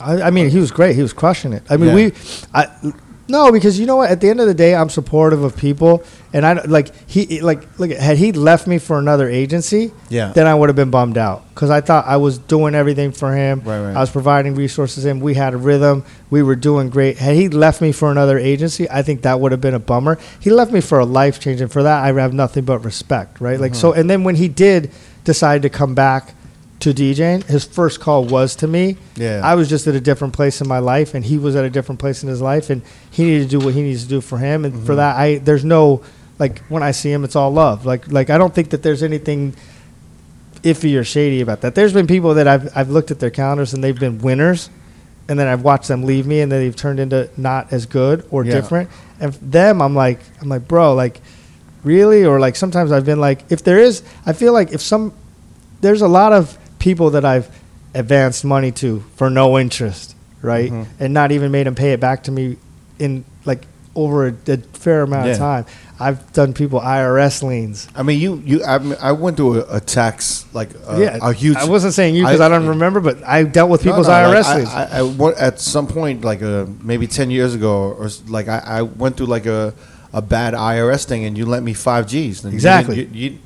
I, 0.00 0.22
I 0.22 0.30
mean, 0.30 0.50
he 0.50 0.58
was 0.58 0.70
great. 0.70 0.94
He 0.94 1.02
was 1.02 1.12
crushing 1.12 1.52
it. 1.52 1.62
I 1.70 1.76
mean, 1.76 1.88
Yeah. 1.88 1.94
we, 1.94 2.12
I, 2.54 2.92
no, 3.28 3.50
because 3.50 3.78
you 3.80 3.86
know 3.86 3.96
what? 3.96 4.10
At 4.10 4.20
the 4.20 4.28
end 4.28 4.40
of 4.40 4.46
the 4.46 4.54
day, 4.54 4.74
I'm 4.74 4.88
supportive 4.88 5.42
of 5.42 5.56
people, 5.56 6.04
and 6.32 6.46
I 6.46 6.52
like 6.64 6.92
he 7.08 7.40
like 7.40 7.78
look. 7.78 7.90
Had 7.90 8.18
he 8.18 8.30
left 8.30 8.68
me 8.68 8.78
for 8.78 8.98
another 8.98 9.28
agency, 9.28 9.92
Yeah. 10.08 10.32
then 10.32 10.46
I 10.46 10.54
would 10.54 10.68
have 10.68 10.76
been 10.76 10.90
bummed 10.90 11.18
out 11.18 11.42
because 11.48 11.68
I 11.68 11.80
thought 11.80 12.06
I 12.06 12.18
was 12.18 12.38
doing 12.38 12.76
everything 12.76 13.10
for 13.10 13.34
him. 13.34 13.62
Right, 13.64 13.80
right. 13.80 13.96
I 13.96 14.00
was 14.00 14.10
providing 14.10 14.54
resources, 14.54 15.04
and 15.06 15.20
we 15.20 15.34
had 15.34 15.54
a 15.54 15.56
rhythm. 15.56 16.04
We 16.30 16.42
were 16.44 16.54
doing 16.54 16.88
great. 16.88 17.18
Had 17.18 17.34
he 17.34 17.48
left 17.48 17.80
me 17.80 17.90
for 17.90 18.12
another 18.12 18.38
agency, 18.38 18.88
I 18.88 19.02
think 19.02 19.22
that 19.22 19.40
would 19.40 19.50
have 19.50 19.60
been 19.60 19.74
a 19.74 19.80
bummer. 19.80 20.18
He 20.38 20.50
left 20.50 20.70
me 20.70 20.80
for 20.80 21.00
a 21.00 21.04
life 21.04 21.40
change, 21.40 21.60
and 21.60 21.72
for 21.72 21.82
that, 21.82 22.04
I 22.04 22.12
have 22.20 22.32
nothing 22.32 22.64
but 22.64 22.84
respect. 22.84 23.40
Right, 23.40 23.58
like 23.58 23.72
mm-hmm. 23.72 23.80
so. 23.80 23.92
And 23.92 24.08
then 24.08 24.22
when 24.22 24.36
he 24.36 24.46
did 24.46 24.92
decide 25.24 25.62
to 25.62 25.68
come 25.68 25.96
back 25.96 26.35
to 26.80 26.92
DJing, 26.92 27.42
his 27.44 27.64
first 27.64 28.00
call 28.00 28.24
was 28.24 28.54
to 28.56 28.66
me. 28.66 28.96
Yeah. 29.16 29.40
I 29.42 29.54
was 29.54 29.68
just 29.68 29.86
at 29.86 29.94
a 29.94 30.00
different 30.00 30.34
place 30.34 30.60
in 30.60 30.68
my 30.68 30.78
life, 30.78 31.14
and 31.14 31.24
he 31.24 31.38
was 31.38 31.56
at 31.56 31.64
a 31.64 31.70
different 31.70 31.98
place 32.00 32.22
in 32.22 32.28
his 32.28 32.42
life, 32.42 32.68
and 32.70 32.82
he 33.10 33.24
needed 33.24 33.50
to 33.50 33.58
do 33.58 33.64
what 33.64 33.74
he 33.74 33.82
needs 33.82 34.02
to 34.02 34.08
do 34.08 34.20
for 34.20 34.38
him. 34.38 34.64
And 34.64 34.74
Mm-hmm. 34.74 34.86
for 34.86 34.94
that, 34.96 35.16
I 35.16 35.38
there's 35.38 35.64
no 35.64 36.02
like 36.38 36.60
when 36.68 36.82
I 36.82 36.90
see 36.90 37.10
him, 37.10 37.24
it's 37.24 37.34
all 37.36 37.50
love. 37.50 37.86
Like 37.86 38.10
like 38.12 38.28
I 38.30 38.36
don't 38.38 38.54
think 38.54 38.70
that 38.70 38.82
there's 38.82 39.02
anything 39.02 39.54
iffy 40.62 40.98
or 40.98 41.04
shady 41.04 41.40
about 41.40 41.60
that. 41.62 41.74
There's 41.74 41.92
been 41.92 42.06
people 42.06 42.34
that 42.34 42.46
I've 42.48 42.76
I've 42.76 42.90
looked 42.90 43.10
at 43.10 43.20
their 43.20 43.30
calendars 43.30 43.72
and 43.74 43.82
they've 43.82 43.98
been 43.98 44.18
winners, 44.18 44.68
and 45.28 45.38
then 45.38 45.46
I've 45.46 45.62
watched 45.62 45.88
them 45.88 46.04
leave 46.04 46.26
me, 46.26 46.40
and 46.40 46.50
then 46.52 46.60
they've 46.60 46.76
turned 46.76 47.00
into 47.00 47.30
not 47.36 47.72
as 47.72 47.86
good 47.86 48.26
or 48.30 48.44
Yeah. 48.44 48.52
different. 48.54 48.90
And 49.18 49.32
them, 49.34 49.80
I'm 49.80 49.94
like 49.94 50.20
I'm 50.42 50.48
like 50.50 50.68
bro, 50.68 50.94
like 50.94 51.20
really, 51.84 52.24
or 52.24 52.38
like 52.38 52.54
sometimes 52.56 52.92
I've 52.92 53.06
been 53.06 53.20
like 53.20 53.44
if 53.50 53.62
there 53.64 53.78
is, 53.78 54.02
I 54.26 54.34
feel 54.34 54.52
like 54.52 54.72
if 54.72 54.80
some 54.82 55.12
there's 55.80 56.02
a 56.02 56.08
lot 56.08 56.32
of 56.32 56.58
people 56.86 57.10
that 57.10 57.24
I've 57.24 57.48
advanced 57.94 58.44
money 58.44 58.70
to 58.70 59.00
for 59.16 59.28
no 59.28 59.58
interest, 59.58 60.14
right? 60.40 60.70
Mhm. 60.70 60.86
And 61.00 61.12
not 61.12 61.32
even 61.32 61.50
made 61.50 61.66
them 61.66 61.74
pay 61.74 61.90
it 61.92 61.98
back 62.00 62.22
to 62.24 62.30
me 62.30 62.58
in 63.00 63.24
like 63.44 63.62
over 63.96 64.28
a, 64.28 64.34
a 64.46 64.56
fair 64.84 65.02
amount 65.02 65.26
Yeah. 65.26 65.32
of 65.32 65.38
time. 65.38 65.64
I've 65.98 66.20
done 66.32 66.52
people 66.52 66.78
IRS 66.80 67.42
liens. 67.42 67.88
I 67.96 68.02
mean, 68.04 68.20
you 68.20 68.30
you 68.50 68.62
I, 68.64 68.78
mean, 68.78 68.96
I 69.00 69.12
went 69.12 69.36
through 69.38 69.62
a, 69.62 69.76
a 69.78 69.80
tax 69.80 70.44
like 70.52 70.70
a, 70.86 71.00
yeah, 71.00 71.18
a 71.22 71.32
huge. 71.32 71.56
I 71.56 71.64
wasn't 71.64 71.94
saying 71.94 72.14
you 72.14 72.22
because 72.24 72.40
I, 72.40 72.46
I- 72.46 72.50
don't 72.50 72.68
remember, 72.68 73.00
but 73.00 73.16
I 73.26 73.42
dealt 73.42 73.70
with 73.70 73.82
people's 73.82 74.06
no, 74.06 74.12
IRS 74.12 74.44
like, 74.44 74.56
liens. 74.56 74.68
I, 74.68 74.84
I, 75.00 75.30
I 75.30 75.48
at 75.48 75.58
some 75.58 75.86
point, 75.88 76.22
like 76.22 76.40
uh, 76.42 76.66
maybe 76.90 77.06
ten 77.08 77.30
years 77.32 77.52
ago, 77.58 77.74
or 77.98 78.08
like 78.28 78.46
I, 78.46 78.58
I 78.78 78.82
went 78.82 79.16
through 79.16 79.30
like 79.36 79.46
a, 79.46 79.72
a 80.12 80.20
bad 80.22 80.54
IRS 80.54 81.04
thing, 81.06 81.24
and 81.26 81.36
you 81.38 81.46
lent 81.46 81.64
me 81.64 81.72
five 81.74 82.04
Gs. 82.06 82.44
And 82.44 82.52
Exactly. 82.54 82.96
didn't- 82.96 83.14
You, 83.16 83.30
you, 83.30 83.38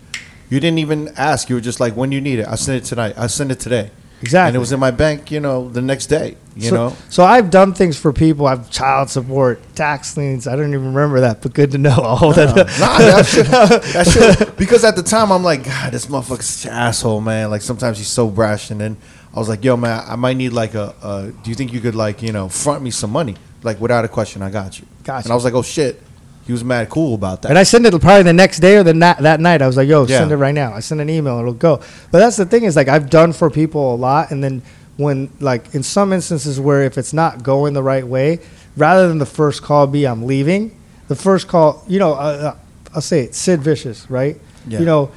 you 0.50 0.60
didn't 0.60 0.78
even 0.78 1.08
ask. 1.16 1.48
You 1.48 1.54
were 1.54 1.60
just 1.60 1.80
like, 1.80 1.96
when 1.96 2.12
you 2.12 2.20
need 2.20 2.40
it, 2.40 2.46
I 2.46 2.56
send 2.56 2.82
it 2.82 2.84
tonight. 2.84 3.14
I 3.16 3.28
send 3.28 3.50
it 3.50 3.60
today. 3.60 3.90
Exactly. 4.22 4.48
And 4.48 4.56
it 4.56 4.58
was 4.58 4.72
in 4.72 4.80
my 4.80 4.90
bank, 4.90 5.30
you 5.30 5.40
know, 5.40 5.70
the 5.70 5.80
next 5.80 6.06
day. 6.06 6.36
You 6.54 6.68
so, 6.68 6.74
know. 6.74 6.96
so 7.08 7.24
I've 7.24 7.48
done 7.48 7.72
things 7.72 7.98
for 7.98 8.12
people. 8.12 8.46
I've 8.46 8.70
child 8.70 9.08
support, 9.08 9.62
tax 9.74 10.16
liens. 10.16 10.46
I 10.46 10.56
don't 10.56 10.74
even 10.74 10.86
remember 10.86 11.20
that, 11.20 11.40
but 11.40 11.54
good 11.54 11.70
to 11.70 11.78
know. 11.78 11.94
All 12.02 12.32
that. 12.34 12.54
Nah, 12.54 12.98
that 12.98 13.26
shit, 13.26 13.46
that 13.46 14.06
shit, 14.06 14.56
because 14.58 14.84
at 14.84 14.94
the 14.94 15.02
time 15.02 15.30
I'm 15.30 15.42
like, 15.42 15.64
God, 15.64 15.92
this 15.92 16.06
motherfucker's 16.06 16.46
such 16.46 16.70
an 16.70 16.76
asshole, 16.76 17.22
man. 17.22 17.50
Like 17.50 17.62
sometimes 17.62 17.96
he's 17.96 18.08
so 18.08 18.28
brash, 18.28 18.70
and 18.70 18.80
then 18.80 18.98
I 19.34 19.38
was 19.38 19.48
like, 19.48 19.64
Yo, 19.64 19.76
man, 19.76 20.04
I 20.06 20.16
might 20.16 20.36
need 20.36 20.50
like 20.50 20.74
a. 20.74 20.94
a 21.02 21.32
do 21.42 21.48
you 21.48 21.54
think 21.56 21.72
you 21.72 21.80
could 21.80 21.94
like 21.94 22.20
you 22.20 22.32
know 22.32 22.48
front 22.50 22.82
me 22.82 22.90
some 22.90 23.10
money? 23.10 23.36
Like 23.62 23.80
without 23.80 24.04
a 24.04 24.08
question, 24.08 24.42
I 24.42 24.50
got 24.50 24.78
you. 24.78 24.86
Got 25.04 25.24
And. 25.24 25.32
I 25.32 25.34
was 25.34 25.44
like, 25.44 25.54
Oh 25.54 25.62
shit, 25.62 26.02
he 26.50 26.52
was 26.52 26.64
mad 26.64 26.88
cool 26.88 27.14
about 27.14 27.42
that. 27.42 27.48
And 27.50 27.56
I 27.56 27.62
send 27.62 27.86
it 27.86 27.92
probably 28.00 28.24
the 28.24 28.32
next 28.32 28.58
day 28.58 28.76
or 28.76 28.82
the 28.82 28.92
na- 28.92 29.14
that 29.20 29.38
night. 29.38 29.62
I 29.62 29.68
was 29.68 29.76
like, 29.76 29.86
"Yo, 29.86 30.04
Yeah. 30.04 30.18
send 30.18 30.32
it 30.32 30.36
right 30.36 30.52
now." 30.52 30.74
I 30.74 30.80
send 30.80 31.00
an 31.00 31.08
email, 31.08 31.38
it'll 31.38 31.52
go. 31.52 31.78
But 32.10 32.18
that's 32.18 32.36
the 32.36 32.44
thing 32.44 32.64
is 32.64 32.74
like 32.74 32.88
I've 32.88 33.08
done 33.08 33.32
for 33.32 33.50
people 33.50 33.94
a 33.94 33.98
lot, 34.08 34.32
and 34.32 34.42
then 34.42 34.62
when 34.96 35.28
like 35.38 35.72
in 35.76 35.84
some 35.84 36.12
instances 36.12 36.58
where 36.58 36.82
if 36.82 36.98
it's 36.98 37.12
not 37.12 37.44
going 37.44 37.72
the 37.72 37.84
right 37.84 38.04
way, 38.04 38.40
rather 38.76 39.06
than 39.06 39.18
the 39.18 39.26
first 39.26 39.62
call 39.62 39.86
be 39.86 40.08
I'm 40.08 40.24
leaving, 40.26 40.74
the 41.06 41.14
first 41.14 41.46
call, 41.46 41.84
you 41.86 42.00
know, 42.00 42.14
uh, 42.14 42.16
uh, 42.16 42.54
I'll 42.96 43.00
say 43.00 43.20
it, 43.20 43.36
Sid 43.36 43.62
Vicious, 43.62 44.10
right? 44.10 44.36
Yeah. 44.66 44.80
You 44.80 44.86
know, 44.86 45.10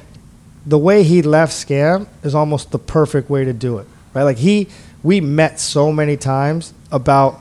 the 0.64 0.78
way 0.78 1.02
he 1.02 1.20
left 1.20 1.52
Scam 1.52 2.06
is 2.22 2.36
almost 2.36 2.70
the 2.70 2.78
perfect 2.78 3.28
way 3.28 3.44
to 3.44 3.52
do 3.52 3.78
it, 3.78 3.88
right? 4.14 4.22
Like 4.22 4.36
he, 4.38 4.68
we 5.02 5.20
met 5.20 5.58
so 5.58 5.90
many 5.90 6.16
times 6.16 6.72
about 6.92 7.40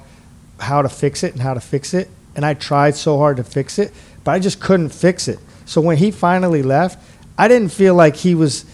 how 0.60 0.82
to 0.82 0.90
fix 0.90 1.22
it 1.24 1.34
and 1.34 1.44
how 1.44 1.54
to 1.54 1.60
fix 1.60 1.94
it, 1.94 2.10
and 2.36 2.46
I 2.46 2.54
tried 2.54 2.96
so 2.96 3.18
hard 3.18 3.38
to 3.38 3.44
fix 3.44 3.80
it, 3.80 3.94
but 4.24 4.32
I 4.32 4.40
just 4.40 4.60
couldn't 4.60 4.90
fix 4.90 5.28
it. 5.28 5.40
So 5.66 5.82
when 5.82 5.98
he 5.98 6.12
finally 6.12 6.64
left, 6.64 7.00
I 7.38 7.48
didn't 7.48 7.70
feel 7.70 7.96
like 7.96 8.16
he 8.16 8.36
was 8.36 8.66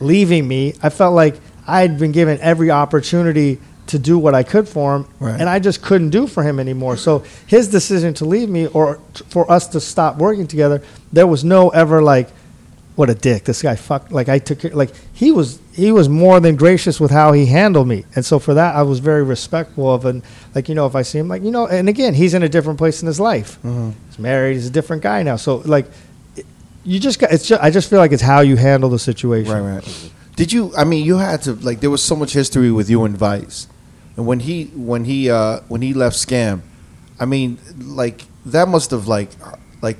leaving 0.00 0.46
me. 0.48 0.74
I 0.82 0.88
felt 0.90 1.14
like 1.14 1.36
I 1.66 1.80
had 1.80 1.98
been 1.98 2.12
given 2.12 2.38
every 2.40 2.70
opportunity 2.70 3.58
to 3.88 3.98
do 3.98 4.18
what 4.18 4.34
I 4.34 4.42
could 4.42 4.68
for 4.68 4.96
him, 4.96 5.06
Right. 5.20 5.38
and 5.40 5.48
I 5.48 5.58
just 5.58 5.82
couldn't 5.82 6.10
do 6.10 6.26
for 6.26 6.42
him 6.42 6.58
anymore. 6.60 6.96
So 6.96 7.22
his 7.46 7.68
decision 7.68 8.14
to 8.14 8.24
leave 8.24 8.48
me 8.48 8.66
or 8.68 8.98
t- 9.14 9.24
for 9.28 9.50
us 9.50 9.66
to 9.68 9.80
stop 9.80 10.18
working 10.18 10.46
together, 10.46 10.82
there 11.12 11.26
was 11.26 11.44
no 11.44 11.68
ever 11.70 12.02
like, 12.02 12.28
what 12.94 13.08
a 13.08 13.14
dick 13.14 13.44
this 13.44 13.62
guy 13.62 13.74
fuck 13.74 14.10
like 14.10 14.28
I 14.28 14.38
took 14.38 14.60
care 14.60 14.70
like 14.72 14.90
he 15.12 15.32
was 15.32 15.60
he 15.72 15.90
was 15.92 16.08
more 16.08 16.40
than 16.40 16.56
gracious 16.56 17.00
with 17.00 17.10
how 17.10 17.32
he 17.32 17.46
handled 17.46 17.88
me 17.88 18.04
and 18.14 18.24
so 18.24 18.38
for 18.38 18.54
that 18.54 18.74
I 18.74 18.82
was 18.82 18.98
very 18.98 19.22
respectful 19.22 19.92
of 19.92 20.04
and 20.04 20.22
like 20.54 20.68
you 20.68 20.74
know 20.74 20.86
if 20.86 20.94
I 20.94 21.02
see 21.02 21.18
him 21.18 21.28
like 21.28 21.42
you 21.42 21.50
know 21.50 21.66
and 21.66 21.88
again 21.88 22.12
he's 22.14 22.34
in 22.34 22.42
a 22.42 22.48
different 22.48 22.78
place 22.78 23.00
in 23.02 23.06
his 23.06 23.18
life 23.18 23.58
he's 24.08 24.18
married 24.18 24.54
he's 24.54 24.66
a 24.66 24.70
different 24.70 25.02
guy 25.02 25.22
now 25.22 25.36
so 25.36 25.56
like 25.64 25.86
you 26.84 26.98
just 26.98 27.18
got 27.18 27.32
it's 27.32 27.46
just 27.46 27.62
I 27.62 27.70
just 27.70 27.88
feel 27.88 27.98
like 27.98 28.12
it's 28.12 28.22
how 28.22 28.40
you 28.40 28.56
handle 28.56 28.90
the 28.90 28.98
situation 28.98 29.52
Right, 29.52 29.74
right. 29.76 30.10
Did 30.34 30.50
you? 30.50 30.72
I 30.76 30.84
mean, 30.84 31.04
you 31.04 31.18
had 31.18 31.42
to 31.42 31.52
like. 31.56 31.80
There 31.80 31.90
was 31.90 32.02
so 32.02 32.16
much 32.16 32.32
history 32.32 32.72
with 32.72 32.88
you 32.88 33.04
and 33.04 33.14
Vice, 33.14 33.68
and 34.16 34.26
when 34.26 34.40
he 34.40 34.64
when 34.74 35.04
he 35.04 35.30
uh 35.30 35.60
when 35.68 35.82
he 35.82 35.92
left 35.92 36.16
Scam, 36.16 36.62
I 37.20 37.26
mean, 37.26 37.58
like 37.78 38.24
that 38.46 38.66
must 38.66 38.92
have 38.92 39.06
like 39.06 39.28
like 39.82 39.98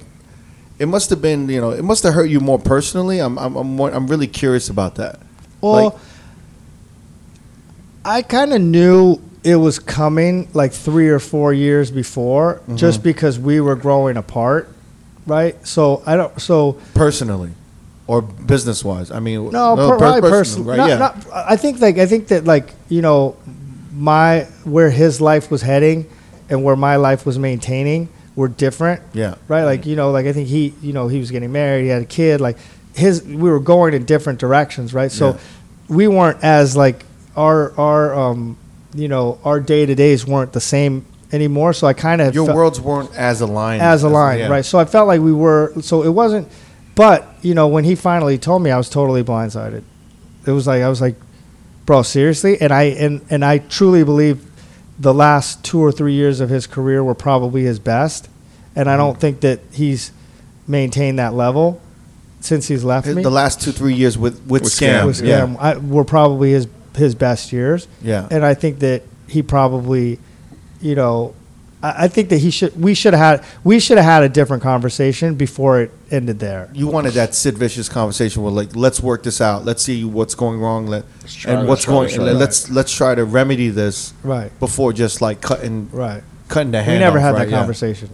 it 0.83 0.87
must 0.87 1.11
have 1.11 1.23
been 1.23 1.49
you 1.49 1.61
know 1.61 1.71
it 1.71 1.85
must 1.85 2.03
have 2.03 2.13
hurt 2.15 2.29
you 2.35 2.41
more 2.41 2.59
personally. 2.59 3.19
I'm 3.21 3.39
I'm 3.39 3.55
I'm, 3.57 3.77
more, 3.77 3.91
I'm 3.91 4.07
really 4.09 4.27
curious 4.27 4.69
about 4.69 4.97
that. 4.97 5.21
Well, 5.61 5.85
Like- 5.85 5.95
I 8.05 8.23
kind 8.23 8.53
of 8.53 8.61
knew 8.61 9.21
it 9.45 9.57
was 9.57 9.79
coming 9.79 10.49
like 10.55 10.73
three 10.73 11.09
or 11.09 11.19
four 11.21 11.53
years 11.53 11.91
before, 11.91 12.55
Mm-hmm. 12.63 12.77
just 12.77 13.03
because 13.03 13.39
we 13.39 13.61
were 13.61 13.77
growing 13.77 14.17
apart, 14.17 14.69
right? 15.27 15.55
So 15.67 16.03
I 16.07 16.17
don't. 16.17 16.41
So 16.41 16.79
personally 16.95 17.53
or 18.09 18.21
business 18.23 18.85
wise. 18.85 19.11
I 19.13 19.21
mean, 19.21 19.51
no, 19.51 19.77
per- 19.77 19.99
per, 19.99 20.21
personal, 20.21 20.31
personal. 20.31 20.69
right? 20.69 20.77
Not- 20.77 20.89
yeah. 20.89 20.99
not- 20.99 21.17
I 21.53 21.57
think 21.57 21.81
like 21.81 21.99
I 21.99 22.07
think 22.07 22.29
that 22.29 22.45
like 22.45 22.75
you 22.89 23.03
know, 23.03 23.37
my 23.95 24.41
where 24.65 24.91
his 24.91 25.21
life 25.21 25.51
was 25.51 25.63
heading 25.63 26.07
and 26.51 26.65
where 26.65 26.77
my 26.77 26.97
life 26.97 27.25
was 27.25 27.39
maintaining 27.39 28.09
were 28.37 28.49
different. 28.49 29.03
Yeah. 29.13 29.35
Right. 29.49 29.65
Like 29.65 29.87
you 29.87 29.97
know, 29.97 30.11
like 30.11 30.27
I 30.27 30.33
think 30.33 30.49
he, 30.49 30.75
you 30.83 30.93
know, 30.93 31.09
he 31.09 31.19
was 31.19 31.31
getting 31.31 31.53
married, 31.53 31.83
he 31.83 31.89
had 31.89 32.03
a 32.03 32.07
kid. 32.07 32.41
Like 32.41 32.57
his, 32.95 33.23
we 33.23 33.37
were 33.51 33.61
going 33.61 33.95
in 33.95 34.05
different 34.05 34.39
directions. 34.39 34.93
Right. 34.95 35.11
So 35.13 35.33
Yeah. 35.33 35.39
we 35.89 36.09
weren't 36.09 36.43
as 36.43 36.77
like 36.77 37.05
our 37.37 37.73
our 37.79 38.15
um 38.15 38.57
you 38.95 39.09
know 39.09 39.39
our 39.45 39.59
day 39.59 39.87
to 39.87 39.95
days 39.95 40.27
weren't 40.27 40.53
the 40.53 40.61
same 40.61 41.05
anymore. 41.33 41.73
So 41.73 41.87
I 41.87 41.95
kind 41.95 42.21
of 42.21 42.35
Your 42.35 42.55
worlds 42.55 42.81
weren't 42.81 43.15
as 43.17 43.41
aligned. 43.41 43.81
as 43.83 44.03
aligned. 44.03 44.15
line, 44.15 44.39
yeah. 44.41 44.49
right? 44.55 44.65
So 44.65 44.79
I 44.79 44.85
felt 44.85 45.09
like 45.09 45.21
we 45.23 45.33
were. 45.33 45.73
So 45.81 46.03
it 46.03 46.11
wasn't. 46.11 46.49
But 46.95 47.27
you 47.41 47.55
know, 47.55 47.69
when 47.69 47.85
he 47.85 47.95
finally 47.95 48.37
told 48.37 48.63
me, 48.63 48.71
I 48.71 48.77
was 48.77 48.91
totally 48.91 49.23
blindsided. 49.25 49.83
It 50.47 50.51
was 50.51 50.67
like 50.67 50.83
I 50.83 50.89
was 50.91 51.01
like, 51.01 51.17
"Bro, 51.87 52.03
seriously?" 52.03 52.61
And 52.61 52.71
I 52.71 52.83
and 52.83 53.23
and 53.31 53.43
I 53.45 53.59
truly 53.59 54.05
believe 54.05 54.45
the 55.03 55.13
last 55.13 55.65
two 55.65 55.81
or 55.81 55.91
three 55.91 56.13
years 56.13 56.39
of 56.39 56.49
his 56.49 56.69
career 56.69 57.03
were 57.03 57.15
probably 57.15 57.65
his 57.65 57.81
best, 57.81 58.29
and 58.77 58.89
I 58.89 58.93
mm-hmm. 58.93 58.99
don't 58.99 59.21
think 59.21 59.41
that 59.41 59.59
he's 59.73 60.13
maintained 60.69 61.19
that 61.19 61.35
level 61.35 61.81
since 62.39 62.69
he's 62.69 62.85
left 62.85 63.09
me. 63.09 63.23
The 63.23 63.31
last 63.31 63.61
two 63.61 63.73
three 63.73 63.95
years 63.95 64.17
with 64.17 64.41
with, 64.47 64.63
With 64.63 64.73
scam, 64.73 65.03
Scam. 65.03 65.07
was 65.07 65.21
yeah, 65.21 65.57
I, 65.59 65.77
were 65.77 66.05
probably 66.05 66.53
his 66.53 66.69
his 66.95 67.17
best 67.17 67.53
years. 67.53 67.89
yeah. 68.01 68.29
and 68.31 68.45
I 68.45 68.55
think 68.55 68.79
that 68.79 69.03
he 69.27 69.43
probably, 69.43 70.21
you 70.81 70.95
know, 70.95 71.35
I, 71.83 72.05
I 72.05 72.09
think 72.09 72.29
that 72.31 72.39
he 72.39 72.51
should. 72.51 72.81
We 72.81 72.95
should 72.95 73.15
have 73.15 73.41
had. 73.41 73.49
We 73.65 73.81
should 73.81 73.99
have 73.99 74.05
had 74.07 74.23
a 74.23 74.29
different 74.29 74.63
conversation 74.63 75.35
before 75.35 75.81
it 75.83 75.91
ended 76.11 76.39
there. 76.39 76.71
You 76.73 76.87
wanted 76.89 77.13
that 77.15 77.35
Sid 77.35 77.59
Vicious 77.59 77.89
conversation 77.89 78.43
where 78.43 78.53
like, 78.53 78.75
let's 78.77 79.01
work 79.01 79.23
this 79.23 79.41
out. 79.41 79.65
Let's 79.65 79.83
see 79.83 80.05
what's 80.05 80.35
going 80.35 80.61
wrong. 80.61 80.87
Let 80.87 81.05
try 81.27 81.53
and 81.55 81.63
it, 81.67 81.69
what's 81.69 81.85
try 81.85 81.95
it, 81.95 81.97
going. 81.97 82.11
try 82.15 82.29
it. 82.31 82.35
let's 82.35 82.71
let's 82.71 82.93
try 82.93 83.15
to 83.15 83.25
remedy 83.25 83.69
this 83.69 84.15
Right. 84.23 84.51
before 84.61 84.93
just 84.93 85.21
like 85.21 85.41
cutting 85.41 85.89
Right. 85.93 86.23
cutting 86.49 86.73
the 86.73 86.83
hand. 86.83 86.95
We 86.97 87.01
never 87.01 87.19
off, 87.19 87.25
had 87.25 87.31
right? 87.35 87.39
that 87.45 87.51
Yeah. 87.51 87.59
conversation. 87.59 88.09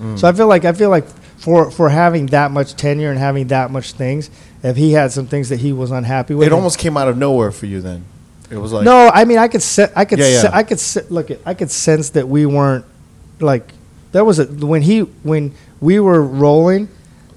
Mm. 0.00 0.18
So 0.18 0.28
I 0.28 0.32
feel 0.32 0.46
like 0.46 0.64
I 0.64 0.72
feel 0.72 0.90
like 0.90 1.06
for 1.38 1.70
for 1.70 1.88
having 1.88 2.26
that 2.26 2.50
much 2.50 2.74
tenure 2.74 3.10
and 3.10 3.18
having 3.18 3.48
that 3.48 3.70
much 3.70 3.92
things, 3.92 4.30
if 4.62 4.76
he 4.76 4.92
had 4.92 5.12
some 5.12 5.26
things 5.26 5.48
that 5.50 5.60
he 5.60 5.72
was 5.72 5.90
unhappy 5.90 6.34
with, 6.34 6.46
It 6.46 6.52
almost 6.52 6.78
came 6.78 6.96
out 6.96 7.08
of 7.08 7.16
nowhere 7.16 7.50
for 7.52 7.66
you. 7.66 7.80
Then 7.80 8.04
it 8.50 8.56
was 8.56 8.72
like 8.72 8.84
no, 8.84 9.10
I 9.12 9.24
mean, 9.24 9.38
I 9.38 9.48
could 9.48 9.62
se- 9.62 9.92
I 9.94 10.04
could 10.04 10.18
Yeah, 10.18 10.28
yeah. 10.28 10.40
se- 10.42 10.50
I 10.52 10.62
could 10.62 10.80
se- 10.80 11.06
look 11.10 11.30
at 11.30 11.38
I 11.46 11.54
could 11.54 11.70
sense 11.70 12.10
that 12.10 12.28
we 12.28 12.46
weren't 12.46 12.84
like 13.40 13.72
there 14.12 14.24
was 14.24 14.38
a 14.38 14.44
when 14.46 14.82
he 14.82 15.00
when 15.00 15.54
we 15.80 16.00
were 16.00 16.22
rolling, 16.22 16.88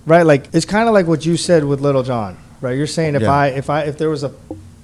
right? 0.06 0.26
Like 0.26 0.48
it's 0.54 0.66
kind 0.66 0.88
of 0.88 0.94
like 0.94 1.08
what 1.08 1.26
you 1.26 1.38
said 1.38 1.64
with 1.66 1.82
Lil 1.82 2.02
Jon, 2.04 2.38
right? 2.62 2.78
You're 2.78 2.88
saying 2.88 3.16
if 3.16 3.22
Yeah. 3.24 3.32
I 3.32 3.48
if 3.48 3.70
I 3.70 3.84
if 3.84 3.98
there 3.98 4.10
was 4.10 4.24
a, 4.24 4.32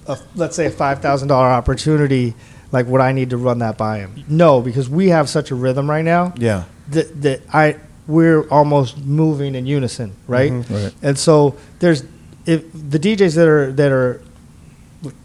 a 0.08 0.18
let's 0.36 0.56
say 0.56 0.66
a 0.66 0.72
five 0.72 1.00
thousand 1.02 1.30
dollar 1.30 1.48
opportunity, 1.48 2.34
like 2.72 2.86
would 2.88 3.02
I 3.02 3.14
need 3.14 3.30
to 3.32 3.38
run 3.38 3.60
that 3.60 3.78
by 3.78 4.00
him? 4.00 4.24
No, 4.28 4.62
because 4.62 4.90
we 4.90 5.10
have 5.10 5.30
such 5.30 5.52
a 5.52 5.56
rhythm 5.56 5.90
right 5.90 6.06
now 6.06 6.34
yeah, 6.38 6.66
that 6.90 7.22
that 7.22 7.42
I 7.54 7.78
we're 8.08 8.48
almost 8.50 8.98
moving 9.00 9.56
in 9.56 9.66
unison, 9.66 10.14
right? 10.28 10.52
Mm-hmm. 10.52 10.74
Right. 10.74 10.94
And 11.02 11.18
so 11.18 11.56
there's 11.80 12.04
if 12.46 12.64
the 12.74 13.00
DJs 13.00 13.36
that 13.36 13.48
are 13.48 13.72
that 13.74 13.92
are 13.92 14.22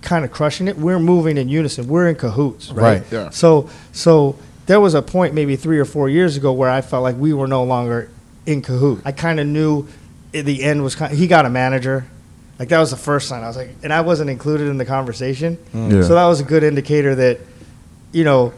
kind 0.03 0.24
of 0.24 0.32
crushing 0.32 0.69
it, 0.69 0.77
we're 0.77 0.99
moving 0.99 1.36
in 1.36 1.49
unison. 1.49 1.89
We're 1.89 2.09
in 2.09 2.16
cahoots, 2.16 2.70
right? 2.70 3.01
Right. 3.01 3.12
Yeah. 3.12 3.31
So 3.31 3.70
so 3.93 4.36
there 4.66 4.81
was 4.81 4.94
a 4.94 5.03
point 5.03 5.35
maybe 5.35 5.57
three 5.57 5.78
or 5.78 5.85
four 5.85 6.09
years 6.09 6.36
ago 6.36 6.53
where 6.53 6.70
I 6.70 6.81
felt 6.81 7.03
like 7.03 7.16
we 7.16 7.32
were 7.32 7.47
no 7.47 7.65
longer 7.65 8.11
in 8.47 8.62
cahoots. 8.62 9.03
I 9.05 9.12
kind 9.12 9.40
of 9.40 9.47
knew 9.47 9.86
the 10.32 10.62
end 10.62 10.82
was 10.82 10.94
kind. 10.94 11.15
he 11.15 11.27
got 11.27 11.47
a 11.47 11.51
manager. 11.51 12.07
Like 12.59 12.69
that 12.69 12.78
was 12.78 12.90
the 12.90 12.97
first 12.97 13.28
sign. 13.28 13.43
I 13.43 13.49
was 13.49 13.57
like, 13.57 13.70
and 13.82 13.93
I 13.93 14.03
wasn't 14.03 14.31
included 14.31 14.69
in 14.69 14.78
the 14.78 14.85
conversation. 14.85 15.57
Mm. 15.74 15.93
Yeah. 15.93 16.03
So 16.03 16.15
that 16.15 16.27
was 16.27 16.40
a 16.40 16.44
good 16.44 16.62
indicator 16.62 17.15
that, 17.15 17.40
you 18.12 18.24
know, 18.24 18.53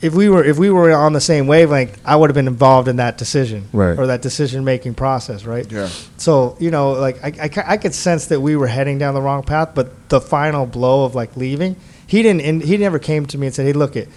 if 0.00 0.14
we 0.14 0.28
were 0.28 0.44
if 0.44 0.58
we 0.58 0.70
were 0.70 0.92
on 0.92 1.12
the 1.12 1.20
same 1.20 1.46
wavelength, 1.46 2.00
I 2.04 2.16
would 2.16 2.30
have 2.30 2.34
been 2.34 2.46
involved 2.46 2.88
in 2.88 2.96
that 2.96 3.18
decision 3.18 3.68
Right. 3.72 3.98
or 3.98 4.06
that 4.06 4.22
decision 4.22 4.64
making 4.64 4.94
process, 4.94 5.44
right? 5.44 5.70
Yeah. 5.70 5.88
So 6.16 6.56
you 6.60 6.70
know, 6.70 6.92
like 6.92 7.22
I, 7.22 7.46
I, 7.46 7.72
I 7.72 7.76
could 7.76 7.94
sense 7.94 8.26
that 8.26 8.40
we 8.40 8.56
were 8.56 8.68
heading 8.68 8.98
down 8.98 9.14
the 9.14 9.22
wrong 9.22 9.42
path, 9.42 9.70
but 9.74 10.08
the 10.08 10.20
final 10.20 10.66
blow 10.66 11.04
of 11.04 11.14
like 11.14 11.36
leaving, 11.36 11.76
he 12.06 12.22
didn't. 12.22 12.42
And 12.42 12.62
he 12.62 12.76
never 12.76 12.98
came 12.98 13.26
to 13.26 13.38
me 13.38 13.48
and 13.48 13.54
said, 13.54 13.66
"Hey, 13.66 13.72
look, 13.72 13.96
it, 13.96 14.08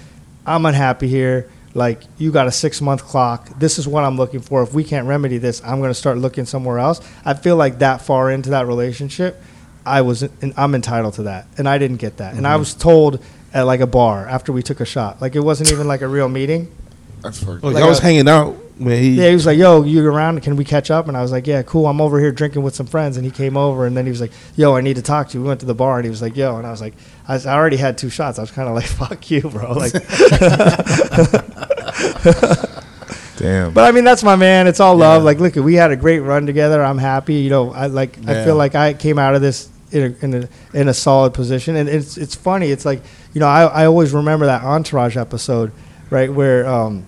I'm 0.45 0.65
unhappy 0.65 1.07
here. 1.07 1.49
Like 1.73 2.01
you 2.17 2.31
got 2.31 2.47
a 2.47 2.51
six 2.51 2.79
month 2.81 3.03
clock. 3.03 3.49
This 3.57 3.79
is 3.79 3.87
what 3.87 4.03
I'm 4.03 4.17
looking 4.17 4.41
for. 4.41 4.61
If 4.61 4.73
we 4.73 4.83
can't 4.83 5.07
remedy 5.07 5.39
this, 5.39 5.63
I'm 5.63 5.79
going 5.79 5.89
to 5.91 5.95
start 5.95 6.17
looking 6.17 6.45
somewhere 6.45 6.77
else." 6.77 7.01
I 7.25 7.33
feel 7.33 7.55
like 7.55 7.79
that 7.79 8.01
far 8.01 8.29
into 8.29 8.51
that 8.51 8.67
relationship, 8.67 9.41
I 9.83 10.01
was 10.01 10.21
and 10.21 10.53
I'm 10.57 10.75
entitled 10.75 11.15
to 11.15 11.23
that, 11.23 11.47
and 11.57 11.67
I 11.67 11.79
didn't 11.79 11.97
get 11.97 12.17
that, 12.17 12.35
and 12.35 12.45
I 12.45 12.51
mm-hmm. 12.51 12.59
was 12.59 12.75
told 12.75 13.23
at 13.53 13.63
like 13.63 13.81
a 13.81 13.87
bar 13.87 14.27
after 14.27 14.51
we 14.51 14.63
took 14.63 14.79
a 14.79 14.85
shot, 14.85 15.21
like 15.21 15.35
it 15.35 15.41
wasn't 15.41 15.71
even 15.71 15.87
like 15.87 16.01
a 16.01 16.07
real 16.07 16.29
meeting. 16.29 16.71
That's 17.21 17.43
fucked. 17.43 17.63
Oh, 17.63 17.67
like, 17.67 17.75
Like 17.75 17.83
I 17.83 17.87
uh, 17.87 17.89
was 17.89 17.99
a- 17.99 18.03
hanging 18.03 18.27
out 18.27 18.53
when 18.79 18.97
he. 19.01 19.09
Yeah, 19.11 19.27
he 19.27 19.33
was 19.35 19.45
like, 19.45 19.59
"Yo, 19.59 19.83
you 19.83 20.03
around? 20.07 20.41
Can 20.41 20.55
we 20.55 20.65
catch 20.65 20.89
up?" 20.89 21.07
And 21.07 21.15
I 21.15 21.21
was 21.21 21.31
like, 21.31 21.45
"Yeah, 21.45 21.61
cool. 21.61 21.85
I'm 21.85 22.01
over 22.01 22.19
here 22.19 22.31
drinking 22.31 22.63
with 22.63 22.73
some 22.73 22.87
friends." 22.87 23.15
And 23.15 23.23
he 23.25 23.31
came 23.31 23.55
over, 23.55 23.85
and 23.85 23.95
then 23.95 24.05
he 24.05 24.09
was 24.09 24.21
like, 24.21 24.31
"Yo, 24.55 24.75
I 24.75 24.81
need 24.81 24.95
to 24.95 25.03
talk 25.03 25.29
to 25.29 25.37
you." 25.37 25.43
We 25.43 25.47
went 25.49 25.59
to 25.59 25.67
the 25.67 25.75
bar, 25.75 25.97
and 25.97 26.05
he 26.05 26.09
was 26.09 26.21
like, 26.21 26.35
"Yo," 26.35 26.57
and 26.57 26.65
I 26.65 26.71
was 26.71 26.81
like, 26.81 26.95
"I, 27.27 27.33
was, 27.33 27.45
I 27.45 27.53
already 27.53 27.77
had 27.77 27.99
two 27.99 28.09
shots. 28.09 28.39
I 28.39 28.41
was 28.41 28.49
kind 28.49 28.67
of 28.67 28.73
like, 28.73 28.85
fuck 28.87 29.29
you, 29.29 29.41
bro." 29.41 29.73
Like, 29.73 29.93
Damn. 33.37 33.73
but 33.73 33.85
I 33.87 33.91
mean, 33.91 34.03
that's 34.03 34.23
my 34.23 34.35
man. 34.35 34.67
It's 34.67 34.79
all 34.79 34.95
love. 34.95 35.21
Yeah. 35.21 35.25
Like, 35.25 35.39
look, 35.39 35.55
we 35.55 35.73
had 35.75 35.91
a 35.91 35.95
great 35.95 36.19
run 36.19 36.45
together. 36.45 36.83
I'm 36.83 36.97
happy. 36.99 37.35
You 37.35 37.49
know, 37.49 37.71
I 37.73 37.87
like. 37.87 38.17
I 38.27 38.43
feel 38.45 38.55
like 38.55 38.75
I 38.75 38.93
came 38.93 39.17
out 39.19 39.35
of 39.35 39.41
this 39.41 39.67
in 39.91 40.15
a, 40.21 40.25
in 40.25 40.43
a 40.43 40.49
in 40.73 40.87
a 40.87 40.93
solid 40.93 41.33
position, 41.33 41.75
and 41.75 41.89
it's 41.89 42.17
it's 42.17 42.35
funny. 42.35 42.71
It's 42.71 42.85
like 42.85 43.01
you 43.33 43.39
know, 43.39 43.47
I 43.47 43.63
I 43.63 43.85
always 43.85 44.13
remember 44.13 44.45
that 44.45 44.63
Entourage 44.63 45.17
episode, 45.17 45.71
right, 46.09 46.31
where 46.31 46.67
um, 46.67 47.05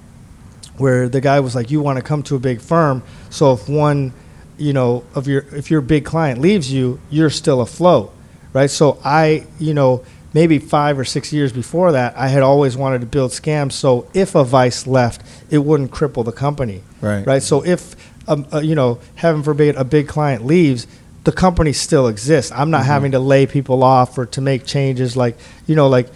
where 0.77 1.09
the 1.09 1.21
guy 1.21 1.39
was 1.39 1.55
like, 1.55 1.71
"You 1.71 1.81
want 1.81 1.97
to 1.97 2.03
come 2.03 2.23
to 2.23 2.35
a 2.35 2.39
big 2.39 2.61
firm, 2.61 3.03
so 3.29 3.53
if 3.53 3.69
one, 3.69 4.13
you 4.57 4.73
know, 4.73 5.03
of 5.15 5.27
your 5.27 5.45
if 5.51 5.71
your 5.71 5.81
big 5.81 6.05
client 6.05 6.39
leaves 6.39 6.71
you, 6.71 6.99
you're 7.09 7.29
still 7.29 7.61
afloat, 7.61 8.13
right?" 8.53 8.69
So 8.69 8.99
I, 9.03 9.45
you 9.59 9.73
know, 9.73 10.03
maybe 10.33 10.59
five 10.59 10.97
or 10.99 11.05
six 11.05 11.31
years 11.31 11.53
before 11.53 11.91
that, 11.93 12.17
I 12.17 12.27
had 12.27 12.41
always 12.41 12.75
wanted 12.75 13.01
to 13.01 13.07
build 13.07 13.31
scams, 13.31 13.73
so 13.73 14.07
if 14.13 14.35
a 14.35 14.43
vice 14.43 14.87
left, 14.87 15.21
it 15.49 15.59
wouldn't 15.59 15.91
cripple 15.91 16.25
the 16.25 16.31
company, 16.31 16.81
Right. 17.01 17.25
Right. 17.25 17.43
So 17.43 17.63
if, 17.65 17.95
um, 18.29 18.47
uh, 18.53 18.59
you 18.59 18.75
know, 18.75 18.99
heaven 19.15 19.43
forbid, 19.43 19.75
a 19.75 19.83
big 19.83 20.07
client 20.07 20.45
leaves. 20.45 20.87
The 21.23 21.31
company 21.31 21.71
still 21.73 22.07
exists. 22.07 22.51
I'm 22.53 22.69
not 22.69 22.85
having 22.85 23.11
to 23.13 23.19
lay 23.19 23.45
people 23.45 23.81
off 23.83 24.17
or 24.17 24.25
to 24.27 24.41
make 24.41 24.65
changes. 24.65 25.15
Like 25.15 25.37
you 25.67 25.75
know, 25.75 25.87
like 25.87 26.09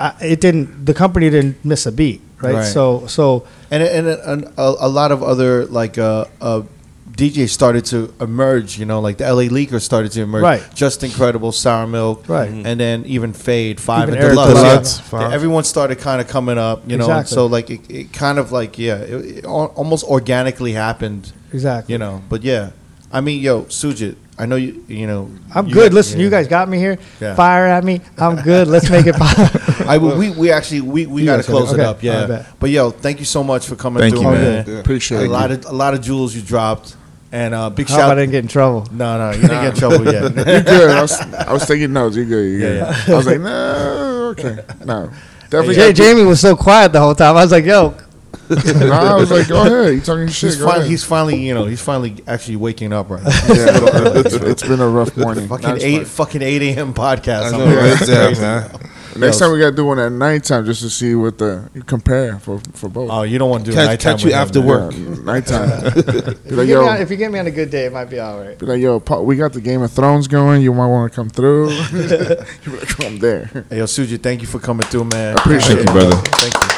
I, 0.00 0.14
it 0.22 0.40
didn't. 0.40 0.86
The 0.86 0.94
company 0.94 1.28
didn't 1.30 1.62
miss 1.64 1.84
a 1.86 1.92
beat, 1.92 2.20
right? 2.40 2.54
Right. 2.54 2.64
So 2.64 3.06
so 3.06 3.46
and 3.70 3.82
and, 3.82 4.06
and 4.08 4.44
a, 4.56 4.74
a 4.80 4.88
lot 4.88 5.12
of 5.12 5.22
other 5.22 5.66
like 5.66 5.98
uh, 5.98 6.24
uh, 6.40 6.62
DJs 7.10 7.50
started 7.50 7.84
to 7.86 8.12
emerge. 8.20 8.78
You 8.78 8.86
know, 8.86 9.00
like 9.00 9.18
the 9.18 9.24
LA 9.24 9.42
Leaker 9.52 9.80
started 9.82 10.12
to 10.12 10.22
emerge. 10.22 10.42
Right. 10.42 10.62
Just 10.74 11.04
Incredible, 11.04 11.52
Sour 11.52 11.86
Milk, 11.86 12.26
Right. 12.26 12.48
and 12.50 12.80
then 12.80 13.04
even 13.04 13.34
Fade, 13.34 13.78
Five, 13.80 14.08
Even 14.08 14.14
and 14.14 14.24
Eric 14.24 14.32
D-Lux. 14.34 14.52
Deluxe, 14.54 14.98
Yeah. 14.98 15.04
Five. 15.04 15.32
Everyone 15.34 15.64
started 15.64 15.98
kind 15.98 16.22
of 16.22 16.26
coming 16.28 16.56
up. 16.56 16.88
You 16.90 16.96
know, 16.96 17.04
Exactly. 17.04 17.34
so 17.34 17.46
like 17.46 17.68
it, 17.70 17.90
it 17.90 18.12
kind 18.14 18.38
of 18.38 18.50
like 18.50 18.78
yeah, 18.78 18.96
it, 18.96 19.38
it 19.38 19.44
almost 19.44 20.04
organically 20.04 20.72
happened. 20.72 21.32
exactly. 21.52 21.92
You 21.92 21.98
know, 21.98 22.22
but 22.30 22.42
yeah, 22.42 22.70
I 23.12 23.20
mean, 23.20 23.42
yo, 23.42 23.64
Sujit, 23.64 24.16
I 24.42 24.46
know 24.46 24.56
you. 24.56 24.84
You 24.88 25.06
know, 25.06 25.30
I'm 25.54 25.68
you 25.68 25.74
good. 25.74 25.92
got- 25.92 25.94
Listen, 25.94 26.18
yeah. 26.18 26.24
you 26.24 26.30
guys 26.30 26.48
got 26.48 26.68
me 26.68 26.76
here. 26.78 26.98
Yeah. 27.20 27.36
Fire 27.36 27.66
at 27.66 27.84
me. 27.84 28.00
I'm 28.18 28.42
good. 28.42 28.66
Let's 28.66 28.90
make 28.90 29.06
it 29.06 29.14
fire. 29.14 29.86
I 29.88 29.98
we 29.98 30.30
we 30.30 30.50
actually 30.50 30.80
we, 30.80 31.06
we 31.06 31.24
got 31.24 31.36
to 31.36 31.38
guys 31.38 31.46
gotta- 31.46 31.58
close 31.58 31.72
it 31.72 31.80
okay. 31.80 31.84
up, 31.84 32.02
yeah. 32.02 32.12
All 32.12 32.18
right, 32.22 32.28
bet. 32.28 32.46
but 32.58 32.70
yo, 32.70 32.90
thank 32.90 33.20
you 33.20 33.24
so 33.24 33.44
much 33.44 33.66
for 33.68 33.76
coming 33.76 34.00
Thank 34.00 34.14
through, 34.14 34.22
you, 34.22 34.30
man. 34.30 34.42
man. 34.42 34.64
Yeah, 34.66 34.78
appreciate 34.80 35.18
a 35.18 35.24
it. 35.24 35.28
lot 35.28 35.50
of 35.52 35.64
a 35.66 35.72
lot 35.72 35.94
of 35.94 36.00
jewels 36.02 36.34
you 36.34 36.42
dropped, 36.42 36.96
and 37.30 37.54
uh, 37.54 37.70
big 37.70 37.88
How 37.88 37.96
about 37.98 38.18
I 38.18 38.22
didn't 38.22 38.32
get 38.32 38.42
in 38.44 38.48
trouble? 38.48 38.84
No, 38.90 39.16
no, 39.16 39.30
you 39.36 39.42
didn't 39.42 39.62
get 39.62 39.74
in 39.74 39.78
trouble 39.78 40.04
yet. 40.12 40.22
You're 40.34 40.62
good. 40.62 40.90
I 40.90 41.02
was, 41.02 41.20
I 41.20 41.52
was 41.52 41.64
taking 41.66 41.92
notes. 41.92 42.16
You're 42.16 42.24
good. 42.24 42.60
You're 42.60 42.74
Yeah, 42.74 43.02
good. 43.06 43.14
I 43.14 43.16
was 43.16 43.26
like, 43.26 43.40
no, 43.40 44.34
okay, 44.36 44.56
no, 44.84 45.10
definitely. 45.50 45.74
Jay, 45.76 45.92
Jamie 45.92 46.24
was 46.24 46.40
so 46.40 46.56
quiet 46.56 46.92
the 46.92 47.00
whole 47.00 47.14
time. 47.14 47.36
I 47.36 47.42
was 47.42 47.52
like, 47.52 47.64
yo, 47.64 47.90
no, 47.90 47.96
I 48.50 49.14
was 49.16 49.30
like, 49.30 49.48
go 49.48 49.62
ahead. 49.62 49.94
You 49.94 50.00
talking 50.00 50.28
shit? 50.28 50.50
He's, 50.50 50.56
Go 50.58 50.64
finally, 50.66 50.80
ahead. 50.80 50.90
he's 50.90 51.04
finally, 51.04 51.36
you 51.46 51.54
know, 51.54 51.64
he's 51.66 51.80
finally 51.82 52.16
actually 52.26 52.56
waking 52.56 52.92
up 52.92 53.10
right 53.10 53.22
now. 53.22 53.30
yeah, 53.48 54.12
it's, 54.18 54.34
it's 54.34 54.62
been 54.62 54.80
a 54.80 54.88
rough 54.88 55.16
morning. 55.16 55.48
fucking 55.48 55.68
Now 55.68 55.74
eight, 55.76 55.96
fine. 55.98 56.04
fucking 56.04 56.42
eight 56.42 56.62
a.m. 56.62 56.92
podcast. 56.94 57.42
I 57.42 57.46
I'm 57.48 57.58
know, 57.58 57.76
right 57.76 58.06
there, 58.06 58.34
man. 58.40 58.88
Next 59.14 59.38
time 59.40 59.52
we 59.52 59.58
gotta 59.58 59.76
do 59.76 59.84
one 59.84 59.98
at 59.98 60.10
nighttime 60.10 60.64
just 60.64 60.80
to 60.80 60.88
see 60.88 61.14
what 61.14 61.36
the 61.36 61.68
you 61.74 61.82
compare 61.82 62.38
for 62.38 62.60
for 62.72 62.88
both. 62.88 63.10
Oh, 63.10 63.22
you 63.24 63.36
don't 63.38 63.50
want 63.50 63.66
to 63.66 63.70
do 63.70 63.74
Catch- 63.76 63.86
nighttime 63.88 64.12
catch 64.16 64.24
with 64.24 64.32
you 64.32 64.38
after 64.38 64.60
man. 64.60 64.68
work. 64.68 64.92
Yeah, 64.94 65.24
nighttime. 65.24 65.86
if 65.96 66.06
you, 66.06 66.22
like, 66.22 66.46
get 66.46 66.56
me 66.56 66.66
yo, 66.68 66.86
on, 66.86 67.00
if 67.02 67.10
you 67.10 67.16
get 67.18 67.30
me 67.30 67.38
on 67.38 67.46
a 67.46 67.50
good 67.50 67.68
day, 67.70 67.84
it 67.84 67.92
might 67.92 68.06
be 68.06 68.18
all 68.18 68.40
right. 68.40 68.58
be 68.58 68.64
like, 68.64 68.80
yo, 68.80 69.00
Pa- 69.00 69.20
we 69.20 69.36
got 69.36 69.52
the 69.52 69.60
Game 69.60 69.82
of 69.82 69.92
Thrones 69.92 70.28
going. 70.28 70.62
You 70.62 70.72
might 70.72 70.86
want 70.86 71.12
to 71.12 71.14
come 71.16 71.28
through. 71.28 71.70
you 71.92 72.08
be 72.08 72.70
like, 72.70 73.04
I'm 73.04 73.18
there. 73.18 73.50
Hey, 73.68 73.78
yo, 73.78 73.84
Suji, 73.84 74.18
thank 74.18 74.40
you 74.40 74.46
for 74.46 74.58
coming 74.58 74.86
through, 74.86 75.04
man. 75.04 75.36
appreciate 75.36 75.76
Thank 75.76 75.88
you, 75.88 75.92
brother. 75.94 76.16
Thank 76.16 76.54
you. 76.54 76.71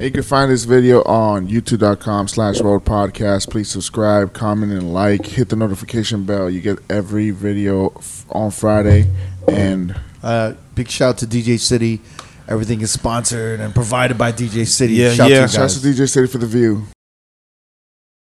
You 0.00 0.10
can 0.10 0.22
find 0.22 0.50
this 0.50 0.64
video 0.64 1.02
on 1.02 1.46
youtube.com 1.46 2.28
slash 2.28 2.60
road 2.62 2.86
podcast. 2.86 3.50
Please 3.50 3.70
subscribe, 3.70 4.32
comment, 4.32 4.72
and 4.72 4.94
like. 4.94 5.26
Hit 5.26 5.50
the 5.50 5.56
notification 5.56 6.24
bell. 6.24 6.48
You 6.48 6.62
get 6.62 6.78
every 6.88 7.30
video 7.32 7.90
f- 7.98 8.24
on 8.30 8.50
Friday. 8.50 9.06
And 9.46 9.94
Uh, 10.22 10.54
big 10.74 10.88
shout 10.88 11.18
to 11.18 11.26
DJ 11.26 11.58
City. 11.60 12.00
Everything 12.48 12.80
is 12.80 12.90
sponsored 12.90 13.60
and 13.60 13.74
provided 13.74 14.16
by 14.16 14.32
DJ 14.32 14.66
City. 14.66 14.94
Yeah, 14.94 15.12
shout 15.12 15.30
yeah. 15.30 15.46
Shout 15.46 15.64
out 15.64 15.70
to 15.70 15.78
DJ 15.80 16.08
City 16.08 16.26
for 16.26 16.38
the 16.38 16.46
view. 16.46 16.84